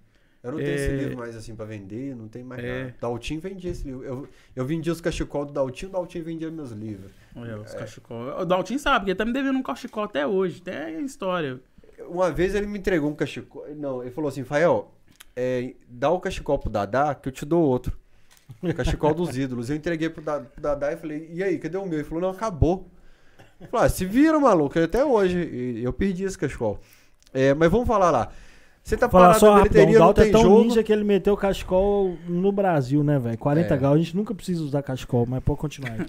Eu 0.44 0.52
não 0.54 0.58
tenho 0.58 0.72
esse 0.72 0.90
É. 0.90 0.96
livro 0.96 1.18
mais 1.18 1.36
assim 1.36 1.56
pra 1.56 1.66
vender, 1.66 2.16
não 2.16 2.28
tem 2.28 2.44
mais 2.44 2.64
É. 2.64 2.80
nada. 2.86 2.96
Daltin 3.00 3.38
vendia 3.38 3.70
esse 3.70 3.84
livro. 3.86 4.04
Eu, 4.04 4.28
eu 4.56 4.66
vendia 4.66 4.92
os 4.92 5.00
cachecol 5.02 5.46
do 5.46 5.54
Daltin, 5.54 5.86
o 5.88 5.90
Daltin 5.90 6.22
vendia 6.22 6.50
meus 6.50 6.72
livros. 6.72 7.12
É, 7.36 7.56
os 7.58 7.74
cachecol. 7.76 8.40
O 8.42 8.46
Daltin 8.46 8.78
sabe, 8.78 9.00
porque 9.00 9.12
ele 9.12 9.18
tá 9.18 9.26
me 9.26 9.34
devendo 9.34 9.60
um 9.60 9.62
cachecol 9.64 10.04
até 10.06 10.26
hoje. 10.26 10.60
Até 10.62 10.86
a 10.86 11.02
história. 11.02 11.60
Uma 12.08 12.32
vez 12.32 12.56
ele 12.56 12.66
me 12.66 12.80
entregou 12.80 13.12
um 13.12 13.16
cachecol. 13.16 13.66
Não, 13.76 14.02
ele 14.02 14.10
falou 14.10 14.30
assim, 14.30 14.44
Fael, 14.44 14.92
é, 15.36 15.76
dá 15.88 16.10
o 16.10 16.20
cachecol 16.20 16.58
pro 16.58 16.70
Dadá 16.72 17.14
que 17.14 17.28
eu 17.30 17.32
te 17.32 17.46
dou 17.46 17.62
outro. 17.64 17.96
Cachecol 18.76 19.14
dos 19.14 19.38
ídolos. 19.38 19.70
Eu 19.70 19.76
entreguei 19.76 20.10
pro 20.10 20.24
Dadá 20.58 20.92
e 20.92 20.98
falei, 20.98 21.30
e 21.32 21.44
aí, 21.44 21.60
cadê 21.60 21.78
o 21.78 21.86
meu? 21.86 22.00
Ele 22.00 22.04
falou, 22.04 22.22
não, 22.22 22.30
acabou. 22.32 22.90
Falei, 23.70 23.86
ah, 23.86 23.90
se 23.90 24.06
vira, 24.06 24.40
maluco, 24.40 24.80
até 24.80 25.04
hoje. 25.06 25.80
Eu 25.84 25.94
perdi 25.94 26.24
esse 26.24 26.38
cachecol. 26.38 26.80
É, 27.34 27.54
mas 27.54 27.70
vamos 27.72 27.88
falar 27.88 28.12
lá. 28.12 28.30
Você 28.84 28.98
tá 28.98 29.08
Falar 29.08 29.26
parado 29.26 29.40
só 29.40 29.52
na 29.56 29.58
bilheteria, 29.62 30.00
não 30.00 30.10
é 30.10 30.14
tem 30.14 30.32
tão 30.32 30.42
jogo. 30.42 30.64
ninja 30.64 30.82
que 30.82 30.92
ele 30.92 31.04
meteu 31.04 31.34
o 31.34 31.38
cachecol 31.38 32.18
no 32.28 32.52
Brasil, 32.52 33.04
né, 33.04 33.20
velho? 33.20 33.38
40 33.38 33.74
É. 33.74 33.78
graus, 33.78 33.96
a 33.96 34.00
gente 34.00 34.16
nunca 34.18 34.34
precisa 34.34 34.64
usar 34.64 34.82
cachecol, 34.82 35.26
mas 35.30 35.44
pode 35.44 35.60
continuar 35.60 35.92
aí. 35.92 36.06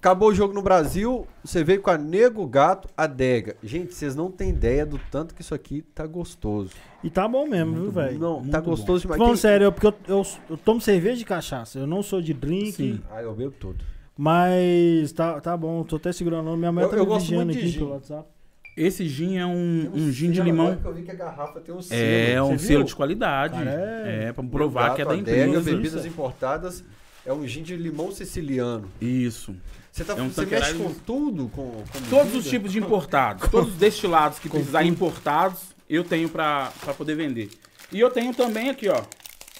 Acabou 0.00 0.30
o 0.30 0.34
jogo 0.34 0.54
no 0.54 0.62
Brasil, 0.62 1.26
você 1.44 1.62
veio 1.62 1.82
com 1.82 1.90
a 1.90 1.98
Nego 1.98 2.46
Gato 2.46 2.88
Adega. 2.96 3.56
Gente, 3.62 3.94
vocês 3.94 4.14
não 4.16 4.30
têm 4.30 4.48
ideia 4.50 4.86
do 4.86 4.98
tanto 5.10 5.34
que 5.34 5.42
isso 5.42 5.54
aqui 5.54 5.82
tá 5.94 6.06
gostoso. 6.06 6.70
E 7.04 7.10
tá 7.10 7.28
bom 7.28 7.46
mesmo, 7.46 7.74
viu, 7.74 7.90
velho? 7.90 8.18
Não, 8.18 8.40
muito 8.40 8.50
tá 8.50 8.60
bom. 8.62 8.70
gostoso 8.70 9.02
demais. 9.02 9.18
Falando 9.18 9.32
Quem- 9.34 9.40
sério, 9.40 9.66
é 9.66 9.70
porque 9.70 9.86
eu, 9.86 9.94
eu, 10.08 10.22
eu 10.50 10.56
tomo 10.56 10.80
cerveja 10.80 11.16
de 11.18 11.24
cachaça, 11.24 11.78
eu 11.78 11.86
não 11.86 12.02
sou 12.02 12.22
de 12.22 12.32
drink, 12.32 12.72
Sim. 12.72 13.00
Ah, 13.10 13.22
eu 13.22 13.34
bebo 13.34 13.52
tudo. 13.60 13.84
Mas 14.16 15.12
tá, 15.12 15.40
tá 15.40 15.56
bom, 15.56 15.82
tô 15.84 15.96
até 15.96 16.12
segurando, 16.12 16.56
minha 16.56 16.72
mãe 16.72 16.84
Eu- 16.84 16.90
tá 16.90 16.96
eu 16.96 17.06
gosto 17.06 17.22
vigiando 17.26 17.44
muito 17.46 17.58
de 17.58 17.62
aqui 17.64 17.72
gin. 17.72 17.78
pelo 17.78 17.90
WhatsApp. 17.92 18.28
Esse 18.76 19.08
gin 19.08 19.36
é 19.38 19.46
um, 19.46 19.90
um 19.94 20.12
gin 20.12 20.30
de 20.30 20.42
limão. 20.42 20.78
eu 20.84 20.92
vi 20.94 21.02
que 21.02 21.10
a 21.10 21.14
garrafa 21.14 21.60
tem 21.60 21.74
um 21.74 21.80
selo. 21.80 22.00
É, 22.02 22.42
um 22.42 22.58
selo 22.58 22.84
de 22.84 22.94
qualidade. 22.94 23.54
Cara, 23.54 23.70
é- 23.70 24.24
é, 24.28 24.32
pra 24.32 24.44
provar 24.44 24.94
que 24.94 25.00
é 25.00 25.04
da 25.04 25.12
Gato 25.16 25.20
Adega, 25.22 25.46
empresa. 25.46 25.70
bebidas 25.70 26.04
importadas. 26.06 26.84
É 27.24 27.32
um 27.32 27.46
gin 27.46 27.62
de 27.62 27.74
limão 27.76 28.12
siciliano. 28.12 28.88
Isso. 29.00 29.54
Você, 29.90 30.04
tá, 30.04 30.12
É 30.12 30.20
um 30.20 30.28
você 30.28 30.44
mexe 30.44 30.74
com 30.74 30.92
tudo? 30.92 31.48
Com, 31.48 31.70
com 31.70 32.00
Todos 32.10 32.34
os 32.34 32.46
tipos 32.46 32.70
de 32.70 32.78
importados, 32.78 33.48
todos 33.48 33.70
os 33.72 33.76
destilados 33.78 34.38
que 34.38 34.48
precisarem 34.48 34.90
importados, 34.90 35.60
eu 35.88 36.04
tenho 36.04 36.28
pra, 36.28 36.70
pra 36.82 36.92
poder 36.92 37.14
vender. 37.16 37.48
E 37.90 37.98
eu 37.98 38.10
tenho 38.10 38.34
também 38.34 38.68
aqui, 38.68 38.88
ó, 38.90 39.02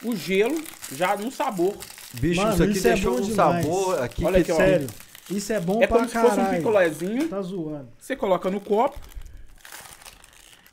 o 0.04 0.14
gelo 0.14 0.60
já 0.92 1.16
no 1.16 1.30
sabor. 1.30 1.74
Bicho, 2.20 2.40
Mano, 2.40 2.52
isso 2.54 2.62
aqui 2.62 2.72
isso 2.72 2.88
é 2.88 2.92
deixou 2.92 3.12
bom 3.12 3.18
um 3.18 3.22
demais. 3.22 3.64
sabor 3.66 4.02
aqui. 4.02 4.24
Olha 4.24 4.42
que 4.44 4.52
aqui, 4.52 4.52
ó. 4.52 4.56
Sério, 4.64 4.86
isso 5.30 5.52
é 5.52 5.60
bom 5.60 5.82
É 5.82 5.86
pra 5.86 5.96
como 5.98 6.08
se 6.08 6.14
fosse 6.18 6.32
um 6.32 6.36
caralho. 6.36 6.56
picolézinho. 6.58 7.28
Tá 7.28 7.42
zoando. 7.42 7.88
Você 7.98 8.16
coloca 8.16 8.50
no 8.50 8.60
copo. 8.60 8.98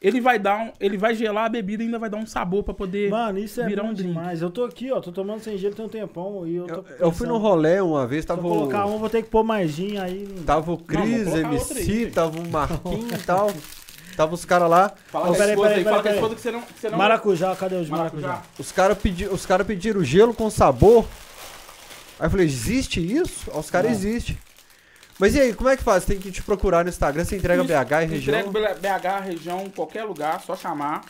Ele 0.02 0.20
vai 0.20 0.38
dar 0.38 0.58
um, 0.60 0.72
ele 0.82 0.98
vai 0.98 1.16
gelar 1.16 1.46
a 1.46 1.50
bebida 1.50 1.82
e 1.82 1.86
ainda 1.86 1.98
vai 1.98 2.10
dar 2.10 2.18
um 2.18 2.26
sabor 2.26 2.62
pra 2.62 2.74
poder 2.74 3.10
Mano, 3.10 3.40
isso 3.40 3.62
é 3.62 3.66
virar 3.66 3.84
bom 3.84 3.90
um 3.92 3.94
drink. 3.94 4.10
demais. 4.10 4.42
Eu 4.42 4.50
tô 4.50 4.66
aqui, 4.66 4.92
ó, 4.92 5.00
tô 5.00 5.14
tomando 5.14 5.40
sem 5.40 5.58
gelo 5.58 5.74
tem 5.74 5.86
um 5.86 5.88
tempão 5.88 6.46
e 6.46 6.58
eu 6.58 6.68
tô 6.68 6.74
Eu, 6.74 6.86
eu 7.00 7.12
fui 7.14 7.26
no 7.26 7.38
rolê 7.38 7.80
uma 7.80 8.06
vez, 8.06 8.26
Se 8.26 8.32
eu 8.32 8.36
tava 8.36 8.46
colocar 8.46 8.86
um, 8.86 8.98
vou 8.98 9.10
ter 9.10 9.24
que 9.24 9.30
pôr 9.30 9.46
mais 9.46 9.72
gin 9.72 9.98
aí. 10.00 10.28
tava 10.46 10.74
o 10.74 10.78
Cris, 10.78 11.26
MC, 11.34 11.78
aí. 12.06 12.12
tava 12.12 12.38
o 12.38 12.46
Marquinhos 12.50 13.14
e 13.22 13.26
tal. 13.26 13.50
Tava 14.18 14.34
os 14.36 14.44
caras 14.44 14.70
lá. 14.70 14.92
Fala 15.08 15.30
a 15.30 15.32
peraí, 15.32 15.56
peraí, 15.56 15.84
peraí, 15.86 16.16
esposa 16.16 16.36
que 16.36 16.42
você 16.42 16.52
não, 16.52 16.62
que 16.62 16.80
você 16.80 16.90
não 16.90 16.98
Maracujá, 16.98 17.56
cadê 17.56 17.76
os 17.78 17.90
maracujá? 17.90 18.28
Maracujá. 18.28 18.50
Os 18.60 18.72
caras 18.74 18.98
pedi, 18.98 19.26
os 19.26 19.46
cara 19.46 19.64
pediram 19.64 20.04
gelo 20.04 20.34
com 20.34 20.50
sabor. 20.50 21.06
Aí 22.20 22.26
eu 22.28 22.30
falei, 22.30 22.46
existe 22.46 23.00
isso? 23.00 23.50
Os 23.52 23.70
caras 23.70 23.92
Não. 23.92 23.98
existem. 23.98 24.38
Mas 25.20 25.36
e 25.36 25.42
aí, 25.42 25.54
como 25.54 25.70
é 25.70 25.78
que 25.78 25.84
faz? 25.84 26.06
Tem 26.06 26.20
que 26.20 26.32
te 26.32 26.42
procurar 26.42 26.84
no 26.84 26.90
Instagram, 26.90 27.24
você 27.24 27.38
entrega 27.38 27.64
Isso, 27.64 27.72
BH 27.72 27.92
e 27.92 28.06
região? 28.06 28.40
Entrega 28.40 28.76
BH, 28.76 29.24
região, 29.26 29.70
qualquer 29.70 30.04
lugar, 30.04 30.42
só 30.42 30.56
chamar. 30.56 31.04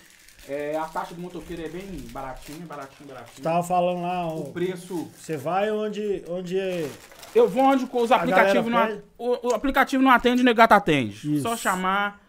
É, 0.48 0.78
a 0.78 0.84
taxa 0.84 1.14
do 1.16 1.22
motoqueiro 1.22 1.64
é 1.64 1.70
bem 1.70 1.86
baratinha, 2.12 2.66
baratinho, 2.66 3.08
baratinho. 3.08 3.42
Tava 3.42 3.64
falando 3.64 4.02
lá, 4.02 4.28
O 4.28 4.50
ó, 4.50 4.52
preço. 4.52 5.10
você 5.18 5.38
vai 5.38 5.72
onde, 5.72 6.22
onde 6.28 6.60
é... 6.60 6.90
Eu 7.34 7.48
vou 7.48 7.64
onde 7.64 7.86
com 7.88 8.02
os 8.02 8.12
aplicativos 8.12 8.70
não, 8.70 9.02
o, 9.18 9.48
o 9.52 9.56
aplicativo 9.56 10.04
não 10.04 10.12
atende, 10.12 10.42
o 10.42 10.46
Negato 10.46 10.74
atende. 10.74 11.36
Isso. 11.36 11.44
Só 11.44 11.56
chamar 11.56 12.22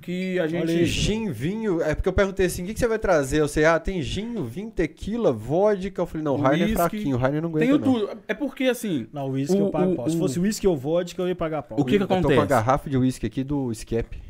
que 0.00 0.38
a 0.40 0.46
gente. 0.46 0.62
Olha 0.62 0.84
Gin, 0.84 1.30
vinho. 1.30 1.80
É 1.82 1.94
porque 1.94 2.08
eu 2.08 2.12
perguntei 2.12 2.46
assim: 2.46 2.62
o 2.62 2.66
que, 2.66 2.74
que 2.74 2.80
você 2.80 2.88
vai 2.88 2.98
trazer? 2.98 3.40
Eu 3.40 3.46
sei, 3.48 3.64
ah, 3.64 3.78
tem 3.78 4.00
gin, 4.02 4.42
vinho, 4.44 4.70
tequila, 4.70 5.32
vodka. 5.32 6.00
Eu 6.02 6.06
falei, 6.06 6.24
não, 6.24 6.34
o 6.34 6.40
Rainer 6.40 6.70
é 6.70 6.72
fraquinho, 6.72 7.16
o 7.16 7.18
Rainer 7.18 7.40
não 7.42 7.48
aguenta. 7.50 7.66
Tenho 7.66 7.78
não. 7.78 7.84
tudo. 8.08 8.20
É 8.26 8.34
porque 8.34 8.64
assim. 8.64 9.06
Não, 9.12 9.28
o 9.28 9.32
uísque 9.32 9.56
eu 9.56 9.70
pago 9.70 9.92
o- 9.92 9.96
pau. 9.96 10.08
Se 10.10 10.16
o- 10.16 10.18
fosse 10.18 10.40
uísque 10.40 10.66
ou 10.66 10.76
vodka, 10.76 11.20
eu 11.22 11.28
ia 11.28 11.36
pagar 11.36 11.62
pau. 11.62 11.78
O 11.78 11.84
que 11.84 11.96
que 11.96 12.02
Eu 12.02 12.06
tô 12.08 12.08
com 12.08 12.14
a 12.14 12.18
acontece? 12.20 12.46
garrafa 12.46 12.88
de 12.90 12.96
uísque 12.98 13.26
aqui 13.26 13.44
do 13.44 13.70
Skep. 13.72 14.20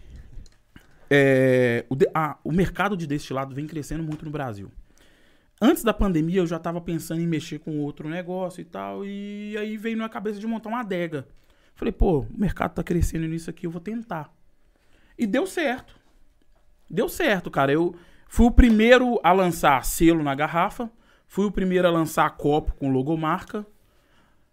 é, 1.11 1.85
o, 1.89 1.97
de- 1.97 2.09
a- 2.15 2.39
o 2.45 2.53
mercado 2.53 2.97
de 2.97 3.07
destilado 3.07 3.55
vem 3.55 3.67
crescendo 3.67 4.03
muito 4.03 4.25
no 4.25 4.31
Brasil. 4.31 4.71
Antes 5.61 5.83
da 5.85 5.93
pandemia, 5.93 6.39
eu 6.41 6.47
já 6.47 6.57
estava 6.57 6.81
pensando 6.81 7.21
em 7.21 7.27
mexer 7.27 7.59
com 7.59 7.79
outro 7.81 8.09
negócio 8.09 8.61
e 8.61 8.65
tal, 8.65 9.05
e 9.05 9.55
aí 9.59 9.77
veio 9.77 9.97
na 9.97 10.09
cabeça 10.09 10.39
de 10.41 10.47
montar 10.47 10.69
uma 10.71 10.81
adega. 10.81 11.27
Falei, 11.75 11.93
pô, 11.93 12.21
o 12.21 12.27
mercado 12.39 12.73
tá 12.75 12.83
crescendo 12.83 13.27
nisso 13.27 13.51
aqui, 13.51 13.67
eu 13.67 13.71
vou 13.71 13.81
tentar. 13.81 14.33
E 15.21 15.27
deu 15.27 15.47
certo. 15.47 15.95
Deu 16.89 17.07
certo, 17.07 17.51
cara. 17.51 17.71
Eu 17.71 17.95
fui 18.27 18.47
o 18.47 18.51
primeiro 18.51 19.21
a 19.23 19.33
lançar 19.33 19.85
selo 19.85 20.23
na 20.23 20.35
garrafa, 20.35 20.91
fui 21.29 21.45
o 21.45 21.53
primeiro 21.53 21.87
a 21.87 21.91
lançar 21.91 22.31
copo 22.39 22.75
com 22.77 22.91
logomarca, 22.91 23.67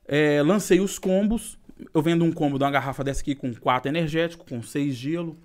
é, 0.06 0.44
lancei 0.44 0.81
os 0.81 0.99
combos. 0.99 1.57
Eu 1.94 2.02
vendo 2.02 2.26
um 2.26 2.34
combo 2.34 2.57
de 2.57 2.65
uma 2.65 2.72
garrafa 2.72 3.02
dessa 3.02 3.22
aqui 3.22 3.34
com 3.34 3.56
quatro 3.56 3.88
energético, 3.89 4.45
com 4.45 4.61
seis 4.61 4.94
gelo. 4.94 5.38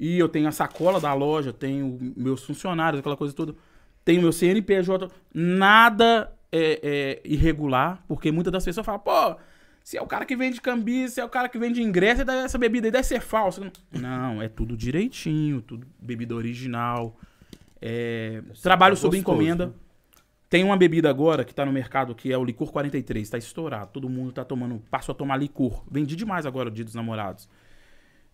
E 0.00 0.18
eu 0.18 0.30
tenho 0.30 0.48
a 0.48 0.52
sacola 0.52 0.98
da 0.98 1.12
loja, 1.12 1.52
tenho 1.52 2.14
meus 2.16 2.42
funcionários, 2.42 3.00
aquela 3.00 3.18
coisa 3.18 3.34
toda. 3.34 3.54
Tenho 4.02 4.22
meu 4.22 4.32
CNPJ. 4.32 5.10
Nada 5.34 6.32
é, 6.50 6.80
é 6.82 7.20
irregular, 7.22 8.02
porque 8.08 8.32
muitas 8.32 8.50
das 8.52 8.64
pessoas 8.64 8.86
falam, 8.86 9.00
pô, 9.00 9.36
se 9.84 9.98
é 9.98 10.02
o 10.02 10.06
cara 10.06 10.24
que 10.24 10.34
vende 10.34 10.62
cambis, 10.62 11.12
se 11.12 11.20
é 11.20 11.24
o 11.24 11.28
cara 11.28 11.46
que 11.46 11.58
vende 11.58 11.82
ingresso, 11.82 12.22
essa 12.22 12.56
bebida 12.56 12.86
aí 12.86 12.90
deve 12.90 13.04
ser 13.06 13.20
falsa. 13.20 13.70
Não, 13.92 14.40
é 14.40 14.48
tudo 14.48 14.74
direitinho, 14.74 15.60
tudo 15.60 15.86
bebida 16.00 16.34
original. 16.34 17.20
É, 17.82 18.42
trabalho 18.62 18.96
sob 18.96 19.14
gostoso, 19.14 19.36
encomenda. 19.38 19.66
né? 19.66 19.72
Tem 20.48 20.64
uma 20.64 20.74
bebida 20.74 21.10
agora 21.10 21.44
que 21.44 21.54
tá 21.54 21.66
no 21.66 21.72
mercado 21.72 22.14
que 22.14 22.32
é 22.32 22.38
o 22.38 22.42
licor 22.42 22.72
43, 22.72 23.28
tá 23.28 23.36
estourado. 23.36 23.90
Todo 23.92 24.08
mundo 24.08 24.32
tá 24.32 24.42
tomando, 24.42 24.82
passou 24.90 25.12
a 25.12 25.16
tomar 25.16 25.36
licor. 25.36 25.84
Vendi 25.90 26.16
demais 26.16 26.46
agora 26.46 26.70
o 26.70 26.72
Dia 26.72 26.84
dos 26.84 26.94
Namorados. 26.94 27.46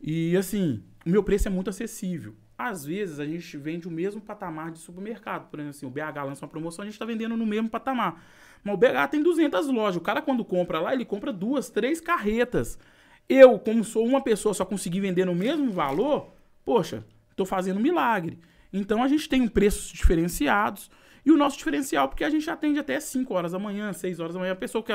E 0.01 0.37
assim, 0.37 0.85
o 1.05 1.11
meu 1.11 1.25
preço 1.25 1.49
é 1.49 1.51
muito 1.51 1.69
acessível. 1.69 2.37
Às 2.69 2.85
vezes 2.85 3.19
a 3.19 3.25
gente 3.25 3.57
vende 3.57 3.89
o 3.89 3.91
mesmo 3.91 4.21
patamar 4.21 4.71
de 4.71 4.79
supermercado. 4.79 5.49
Por 5.49 5.59
exemplo, 5.59 5.77
assim, 5.77 5.87
o 5.87 5.91
BH 5.91 6.25
lança 6.27 6.45
uma 6.45 6.51
promoção, 6.51 6.83
a 6.83 6.87
gente 6.87 6.99
tá 6.99 7.07
vendendo 7.07 7.35
no 7.37 7.47
mesmo 7.47 7.71
patamar. 7.71 8.23
Mas 8.63 8.75
o 8.75 8.77
BH 8.77 9.09
tem 9.11 9.23
200 9.23 9.69
lojas. 9.69 9.97
O 9.97 10.01
cara 10.01 10.21
quando 10.21 10.45
compra 10.45 10.79
lá, 10.79 10.93
ele 10.93 11.07
compra 11.07 11.33
duas, 11.33 11.71
três 11.71 12.03
carretas. 12.03 12.79
Eu, 13.27 13.59
como 13.59 13.83
sou 13.83 14.05
uma 14.05 14.21
pessoa, 14.21 14.53
só 14.53 14.67
consegui 14.67 15.01
vender 15.01 15.25
no 15.25 15.35
mesmo 15.35 15.71
valor, 15.73 16.35
poxa, 16.63 17.03
tô 17.35 17.47
fazendo 17.47 17.79
um 17.79 17.83
milagre. 17.83 18.39
Então 18.71 19.03
a 19.03 19.09
gente 19.09 19.27
tem 19.27 19.49
preços 19.49 19.91
diferenciados. 19.91 20.91
E 21.25 21.31
o 21.31 21.37
nosso 21.37 21.57
diferencial, 21.57 22.09
porque 22.09 22.25
a 22.25 22.31
gente 22.31 22.49
atende 22.51 22.79
até 22.79 23.01
5 23.01 23.33
horas 23.33 23.53
da 23.53 23.59
manhã, 23.59 23.93
6 23.93 24.21
horas 24.21 24.35
da 24.35 24.41
manhã. 24.41 24.53
A 24.53 24.57
pessoa 24.57 24.85
que 24.85 24.93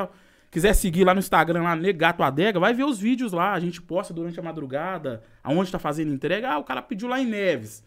quiser 0.55 0.73
seguir 0.73 1.03
lá 1.03 1.13
no 1.13 1.19
Instagram, 1.19 1.63
lá, 1.63 1.75
Negato 1.75 2.23
Adega, 2.23 2.61
vai 2.61 2.73
ver 2.73 2.85
os 2.85 2.97
vídeos 2.97 3.33
lá. 3.33 3.51
A 3.51 3.59
gente 3.59 3.81
posta 3.81 4.13
durante 4.13 4.39
a 4.39 4.43
madrugada, 4.43 5.21
aonde 5.43 5.69
tá 5.69 5.77
fazendo 5.77 6.13
entrega. 6.13 6.49
Ah, 6.49 6.57
o 6.57 6.63
cara 6.63 6.81
pediu 6.81 7.09
lá 7.09 7.19
em 7.19 7.25
Neves. 7.25 7.83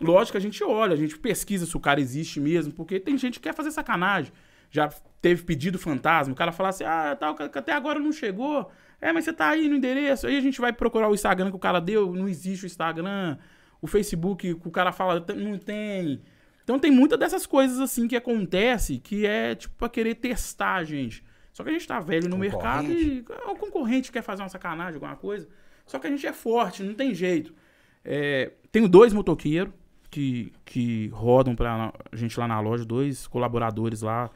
Lógico 0.00 0.32
que 0.32 0.38
a 0.38 0.40
gente 0.40 0.62
olha, 0.62 0.92
a 0.92 0.96
gente 0.96 1.18
pesquisa 1.18 1.66
se 1.66 1.76
o 1.76 1.80
cara 1.80 2.00
existe 2.00 2.38
mesmo, 2.38 2.72
porque 2.72 3.00
tem 3.00 3.18
gente 3.18 3.40
que 3.40 3.48
quer 3.48 3.54
fazer 3.54 3.72
sacanagem. 3.72 4.32
Já 4.70 4.88
teve 5.20 5.42
pedido 5.42 5.80
fantasma, 5.80 6.32
o 6.32 6.36
cara 6.36 6.52
fala 6.52 6.68
assim, 6.68 6.84
ah, 6.84 7.16
tal, 7.18 7.34
que 7.34 7.42
até 7.42 7.72
agora 7.72 7.98
não 7.98 8.12
chegou. 8.12 8.70
É, 9.00 9.12
mas 9.12 9.24
você 9.24 9.32
tá 9.32 9.48
aí 9.48 9.68
no 9.68 9.74
endereço. 9.74 10.28
Aí 10.28 10.38
a 10.38 10.40
gente 10.40 10.60
vai 10.60 10.72
procurar 10.72 11.08
o 11.08 11.14
Instagram 11.14 11.50
que 11.50 11.56
o 11.56 11.58
cara 11.58 11.80
deu, 11.80 12.14
não 12.14 12.28
existe 12.28 12.64
o 12.64 12.68
Instagram. 12.68 13.36
O 13.82 13.88
Facebook 13.88 14.54
que 14.54 14.68
o 14.68 14.70
cara 14.70 14.92
fala, 14.92 15.20
"Tem- 15.20 15.36
não 15.36 15.58
tem. 15.58 16.22
Então 16.62 16.78
tem 16.78 16.92
muitas 16.92 17.18
dessas 17.18 17.46
coisas 17.46 17.80
assim 17.80 18.06
que 18.06 18.14
acontece 18.14 18.98
que 18.98 19.26
é 19.26 19.56
tipo 19.56 19.74
pra 19.76 19.88
querer 19.88 20.14
testar 20.14 20.76
a 20.76 20.84
gente. 20.84 21.24
Só 21.56 21.64
que 21.64 21.70
a 21.70 21.72
gente 21.72 21.88
tá 21.88 21.98
velho 21.98 22.28
no 22.28 22.36
mercado 22.36 22.92
e 22.92 23.24
o 23.48 23.54
concorrente 23.56 24.12
quer 24.12 24.20
fazer 24.20 24.42
uma 24.42 24.48
sacanagem, 24.50 24.96
alguma 24.96 25.16
coisa. 25.16 25.48
Só 25.86 25.98
que 25.98 26.06
a 26.06 26.10
gente 26.10 26.26
é 26.26 26.32
forte, 26.34 26.82
não 26.82 26.92
tem 26.92 27.14
jeito. 27.14 27.54
É, 28.04 28.52
tenho 28.70 28.86
dois 28.86 29.14
motoqueiros 29.14 29.72
que, 30.10 30.52
que 30.66 31.08
rodam 31.14 31.56
pra 31.56 31.94
gente 32.12 32.38
lá 32.38 32.46
na 32.46 32.60
loja, 32.60 32.84
dois 32.84 33.26
colaboradores 33.26 34.02
lá. 34.02 34.28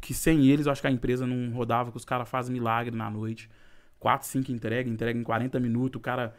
Que 0.00 0.14
sem 0.14 0.46
eles 0.46 0.66
eu 0.66 0.72
acho 0.72 0.80
que 0.80 0.86
a 0.86 0.90
empresa 0.92 1.26
não 1.26 1.50
rodava, 1.52 1.90
que 1.90 1.96
os 1.96 2.04
caras 2.04 2.28
fazem 2.28 2.52
milagre 2.52 2.94
na 2.94 3.10
noite. 3.10 3.50
Quatro, 3.98 4.28
cinco 4.28 4.52
entrega, 4.52 4.88
entrega 4.88 5.18
em 5.18 5.24
40 5.24 5.58
minutos, 5.58 5.98
o 5.98 6.00
cara. 6.00 6.32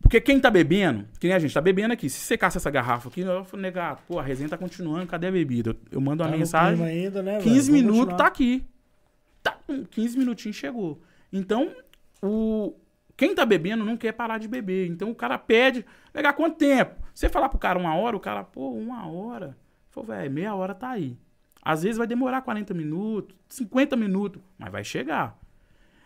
Porque 0.00 0.20
quem 0.20 0.38
tá 0.38 0.48
bebendo, 0.48 1.06
que 1.18 1.26
nem 1.26 1.34
a 1.34 1.40
gente 1.40 1.52
tá 1.52 1.60
bebendo 1.60 1.92
aqui, 1.92 2.08
se 2.08 2.20
secasse 2.20 2.56
essa 2.56 2.70
garrafa 2.70 3.08
aqui, 3.08 3.22
eu 3.22 3.44
falo, 3.44 3.60
negado, 3.60 3.98
pô, 4.06 4.20
a 4.20 4.22
resenha 4.22 4.48
tá 4.48 4.56
continuando, 4.56 5.08
cadê 5.08 5.26
a 5.26 5.32
bebida? 5.32 5.70
Eu, 5.70 5.76
eu 5.90 6.00
mando 6.00 6.22
uma 6.22 6.30
Tá 6.30 6.36
mensagem. 6.36 6.84
ainda, 6.86 7.20
né, 7.20 7.38
velho? 7.40 7.42
15 7.42 7.72
Vamos 7.72 7.82
minutos 7.82 8.16
tá 8.16 8.26
aqui. 8.28 8.64
Tá, 9.44 9.52
com 9.64 9.84
15 9.84 10.18
minutinhos 10.18 10.56
chegou. 10.56 11.00
Então, 11.32 11.70
o 12.20 12.74
quem 13.16 13.32
tá 13.32 13.46
bebendo 13.46 13.84
não 13.84 13.96
quer 13.96 14.10
parar 14.12 14.38
de 14.38 14.48
beber. 14.48 14.88
Então 14.88 15.08
o 15.10 15.14
cara 15.14 15.38
pede, 15.38 15.86
legal, 16.12 16.34
quanto 16.34 16.56
tempo? 16.56 16.96
Você 17.14 17.28
falar 17.28 17.48
pro 17.48 17.60
cara 17.60 17.78
uma 17.78 17.94
hora, 17.94 18.16
o 18.16 18.20
cara, 18.20 18.42
pô, 18.42 18.70
uma 18.70 19.06
hora. 19.06 19.56
Falei, 19.90 20.08
velho, 20.22 20.30
meia 20.32 20.54
hora 20.56 20.74
tá 20.74 20.88
aí. 20.90 21.16
Às 21.62 21.84
vezes 21.84 21.96
vai 21.96 22.08
demorar 22.08 22.42
40 22.42 22.74
minutos, 22.74 23.36
50 23.48 23.94
minutos, 23.96 24.42
mas 24.58 24.72
vai 24.72 24.82
chegar. 24.82 25.38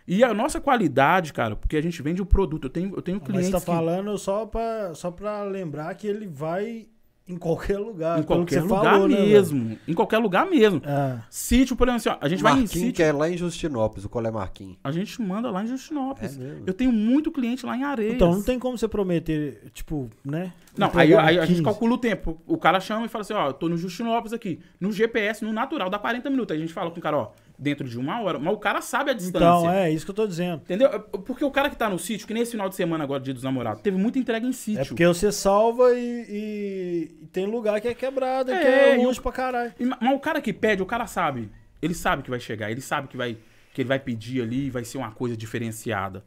E 0.06 0.22
a 0.22 0.34
nossa 0.34 0.60
qualidade, 0.60 1.32
cara, 1.32 1.56
porque 1.56 1.76
a 1.76 1.82
gente 1.82 2.02
vende 2.02 2.20
o 2.20 2.26
produto. 2.26 2.64
Eu 2.66 2.70
tenho, 2.70 2.94
eu 2.94 3.00
tenho 3.02 3.18
Mas 3.18 3.26
clientes 3.26 3.46
você 3.48 3.52
tá 3.52 3.60
que- 3.60 3.66
falando 3.66 4.18
só 4.18 4.44
pra, 4.44 4.94
só 4.94 5.10
pra 5.10 5.42
lembrar 5.44 5.94
que 5.94 6.06
ele 6.06 6.26
vai 6.26 6.88
em 7.28 7.36
qualquer 7.36 7.78
lugar. 7.78 8.18
em 8.18 8.22
qualquer 8.22 8.62
lugar 8.62 8.84
falou, 8.84 9.08
né, 9.08 9.20
mesmo. 9.20 9.78
em 9.86 9.94
qualquer 9.94 10.18
lugar 10.18 10.46
mesmo. 10.46 10.80
É. 10.84 11.18
Sítio, 11.28 11.76
por 11.76 11.88
exemplo, 11.88 12.10
assim, 12.10 12.18
ó, 12.20 12.24
a 12.24 12.28
gente 12.28 12.42
vai 12.42 12.52
em 12.52 12.60
Marquinhos, 12.60 12.86
sítio. 12.86 12.94
que 12.94 13.02
é 13.02 13.12
lá 13.12 13.28
em 13.28 13.36
Justinópolis, 13.36 14.04
o 14.04 14.08
Colé 14.08 14.30
Marquinhos. 14.30 14.76
A 14.82 14.90
gente 14.90 15.20
manda 15.20 15.50
lá 15.50 15.62
em 15.62 15.66
Justinópolis. 15.66 16.36
É 16.36 16.38
mesmo? 16.38 16.64
Eu 16.66 16.72
tenho 16.72 16.92
muito 16.92 17.30
cliente 17.30 17.66
lá 17.66 17.76
em 17.76 17.84
Areias. 17.84 18.14
Então 18.14 18.32
não 18.32 18.42
tem 18.42 18.58
como 18.58 18.78
você 18.78 18.88
prometer, 18.88 19.70
tipo, 19.74 20.08
né? 20.24 20.52
Não, 20.76 20.90
aí, 20.94 21.14
aí 21.14 21.38
a 21.38 21.42
gente 21.42 21.56
15. 21.56 21.62
calcula 21.62 21.94
o 21.94 21.98
tempo. 21.98 22.40
O 22.46 22.56
cara 22.56 22.80
chama 22.80 23.06
e 23.06 23.08
fala 23.08 23.22
assim, 23.22 23.34
ó, 23.34 23.48
eu 23.48 23.52
tô 23.52 23.68
no 23.68 23.76
Justinópolis 23.76 24.32
aqui. 24.32 24.60
No 24.80 24.92
GPS, 24.92 25.44
no 25.44 25.52
natural, 25.52 25.90
dá 25.90 25.98
40 25.98 26.30
minutos. 26.30 26.52
Aí 26.52 26.58
a 26.58 26.60
gente 26.60 26.72
fala 26.72 26.90
com 26.90 26.98
o 26.98 27.02
cara, 27.02 27.18
ó, 27.18 27.30
dentro 27.58 27.88
de 27.88 27.98
uma 27.98 28.20
hora. 28.22 28.38
Mas 28.38 28.54
o 28.54 28.56
cara 28.58 28.80
sabe 28.80 29.10
a 29.10 29.14
distância. 29.14 29.38
Então, 29.46 29.70
é 29.70 29.90
isso 29.90 30.04
que 30.04 30.10
eu 30.10 30.14
tô 30.14 30.26
dizendo. 30.26 30.62
Entendeu? 30.64 31.00
Porque 31.00 31.44
o 31.44 31.50
cara 31.50 31.68
que 31.68 31.76
tá 31.76 31.88
no 31.90 31.98
sítio, 31.98 32.26
que 32.26 32.32
nesse 32.34 32.52
final 32.52 32.68
de 32.68 32.76
semana 32.76 33.02
agora, 33.02 33.20
dia 33.20 33.34
dos 33.34 33.42
namorados, 33.42 33.82
teve 33.82 33.96
muita 33.98 34.18
entrega 34.18 34.46
em 34.46 34.52
sítio. 34.52 34.80
É 34.80 34.84
porque 34.84 35.06
você 35.06 35.32
salva 35.32 35.92
e, 35.94 35.98
e- 36.28 37.18
e 37.22 37.26
tem 37.26 37.46
lugar 37.46 37.80
que 37.80 37.88
é 37.88 37.94
quebrado, 37.94 38.50
É, 38.52 38.60
que 38.60 38.66
é 38.66 38.94
e 38.96 38.98
o- 38.98 39.04
longe 39.06 39.20
pra 39.20 39.32
caralho. 39.32 39.72
E 39.78 39.84
ma- 39.84 39.98
Mas 40.00 40.14
o 40.14 40.20
cara 40.20 40.40
que 40.40 40.52
pede, 40.52 40.82
o 40.82 40.86
cara 40.86 41.06
sabe. 41.06 41.50
Ele 41.82 41.94
sabe 41.94 42.22
que 42.22 42.30
vai 42.30 42.40
chegar. 42.40 42.70
Ele 42.70 42.80
sabe 42.80 43.08
que 43.08 43.16
vai 43.16 43.36
que 43.74 43.82
ele 43.82 43.88
vai 43.88 43.98
pedir 44.00 44.42
ali 44.42 44.66
e 44.66 44.70
vai 44.70 44.84
ser 44.84 44.98
uma 44.98 45.10
coisa 45.12 45.36
diferenciada. 45.36 46.24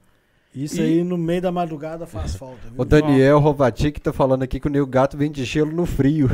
Isso 0.55 0.79
E- 0.81 0.83
aí 0.83 1.03
no 1.03 1.17
meio 1.17 1.41
da 1.41 1.51
madrugada 1.51 2.05
faz 2.05 2.35
falta, 2.35 2.59
viu? 2.69 2.73
O 2.81 2.85
Daniel 2.85 3.39
Rovatic 3.39 3.99
tá 3.99 4.13
falando 4.13 4.43
aqui 4.43 4.59
que 4.59 4.67
o 4.67 4.69
Neo 4.69 4.85
Gato 4.85 5.17
vende 5.17 5.43
gelo 5.45 5.71
no 5.71 5.85
frio. 5.85 6.29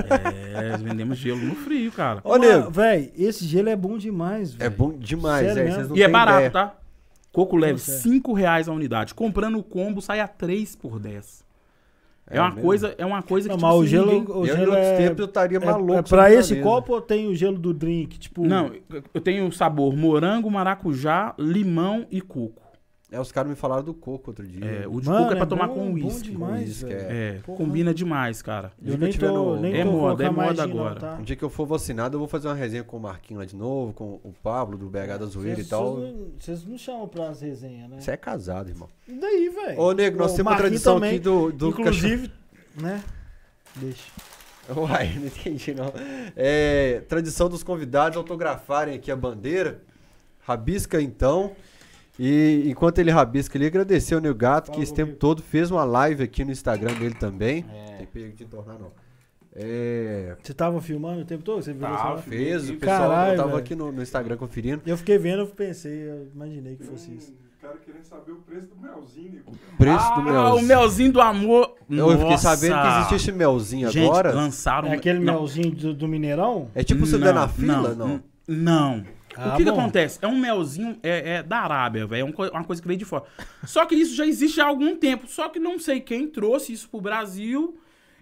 É, 0.00 0.76
vendemos 0.76 1.18
gelo 1.18 1.38
no 1.40 1.54
frio, 1.54 1.90
cara. 1.92 2.20
Ô, 2.24 2.36
nego, 2.36 2.70
Véi, 2.70 3.12
esse 3.16 3.44
gelo 3.46 3.68
é 3.68 3.76
bom 3.76 3.96
demais, 3.98 4.54
é 4.54 4.58
velho. 4.64 4.70
bom 4.76 4.92
demais, 4.92 5.46
Sério 5.46 5.60
é, 5.60 5.64
mesmo? 5.64 5.74
vocês 5.76 5.88
não 5.90 5.96
E 5.96 6.02
é 6.02 6.08
barato, 6.08 6.36
ideia. 6.38 6.50
tá? 6.50 6.74
Coco 7.32 7.56
leve, 7.56 7.78
sério. 7.78 8.00
5 8.02 8.32
reais 8.32 8.68
a 8.68 8.72
unidade. 8.72 9.14
Comprando 9.14 9.58
o 9.58 9.62
combo, 9.62 10.00
sai 10.00 10.20
a 10.20 10.28
3 10.28 10.74
por 10.76 10.98
10. 10.98 11.44
É, 12.28 12.38
É 12.38 12.40
uma 12.40 12.48
mesmo? 12.50 12.62
coisa, 12.62 12.94
é 12.98 13.06
uma 13.06 13.22
coisa 13.22 13.48
Não, 13.48 13.56
que 13.56 13.62
mas 13.62 13.70
tipo 13.70 13.78
o 13.78 13.82
assim, 13.82 13.90
gelo, 13.90 14.12
ninguém- 14.12 14.34
o 14.36 14.38
eu, 14.38 14.42
em 14.44 14.46
gelo 14.58 14.70
outros 14.72 14.86
é, 14.86 14.96
tempos 14.96 15.18
eu 15.20 15.24
estaria 15.26 15.60
maluco. 15.60 15.92
é, 15.92 15.94
é 15.94 15.96
sobre 15.98 16.08
pra 16.08 16.32
esse 16.32 16.54
mesa. 16.54 16.64
copo 16.64 16.92
ou 16.94 17.00
tem 17.00 17.28
o 17.28 17.34
gelo 17.36 17.58
do 17.58 17.72
drink? 17.72 18.18
Tipo, 18.18 18.44
Não, 18.44 18.72
eu 19.14 19.20
tenho 19.20 19.52
sabor 19.52 19.94
morango, 19.96 20.50
maracujá, 20.50 21.34
limão 21.38 22.04
e 22.10 22.20
coco. 22.20 22.62
É, 23.10 23.20
os 23.20 23.30
caras 23.30 23.48
me 23.48 23.54
falaram 23.54 23.84
do 23.84 23.94
coco 23.94 24.30
outro 24.32 24.44
dia. 24.44 24.64
É, 24.64 24.88
o 24.88 25.00
de 25.00 25.06
Mano, 25.08 25.18
coco 25.20 25.32
é 25.32 25.36
pra 25.36 25.44
é 25.44 25.48
tomar 25.48 25.68
bom- 25.68 25.74
com 25.74 25.86
bom 25.86 26.06
uísque. 26.06 26.30
demais, 26.30 26.82
velho. 26.82 26.96
É, 27.08 27.32
Porra. 27.44 27.56
combina 27.58 27.94
demais, 27.94 28.42
cara. 28.42 28.72
eu 28.84 28.98
nem 28.98 29.12
tô, 29.12 29.26
no- 29.32 29.60
nem 29.60 29.74
É 29.80 29.84
tô 29.84 29.92
moda, 29.92 30.24
é 30.24 30.30
moda 30.30 30.66
gin, 30.66 30.74
não, 30.74 30.80
agora. 30.86 31.00
tá? 31.00 31.14
Um 31.14 31.22
dia 31.22 31.36
que 31.36 31.44
eu 31.44 31.48
for 31.48 31.66
vacinado, 31.66 32.16
eu 32.16 32.18
vou 32.18 32.26
fazer 32.26 32.48
uma 32.48 32.54
resenha 32.56 32.82
com 32.82 32.96
o 32.96 33.00
Marquinhos 33.00 33.40
lá 33.42 33.46
de 33.46 33.54
novo, 33.54 33.92
com 33.92 34.18
o 34.24 34.34
Pablo 34.42 34.76
do 34.76 34.88
BH 34.88 35.18
da 35.18 35.26
Zoeira 35.26 35.60
e 35.60 35.64
tal. 35.64 36.00
Vocês 36.36 36.64
não, 36.66 36.76
chamam 36.76 37.06
pras 37.06 37.40
resenhas, 37.42 37.88
né? 37.88 38.00
Você 38.00 38.10
é 38.10 38.16
casado, 38.16 38.70
irmão. 38.70 38.88
E 39.06 39.12
daí, 39.12 39.48
velho? 39.50 39.80
Ô, 39.80 39.92
nego, 39.92 40.18
nós 40.18 40.32
O 40.32 40.36
temos 40.36 40.50
uma 40.52 40.58
tradição 40.58 40.94
também, 40.94 41.10
aqui 41.10 41.18
do, 41.20 41.52
do 41.52 41.68
Inclusive, 41.68 42.32
né? 42.80 43.04
Deixa. 43.76 44.02
cachorro- 44.66 44.88
Uai, 44.90 45.12
não 45.20 45.26
entendi 45.28 45.74
não. 45.74 45.92
É, 46.34 47.04
tradição 47.08 47.48
dos 47.48 47.62
convidados 47.62 48.16
autografarem 48.18 48.96
aqui 48.96 49.12
a 49.12 49.16
bandeira. 49.16 49.80
Rabisca 50.40 51.00
então. 51.00 51.52
E 52.18 52.64
enquanto 52.70 52.98
ele 52.98 53.10
rabisca, 53.10 53.58
ele 53.58 53.66
agradeceu 53.66 54.18
o 54.18 54.20
Neo 54.20 54.34
Gato, 54.34 54.70
que 54.72 54.80
esse 54.80 54.94
tempo 54.94 55.14
todo 55.16 55.42
fez 55.42 55.70
uma 55.70 55.84
live 55.84 56.22
aqui 56.24 56.44
no 56.44 56.50
Instagram 56.50 56.94
dele 56.94 57.14
também. 57.14 57.64
É. 57.72 57.96
Tem 57.98 58.06
perigo 58.06 58.36
de 58.36 58.44
tornar, 58.46 58.78
não. 58.78 58.90
É, 59.58 60.36
Você 60.42 60.52
tava 60.52 60.80
filmando 60.82 61.22
o 61.22 61.24
tempo 61.24 61.42
todo? 61.42 61.62
Você 61.62 61.70
essa 61.70 61.88
hora? 61.88 62.18
fez, 62.22 62.68
o 62.68 62.74
pessoal 62.74 62.98
Caralho, 63.10 63.32
eu 63.32 63.36
tava 63.36 63.48
velho. 63.48 63.60
aqui 63.60 63.74
no, 63.74 63.90
no 63.90 64.02
Instagram 64.02 64.36
conferindo. 64.36 64.82
Eu 64.86 64.98
fiquei 64.98 65.16
vendo, 65.16 65.40
eu 65.40 65.46
pensei, 65.46 66.10
eu 66.10 66.28
imaginei 66.34 66.76
que 66.76 66.84
fosse 66.84 67.10
isso. 67.14 67.32
O 67.58 67.62
cara 67.66 67.78
querendo 67.84 68.04
saber 68.04 68.32
o 68.32 68.36
preço 68.36 68.66
do 68.68 68.76
melzinho, 68.76 69.32
nego. 69.32 69.52
Preço 69.78 70.04
ah, 70.12 70.14
do 70.16 70.22
melzinho. 70.22 70.56
o 70.56 70.62
melzinho 70.62 71.12
do 71.12 71.20
amor. 71.22 71.74
Eu 71.90 72.10
fiquei 72.10 72.24
Nossa. 72.32 72.54
sabendo 72.56 72.80
que 72.82 72.88
existia 72.88 73.16
esse 73.16 73.32
melzinho 73.32 73.90
Gente, 73.90 74.06
agora. 74.06 74.32
lançaram... 74.34 74.88
É 74.88 74.94
aquele 74.94 75.20
não, 75.20 75.34
melzinho 75.40 75.70
do, 75.70 75.94
do 75.94 76.06
Mineirão? 76.06 76.68
É 76.74 76.84
tipo 76.84 77.06
você 77.06 77.16
não, 77.16 77.24
der 77.26 77.34
na 77.34 77.48
fila? 77.48 77.94
Não. 77.94 78.08
n- 78.08 78.22
Não. 78.46 79.04
Ah, 79.36 79.54
o 79.54 79.56
que, 79.56 79.64
que 79.64 79.68
acontece? 79.70 80.18
É 80.22 80.26
um 80.26 80.38
melzinho 80.38 80.96
é, 81.02 81.36
é 81.36 81.42
da 81.42 81.58
Arábia, 81.58 82.06
velho. 82.06 82.20
É 82.20 82.24
um 82.24 82.50
uma 82.52 82.64
coisa 82.64 82.80
que 82.80 82.88
veio 82.88 82.98
de 82.98 83.04
fora. 83.04 83.24
Só 83.64 83.84
que 83.86 83.94
isso 83.94 84.14
já 84.14 84.26
existe 84.26 84.60
há 84.60 84.66
algum 84.66 84.96
tempo. 84.96 85.26
Só 85.28 85.48
que 85.48 85.58
não 85.58 85.78
sei 85.78 86.00
quem 86.00 86.26
trouxe 86.28 86.72
isso 86.72 86.88
pro 86.88 87.00
Brasil. 87.00 87.78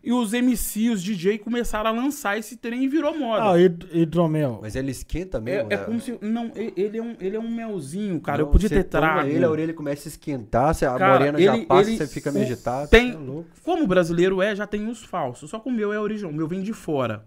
E 0.07 0.13
os 0.13 0.35
MC, 0.35 0.91
os 0.91 1.03
DJ 1.03 1.39
começaram 1.39 1.89
a 1.89 1.93
lançar 1.95 2.37
esse 2.39 2.59
trem 2.59 2.85
e 2.85 2.89
virou 2.89 3.19
moda. 3.19 3.43
Ah, 3.53 3.59
hid- 3.59 3.87
hidromel. 3.91 4.59
Mas 4.61 4.77
ele 4.77 4.91
esquenta 4.91 5.39
é, 5.39 5.41
mesmo? 5.41 5.73
é 5.73 5.77
né? 5.79 5.83
como 5.85 5.99
se. 5.99 6.19
Não, 6.21 6.53
ele 6.55 6.99
é 6.99 7.03
um, 7.03 7.17
ele 7.19 7.37
é 7.37 7.41
um 7.41 7.51
melzinho, 7.51 8.21
cara. 8.21 8.37
Não, 8.37 8.45
eu 8.47 8.53
podia 8.53 8.69
você 8.69 8.75
ter 8.75 8.85
trago. 8.85 9.27
ele, 9.31 9.43
a 9.43 9.49
orelha 9.51 9.73
começa 9.73 10.07
a 10.07 10.11
esquentar, 10.11 10.77
a 10.77 10.99
Cara, 10.99 11.13
morena 11.19 11.41
já 11.41 11.57
ele- 11.57 11.65
passa, 11.65 11.89
ele- 11.89 11.97
você 11.97 12.07
fica 12.07 12.29
o- 12.29 12.35
meio 12.35 12.45
agitado. 12.45 12.91
Tem, 12.91 13.13
É 13.13 13.17
louco. 13.17 13.49
como 13.63 13.85
o 13.85 13.87
brasileiro 13.87 14.43
é, 14.43 14.55
já 14.55 14.67
tem 14.67 14.87
os 14.89 15.03
falsos. 15.03 15.49
Só 15.49 15.59
que 15.59 15.71
o 15.71 15.73
meu 15.73 15.91
é 15.91 15.99
original. 15.99 16.31
O 16.31 16.35
meu 16.35 16.47
vem 16.47 16.61
de 16.61 16.75
fora. 16.75 17.25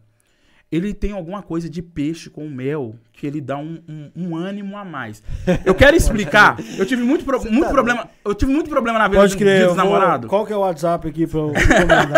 Ele 0.69 0.93
tem 0.93 1.11
alguma 1.13 1.41
coisa 1.41 1.69
de 1.69 1.81
peixe 1.81 2.29
com 2.29 2.49
mel 2.49 2.95
que 3.13 3.25
ele 3.25 3.39
dá 3.39 3.57
um, 3.57 3.79
um- 3.87 4.11
um 4.15 4.35
ânimo 4.35 4.75
a 4.77 4.83
mais. 4.83 5.23
Eu 5.65 5.73
quero 5.73 5.95
explicar. 5.95 6.57
Eu 6.77 6.85
tive 6.85 7.03
muito, 7.03 7.23
pro- 7.23 7.41
muito 7.49 7.67
tá 7.67 7.71
problema. 7.71 8.09
Eu 8.25 8.35
tive 8.35 8.51
muito 8.51 8.69
problema 8.69 8.99
na 8.99 9.07
vida 9.07 9.21
Pode 9.21 9.33
do 9.33 9.37
crer, 9.37 9.59
dos 9.67 9.75
vou- 9.75 9.77
namorados. 9.77 10.29
Qual 10.29 10.45
que 10.45 10.51
é 10.51 10.55
o 10.57 10.59
WhatsApp 10.59 11.07
aqui 11.07 11.25
pra 11.25 11.39
eu? 11.39 11.53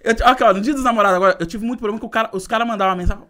Eu, 0.00 0.14
aqui, 0.26 0.44
ó, 0.44 0.52
no 0.54 0.60
dia 0.60 0.72
dos 0.72 0.84
namorados 0.84 1.16
agora, 1.16 1.36
eu 1.40 1.44
tive 1.44 1.66
muito 1.66 1.80
problema 1.80 1.98
que 1.98 2.06
o 2.06 2.08
cara, 2.08 2.30
os 2.32 2.46
caras 2.46 2.66
mandavam 2.66 2.92
uma 2.94 3.00
mensagem. 3.02 3.22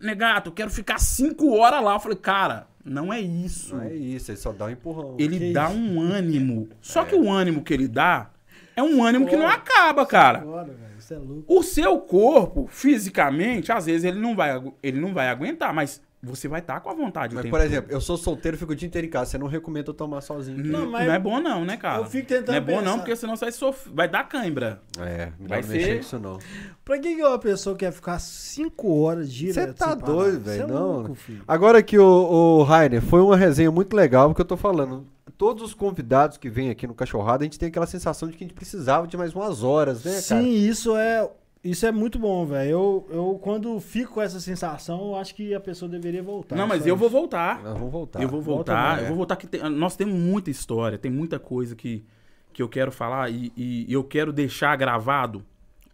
Negato, 0.00 0.48
eu 0.48 0.52
quero 0.52 0.70
ficar 0.70 0.98
cinco 0.98 1.54
horas 1.56 1.82
lá. 1.84 1.94
Eu 1.94 2.00
falei, 2.00 2.16
cara, 2.16 2.66
não 2.84 3.12
é 3.12 3.20
isso. 3.20 3.76
Não 3.76 3.82
é 3.84 3.94
isso, 3.94 4.30
ele 4.30 4.38
só 4.38 4.50
dá 4.52 4.64
um 4.64 4.70
empurrão. 4.70 5.14
Ele 5.18 5.38
Que 5.38 5.52
dá 5.52 5.70
isso? 5.70 5.78
um 5.78 6.00
ânimo. 6.00 6.68
Só 6.80 7.04
que 7.04 7.14
o 7.14 7.30
ânimo 7.30 7.62
que 7.62 7.72
ele 7.74 7.86
dá 7.86 8.30
é 8.74 8.82
um 8.82 9.04
ânimo 9.04 9.26
que 9.28 9.36
não 9.36 9.46
acaba, 9.46 10.04
cara. 10.06 10.38
Agora, 10.38 10.74
é 11.12 11.18
louco. 11.18 11.44
O 11.46 11.62
seu 11.62 11.98
corpo, 11.98 12.66
fisicamente, 12.70 13.70
às 13.72 13.86
vezes 13.86 14.04
ele 14.04 14.18
não 14.20 14.34
vai, 14.34 14.62
ele 14.82 15.00
não 15.00 15.12
vai 15.12 15.28
aguentar, 15.28 15.74
mas 15.74 16.00
você 16.22 16.48
vai 16.48 16.60
estar 16.60 16.80
com 16.80 16.88
a 16.88 16.94
vontade. 16.94 17.34
o 17.34 17.36
Mas, 17.36 17.42
tempo 17.42 17.54
por 17.54 17.60
todo. 17.60 17.66
exemplo, 17.70 17.92
eu 17.92 18.00
sou 18.00 18.16
solteiro, 18.16 18.56
fico 18.56 18.72
o 18.72 18.74
dia 18.74 18.86
inteiro 18.86 19.06
em 19.06 19.10
casa. 19.10 19.32
Você 19.32 19.36
não 19.36 19.46
recomenda 19.46 19.90
eu 19.90 19.94
tomar 19.94 20.22
sozinho. 20.22 20.56
Não, 20.64 20.80
Não, 20.84 20.90
mas- 20.90 21.06
não 21.06 21.12
é 21.14 21.18
bom 21.18 21.38
não, 21.38 21.66
né, 21.66 21.76
cara? 21.76 22.00
Eu 22.00 22.06
fico 22.06 22.26
tentando 22.26 22.48
Não 22.48 22.54
é 22.54 22.60
bom 22.62 22.76
não, 22.76 22.82
pensar. 22.82 22.96
porque 22.96 23.16
senão 23.16 23.36
você 23.36 23.44
vai, 23.44 23.52
sof- 23.52 23.88
vai 23.92 24.08
dar 24.08 24.24
cãibra. 24.26 24.80
É, 24.98 25.32
não 25.38 25.48
Vai 25.48 25.62
ser- 25.62 25.94
com 25.96 26.00
isso 26.00 26.18
não. 26.18 26.38
Pra 26.82 26.98
que, 26.98 27.14
uma 27.22 27.38
pessoa 27.38 27.76
quer 27.76 27.92
ficar 27.92 28.18
5 28.18 29.00
horas 29.02 29.30
direto? 29.30 29.54
Você 29.68 29.72
tá 29.74 29.94
doido, 29.94 30.44
Cê 30.44 30.50
velho, 30.58 30.62
é 30.62 30.66
não. 30.66 30.92
louco, 30.92 31.14
filho. 31.14 31.42
Agora 31.46 31.82
que 31.82 31.98
o, 31.98 32.02
o 32.06 32.62
Rainer, 32.62 33.02
foi 33.02 33.20
uma 33.20 33.36
resenha 33.36 33.70
muito 33.70 33.94
legal, 33.94 34.28
porque 34.30 34.40
eu 34.40 34.46
tô 34.46 34.56
falando. 34.56 35.06
Todos 35.36 35.62
os 35.62 35.74
convidados 35.74 36.36
que 36.36 36.48
vêm 36.48 36.70
aqui 36.70 36.86
no 36.86 36.94
Cachorrada, 36.94 37.42
a 37.42 37.46
gente 37.46 37.58
tem 37.58 37.68
aquela 37.68 37.86
sensação 37.86 38.28
de 38.28 38.36
que 38.36 38.44
a 38.44 38.46
gente 38.46 38.54
precisava 38.54 39.06
de 39.06 39.16
mais 39.16 39.34
umas 39.34 39.62
horas, 39.62 40.04
né, 40.04 40.12
Sim, 40.20 40.28
cara? 40.28 40.42
isso 40.42 40.96
é. 40.96 41.30
Isso 41.62 41.86
é 41.86 41.90
muito 41.90 42.18
bom, 42.18 42.44
velho. 42.44 42.70
Eu, 42.70 43.06
eu, 43.10 43.38
quando 43.42 43.80
fico 43.80 44.12
com 44.14 44.20
essa 44.20 44.38
sensação, 44.38 45.00
eu 45.12 45.16
acho 45.16 45.34
que 45.34 45.54
a 45.54 45.60
pessoa 45.60 45.88
deveria 45.88 46.22
voltar. 46.22 46.54
não, 46.54 46.66
mas 46.66 46.86
eu 46.86 46.94
vou 46.94 47.08
voltar. 47.08 47.62
Nós 47.62 47.72
vamos 47.78 47.90
voltar. 47.90 48.20
Eu 48.22 48.28
vou 48.28 48.42
Volta 48.42 48.72
voltar, 48.72 48.88
mais. 48.88 49.00
eu 49.02 49.08
vou 49.08 49.16
voltar 49.16 49.36
que 49.36 49.46
tem- 49.46 49.62
nós 49.70 49.96
temos 49.96 50.14
muita 50.14 50.50
história, 50.50 50.98
tem 50.98 51.10
muita 51.10 51.38
coisa 51.38 51.74
que, 51.74 52.04
que 52.52 52.60
eu 52.60 52.68
quero 52.68 52.92
falar 52.92 53.30
e, 53.30 53.50
e 53.56 53.86
eu 53.90 54.04
quero 54.04 54.30
deixar 54.30 54.76
gravado 54.76 55.42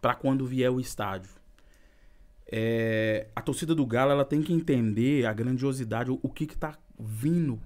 pra 0.02 0.12
quando 0.12 0.44
vier 0.44 0.72
o 0.72 0.80
estádio. 0.80 1.30
É, 2.52 3.28
a 3.36 3.40
torcida 3.40 3.72
do 3.72 3.86
Galo 3.86 4.10
ela 4.10 4.24
tem 4.24 4.42
que 4.42 4.52
entender 4.52 5.24
a 5.24 5.32
grandiosidade, 5.32 6.10
o, 6.10 6.18
o 6.20 6.28
que 6.28 6.46
que 6.46 6.56
tá 6.56 6.74
vindo. 6.98 7.60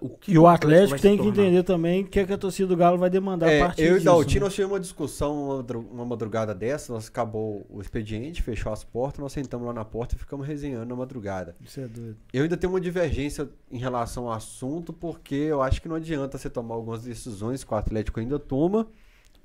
O 0.00 0.08
que 0.10 0.32
E 0.32 0.38
o 0.38 0.46
Atlético 0.46 0.96
se 0.98 1.02
tem 1.02 1.16
que 1.18 1.26
entender 1.26 1.62
também 1.62 2.02
o 2.02 2.06
que, 2.06 2.20
é 2.20 2.26
que 2.26 2.32
a 2.32 2.38
torcida 2.38 2.68
do 2.68 2.76
Galo 2.76 2.98
vai 2.98 3.10
demandar 3.10 3.46
a 3.48 3.52
É, 3.52 3.60
partir 3.60 3.82
eu 3.82 3.92
e 3.92 3.92
disso. 3.94 4.04
Daltinho, 4.04 4.40
né? 4.40 4.44
nós 4.46 4.54
tivemos 4.54 4.72
uma 4.74 4.80
discussão 4.80 5.64
uma 5.90 6.04
madrugada 6.04 6.54
dessa, 6.54 6.92
nós 6.92 7.08
acabou 7.08 7.66
o 7.68 7.80
expediente, 7.80 8.42
fechou 8.42 8.72
as 8.72 8.82
portas, 8.84 9.20
nós 9.20 9.32
sentamos 9.32 9.66
lá 9.66 9.72
na 9.72 9.84
porta 9.84 10.14
e 10.14 10.18
ficamos 10.18 10.46
resenhando 10.46 10.86
na 10.86 10.96
madrugada. 10.96 11.54
Isso 11.60 11.80
é 11.80 11.86
doido. 11.86 12.16
Eu 12.32 12.42
ainda 12.42 12.56
tenho 12.56 12.72
uma 12.72 12.80
divergência 12.80 13.48
em 13.70 13.78
relação 13.78 14.26
ao 14.28 14.32
assunto, 14.32 14.92
porque 14.92 15.34
eu 15.34 15.62
acho 15.62 15.80
que 15.80 15.88
não 15.88 15.96
adianta 15.96 16.38
você 16.38 16.50
tomar 16.50 16.74
algumas 16.74 17.02
decisões 17.02 17.62
que 17.64 17.72
o 17.72 17.76
Atlético 17.76 18.20
ainda 18.20 18.38
toma, 18.38 18.86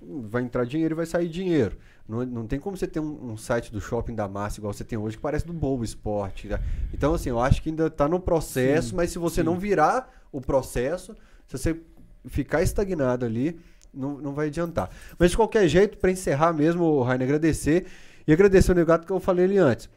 vai 0.01 0.43
entrar 0.43 0.65
dinheiro 0.65 0.93
e 0.93 0.97
vai 0.97 1.05
sair 1.05 1.27
dinheiro. 1.29 1.77
Não, 2.07 2.23
não 2.25 2.45
tem 2.47 2.59
como 2.59 2.77
você 2.77 2.85
ter 2.87 2.99
um, 2.99 3.31
um 3.31 3.37
site 3.37 3.71
do 3.71 3.81
Shopping 3.81 4.13
da 4.13 4.27
Massa 4.27 4.59
igual 4.59 4.71
você 4.71 4.83
tem 4.83 4.97
hoje, 4.97 5.15
que 5.17 5.21
parece 5.23 5.45
do 5.45 5.53
Bobo 5.53 5.83
Esporte. 5.83 6.47
né? 6.47 6.59
Então, 6.93 7.13
assim, 7.15 7.29
eu 7.29 7.39
acho 7.39 7.61
que 7.61 7.69
ainda 7.69 7.89
tá 7.89 8.07
no 8.07 8.19
processo, 8.19 8.95
mas 8.95 9.09
se 9.09 9.17
você 9.17 9.41
não 9.41 9.57
virar 9.57 10.11
o 10.31 10.39
processo, 10.39 11.15
se 11.47 11.57
você 11.57 11.79
ficar 12.27 12.61
estagnado 12.61 13.25
ali, 13.25 13.59
não, 13.93 14.17
não 14.19 14.33
vai 14.33 14.47
adiantar. 14.47 14.89
Mas 15.17 15.31
de 15.31 15.37
qualquer 15.37 15.67
jeito, 15.67 15.97
para 15.97 16.11
encerrar 16.11 16.53
mesmo, 16.53 17.01
Rainer, 17.01 17.27
agradecer. 17.27 17.85
E 18.27 18.33
agradecer 18.33 18.71
o 18.71 18.75
Negato 18.75 19.05
que 19.05 19.11
eu 19.11 19.19
falei 19.19 19.45
ali 19.45 19.57
antes. 19.57 19.89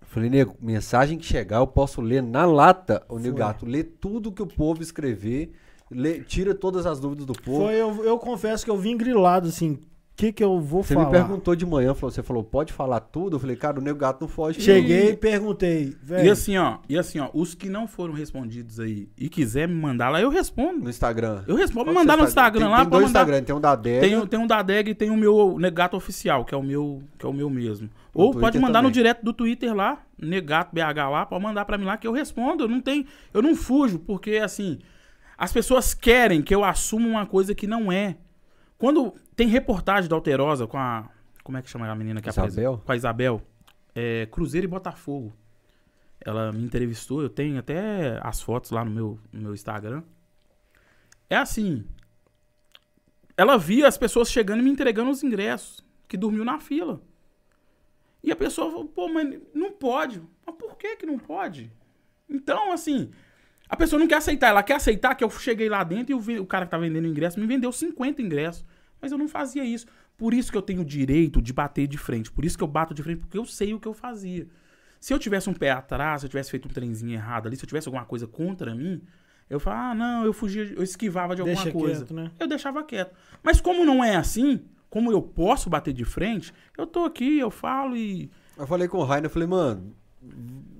Eu 0.00 0.06
Falei, 0.08 0.30
nego, 0.30 0.54
mensagem 0.60 1.18
que 1.18 1.24
chegar, 1.26 1.56
eu 1.58 1.66
posso 1.66 2.00
ler 2.00 2.22
na 2.22 2.44
lata, 2.46 3.02
o 3.08 3.18
Negato. 3.18 3.66
Lê 3.66 3.82
tudo 3.82 4.30
que 4.30 4.42
o 4.42 4.46
povo 4.46 4.82
escrever, 4.82 5.52
lê- 5.90 6.20
tira 6.20 6.54
todas 6.54 6.86
as 6.86 7.00
dúvidas 7.00 7.26
do 7.26 7.32
povo. 7.32 7.64
Foi, 7.64 7.74
eu, 7.74 8.04
eu 8.04 8.18
confesso 8.18 8.64
que 8.64 8.70
eu 8.70 8.76
vim 8.78 8.96
grilado, 8.96 9.48
assim, 9.48 9.78
que 10.16 10.32
que 10.32 10.44
eu 10.44 10.60
vou 10.60 10.82
Você 10.82 10.94
falar? 10.94 11.06
me 11.06 11.12
perguntou 11.12 11.56
de 11.56 11.66
manhã, 11.66 11.92
falou, 11.94 12.10
você 12.12 12.22
falou, 12.22 12.44
pode 12.44 12.72
falar 12.72 13.00
tudo? 13.00 13.36
Eu 13.36 13.40
falei, 13.40 13.56
cara, 13.56 13.80
o 13.80 13.82
Negato 13.82 14.20
não 14.20 14.28
foge. 14.28 14.60
Cheguei 14.60 15.10
e 15.10 15.16
perguntei, 15.16 15.96
E 16.22 16.30
assim, 16.30 16.56
ó, 16.56 16.78
e 16.88 16.96
assim, 16.96 17.18
ó, 17.18 17.30
os 17.34 17.54
que 17.54 17.68
não 17.68 17.88
foram 17.88 18.14
respondidos 18.14 18.78
aí 18.78 19.08
e 19.18 19.28
quiser 19.28 19.66
me 19.66 19.74
mandar 19.74 20.10
lá, 20.10 20.20
eu 20.20 20.28
respondo. 20.30 20.84
No 20.84 20.88
Instagram. 20.90 21.42
Eu 21.48 21.56
respondo, 21.56 21.86
me 21.86 21.92
que 21.92 21.98
mandar 21.98 22.14
você 22.14 22.22
no 22.22 22.28
Instagram 22.28 22.60
tem, 22.62 22.70
lá, 22.70 22.76
Tem 22.78 22.84
pode 22.86 22.90
dois 22.90 23.04
mandar. 23.06 23.20
Instagram, 23.20 23.42
tem 23.44 23.54
um 23.56 23.60
da 23.60 23.70
Adega. 23.72 24.00
Tem, 24.06 24.26
tem 24.26 24.40
um 24.40 24.46
da 24.46 24.62
DEG 24.62 24.90
e 24.90 24.94
tem 24.94 25.10
o 25.10 25.16
meu 25.16 25.58
Negato 25.58 25.96
Oficial, 25.96 26.44
que 26.44 26.54
é 26.54 26.58
o 26.58 26.62
meu, 26.62 27.02
que 27.18 27.26
é 27.26 27.28
o 27.28 27.32
meu 27.32 27.50
mesmo. 27.50 27.90
No 28.14 28.22
Ou 28.22 28.30
pode 28.30 28.42
Twitter 28.42 28.60
mandar 28.60 28.80
no 28.82 28.88
também. 28.88 28.92
direto 28.92 29.24
do 29.24 29.32
Twitter 29.32 29.74
lá, 29.74 30.00
Negato 30.16 30.70
BH 30.72 31.10
lá, 31.10 31.26
pode 31.26 31.42
mandar 31.42 31.64
pra 31.64 31.76
mim 31.76 31.86
lá 31.86 31.96
que 31.96 32.06
eu 32.06 32.12
respondo. 32.12 32.62
Eu 32.64 32.68
não 32.68 32.80
tenho, 32.80 33.04
eu 33.32 33.42
não 33.42 33.56
fujo, 33.56 33.98
porque 33.98 34.36
assim, 34.36 34.78
as 35.36 35.52
pessoas 35.52 35.92
querem 35.92 36.40
que 36.40 36.54
eu 36.54 36.62
assuma 36.64 37.08
uma 37.08 37.26
coisa 37.26 37.52
que 37.52 37.66
não 37.66 37.90
é. 37.90 38.16
Quando 38.84 39.14
tem 39.34 39.48
reportagem 39.48 40.10
da 40.10 40.14
Alterosa 40.14 40.66
com 40.66 40.76
a 40.76 41.08
como 41.42 41.56
é 41.56 41.62
que 41.62 41.70
chama 41.70 41.90
a 41.90 41.94
menina 41.94 42.20
que 42.20 42.28
Isabel? 42.28 42.50
apresenta? 42.50 42.84
Com 42.84 42.92
a 42.92 42.96
Isabel. 42.96 43.42
É, 43.94 44.26
Cruzeiro 44.26 44.66
e 44.66 44.68
Botafogo. 44.68 45.32
Ela 46.20 46.52
me 46.52 46.62
entrevistou, 46.62 47.22
eu 47.22 47.30
tenho 47.30 47.58
até 47.58 48.20
as 48.22 48.42
fotos 48.42 48.70
lá 48.70 48.84
no 48.84 48.90
meu, 48.90 49.18
no 49.32 49.40
meu 49.40 49.54
Instagram. 49.54 50.02
É 51.30 51.36
assim, 51.36 51.86
ela 53.38 53.56
via 53.56 53.88
as 53.88 53.96
pessoas 53.96 54.30
chegando 54.30 54.60
e 54.60 54.62
me 54.62 54.70
entregando 54.70 55.10
os 55.10 55.22
ingressos, 55.22 55.82
que 56.06 56.18
dormiu 56.18 56.44
na 56.44 56.60
fila. 56.60 57.00
E 58.22 58.30
a 58.30 58.36
pessoa 58.36 58.70
falou, 58.70 58.84
pô, 58.84 59.08
mas 59.08 59.40
não 59.54 59.72
pode. 59.72 60.20
Mas 60.44 60.56
por 60.56 60.76
que 60.76 60.96
que 60.96 61.06
não 61.06 61.18
pode? 61.18 61.72
Então, 62.28 62.70
assim, 62.70 63.10
a 63.66 63.76
pessoa 63.76 63.98
não 63.98 64.06
quer 64.06 64.16
aceitar. 64.16 64.48
Ela 64.48 64.62
quer 64.62 64.74
aceitar 64.74 65.14
que 65.14 65.24
eu 65.24 65.30
cheguei 65.30 65.70
lá 65.70 65.82
dentro 65.82 66.12
e 66.12 66.14
o, 66.14 66.42
o 66.42 66.46
cara 66.46 66.66
que 66.66 66.70
tá 66.70 66.76
vendendo 66.76 67.08
ingresso 67.08 67.40
me 67.40 67.46
vendeu 67.46 67.72
50 67.72 68.20
ingressos. 68.20 68.62
Mas 69.04 69.12
eu 69.12 69.18
não 69.18 69.28
fazia 69.28 69.62
isso. 69.62 69.84
Por 70.16 70.32
isso 70.32 70.50
que 70.50 70.56
eu 70.56 70.62
tenho 70.62 70.80
o 70.80 70.84
direito 70.84 71.42
de 71.42 71.52
bater 71.52 71.86
de 71.86 71.98
frente. 71.98 72.32
Por 72.32 72.42
isso 72.42 72.56
que 72.56 72.64
eu 72.64 72.66
bato 72.66 72.94
de 72.94 73.02
frente, 73.02 73.18
porque 73.18 73.36
eu 73.36 73.44
sei 73.44 73.74
o 73.74 73.78
que 73.78 73.86
eu 73.86 73.92
fazia. 73.92 74.48
Se 74.98 75.12
eu 75.12 75.18
tivesse 75.18 75.50
um 75.50 75.52
pé 75.52 75.72
atrás, 75.72 76.22
se 76.22 76.26
eu 76.26 76.30
tivesse 76.30 76.50
feito 76.50 76.66
um 76.66 76.70
trenzinho 76.70 77.12
errado 77.12 77.46
ali, 77.46 77.54
se 77.54 77.62
eu 77.62 77.66
tivesse 77.66 77.86
alguma 77.86 78.06
coisa 78.06 78.26
contra 78.26 78.74
mim, 78.74 79.02
eu 79.50 79.60
falava, 79.60 79.90
ah, 79.90 79.94
não, 79.94 80.24
eu 80.24 80.32
fugia, 80.32 80.72
eu 80.74 80.82
esquivava 80.82 81.34
de 81.34 81.42
alguma 81.42 81.62
deixa 81.62 81.78
coisa 81.78 82.06
quieto, 82.06 82.14
né? 82.14 82.30
eu 82.40 82.48
deixava 82.48 82.82
quieto. 82.82 83.14
Mas 83.42 83.60
como 83.60 83.84
não 83.84 84.02
é 84.02 84.16
assim, 84.16 84.64
como 84.88 85.12
eu 85.12 85.20
posso 85.20 85.68
bater 85.68 85.92
de 85.92 86.06
frente, 86.06 86.50
eu 86.78 86.86
tô 86.86 87.04
aqui, 87.04 87.38
eu 87.38 87.50
falo 87.50 87.94
e. 87.94 88.30
Eu 88.56 88.66
falei 88.66 88.88
com 88.88 88.96
o 88.96 89.04
Rainer, 89.04 89.26
eu 89.26 89.30
falei, 89.30 89.46
mano, 89.46 89.94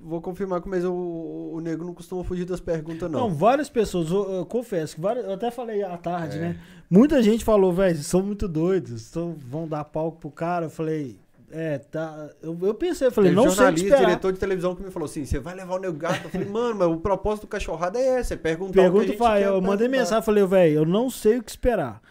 vou 0.03 0.21
confirmar 0.21 0.61
que 0.61 0.69
mas 0.69 0.85
o, 0.85 0.93
o 0.93 1.59
nego 1.59 1.83
não 1.83 1.93
costuma 1.93 2.23
fugir 2.23 2.45
das 2.45 2.59
perguntas, 2.59 3.09
não. 3.09 3.21
Não, 3.21 3.29
várias 3.29 3.69
pessoas, 3.69 4.11
eu, 4.11 4.31
eu 4.31 4.45
confesso, 4.45 4.99
várias, 5.01 5.25
eu 5.25 5.33
até 5.33 5.49
falei 5.49 5.81
à 5.83 5.97
tarde, 5.97 6.37
É. 6.37 6.41
né? 6.41 6.59
Muita 6.89 7.21
gente 7.23 7.43
falou, 7.43 7.73
velho, 7.73 7.97
são 7.97 8.21
muito 8.21 8.47
doidos, 8.47 9.01
são, 9.01 9.35
vão 9.49 9.67
dar 9.67 9.83
palco 9.85 10.19
pro 10.19 10.29
cara. 10.29 10.67
Eu 10.67 10.69
falei, 10.69 11.17
é, 11.49 11.79
tá. 11.79 12.29
Eu, 12.41 12.57
eu 12.61 12.73
pensei, 12.75 13.07
eu 13.07 13.11
falei, 13.11 13.31
Teve 13.31 13.35
não 13.41 13.49
sei 13.49 13.51
o 13.53 13.55
jornalista, 13.55 13.97
diretor 13.97 14.33
de 14.33 14.39
televisão 14.39 14.75
que 14.75 14.83
me 14.83 14.91
falou 14.91 15.05
assim: 15.05 15.25
você 15.25 15.39
vai 15.39 15.55
levar 15.55 15.75
o 15.75 15.79
Nego 15.79 15.97
Gato? 15.97 16.25
Eu 16.25 16.29
falei, 16.29 16.47
mano, 16.47 16.75
mas 16.75 16.87
o 16.87 16.97
propósito 16.97 17.45
do 17.45 17.47
cachorrada 17.47 17.97
é 17.97 18.19
esse, 18.19 18.33
é 18.33 18.37
perguntar 18.37 18.71
o 18.71 18.83
Pergunta, 18.83 19.07
gente 19.07 19.17
vai, 19.17 19.43
eu 19.43 19.59
mandei 19.61 19.87
mensagem, 19.87 20.23
falei, 20.23 20.45
velho, 20.45 20.73
eu 20.75 20.85
não 20.85 21.09
sei 21.09 21.37
o 21.37 21.43
que 21.43 21.49
esperar. 21.49 22.01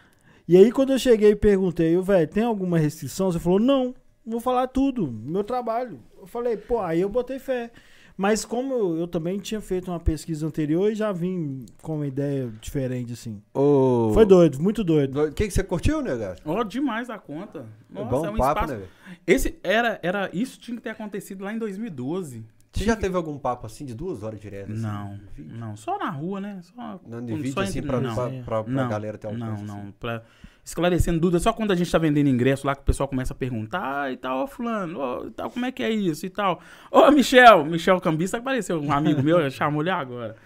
E 0.48 0.56
aí, 0.56 0.72
quando 0.72 0.92
eu 0.92 0.98
cheguei 0.98 1.30
e 1.30 1.36
perguntei, 1.36 1.96
velho, 2.00 2.28
tem 2.28 2.42
alguma 2.42 2.78
restrição? 2.78 3.30
Você 3.30 3.38
falou, 3.38 3.60
não, 3.60 3.94
vou 4.26 4.40
falar 4.40 4.66
tudo, 4.66 5.10
meu 5.10 5.44
trabalho. 5.44 6.00
Eu 6.24 6.28
falei, 6.28 6.56
pô, 6.56 6.80
aí 6.80 7.00
eu 7.02 7.08
botei 7.08 7.38
fé. 7.38 7.70
Mas 8.16 8.44
como 8.44 8.72
eu, 8.72 8.96
eu 8.96 9.08
também 9.08 9.38
tinha 9.38 9.60
feito 9.60 9.90
uma 9.90 9.98
pesquisa 10.00 10.46
anterior 10.46 10.90
e 10.90 10.94
já 10.94 11.10
vim 11.12 11.66
com 11.82 11.96
uma 11.96 12.06
ideia 12.06 12.50
diferente, 12.60 13.12
assim. 13.12 13.42
Ô, 13.52 14.10
Foi 14.14 14.24
doido, 14.24 14.58
muito 14.62 14.82
doido. 14.84 15.20
O 15.24 15.32
que, 15.32 15.46
que 15.48 15.50
você 15.52 15.64
curtiu, 15.64 16.00
Nego 16.00 16.18
Gato? 16.20 16.42
Ó, 16.46 16.62
demais 16.62 17.10
a 17.10 17.18
conta. 17.18 17.66
É 17.92 17.98
Nossa, 17.98 18.10
bom 18.10 18.26
é 18.26 18.30
um 18.30 18.36
papo, 18.36 18.60
espaço. 18.60 18.80
né? 18.80 18.86
Esse 19.26 19.58
era, 19.64 19.98
era. 20.02 20.30
Isso 20.32 20.58
tinha 20.60 20.76
que 20.76 20.82
ter 20.82 20.90
acontecido 20.90 21.42
lá 21.44 21.52
em 21.52 21.58
2012. 21.58 22.44
Você 22.72 22.84
já 22.84 22.96
teve 22.96 23.16
algum 23.16 23.36
papo 23.38 23.66
assim 23.66 23.84
de 23.84 23.94
duas 23.94 24.22
horas 24.22 24.40
direto? 24.40 24.72
assim, 24.72 24.80
Não, 24.80 25.18
não. 25.38 25.76
Só 25.76 25.98
na 25.98 26.08
rua, 26.10 26.40
né? 26.40 26.60
Só, 26.62 27.00
Não, 27.06 27.24
de 27.24 27.34
vídeo 27.34 27.52
só 27.52 27.60
assim 27.60 27.80
entre- 27.80 27.90
pra, 27.90 28.00
não. 28.00 28.14
pra, 28.14 28.30
pra, 28.30 28.64
pra 28.64 28.72
não, 28.72 28.88
galera 28.88 29.18
ter 29.18 29.32
Não, 29.32 29.46
alcance. 29.46 29.64
não. 29.64 29.78
assim. 29.80 29.94
Pra, 29.98 30.22
esclarecendo 30.64 31.20
dúvidas, 31.20 31.42
só 31.42 31.52
quando 31.52 31.72
a 31.72 31.74
gente 31.74 31.90
tá 31.92 31.98
vendendo 31.98 32.28
ingresso 32.28 32.66
lá 32.66 32.74
que 32.74 32.82
o 32.82 32.84
pessoal 32.84 33.08
começa 33.08 33.34
a 33.34 33.36
perguntar, 33.36 34.04
ah, 34.04 34.12
e 34.12 34.16
tal, 34.16 34.38
ó, 34.38 34.46
fulano, 34.46 34.98
ó, 34.98 35.30
tal, 35.30 35.50
como 35.50 35.66
é 35.66 35.72
que 35.72 35.82
é 35.82 35.90
isso 35.90 36.24
e 36.24 36.30
tal. 36.30 36.60
Ô, 36.90 37.10
Michel, 37.10 37.64
Michel 37.64 38.00
Cambista 38.00 38.38
apareceu, 38.38 38.80
um 38.80 38.90
amigo 38.90 39.22
meu, 39.22 39.48
chamou 39.50 39.82
ele 39.82 39.90
agora. 39.90 40.36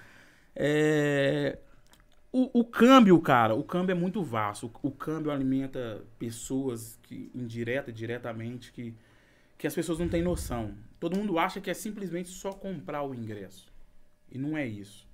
É, 0.57 1.59
o, 2.33 2.61
o 2.61 2.65
câmbio, 2.65 3.21
cara, 3.21 3.55
o 3.55 3.63
câmbio 3.63 3.93
é 3.93 3.95
muito 3.95 4.23
vasto. 4.23 4.67
O, 4.83 4.89
o 4.89 4.91
câmbio 4.91 5.31
alimenta 5.31 6.03
pessoas 6.19 6.99
que, 7.05 7.31
indireta 7.35 7.93
diretamente, 7.93 8.73
que, 8.73 8.95
que 9.57 9.67
as 9.67 9.75
pessoas 9.75 10.01
não 10.01 10.09
têm 10.09 10.23
noção. 10.23 10.75
Todo 10.99 11.17
mundo 11.17 11.39
acha 11.39 11.61
que 11.61 11.71
é 11.71 11.75
simplesmente 11.75 12.29
só 12.29 12.51
comprar 12.51 13.03
o 13.05 13.15
ingresso. 13.15 13.73
E 14.31 14.37
não 14.37 14.59
é 14.59 14.67
isso. 14.67 15.07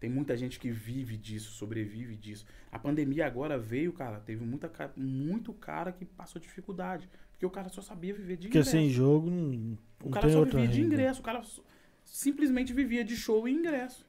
Tem 0.00 0.08
muita 0.08 0.36
gente 0.36 0.58
que 0.58 0.70
vive 0.70 1.16
disso, 1.16 1.50
sobrevive 1.52 2.16
disso. 2.16 2.46
A 2.70 2.78
pandemia 2.78 3.26
agora 3.26 3.58
veio, 3.58 3.92
cara, 3.92 4.20
teve 4.20 4.44
muita, 4.44 4.70
muito 4.96 5.52
cara 5.54 5.90
que 5.92 6.04
passou 6.04 6.40
dificuldade. 6.40 7.08
Porque 7.32 7.46
o 7.46 7.50
cara 7.50 7.68
só 7.68 7.80
sabia 7.80 8.12
viver 8.12 8.36
de 8.36 8.48
Porque 8.48 8.58
ingresso. 8.58 8.70
sem 8.72 8.90
jogo 8.90 9.30
não, 9.30 9.78
o 10.04 10.10
cara 10.10 10.26
tem 10.26 10.32
só 10.34 10.40
outra 10.40 10.60
vivia 10.60 10.74
de 10.74 10.80
renda. 10.82 10.94
ingresso. 10.94 11.20
O 11.20 11.22
cara 11.24 11.42
só- 11.42 11.62
simplesmente 12.04 12.72
vivia 12.72 13.04
de 13.04 13.16
show 13.16 13.48
e 13.48 13.52
ingresso. 13.52 14.06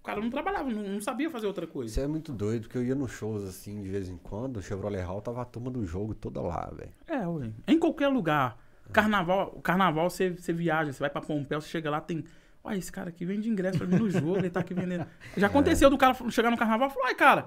O 0.00 0.04
cara 0.04 0.20
não 0.20 0.28
trabalhava, 0.28 0.68
não, 0.70 0.82
não 0.82 1.00
sabia 1.00 1.30
fazer 1.30 1.46
outra 1.46 1.66
coisa. 1.66 1.90
Isso 1.90 2.00
é 2.00 2.06
muito 2.06 2.30
doido, 2.32 2.62
porque 2.62 2.76
eu 2.76 2.84
ia 2.84 2.94
nos 2.94 3.10
shows 3.12 3.42
assim 3.44 3.80
de 3.80 3.88
vez 3.88 4.08
em 4.10 4.18
quando, 4.18 4.58
o 4.58 4.62
Chevrolet 4.62 5.00
Hall 5.02 5.22
tava 5.22 5.40
a 5.40 5.44
turma 5.46 5.70
do 5.70 5.84
jogo 5.86 6.14
toda 6.14 6.42
lá, 6.42 6.70
velho. 6.76 6.90
É, 7.06 7.26
ué. 7.26 7.50
Em 7.66 7.78
qualquer 7.78 8.08
lugar. 8.08 8.58
Carnaval, 8.92 9.52
carnaval 9.62 10.10
você, 10.10 10.28
você 10.30 10.52
viaja, 10.52 10.92
você 10.92 10.98
vai 11.00 11.08
pra 11.08 11.22
Pompéu, 11.22 11.58
você 11.60 11.68
chega 11.68 11.88
lá, 11.90 12.02
tem. 12.02 12.22
Olha, 12.62 12.76
esse 12.76 12.92
cara 12.92 13.08
aqui 13.08 13.24
vende 13.24 13.48
ingresso 13.48 13.78
pra 13.78 13.86
mim 13.86 13.96
no 13.96 14.10
jogo, 14.10 14.36
ele 14.36 14.50
tá 14.50 14.60
aqui 14.60 14.74
vendendo. 14.74 15.06
Já 15.38 15.46
aconteceu 15.46 15.88
do 15.88 15.96
cara 15.96 16.14
chegar 16.30 16.50
no 16.50 16.56
carnaval 16.58 16.88
e 16.88 16.92
falar, 16.92 17.06
ai, 17.08 17.14
cara, 17.14 17.46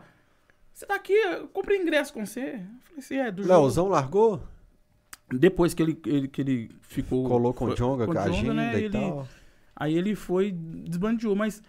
você 0.78 0.86
tá 0.86 0.94
aqui, 0.96 1.14
eu 1.14 1.48
comprei 1.48 1.82
ingresso 1.82 2.14
com 2.14 2.24
você. 2.26 2.40
Eu 2.42 2.82
falei 2.84 3.00
assim, 3.00 3.16
é, 3.18 3.32
do 3.32 3.42
jogo. 3.42 3.54
Leozão 3.56 3.88
largou? 3.88 4.42
Depois 5.32 5.74
que 5.74 5.82
ele, 5.82 6.00
ele- 6.06 6.28
que 6.28 6.40
ele 6.42 6.70
ficou. 6.82 7.28
Colou 7.28 7.54
com 7.54 7.66
o 7.66 7.76
Jonga, 7.76 8.06
com 8.06 8.12
a 8.12 8.16
Djonga, 8.26 8.30
agenda 8.38 8.54
né, 8.54 8.74
e 8.80 8.84
ele- 8.84 8.90
tal. 8.92 9.28
Aí 9.76 9.98
ele 9.98 10.16
foi, 10.16 10.52
desbandeou, 10.52 11.36
mas 11.36 11.62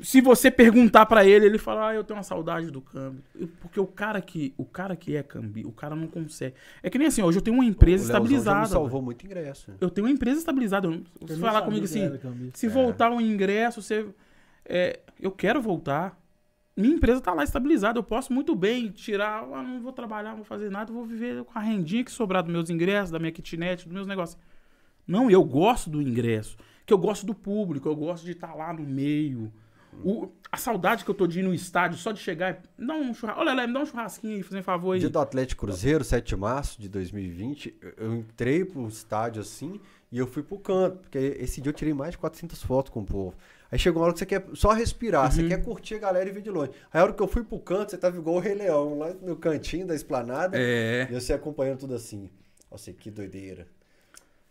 se 0.00 0.20
você 0.20 0.50
perguntar 0.50 1.06
pra 1.06 1.24
ele, 1.26 1.44
ele 1.46 1.58
fala, 1.58 1.88
ah, 1.88 1.94
eu 1.94 2.02
tenho 2.04 2.16
uma 2.16 2.22
saudade 2.22 2.70
do 2.70 2.80
câmbio. 2.80 3.22
Porque 3.60 3.78
o 3.78 3.86
cara 3.86 4.20
que, 4.22 4.54
o 4.56 4.64
cara 4.64 4.96
que 4.96 5.14
é 5.16 5.22
câmbio, 5.22 5.68
o 5.68 5.72
cara 5.72 5.94
não 5.94 6.06
consegue. 6.08 6.54
É 6.82 6.88
que 6.88 6.98
nem 6.98 7.08
assim, 7.08 7.22
hoje 7.22 7.38
eu 7.38 7.42
tenho 7.42 7.56
uma 7.56 7.64
empresa 7.64 8.04
O 8.04 8.06
Leozão 8.06 8.14
já 8.14 8.20
me 8.20 8.36
estabilizada. 8.38 8.66
salvou 8.68 9.02
muito 9.02 9.26
ingresso. 9.26 9.72
Eu 9.80 9.90
tenho 9.90 10.06
uma 10.06 10.12
empresa 10.12 10.38
estabilizada. 10.38 10.86
eu 10.86 10.90
não- 10.92 11.02
Eu 11.20 11.26
Você 11.28 11.36
falar 11.36 11.62
comigo 11.62 11.84
assim, 11.84 12.08
se 12.54 12.66
É. 12.66 12.68
voltar 12.68 13.10
um 13.10 13.20
ingresso, 13.20 13.82
você. 13.82 14.06
é, 14.64 15.00
eu 15.20 15.30
quero 15.32 15.60
voltar. 15.60 16.18
Minha 16.80 16.94
empresa 16.96 17.20
tá 17.20 17.32
lá 17.32 17.44
estabilizada. 17.44 17.98
Eu 17.98 18.02
posso 18.02 18.32
muito 18.32 18.54
bem 18.54 18.88
tirar. 18.90 19.42
Ah, 19.52 19.62
não 19.62 19.80
vou 19.80 19.92
trabalhar, 19.92 20.30
não 20.30 20.36
vou 20.38 20.44
fazer 20.44 20.70
nada, 20.70 20.92
vou 20.92 21.04
viver 21.04 21.44
com 21.44 21.58
a 21.58 21.62
rendinha 21.62 22.04
que 22.04 22.10
sobrar 22.10 22.42
dos 22.42 22.52
meus 22.52 22.70
ingressos, 22.70 23.10
da 23.10 23.18
minha 23.18 23.32
kitnet, 23.32 23.84
dos 23.84 23.92
meus 23.92 24.06
negócios. 24.06 24.38
Não, 25.06 25.30
eu 25.30 25.42
gosto 25.44 25.90
do 25.90 26.00
ingresso. 26.00 26.56
Que 26.86 26.92
eu 26.92 26.98
gosto 26.98 27.24
do 27.26 27.34
público, 27.34 27.88
eu 27.88 27.96
gosto 27.96 28.24
de 28.24 28.32
estar 28.32 28.54
lá 28.54 28.72
no 28.72 28.82
meio. 28.82 29.52
O- 30.04 30.28
a 30.52 30.56
saudade 30.56 31.04
que 31.04 31.10
eu 31.10 31.14
tô 31.14 31.26
de 31.26 31.40
ir 31.40 31.42
no 31.42 31.52
estádio, 31.52 31.98
só 31.98 32.12
de 32.12 32.20
chegar, 32.20 32.62
e 32.78 32.84
dá 32.86 32.94
um 32.94 33.12
churrasco. 33.12 33.40
Olha, 33.40 33.52
Lé, 33.52 33.66
me 33.66 33.72
dá 33.74 33.80
um 33.80 33.86
churrasquinho 33.86 34.36
aí, 34.36 34.42
fazer 34.42 34.60
um 34.60 34.62
favor 34.62 34.92
aí. 34.92 35.00
Dia 35.00 35.08
do 35.10 35.18
Atlético 35.18 35.66
Cruzeiro, 35.66 36.04
7 36.04 36.28
de 36.28 36.36
março 36.36 36.80
de 36.80 36.88
2020, 36.88 37.74
eu- 37.80 37.92
eu 38.06 38.14
entrei 38.14 38.64
pro 38.64 38.86
estádio 38.86 39.40
assim 39.42 39.80
e 40.12 40.18
eu 40.18 40.26
fui 40.28 40.42
pro 40.44 40.58
canto, 40.58 40.98
porque 40.98 41.18
esse 41.40 41.60
dia 41.60 41.70
eu 41.70 41.74
tirei 41.74 41.92
mais 41.92 42.12
de 42.12 42.18
400 42.18 42.62
fotos 42.62 42.92
com 42.92 43.00
o 43.00 43.04
povo. 43.04 43.34
Aí 43.72 43.78
chegou 43.78 44.00
uma 44.00 44.06
hora 44.06 44.12
que 44.12 44.18
você 44.18 44.26
quer 44.26 44.44
só 44.54 44.72
respirar, 44.72 45.30
você 45.30 45.46
quer 45.46 45.62
curtir 45.62 45.94
a 45.94 45.98
galera 45.98 46.28
e 46.28 46.32
ver 46.32 46.42
de 46.42 46.50
longe. 46.50 46.72
Aí 46.92 47.00
a 47.00 47.04
hora 47.04 47.12
que 47.12 47.22
eu 47.22 47.28
fui 47.28 47.44
pro 47.44 47.58
canto, 47.58 47.90
você 47.90 47.96
tava 47.96 48.16
igual 48.16 48.36
o 48.36 48.38
Rei 48.40 48.54
Leão, 48.54 48.98
lá 48.98 49.12
no 49.22 49.36
cantinho 49.36 49.86
da 49.86 49.94
esplanada, 49.94 50.58
É. 50.58 51.06
e 51.08 51.14
você 51.14 51.32
acompanhando 51.32 51.78
tudo 51.78 51.94
assim. 51.94 52.28
Nossa, 52.70 52.92
que 52.92 53.10
doideira. 53.10 53.66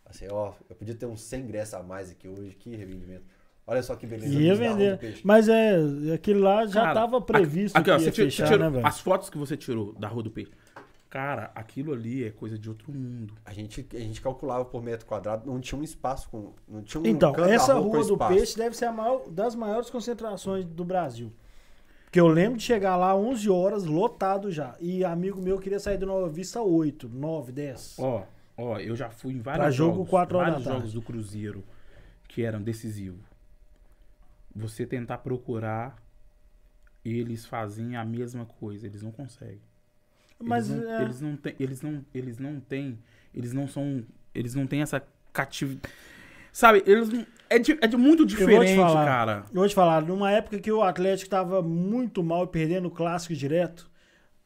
Assim, 0.05 0.25
ó, 0.31 0.53
eu 0.69 0.75
podia 0.75 0.95
ter 0.95 1.05
uns 1.05 1.21
100 1.21 1.41
ingressos 1.43 1.73
a 1.75 1.83
mais 1.83 2.09
aqui 2.09 2.27
hoje, 2.27 2.55
que 2.57 2.75
rendimento. 2.75 3.23
Olha 3.67 3.83
só 3.83 3.95
que 3.95 4.07
beleza. 4.07 4.33
Ia 4.33 4.49
luz 4.49 4.59
da 4.59 4.65
Rua 4.65 4.73
do 4.73 4.79
vender. 4.79 4.97
Peixe. 4.97 5.21
Mas 5.23 5.47
é, 5.47 5.75
aquele 6.15 6.39
lá 6.39 6.65
já 6.65 6.81
Cara, 6.81 6.93
tava 6.95 7.21
previsto 7.21 7.77
Aqui, 7.77 7.91
ó, 7.91 7.99
fechar, 7.99 8.45
tirou- 8.47 8.59
né, 8.59 8.69
velho? 8.71 8.87
as 8.87 8.99
fotos 8.99 9.29
que 9.29 9.37
você 9.37 9.55
tirou 9.55 9.93
da 9.93 10.07
Rua 10.07 10.23
do 10.23 10.31
Peixe. 10.31 10.51
Cara, 11.09 11.51
aquilo 11.55 11.91
ali 11.91 12.23
é 12.23 12.29
coisa 12.29 12.57
de 12.57 12.69
outro 12.69 12.91
mundo. 12.93 13.33
A 13.43 13.51
gente, 13.51 13.87
a 13.93 13.99
gente 13.99 14.21
calculava 14.21 14.63
por 14.63 14.83
metro 14.83 15.07
quadrado, 15.07 15.49
não 15.49 15.59
tinha 15.59 15.79
um 15.79 15.83
espaço 15.83 16.29
com. 16.29 16.53
Não 16.67 16.83
tinha 16.83 17.01
um 17.01 17.05
Então, 17.07 17.33
essa 17.45 17.73
com 17.73 17.81
rua 17.81 18.05
do 18.05 18.13
espaço. 18.13 18.33
Peixe 18.35 18.57
deve 18.57 18.77
ser 18.77 18.85
a 18.85 18.91
maior, 18.91 19.27
das 19.27 19.55
maiores 19.55 19.89
concentrações 19.89 20.65
do 20.65 20.85
Brasil. 20.85 21.33
Porque 22.03 22.19
eu 22.19 22.27
lembro 22.27 22.57
de 22.57 22.63
chegar 22.63 22.95
lá 22.95 23.15
11 23.15 23.49
horas, 23.49 23.85
lotado 23.85 24.51
já. 24.51 24.75
E 24.79 25.03
amigo 25.03 25.41
meu 25.41 25.57
queria 25.57 25.79
sair 25.79 25.97
do 25.97 26.05
Nova 26.05 26.29
Vista 26.29 26.61
8, 26.61 27.09
9, 27.09 27.51
10. 27.51 27.95
Ó, 27.99 28.23
ó, 28.57 28.79
eu 28.79 28.95
já 28.95 29.09
fui 29.09 29.33
em 29.33 29.39
vários 29.41 29.63
Pra 29.63 29.71
jogo 29.71 29.95
jogos, 29.97 30.09
quatro 30.09 30.37
horas 30.37 30.49
vários 30.49 30.65
jogos 30.65 30.81
tarde. 30.81 30.95
do 30.95 31.01
Cruzeiro 31.01 31.63
que 32.27 32.43
eram 32.43 32.61
decisivos. 32.61 33.25
Você 34.55 34.85
tentar 34.85 35.19
procurar, 35.19 35.95
eles 37.03 37.45
fazem 37.45 37.95
a 37.95 38.05
mesma 38.05 38.45
coisa, 38.45 38.85
eles 38.85 39.01
não 39.01 39.11
conseguem. 39.11 39.68
Mas 40.41 40.69
eles 40.69 40.81
não, 40.83 40.91
é, 40.91 41.01
eles 41.01 41.21
não 41.21 41.35
têm, 41.35 41.55
eles 41.59 41.81
não, 41.81 42.05
eles 42.13 42.37
não 42.39 42.59
têm, 42.59 42.99
eles 43.33 43.53
não 43.53 43.67
são, 43.67 44.03
eles 44.33 44.55
não 44.55 44.65
têm 44.65 44.81
essa 44.81 45.03
catividade. 45.33 45.93
Sabe, 46.51 46.83
eles 46.85 47.09
não- 47.09 47.25
é 47.49 47.59
de, 47.59 47.77
é 47.81 47.87
de 47.87 47.97
muito 47.97 48.25
diferente, 48.25 48.75
falar. 48.75 49.05
cara. 49.05 49.43
eu 49.49 49.59
vou 49.59 49.67
te 49.67 49.75
falar, 49.75 50.01
numa 50.03 50.31
época 50.31 50.59
que 50.59 50.71
o 50.71 50.81
Atlético 50.81 51.29
tava 51.29 51.61
muito 51.61 52.23
mal 52.23 52.45
e 52.45 52.47
perdendo 52.47 52.87
o 52.87 52.91
clássico 52.91 53.33
direto, 53.33 53.89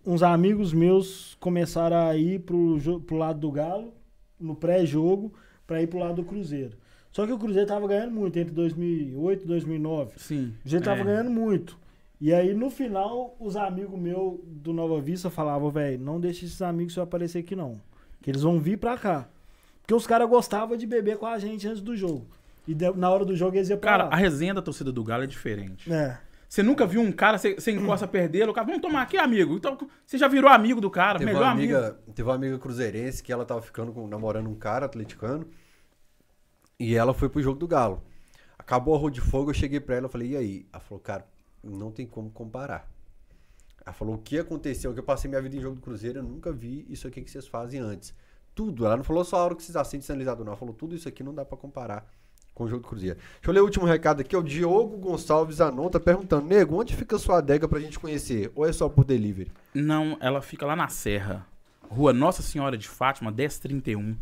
uns 0.05 0.23
amigos 0.23 0.73
meus 0.73 1.35
começaram 1.39 2.07
a 2.07 2.15
ir 2.15 2.39
pro, 2.39 3.01
pro 3.01 3.15
lado 3.17 3.39
do 3.39 3.51
Galo, 3.51 3.93
no 4.39 4.55
pré-jogo, 4.55 5.33
pra 5.65 5.81
ir 5.81 5.87
pro 5.87 5.99
lado 5.99 6.15
do 6.15 6.23
Cruzeiro. 6.23 6.77
Só 7.11 7.25
que 7.25 7.31
o 7.31 7.37
Cruzeiro 7.37 7.67
tava 7.67 7.87
ganhando 7.87 8.11
muito 8.11 8.37
entre 8.39 8.53
2008 8.53 9.43
e 9.43 9.47
2009. 9.47 10.13
Sim. 10.17 10.53
O 10.57 10.61
Cruzeiro 10.61 10.83
tava 10.85 11.01
é. 11.01 11.03
ganhando 11.03 11.29
muito. 11.29 11.77
E 12.23 12.33
aí, 12.33 12.53
no 12.53 12.69
final, 12.69 13.35
os 13.37 13.57
amigos 13.57 13.99
meus 13.99 14.39
do 14.45 14.71
Nova 14.71 15.01
Vista 15.01 15.29
falavam, 15.29 15.69
velho, 15.69 15.99
não 15.99 16.21
deixe 16.21 16.45
esses 16.45 16.61
amigos 16.61 16.93
só 16.93 17.01
aparecer 17.01 17.39
aqui, 17.39 17.53
não. 17.53 17.81
Que 18.21 18.31
eles 18.31 18.43
vão 18.43 18.61
vir 18.61 18.77
pra 18.77 18.97
cá. 18.97 19.27
Porque 19.81 19.93
os 19.93 20.07
caras 20.07 20.29
gostavam 20.29 20.77
de 20.77 20.87
beber 20.87 21.17
com 21.17 21.25
a 21.25 21.37
gente 21.37 21.67
antes 21.67 21.81
do 21.81 21.97
jogo. 21.97 22.25
E 22.65 22.73
de- 22.73 22.91
na 22.93 23.09
hora 23.09 23.25
do 23.25 23.35
jogo 23.35 23.57
eles 23.57 23.67
iam 23.69 23.77
pra 23.77 23.89
Cara, 23.91 24.03
lá. 24.05 24.13
a 24.13 24.15
resenha 24.15 24.53
da 24.53 24.61
torcida 24.61 24.89
do 24.89 25.03
Galo 25.03 25.23
é 25.23 25.27
diferente. 25.27 25.91
É. 25.91 26.17
Você 26.47 26.63
nunca 26.63 26.85
viu 26.85 27.01
um 27.01 27.11
cara, 27.11 27.37
você, 27.37 27.55
você 27.55 27.71
encosta 27.71 28.07
perto 28.07 28.31
dele, 28.31 28.51
o 28.51 28.53
cara, 28.53 28.67
vamos 28.67 28.81
tomar 28.81 29.01
aqui, 29.01 29.17
amigo. 29.17 29.57
Então, 29.57 29.77
você 30.05 30.17
já 30.17 30.29
virou 30.29 30.49
amigo 30.49 30.79
do 30.79 30.89
cara, 30.89 31.19
Teve 31.19 31.25
melhor 31.29 31.43
uma, 31.43 31.51
amigo. 31.51 31.75
amiga, 31.75 31.99
teve 32.15 32.29
uma 32.29 32.35
amiga 32.35 32.57
cruzeirense 32.57 33.21
que 33.21 33.33
ela 33.33 33.43
tava 33.43 33.61
ficando 33.61 33.91
com, 33.91 34.07
namorando 34.07 34.47
um 34.49 34.55
cara 34.55 34.85
atleticano. 34.85 35.45
E 36.79 36.95
ela 36.95 37.13
foi 37.13 37.27
pro 37.27 37.41
jogo 37.41 37.59
do 37.59 37.67
Galo. 37.67 38.01
Acabou 38.57 38.95
a 38.95 38.97
rua 38.97 39.11
de 39.11 39.19
fogo, 39.19 39.49
eu 39.49 39.53
cheguei 39.53 39.81
pra 39.81 39.95
ela 39.97 40.07
e 40.07 40.09
falei, 40.11 40.27
e 40.29 40.37
aí? 40.37 40.65
Ela 40.71 40.79
falou, 40.81 41.01
cara, 41.01 41.25
não 41.64 41.91
tem 41.91 42.06
como 42.06 42.30
comparar. 42.30 42.91
Ela 43.85 43.94
falou, 43.94 44.15
o 44.15 44.18
que 44.18 44.40
aconteceu? 44.40 44.94
Que 44.94 44.99
eu 44.99 45.03
passei 45.03 45.30
minha 45.30 45.41
vida 45.41 45.56
em 45.56 45.61
jogo 45.61 45.76
do 45.76 45.81
Cruzeiro, 45.81 46.19
eu 46.19 46.23
nunca 46.23 46.52
vi 46.52 46.85
isso 46.90 47.07
aqui 47.07 47.22
que 47.22 47.30
vocês 47.30 47.48
fazem 47.48 47.80
antes. 47.80 48.14
Tudo. 48.56 48.85
Ela 48.85 48.98
não 48.98 49.03
falou 49.03 49.23
só 49.23 49.38
a 49.38 49.44
hora 49.45 49.56
que 49.56 49.64
vocês 49.64 49.76
acendem 49.76 50.02
sinalizador, 50.02 50.45
não. 50.45 50.52
Ela 50.52 50.60
falou, 50.60 50.73
tudo 50.73 50.95
isso 50.95 51.07
aqui 51.07 51.23
não 51.23 51.34
dá 51.34 51.44
pra 51.44 51.57
comparar 51.57 52.07
com 52.53 52.65
o 52.65 52.68
jogo 52.68 52.84
do 52.84 52.88
Cruzeiro. 52.88 53.18
Deixa 53.18 53.49
eu 53.49 53.53
ler 53.53 53.60
o 53.61 53.65
último 53.65 53.85
recado 53.85 54.22
aqui. 54.22 54.35
É 54.35 54.38
o 54.38 54.44
Diogo 54.44 54.98
Gonçalves 54.98 55.60
Anon 55.60 55.90
tá 55.90 55.99
perguntando, 55.99 56.45
nego, 56.45 56.80
onde 56.80 56.95
fica 56.95 57.15
a 57.15 57.19
sua 57.19 57.40
adega 57.40 57.68
pra 57.68 57.80
gente 57.80 57.99
conhecer? 57.99 58.52
Ou 58.56 58.65
é 58.65 58.72
só 58.72 58.88
por 58.88 59.03
delivery? 59.03 59.52
Não, 59.73 60.18
ela 60.19 60.41
fica 60.41 60.65
lá 60.65 60.76
na 60.76 60.88
Serra. 60.88 61.45
Rua 61.90 62.14
Nossa 62.14 62.41
Senhora 62.41 62.77
de 62.77 62.88
Fátima, 62.88 63.31
1031. 63.31 64.15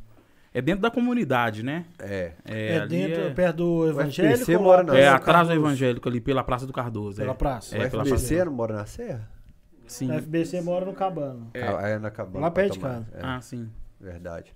É 0.54 0.62
dentro 0.62 0.82
da 0.82 0.92
comunidade, 0.92 1.64
né? 1.64 1.86
É. 1.98 2.34
É, 2.44 2.78
ali 2.80 2.90
dentro, 2.90 3.22
é, 3.22 3.30
perto 3.30 3.56
do 3.58 3.88
Evangélico. 3.90 4.36
FBC 4.36 4.56
ou 4.58 4.64
mora 4.64 4.84
na- 4.84 4.92
do 4.94 4.98
é 4.98 5.06
Nossa, 5.06 5.16
atrás 5.16 5.48
do? 5.48 5.54
Evangélico, 5.54 6.10
ali 6.10 6.20
pela 6.20 6.44
Praça 6.44 6.66
do 6.68 6.74
Cardoso. 6.74 7.18
Pela 7.18 7.32
é. 7.32 7.36
praça. 7.36 7.78
É, 7.78 7.88
o 7.88 7.90
pela 7.90 8.04
FBC 8.06 8.44
não 8.46 8.52
mora 8.52 8.74
na 8.76 8.86
Serra? 8.86 9.30
Sim. 9.88 10.12
A 10.12 10.16
FBC 10.16 10.62
mora 10.62 10.86
no 10.86 10.94
Cabano. 10.94 11.50
É. 11.54 11.64
Ah, 11.68 11.88
é 11.88 12.00
na 12.00 12.12
cabana. 12.12 12.40
Lá 12.46 12.52
perto 12.52 12.74
de 12.74 12.80
casa. 12.80 13.08
É, 13.14 13.20
Ah, 13.24 13.40
sim. 13.42 13.70
verdade. 14.00 14.54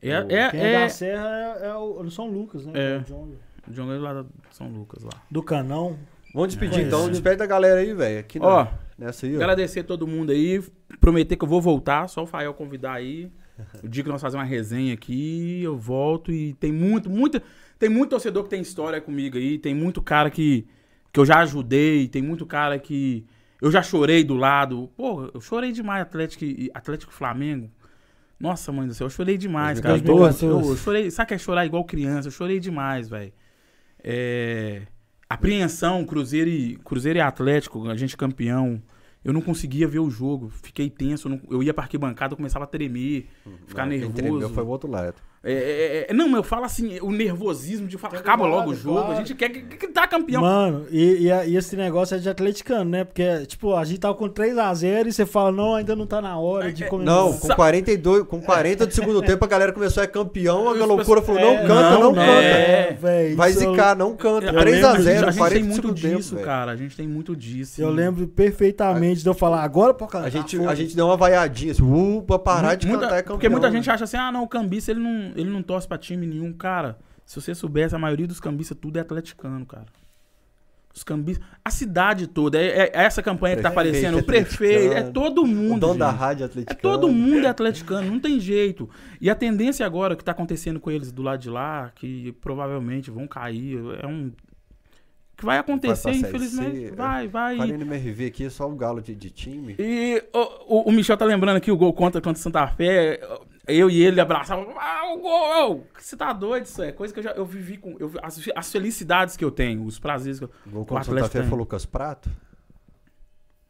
É, 0.00 0.18
O- 0.20 0.32
é, 0.32 0.50
Quem 0.50 0.60
é, 0.60 0.74
é, 0.74 0.80
da 0.80 0.88
Serra 0.88 1.28
é, 1.60 1.66
é 1.68 1.74
o 1.74 2.10
São 2.10 2.28
Lucas, 2.28 2.64
né? 2.66 2.72
É. 2.74 2.96
O 2.98 3.02
John- 3.02 3.34
John 3.68 3.92
é 3.92 3.98
lá 3.98 4.22
de 4.22 4.28
São 4.50 4.68
Lucas, 4.68 5.02
lá. 5.04 5.10
Do 5.30 5.42
Canão. 5.42 5.96
Vamos 6.34 6.48
despedir 6.48 6.80
É. 6.80 6.82
então. 6.82 7.08
Despede 7.08 7.36
da 7.36 7.46
galera 7.46 7.80
aí, 7.80 7.92
velho. 7.94 8.18
Aqui 8.20 8.38
na- 8.40 8.46
Ó, 8.46 8.66
nessa 8.98 9.26
aí, 9.26 9.34
ó. 9.34 9.36
agradecer 9.38 9.82
todo 9.84 10.06
mundo 10.06 10.30
aí. 10.32 10.62
Prometer 11.00 11.36
que 11.36 11.44
eu 11.44 11.48
vou 11.48 11.60
voltar, 11.60 12.08
só 12.08 12.22
o 12.22 12.26
Fael 12.26 12.54
convidar 12.54 12.92
aí. 12.94 13.30
O 13.82 13.88
dia 13.88 14.02
que 14.02 14.08
nós 14.08 14.20
fazemos 14.20 14.44
uma 14.44 14.48
resenha 14.48 14.94
aqui, 14.94 15.62
eu 15.62 15.76
volto 15.76 16.32
e 16.32 16.54
tem 16.54 16.72
muito, 16.72 17.08
muito, 17.10 17.40
tem 17.78 17.88
muito 17.88 18.10
torcedor 18.10 18.44
que 18.44 18.50
tem 18.50 18.60
história 18.60 19.00
comigo 19.00 19.36
aí, 19.36 19.58
tem 19.58 19.74
muito 19.74 20.00
cara 20.02 20.30
que, 20.30 20.66
que 21.12 21.18
eu 21.18 21.24
já 21.24 21.40
ajudei, 21.40 22.08
tem 22.08 22.22
muito 22.22 22.46
cara 22.46 22.78
que 22.78 23.24
eu 23.60 23.70
já 23.70 23.82
chorei 23.82 24.24
do 24.24 24.34
lado. 24.34 24.90
Pô, 24.96 25.30
eu 25.32 25.40
chorei 25.40 25.70
demais 25.72 26.02
Atlético 26.02 26.44
Atlético 26.74 27.12
Flamengo. 27.12 27.70
Nossa, 28.38 28.72
mãe 28.72 28.88
do 28.88 28.92
céu, 28.92 29.06
eu 29.06 29.10
chorei 29.10 29.38
demais, 29.38 29.78
cara. 29.78 29.98
2014. 29.98 30.44
Eu, 30.44 30.70
eu 30.70 30.76
chorei, 30.76 31.10
sabe 31.12 31.28
que 31.28 31.34
é 31.34 31.38
chorar 31.38 31.64
igual 31.64 31.84
criança? 31.84 32.26
Eu 32.26 32.32
chorei 32.32 32.58
demais, 32.58 33.08
velho. 33.08 33.32
É, 34.02 34.82
apreensão, 35.30 36.04
Cruzeiro 36.04 36.50
e, 36.50 36.76
Cruzeiro 36.78 37.20
e 37.20 37.22
Atlético, 37.22 37.88
a 37.88 37.96
gente 37.96 38.16
campeão. 38.16 38.82
Eu 39.24 39.32
não 39.32 39.40
conseguia 39.40 39.86
ver 39.86 40.00
o 40.00 40.10
jogo, 40.10 40.48
fiquei 40.50 40.90
tenso. 40.90 41.28
Eu, 41.28 41.30
não- 41.32 41.40
eu 41.50 41.62
ia 41.62 41.72
pra 41.72 41.84
arquibancada, 41.84 42.32
eu 42.32 42.36
começava 42.36 42.64
a 42.64 42.68
tremer, 42.68 43.28
ficar 43.66 43.84
Não, 43.86 43.90
quem 43.92 44.10
tremeu 44.12 44.32
nervoso. 44.34 44.54
foi 44.54 44.64
o 44.64 44.68
outro 44.68 44.90
lado. 44.90 45.14
É, 45.44 45.52
é, 45.52 46.06
é, 46.10 46.14
não, 46.14 46.36
eu 46.36 46.42
falo 46.44 46.64
assim, 46.64 46.98
o 47.00 47.10
nervosismo 47.10 47.88
de 47.88 47.98
falar, 47.98 48.18
acaba 48.18 48.46
logo 48.46 48.70
o 48.70 48.74
jogo, 48.76 48.98
claro. 49.00 49.12
a 49.12 49.14
gente 49.16 49.34
quer 49.34 49.48
que, 49.48 49.60
que 49.62 49.88
tá 49.88 50.06
campeão. 50.06 50.40
Mano, 50.42 50.86
e, 50.88 51.22
e 51.24 51.32
a- 51.32 51.44
e 51.44 51.56
esse 51.56 51.74
negócio 51.74 52.14
é 52.16 52.18
de 52.20 52.28
atleticano, 52.28 52.88
né? 52.88 53.02
Porque, 53.02 53.44
tipo, 53.46 53.74
a 53.74 53.84
gente 53.84 53.98
tava 53.98 54.14
com 54.14 54.28
3x0 54.28 55.08
e 55.08 55.12
você 55.12 55.26
fala, 55.26 55.50
não, 55.50 55.74
ainda 55.74 55.96
não 55.96 56.06
tá 56.06 56.20
na 56.22 56.38
hora 56.38 56.72
de 56.72 56.84
É, 56.84 56.86
é, 56.86 56.88
comemorar. 56.88 57.24
Não, 57.24 57.32
com 57.36 57.48
42, 57.48 58.22
com 58.24 58.40
40 58.40 58.86
do 58.86 58.94
segundo 58.94 59.20
tempo 59.26 59.44
a 59.44 59.48
galera 59.48 59.72
começou 59.72 60.00
a 60.00 60.04
é 60.04 60.06
campeão, 60.06 60.68
a 60.68 60.72
loucura 60.86 61.20
falou, 61.20 61.40
não 61.40 61.50
É, 61.54 61.66
canta, 61.66 61.90
não, 61.90 62.00
não, 62.02 62.14
canta. 62.14 62.30
é. 62.30 62.96
véi, 63.00 63.34
Vai 63.34 63.52
zicar, 63.52 63.96
não 63.96 64.14
canta. 64.14 64.46
Eu 64.46 64.60
3 64.60 64.76
lembro, 64.76 64.88
a 64.90 64.94
gente- 64.94 65.02
0 65.04 65.26
a 65.26 65.30
gente 65.32 65.38
40 65.38 65.54
tem 65.60 65.68
muito 65.68 65.94
tempo, 65.94 66.16
disso, 66.18 66.36
cara. 66.36 66.70
A 66.70 66.76
gente 66.76 66.96
tem 66.96 67.08
muito 67.08 67.34
disso. 67.34 67.82
Eu 67.82 67.90
e- 67.90 67.94
lembro 67.94 68.28
perfeitamente 68.28 69.22
de 69.22 69.28
eu 69.28 69.34
falar, 69.34 69.62
agora 69.64 69.92
pô, 69.92 70.06
cara. 70.06 70.26
A 70.26 70.30
gente, 70.30 70.56
a 70.66 70.74
gente 70.76 70.94
deu 70.94 71.06
uma 71.06 71.16
vaiadinha, 71.16 71.72
assim, 71.72 71.82
uh, 71.82 72.22
pra 72.22 72.38
parar 72.38 72.76
de 72.76 72.86
Muita- 72.86 73.02
cantar 73.06 73.16
é 73.18 73.22
campeão. 73.22 73.36
Porque 73.38 73.48
muita 73.48 73.68
né? 73.70 73.76
gente 73.76 73.90
acha 73.90 74.04
assim, 74.04 74.16
ah, 74.16 74.30
não, 74.30 74.44
o 74.44 74.48
cambista 74.48 74.92
ele 74.92 75.00
não, 75.00 75.31
ele 75.34 75.50
não 75.50 75.62
torce 75.62 75.86
pra 75.88 75.98
time 75.98 76.26
nenhum. 76.26 76.52
Cara, 76.52 76.98
se 77.24 77.40
você 77.40 77.54
soubesse, 77.54 77.94
a 77.94 77.98
maioria 77.98 78.26
dos 78.26 78.40
cambistas 78.40 78.76
tudo 78.80 78.96
é 78.98 79.00
atleticano, 79.00 79.64
cara. 79.66 79.86
Os 80.94 81.02
cambistas. 81.02 81.46
A 81.64 81.70
cidade 81.70 82.26
toda, 82.26 82.60
é, 82.60 82.80
é 82.80 82.90
essa 82.92 83.22
campanha 83.22 83.56
que 83.56 83.62
tá 83.62 83.70
aparecendo, 83.70 84.16
o 84.16 84.18
é 84.18 84.22
prefeito, 84.22 84.92
é 84.92 84.98
atleticano. 84.98 85.12
todo 85.14 85.42
O 85.42 85.46
mundo. 85.46 85.80
dono 85.80 85.98
da 85.98 86.10
gente. 86.10 86.18
rádio 86.18 86.42
É 86.42 86.46
atleticano. 86.46 86.80
todo 86.82 87.08
mundo 87.08 87.46
é 87.46 87.48
atleticano, 87.48 88.10
não 88.10 88.20
tem 88.20 88.38
jeito. 88.38 88.90
E 89.18 89.30
a 89.30 89.34
tendência 89.34 89.86
agora 89.86 90.14
que 90.14 90.22
tá 90.22 90.32
acontecendo 90.32 90.78
com 90.78 90.90
eles 90.90 91.10
do 91.10 91.22
lado 91.22 91.40
de 91.40 91.48
lá, 91.48 91.90
que 91.94 92.32
provavelmente 92.42 93.10
vão 93.10 93.26
cair, 93.26 93.78
é 94.02 94.06
um. 94.06 94.30
Que 95.34 95.46
vai 95.46 95.56
acontecer, 95.56 96.10
Vai 96.10 96.18
infelizmente. 96.18 96.88
C, 96.90 96.94
vai, 96.94 97.26
vai. 97.26 97.56
Falei 97.56 97.76
no 97.78 97.84
MRV 97.84 98.26
aqui, 98.26 98.44
é 98.44 98.50
só 98.50 98.68
o 98.70 98.76
galo 98.76 99.00
de, 99.00 99.14
de 99.14 99.30
time. 99.30 99.74
E 99.78 100.22
o, 100.32 100.76
o- 100.80 100.88
o 100.90 100.92
Michel 100.92 101.16
tá 101.16 101.24
lembrando 101.24 101.56
aqui 101.56 101.70
o 101.70 101.76
gol 101.76 101.92
contra 101.94 102.20
contra 102.20 102.38
o 102.38 102.42
Santa 102.42 102.66
Fé. 102.68 103.18
Eu 103.66 103.88
e 103.88 104.02
ele 104.02 104.20
abraçavam. 104.20 104.66
Ah, 104.76 105.12
o 105.14 105.18
gol! 105.20 105.86
Você 105.96 106.16
tá 106.16 106.32
doido? 106.32 106.64
Isso 106.64 106.82
é 106.82 106.90
coisa 106.90 107.14
que 107.14 107.20
eu 107.20 107.24
já 107.24 107.30
eu 107.30 107.44
vivi 107.46 107.76
com. 107.76 107.96
Eu, 108.00 108.10
as, 108.22 108.40
as 108.56 108.72
felicidades 108.72 109.36
que 109.36 109.44
eu 109.44 109.50
tenho, 109.52 109.84
os 109.84 109.98
prazeres 110.00 110.38
que 110.40 110.44
eu. 110.46 110.50
O 110.66 110.70
gol 110.70 110.82
O 110.82 110.86
contra 110.86 111.02
o 111.02 111.04
Santa 111.04 111.16
Atlético 111.18 111.42
Fé 111.42 111.48
foi 111.48 111.56
o 111.56 111.60
Lucas 111.60 111.86
Prato. 111.86 112.30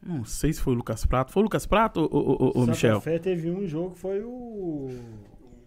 Não 0.04 0.24
sei 0.24 0.52
se 0.52 0.60
foi 0.60 0.72
o 0.72 0.76
Lucas 0.76 1.04
Prato. 1.06 1.30
Foi 1.30 1.42
o 1.42 1.44
Lucas 1.44 1.66
Prato, 1.66 2.00
ô, 2.00 2.04
ô, 2.16 2.32
ô, 2.32 2.48
ô, 2.48 2.52
Santa 2.60 2.70
Michel? 2.72 3.00
Fé 3.00 3.18
teve 3.18 3.50
um 3.50 3.66
jogo, 3.68 3.94
foi 3.94 4.20
o. 4.22 4.88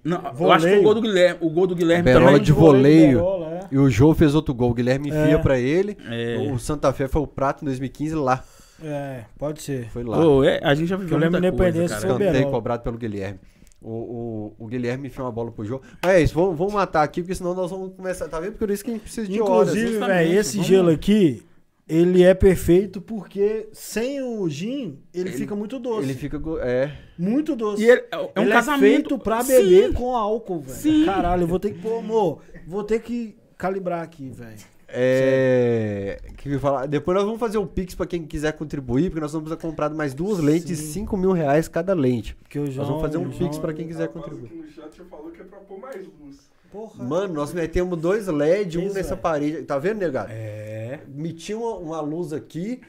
Não, 0.04 0.22
eu 0.40 0.52
acho 0.52 0.66
que 0.66 0.72
foi 0.72 0.80
o 0.80 0.84
gol 0.84 0.94
do 0.96 1.02
Guilherme. 1.02 1.40
O 1.42 1.50
gol 1.50 1.68
do 1.68 1.76
Guilherme 1.76 2.04
Berola 2.04 2.26
também. 2.32 2.42
de 2.44 2.52
voleio. 2.52 3.18
Berola, 3.18 3.48
é. 3.54 3.60
E 3.72 3.78
o 3.78 3.90
Jô 3.90 4.14
fez 4.14 4.36
outro 4.36 4.54
gol. 4.54 4.72
O 4.72 4.74
Guilherme 4.74 5.08
enfia 5.10 5.36
É. 5.36 5.38
pra 5.38 5.58
ele. 5.58 5.98
É. 6.10 6.38
O 6.52 6.60
Santa 6.60 6.92
Fé 6.94 7.08
foi 7.08 7.22
o 7.22 7.28
Prato 7.28 7.64
em 7.64 7.66
2015 7.66 8.14
lá. 8.16 8.44
É, 8.84 9.24
pode 9.38 9.62
ser. 9.64 9.90
Foi 9.90 10.04
lá. 10.04 10.18
Ô, 10.20 10.44
é, 10.44 10.60
a 10.64 10.76
gente 10.76 10.88
já 10.90 10.98
viveu 10.98 11.16
Eu 11.18 11.22
lembro 11.22 11.40
muita 11.42 11.56
coisa, 11.58 11.70
Independência, 11.78 12.08
cara. 12.08 12.18
foi 12.18 12.32
Berola. 12.32 12.52
cobrado 12.52 12.84
pelo 12.84 12.98
Guilherme. 12.98 13.40
O, 13.88 14.54
o, 14.60 14.66
o 14.66 14.68
Guilherme 14.68 15.08
enfiou 15.08 15.28
uma 15.28 15.32
bola 15.32 15.52
pro 15.52 15.64
jogo. 15.64 15.84
Mas 16.04 16.12
é 16.16 16.22
isso, 16.24 16.34
vamos, 16.34 16.58
vamos 16.58 16.74
matar 16.74 17.04
aqui, 17.04 17.22
porque 17.22 17.36
senão 17.36 17.54
nós 17.54 17.70
vamos 17.70 17.94
começar. 17.96 18.28
Tá 18.28 18.40
vendo? 18.40 18.54
Por 18.58 18.72
isso 18.72 18.84
que 18.84 18.90
a 18.90 18.94
gente 18.94 19.04
precisa 19.04 19.28
de 19.28 19.40
horas. 19.40 19.70
Inclusive, 19.70 19.88
justamente, 19.94 20.28
velho, 20.28 20.40
esse 20.40 20.52
vamos- 20.54 20.68
gelo 20.68 20.90
aqui, 20.90 21.44
ele 21.88 22.24
é 22.24 22.34
perfeito 22.34 23.00
porque 23.00 23.70
sem 23.72 24.24
o 24.24 24.50
gin, 24.50 24.98
ele, 25.14 25.30
Ele- 25.30 25.38
fica 25.38 25.56
muito 25.56 25.78
doce. 25.78 26.02
Ele 26.04 26.14
fica. 26.16 26.42
É. 26.62 26.92
Muito 27.18 27.56
doce. 27.56 27.84
E 27.84 27.90
ele- 27.90 28.04
é 28.12 28.18
um 28.18 28.30
ele 28.44 28.52
casamento. 28.52 28.84
é 28.84 28.96
feito 28.96 29.20
pra 29.20 29.44
beber 29.44 29.88
Sim. 29.90 29.94
com 29.94 30.16
álcool, 30.16 30.62
velho. 30.62 31.06
Caralho, 31.06 31.44
eu 31.44 31.48
vou 31.48 31.60
ter 31.60 31.72
que 31.74 31.80
pôr, 31.80 32.00
amor, 32.00 32.42
vou 32.68 32.84
ter 32.84 33.00
que 33.02 33.36
calibrar 33.56 34.02
aqui, 34.02 34.30
velho. 34.30 34.58
É. 34.98 36.18
Que 36.38 36.50
eu 36.50 36.54
ia 36.54 36.60
falar. 36.60 36.86
Depois 36.88 37.16
nós 37.16 37.26
vamos 37.26 37.40
fazer 37.40 37.58
o 37.58 37.66
Pix 37.66 37.96
pra 37.96 38.06
quem 38.06 38.24
quiser 38.26 38.54
contribuir, 38.54 39.10
porque 39.10 39.22
nós 39.22 39.32
vamos 39.34 39.50
precisar 39.50 39.68
comprar 39.70 39.90
mais 39.90 40.14
duas 40.14 40.40
lentes, 40.40 40.78
Sim. 40.80 41.02
5 41.02 41.18
mil 41.18 41.32
reais 41.32 41.68
cada 41.68 41.94
lente. 41.94 42.36
Porque 42.36 42.60
o 42.60 42.66
João, 42.70 42.78
Nós 42.78 42.88
vamos 42.88 43.02
fazer 43.02 43.18
um 43.18 43.30
Pix 43.30 43.58
pra 43.58 43.74
quem 43.74 43.88
quiser 43.88 44.08
contribuir. 44.10 44.46
aqui 44.48 44.56
no 44.56 44.68
chat 44.70 44.98
já 44.98 45.04
falou 45.06 45.32
que 45.32 45.42
é 45.42 45.44
pra 45.44 45.60
pôr 45.60 45.80
mais 45.80 46.06
luz. 46.06 46.50
Porra. 46.72 47.04
Mano, 47.04 47.34
nós 47.34 47.54
metemos 47.54 47.98
dois 48.00 48.28
LED, 48.28 48.78
um 48.80 48.92
nessa 48.92 49.16
parede. 49.16 49.64
Tá 49.64 49.78
vendo, 49.78 50.00
negado? 50.00 50.30
É. 50.32 51.00
Meti 51.08 51.54
uma, 51.54 51.76
uma 51.78 52.02
luz 52.02 52.34
aqui. 52.34 52.82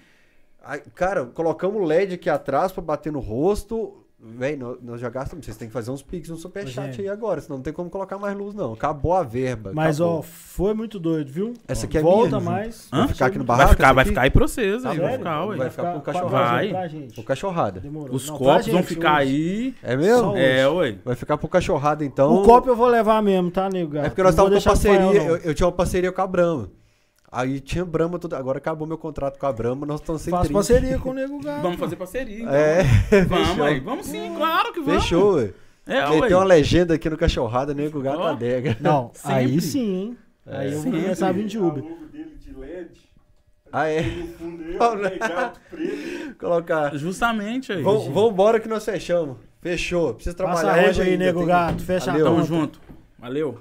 Aí, 0.63 0.81
cara, 0.95 1.27
colocamos 1.27 1.81
o 1.81 1.85
LED 1.85 2.15
aqui 2.15 2.29
atrás 2.29 2.73
pra 2.73 2.83
bater 2.83 3.13
no 3.13 3.21
rosto. 3.21 4.05
Véi, 4.19 4.57
nós, 4.57 4.99
já 4.99 5.11
gastamos. 5.11 5.45
Vocês 5.45 5.59
têm 5.59 5.69
que 5.69 5.75
fazer 5.75 5.91
uns 5.91 6.03
Pix 6.03 6.31
no 6.31 6.37
Superchat 6.39 6.99
aí 7.03 7.07
agora, 7.07 7.39
senão 7.39 7.59
não 7.59 7.63
tem 7.63 7.73
como 7.73 7.91
colocar 7.91 8.17
mais 8.17 8.35
luz, 8.35 8.55
não. 8.55 8.73
Acabou 8.73 9.13
a 9.13 9.23
verba. 9.23 9.73
Mas, 9.75 10.01
acabou. 10.01 10.21
ó, 10.21 10.23
foi 10.23 10.73
muito 10.73 10.99
doido, 10.99 11.31
viu? 11.31 11.53
Essa 11.69 11.85
aqui 11.85 11.99
é 11.99 12.01
Volta 12.01 12.41
minha. 12.41 12.41
mais. 12.41 12.89
Vai 12.91 13.09
ficar 13.09 13.27
aqui 13.27 13.39
no 13.39 13.45
Vai 13.45 13.57
barraco? 13.59 13.75
ficar, 13.75 13.85
essa 13.89 13.95
vai 13.95 14.03
aqui? 14.03 14.09
ficar 14.09 14.23
aí 14.23 14.31
pra 14.31 14.49
vocês 14.49 14.83
Tá 14.83 14.91
aí. 14.91 14.99
Vai 14.99 15.19
ficar, 15.19 15.45
ué. 15.45 15.57
Vai 15.59 15.71
ficar 15.71 16.01
cachorro. 16.01 16.29
pra 16.31 16.39
Vai. 16.51 16.73
cachorrada. 17.27 17.81
Demorou. 17.81 18.17
Os 18.17 18.27
Não, 18.31 18.39
copos 18.39 18.67
vão 18.69 18.83
ficar 18.83 19.21
hoje. 19.21 19.33
aí. 19.35 19.75
É 19.83 19.97
mesmo? 19.97 20.35
É, 20.35 20.67
ué. 20.67 20.99
Vai 21.05 21.15
ficar 21.15 21.37
pro 21.37 21.47
cachorrada, 21.49 22.03
então. 22.03 22.37
O 22.37 22.43
copo 22.43 22.71
eu 22.71 22.75
vou 22.75 22.89
levar 22.89 23.23
mesmo, 23.23 23.51
tá, 23.51 23.69
nego? 23.69 23.91
gato? 23.93 24.07
É 24.07 24.09
porque 24.09 24.23
nós 24.23 24.33
estávamos 24.33 24.65
com 24.65 24.71
parceria. 24.71 25.23
Eu, 25.23 25.37
eu 25.37 25.55
tinha 25.55 25.67
uma 25.67 25.73
parceria 25.73 26.11
com 26.11 26.23
a 26.23 26.27
Brahma. 26.27 26.71
Aí 27.31 27.61
tinha 27.61 27.85
Brahma, 27.85 28.19
tudo, 28.19 28.37
agora 28.37 28.59
acabou 28.59 28.87
meu 28.87 28.97
contrato 28.97 29.39
com 29.39 29.47
a 29.47 29.53
Brahma, 29.53 29.85
nós 29.85 30.01
estamos 30.01 30.23
sem 30.23 30.31
Faço 30.31 30.45
drink. 30.45 30.55
parceria 30.55 30.99
com 30.99 31.11
o 31.11 31.13
nego 31.13 31.41
gato. 31.43 31.63
Vamos 31.63 31.79
fazer 31.79 31.97
parceria. 31.97 32.41
então. 32.43 32.55
É, 32.55 32.83
Vamos, 33.29 33.59
ué. 33.59 33.81
Vamos 33.81 34.07
sim, 34.07 34.33
claro 34.37 34.73
que 34.73 34.81
vamos. 34.81 35.03
Fechou, 35.03 35.35
ué. 35.35 35.51
É, 35.87 36.05
Tem 36.07 36.21
ué. 36.23 36.35
uma 36.37 36.45
legenda 36.45 36.95
aqui 36.95 37.11
no 37.11 37.17
cachorrada, 37.17 37.75
nego 37.75 38.01
gato 38.01 38.19
Ó. 38.21 38.27
adega. 38.29 38.77
Não, 38.81 39.11
aí 39.25 39.47
Sempre. 39.49 39.61
sim, 39.61 39.95
hein? 39.95 40.17
Aí 40.47 40.73
eu 40.73 40.81
vou 40.81 40.93
começar 40.93 41.29
a 41.29 41.33
vir 41.33 41.45
de 41.47 41.59
Uber. 41.59 41.83
logo 41.83 42.07
dele 42.07 42.37
de 42.41 42.53
LED. 42.57 43.01
Ah, 43.73 43.89
é. 43.89 43.99
É 43.99 44.03
né? 44.97 45.53
Colocar. 46.39 46.97
Justamente 46.97 47.73
aí. 47.73 47.83
Vamos 47.83 48.07
embora 48.07 48.61
que 48.61 48.69
nós 48.69 48.85
fechamos. 48.85 49.37
Fechou. 49.61 50.15
Precisa 50.15 50.37
Passa 50.37 50.61
trabalhar 50.63 50.87
a 50.87 50.91
hoje 50.91 51.03
aí, 51.03 51.17
nego 51.19 51.45
gato. 51.45 51.83
Fecha 51.83 52.11
a 52.11 52.13
Valeu. 52.13 52.27
Tamo 52.27 52.45
junto. 52.45 52.81
Valeu. 53.19 53.59